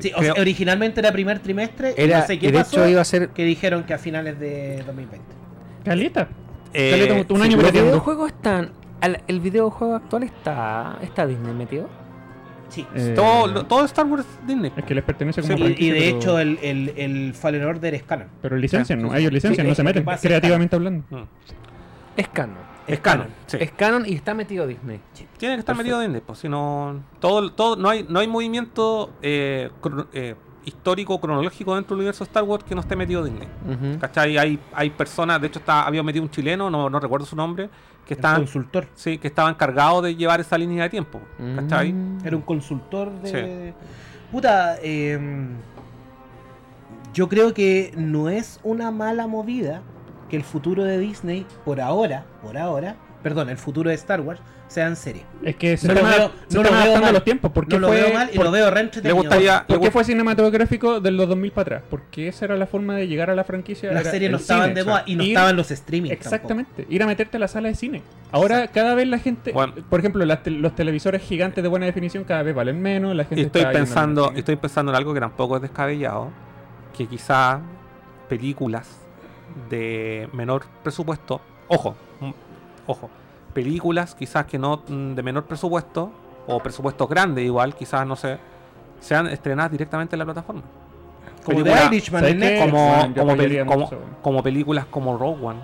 Sí, 0.00 0.12
o 0.14 0.18
creo- 0.18 0.34
sea, 0.34 0.42
originalmente 0.42 1.00
era 1.00 1.12
primer 1.12 1.38
trimestre 1.38 1.94
y 1.96 2.00
Era, 2.02 2.20
no 2.20 2.26
sé 2.26 2.34
y 2.34 2.38
qué 2.38 2.50
de 2.52 2.58
pasó, 2.58 2.80
hecho 2.80 2.88
iba 2.88 3.00
a 3.00 3.04
ser. 3.04 3.28
que 3.30 3.44
dijeron 3.44 3.84
que 3.84 3.94
a 3.94 3.98
finales 3.98 4.38
de 4.40 4.82
2020. 4.86 5.26
Caleta. 5.84 6.28
Eh, 6.74 7.24
un 7.28 7.36
sí, 7.38 7.42
año 7.42 7.56
Los 7.56 7.72
videojuegos 7.72 8.28
están. 8.32 8.72
¿El 9.26 9.40
videojuego 9.40 9.94
actual 9.96 10.22
está. 10.24 10.98
¿Está 11.02 11.26
Disney 11.26 11.52
metido? 11.54 11.88
Sí. 12.70 12.86
Eh, 12.94 13.12
todo, 13.14 13.46
lo- 13.46 13.66
todo 13.66 13.84
Star 13.84 14.06
Wars 14.06 14.24
es 14.40 14.46
Disney. 14.46 14.72
Es 14.76 14.84
que 14.84 14.94
les 14.94 15.04
pertenece 15.04 15.42
como 15.42 15.56
Y- 15.68 15.76
y, 15.78 15.90
de 15.90 15.98
pero- 16.00 16.16
hecho 16.16 16.38
el, 16.38 16.58
el, 16.62 16.88
el 16.96 17.34
Fallen 17.34 17.64
Order 17.64 17.94
es 17.94 18.02
canon. 18.02 18.28
Pero 18.42 18.56
licencian, 18.56 18.98
Ah, 19.00 19.02
¿no? 19.02 19.14
Ellos 19.14 19.32
licencian, 19.32 19.64
sí, 19.66 19.68
no 19.68 19.74
se 19.74 19.82
meten, 19.84 20.04
creativamente 20.20 20.74
hablando. 20.74 21.04
Mm. 21.10 21.22
Es 22.16 22.28
canon. 22.28 22.58
Es 22.86 23.00
canon. 23.00 23.28
sí. 23.46 23.56
Es 23.60 23.70
canon 23.72 24.04
y 24.06 24.14
está 24.14 24.34
metido 24.34 24.66
Disney. 24.66 25.00
Tiene 25.38 25.54
que 25.56 25.60
estar 25.60 25.76
metido 25.76 26.00
Disney, 26.00 26.20
pues 26.24 26.38
si 26.38 26.48
no. 26.48 27.02
Todo, 27.20 27.52
todo, 27.52 27.76
no 27.76 27.88
hay, 27.88 28.04
no 28.08 28.20
hay 28.20 28.26
movimiento 28.28 29.10
eh, 29.22 29.70
eh, 30.12 30.34
histórico, 30.64 31.20
cronológico 31.20 31.74
dentro 31.74 31.94
del 31.94 32.00
universo 32.00 32.24
Star 32.24 32.42
Wars 32.44 32.64
que 32.64 32.74
no 32.74 32.80
esté 32.80 32.96
metido 32.96 33.24
Disney. 33.24 33.48
Ujú. 33.68 33.98
¿Cachai? 33.98 34.38
Hay, 34.38 34.58
hay 34.72 34.90
personas, 34.90 35.40
de 35.40 35.46
hecho 35.48 35.58
está, 35.58 35.86
había 35.86 36.02
metido 36.02 36.22
un 36.24 36.30
chileno, 36.30 36.70
no, 36.70 36.88
no 36.90 37.00
recuerdo 37.00 37.26
su 37.26 37.36
nombre, 37.36 37.68
que 38.06 38.14
El 38.14 38.18
estaban, 38.18 38.40
consultor. 38.42 38.86
sí, 38.94 39.18
que 39.18 39.28
estaba 39.28 39.48
encargado 39.50 40.02
de 40.02 40.14
llevar 40.16 40.40
esa 40.40 40.58
línea 40.58 40.84
de 40.84 40.90
tiempo. 40.90 41.20
¿Cachai? 41.56 41.92
Mm. 41.92 42.18
Era 42.24 42.36
un 42.36 42.42
consultor 42.42 43.10
de. 43.20 43.74
Puta, 44.30 44.76
em, 44.82 45.50
yo 47.12 47.28
creo 47.28 47.54
que 47.54 47.92
no 47.96 48.28
es 48.28 48.58
una 48.64 48.90
mala 48.90 49.26
movida 49.26 49.82
que 50.28 50.36
el 50.36 50.42
futuro 50.42 50.82
de 50.84 50.98
Disney, 50.98 51.46
por 51.64 51.80
ahora, 51.80 52.24
por 52.42 52.58
ahora, 52.58 52.96
perdón, 53.22 53.48
el 53.48 53.56
futuro 53.58 53.90
de 53.90 53.94
Star 53.96 54.20
Wars, 54.20 54.40
sea 54.68 54.86
en 54.88 54.96
serie. 54.96 55.24
Es 55.42 55.54
que 55.56 55.76
se 55.76 55.86
No 55.86 55.94
lo 55.94 56.02
veo- 56.02 56.30
se 56.48 56.56
no 56.56 56.62
lo 56.64 56.70
veo 56.72 57.00
mal. 57.00 57.12
los 57.12 57.22
tiempos. 57.22 57.52
¿Por 57.52 57.68
qué 57.68 57.74
No 57.76 57.82
lo 57.82 57.88
fue, 57.88 58.00
veo 58.02 58.12
mal 58.14 58.30
y 58.32 58.36
por- 58.36 58.44
lo 58.46 58.50
veo 58.50 58.70
re 58.70 58.90
Le 59.02 59.12
gustaría. 59.12 59.64
¿Por 59.66 59.76
le 59.78 59.84
qué 59.84 59.90
fue 59.92 60.02
cinematográfico 60.04 61.00
de 61.00 61.10
los 61.12 61.28
2000 61.28 61.52
para 61.52 61.62
atrás? 61.76 61.82
Porque 61.90 62.28
esa 62.28 62.46
era 62.46 62.56
la 62.56 62.66
forma 62.66 62.96
de 62.96 63.06
llegar 63.06 63.30
a 63.30 63.34
la 63.36 63.44
franquicia. 63.44 63.92
Las 63.92 64.04
series 64.08 64.30
no 64.30 64.38
estaban 64.38 64.70
cine. 64.70 64.80
de 64.80 64.84
moda 64.84 65.02
y 65.06 65.14
no 65.16 65.22
Ir- 65.22 65.28
estaban 65.28 65.56
los 65.56 65.70
streaming. 65.70 66.10
Exactamente, 66.10 66.86
ir 66.88 67.02
a 67.02 67.06
meterte 67.06 67.36
a 67.36 67.40
la 67.40 67.48
sala 67.48 67.68
de 67.68 67.74
cine. 67.76 68.02
Ahora 68.32 68.66
cada 68.68 68.94
vez 68.94 69.06
la 69.06 69.18
gente, 69.18 69.52
Bueno. 69.52 69.74
por 69.88 70.00
ejemplo, 70.00 70.24
las 70.24 70.40
los 70.46 70.74
televisores 70.74 71.22
gigantes 71.22 71.62
de 71.62 71.68
buena 71.68 71.86
definición 71.86 72.24
cada 72.24 72.42
vez 72.42 72.54
valen 72.54 72.80
menos, 72.82 73.14
la 73.14 73.24
gente 73.24 73.42
estoy 73.42 73.60
está 73.62 73.72
yendo 73.72 73.86
pensando, 73.86 74.32
estoy 74.34 74.56
pensando 74.56 74.90
en 74.92 74.96
algo 74.96 75.14
que 75.14 75.20
tampoco 75.20 75.56
es 75.56 75.62
descabellado. 75.62 76.30
que 76.96 77.06
quizá 77.08 77.60
películas 78.28 78.88
de 79.68 80.28
menor 80.32 80.64
presupuesto, 80.82 81.40
ojo, 81.68 81.96
ojo, 82.86 83.10
películas 83.54 84.14
quizás 84.14 84.44
que 84.46 84.58
no 84.58 84.82
mm, 84.86 85.14
de 85.14 85.22
menor 85.22 85.44
presupuesto 85.44 86.12
o 86.46 86.60
presupuestos 86.60 87.08
grandes 87.08 87.44
igual, 87.44 87.74
quizás 87.74 88.06
no 88.06 88.16
sé, 88.16 88.38
sean 89.00 89.26
estrenadas 89.28 89.70
directamente 89.72 90.14
en 90.16 90.18
la 90.18 90.24
plataforma. 90.26 90.62
Como 91.44 91.58
película- 91.58 91.88
The 91.90 91.96
Irishman 91.96 92.22
como, 92.58 92.88
Bueno, 92.88 93.14
como, 94.22 94.42
peli- 94.42 94.42
películas 94.42 94.86
como 94.90 95.16
Rogue 95.16 95.44
One. 95.46 95.60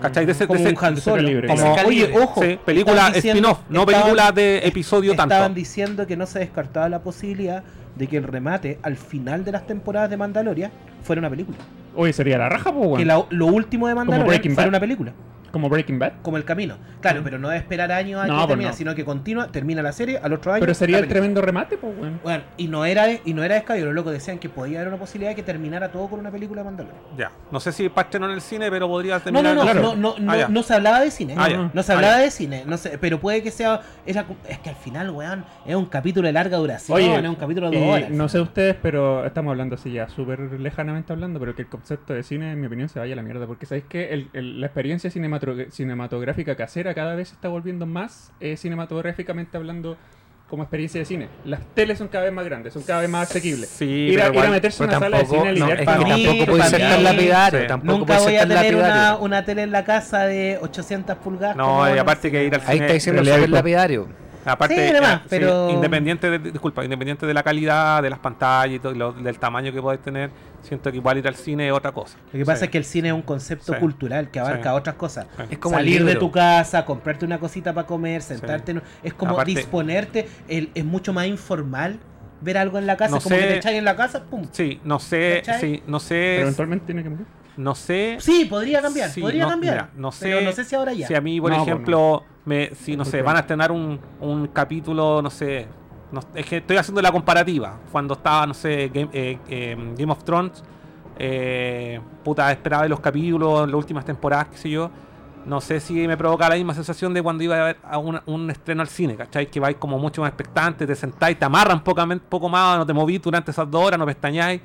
¿Cachai? 0.00 0.26
De 0.26 0.32
ese, 0.32 0.44
de 0.44 0.48
Como 0.48 0.58
ese- 0.58 0.70
un 0.70 0.84
Han 0.84 0.94
de 0.96 1.00
Solo. 1.00 1.16
calibre, 1.22 1.48
como- 1.48 1.62
De 1.76 1.84
oye, 1.84 2.14
ojo. 2.20 2.42
sí, 2.42 2.58
película 2.64 2.94
estaban 3.08 3.14
spin-off, 3.14 3.60
no 3.68 3.80
estaban- 3.82 4.02
película 4.02 4.32
de 4.32 4.58
episodio 4.66 5.12
Estaban 5.12 5.28
tanto. 5.28 5.54
diciendo 5.54 6.06
que 6.08 6.16
no 6.16 6.26
se 6.26 6.40
descartaba 6.40 6.88
la 6.88 6.98
posibilidad 7.00 7.62
de 7.94 8.06
que 8.08 8.16
el 8.16 8.24
remate 8.24 8.80
al 8.82 8.96
final 8.96 9.44
de 9.44 9.52
las 9.52 9.66
temporadas 9.68 10.10
de 10.10 10.16
Mandalorian 10.16 10.72
fuera 11.02 11.20
una 11.20 11.30
película. 11.30 11.58
Oye, 11.94 12.12
sería 12.12 12.36
la 12.38 12.48
raja, 12.48 12.72
pues, 12.72 12.82
Que 12.82 12.88
weón. 12.88 13.06
la- 13.06 13.24
lo 13.30 13.46
último 13.46 13.86
de 13.86 13.94
Mandalorian 13.94 14.54
fuera 14.54 14.68
una 14.68 14.80
película. 14.80 15.12
Como 15.54 15.68
Breaking 15.68 16.00
Bad. 16.00 16.14
Como 16.22 16.36
el 16.36 16.44
camino. 16.44 16.78
Claro, 17.00 17.20
pero 17.22 17.38
no 17.38 17.48
de 17.48 17.56
esperar 17.58 17.92
años 17.92 18.20
a 18.20 18.26
No, 18.26 18.32
que 18.32 18.38
pues 18.38 18.48
termine, 18.48 18.70
no. 18.70 18.76
sino 18.76 18.94
que 18.96 19.04
continúa, 19.04 19.52
termina 19.52 19.82
la 19.82 19.92
serie, 19.92 20.18
al 20.20 20.32
otro 20.32 20.52
año. 20.52 20.58
Pero 20.60 20.74
sería 20.74 20.98
el 20.98 21.06
tremendo 21.06 21.40
remate, 21.42 21.76
pues, 21.76 21.96
weón. 21.96 22.18
Bueno, 22.24 22.42
y 22.56 22.66
no 22.66 22.84
era 22.84 23.06
y 23.24 23.34
no 23.34 23.44
era 23.44 23.54
descabellado, 23.54 23.92
los 23.92 23.94
locos 23.94 24.12
decían 24.12 24.40
que 24.40 24.48
podía 24.48 24.78
haber 24.80 24.88
una 24.88 24.96
posibilidad 24.98 25.30
de 25.30 25.36
que 25.36 25.44
terminara 25.44 25.92
todo 25.92 26.08
con 26.08 26.18
una 26.18 26.32
película 26.32 26.62
de 26.62 26.64
Mandalorian. 26.64 27.00
Ya, 27.16 27.30
no 27.52 27.60
sé 27.60 27.70
si 27.70 27.88
para 27.88 28.06
estrenar 28.06 28.30
en 28.30 28.34
el 28.34 28.40
cine, 28.42 28.68
pero 28.68 28.88
podría 28.88 29.14
No, 29.14 29.20
terminar. 29.22 29.44
no, 29.44 29.54
no, 29.54 29.62
claro. 29.62 29.80
no, 29.82 29.94
no, 29.94 30.14
no, 30.18 30.32
Ah, 30.32 30.46
no 30.48 30.62
se 30.64 30.74
hablaba 30.74 31.00
de 31.02 31.12
cine. 31.12 31.34
Ah. 31.38 31.70
No 31.72 31.82
se 31.84 31.92
Ah, 31.92 31.94
hablaba 31.94 32.18
de 32.18 32.30
cine, 32.32 32.64
no 32.66 32.76
sé, 32.76 32.98
pero 32.98 33.20
puede 33.20 33.40
que 33.44 33.52
sea. 33.52 33.80
Era, 34.06 34.24
es 34.48 34.58
que 34.58 34.70
al 34.70 34.76
final, 34.76 35.10
weón, 35.10 35.44
es 35.64 35.76
un 35.76 35.86
capítulo 35.86 36.26
de 36.26 36.32
larga 36.32 36.56
duración, 36.56 36.96
Oye, 36.96 37.14
es 37.14 37.28
un 37.28 37.36
capítulo 37.36 37.70
de 37.70 37.78
dos 37.78 37.86
Y 37.86 37.90
horas. 37.90 38.10
no 38.10 38.28
sé 38.28 38.40
ustedes, 38.40 38.74
pero 38.82 39.24
estamos 39.24 39.52
hablando 39.52 39.76
así 39.76 39.92
ya 39.92 40.08
súper 40.08 40.40
lejanamente 40.58 41.12
hablando, 41.12 41.38
pero 41.38 41.54
que 41.54 41.62
el 41.62 41.68
concepto 41.68 42.12
de 42.12 42.24
cine, 42.24 42.50
en 42.50 42.60
mi 42.60 42.66
opinión, 42.66 42.88
se 42.88 42.98
vaya 42.98 43.12
a 43.12 43.16
la 43.16 43.22
mierda. 43.22 43.46
Porque 43.46 43.66
sabéis 43.66 43.84
que 43.84 44.12
el- 44.12 44.30
el- 44.32 44.60
la 44.60 44.66
experiencia 44.66 45.10
cinematro- 45.10 45.43
cinematográfica 45.70 46.56
casera 46.56 46.94
cada 46.94 47.14
vez 47.14 47.28
se 47.28 47.34
está 47.34 47.48
volviendo 47.48 47.86
más 47.86 48.32
eh, 48.40 48.56
cinematográficamente 48.56 49.56
hablando 49.56 49.96
como 50.48 50.62
experiencia 50.62 50.98
de 51.00 51.04
cine. 51.06 51.28
Las 51.44 51.60
teles 51.74 51.98
son 51.98 52.08
cada 52.08 52.24
vez 52.24 52.32
más 52.32 52.44
grandes, 52.44 52.74
son 52.74 52.82
cada 52.82 53.00
vez 53.00 53.08
más 53.08 53.30
asequibles. 53.30 53.68
Sí, 53.68 53.86
ir, 53.86 54.20
a, 54.20 54.28
ir 54.28 54.38
a 54.38 54.50
meterse 54.50 54.84
en 54.84 54.90
una 54.90 54.98
sala 54.98 55.16
de 55.18 55.22
tampoco, 55.24 55.46
cine 55.46 55.62
a 55.62 55.66
no, 55.66 55.76
que 55.76 55.84
para 55.84 55.98
mí- 56.04 56.24
tampoco 56.26 56.50
puede 56.52 56.62
ser 56.70 56.80
tan 56.80 57.04
lapidario. 57.04 57.60
sí. 57.60 57.66
Tampoco 57.66 57.98
Nunca 57.98 58.14
puede 58.18 58.26
voy 58.26 58.36
a 58.36 58.46
tener 58.48 58.76
una, 58.76 59.16
una 59.16 59.44
tele 59.44 59.62
en 59.62 59.72
la 59.72 59.84
casa 59.84 60.26
de 60.26 60.58
800 60.60 61.16
pulgadas. 61.16 61.56
No, 61.56 61.92
y 61.94 61.98
aparte 61.98 62.28
el 62.28 62.32
que 62.32 62.44
ir 62.44 62.54
al 62.54 62.60
Ahí 62.60 62.66
cine. 62.66 62.84
está 62.84 62.92
diciendo 62.94 63.22
virtual. 63.22 63.50
lapidario. 63.50 64.08
Aparte, 64.44 64.74
Sí, 64.74 64.90
además, 64.90 65.14
eh, 65.14 65.20
sí, 65.22 65.26
pero- 65.30 65.70
independiente 65.70 66.30
de, 66.30 66.38
disculpa, 66.38 66.84
independiente 66.84 67.26
de 67.26 67.34
la 67.34 67.42
calidad 67.42 68.02
de 68.02 68.10
las 68.10 68.18
pantallas 68.18 68.76
y 68.76 68.78
todo, 68.78 68.92
y 68.92 68.98
lo- 68.98 69.12
del 69.12 69.38
tamaño 69.38 69.72
que 69.72 69.80
puedes 69.80 70.00
tener, 70.02 70.30
siento 70.62 70.90
que 70.90 70.98
igual 70.98 71.18
ir 71.18 71.26
al 71.28 71.34
cine 71.34 71.66
es 71.68 71.72
otra 71.72 71.92
cosa. 71.92 72.16
Lo 72.32 72.38
que 72.38 72.44
pasa 72.44 72.60
Sí. 72.60 72.64
es 72.66 72.70
que 72.70 72.78
el 72.78 72.84
cine 72.84 73.08
es 73.08 73.14
un 73.14 73.22
concepto 73.22 73.72
Sí. 73.74 73.78
cultural 73.80 74.30
que 74.30 74.40
abarca 74.40 74.70
Sí. 74.70 74.76
otras 74.76 74.96
cosas. 74.96 75.26
Sí. 75.36 75.42
Es 75.50 75.58
como 75.58 75.76
Salir 75.76 76.04
de 76.04 76.16
tu 76.16 76.30
casa, 76.30 76.84
comprarte 76.84 77.24
una 77.24 77.38
cosita 77.38 77.72
para 77.72 77.86
comer, 77.86 78.22
sentarte. 78.22 78.72
en- 78.72 78.82
Es 79.02 79.14
como 79.14 79.32
Aparte- 79.32 79.52
disponerte. 79.54 80.28
el- 80.48 80.70
es 80.74 80.84
mucho 80.84 81.12
más 81.12 81.26
informal 81.26 81.98
ver 82.40 82.58
algo 82.58 82.78
en 82.78 82.86
la 82.86 82.96
casa. 82.96 83.14
No 83.16 83.20
como 83.22 83.34
sé- 83.36 83.40
que 83.42 83.48
te 83.48 83.56
echáis 83.56 83.78
en 83.78 83.84
la 83.84 83.96
casa, 83.96 84.24
pum. 84.24 84.46
Sí, 84.52 84.80
no 84.84 84.98
sé, 84.98 85.42
sí, 85.60 85.82
no 85.86 85.98
Pero 85.98 86.00
sé, 86.00 86.40
eventualmente 86.40 86.86
tiene 86.86 87.02
que 87.02 87.08
morir. 87.10 87.26
No 87.56 87.74
sé. 87.74 88.16
Sí, 88.20 88.44
podría 88.44 88.82
cambiar. 88.82 89.10
Sí, 89.10 89.20
podría 89.20 89.44
no, 89.44 89.50
cambiar. 89.50 89.74
mira, 89.74 89.90
no 89.96 90.10
Pero 90.20 90.38
sé 90.40 90.44
no 90.44 90.52
sé 90.52 90.64
si 90.64 90.74
ahora 90.74 90.92
ya. 90.92 91.06
Si 91.06 91.14
a 91.14 91.20
mí, 91.20 91.40
por 91.40 91.50
No, 91.50 91.58
pues 91.58 91.68
ejemplo, 91.68 92.24
me, 92.44 92.74
si 92.74 92.96
no 92.96 93.04
sé, 93.04 93.22
van 93.22 93.36
a 93.36 93.40
estrenar 93.40 93.70
un, 93.72 93.98
un 94.20 94.46
capítulo, 94.48 95.20
no 95.22 95.30
sé, 95.30 95.66
no- 96.12 96.20
es 96.34 96.46
que 96.46 96.58
estoy 96.58 96.76
haciendo 96.76 97.00
la 97.02 97.12
comparativa. 97.12 97.78
Cuando 97.92 98.14
estaba, 98.14 98.46
no 98.46 98.54
sé, 98.54 98.90
Game, 98.92 99.08
eh, 99.12 99.38
eh, 99.48 99.76
Game 99.96 100.12
of 100.12 100.24
Thrones, 100.24 100.62
eh, 101.18 102.00
puta, 102.22 102.50
esperaba 102.50 102.82
de 102.84 102.88
los 102.88 103.00
capítulos, 103.00 103.66
las 103.68 103.74
últimas 103.74 104.04
temporadas, 104.04 104.48
qué 104.48 104.56
sé 104.56 104.70
yo. 104.70 104.90
No 105.46 105.60
sé 105.60 105.78
si 105.78 106.08
me 106.08 106.16
provoca 106.16 106.48
la 106.48 106.54
misma 106.54 106.72
sensación 106.72 107.12
de 107.12 107.22
cuando 107.22 107.44
iba 107.44 107.60
a 107.60 107.64
ver 107.66 107.76
a 107.84 107.98
un, 107.98 108.18
un 108.24 108.50
estreno 108.50 108.80
al 108.80 108.88
cine, 108.88 109.14
¿cachai? 109.14 109.46
Que 109.50 109.60
vais 109.60 109.76
como 109.76 109.98
mucho 109.98 110.22
más 110.22 110.28
expectante, 110.30 110.86
te 110.86 110.94
sentáis, 110.94 111.38
te 111.38 111.44
amarran 111.44 111.84
poco, 111.84 112.02
poco 112.30 112.48
más, 112.48 112.78
no 112.78 112.86
te 112.86 112.94
movís 112.94 113.20
durante 113.20 113.50
esas 113.50 113.70
dos 113.70 113.84
horas, 113.84 113.98
no 113.98 114.06
pestañáis, 114.06 114.62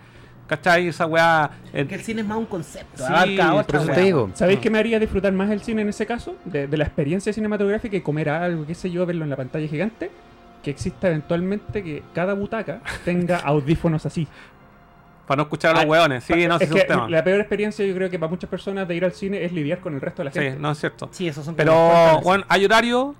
¿cachai? 0.50 0.88
Esa 0.90 1.06
weá. 1.06 1.50
eh, 1.72 1.86
Que 1.88 1.96
el 1.96 2.02
cine 2.02 2.22
es 2.22 2.28
más 2.28 2.38
un 2.38 2.46
concepto. 2.48 2.98
Sí, 2.98 3.04
abarca 3.08 3.52
por 3.52 3.62
otra 3.62 3.80
Por 3.80 3.88
eso 3.90 3.94
te 4.00 4.02
digo. 4.06 4.30
¿Sabéis 4.34 4.60
Mm. 4.60 4.62
que 4.62 4.70
me 4.72 4.80
haría 4.80 5.00
disfrutar 5.00 5.32
más 5.32 5.50
el 5.52 5.62
cine 5.62 5.84
en 5.84 5.90
ese 5.90 6.06
caso? 6.06 6.36
De, 6.44 6.68
de 6.68 6.78
la 6.78 6.84
experiencia 6.84 7.32
cinematográfica 7.32 7.96
y 7.96 8.02
comer 8.02 8.30
algo, 8.30 8.66
qué 8.66 8.76
sé 8.76 8.90
yo, 8.92 9.06
verlo 9.06 9.24
en 9.24 9.30
la 9.30 9.36
pantalla 9.38 9.68
gigante. 9.68 10.12
Que 10.64 10.72
exista 10.72 11.08
eventualmente 11.08 11.82
que 11.82 12.04
cada 12.14 12.34
butaca 12.34 12.82
tenga 13.06 13.38
audífonos 13.46 14.06
así. 14.06 14.28
para 15.26 15.38
no 15.38 15.44
escuchar 15.44 15.72
a 15.72 15.74
los 15.76 15.84
Ah, 15.86 15.88
weones. 15.88 16.24
Sí, 16.24 16.48
no 16.48 16.58
sé 16.58 16.64
es 16.66 16.70
si 16.72 16.78
es 16.78 16.84
que 16.86 16.92
un 16.92 16.98
tema. 17.00 17.10
la 17.10 17.24
peor 17.24 17.40
experiencia 17.40 17.86
yo 17.86 17.94
creo 17.94 18.10
que 18.10 18.18
para 18.18 18.32
muchas 18.32 18.50
personas 18.50 18.88
de 18.88 18.96
ir 18.96 19.06
al 19.06 19.12
cine 19.14 19.46
es 19.46 19.52
lidiar 19.54 19.80
con 19.80 19.94
el 19.94 20.02
resto 20.02 20.24
de 20.24 20.26
la 20.26 20.32
Sí, 20.32 20.40
gente. 20.40 20.60
no 20.60 20.72
es 20.72 20.80
cierto. 20.80 21.08
Sí, 21.12 21.28
esos 21.28 21.46
son 21.46 21.54
Pero, 21.56 22.20
bueno, 22.24 22.44
hay 22.50 22.66
horario, 22.66 23.14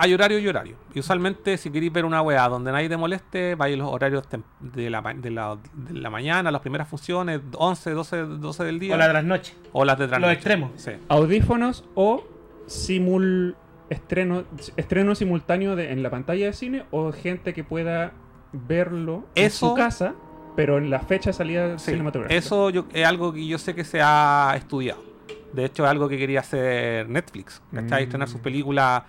hay 0.00 0.14
horario 0.14 0.38
y 0.38 0.48
horario. 0.48 0.76
Y 0.94 1.00
usualmente, 1.00 1.56
si 1.56 1.70
queréis 1.70 1.92
ver 1.92 2.04
una 2.04 2.22
weá 2.22 2.48
donde 2.48 2.72
nadie 2.72 2.88
te 2.88 2.96
moleste, 2.96 3.54
vais 3.54 3.76
los 3.78 3.88
horarios 3.88 4.24
de 4.60 4.90
la, 4.90 5.02
de, 5.14 5.30
la, 5.30 5.58
de 5.74 5.94
la 5.94 6.10
mañana, 6.10 6.50
las 6.50 6.60
primeras 6.60 6.88
funciones, 6.88 7.40
11, 7.56 7.90
12, 7.90 8.16
12 8.22 8.64
del 8.64 8.78
día. 8.78 8.94
O 8.94 8.96
la 8.98 9.06
de 9.08 9.12
las 9.14 9.24
noches. 9.24 9.56
o 9.72 9.84
las 9.84 9.98
de 9.98 10.04
los 10.04 10.10
trasnoche. 10.10 10.32
extremos. 10.34 10.70
Sí. 10.76 10.92
Audífonos 11.08 11.84
o 11.94 12.24
simul 12.66 13.56
estreno 13.88 14.44
estreno 14.76 15.14
simultáneo 15.14 15.74
de, 15.76 15.92
en 15.92 16.02
la 16.02 16.10
pantalla 16.10 16.46
de 16.46 16.52
cine 16.52 16.84
o 16.90 17.12
gente 17.12 17.52
que 17.52 17.64
pueda 17.64 18.12
verlo 18.52 19.24
en 19.34 19.50
su 19.50 19.74
casa, 19.74 20.14
pero 20.56 20.78
en 20.78 20.90
la 20.90 21.00
fecha 21.00 21.30
de 21.30 21.34
salida 21.34 21.78
Sí, 21.78 21.90
cinematográfica. 21.92 22.38
Eso 22.38 22.70
yo- 22.70 22.86
es 22.92 23.06
algo 23.06 23.32
que 23.32 23.46
yo 23.46 23.58
sé 23.58 23.74
que 23.74 23.84
se 23.84 24.00
ha 24.02 24.54
estudiado. 24.56 25.02
De 25.52 25.64
hecho, 25.64 25.84
es 25.84 25.90
algo 25.90 26.08
que 26.08 26.16
quería 26.16 26.40
hacer 26.40 27.08
Netflix. 27.08 27.60
¿Cachai? 27.74 28.02
Mm. 28.02 28.04
Estrenar 28.04 28.28
sus 28.28 28.40
películas 28.40 29.02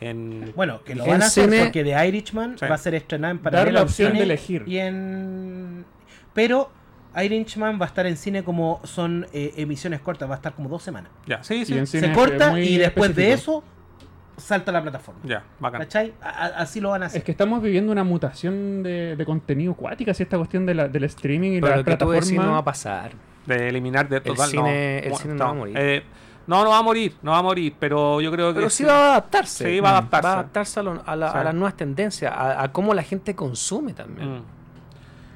en. 0.00 0.52
Bueno, 0.56 0.82
que 0.84 0.94
lo 0.94 1.04
En 1.04 1.10
van 1.10 1.22
a 1.22 1.26
hacer 1.26 1.44
cine- 1.50 1.64
porque 1.64 1.84
The 1.84 2.06
Irishman 2.08 2.56
Sí. 2.58 2.66
va 2.68 2.74
a 2.74 2.78
ser 2.78 2.94
estrenada 2.94 3.30
en 3.32 3.38
Dar 3.38 3.52
paralelo 3.52 3.72
la 3.74 3.80
en 3.80 3.84
opción 3.86 4.12
de 4.14 4.22
elegir. 4.22 4.64
Y 4.66 4.78
en... 4.78 5.84
Pero 6.34 6.70
Irishman 7.16 7.80
va 7.80 7.84
a 7.86 7.88
estar 7.88 8.06
en 8.06 8.16
cine 8.16 8.44
como 8.44 8.80
son 8.84 9.26
eh, 9.32 9.54
emisiones 9.56 10.00
cortas, 10.00 10.28
va 10.28 10.34
a 10.34 10.36
estar 10.36 10.54
como 10.54 10.68
dos 10.68 10.82
semanas. 10.82 11.10
Ya, 11.26 11.42
sí, 11.42 11.64
sí. 11.64 11.76
en 11.76 11.86
cine 11.86 12.08
Se 12.08 12.12
corta 12.12 12.58
y 12.60 12.76
después 12.78 13.14
de 13.14 13.32
eso 13.32 13.64
salta 14.36 14.70
a 14.70 14.74
la 14.74 14.82
plataforma. 14.82 15.20
Ya, 15.24 15.42
bacán. 15.58 15.80
¿Cachai? 15.80 16.12
A- 16.22 16.52
así 16.58 16.80
lo 16.80 16.90
van 16.90 17.02
a 17.02 17.06
hacer. 17.06 17.18
Es 17.18 17.24
que 17.24 17.32
estamos 17.32 17.60
viviendo 17.60 17.90
una 17.90 18.04
mutación 18.04 18.84
de, 18.84 19.16
de 19.16 19.24
contenido 19.24 19.74
cuática, 19.74 20.14
si 20.14 20.22
esta 20.22 20.36
cuestión 20.36 20.64
de 20.64 20.74
la- 20.74 20.86
del 20.88 21.04
streaming 21.04 21.52
y 21.52 21.60
Pero 21.60 21.70
la 21.70 21.76
lo 21.78 21.84
que 21.84 21.90
tú 21.90 21.96
plataforma. 22.06 22.20
decís 22.20 22.38
no 22.38 22.52
va 22.52 22.58
a 22.58 22.64
pasar. 22.64 23.10
De 23.46 23.68
eliminar 23.68 24.08
de 24.08 24.20
total. 24.20 24.48
cine- 24.50 24.60
no. 24.62 24.68
el 24.68 25.02
Bueno, 25.10 25.16
cine 25.18 25.34
no 25.34 25.44
va 25.44 25.50
a 25.50 25.54
morir. 25.54 25.76
eh, 25.78 26.02
no, 26.48 26.64
no 26.64 26.70
va 26.70 26.78
a 26.78 26.82
morir, 26.82 27.14
no 27.22 27.30
va 27.30 27.38
a 27.38 27.42
morir, 27.42 27.74
pero 27.78 28.20
yo 28.20 28.32
creo 28.32 28.48
que. 28.48 28.56
Pero 28.56 28.70
sí 28.70 28.82
va 28.82 28.92
a 28.92 29.10
adaptarse. 29.12 29.64
Sí, 29.70 29.78
va 29.80 29.90
a 29.90 29.92
adaptarse. 29.98 30.26
Va 30.26 30.30
a 30.30 30.34
adaptarse 30.40 30.80
a, 30.80 30.82
lo- 30.82 31.02
a 31.06 31.14
la- 31.16 31.30
Sí. 31.32 31.38
a 31.38 31.44
las 31.44 31.54
nuevas 31.54 31.76
tendencias, 31.76 32.32
a, 32.34 32.62
a 32.62 32.72
cómo 32.72 32.92
la 32.94 33.02
gente 33.04 33.36
consume 33.36 33.92
también. 33.92 34.42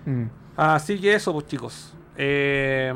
Mm. 0.06 0.10
Mm. 0.10 0.30
Así 0.56 0.98
que 1.00 1.14
eso, 1.14 1.32
pues 1.32 1.46
chicos. 1.46 1.94
Eh, 2.16 2.92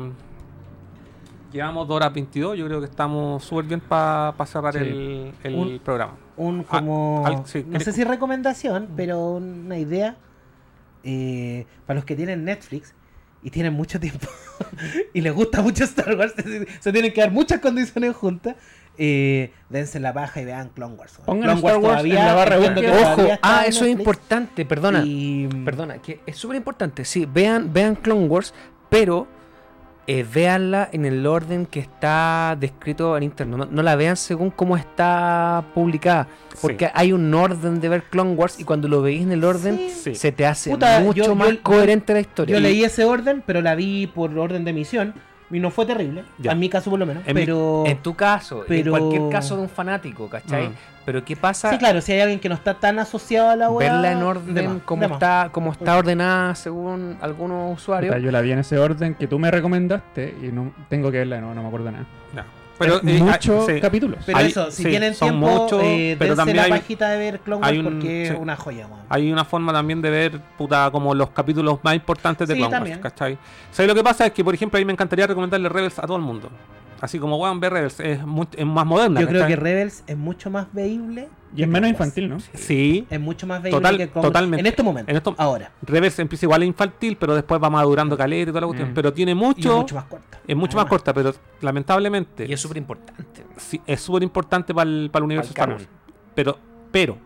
llevamos 1.51 1.87
2 1.87 1.95
horas 1.95 2.13
22. 2.13 2.57
Yo 2.57 2.65
creo 2.65 2.79
que 2.79 2.85
estamos 2.85 3.43
súper 3.43 3.65
bien 3.65 3.79
para 3.79 4.33
cerrar 4.45 4.73
Sí. 4.73 4.79
el, 4.79 5.33
el 5.43 5.55
Un- 5.55 5.79
programa. 5.79 6.13
Un 6.35 6.65
Ah, 6.69 6.77
como... 6.79 7.23
al- 7.25 7.45
sí, 7.47 7.59
no 7.63 7.69
¿quieres- 7.71 7.83
sé 7.85 7.93
si 7.93 8.03
recomendación, 8.03 8.89
pero 8.95 9.31
una 9.35 9.77
idea 9.77 10.17
eh, 11.03 11.65
para 11.85 11.95
los 11.95 12.05
que 12.05 12.15
tienen 12.15 12.43
Netflix 12.45 12.93
y 13.47 13.49
tienen 13.49 13.71
mucho 13.71 13.97
tiempo 13.97 14.27
y 15.13 15.21
les 15.21 15.33
gusta 15.33 15.61
mucho 15.61 15.85
Star 15.85 16.17
Wars, 16.17 16.33
se, 16.81 16.91
tienen 16.91 17.13
que 17.13 17.21
dar 17.21 17.31
muchas 17.31 17.61
condiciones 17.61 18.13
juntas. 18.13 18.57
Eh, 18.97 19.53
dense 19.69 20.01
la 20.01 20.11
paja 20.11 20.41
y 20.41 20.45
vean 20.45 20.69
Clone 20.69 20.95
Wars. 20.95 21.17
Pongan 21.23 21.57
Clone 21.57 21.59
Star 21.59 21.77
Wars 21.77 22.03
en 22.03 22.15
la 22.15 22.33
barra 22.33 22.57
Ojo, 22.57 23.27
ah, 23.41 23.63
eso 23.65 23.85
es 23.85 23.91
importante, 23.91 24.65
perdona. 24.65 25.03
y- 25.05 25.47
Perdona, 25.63 25.99
que 25.99 26.19
es 26.25 26.35
súper 26.35 26.57
importante. 26.57 27.05
Sí, 27.05 27.25
vean, 27.25 27.71
vean 27.71 27.95
Clone 27.95 28.25
Wars, 28.27 28.53
pero 28.89 29.29
eh, 30.07 30.23
véanla 30.33 30.87
en 30.93 31.05
el 31.05 31.25
orden 31.27 31.65
que 31.65 31.79
está 31.81 32.55
descrito 32.59 33.17
en 33.17 33.23
internet. 33.23 33.57
No, 33.57 33.65
no 33.65 33.83
la 33.83 33.95
vean 33.97 34.15
según 34.15 34.49
cómo 34.51 34.77
está 34.77 35.65
publicada. 35.73 36.27
Porque 36.61 36.85
Sí. 36.85 36.91
hay 36.95 37.11
un 37.11 37.33
orden 37.33 37.81
de 37.81 37.89
ver 37.89 38.03
Clone 38.03 38.31
Wars 38.33 38.59
y 38.59 38.63
cuando 38.63 38.87
lo 38.87 39.01
veis 39.01 39.21
en 39.21 39.31
el 39.33 39.43
orden 39.43 39.79
Sí. 39.93 40.15
se 40.15 40.31
te 40.31 40.45
hace 40.45 40.69
Puta, 40.71 40.99
mucho 41.01 41.23
yo- 41.25 41.35
más 41.35 41.49
yo- 41.51 41.61
coherente 41.61 42.13
la 42.13 42.21
historia. 42.21 42.55
Yo 42.55 42.59
leí 42.61 42.83
ese 42.83 43.03
orden, 43.03 43.43
pero 43.45 43.61
la 43.61 43.75
vi 43.75 44.07
por 44.07 44.35
orden 44.37 44.63
de 44.63 44.71
emisión 44.71 45.13
y 45.49 45.59
no 45.59 45.71
fue 45.71 45.85
terrible. 45.85 46.23
Ya. 46.37 46.51
En 46.51 46.59
mi 46.59 46.69
caso, 46.69 46.89
por 46.89 46.99
lo 46.99 47.05
menos. 47.05 47.23
En 47.25 47.35
mi- 47.35 47.41
pero. 47.41 47.83
En 47.85 47.97
tu 47.97 48.15
caso, 48.15 48.63
Pero- 48.67 48.95
en 48.95 49.01
cualquier 49.03 49.29
caso 49.29 49.55
de 49.55 49.61
un 49.63 49.69
fanático, 49.69 50.29
¿cachai? 50.29 50.69
Mm. 50.69 50.73
Pero 51.05 51.23
¿qué 51.23 51.37
pasa? 51.37 51.69
Sí, 51.71 51.77
claro, 51.77 52.01
si 52.01 52.11
hay 52.11 52.19
alguien 52.19 52.39
que 52.41 52.49
no 52.49 52.55
está 52.55 52.73
tan 52.73 52.99
asociado 52.99 53.49
a 53.49 53.55
la 53.55 53.69
web. 53.69 53.87
verla 53.89 54.11
en 54.11 54.21
orden 54.23 54.79
como 54.83 55.05
está, 55.05 55.49
como 55.53 55.71
está 55.71 55.97
ordenada 55.97 56.53
según 56.55 57.17
algunos 57.21 57.77
usuarios. 57.77 58.21
Yo 58.21 58.29
la 58.29 58.41
vi 58.41 58.51
en 58.51 58.59
ese 58.59 58.77
orden 58.77 59.15
que 59.15 59.25
tú 59.25 59.39
me 59.39 59.49
recomendaste 59.49 60.35
y 60.43 60.47
no 60.47 60.73
tengo 60.89 61.09
que 61.09 61.19
verla, 61.19 61.39
no, 61.39 61.53
no 61.55 61.61
me 61.61 61.67
acuerdo 61.69 61.91
nada. 61.91 62.05
Ya. 62.35 62.45
Pero, 62.79 62.97
eh, 62.97 63.17
muchos 63.19 63.67
ah, 63.69 63.71
sí. 63.73 63.81
capítulos. 63.81 64.19
Pero 64.25 64.37
Hay- 64.37 64.47
eso, 64.47 64.69
si 64.71 64.83
sí, 64.83 64.89
tienen 64.89 65.13
son 65.15 65.29
tiempo, 65.29 65.47
muchos, 65.47 65.81
eh, 65.83 66.15
pero 66.19 66.29
dense 66.29 66.35
también 66.37 66.57
la 66.57 66.63
hay- 66.63 66.69
pajita 66.71 67.09
de 67.09 67.17
ver 67.17 67.39
Clone 67.39 67.61
Wars 67.61 67.77
un- 67.77 67.83
porque 67.85 68.25
sí. 68.27 68.33
es 68.33 68.39
una 68.39 68.55
joya, 68.55 68.87
weón. 68.87 69.01
Hay 69.09 69.31
una 69.31 69.45
forma 69.45 69.73
también 69.73 70.01
de 70.01 70.09
ver, 70.09 70.39
puta, 70.57 70.89
como 70.91 71.13
los 71.15 71.29
capítulos 71.31 71.79
más 71.83 71.95
importantes 71.95 72.47
de 72.47 72.53
Sí, 72.53 72.59
Clone 72.59 72.71
Wars, 72.71 72.79
también. 72.79 72.99
¿cachai? 72.99 73.37
¿Sabes 73.71 73.87
lo 73.89 73.95
que 73.95 74.03
pasa? 74.03 74.25
Es 74.27 74.31
que, 74.31 74.43
por 74.43 74.53
ejemplo, 74.53 74.77
a 74.77 74.79
mí 74.79 74.85
me 74.85 74.93
encantaría 74.93 75.25
recomendarle 75.27 75.69
Rebels 75.69 75.97
a 75.99 76.03
todo 76.03 76.17
el 76.17 76.23
mundo. 76.23 76.49
Así 77.01 77.19
como, 77.19 77.37
weón, 77.37 77.59
ver 77.59 77.73
Rebels 77.73 77.99
es, 77.99 78.19
es 78.57 78.65
más 78.65 78.85
moderna. 78.85 79.21
Yo 79.21 79.27
creo 79.27 79.41
¿cachai? 79.41 79.55
que 79.55 79.61
Rebels 79.61 80.03
es 80.07 80.17
mucho 80.17 80.49
más 80.49 80.67
veíble. 80.73 81.27
y 81.55 81.63
es 81.63 81.67
menos 81.67 81.89
infantil, 81.89 82.27
¿no? 82.29 82.37
Sí, 82.53 83.05
Es 83.09 83.19
mucho 83.19 83.45
más 83.47 83.61
veíble 83.61 83.77
Total- 83.79 83.97
que 83.97 84.07
totalmente. 84.07 84.59
En 84.61 84.65
este 84.67 84.83
momento. 84.83 85.09
En 85.11 85.17
esto- 85.17 85.35
ahora. 85.37 85.71
Rebels 85.81 86.17
empieza 86.19 86.45
igual 86.45 86.63
infantil, 86.63 87.15
pero 87.17 87.35
después 87.35 87.61
va 87.61 87.69
madurando 87.69 88.17
caleta 88.17 88.43
y 88.49 88.53
toda 88.53 88.61
la 88.61 88.67
cuestión. 88.67 88.91
Mm. 88.91 88.93
Pero 88.93 89.13
tiene 89.13 89.31
Y 89.31 89.35
mucho, 89.35 89.69
es 89.71 89.75
mucho 89.77 89.95
más 89.95 90.03
corta. 90.05 90.39
es 90.47 90.55
mucho 90.55 90.75
más 90.77 90.83
Además. 90.85 90.89
corta, 90.89 91.13
pero 91.13 91.33
lamentablemente 91.61 92.45
Y 92.47 92.53
es 92.53 92.59
súper 92.59 92.77
importante. 92.77 93.43
sí, 93.57 93.79
es 93.85 94.01
súper 94.01 94.23
importante 94.23 94.73
para 94.73 94.89
el, 94.89 95.11
universo 95.21 95.49
Star. 95.51 95.69
Wars. 95.69 95.87
Pero, 96.35 96.57
pero, 96.91 97.17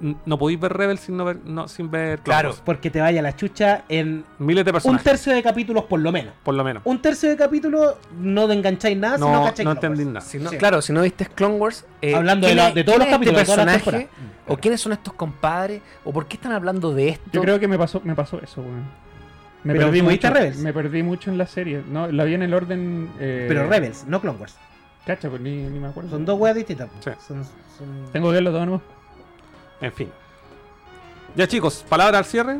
no 0.00 0.38
podéis 0.38 0.60
ver 0.60 0.72
Rebels 0.72 1.00
sin, 1.00 1.16
no 1.16 1.24
ver, 1.24 1.38
no, 1.44 1.68
sin 1.68 1.90
ver 1.90 2.20
Claro. 2.20 2.50
Wars. 2.50 2.62
Porque 2.64 2.90
te 2.90 3.00
vaya 3.00 3.22
la 3.22 3.34
chucha 3.36 3.84
en 3.88 4.24
Miles 4.38 4.64
de 4.64 4.70
un 4.70 4.74
personajes, 4.74 5.04
tercio 5.04 5.32
de 5.34 5.42
capítulos 5.42 5.84
por 5.84 6.00
lo 6.00 6.12
menos. 6.12 6.34
por 6.42 6.54
lo 6.54 6.62
menos. 6.64 6.82
Un 6.84 7.00
tercio 7.00 7.28
de 7.28 7.36
capítulos 7.36 7.94
no 8.18 8.46
te 8.46 8.54
engancháis 8.54 8.96
nada 8.96 9.16
si 9.16 9.22
no 9.24 9.44
cacháis 9.44 9.64
no 9.66 9.74
Clone 9.74 9.86
entendí 9.94 10.04
nada. 10.04 10.20
Si 10.20 10.38
no- 10.38 10.50
Sí. 10.50 10.56
Claro, 10.58 10.82
si 10.82 10.92
no 10.92 11.02
viste 11.02 11.26
Clone 11.26 11.54
Wars. 11.56 11.84
eh, 12.02 12.14
Hablando 12.14 12.46
de 12.46 12.52
¿quién 12.52 12.56
la- 12.64 12.68
es- 12.70 12.74
de 12.74 12.84
todos 12.84 12.98
los 12.98 13.06
es 13.08 13.12
capítulos, 13.12 13.36
de 13.36 13.42
este 13.42 13.52
todas 13.54 13.66
las. 13.66 14.06
¿O 14.48 14.56
quiénes 14.56 14.80
son 14.80 14.92
estos 14.92 15.12
compadres? 15.14 15.82
¿O 16.04 16.12
por 16.12 16.26
qué 16.26 16.36
están 16.36 16.52
hablando 16.52 16.92
de 16.94 17.08
esto? 17.08 17.30
Yo 17.32 17.40
creo 17.40 17.58
que 17.58 17.66
me 17.68 17.76
pasó, 17.78 18.00
me 18.04 18.14
pasó 18.14 18.40
eso, 18.42 18.60
weón. 18.60 18.84
Me 19.64 19.72
Pero 19.72 19.86
perdí 19.86 20.00
¿tuviste 20.00 20.28
mucho. 20.28 20.38
Rebels? 20.38 20.58
Me 20.58 20.72
perdí 20.72 21.02
mucho 21.02 21.30
en 21.30 21.38
la 21.38 21.46
serie. 21.48 21.82
No, 21.90 22.06
la 22.06 22.22
vi 22.22 22.34
en 22.34 22.42
el 22.44 22.54
orden. 22.54 23.10
eh, 23.18 23.46
Pero 23.48 23.68
Rebels, 23.68 24.04
no 24.06 24.20
Clone 24.20 24.38
Wars. 24.38 24.54
Cacha, 25.04 25.28
pues 25.28 25.40
ni, 25.40 25.56
ni 25.64 25.78
me 25.80 25.88
acuerdo. 25.88 26.10
Son 26.10 26.24
dos 26.24 26.38
weas 26.38 26.54
distintas. 26.54 26.88
Sí. 27.00 27.10
Son, 27.26 27.42
son- 27.44 28.12
Tengo 28.12 28.28
que 28.28 28.34
verlo 28.34 28.50
todo 28.52 28.66
nuevo. 28.66 28.82
En 29.80 29.92
fin. 29.92 30.10
Ya 31.34 31.46
chicos, 31.46 31.84
palabra 31.88 32.18
al 32.18 32.24
cierre. 32.24 32.58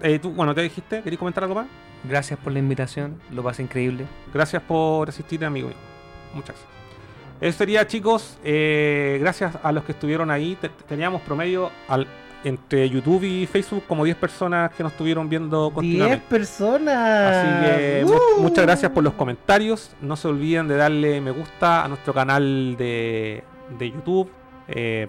Eh, 0.00 0.18
tú, 0.18 0.30
bueno, 0.30 0.54
te 0.54 0.62
dijiste, 0.62 1.02
¿queréis 1.02 1.18
comentar 1.18 1.44
algo 1.44 1.56
más? 1.56 1.66
Gracias 2.04 2.38
por 2.38 2.52
la 2.52 2.58
invitación, 2.58 3.20
lo 3.30 3.42
pasé 3.42 3.62
increíble. 3.62 4.06
Gracias 4.34 4.62
por 4.62 5.08
asistir, 5.08 5.44
amigo 5.44 5.68
mío. 5.68 5.76
Muchas 6.34 6.56
gracias. 6.56 6.68
Eso 7.40 7.58
sería, 7.58 7.86
chicos. 7.86 8.38
eh, 8.44 9.18
gracias 9.20 9.56
a 9.62 9.72
los 9.72 9.84
que 9.84 9.92
estuvieron 9.92 10.30
ahí. 10.30 10.56
Te- 10.60 10.68
teníamos 10.68 11.22
promedio 11.22 11.70
al, 11.88 12.06
entre 12.44 12.88
YouTube 12.88 13.22
y 13.24 13.46
Facebook 13.46 13.84
como 13.88 14.04
10 14.04 14.16
personas 14.16 14.70
que 14.72 14.82
nos 14.84 14.92
estuvieron 14.92 15.28
viendo 15.28 15.64
10 15.66 15.74
continuamente. 15.74 16.24
personas. 16.28 16.96
Así 17.36 17.64
que 17.66 18.04
mu- 18.06 18.42
muchas 18.42 18.64
gracias 18.64 18.90
por 18.92 19.02
los 19.04 19.14
comentarios. 19.14 19.94
No 20.00 20.16
se 20.16 20.28
olviden 20.28 20.68
de 20.68 20.76
darle 20.76 21.20
me 21.20 21.30
gusta 21.32 21.84
a 21.84 21.88
nuestro 21.88 22.12
canal 22.14 22.76
de, 22.76 23.42
de 23.78 23.90
YouTube. 23.90 24.30
eh, 24.68 25.08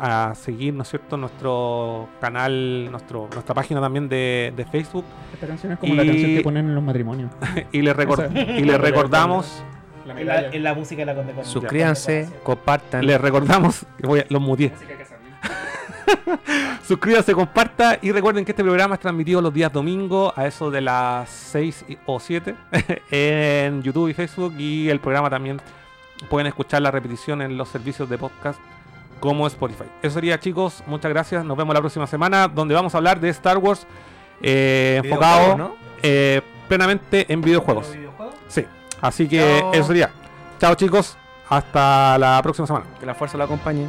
a 0.00 0.34
seguir, 0.34 0.74
¿no 0.74 0.82
es 0.82 0.88
cierto?, 0.88 1.16
nuestro 1.16 2.08
canal, 2.20 2.90
nuestro, 2.90 3.28
nuestra 3.32 3.54
página 3.54 3.80
también 3.80 4.08
de, 4.08 4.52
de 4.56 4.64
Facebook. 4.64 5.04
Esta 5.32 5.46
canción 5.46 5.72
es 5.72 5.78
como 5.78 5.94
la 5.94 6.04
Y- 6.04 6.08
canción 6.08 6.34
que 6.36 6.40
ponen 6.42 6.66
en 6.68 6.74
los 6.74 6.84
matrimonios. 6.84 7.30
y 7.72 7.82
les 7.82 7.96
recor- 7.96 8.24
Esa. 8.32 8.52
y 8.58 8.64
les 8.64 8.80
recordamos, 8.80 9.62
La 10.06 10.20
En 10.20 10.26
la, 10.26 10.46
en 10.48 10.62
la 10.62 10.74
música 10.74 11.00
de 11.02 11.06
la 11.06 11.14
Conde 11.14 11.32
Conde. 11.32 11.48
Suscríbanse, 11.48 12.28
compartan. 12.42 13.06
les 13.06 13.20
recordamos, 13.20 13.86
que 14.00 14.06
voy 14.06 14.20
a- 14.20 14.26
los 14.28 14.40
muteé. 14.42 14.72
Suscríbanse, 16.86 17.32
comparta 17.32 17.98
y 18.02 18.12
recuerden 18.12 18.44
que 18.44 18.52
este 18.52 18.62
programa 18.62 18.94
es 18.96 19.00
transmitido 19.00 19.40
los 19.40 19.52
días 19.54 19.72
domingos 19.72 20.32
a 20.36 20.46
eso 20.46 20.70
de 20.70 20.80
las 20.82 21.30
6 21.30 21.84
y- 21.88 21.98
o 22.06 22.20
7 22.20 22.54
en 23.10 23.82
YouTube 23.82 24.08
y 24.10 24.14
Facebook 24.14 24.54
y 24.58 24.90
el 24.90 25.00
programa 25.00 25.30
también 25.30 25.60
pueden 26.28 26.46
escuchar 26.46 26.82
la 26.82 26.90
repetición 26.90 27.40
en 27.42 27.56
los 27.56 27.68
servicios 27.68 28.08
de 28.08 28.18
podcast 28.18 28.60
como 29.24 29.46
Spotify. 29.46 29.84
Eso 30.02 30.14
sería 30.14 30.38
chicos, 30.38 30.82
muchas 30.86 31.10
gracias, 31.10 31.44
nos 31.46 31.56
vemos 31.56 31.74
la 31.74 31.80
próxima 31.80 32.06
semana 32.06 32.46
donde 32.46 32.74
vamos 32.74 32.94
a 32.94 32.98
hablar 32.98 33.18
de 33.18 33.30
Star 33.30 33.56
Wars 33.56 33.86
eh, 34.42 35.00
enfocado 35.02 35.56
¿no? 35.56 35.76
eh, 36.02 36.42
plenamente 36.68 37.32
en 37.32 37.40
videojuegos. 37.40 37.90
Sí, 38.48 38.66
así 39.00 39.26
que 39.26 39.58
Chao. 39.60 39.72
eso 39.72 39.86
sería. 39.86 40.10
Chao 40.60 40.74
chicos, 40.74 41.16
hasta 41.48 42.18
la 42.18 42.38
próxima 42.42 42.66
semana. 42.66 42.84
Que 43.00 43.06
la 43.06 43.14
fuerza 43.14 43.38
lo 43.38 43.44
acompañe. 43.44 43.88